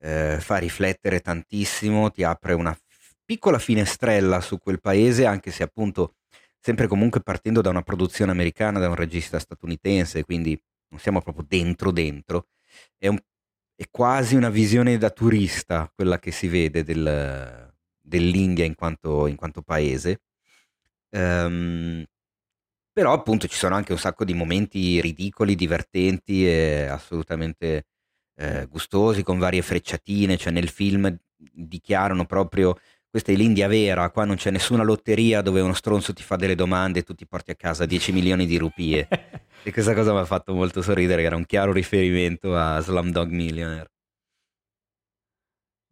eh, 0.00 0.38
fa 0.40 0.56
riflettere 0.56 1.20
tantissimo, 1.20 2.10
ti 2.10 2.22
apre 2.24 2.54
una 2.54 2.72
f- 2.72 3.14
piccola 3.24 3.58
finestrella 3.58 4.40
su 4.40 4.58
quel 4.58 4.80
paese, 4.80 5.26
anche 5.26 5.50
se 5.50 5.62
appunto 5.62 6.14
sempre 6.60 6.86
comunque 6.86 7.20
partendo 7.20 7.60
da 7.60 7.70
una 7.70 7.82
produzione 7.82 8.30
americana, 8.30 8.78
da 8.78 8.88
un 8.88 8.94
regista 8.94 9.38
statunitense, 9.38 10.24
quindi 10.24 10.58
non 10.90 11.00
siamo 11.00 11.20
proprio 11.20 11.44
dentro 11.46 11.90
dentro. 11.90 12.46
È 12.96 13.06
un 13.06 13.18
è 13.78 13.84
quasi 13.92 14.34
una 14.34 14.50
visione 14.50 14.98
da 14.98 15.10
turista 15.10 15.88
quella 15.94 16.18
che 16.18 16.32
si 16.32 16.48
vede 16.48 16.82
del, 16.82 17.72
dell'India 18.00 18.64
in 18.64 18.74
quanto, 18.74 19.28
in 19.28 19.36
quanto 19.36 19.62
paese. 19.62 20.22
Um, 21.10 22.04
però 22.92 23.12
appunto 23.12 23.46
ci 23.46 23.56
sono 23.56 23.76
anche 23.76 23.92
un 23.92 23.98
sacco 24.00 24.24
di 24.24 24.34
momenti 24.34 25.00
ridicoli, 25.00 25.54
divertenti 25.54 26.44
e 26.44 26.86
assolutamente 26.90 27.86
eh, 28.34 28.66
gustosi 28.66 29.22
con 29.22 29.38
varie 29.38 29.62
frecciatine, 29.62 30.36
cioè 30.36 30.52
nel 30.52 30.68
film 30.68 31.16
dichiarano 31.36 32.26
proprio 32.26 32.76
questa 33.08 33.30
è 33.30 33.36
l'India 33.36 33.68
vera, 33.68 34.10
qua 34.10 34.24
non 34.24 34.34
c'è 34.34 34.50
nessuna 34.50 34.82
lotteria 34.82 35.40
dove 35.40 35.60
uno 35.60 35.74
stronzo 35.74 36.12
ti 36.12 36.24
fa 36.24 36.34
delle 36.34 36.56
domande 36.56 36.98
e 36.98 37.02
tu 37.04 37.14
ti 37.14 37.28
porti 37.28 37.52
a 37.52 37.54
casa 37.54 37.86
10 37.86 38.10
milioni 38.10 38.44
di 38.44 38.58
rupie. 38.58 39.06
e 39.68 39.72
questa 39.72 39.92
cosa 39.92 40.12
mi 40.12 40.18
ha 40.18 40.24
fatto 40.24 40.54
molto 40.54 40.80
sorridere, 40.80 41.20
che 41.20 41.26
era 41.26 41.36
un 41.36 41.44
chiaro 41.44 41.72
riferimento 41.72 42.56
a 42.56 42.80
Slumdog 42.80 43.30
Millionaire. 43.30 43.90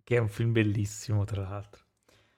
Che 0.03 0.17
è 0.17 0.19
un 0.19 0.29
film 0.29 0.53
bellissimo, 0.53 1.25
tra 1.25 1.43
l'altro. 1.43 1.83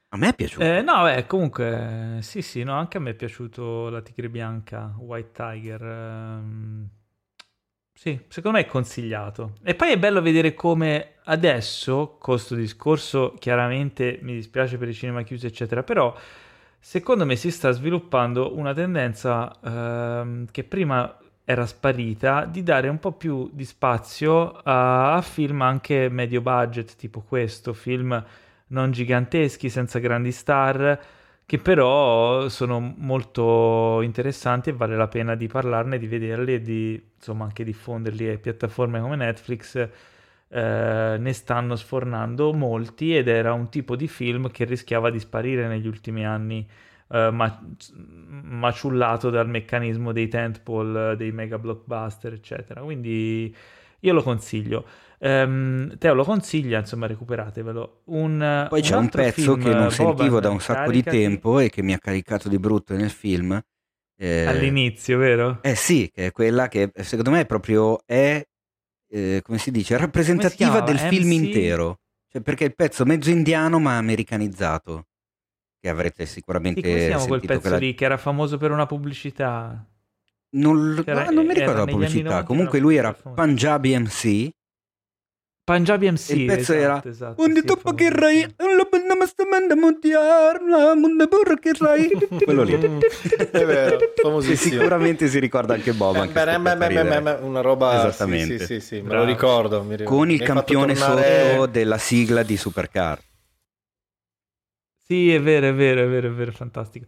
A 0.08 0.16
me 0.16 0.30
è 0.30 0.34
piaciuto. 0.34 0.64
Eh, 0.64 0.80
no, 0.80 1.04
beh, 1.04 1.26
comunque, 1.26 2.18
sì, 2.22 2.42
sì, 2.42 2.64
no, 2.64 2.72
anche 2.72 2.96
a 2.96 3.00
me 3.00 3.10
è 3.10 3.14
piaciuto 3.14 3.88
La 3.88 4.00
Tigre 4.00 4.28
Bianca, 4.28 4.94
White 4.98 5.30
Tiger. 5.32 5.82
Ehm, 5.82 6.88
sì, 7.92 8.18
secondo 8.28 8.58
me 8.58 8.64
è 8.64 8.68
consigliato. 8.68 9.52
E 9.62 9.74
poi 9.74 9.92
è 9.92 9.98
bello 9.98 10.20
vedere 10.22 10.54
come 10.54 11.16
adesso, 11.24 12.16
con 12.18 12.34
questo 12.34 12.54
discorso, 12.54 13.34
chiaramente 13.38 14.18
mi 14.22 14.32
dispiace 14.32 14.76
per 14.76 14.88
i 14.88 14.94
cinema 14.94 15.22
chiusi, 15.22 15.46
eccetera, 15.46 15.82
però 15.82 16.16
secondo 16.80 17.26
me 17.26 17.36
si 17.36 17.50
sta 17.50 17.70
sviluppando 17.70 18.56
una 18.56 18.72
tendenza 18.72 19.58
ehm, 19.62 20.46
che 20.50 20.64
prima 20.64 21.16
era 21.50 21.64
sparita 21.64 22.44
di 22.44 22.62
dare 22.62 22.88
un 22.88 22.98
po' 22.98 23.12
più 23.12 23.48
di 23.50 23.64
spazio 23.64 24.52
a, 24.52 25.14
a 25.14 25.22
film 25.22 25.62
anche 25.62 26.10
medio 26.10 26.42
budget, 26.42 26.94
tipo 26.96 27.22
questo, 27.22 27.72
film 27.72 28.22
non 28.66 28.90
giganteschi, 28.90 29.70
senza 29.70 29.98
grandi 29.98 30.30
star, 30.30 31.00
che 31.46 31.58
però 31.58 32.50
sono 32.50 32.92
molto 32.98 34.02
interessanti 34.02 34.68
e 34.68 34.72
vale 34.74 34.94
la 34.94 35.08
pena 35.08 35.36
di 35.36 35.46
parlarne, 35.46 35.96
di 35.96 36.06
vederli 36.06 36.52
e 36.52 36.60
di 36.60 37.02
insomma 37.16 37.44
anche 37.44 37.64
diffonderli 37.64 38.28
a 38.28 38.36
piattaforme 38.36 39.00
come 39.00 39.16
Netflix. 39.16 39.88
Eh, 40.50 41.16
ne 41.18 41.32
stanno 41.32 41.76
sfornando 41.76 42.52
molti 42.52 43.16
ed 43.16 43.26
era 43.26 43.54
un 43.54 43.70
tipo 43.70 43.96
di 43.96 44.06
film 44.06 44.50
che 44.50 44.64
rischiava 44.64 45.08
di 45.08 45.18
sparire 45.18 45.66
negli 45.66 45.86
ultimi 45.86 46.26
anni, 46.26 46.68
eh, 47.10 47.30
ma- 47.30 47.60
maciullato 48.42 49.30
dal 49.30 49.48
meccanismo 49.48 50.12
dei 50.12 50.28
tentpole, 50.28 51.16
dei 51.16 51.32
mega 51.32 51.58
blockbuster, 51.58 52.32
eccetera. 52.32 52.82
Quindi 52.82 53.54
io 54.00 54.12
lo 54.12 54.22
consiglio. 54.22 54.86
Um, 55.20 55.96
Teo 55.98 56.14
lo 56.14 56.24
consiglia, 56.24 56.78
insomma, 56.78 57.06
recuperatevelo. 57.06 58.02
Un, 58.06 58.66
Poi 58.68 58.80
un 58.80 58.86
c'è 58.86 58.96
un 58.96 59.08
pezzo 59.08 59.56
che 59.56 59.74
non 59.74 59.90
sentivo 59.90 60.40
da 60.40 60.50
un 60.50 60.60
sacco 60.60 60.90
di 60.90 61.02
tempo 61.02 61.58
e 61.58 61.70
che 61.70 61.82
mi 61.82 61.92
ha 61.92 61.98
caricato 61.98 62.48
di 62.48 62.58
brutto 62.58 62.94
nel 62.94 63.10
film. 63.10 63.60
Eh, 64.16 64.44
All'inizio, 64.48 65.18
vero? 65.18 65.60
Eh 65.60 65.74
sì, 65.74 66.10
che 66.12 66.26
è 66.26 66.32
quella 66.32 66.68
che 66.68 66.90
secondo 67.02 67.30
me 67.30 67.40
è 67.40 67.46
proprio 67.46 68.00
è, 68.04 68.42
eh, 69.10 69.40
come 69.42 69.58
si 69.58 69.70
dice, 69.70 69.96
rappresentativa 69.96 70.80
del 70.80 70.96
MC? 70.96 71.08
film 71.08 71.32
intero. 71.32 72.00
Cioè, 72.28 72.42
perché 72.42 72.64
è 72.64 72.68
il 72.68 72.74
pezzo 72.74 73.04
mezzo 73.04 73.30
indiano 73.30 73.78
ma 73.78 73.96
americanizzato. 73.96 75.06
Che 75.80 75.88
avrete 75.88 76.26
sicuramente 76.26 76.80
sì, 76.80 76.86
come 76.86 77.00
si 77.00 77.06
chiama 77.06 77.26
quel 77.26 77.40
pezzo 77.40 77.60
quella... 77.60 77.76
lì 77.76 77.94
che 77.94 78.04
era 78.04 78.16
famoso 78.16 78.56
per 78.56 78.70
una 78.70 78.86
pubblicità? 78.86 79.84
Non, 80.50 81.04
no, 81.06 81.30
non 81.30 81.46
mi 81.46 81.54
ricordo 81.54 81.84
la 81.84 81.90
pubblicità. 81.90 82.42
Comunque 82.42 82.78
lui 82.78 82.96
era 82.96 83.12
Punjabi 83.12 83.98
MC 83.98 84.50
Punjabi 85.68 86.10
MC. 86.10 86.30
Il 86.30 86.46
pezzo 86.46 86.72
esatto, 86.72 86.82
era 86.82 87.02
esatto, 87.04 87.42
Un 87.42 87.52
dito 87.52 87.76
che 87.94 88.08
rai, 88.08 88.54
quello 92.42 92.62
lì. 92.62 92.72
È 93.50 93.64
vero, 93.66 93.98
famosissimo. 94.14 94.80
Sicuramente 94.80 95.28
si 95.28 95.38
ricorda 95.38 95.74
anche 95.74 95.92
Bob. 95.92 96.16
Anche 96.16 96.32
una 97.42 97.60
roba 97.60 98.08
Esattamente. 98.08 98.60
Sì, 98.60 98.80
sì, 98.80 98.80
sì, 98.80 99.00
me 99.02 99.14
lo 99.14 99.24
ricordo. 99.24 99.82
Mi 99.82 99.96
ricordo. 99.96 100.16
Con 100.16 100.30
il 100.30 100.40
campione 100.40 100.94
tornare... 100.94 101.50
sotto 101.50 101.66
della 101.66 101.98
sigla 101.98 102.42
di 102.42 102.56
Supercar. 102.56 103.18
Sì, 105.10 105.32
è 105.32 105.40
vero, 105.40 105.68
è 105.68 105.72
vero, 105.72 106.02
è 106.02 106.06
vero, 106.06 106.28
è 106.28 106.30
vero, 106.30 106.52
fantastico. 106.52 107.06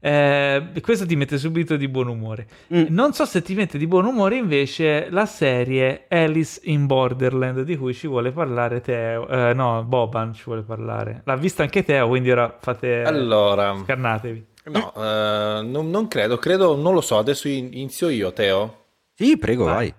Eh, 0.00 0.72
questo 0.82 1.06
ti 1.06 1.14
mette 1.14 1.38
subito 1.38 1.76
di 1.76 1.86
buon 1.86 2.08
umore. 2.08 2.48
Mm. 2.74 2.86
Non 2.88 3.12
so 3.12 3.24
se 3.24 3.40
ti 3.40 3.54
mette 3.54 3.78
di 3.78 3.86
buon 3.86 4.04
umore 4.04 4.34
invece 4.34 5.06
la 5.10 5.26
serie 5.26 6.06
Alice 6.08 6.60
in 6.64 6.86
Borderland 6.86 7.62
di 7.62 7.76
cui 7.76 7.94
ci 7.94 8.08
vuole 8.08 8.32
parlare 8.32 8.80
Teo. 8.80 9.28
Eh, 9.28 9.54
no, 9.54 9.84
Boban 9.84 10.34
ci 10.34 10.42
vuole 10.44 10.62
parlare. 10.62 11.22
L'ha 11.24 11.36
vista 11.36 11.62
anche 11.62 11.84
Teo, 11.84 12.08
quindi 12.08 12.32
ora 12.32 12.56
fate... 12.60 13.04
Allora... 13.04 13.76
Scannatevi. 13.76 14.46
No, 14.64 14.92
eh, 14.96 15.62
non, 15.62 15.88
non, 15.88 16.08
credo, 16.08 16.38
credo, 16.38 16.74
non 16.74 16.94
lo 16.94 17.00
so, 17.00 17.16
adesso 17.16 17.46
inizio 17.46 18.08
io, 18.08 18.32
Teo. 18.32 18.86
Sì, 19.14 19.38
prego, 19.38 19.66
vai. 19.66 19.74
vai. 19.74 19.94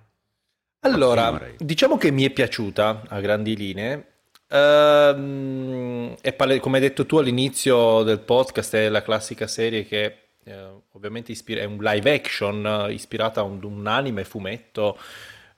Allora, 0.81 1.39
diciamo 1.57 1.95
che 1.95 2.11
mi 2.11 2.25
è 2.25 2.29
piaciuta 2.29 3.03
a 3.07 3.21
grandi 3.21 3.55
linee. 3.55 4.16
Uh, 4.49 6.15
pale- 6.37 6.59
come 6.59 6.77
hai 6.77 6.81
detto 6.81 7.05
tu 7.05 7.17
all'inizio 7.17 8.03
del 8.03 8.19
podcast, 8.19 8.75
è 8.75 8.87
la 8.87 9.01
classica 9.01 9.45
serie 9.45 9.85
che 9.85 10.17
uh, 10.45 10.81
ovviamente 10.93 11.33
ispira- 11.33 11.61
è 11.61 11.65
un 11.65 11.77
live 11.79 12.13
action 12.13 12.87
ispirata 12.89 13.41
a 13.41 13.43
un, 13.43 13.61
un, 13.61 13.85
anime 13.87 14.23
fumetto 14.23 14.97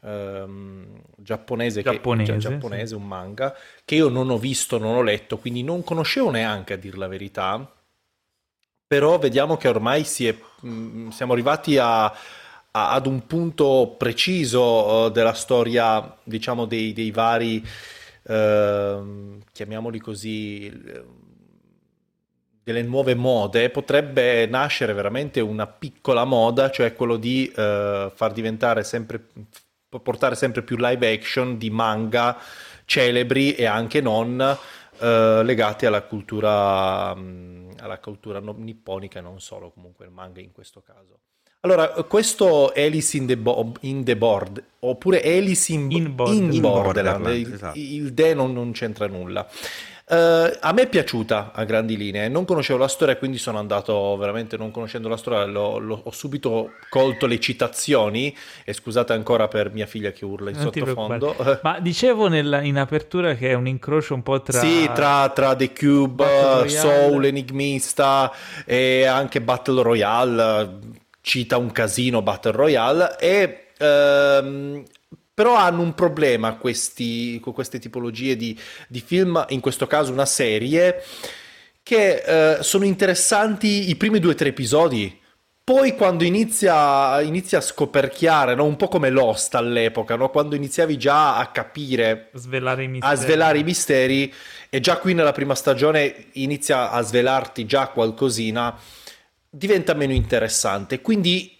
ehm, 0.03 1.01
giapponese, 1.17 1.81
giapponese, 1.81 2.33
che, 2.33 2.37
giapponese 2.39 2.87
sì. 2.87 2.93
un 2.93 3.05
manga 3.05 3.55
che 3.85 3.95
io 3.95 4.09
non 4.09 4.29
ho 4.29 4.37
visto, 4.37 4.77
non 4.77 4.95
ho 4.95 5.01
letto, 5.01 5.37
quindi 5.37 5.63
non 5.63 5.83
conoscevo 5.83 6.29
neanche 6.31 6.73
a 6.73 6.77
dir 6.77 6.97
la 6.97 7.07
verità. 7.07 7.73
Però 8.87 9.19
vediamo 9.19 9.55
che 9.55 9.67
ormai 9.67 10.01
è, 10.01 10.35
mh, 10.61 10.69
mm, 10.69 11.09
siamo 11.09 11.33
arrivati 11.33 11.77
a, 11.77 12.05
a, 12.05 12.13
ad 12.71 13.05
un 13.05 13.27
punto 13.27 13.95
preciso 13.97 14.61
uh, 14.63 15.09
della 15.11 15.33
storia, 15.33 16.17
diciamo, 16.23 16.65
dei, 16.65 16.91
dei 16.93 17.11
vari 17.11 17.63
Ehm, 18.30 19.41
chiamiamoli 19.51 19.99
così, 19.99 20.72
delle 22.64 22.83
nuove 22.83 23.16
mode, 23.16 23.72
potrebbe 23.72 24.45
nascere 24.45 24.93
veramente 24.93 25.40
una 25.40 25.66
piccola 25.66 26.24
moda, 26.25 26.69
cioè 26.69 26.93
quello 26.93 27.17
di 27.17 27.48
uh, 27.49 28.11
far 28.11 28.32
diventare 28.32 28.83
sempre, 28.83 29.19
portare 29.90 30.35
sempre 30.35 30.61
più 30.61 30.77
live 30.77 31.11
action 31.11 31.58
di 31.58 31.72
manga 31.72 32.38
celebri 32.85 33.56
e 33.56 33.66
anche 33.66 34.01
non 34.01 34.40
uh, 34.40 35.41
legati 35.41 35.88
alla 35.88 36.03
cultura, 36.03 37.11
um, 37.14 37.74
alla 37.80 37.98
cultura 37.98 38.40
nipponica 38.40 39.19
non 39.19 39.41
solo, 39.41 39.72
comunque 39.72 40.06
il 40.06 40.11
manga 40.11 40.40
in 40.40 40.51
questo 40.51 40.83
caso. 40.85 41.22
Allora, 41.61 41.89
questo 41.89 42.71
Alice 42.73 43.17
in 43.17 43.25
the, 43.25 43.35
Bo- 43.35 43.73
in 43.81 44.05
the 44.05 44.15
Board, 44.15 44.63
oppure 44.79 45.21
Alice 45.21 45.73
in, 45.73 45.91
in, 45.91 46.15
Borderland, 46.15 46.53
in 46.53 46.61
Borderland, 46.61 47.27
il, 47.35 47.53
esatto. 47.53 47.77
il 47.77 48.13
de 48.13 48.33
non, 48.33 48.53
non 48.53 48.71
c'entra 48.71 49.07
nulla. 49.07 49.45
Uh, 50.11 50.49
a 50.61 50.71
me 50.71 50.83
è 50.83 50.88
piaciuta 50.88 51.51
a 51.53 51.65
grandi 51.65 51.97
linee, 51.97 52.29
non 52.29 52.45
conoscevo 52.45 52.79
la 52.79 52.88
storia, 52.88 53.17
quindi 53.17 53.38
sono 53.38 53.59
andato 53.59 54.15
veramente 54.15 54.57
non 54.57 54.71
conoscendo 54.71 55.09
la 55.09 55.17
storia, 55.17 55.45
lo, 55.45 55.77
lo, 55.79 56.01
ho 56.01 56.11
subito 56.11 56.71
colto 56.89 57.27
le 57.27 57.39
citazioni. 57.41 58.35
E 58.63 58.71
scusate 58.71 59.11
ancora 59.11 59.49
per 59.49 59.71
mia 59.71 59.85
figlia 59.85 60.11
che 60.11 60.23
urla 60.23 60.51
in 60.51 60.55
non 60.55 60.71
sottofondo. 60.71 61.59
Ma 61.61 61.79
dicevo 61.81 62.29
nella, 62.29 62.61
in 62.61 62.77
apertura 62.77 63.35
che 63.35 63.49
è 63.49 63.53
un 63.53 63.67
incrocio 63.67 64.15
un 64.15 64.23
po' 64.23 64.41
tra. 64.41 64.59
Sì, 64.59 64.89
tra, 64.95 65.29
tra 65.29 65.55
The 65.55 65.73
Cube, 65.73 66.69
Soul, 66.69 67.25
Enigmista 67.25 68.31
e 68.65 69.05
anche 69.05 69.41
Battle 69.41 69.83
Royale 69.83 71.07
cita 71.30 71.58
un 71.58 71.72
casino 71.72 72.24
Battle 72.24 72.53
Royale 72.53 73.19
e 73.19 73.67
ehm, 73.77 74.83
però 75.32 75.53
hanno 75.56 75.83
un 75.83 75.93
problema 75.93 76.56
questi, 76.56 77.40
con 77.40 77.53
queste 77.53 77.77
tipologie 77.77 78.35
di, 78.35 78.59
di, 78.88 78.99
film, 78.99 79.45
in 79.49 79.59
questo 79.59 79.85
caso 79.85 80.11
una 80.11 80.25
serie, 80.25 81.03
che 81.83 82.58
eh, 82.58 82.64
sono 82.64 82.83
interessanti 82.83 83.90
i 83.90 83.95
primi 83.95 84.19
due 84.19 84.32
o 84.32 84.35
tre 84.35 84.49
episodi. 84.49 85.17
Poi 85.64 85.95
quando 85.95 86.24
inizia, 86.24 87.22
inizia 87.22 87.59
a 87.59 87.61
scoperchiare, 87.61 88.56
no? 88.56 88.66
un 88.66 88.75
po' 88.75 88.88
come 88.88 89.11
Lost 89.11 89.53
all'epoca, 89.53 90.16
no? 90.16 90.32
quando 90.32 90.56
iniziavi 90.56 90.98
già 90.98 91.38
a 91.38 91.51
capire, 91.51 92.32
svelare 92.33 92.90
a 92.99 93.16
svelare 93.16 93.59
i 93.59 93.64
misteri, 93.64 94.33
e 94.67 94.80
già 94.80 94.98
qui 94.98 95.14
nella 95.14 95.32
prima 95.32 95.53
stagione 95.53 96.25
inizia 96.33 96.90
a 96.90 97.01
svelarti 97.01 97.67
già 97.67 97.88
qualcosina, 97.90 98.75
diventa 99.49 99.93
meno 99.93 100.13
interessante. 100.13 101.01
Quindi 101.01 101.57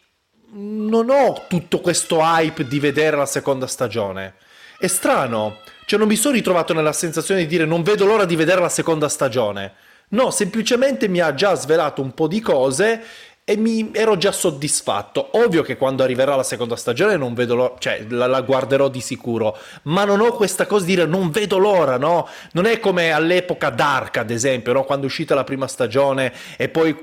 non 0.51 1.09
ho 1.09 1.45
tutto 1.48 1.80
questo 1.80 2.19
hype 2.22 2.68
di 2.68 2.80
vedere 2.80 3.18
la 3.18 3.26
seconda 3.26 3.68
stagione. 3.68 4.35
È 4.77 4.88
strano, 4.88 5.58
cioè 5.85 6.00
non 6.00 6.08
mi 6.08 6.16
sono 6.16 6.35
ritrovato 6.35 6.74
nella 6.74 6.93
sensazione 6.93 7.42
di 7.42 7.48
dire 7.48 7.66
non 7.66 7.84
vedo 7.84 8.06
l'ora 8.06 8.26
di 8.26 8.35
vedere 8.35 8.61
la 8.61 8.69
seconda 8.69 9.09
stagione. 9.09 9.74
No, 10.11 10.32
semplicemente 10.32 11.08
mi 11.08 11.19
ha 11.19 11.35
già 11.35 11.53
svelato 11.53 12.01
un 12.01 12.14
po' 12.14 12.27
di 12.27 12.40
cose 12.40 13.03
e 13.43 13.58
mi 13.58 13.90
ero 13.93 14.16
già 14.16 14.32
soddisfatto. 14.32 15.30
Ovvio 15.34 15.64
che 15.64 15.76
quando 15.76 16.03
arriverà 16.03 16.35
la 16.35 16.43
seconda 16.43 16.76
stagione 16.76 17.18
non 17.18 17.34
vedo 17.34 17.56
l'ora, 17.56 17.76
cioè 17.80 18.06
la, 18.09 18.27
la, 18.27 18.42
guarderò 18.42 18.90
di 18.90 19.01
sicuro, 19.01 19.58
ma 19.84 20.06
non 20.06 20.22
ho 20.22 20.32
questa 20.34 20.68
cosa 20.68 20.85
di 20.85 20.93
dire 20.93 21.08
non 21.08 21.32
vedo 21.32 21.58
l'ora, 21.58 21.98
no? 21.98 22.27
Non 22.51 22.66
è 22.66 22.80
come 22.80 23.11
all'epoca 23.11 23.72
Dark, 23.72 24.18
ad 24.18 24.30
esempio, 24.30 24.74
no? 24.74 24.84
Quando 24.84 25.06
è 25.06 25.09
uscita 25.09 25.34
la 25.34 25.43
prima 25.43 25.68
stagione 25.68 26.32
e 26.58 26.69
poi 26.69 26.95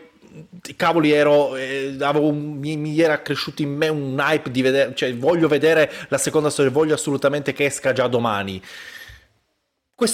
cavoli 0.76 1.12
ero, 1.12 1.56
eh, 1.56 1.96
un, 1.98 2.58
mi, 2.58 2.76
mi, 2.76 3.00
era 3.00 3.22
cresciuto 3.22 3.62
in 3.62 3.74
me 3.74 3.88
un 3.88 4.16
hype 4.18 4.50
di 4.50 4.62
vedere, 4.62 4.94
cioè 4.94 5.14
voglio 5.16 5.48
vedere 5.48 5.90
la 6.08 6.18
seconda 6.18 6.50
stagione, 6.50 6.74
voglio 6.74 6.94
assolutamente 6.94 7.52
che 7.52 7.64
esca 7.64 7.92
già 7.92 8.06
domani 8.08 8.60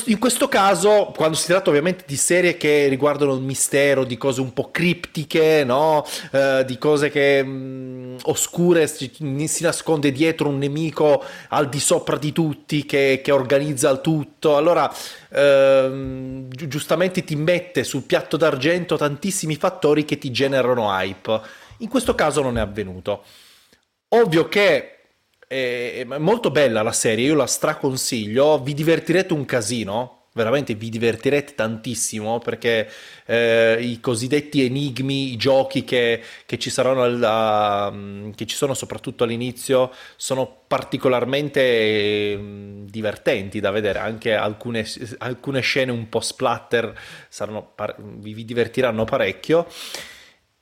in 0.05 0.21
questo 0.21 0.47
caso, 0.47 1.13
quando 1.17 1.37
si 1.37 1.49
tratta 1.49 1.69
ovviamente 1.69 2.05
di 2.07 2.15
serie 2.15 2.57
che 2.57 2.87
riguardano 2.87 3.35
il 3.35 3.41
mistero, 3.41 4.05
di 4.05 4.17
cose 4.17 4.41
un 4.41 4.53
po' 4.53 4.71
criptiche, 4.71 5.65
no? 5.65 6.07
uh, 6.31 6.63
di 6.63 6.79
cose 6.79 7.11
che 7.11 7.43
mh, 7.43 7.49
mm, 7.49 8.17
oscure, 8.27 8.87
si, 8.87 9.11
si, 9.13 9.63
nasconde 9.65 10.13
dietro 10.13 10.49
un 10.49 10.59
nemico 10.59 11.25
al 11.49 11.69
di 11.69 11.81
sopra 11.81 12.17
di 12.17 12.31
tutti 12.31 12.87
che, 12.87 13.21
che 13.25 13.33
organizza 13.33 13.91
il 13.91 14.01
tutto, 14.01 14.57
allora 14.57 14.89
uh, 15.31 16.47
giustamente 16.49 17.25
ti 17.25 17.35
mette 17.35 17.83
sul 17.83 18.03
piatto 18.03 18.37
d'argento 18.37 18.97
tantissimi 18.97 19.57
fattori 19.57 20.05
che 20.05 20.17
ti 20.17 20.31
generano 20.31 20.97
hype. 20.97 21.41
In 21.79 21.89
questo 21.89 22.15
caso 22.15 22.41
non 22.41 22.57
è 22.57 22.61
avvenuto. 22.61 23.25
Ovvio 24.11 24.47
che 24.47 25.02
è 25.53 26.05
molto 26.19 26.51
bella 26.51 26.83
la 26.83 26.93
serie, 26.93 27.27
io 27.27 27.35
la 27.35 27.47
straconsiglio, 27.47 28.59
vi 28.63 28.73
divertirete 28.73 29.35
un 29.35 29.45
casino, 29.45 30.29
veramente 30.35 30.75
vi 30.75 30.89
divertirete 30.89 31.55
tantissimo 31.55 32.39
perché 32.39 32.89
eh, 33.27 33.77
i 33.81 34.01
cosiddetti 34.01 34.65
enigmi, 34.65 35.33
i 35.33 35.37
giochi 35.37 35.85
che, 35.85 36.23
che, 36.47 36.59
ci 36.59 36.71
saranno 36.71 37.03
alla, 37.03 37.93
che 38.35 38.47
ci 38.47 38.57
sono 38.57 38.73
soprattutto 38.73 39.25
all'inizio 39.25 39.93
sono 40.17 40.63
particolarmente 40.67 42.39
divertenti 42.85 43.61
da 43.61 43.71
vedere, 43.71 43.99
anche 43.99 44.35
alcune, 44.35 44.87
alcune 45.19 45.61
scene 45.61 45.93
un 45.93 46.09
po' 46.09 46.21
splatter 46.21 46.99
saranno, 47.29 47.75
vi 47.99 48.45
divertiranno 48.45 49.05
parecchio. 49.05 49.67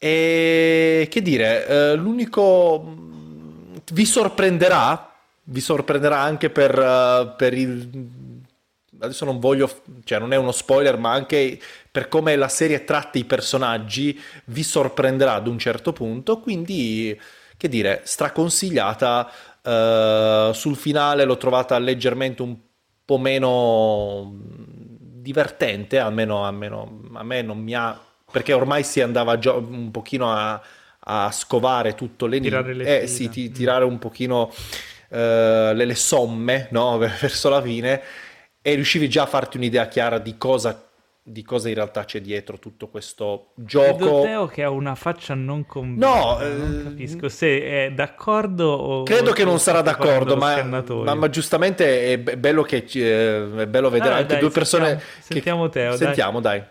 E 0.02 1.06
che 1.10 1.20
dire, 1.20 1.66
eh, 1.66 1.94
l'unico 1.94 3.28
vi 3.92 4.04
sorprenderà, 4.04 5.12
vi 5.44 5.60
sorprenderà 5.60 6.20
anche 6.20 6.50
per, 6.50 6.78
uh, 6.78 7.34
per 7.36 7.54
il... 7.54 7.88
Adesso 9.02 9.24
non 9.24 9.38
voglio, 9.38 9.82
cioè 10.04 10.18
non 10.18 10.32
è 10.32 10.36
uno 10.36 10.52
spoiler, 10.52 10.98
ma 10.98 11.12
anche 11.12 11.58
per 11.90 12.08
come 12.08 12.36
la 12.36 12.48
serie 12.48 12.84
tratta 12.84 13.18
i 13.18 13.24
personaggi, 13.24 14.18
vi 14.46 14.62
sorprenderà 14.62 15.34
ad 15.34 15.46
un 15.46 15.58
certo 15.58 15.92
punto, 15.92 16.38
quindi, 16.40 17.18
che 17.56 17.68
dire, 17.68 18.02
straconsigliata. 18.04 19.30
Uh, 19.62 20.52
sul 20.52 20.76
finale 20.76 21.24
l'ho 21.24 21.36
trovata 21.36 21.78
leggermente 21.78 22.40
un 22.40 22.56
po' 23.04 23.18
meno 23.18 24.32
divertente, 25.20 25.98
almeno, 25.98 26.44
almeno 26.44 27.00
a 27.14 27.22
me 27.22 27.42
non 27.42 27.58
mi 27.58 27.74
ha... 27.74 27.98
perché 28.30 28.52
ormai 28.52 28.82
si 28.84 29.00
andava 29.00 29.38
già 29.38 29.52
un 29.52 29.90
pochino 29.90 30.32
a 30.32 30.60
a 31.02 31.30
scovare 31.30 31.94
tutto 31.94 32.26
l'enigma, 32.26 32.66
eh, 32.66 33.06
sì, 33.06 33.28
ti, 33.28 33.48
mm. 33.48 33.52
tirare 33.52 33.84
un 33.84 33.98
pochino 33.98 34.52
uh, 35.08 35.16
le, 35.16 35.84
le, 35.84 35.94
somme 35.94 36.68
no? 36.70 36.98
verso 36.98 37.48
la 37.48 37.62
fine 37.62 38.02
e 38.62 38.74
riuscivi 38.74 39.08
già 39.08 39.22
a 39.22 39.26
farti 39.26 39.56
un'idea 39.56 39.88
chiara 39.88 40.18
di 40.18 40.36
cosa, 40.36 40.88
di 41.22 41.42
cosa 41.42 41.68
in 41.68 41.74
realtà 41.74 42.04
c'è 42.04 42.20
dietro 42.20 42.58
tutto 42.58 42.88
questo 42.88 43.52
gioco. 43.54 44.20
Teo 44.20 44.46
che 44.46 44.62
ha 44.62 44.70
una 44.70 44.94
faccia 44.94 45.32
non 45.34 45.64
convinta. 45.64 46.06
No, 46.06 46.38
non 46.38 46.80
eh, 46.80 46.82
capisco 46.90 47.30
se 47.30 47.62
è 47.62 47.92
d'accordo 47.92 48.68
o... 48.68 49.02
Credo 49.04 49.32
che 49.32 49.44
non 49.44 49.58
sarà 49.58 49.80
d'accordo, 49.80 50.36
ma, 50.36 50.62
ma, 50.62 51.14
ma, 51.14 51.30
giustamente 51.30 52.12
è 52.12 52.18
bello, 52.18 52.62
che, 52.62 52.84
eh, 52.92 53.62
è 53.62 53.66
bello 53.66 53.88
vedere 53.88 54.10
allora, 54.10 54.16
anche 54.16 54.32
dai, 54.34 54.40
due 54.40 54.50
persone... 54.50 55.00
Sentiamo, 55.20 55.20
che... 55.20 55.32
sentiamo 55.32 55.68
Teo. 55.70 55.96
Sentiamo, 55.96 56.40
dai. 56.40 56.58
dai. 56.58 56.68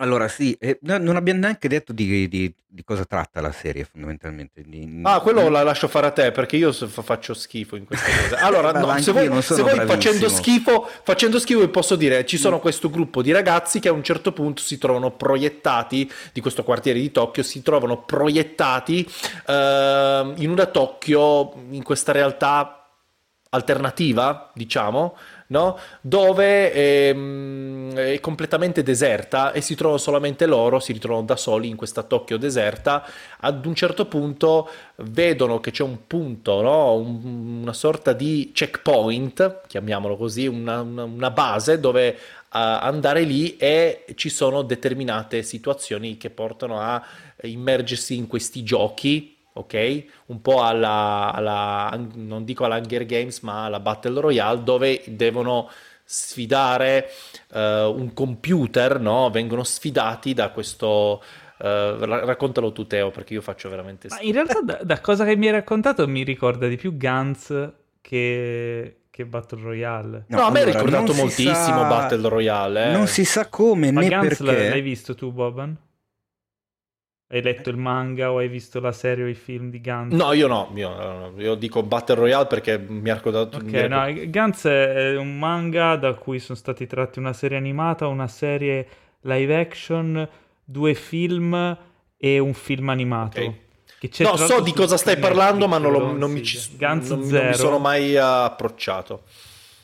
Allora 0.00 0.28
sì, 0.28 0.52
eh, 0.60 0.78
non 0.82 1.16
abbiamo 1.16 1.40
neanche 1.40 1.66
detto 1.68 1.92
di, 1.92 2.28
di- 2.28 2.54
di 2.70 2.84
cosa 2.84 3.04
tratta 3.04 3.40
la 3.40 3.50
serie 3.50 3.82
fondamentalmente. 3.84 4.62
Di- 4.62 5.00
Ah, 5.02 5.18
quello 5.20 5.48
la 5.48 5.64
lascio 5.64 5.88
fare 5.88 6.06
a 6.06 6.10
te 6.12 6.30
perché 6.30 6.56
io 6.56 6.72
faccio 6.72 7.34
schifo 7.34 7.74
in 7.74 7.84
queste 7.84 8.08
cose. 8.12 8.36
Allora, 8.44 8.70
no, 8.70 8.96
se 9.00 9.10
voi, 9.10 9.42
se 9.42 9.60
voi 9.62 9.80
facendo 9.86 10.28
schifo, 10.28 10.88
facendo 11.02 11.40
schifo, 11.40 11.60
vi 11.60 11.68
posso 11.68 11.96
dire, 11.96 12.24
ci 12.26 12.36
sono 12.36 12.60
questo 12.60 12.90
gruppo 12.90 13.22
di 13.22 13.32
ragazzi 13.32 13.80
che 13.80 13.88
a 13.88 13.92
un 13.92 14.04
certo 14.04 14.32
punto 14.32 14.62
si 14.62 14.78
trovano 14.78 15.10
proiettati 15.10 16.08
di 16.32 16.40
questo 16.40 16.62
quartiere 16.62 17.00
di 17.00 17.10
Tokyo, 17.10 17.42
si 17.42 17.60
trovano 17.62 18.02
proiettati 18.04 19.04
eh, 19.46 20.32
in 20.36 20.50
una 20.50 20.66
Tokyo, 20.66 21.54
in 21.70 21.82
questa 21.82 22.12
realtà 22.12 22.74
alternativa, 23.50 24.50
diciamo, 24.54 25.16
no? 25.48 25.78
dove 26.00 26.72
ehm, 26.72 27.94
è 27.94 28.20
completamente 28.20 28.82
deserta 28.82 29.52
e 29.52 29.60
si 29.60 29.74
trovano 29.74 29.98
solamente 29.98 30.46
loro, 30.46 30.80
si 30.80 30.92
ritrovano 30.92 31.24
da 31.24 31.36
soli 31.36 31.68
in 31.68 31.76
questa 31.76 32.02
Tokyo 32.02 32.36
deserta. 32.36 33.04
Ad 33.40 33.64
un 33.64 33.74
certo 33.74 34.06
punto 34.06 34.68
vedono 34.96 35.60
che 35.60 35.70
c'è 35.70 35.82
un 35.82 36.06
punto, 36.06 36.60
no? 36.60 36.94
un, 36.94 37.60
una 37.62 37.72
sorta 37.72 38.12
di 38.12 38.50
checkpoint, 38.52 39.62
chiamiamolo 39.66 40.16
così, 40.16 40.46
una, 40.46 40.80
una, 40.80 41.04
una 41.04 41.30
base 41.30 41.78
dove 41.80 42.18
andare 42.50 43.22
lì 43.24 43.58
e 43.58 44.06
ci 44.14 44.30
sono 44.30 44.62
determinate 44.62 45.42
situazioni 45.42 46.16
che 46.16 46.30
portano 46.30 46.80
a 46.80 47.04
immergersi 47.42 48.16
in 48.16 48.26
questi 48.26 48.62
giochi 48.62 49.36
ok? 49.58 50.04
Un 50.26 50.40
po' 50.40 50.62
alla, 50.62 51.32
alla, 51.34 51.98
non 52.14 52.44
dico 52.44 52.64
alla 52.64 52.76
Hunger 52.76 53.04
Games, 53.06 53.40
ma 53.40 53.64
alla 53.64 53.80
Battle 53.80 54.20
Royale, 54.20 54.62
dove 54.62 55.02
devono 55.06 55.68
sfidare 56.04 57.10
uh, 57.52 57.58
un 57.58 58.12
computer, 58.14 58.98
no? 58.98 59.30
Vengono 59.30 59.64
sfidati 59.64 60.34
da 60.34 60.50
questo... 60.50 61.22
Uh, 61.58 62.04
raccontalo 62.04 62.70
tu 62.70 62.86
Teo 62.86 63.10
perché 63.10 63.34
io 63.34 63.40
faccio 63.40 63.68
veramente 63.68 64.06
Ma 64.10 64.20
in 64.20 64.32
realtà 64.32 64.60
da, 64.62 64.78
da, 64.80 65.00
cosa 65.00 65.24
che 65.24 65.34
mi 65.34 65.46
hai 65.46 65.52
raccontato 65.52 66.06
mi 66.06 66.22
ricorda 66.22 66.68
di 66.68 66.76
più 66.76 66.96
Guns 66.96 67.52
che, 68.00 68.98
che 69.10 69.24
Battle 69.26 69.62
Royale. 69.62 70.24
No, 70.28 70.38
no 70.38 70.44
a 70.44 70.50
me 70.52 70.60
allora, 70.60 70.78
ha 70.78 70.82
ricordato 70.82 71.14
moltissimo 71.14 71.80
sa... 71.80 71.88
Battle 71.88 72.28
Royale. 72.28 72.86
Eh. 72.86 72.92
Non 72.92 73.08
si 73.08 73.24
sa 73.24 73.48
come 73.48 73.90
Ma 73.90 74.02
né 74.02 74.08
Guns 74.08 74.36
perché. 74.36 74.68
L'hai 74.68 74.80
visto 74.80 75.16
tu 75.16 75.32
Boban? 75.32 75.76
Hai 77.30 77.42
letto 77.42 77.68
il 77.68 77.76
manga 77.76 78.32
o 78.32 78.38
hai 78.38 78.48
visto 78.48 78.80
la 78.80 78.90
serie 78.90 79.24
o 79.24 79.28
i 79.28 79.34
film 79.34 79.68
di 79.68 79.82
Gantz? 79.82 80.14
No, 80.14 80.32
io 80.32 80.46
no, 80.46 80.70
io, 80.74 81.34
io 81.36 81.54
dico 81.56 81.82
Battle 81.82 82.14
Royale 82.14 82.46
perché 82.46 82.78
mi 82.78 83.10
ha 83.10 83.14
ricordato... 83.14 83.58
Ok, 83.58 83.70
no, 83.70 84.06
Gantz 84.28 84.64
è 84.64 85.14
un 85.14 85.38
manga 85.38 85.96
da 85.96 86.14
cui 86.14 86.38
sono 86.38 86.56
stati 86.56 86.86
tratti 86.86 87.18
una 87.18 87.34
serie 87.34 87.58
animata, 87.58 88.06
una 88.06 88.28
serie 88.28 88.88
live 89.20 89.60
action, 89.60 90.26
due 90.64 90.94
film 90.94 91.78
e 92.16 92.38
un 92.38 92.54
film 92.54 92.88
animato. 92.88 93.40
Okay. 93.40 94.24
no, 94.24 94.36
so 94.36 94.62
di 94.62 94.72
cosa 94.72 94.96
stai 94.96 95.18
parlando, 95.18 95.68
ma 95.68 95.76
non, 95.76 95.92
lo, 95.92 96.12
non, 96.16 96.32
mi, 96.32 96.42
ci, 96.42 96.76
non, 96.78 96.98
non, 97.08 97.20
mi, 97.20 97.54
sono 97.54 97.78
mai 97.78 98.16
approcciato. 98.16 99.24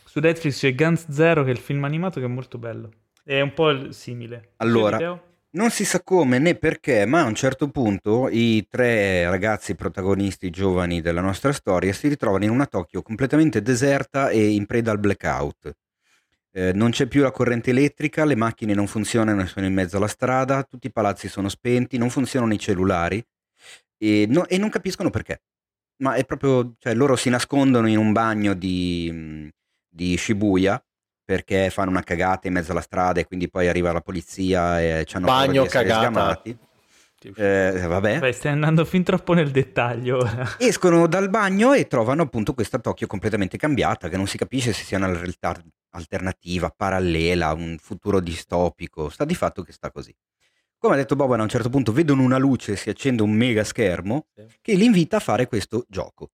Su 0.04 0.18
Netflix 0.18 0.60
c'è 0.60 0.74
Guns 0.74 1.10
Zero, 1.10 1.42
che 1.42 1.50
è 1.50 1.52
il 1.52 1.58
film 1.58 1.84
animato, 1.84 2.20
che 2.20 2.26
è 2.26 2.28
molto 2.28 2.56
bello. 2.56 2.88
È 3.22 3.38
un 3.42 3.52
po' 3.52 3.92
simile. 3.92 4.52
Allora, 4.56 5.20
non 5.54 5.70
si 5.70 5.84
sa 5.84 6.02
come 6.02 6.38
né 6.38 6.54
perché, 6.56 7.06
ma 7.06 7.20
a 7.20 7.24
un 7.24 7.34
certo 7.34 7.68
punto 7.68 8.28
i 8.28 8.66
tre 8.68 9.28
ragazzi 9.28 9.74
protagonisti 9.74 10.50
giovani 10.50 11.00
della 11.00 11.20
nostra 11.20 11.52
storia 11.52 11.92
si 11.92 12.08
ritrovano 12.08 12.44
in 12.44 12.50
una 12.50 12.66
Tokyo 12.66 13.02
completamente 13.02 13.62
deserta 13.62 14.30
e 14.30 14.48
in 14.48 14.66
preda 14.66 14.90
al 14.90 14.98
blackout. 14.98 15.76
Eh, 16.52 16.72
non 16.72 16.90
c'è 16.90 17.06
più 17.06 17.22
la 17.22 17.30
corrente 17.30 17.70
elettrica, 17.70 18.24
le 18.24 18.36
macchine 18.36 18.74
non 18.74 18.86
funzionano, 18.86 19.46
sono 19.46 19.66
in 19.66 19.74
mezzo 19.74 19.96
alla 19.96 20.08
strada, 20.08 20.62
tutti 20.64 20.88
i 20.88 20.92
palazzi 20.92 21.28
sono 21.28 21.48
spenti, 21.48 21.98
non 21.98 22.10
funzionano 22.10 22.52
i 22.52 22.58
cellulari 22.58 23.24
e, 23.98 24.26
no, 24.28 24.46
e 24.46 24.58
non 24.58 24.70
capiscono 24.70 25.10
perché. 25.10 25.42
Ma 25.98 26.14
è 26.14 26.24
proprio, 26.24 26.74
cioè 26.78 26.94
loro 26.94 27.16
si 27.16 27.28
nascondono 27.30 27.88
in 27.88 27.98
un 27.98 28.12
bagno 28.12 28.54
di, 28.54 29.48
di 29.88 30.16
Shibuya 30.16 30.82
perché 31.24 31.70
fanno 31.70 31.90
una 31.90 32.02
cagata 32.02 32.46
in 32.46 32.54
mezzo 32.54 32.72
alla 32.72 32.80
strada 32.80 33.20
e 33.20 33.26
quindi 33.26 33.48
poi 33.48 33.68
arriva 33.68 33.92
la 33.92 34.00
polizia 34.00 34.80
e 34.80 35.04
ci 35.06 35.16
hanno 35.16 35.26
Bagno, 35.26 35.64
cagata. 35.64 36.42
Eh, 37.36 37.86
vabbè. 37.86 38.18
Beh, 38.18 38.32
stai 38.32 38.52
andando 38.52 38.84
fin 38.84 39.02
troppo 39.02 39.32
nel 39.32 39.50
dettaglio. 39.50 40.28
Escono 40.58 41.06
dal 41.06 41.30
bagno 41.30 41.72
e 41.72 41.86
trovano 41.86 42.22
appunto 42.22 42.52
questa 42.52 42.78
Tokyo 42.78 43.06
completamente 43.06 43.56
cambiata, 43.56 44.10
che 44.10 44.18
non 44.18 44.26
si 44.26 44.36
capisce 44.36 44.74
se 44.74 44.84
sia 44.84 44.98
una 44.98 45.06
realtà 45.06 45.56
alternativa, 45.90 46.68
parallela, 46.68 47.54
un 47.54 47.78
futuro 47.80 48.20
distopico. 48.20 49.08
Sta 49.08 49.24
di 49.24 49.34
fatto 49.34 49.62
che 49.62 49.72
sta 49.72 49.90
così. 49.90 50.14
Come 50.76 50.94
ha 50.94 50.98
detto 50.98 51.16
Boban, 51.16 51.40
a 51.40 51.44
un 51.44 51.48
certo 51.48 51.70
punto 51.70 51.92
vedono 51.92 52.22
una 52.22 52.36
luce, 52.36 52.76
si 52.76 52.90
accende 52.90 53.22
un 53.22 53.30
mega 53.30 53.64
schermo 53.64 54.26
che 54.60 54.74
li 54.74 54.84
invita 54.84 55.16
a 55.16 55.20
fare 55.20 55.46
questo 55.46 55.86
gioco. 55.88 56.32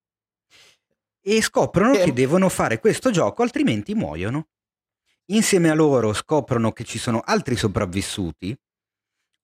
E 1.22 1.40
scoprono 1.40 1.92
che 1.92 2.12
devono 2.12 2.48
fare 2.48 2.80
questo 2.80 3.12
gioco, 3.12 3.42
altrimenti 3.42 3.94
muoiono. 3.94 4.48
Insieme 5.32 5.70
a 5.70 5.74
loro 5.74 6.12
scoprono 6.12 6.72
che 6.72 6.82
ci 6.84 6.98
sono 6.98 7.20
altri 7.24 7.54
sopravvissuti 7.54 8.56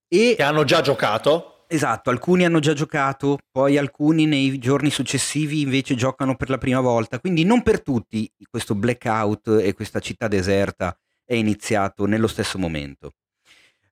e... 0.08 0.34
Che 0.36 0.42
hanno 0.42 0.65
già 0.65 0.81
giocato. 0.81 1.65
Esatto, 1.68 2.10
alcuni 2.10 2.44
hanno 2.44 2.60
già 2.60 2.73
giocato, 2.73 3.39
poi 3.50 3.76
alcuni 3.76 4.26
nei 4.26 4.58
giorni 4.58 4.90
successivi 4.90 5.60
invece 5.62 5.94
giocano 5.94 6.36
per 6.36 6.48
la 6.48 6.58
prima 6.58 6.81
volta, 6.81 7.18
quindi 7.18 7.44
non 7.44 7.62
per 7.62 7.82
tutti 7.82 8.31
questo 8.48 8.74
blackout 8.74 9.58
e 9.60 9.74
questa 9.74 9.98
città 9.98 10.28
deserta 10.28 10.97
è 11.24 11.34
iniziato 11.34 12.06
nello 12.06 12.28
stesso 12.28 12.58
momento. 12.58 13.12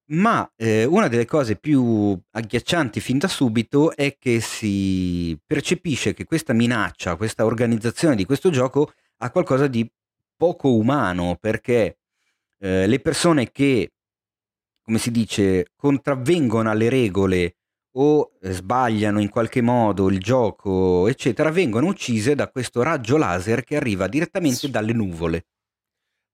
Ma 0.06 0.48
eh, 0.56 0.84
una 0.84 1.08
delle 1.08 1.24
cose 1.24 1.56
più 1.56 2.16
agghiaccianti 2.30 3.00
fin 3.00 3.18
da 3.18 3.28
subito 3.28 3.94
è 3.96 4.16
che 4.18 4.40
si 4.40 5.36
percepisce 5.44 6.12
che 6.12 6.24
questa 6.24 6.52
minaccia, 6.52 7.16
questa 7.16 7.44
organizzazione 7.44 8.14
di 8.14 8.24
questo 8.24 8.50
gioco 8.50 8.92
ha 9.18 9.30
qualcosa 9.30 9.66
di 9.66 9.88
poco 10.36 10.74
umano, 10.74 11.36
perché 11.40 11.98
eh, 12.58 12.86
le 12.86 13.00
persone 13.00 13.50
che, 13.50 13.92
come 14.82 14.98
si 14.98 15.10
dice, 15.10 15.68
contravvengono 15.76 16.70
alle 16.70 16.88
regole 16.88 17.56
o 17.96 18.32
sbagliano 18.40 19.20
in 19.20 19.28
qualche 19.28 19.60
modo 19.60 20.08
il 20.08 20.18
gioco, 20.18 21.06
eccetera, 21.08 21.50
vengono 21.50 21.86
uccise 21.86 22.34
da 22.34 22.48
questo 22.48 22.82
raggio 22.82 23.16
laser 23.16 23.62
che 23.62 23.76
arriva 23.76 24.08
direttamente 24.08 24.68
dalle 24.68 24.92
nuvole. 24.92 25.46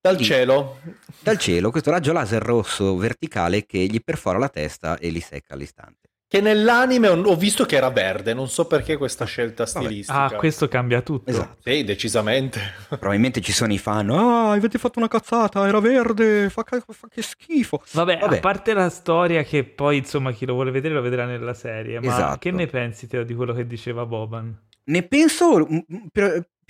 Dal 0.01 0.15
Quindi, 0.15 0.33
cielo. 0.33 0.81
Dal 1.21 1.37
cielo, 1.37 1.71
questo 1.71 1.91
raggio 1.91 2.13
laser 2.13 2.43
rosso 2.43 2.97
verticale 2.97 3.67
che 3.67 3.79
gli 3.85 4.03
perfora 4.03 4.39
la 4.39 4.49
testa 4.49 4.97
e 4.97 5.11
li 5.11 5.21
secca 5.21 5.53
all'istante. 5.53 6.10
Che 6.31 6.41
nell'anime 6.41 7.09
ho 7.09 7.35
visto 7.35 7.65
che 7.65 7.75
era 7.75 7.91
verde, 7.91 8.35
non 8.35 8.49
so 8.49 8.69
perché 8.69 8.97
questa 8.97 9.25
scelta 9.25 9.67
stilistica. 9.67 10.27
Ah, 10.27 10.31
questo 10.37 10.69
cambia 10.69 11.01
tutto. 11.03 11.29
Esatto. 11.29 11.57
Sì, 11.65 11.83
decisamente. 11.83 12.61
Probabilmente 12.89 13.41
ci 13.41 13.51
sono 13.51 13.73
i 13.73 13.79
fan, 13.79 14.11
ah, 14.11 14.53
avete 14.53 14.79
fatto 14.79 15.01
una 15.01 15.09
cazzata, 15.09 15.67
era 15.67 15.81
verde, 15.81 16.49
fa, 16.49 16.63
fa 16.63 17.09
che 17.09 17.23
schifo. 17.23 17.83
Vabbè, 17.91 18.19
Vabbè, 18.21 18.37
a 18.37 18.39
parte 18.39 18.75
la 18.75 18.91
storia 18.91 19.43
che 19.43 19.65
poi, 19.65 19.97
insomma, 19.97 20.31
chi 20.31 20.47
lo 20.47 20.55
vuole 20.55 20.71
vedere 20.71 20.95
lo 20.95 21.01
vedrà 21.01 21.25
nella 21.25 21.53
serie, 21.53 21.99
ma 21.99 22.07
esatto. 22.07 22.39
che 22.39 22.53
ne 22.53 22.69
pensi 22.69 23.09
Teo 23.09 23.25
di 23.25 23.35
quello 23.35 23.53
che 23.53 23.67
diceva 23.67 24.07
Boban? 24.07 24.57
Ne 24.85 25.03
penso 25.03 25.67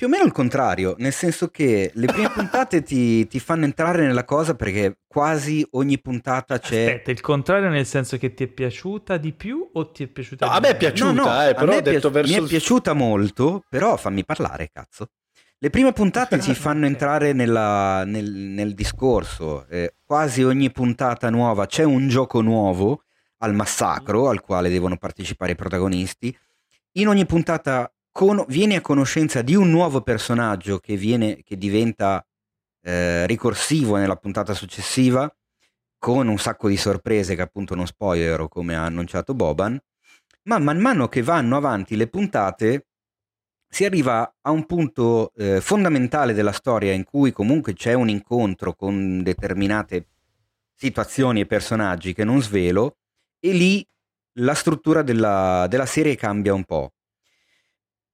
più 0.01 0.09
o 0.09 0.13
meno 0.13 0.25
il 0.25 0.33
contrario, 0.33 0.95
nel 0.97 1.13
senso 1.13 1.49
che 1.49 1.91
le 1.93 2.07
prime 2.07 2.31
puntate 2.33 2.83
ti, 2.83 3.27
ti, 3.27 3.39
fanno 3.39 3.67
entrare 3.67 4.07
nella 4.07 4.25
cosa 4.25 4.55
perché 4.55 5.01
quasi 5.07 5.63
ogni 5.73 6.01
puntata 6.01 6.59
c'è... 6.59 6.85
Aspetta, 6.85 7.11
il 7.11 7.21
contrario 7.21 7.69
nel 7.69 7.85
senso 7.85 8.17
che 8.17 8.33
ti 8.33 8.45
è 8.45 8.47
piaciuta 8.47 9.19
di 9.19 9.35
più 9.35 9.69
o 9.71 9.91
ti 9.91 10.05
è 10.05 10.07
piaciuta 10.07 10.47
no, 10.47 10.53
di 10.53 10.57
A 10.57 10.61
me 10.61 10.69
è 10.71 10.77
piaciuta, 10.79 11.13
no, 11.13 11.25
no, 11.25 11.47
eh, 11.47 11.53
però 11.53 11.77
ho 11.77 11.81
detto 11.83 12.11
verso... 12.11 12.33
Mi 12.33 12.47
è 12.47 12.49
piaciuta 12.49 12.95
molto, 12.95 13.63
però 13.69 13.99
fammi 13.99 14.25
parlare, 14.25 14.71
cazzo. 14.73 15.09
Le 15.59 15.69
prime 15.69 15.93
puntate 15.93 16.39
ti 16.39 16.55
fanno 16.57 16.87
entrare 16.87 17.35
nella, 17.35 18.05
nel, 18.07 18.31
nel, 18.33 18.73
discorso, 18.73 19.67
eh, 19.69 19.97
quasi 20.03 20.43
ogni 20.43 20.71
puntata 20.71 21.29
nuova 21.29 21.67
c'è 21.67 21.83
un 21.83 22.09
gioco 22.09 22.41
nuovo 22.41 23.03
al 23.41 23.53
massacro 23.53 24.31
al 24.31 24.41
quale 24.41 24.71
devono 24.71 24.97
partecipare 24.97 25.53
i 25.53 25.57
protagonisti. 25.57 26.35
In 26.93 27.09
ogni 27.09 27.27
puntata 27.27 27.93
con, 28.11 28.45
vieni 28.49 28.77
a 28.77 28.81
conoscenza 28.81 29.43
di 29.43 29.55
un 29.55 29.71
nuovo 29.71 30.03
personaggio 30.03 30.79
che, 30.79 30.97
viene, 30.97 31.43
che 31.43 31.57
diventa 31.57 32.25
eh, 32.83 33.27
ricorsivo 33.27 33.97
nella 33.97 34.17
puntata 34.17 34.55
successiva, 34.55 35.33
con 35.99 36.29
un 36.29 36.39
sacco 36.39 36.69
di 36.69 36.77
sorprese 36.77 37.35
che 37.35 37.43
appunto 37.43 37.75
non 37.75 37.87
spoilerò 37.87 38.49
come 38.49 38.75
ha 38.75 38.85
annunciato 38.85 39.35
Boban, 39.35 39.79
ma 40.45 40.59
man 40.59 40.79
mano 40.79 41.09
che 41.09 41.23
vanno 41.23 41.57
avanti 41.57 41.95
le 41.97 42.09
puntate 42.09 42.87
si 43.73 43.85
arriva 43.85 44.35
a 44.41 44.51
un 44.51 44.67
punto 44.67 45.33
eh, 45.37 45.61
fondamentale 45.61 46.33
della 46.33 46.51
storia 46.51 46.93
in 46.93 47.05
cui 47.05 47.31
comunque 47.31 47.73
c'è 47.73 47.93
un 47.93 48.09
incontro 48.09 48.75
con 48.75 49.23
determinate 49.23 50.09
situazioni 50.75 51.41
e 51.41 51.47
personaggi 51.47 52.13
che 52.13 52.25
non 52.25 52.43
svelo 52.43 52.97
e 53.39 53.53
lì 53.53 53.87
la 54.39 54.55
struttura 54.55 55.03
della, 55.03 55.67
della 55.69 55.87
serie 55.87 56.17
cambia 56.17 56.53
un 56.53 56.65
po'. 56.65 56.95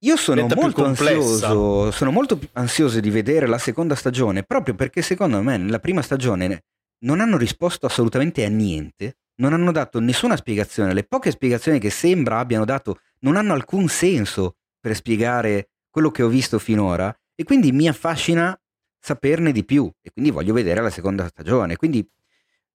Io 0.07 0.15
sono 0.15 0.47
molto, 0.55 0.85
ansioso, 0.85 1.91
sono 1.91 2.11
molto 2.11 2.39
ansioso 2.53 3.01
di 3.01 3.09
vedere 3.09 3.45
la 3.45 3.57
seconda 3.57 3.93
stagione 3.93 4.43
proprio 4.43 4.73
perché 4.73 5.01
secondo 5.01 5.41
me 5.41 5.57
nella 5.57 5.79
prima 5.79 6.01
stagione 6.01 6.63
non 6.99 7.19
hanno 7.19 7.37
risposto 7.37 7.85
assolutamente 7.85 8.45
a 8.45 8.47
niente, 8.47 9.17
non 9.41 9.51
hanno 9.51 9.73
dato 9.73 9.99
nessuna 9.99 10.37
spiegazione, 10.37 10.93
le 10.93 11.03
poche 11.03 11.31
spiegazioni 11.31 11.77
che 11.77 11.89
sembra 11.89 12.39
abbiano 12.39 12.63
dato 12.63 13.01
non 13.19 13.35
hanno 13.35 13.51
alcun 13.51 13.89
senso 13.89 14.55
per 14.79 14.95
spiegare 14.95 15.71
quello 15.89 16.09
che 16.09 16.23
ho 16.23 16.29
visto 16.29 16.57
finora 16.57 17.13
e 17.35 17.43
quindi 17.43 17.73
mi 17.73 17.89
affascina 17.89 18.57
saperne 18.97 19.51
di 19.51 19.65
più 19.65 19.91
e 20.01 20.11
quindi 20.13 20.31
voglio 20.31 20.53
vedere 20.53 20.81
la 20.81 20.89
seconda 20.89 21.27
stagione. 21.27 21.75
Quindi 21.75 22.07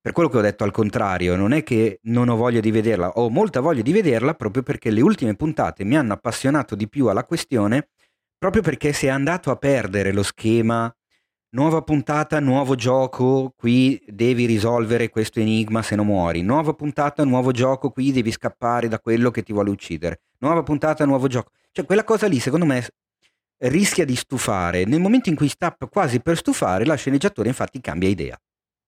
per 0.02 0.10
quello 0.10 0.28
che 0.28 0.38
ho 0.38 0.40
detto 0.40 0.64
al 0.64 0.72
contrario, 0.72 1.36
non 1.36 1.52
è 1.52 1.62
che 1.62 2.00
non 2.02 2.28
ho 2.28 2.34
voglia 2.34 2.58
di 2.58 2.72
vederla, 2.72 3.10
ho 3.10 3.30
molta 3.30 3.60
voglia 3.60 3.82
di 3.82 3.92
vederla 3.92 4.34
proprio 4.34 4.64
perché 4.64 4.90
le 4.90 5.00
ultime 5.00 5.36
puntate 5.36 5.84
mi 5.84 5.96
hanno 5.96 6.12
appassionato 6.12 6.74
di 6.74 6.88
più 6.88 7.06
alla 7.06 7.24
questione, 7.24 7.88
proprio 8.36 8.62
perché 8.62 8.92
si 8.92 9.06
è 9.06 9.10
andato 9.10 9.52
a 9.52 9.56
perdere 9.56 10.12
lo 10.12 10.24
schema 10.24 10.92
nuova 11.54 11.82
puntata, 11.82 12.40
nuovo 12.40 12.74
gioco, 12.74 13.52
qui 13.56 14.02
devi 14.06 14.46
risolvere 14.46 15.08
questo 15.08 15.38
enigma 15.38 15.82
se 15.82 15.94
non 15.94 16.06
muori, 16.06 16.42
nuova 16.42 16.72
puntata, 16.72 17.24
nuovo 17.24 17.52
gioco, 17.52 17.90
qui 17.90 18.10
devi 18.10 18.32
scappare 18.32 18.88
da 18.88 18.98
quello 18.98 19.30
che 19.30 19.42
ti 19.42 19.52
vuole 19.52 19.70
uccidere, 19.70 20.22
nuova 20.38 20.64
puntata, 20.64 21.04
nuovo 21.04 21.28
gioco. 21.28 21.52
Cioè 21.70 21.84
quella 21.84 22.04
cosa 22.04 22.26
lì 22.26 22.40
secondo 22.40 22.66
me 22.66 22.84
rischia 23.58 24.04
di 24.04 24.16
stufare, 24.16 24.84
nel 24.84 25.00
momento 25.00 25.28
in 25.28 25.36
cui 25.36 25.48
sta 25.48 25.76
quasi 25.88 26.20
per 26.20 26.36
stufare 26.36 26.84
la 26.84 26.96
sceneggiatore 26.96 27.48
infatti 27.48 27.80
cambia 27.80 28.08
idea 28.08 28.41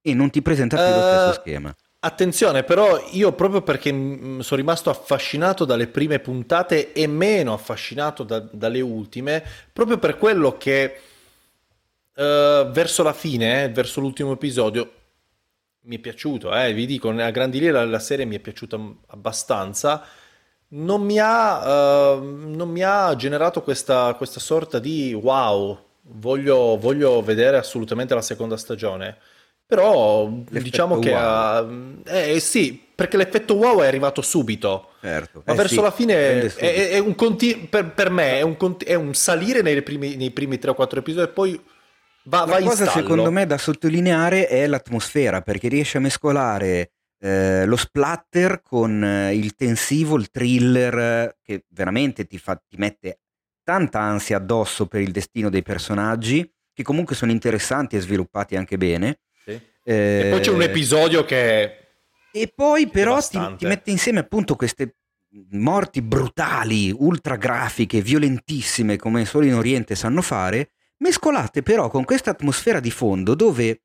e 0.07 0.13
non 0.13 0.29
ti 0.29 0.43
presenta 0.43 0.77
più 0.77 0.85
uh, 0.85 0.97
lo 0.97 1.01
stesso 1.01 1.31
eh, 1.31 1.43
schema. 1.43 1.75
Attenzione, 2.01 2.65
però 2.65 3.03
io 3.13 3.33
proprio 3.33 3.63
perché 3.63 3.89
sono 3.89 4.61
rimasto 4.61 4.91
affascinato 4.91 5.65
dalle 5.65 5.87
prime 5.87 6.19
puntate 6.19 6.93
e 6.93 7.07
meno 7.07 7.55
affascinato 7.55 8.25
da, 8.25 8.41
dalle 8.41 8.83
ultime, 8.83 9.43
proprio 9.73 9.97
per 9.97 10.19
quello 10.19 10.59
che 10.59 11.01
uh, 12.17 12.23
verso 12.71 13.03
la 13.03 13.15
fine, 13.15 13.65
eh, 13.65 13.71
verso 13.71 14.01
l'ultimo 14.01 14.33
episodio, 14.33 14.93
mi 15.85 15.97
è 15.97 15.99
piaciuto, 15.99 16.55
eh, 16.55 16.75
vi 16.75 16.85
dico, 16.85 17.09
a 17.09 17.31
grandi 17.31 17.59
linee 17.59 17.73
la, 17.73 17.87
la, 17.87 17.99
serie 17.99 18.27
mi 18.27 18.37
è 18.37 18.41
piaciuta 18.41 18.79
abbastanza, 19.07 20.05
non 20.69 21.01
mi 21.03 21.19
ha, 21.19 22.17
uh, 22.17 22.23
non 22.23 22.69
mi 22.69 22.83
ha 22.83 23.17
generato 23.17 23.63
questa, 23.63 24.13
questa, 24.13 24.41
sorta 24.41 24.79
di 24.79 25.15
wow, 25.15 25.79
voglio, 26.03 26.77
voglio 26.77 27.23
vedere 27.23 27.57
assolutamente 27.57 28.15
la 28.15 28.21
seconda 28.21 28.59
stagione. 28.59 29.17
Però 29.67 30.29
l'effetto 30.29 30.63
diciamo 30.63 30.99
che 30.99 31.11
wow. 31.11 32.03
eh, 32.05 32.39
sì, 32.39 32.85
perché 32.95 33.17
l'effetto 33.17 33.55
wow 33.55 33.81
è 33.81 33.87
arrivato 33.87 34.21
subito. 34.23 34.91
Certo. 35.01 35.43
Ma 35.45 35.53
eh 35.53 35.57
verso 35.57 35.75
sì, 35.75 35.81
la 35.81 35.91
fine 35.91 36.55
è, 36.55 36.91
è, 36.91 36.99
un 36.99 37.15
conti- 37.15 37.67
per, 37.69 37.93
per, 37.93 38.11
me 38.11 38.39
è 38.39 38.43
un, 38.43 38.57
conti- 38.57 38.85
è 38.85 38.95
un 38.95 39.15
salire 39.15 39.63
nei 39.63 39.83
primi, 39.83 40.17
nei 40.17 40.31
primi 40.31 40.59
3 40.59 40.71
o 40.71 40.75
4 40.75 41.01
episodi 41.01 41.29
e 41.29 41.33
poi 41.33 41.61
va, 42.25 42.41
la 42.41 42.45
va 42.45 42.59
in 42.59 42.69
cosa 42.69 42.87
secondo 42.87 43.31
me 43.31 43.47
da 43.47 43.59
sottolineare 43.59 44.47
è 44.47 44.67
l'atmosfera 44.67 45.41
perché 45.41 45.69
riesce 45.69 45.99
a 45.99 46.01
mescolare 46.01 46.93
eh, 47.19 47.65
lo 47.65 47.77
splatter 47.77 48.61
con 48.63 49.03
eh, 49.03 49.35
il 49.35 49.55
tensivo, 49.55 50.17
il 50.17 50.31
thriller 50.31 51.37
che 51.43 51.65
veramente 51.71 52.27
ti, 52.27 52.39
fa, 52.39 52.55
ti 52.57 52.77
mette 52.77 53.21
tanta 53.63 54.01
ansia 54.01 54.37
addosso 54.37 54.87
per 54.87 55.01
il 55.01 55.11
destino 55.11 55.49
dei 55.49 55.63
personaggi 55.63 56.49
che 56.73 56.83
comunque 56.83 57.15
sono 57.15 57.31
interessanti 57.31 57.97
e 57.97 58.01
sviluppati 58.01 58.57
anche 58.57 58.77
bene 58.77 59.21
eh, 59.85 60.23
e 60.25 60.31
poi 60.31 60.41
c'è 60.41 60.51
un 60.51 60.63
episodio 60.63 61.25
che... 61.25 61.79
E 62.33 62.53
poi 62.53 62.89
però 62.89 63.21
ti, 63.21 63.39
ti, 63.59 63.67
mette 63.67 63.91
insieme 63.91 64.19
appunto 64.19 64.57
queste 64.57 64.97
morti 65.51 66.03
brutali, 66.03 66.91
ultra 66.91 67.37
grafiche, 67.37 68.01
violentissime, 68.01 68.97
come 68.97 69.25
solo 69.25 69.47
in 69.47 69.55
Oriente 69.55 69.95
sanno 69.95 70.23
fare, 70.23 70.73
mescolate 70.99 71.63
però 71.63 71.89
con 71.89 72.05
questa 72.05 72.31
atmosfera 72.31 72.81
di 72.81 72.91
fondo 72.91 73.35
dove 73.35 73.83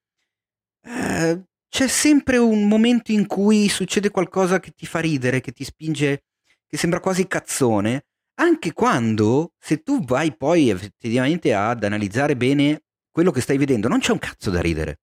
eh, 0.82 1.44
c'è 1.68 1.88
sempre 1.88 2.38
un 2.38 2.68
momento 2.68 3.12
in 3.12 3.28
cui 3.28 3.68
succede 3.68 4.10
qualcosa 4.10 4.60
che 4.60 4.72
ti 4.72 4.88
fa 4.88 5.00
ridere, 5.00 5.42
che 5.42 5.52
ti 5.52 5.64
spinge, 5.64 6.24
che 6.66 6.78
sembra 6.78 7.00
quasi 7.00 7.28
cazzone, 7.28 8.06
anche 8.40 8.74
quando, 8.74 9.54
se 9.60 9.84
tu 9.84 10.04
vai 10.04 10.36
poi 10.36 10.70
effettivamente 10.70 11.54
ad 11.54 11.84
analizzare 11.84 12.36
bene 12.36 12.84
quello 13.12 13.30
che 13.30 13.42
stai 13.42 13.58
vedendo, 13.58 13.88
non 13.88 14.00
c'è 14.00 14.12
un 14.12 14.20
cazzo 14.20 14.50
da 14.50 14.62
ridere 14.62 15.02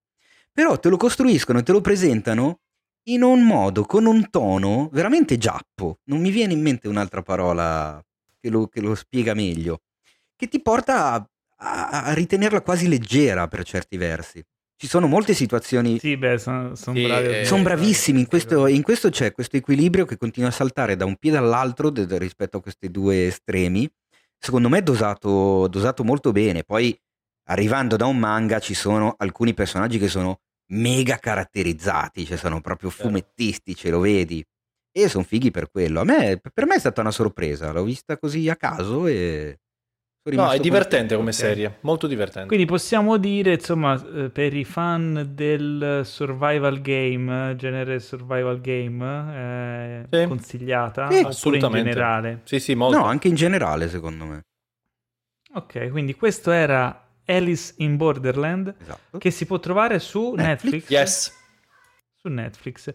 però 0.57 0.79
te 0.79 0.89
lo 0.89 0.97
costruiscono 0.97 1.59
e 1.59 1.61
te 1.61 1.71
lo 1.71 1.81
presentano 1.81 2.61
in 3.09 3.21
un 3.21 3.43
modo, 3.43 3.83
con 3.83 4.07
un 4.07 4.27
tono 4.31 4.89
veramente 4.91 5.37
giappo. 5.37 5.99
Non 6.05 6.19
mi 6.19 6.31
viene 6.31 6.53
in 6.53 6.63
mente 6.63 6.87
un'altra 6.87 7.21
parola 7.21 8.03
che 8.39 8.49
lo, 8.49 8.65
che 8.65 8.81
lo 8.81 8.95
spiega 8.95 9.35
meglio, 9.35 9.81
che 10.35 10.47
ti 10.47 10.59
porta 10.59 11.13
a, 11.13 11.29
a, 11.57 12.03
a, 12.05 12.13
ritenerla 12.13 12.63
quasi 12.63 12.87
leggera 12.87 13.47
per 13.47 13.63
certi 13.65 13.97
versi. 13.97 14.43
Ci 14.75 14.87
sono 14.87 15.05
molte 15.05 15.35
situazioni. 15.35 15.99
Sì, 15.99 16.17
beh, 16.17 16.39
sono 16.39 16.73
son 16.73 16.95
sì, 16.95 17.03
bravi. 17.03 17.27
Eh, 17.27 17.45
sono 17.45 17.61
bravissimi. 17.61 18.21
In 18.21 18.27
questo, 18.27 18.65
in 18.65 18.81
questo, 18.81 19.11
c'è 19.11 19.33
questo 19.33 19.57
equilibrio 19.57 20.05
che 20.05 20.17
continua 20.17 20.49
a 20.49 20.53
saltare 20.53 20.95
da 20.95 21.05
un 21.05 21.17
piede 21.17 21.37
all'altro 21.37 21.91
de, 21.91 22.07
de, 22.07 22.17
rispetto 22.17 22.57
a 22.57 22.61
questi 22.61 22.89
due 22.89 23.27
estremi. 23.27 23.87
Secondo 24.39 24.69
me 24.69 24.79
è 24.79 24.81
dosato, 24.81 25.67
dosato 25.67 26.03
molto 26.03 26.31
bene. 26.31 26.63
Poi, 26.63 26.99
arrivando 27.49 27.95
da 27.95 28.07
un 28.07 28.17
manga, 28.17 28.57
ci 28.57 28.73
sono 28.73 29.13
alcuni 29.19 29.53
personaggi 29.53 29.99
che 29.99 30.07
sono 30.07 30.39
mega 30.67 31.17
caratterizzati, 31.17 32.25
cioè 32.25 32.37
sono 32.37 32.61
proprio 32.61 32.89
fumettisti, 32.89 33.75
ce 33.75 33.89
lo 33.89 33.99
vedi. 33.99 34.45
e 34.97 35.09
sono 35.09 35.23
fighi 35.23 35.51
per 35.51 35.69
quello. 35.69 35.99
A 35.99 36.03
me, 36.03 36.41
per 36.53 36.65
me 36.65 36.75
è 36.75 36.79
stata 36.79 37.01
una 37.01 37.11
sorpresa, 37.11 37.71
l'ho 37.71 37.83
vista 37.83 38.17
così 38.17 38.49
a 38.49 38.55
caso 38.55 39.05
e... 39.05 39.59
No, 40.27 40.51
è 40.51 40.59
divertente 40.59 41.15
come 41.15 41.31
serie, 41.31 41.77
molto 41.81 42.05
divertente. 42.05 42.49
Quindi 42.49 42.65
possiamo 42.65 43.15
dire, 43.15 43.53
insomma, 43.53 43.93
eh, 44.13 44.29
per 44.29 44.53
i 44.53 44.65
fan 44.65 45.29
del 45.31 46.01
survival 46.03 46.81
game, 46.81 47.55
genere 47.55 48.01
survival 48.01 48.59
game, 48.59 50.05
eh, 50.11 50.19
sì. 50.19 50.27
consigliata, 50.27 51.09
sì, 51.09 51.19
assolutamente. 51.19 51.87
in 51.87 51.93
generale? 51.93 52.41
Sì, 52.43 52.59
sì, 52.59 52.75
molto. 52.75 52.97
No, 52.97 53.05
anche 53.05 53.29
in 53.29 53.35
generale, 53.35 53.87
secondo 53.87 54.25
me. 54.25 54.41
Ok, 55.53 55.91
quindi 55.91 56.13
questo 56.15 56.51
era 56.51 57.06
Alice 57.27 57.73
in 57.77 57.97
Borderland, 57.97 58.73
esatto. 58.79 59.17
che 59.17 59.31
si 59.31 59.45
può 59.45 59.59
trovare 59.59 59.99
su 59.99 60.33
Netflix. 60.33 60.71
Netflix. 60.71 60.89
Yes. 60.89 61.33
Su 62.15 62.27
Netflix. 62.29 62.93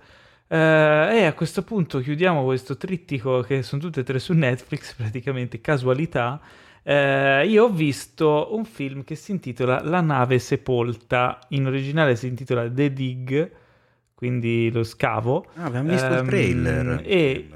Uh, 0.48 1.14
e 1.14 1.24
a 1.24 1.32
questo 1.32 1.62
punto 1.62 2.00
chiudiamo 2.00 2.44
questo 2.44 2.76
trittico 2.76 3.40
che 3.40 3.62
sono 3.62 3.80
tutte 3.80 4.00
e 4.00 4.02
tre 4.02 4.18
su 4.18 4.32
Netflix, 4.34 4.94
praticamente 4.96 5.60
casualità. 5.60 6.40
Uh, 6.82 7.46
io 7.46 7.64
ho 7.64 7.70
visto 7.70 8.48
un 8.54 8.64
film 8.64 9.04
che 9.04 9.14
si 9.14 9.30
intitola 9.30 9.82
La 9.82 10.00
nave 10.00 10.38
sepolta, 10.38 11.38
in 11.50 11.66
originale 11.66 12.16
si 12.16 12.26
intitola 12.26 12.68
The 12.68 12.92
Dig, 12.92 13.52
quindi 14.14 14.70
lo 14.70 14.82
scavo. 14.82 15.46
Ah, 15.54 15.64
abbiamo 15.64 15.88
visto 15.88 16.06
um, 16.06 16.12
il 16.12 16.18
ehm, 16.18 16.26
trailer. 16.26 17.02
E, 17.04 17.48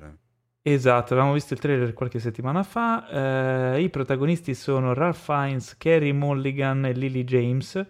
esatto, 0.74 1.12
avevamo 1.12 1.34
visto 1.34 1.54
il 1.54 1.60
trailer 1.60 1.92
qualche 1.92 2.18
settimana 2.18 2.62
fa. 2.62 3.74
Uh, 3.74 3.78
I 3.78 3.88
protagonisti 3.88 4.54
sono 4.54 4.94
Ralph 4.94 5.24
Fiennes, 5.24 5.76
Carrie 5.76 6.12
Mulligan 6.12 6.86
e 6.86 6.92
Lily 6.92 7.24
James. 7.24 7.86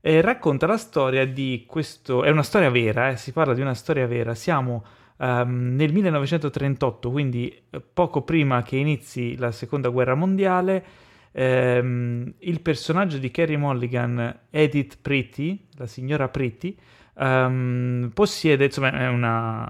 Eh, 0.00 0.20
racconta 0.20 0.66
la 0.66 0.76
storia 0.76 1.26
di 1.26 1.64
questo, 1.66 2.22
è 2.22 2.30
una 2.30 2.44
storia 2.44 2.70
vera, 2.70 3.10
eh, 3.10 3.16
si 3.16 3.32
parla 3.32 3.54
di 3.54 3.60
una 3.60 3.74
storia 3.74 4.06
vera, 4.06 4.36
siamo 4.36 4.84
um, 5.16 5.74
nel 5.74 5.92
1938, 5.92 7.10
quindi 7.10 7.52
eh, 7.70 7.80
poco 7.80 8.22
prima 8.22 8.62
che 8.62 8.76
inizi 8.76 9.36
la 9.36 9.50
seconda 9.50 9.88
guerra 9.88 10.14
mondiale, 10.14 10.84
um, 11.32 12.32
il 12.38 12.60
personaggio 12.60 13.18
di 13.18 13.32
Carrie 13.32 13.56
Mulligan, 13.56 14.42
Edith 14.50 14.98
Pretty, 15.02 15.66
la 15.72 15.86
signora 15.86 16.28
Pretty, 16.28 16.76
um, 17.14 18.08
possiede, 18.14 18.66
insomma 18.66 18.92
è 18.92 19.08
una 19.08 19.68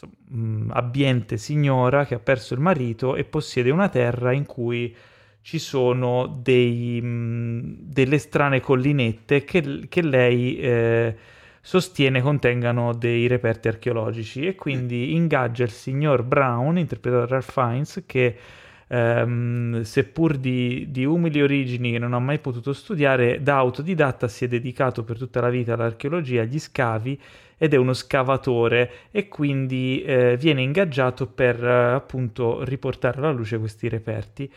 insomma, 0.00 0.12
mm, 0.34 0.70
abbiente 0.72 1.36
signora 1.36 2.04
che 2.04 2.14
ha 2.14 2.18
perso 2.18 2.54
il 2.54 2.60
marito 2.60 3.16
e 3.16 3.24
possiede 3.24 3.70
una 3.70 3.88
terra 3.88 4.32
in 4.32 4.46
cui 4.46 4.94
ci 5.42 5.58
sono 5.58 6.26
dei, 6.26 7.00
mh, 7.00 7.76
delle 7.80 8.18
strane 8.18 8.60
collinette 8.60 9.44
che, 9.44 9.86
che 9.88 10.02
lei 10.02 10.58
eh, 10.58 11.16
sostiene 11.60 12.20
contengano 12.20 12.94
dei 12.94 13.26
reperti 13.26 13.68
archeologici. 13.68 14.46
E 14.46 14.54
quindi 14.54 15.14
ingaggia 15.14 15.64
il 15.64 15.70
signor 15.70 16.22
Brown, 16.22 16.78
interpretato 16.78 17.24
da 17.24 17.30
Ralph 17.30 17.50
Fiennes, 17.50 18.02
che 18.06 18.36
ehm, 18.86 19.82
seppur 19.82 20.36
di, 20.36 20.86
di, 20.90 21.04
umili 21.04 21.40
origini 21.40 21.92
che 21.92 21.98
non 21.98 22.12
ha 22.12 22.18
mai 22.18 22.38
potuto 22.38 22.72
studiare, 22.72 23.42
da 23.42 23.56
autodidatta 23.56 24.28
si 24.28 24.44
è 24.44 24.48
dedicato 24.48 25.04
per 25.04 25.16
tutta 25.16 25.40
la 25.40 25.50
vita 25.50 25.74
all'archeologia, 25.74 26.42
agli 26.42 26.58
scavi 26.58 27.20
ed 27.62 27.74
è 27.74 27.76
uno 27.76 27.92
scavatore 27.92 28.90
e 29.10 29.28
quindi 29.28 30.02
eh, 30.02 30.38
viene 30.38 30.62
ingaggiato 30.62 31.26
per 31.26 31.62
eh, 31.62 31.92
appunto 31.92 32.64
riportare 32.64 33.18
alla 33.18 33.32
luce 33.32 33.58
questi 33.58 33.86
reperti. 33.86 34.50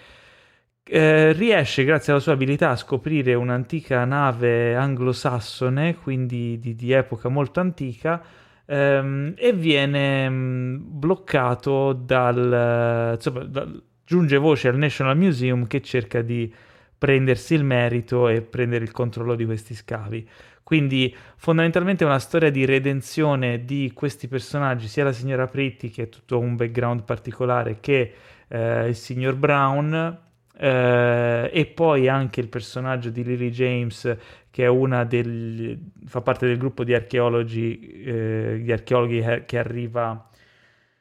Eh, 0.85 1.33
riesce 1.33 1.83
grazie 1.83 2.13
alla 2.13 2.21
sua 2.21 2.31
abilità 2.31 2.69
a 2.69 2.77
scoprire 2.77 3.33
un'antica 3.33 4.05
nave 4.05 4.73
anglosassone, 4.75 5.95
quindi 5.95 6.57
di, 6.59 6.75
di 6.75 6.93
epoca 6.93 7.27
molto 7.27 7.59
antica, 7.59 8.23
ehm, 8.65 9.33
e 9.35 9.51
viene 9.51 10.29
mh, 10.29 10.33
mm, 10.33 10.75
bloccato 10.79 11.91
dal, 11.91 13.15
insomma, 13.15 13.43
dal, 13.43 13.83
giunge 14.05 14.37
voce 14.37 14.69
al 14.69 14.77
National 14.77 15.17
Museum 15.17 15.67
che 15.67 15.81
cerca 15.81 16.21
di 16.21 16.53
prendersi 16.97 17.53
il 17.53 17.65
merito 17.65 18.29
e 18.29 18.41
prendere 18.41 18.85
il 18.85 18.91
controllo 18.91 19.35
di 19.35 19.43
questi 19.43 19.75
scavi. 19.75 20.25
Quindi 20.63 21.15
fondamentalmente 21.35 22.03
è 22.03 22.07
una 22.07 22.19
storia 22.19 22.49
di 22.49 22.65
redenzione 22.65 23.65
di 23.65 23.91
questi 23.93 24.27
personaggi, 24.27 24.87
sia 24.87 25.03
la 25.03 25.11
signora 25.11 25.47
Pretty 25.47 25.89
che 25.89 26.03
ha 26.03 26.07
tutto 26.07 26.39
un 26.39 26.55
background 26.55 27.03
particolare, 27.03 27.79
che 27.79 28.13
eh, 28.47 28.87
il 28.87 28.95
signor 28.95 29.35
Brown, 29.35 30.19
eh, 30.57 31.49
e 31.51 31.65
poi 31.65 32.07
anche 32.07 32.39
il 32.39 32.47
personaggio 32.47 33.09
di 33.09 33.23
Lily 33.23 33.49
James 33.49 34.17
che 34.53 34.65
è 34.65 34.67
una 34.67 35.03
del, 35.03 35.79
fa 36.05 36.21
parte 36.21 36.45
del 36.45 36.59
gruppo 36.59 36.83
di 36.83 36.93
archeologi, 36.93 38.03
eh, 38.03 38.59
di 38.61 38.71
archeologhi 38.71 39.45
che 39.47 39.57
arriva 39.57 40.29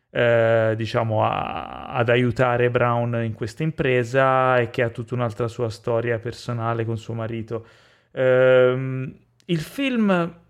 eh, 0.08 0.73
diciamo 0.74 1.24
a, 1.24 1.89
ad 1.89 2.08
aiutare 2.08 2.70
Brown 2.70 3.23
in 3.23 3.34
questa 3.34 3.62
impresa 3.62 4.58
e 4.58 4.70
che 4.70 4.82
ha 4.82 4.89
tutta 4.89 5.15
un'altra 5.15 5.49
sua 5.49 5.68
storia 5.68 6.18
personale 6.18 6.86
con 6.86 6.97
suo 6.97 7.12
marito. 7.12 7.66
Ehm, 8.12 9.18
il 9.52 9.60
film 9.60 10.40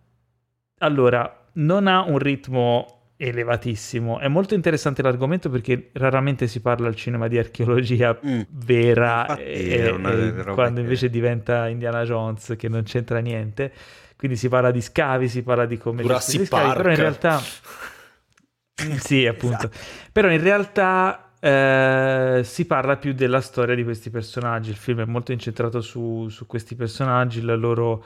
allora 0.78 1.46
non 1.54 1.86
ha 1.86 2.02
un 2.02 2.18
ritmo 2.18 3.12
elevatissimo. 3.16 4.18
È 4.18 4.28
molto 4.28 4.54
interessante 4.54 5.02
l'argomento 5.02 5.50
perché 5.50 5.90
raramente 5.92 6.46
si 6.46 6.60
parla 6.60 6.88
al 6.88 6.96
cinema 6.96 7.28
di 7.28 7.38
archeologia 7.38 8.18
mm. 8.24 8.40
vera 8.48 9.36
e, 9.36 9.94
e 9.94 10.44
quando 10.54 10.80
invece 10.80 11.10
diventa 11.10 11.68
Indiana 11.68 12.04
Jones 12.04 12.54
che 12.56 12.68
non 12.68 12.82
c'entra 12.84 13.18
niente. 13.18 13.72
Quindi 14.16 14.36
si 14.36 14.48
parla 14.48 14.70
di 14.70 14.80
scavi, 14.80 15.28
si 15.28 15.42
parla 15.42 15.66
di 15.66 15.76
come 15.78 16.02
Jurassic 16.02 16.46
scavi, 16.46 16.76
però 16.76 16.90
in 16.90 16.96
realtà 16.96 17.40
sì, 18.98 19.26
appunto. 19.26 19.68
Esatto. 19.68 19.78
Però 20.12 20.30
in 20.30 20.40
realtà 20.40 21.32
eh, 21.40 22.42
si 22.44 22.66
parla 22.66 22.96
più 22.98 23.14
della 23.14 23.40
storia 23.40 23.74
di 23.74 23.82
questi 23.82 24.10
personaggi. 24.10 24.70
Il 24.70 24.76
film 24.76 25.00
è 25.00 25.04
molto 25.04 25.32
incentrato 25.32 25.80
su, 25.80 26.28
su 26.28 26.46
questi 26.46 26.76
personaggi, 26.76 27.42
la 27.42 27.56
loro 27.56 28.04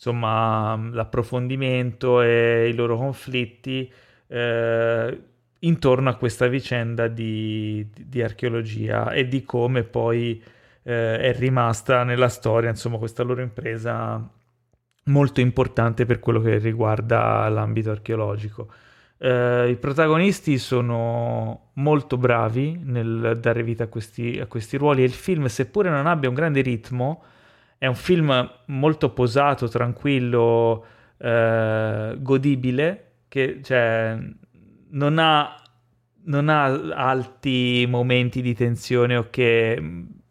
insomma 0.00 0.76
l'approfondimento 0.92 2.22
e 2.22 2.70
i 2.70 2.74
loro 2.74 2.96
conflitti 2.96 3.92
eh, 4.28 5.18
intorno 5.58 6.08
a 6.08 6.14
questa 6.14 6.46
vicenda 6.46 7.06
di, 7.06 7.86
di, 7.94 8.22
archeologia 8.22 9.10
e 9.12 9.28
di 9.28 9.44
come 9.44 9.82
poi 9.82 10.42
eh, 10.84 11.18
è 11.18 11.34
rimasta 11.36 12.02
nella 12.04 12.30
storia, 12.30 12.70
insomma, 12.70 12.96
questa 12.96 13.22
loro 13.22 13.42
impresa 13.42 14.26
molto 15.04 15.40
importante 15.40 16.06
per 16.06 16.18
quello 16.18 16.40
che 16.40 16.56
riguarda 16.56 17.46
l'ambito 17.50 17.90
archeologico. 17.90 18.72
Eh, 19.18 19.68
I 19.68 19.76
protagonisti 19.76 20.56
sono 20.56 21.72
molto 21.74 22.16
bravi 22.16 22.80
nel 22.82 23.36
dare 23.38 23.62
vita 23.62 23.84
a 23.84 23.88
questi, 23.88 24.40
a 24.40 24.46
questi 24.46 24.78
ruoli 24.78 25.02
e 25.02 25.04
il 25.04 25.12
film, 25.12 25.44
seppure 25.44 25.90
non 25.90 26.06
abbia 26.06 26.30
un 26.30 26.34
grande 26.34 26.62
ritmo, 26.62 27.22
è 27.80 27.86
un 27.86 27.94
film 27.94 28.50
molto 28.66 29.08
posato, 29.08 29.66
tranquillo, 29.66 30.84
eh, 31.16 32.14
godibile 32.18 33.12
che 33.26 33.60
cioè, 33.62 34.18
non, 34.90 35.18
ha, 35.18 35.56
non 36.24 36.50
ha 36.50 36.64
alti 36.64 37.86
momenti 37.88 38.42
di 38.42 38.52
tensione, 38.54 39.16
ok, 39.16 39.82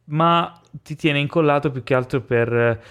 ma 0.06 0.62
ti 0.84 0.96
tiene 0.96 1.18
incollato 1.18 1.72
più 1.72 1.82
che 1.82 1.96
altro 1.96 2.22
per 2.22 2.84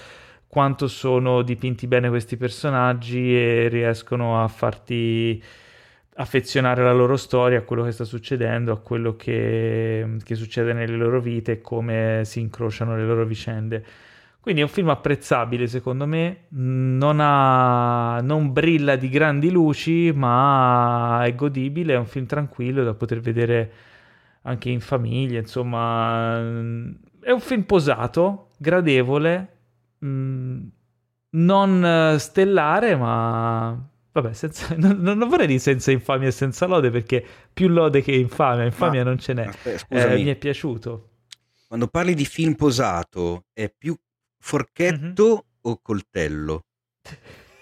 quanto 0.48 0.88
sono 0.88 1.42
dipinti 1.42 1.86
bene 1.86 2.08
questi 2.08 2.36
personaggi 2.36 3.36
e 3.38 3.68
riescono 3.68 4.42
a 4.42 4.48
farti 4.48 5.40
affezionare 6.14 6.82
la 6.82 6.92
loro 6.92 7.16
storia 7.16 7.58
a 7.58 7.62
quello 7.62 7.84
che 7.84 7.92
sta 7.92 8.02
succedendo, 8.02 8.72
a 8.72 8.80
quello 8.80 9.14
che, 9.14 10.16
che 10.24 10.34
succede 10.34 10.72
nelle 10.72 10.96
loro 10.96 11.20
vite 11.20 11.52
e 11.52 11.60
come 11.60 12.22
si 12.24 12.40
incrociano 12.40 12.96
le 12.96 13.04
loro 13.04 13.24
vicende. 13.24 13.84
Quindi 14.48 14.64
è 14.64 14.70
un 14.70 14.74
film 14.74 14.88
apprezzabile 14.88 15.66
secondo 15.66 16.06
me, 16.06 16.44
non, 16.52 17.18
ha, 17.20 18.18
non 18.22 18.50
brilla 18.50 18.96
di 18.96 19.10
grandi 19.10 19.50
luci, 19.50 20.10
ma 20.10 21.22
è 21.26 21.34
godibile, 21.34 21.92
è 21.92 21.98
un 21.98 22.06
film 22.06 22.24
tranquillo 22.24 22.82
da 22.82 22.94
poter 22.94 23.20
vedere 23.20 23.72
anche 24.44 24.70
in 24.70 24.80
famiglia, 24.80 25.38
insomma, 25.38 26.38
è 26.38 27.30
un 27.30 27.40
film 27.40 27.64
posato, 27.64 28.52
gradevole, 28.56 29.58
mm, 30.02 30.66
non 31.32 32.16
stellare, 32.18 32.96
ma 32.96 33.86
vabbè, 34.12 34.32
senza, 34.32 34.74
non, 34.80 34.96
non, 35.02 35.28
vorrei 35.28 35.46
dire 35.46 35.58
senza 35.58 35.90
infamia 35.90 36.28
e 36.28 36.32
senza 36.32 36.64
lode 36.64 36.88
perché 36.88 37.22
più 37.52 37.68
lode 37.68 38.00
che 38.00 38.12
infamia, 38.12 38.64
infamia 38.64 39.04
ma, 39.04 39.10
non 39.10 39.18
ce 39.18 39.34
n'è. 39.34 39.44
Aspetta, 39.44 40.10
eh, 40.10 40.14
mi 40.14 40.30
è 40.30 40.36
piaciuto. 40.36 41.10
Quando 41.66 41.88
parli 41.88 42.14
di 42.14 42.24
film 42.24 42.54
posato 42.54 43.44
è 43.52 43.68
più 43.68 43.94
Forchetto 44.38 45.24
mm-hmm. 45.24 45.38
o 45.62 45.80
coltello? 45.82 46.62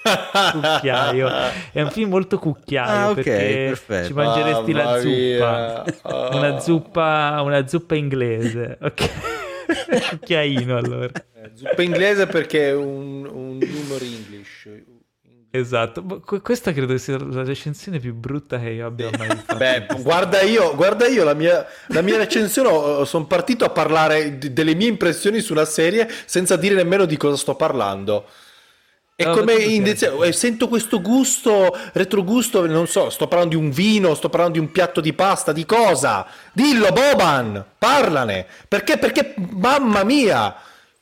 cucchiaio 0.06 1.28
è 1.72 1.82
un 1.82 1.90
film 1.90 2.10
molto 2.10 2.38
cucchiaio 2.38 3.08
ah, 3.08 3.10
okay, 3.10 3.22
perché 3.24 3.64
perfetto. 3.68 4.06
ci 4.06 4.12
mangeresti 4.12 4.72
Mamma 4.72 4.92
la 4.92 5.00
zuppa 5.00 5.84
oh. 6.02 6.36
una 6.36 6.58
zuppa 6.60 7.40
una 7.42 7.66
zuppa 7.66 7.94
inglese 7.96 8.78
ok 8.80 9.10
cucchiaino 10.10 10.76
allora 10.76 11.10
eh, 11.34 11.50
zuppa 11.54 11.82
inglese 11.82 12.26
perché 12.26 12.68
è 12.68 12.74
un, 12.74 13.26
un 13.26 13.58
English 13.60 14.15
Esatto, 15.58 16.22
questa 16.42 16.72
credo 16.72 16.96
sia 16.98 17.18
la 17.18 17.42
recensione 17.42 17.98
più 17.98 18.14
brutta 18.14 18.58
che 18.58 18.70
io 18.70 18.86
abbia 18.86 19.10
mai 19.16 19.28
fatto. 19.28 19.56
Beh, 19.56 19.86
guarda 20.00 20.42
io, 20.42 20.74
guarda 20.74 21.06
io 21.06 21.24
la, 21.24 21.34
mia, 21.34 21.66
la 21.88 22.02
mia 22.02 22.18
recensione, 22.18 23.04
sono 23.06 23.26
partito 23.26 23.64
a 23.64 23.70
parlare 23.70 24.38
delle 24.38 24.74
mie 24.74 24.88
impressioni 24.88 25.40
sulla 25.40 25.64
serie 25.64 26.08
senza 26.26 26.56
dire 26.56 26.74
nemmeno 26.74 27.06
di 27.06 27.16
cosa 27.16 27.36
sto 27.36 27.54
parlando. 27.54 28.26
È 29.16 29.24
no, 29.24 29.34
come 29.34 29.54
indizio, 29.54 30.22
eh, 30.24 30.32
sento 30.32 30.68
questo 30.68 31.00
gusto, 31.00 31.74
retrogusto, 31.94 32.66
non 32.66 32.86
so, 32.86 33.08
sto 33.08 33.26
parlando 33.26 33.56
di 33.56 33.62
un 33.62 33.70
vino, 33.70 34.14
sto 34.14 34.28
parlando 34.28 34.58
di 34.58 34.64
un 34.64 34.70
piatto 34.70 35.00
di 35.00 35.14
pasta, 35.14 35.52
di 35.52 35.64
cosa? 35.64 36.26
Dillo 36.52 36.90
Boban, 36.92 37.64
parlane, 37.78 38.46
perché, 38.68 38.98
perché, 38.98 39.34
mamma 39.52 40.04
mia, 40.04 40.54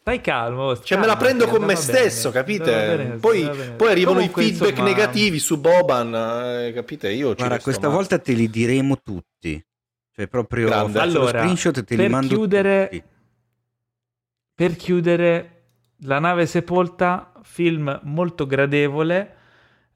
Stai 0.05 0.21
calmo. 0.21 0.79
Cioè, 0.79 0.99
me 0.99 1.07
la 1.07 1.17
prendo 1.17 1.47
con 1.47 1.65
me 1.65 1.77
stesso, 1.77 2.29
bene, 2.29 2.45
capite? 2.45 2.97
Bene, 2.97 3.17
poi, 3.17 3.49
poi, 3.75 3.91
arrivano 3.91 4.19
Comunque, 4.19 4.43
i 4.43 4.47
feedback 4.49 4.71
insomma... 4.73 4.89
negativi 4.91 5.39
su 5.39 5.59
Boban, 5.59 6.15
eh, 6.15 6.73
capite? 6.75 7.11
Io 7.11 7.35
Guarda, 7.35 7.59
questa 7.59 7.87
male. 7.87 7.95
volta 7.95 8.19
te 8.19 8.35
li 8.35 8.51
diremo 8.51 9.01
tutti. 9.01 9.67
Cioè, 10.15 10.29
proprio 10.29 10.67
Grande. 10.67 10.99
allora, 10.99 11.39
screenshot 11.39 11.83
te 11.85 11.97
li 11.97 12.07
mando 12.11 12.35
chiudere, 12.35 12.89
tutti. 12.91 13.05
Per 14.55 14.77
chiudere, 14.77 15.63
La 16.01 16.19
nave 16.19 16.45
sepolta, 16.45 17.33
film 17.43 17.99
molto 18.03 18.47
gradevole. 18.47 19.37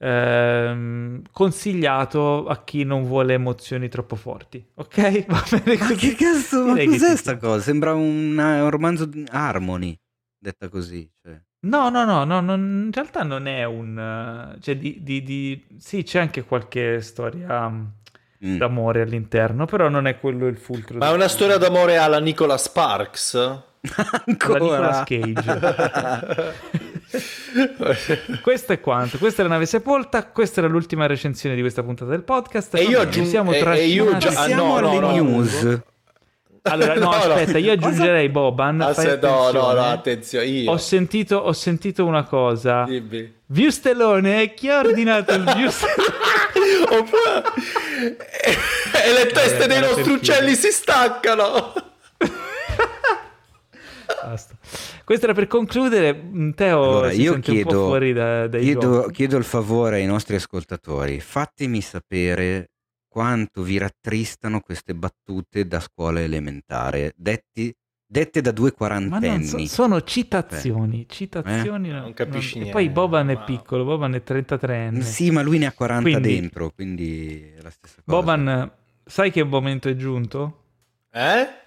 Ehm, 0.00 1.22
consigliato 1.32 2.46
a 2.46 2.62
chi 2.62 2.84
non 2.84 3.04
vuole 3.04 3.34
emozioni 3.34 3.88
troppo 3.88 4.14
forti, 4.14 4.64
ok? 4.74 5.26
Va 5.26 5.44
bene 5.50 5.76
così. 5.76 5.92
Ma 5.92 5.98
che 5.98 6.14
cazzo? 6.14 6.64
Ma 6.66 6.84
cos'è 6.84 7.16
sta 7.16 7.36
cosa? 7.36 7.60
Sembra 7.60 7.94
un, 7.94 8.38
un 8.38 8.70
romanzo 8.70 9.04
di 9.06 9.24
Harmony, 9.28 9.98
detta 10.38 10.68
così. 10.68 11.10
Cioè. 11.20 11.40
No, 11.60 11.88
no, 11.88 12.04
no, 12.04 12.22
no, 12.22 12.40
non, 12.40 12.84
in 12.86 12.92
realtà 12.92 13.24
non 13.24 13.48
è 13.48 13.64
un... 13.64 14.56
Cioè, 14.60 14.76
di, 14.76 14.98
di, 15.02 15.22
di... 15.24 15.66
Sì, 15.78 16.04
c'è 16.04 16.20
anche 16.20 16.44
qualche 16.44 17.00
storia 17.00 17.68
mm. 17.68 18.56
d'amore 18.56 19.02
all'interno, 19.02 19.64
però 19.64 19.88
non 19.88 20.06
è 20.06 20.20
quello 20.20 20.46
il 20.46 20.56
fulcro. 20.56 20.98
Ma 20.98 21.10
è 21.10 21.12
una 21.12 21.26
storia 21.26 21.56
d'amore 21.56 21.96
alla 21.96 22.20
Nicola 22.20 22.56
Sparks? 22.56 23.34
Ancora? 24.26 25.02
Cage. 25.04 26.54
questo 28.42 28.72
è 28.72 28.80
quanto. 28.80 29.18
Questa 29.18 29.40
è 29.40 29.44
la 29.44 29.52
nave 29.52 29.66
sepolta. 29.66 30.26
Questa 30.26 30.60
era 30.60 30.68
l'ultima 30.68 31.06
recensione 31.06 31.54
di 31.54 31.60
questa 31.60 31.82
puntata 31.82 32.10
del 32.10 32.22
podcast. 32.22 32.74
E 32.74 32.82
io 32.84 33.00
aggiungo. 33.00 33.52
E, 33.52 33.86
io 33.86 34.16
già, 34.18 34.42
ah, 34.42 34.46
no, 34.48 34.76
alle 34.76 34.98
no, 34.98 35.10
news. 35.12 35.62
No. 35.62 35.82
Allora, 36.62 36.94
no, 37.00 37.04
no 37.04 37.10
aspetta, 37.10 37.58
io 37.58 37.72
aggiungerei 37.72 38.28
Boban. 38.28 38.80
Aspetta, 38.80 39.28
no, 39.28 39.50
no, 39.50 39.72
no, 39.72 39.84
attenzione. 39.84 40.46
Io. 40.46 40.70
Ho, 40.70 40.76
sentito, 40.76 41.36
ho 41.36 41.52
sentito 41.52 42.04
una 42.04 42.24
cosa. 42.24 42.84
Dimmi. 42.84 43.36
Viustellone, 43.46 44.52
chi 44.52 44.68
ha 44.68 44.80
ordinato 44.80 45.32
il 45.34 45.44
Viustellone? 45.44 46.16
e 48.92 49.12
le 49.12 49.26
teste 49.32 49.64
eh, 49.64 49.66
dei 49.66 49.80
nostri 49.80 50.12
uccelli 50.12 50.54
si 50.54 50.70
staccano. 50.70 51.72
Basta. 54.22 54.56
Questo 55.04 55.24
era 55.24 55.34
per 55.34 55.46
concludere. 55.46 56.14
Mm, 56.14 56.50
Teo 56.50 56.82
allora, 56.82 57.12
io 57.12 57.38
chiedo, 57.38 57.86
fuori 57.86 58.12
da, 58.12 58.46
dai 58.48 58.62
chiedo, 58.62 59.08
chiedo 59.12 59.36
il 59.36 59.44
favore 59.44 59.96
ai 59.96 60.06
nostri 60.06 60.36
ascoltatori, 60.36 61.20
fatemi 61.20 61.80
sapere 61.80 62.70
quanto 63.08 63.62
vi 63.62 63.78
rattristano 63.78 64.60
queste 64.60 64.94
battute 64.94 65.66
da 65.66 65.80
scuola 65.80 66.20
elementare, 66.20 67.12
detti, 67.16 67.74
dette 68.06 68.40
da 68.40 68.52
due 68.52 68.72
quarantenni. 68.72 69.66
So, 69.66 69.66
sono 69.66 70.02
citazioni, 70.02 70.98
Beh. 70.98 71.14
citazioni. 71.14 71.88
Eh? 71.88 71.92
Non, 71.92 72.14
capisci 72.14 72.58
non, 72.58 72.62
niente. 72.64 72.80
E 72.80 72.84
poi 72.84 72.92
Boban 72.92 73.30
è 73.30 73.42
piccolo, 73.44 73.84
Boban 73.84 74.14
è 74.14 74.22
33 74.22 74.86
anni. 74.86 75.02
Sì, 75.02 75.30
ma 75.30 75.42
lui 75.42 75.58
ne 75.58 75.66
ha 75.66 75.72
40 75.72 76.08
quindi, 76.08 76.34
dentro, 76.34 76.70
quindi 76.70 77.52
è 77.56 77.62
la 77.62 77.70
stessa 77.70 78.02
cosa. 78.04 78.16
Boban, 78.16 78.72
sai 79.04 79.30
che 79.30 79.42
momento 79.42 79.88
è 79.88 79.96
giunto? 79.96 80.64
Eh? 81.10 81.66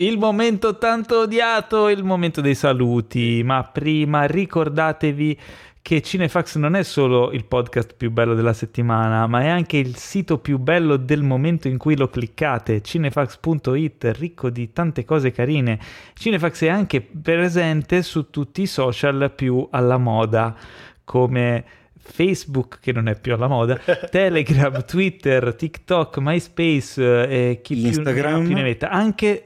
Il 0.00 0.16
momento 0.16 0.78
tanto 0.78 1.20
odiato, 1.20 1.90
il 1.90 2.02
momento 2.04 2.40
dei 2.40 2.54
saluti, 2.54 3.42
ma 3.44 3.64
prima 3.64 4.24
ricordatevi 4.24 5.38
che 5.82 6.00
Cinefax 6.00 6.56
non 6.56 6.74
è 6.74 6.82
solo 6.84 7.32
il 7.32 7.44
podcast 7.44 7.96
più 7.98 8.10
bello 8.10 8.34
della 8.34 8.54
settimana, 8.54 9.26
ma 9.26 9.42
è 9.42 9.48
anche 9.48 9.76
il 9.76 9.96
sito 9.96 10.38
più 10.38 10.56
bello 10.56 10.96
del 10.96 11.22
momento 11.22 11.68
in 11.68 11.76
cui 11.76 11.98
lo 11.98 12.08
cliccate, 12.08 12.80
cinefax.it, 12.80 14.10
ricco 14.16 14.48
di 14.48 14.72
tante 14.72 15.04
cose 15.04 15.32
carine. 15.32 15.78
Cinefax 16.14 16.64
è 16.64 16.68
anche 16.68 17.02
presente 17.02 18.00
su 18.00 18.30
tutti 18.30 18.62
i 18.62 18.66
social 18.66 19.30
più 19.36 19.68
alla 19.70 19.98
moda, 19.98 20.56
come 21.04 21.64
Facebook 21.98 22.78
che 22.80 22.92
non 22.92 23.06
è 23.06 23.20
più 23.20 23.34
alla 23.34 23.48
moda, 23.48 23.78
Telegram, 24.10 24.82
Twitter, 24.82 25.54
TikTok, 25.54 26.16
MySpace 26.20 27.28
eh, 27.28 27.50
e 27.50 27.60
chi 27.60 27.86
Instagram. 27.86 28.46
più 28.46 28.54
ne 28.54 28.62
metta. 28.62 28.88
Anche 28.88 29.44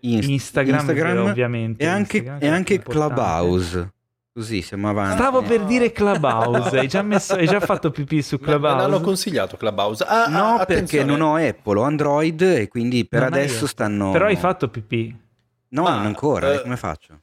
Inst- 0.00 0.28
Instagram, 0.28 0.78
Instagram 0.78 1.18
ovviamente. 1.18 1.82
E 1.82 1.86
anche, 1.86 2.18
Instagram, 2.18 2.42
e 2.42 2.54
anche 2.54 2.78
Clubhouse. 2.80 3.92
Così 4.32 4.62
siamo 4.62 4.88
avanti. 4.88 5.20
Stavo 5.20 5.42
per 5.42 5.64
dire 5.64 5.90
Clubhouse. 5.90 6.78
hai, 6.78 6.88
già 6.88 7.02
messo, 7.02 7.34
hai 7.34 7.46
già 7.46 7.58
fatto 7.60 7.90
pipì 7.90 8.22
su 8.22 8.38
Clubhouse? 8.38 8.76
Me 8.76 8.82
l'hanno 8.82 9.00
consigliato 9.00 9.56
Clubhouse. 9.56 10.04
Ah, 10.06 10.26
no, 10.28 10.54
ah, 10.54 10.64
perché 10.64 11.02
non 11.02 11.20
ho 11.20 11.34
Apple, 11.34 11.78
ho 11.78 11.82
Android 11.82 12.40
e 12.40 12.68
quindi 12.68 13.06
per 13.06 13.22
non 13.22 13.32
adesso 13.32 13.66
stanno. 13.66 14.12
Però 14.12 14.26
hai 14.26 14.36
fatto 14.36 14.68
pipì. 14.68 15.14
No, 15.70 15.86
ah, 15.86 15.96
non 15.96 16.06
ancora. 16.06 16.52
Eh... 16.52 16.62
Come 16.62 16.76
faccio? 16.76 17.20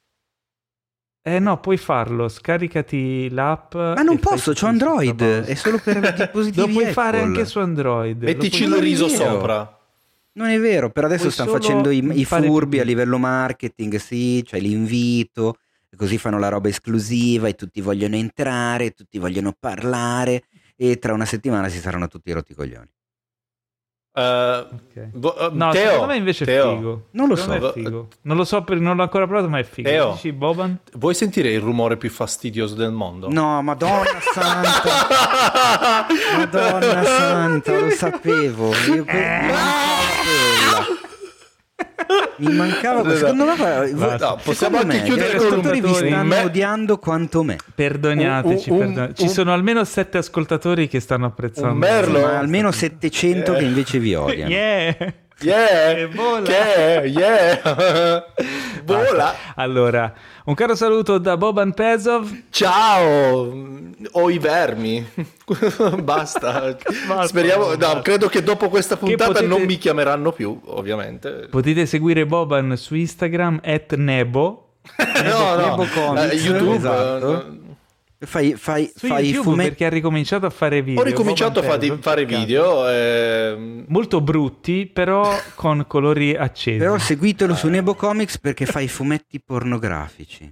Eh 1.21 1.39
no, 1.39 1.59
puoi 1.59 1.77
farlo, 1.77 2.29
scaricati 2.29 3.29
l'app. 3.29 3.73
Ma 3.73 4.01
non 4.01 4.17
posso, 4.17 4.51
ho 4.51 4.65
Android, 4.65 5.21
è 5.21 5.55
solo 5.55 5.77
per 5.77 5.99
dispositivi 6.13 6.65
Lo 6.65 6.71
puoi 6.71 6.83
Apple. 6.83 6.93
fare 6.93 7.19
anche 7.19 7.45
su 7.45 7.59
Android. 7.59 8.23
Mettici 8.23 8.63
il 8.63 8.75
riso 8.75 9.09
sopra. 9.09 9.76
Non 10.37 10.49
è 10.49 10.59
vero, 10.59 10.91
per 10.91 11.03
adesso 11.03 11.31
stanno 11.31 11.51
facendo 11.51 11.89
i, 11.89 12.19
i 12.19 12.23
furbi 12.23 12.79
a 12.79 12.83
livello 12.83 13.17
marketing, 13.17 13.95
sì, 13.95 14.43
cioè 14.45 14.59
l'invito, 14.59 15.57
così 15.95 16.19
fanno 16.19 16.37
la 16.37 16.49
roba 16.49 16.69
esclusiva 16.69 17.47
e 17.47 17.55
tutti 17.55 17.81
vogliono 17.81 18.15
entrare, 18.15 18.91
tutti 18.91 19.17
vogliono 19.17 19.55
parlare 19.59 20.43
e 20.75 20.99
tra 20.99 21.13
una 21.13 21.25
settimana 21.25 21.69
si 21.69 21.79
saranno 21.79 22.07
tutti 22.07 22.31
rotti 22.31 22.51
i 22.51 22.55
coglioni. 22.55 22.87
Uh, 24.17 24.65
okay. 24.89 25.09
bo- 25.13 25.35
uh, 25.37 25.49
no, 25.55 25.69
Teo, 25.69 25.91
secondo 25.91 26.07
me 26.13 26.17
invece 26.17 26.43
Teo. 26.43 26.71
è 26.71 26.75
figo. 26.75 27.03
Non 27.11 27.27
lo 27.27 27.35
so. 27.35 28.07
Non 28.23 28.35
lo 28.35 28.43
so, 28.45 28.63
per, 28.63 28.79
non 28.79 28.95
l'ho 28.95 29.03
ancora 29.03 29.27
provato, 29.27 29.47
ma 29.47 29.59
è 29.59 29.63
figo. 29.63 29.87
Teo, 29.87 30.11
Dici, 30.13 30.31
Boban? 30.31 30.79
vuoi 30.93 31.13
sentire 31.13 31.51
il 31.51 31.59
rumore 31.59 31.97
più 31.97 32.09
fastidioso 32.09 32.73
del 32.73 32.91
mondo? 32.91 33.29
No, 33.29 33.61
madonna 33.61 34.19
santa. 34.33 36.07
madonna 36.35 37.03
santa, 37.03 37.79
lo 37.79 37.89
sapevo. 37.91 38.71
Io 38.95 39.03
que- 39.05 39.45
mi 42.37 42.53
mancava 42.53 43.01
questo. 43.01 43.27
Secondo 43.27 43.45
me, 43.45 43.91
no, 44.17 44.39
possiamo 44.43 44.77
anche 44.77 44.97
me, 44.97 45.03
chiudere 45.03 45.37
con 45.37 45.53
un 45.65 45.71
vi 45.71 45.93
stanno 45.93 46.23
me... 46.23 46.43
odiando 46.43 46.97
quanto 46.97 47.43
me. 47.43 47.57
Perdonateci, 47.73 48.69
un, 48.69 48.75
un, 48.75 48.93
perdon- 48.93 49.15
ci 49.15 49.29
sono 49.29 49.53
almeno 49.53 49.83
sette 49.83 50.17
ascoltatori 50.17 50.87
che 50.87 50.99
stanno 50.99 51.25
apprezzando. 51.25 51.73
Un 51.73 51.77
merlo, 51.77 52.19
ma 52.21 52.37
almeno 52.37 52.71
700 52.71 53.51
yeah. 53.51 53.59
che 53.59 53.65
invece 53.65 53.99
vi 53.99 54.13
odiano. 54.15 54.45
Yeah. 54.57 55.13
Yeah, 55.39 56.09
yeah, 56.47 57.03
yeah. 57.03 58.25
Vola. 58.83 59.35
Allora, 59.55 60.11
un 60.45 60.55
caro 60.55 60.73
saluto 60.73 61.19
da 61.19 61.37
Boban 61.37 61.73
Pezov. 61.73 62.27
Ciao, 62.49 63.53
o 64.13 64.29
i 64.31 64.39
vermi. 64.39 65.05
Basta. 66.01 66.75
Basta. 67.07 67.27
Speriamo, 67.27 67.75
no, 67.75 68.01
credo 68.01 68.27
che 68.29 68.41
dopo 68.41 68.67
questa 68.69 68.97
puntata 68.97 69.25
potete... 69.25 69.45
non 69.45 69.61
mi 69.61 69.77
chiameranno 69.77 70.31
più, 70.31 70.59
ovviamente. 70.65 71.47
Potete 71.51 71.85
seguire 71.85 72.25
Boban 72.25 72.75
su 72.75 72.95
Instagram 72.95 73.61
at 73.63 73.93
Nebo. 73.93 74.69
Nebo 74.97 75.37
no, 75.37 75.55
no, 75.55 75.69
Nebo 75.69 75.85
Comics, 75.93 76.33
uh, 76.33 76.47
YouTube. 76.47 76.75
Esatto. 76.77 77.65
Fai, 78.19 78.55
fai, 78.55 78.91
Su 78.95 79.07
fai 79.07 79.25
YouTube 79.25 79.43
fumetti. 79.51 79.69
perché 79.69 79.85
ha 79.85 79.89
ricominciato 79.89 80.47
a 80.47 80.49
fare 80.49 80.81
video. 80.81 81.01
Ho 81.01 81.05
ricominciato 81.05 81.59
a 81.59 81.63
fare, 81.63 81.97
fare 81.99 82.25
video. 82.25 82.89
Eh... 82.89 83.85
Molto 83.87 84.21
brutti, 84.21 84.87
però 84.87 85.37
con 85.53 85.85
colori 85.87 86.35
accesi. 86.35 86.79
Però 86.79 86.97
seguitelo 86.97 87.53
su 87.53 87.67
Nebo 87.67 87.93
Comics 87.93 88.39
perché 88.39 88.65
fai 88.65 88.87
fumetti 88.87 89.39
pornografici. 89.39 90.51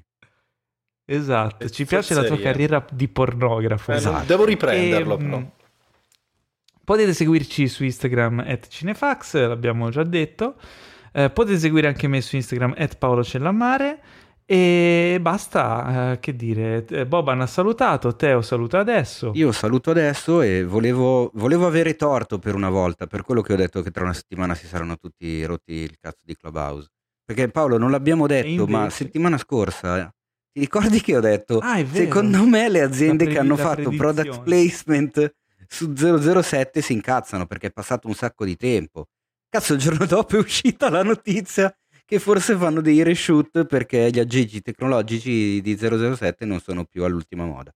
Esatto, 1.07 1.69
ci 1.69 1.85
piace 1.85 2.13
la 2.13 2.23
tua 2.23 2.37
carriera 2.37 2.85
di 2.91 3.07
pornografo. 3.07 3.91
Eh, 3.93 3.95
esatto. 3.95 4.25
Devo 4.25 4.45
riprenderlo 4.45 5.15
e, 5.15 5.17
però. 5.17 5.51
Potete 6.83 7.13
seguirci 7.13 7.67
su 7.67 7.83
Instagram 7.83 8.43
at 8.45 8.67
Cinefax, 8.67 9.47
l'abbiamo 9.47 9.89
già 9.89 10.03
detto. 10.03 10.55
Eh, 11.11 11.31
potete 11.31 11.57
seguire 11.57 11.87
anche 11.87 12.07
me 12.07 12.21
su 12.21 12.35
Instagram 12.35 12.75
at 12.77 12.97
Paolo 12.97 13.23
Cellamare. 13.23 13.99
E 14.47 15.17
basta, 15.21 16.11
eh, 16.11 16.19
che 16.19 16.35
dire, 16.35 16.85
eh, 16.85 17.07
Boban 17.07 17.41
ha 17.41 17.47
salutato, 17.47 18.15
Teo 18.15 18.43
saluta 18.43 18.77
adesso. 18.77 19.31
Io 19.33 19.51
saluto 19.51 19.89
adesso 19.89 20.41
e 20.41 20.63
volevo, 20.63 21.31
volevo, 21.33 21.65
avere 21.65 21.95
torto 21.95 22.37
per 22.37 22.53
una 22.53 22.69
volta, 22.69 23.07
per 23.07 23.23
quello 23.23 23.41
che 23.41 23.53
ho 23.53 23.55
detto 23.55 23.81
che 23.81 23.89
tra 23.89 24.03
una 24.03 24.13
settimana 24.13 24.53
si 24.53 24.67
saranno 24.67 24.97
tutti 24.97 25.43
rotti 25.45 25.73
il 25.73 25.97
cazzo 25.99 26.21
di 26.23 26.35
Clubhouse. 26.35 26.89
Perché 27.25 27.49
Paolo 27.49 27.79
non 27.79 27.89
l'abbiamo 27.89 28.27
detto, 28.27 28.47
invece... 28.47 28.71
ma 28.71 28.89
settimana 28.91 29.37
scorsa 29.39 30.13
Ti 30.51 30.59
ricordi 30.59 31.01
che 31.01 31.17
ho 31.17 31.21
detto? 31.21 31.57
Ah, 31.57 31.83
secondo 31.91 32.45
me 32.45 32.69
le 32.69 32.81
aziende 32.81 33.25
che 33.25 33.39
hanno 33.39 33.57
fatto 33.57 33.89
product 33.89 34.43
placement 34.43 35.33
su 35.67 35.91
007 35.95 36.81
si 36.81 36.93
incazzano 36.93 37.47
perché 37.47 37.67
è 37.67 37.71
passato 37.71 38.07
un 38.07 38.13
sacco 38.13 38.45
di 38.45 38.55
tempo. 38.55 39.07
Cazzo, 39.49 39.73
il 39.73 39.79
giorno 39.79 40.05
dopo 40.05 40.35
è 40.35 40.39
uscita 40.39 40.89
la 40.91 41.01
notizia 41.01 41.75
che 42.05 42.19
forse 42.19 42.55
fanno 42.55 42.81
dei 42.81 43.01
reshoot 43.03 43.65
perché 43.65 44.09
gli 44.11 44.19
aggeggi 44.19 44.61
tecnologici 44.61 45.59
di 45.61 45.75
007 45.77 46.45
non 46.45 46.59
sono 46.59 46.85
più 46.85 47.03
all'ultima 47.03 47.45
moda. 47.45 47.73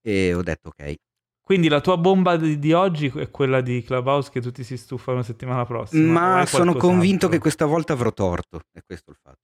E 0.00 0.32
ho 0.32 0.42
detto 0.42 0.68
ok. 0.68 0.94
Quindi 1.42 1.68
la 1.68 1.80
tua 1.80 1.96
bomba 1.96 2.36
di, 2.36 2.58
di 2.58 2.72
oggi 2.72 3.10
è 3.14 3.30
quella 3.30 3.60
di 3.60 3.82
Clubhouse 3.82 4.30
che 4.30 4.40
tutti 4.40 4.62
si 4.64 4.76
stufano 4.76 5.22
settimana 5.22 5.64
prossima? 5.64 6.36
Ma 6.38 6.46
sono 6.46 6.74
convinto 6.74 7.28
che 7.28 7.38
questa 7.38 7.64
volta 7.64 7.94
avrò 7.94 8.12
torto, 8.12 8.60
è 8.72 8.80
questo 8.84 9.10
il 9.10 9.16
fatto. 9.22 9.38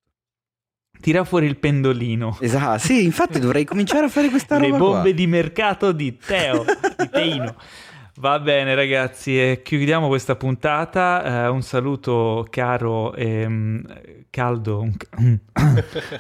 Tira 1.01 1.25
fuori 1.25 1.47
il 1.47 1.59
pendolino. 1.59 2.39
Esatto, 2.41 2.79
sì, 2.79 3.05
infatti 3.05 3.39
dovrei 3.39 3.65
cominciare 3.65 4.07
a 4.07 4.09
fare 4.09 4.29
questa 4.31 4.57
roba 4.57 4.67
Le 4.73 4.79
bombe 4.79 5.01
qua. 5.01 5.13
di 5.13 5.27
mercato 5.27 5.93
di 5.93 6.17
Teo, 6.17 6.65
di 6.97 7.09
Teino. 7.11 7.57
Va 8.17 8.39
bene 8.39 8.77
ragazzi, 8.77 9.37
e 9.37 9.61
chiudiamo 9.63 10.07
questa 10.07 10.37
puntata. 10.37 11.49
Uh, 11.49 11.53
un 11.53 11.63
saluto 11.63 12.47
caro 12.49 13.13
e 13.13 13.45
um, 13.45 13.83
caldo, 14.31 14.83
un, 14.83 14.95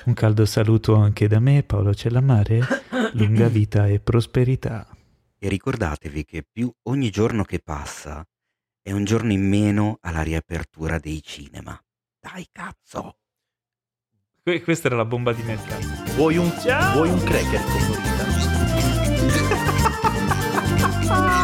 un, 0.04 0.12
caldo 0.12 0.44
saluto 0.44 0.96
anche 0.96 1.28
da 1.28 1.38
me, 1.38 1.62
Paolo 1.62 1.94
Cellamare. 1.94 2.60
Lunga 3.12 3.46
vita 3.46 3.86
e 3.86 4.00
prosperità. 4.00 4.88
E 5.38 5.48
ricordatevi 5.48 6.24
che 6.24 6.44
più 6.50 6.68
ogni 6.88 7.10
giorno 7.10 7.44
che 7.44 7.60
passa 7.60 8.26
è 8.82 8.90
un 8.90 9.04
giorno 9.04 9.30
in 9.30 9.48
meno 9.48 9.98
alla 10.00 10.22
riapertura 10.22 10.98
dei 10.98 11.22
cinema. 11.22 11.80
Dai 12.18 12.48
cazzo! 12.50 13.18
Que- 14.42 14.62
questa 14.62 14.88
era 14.88 14.96
la 14.96 15.04
bomba 15.04 15.32
di 15.32 15.44
mercato. 15.44 15.86
Vuoi 16.16 16.38
un, 16.38 16.52
vuoi 16.92 17.08
un 17.08 17.22
cracker 17.22 17.60
colorita? 17.62 18.22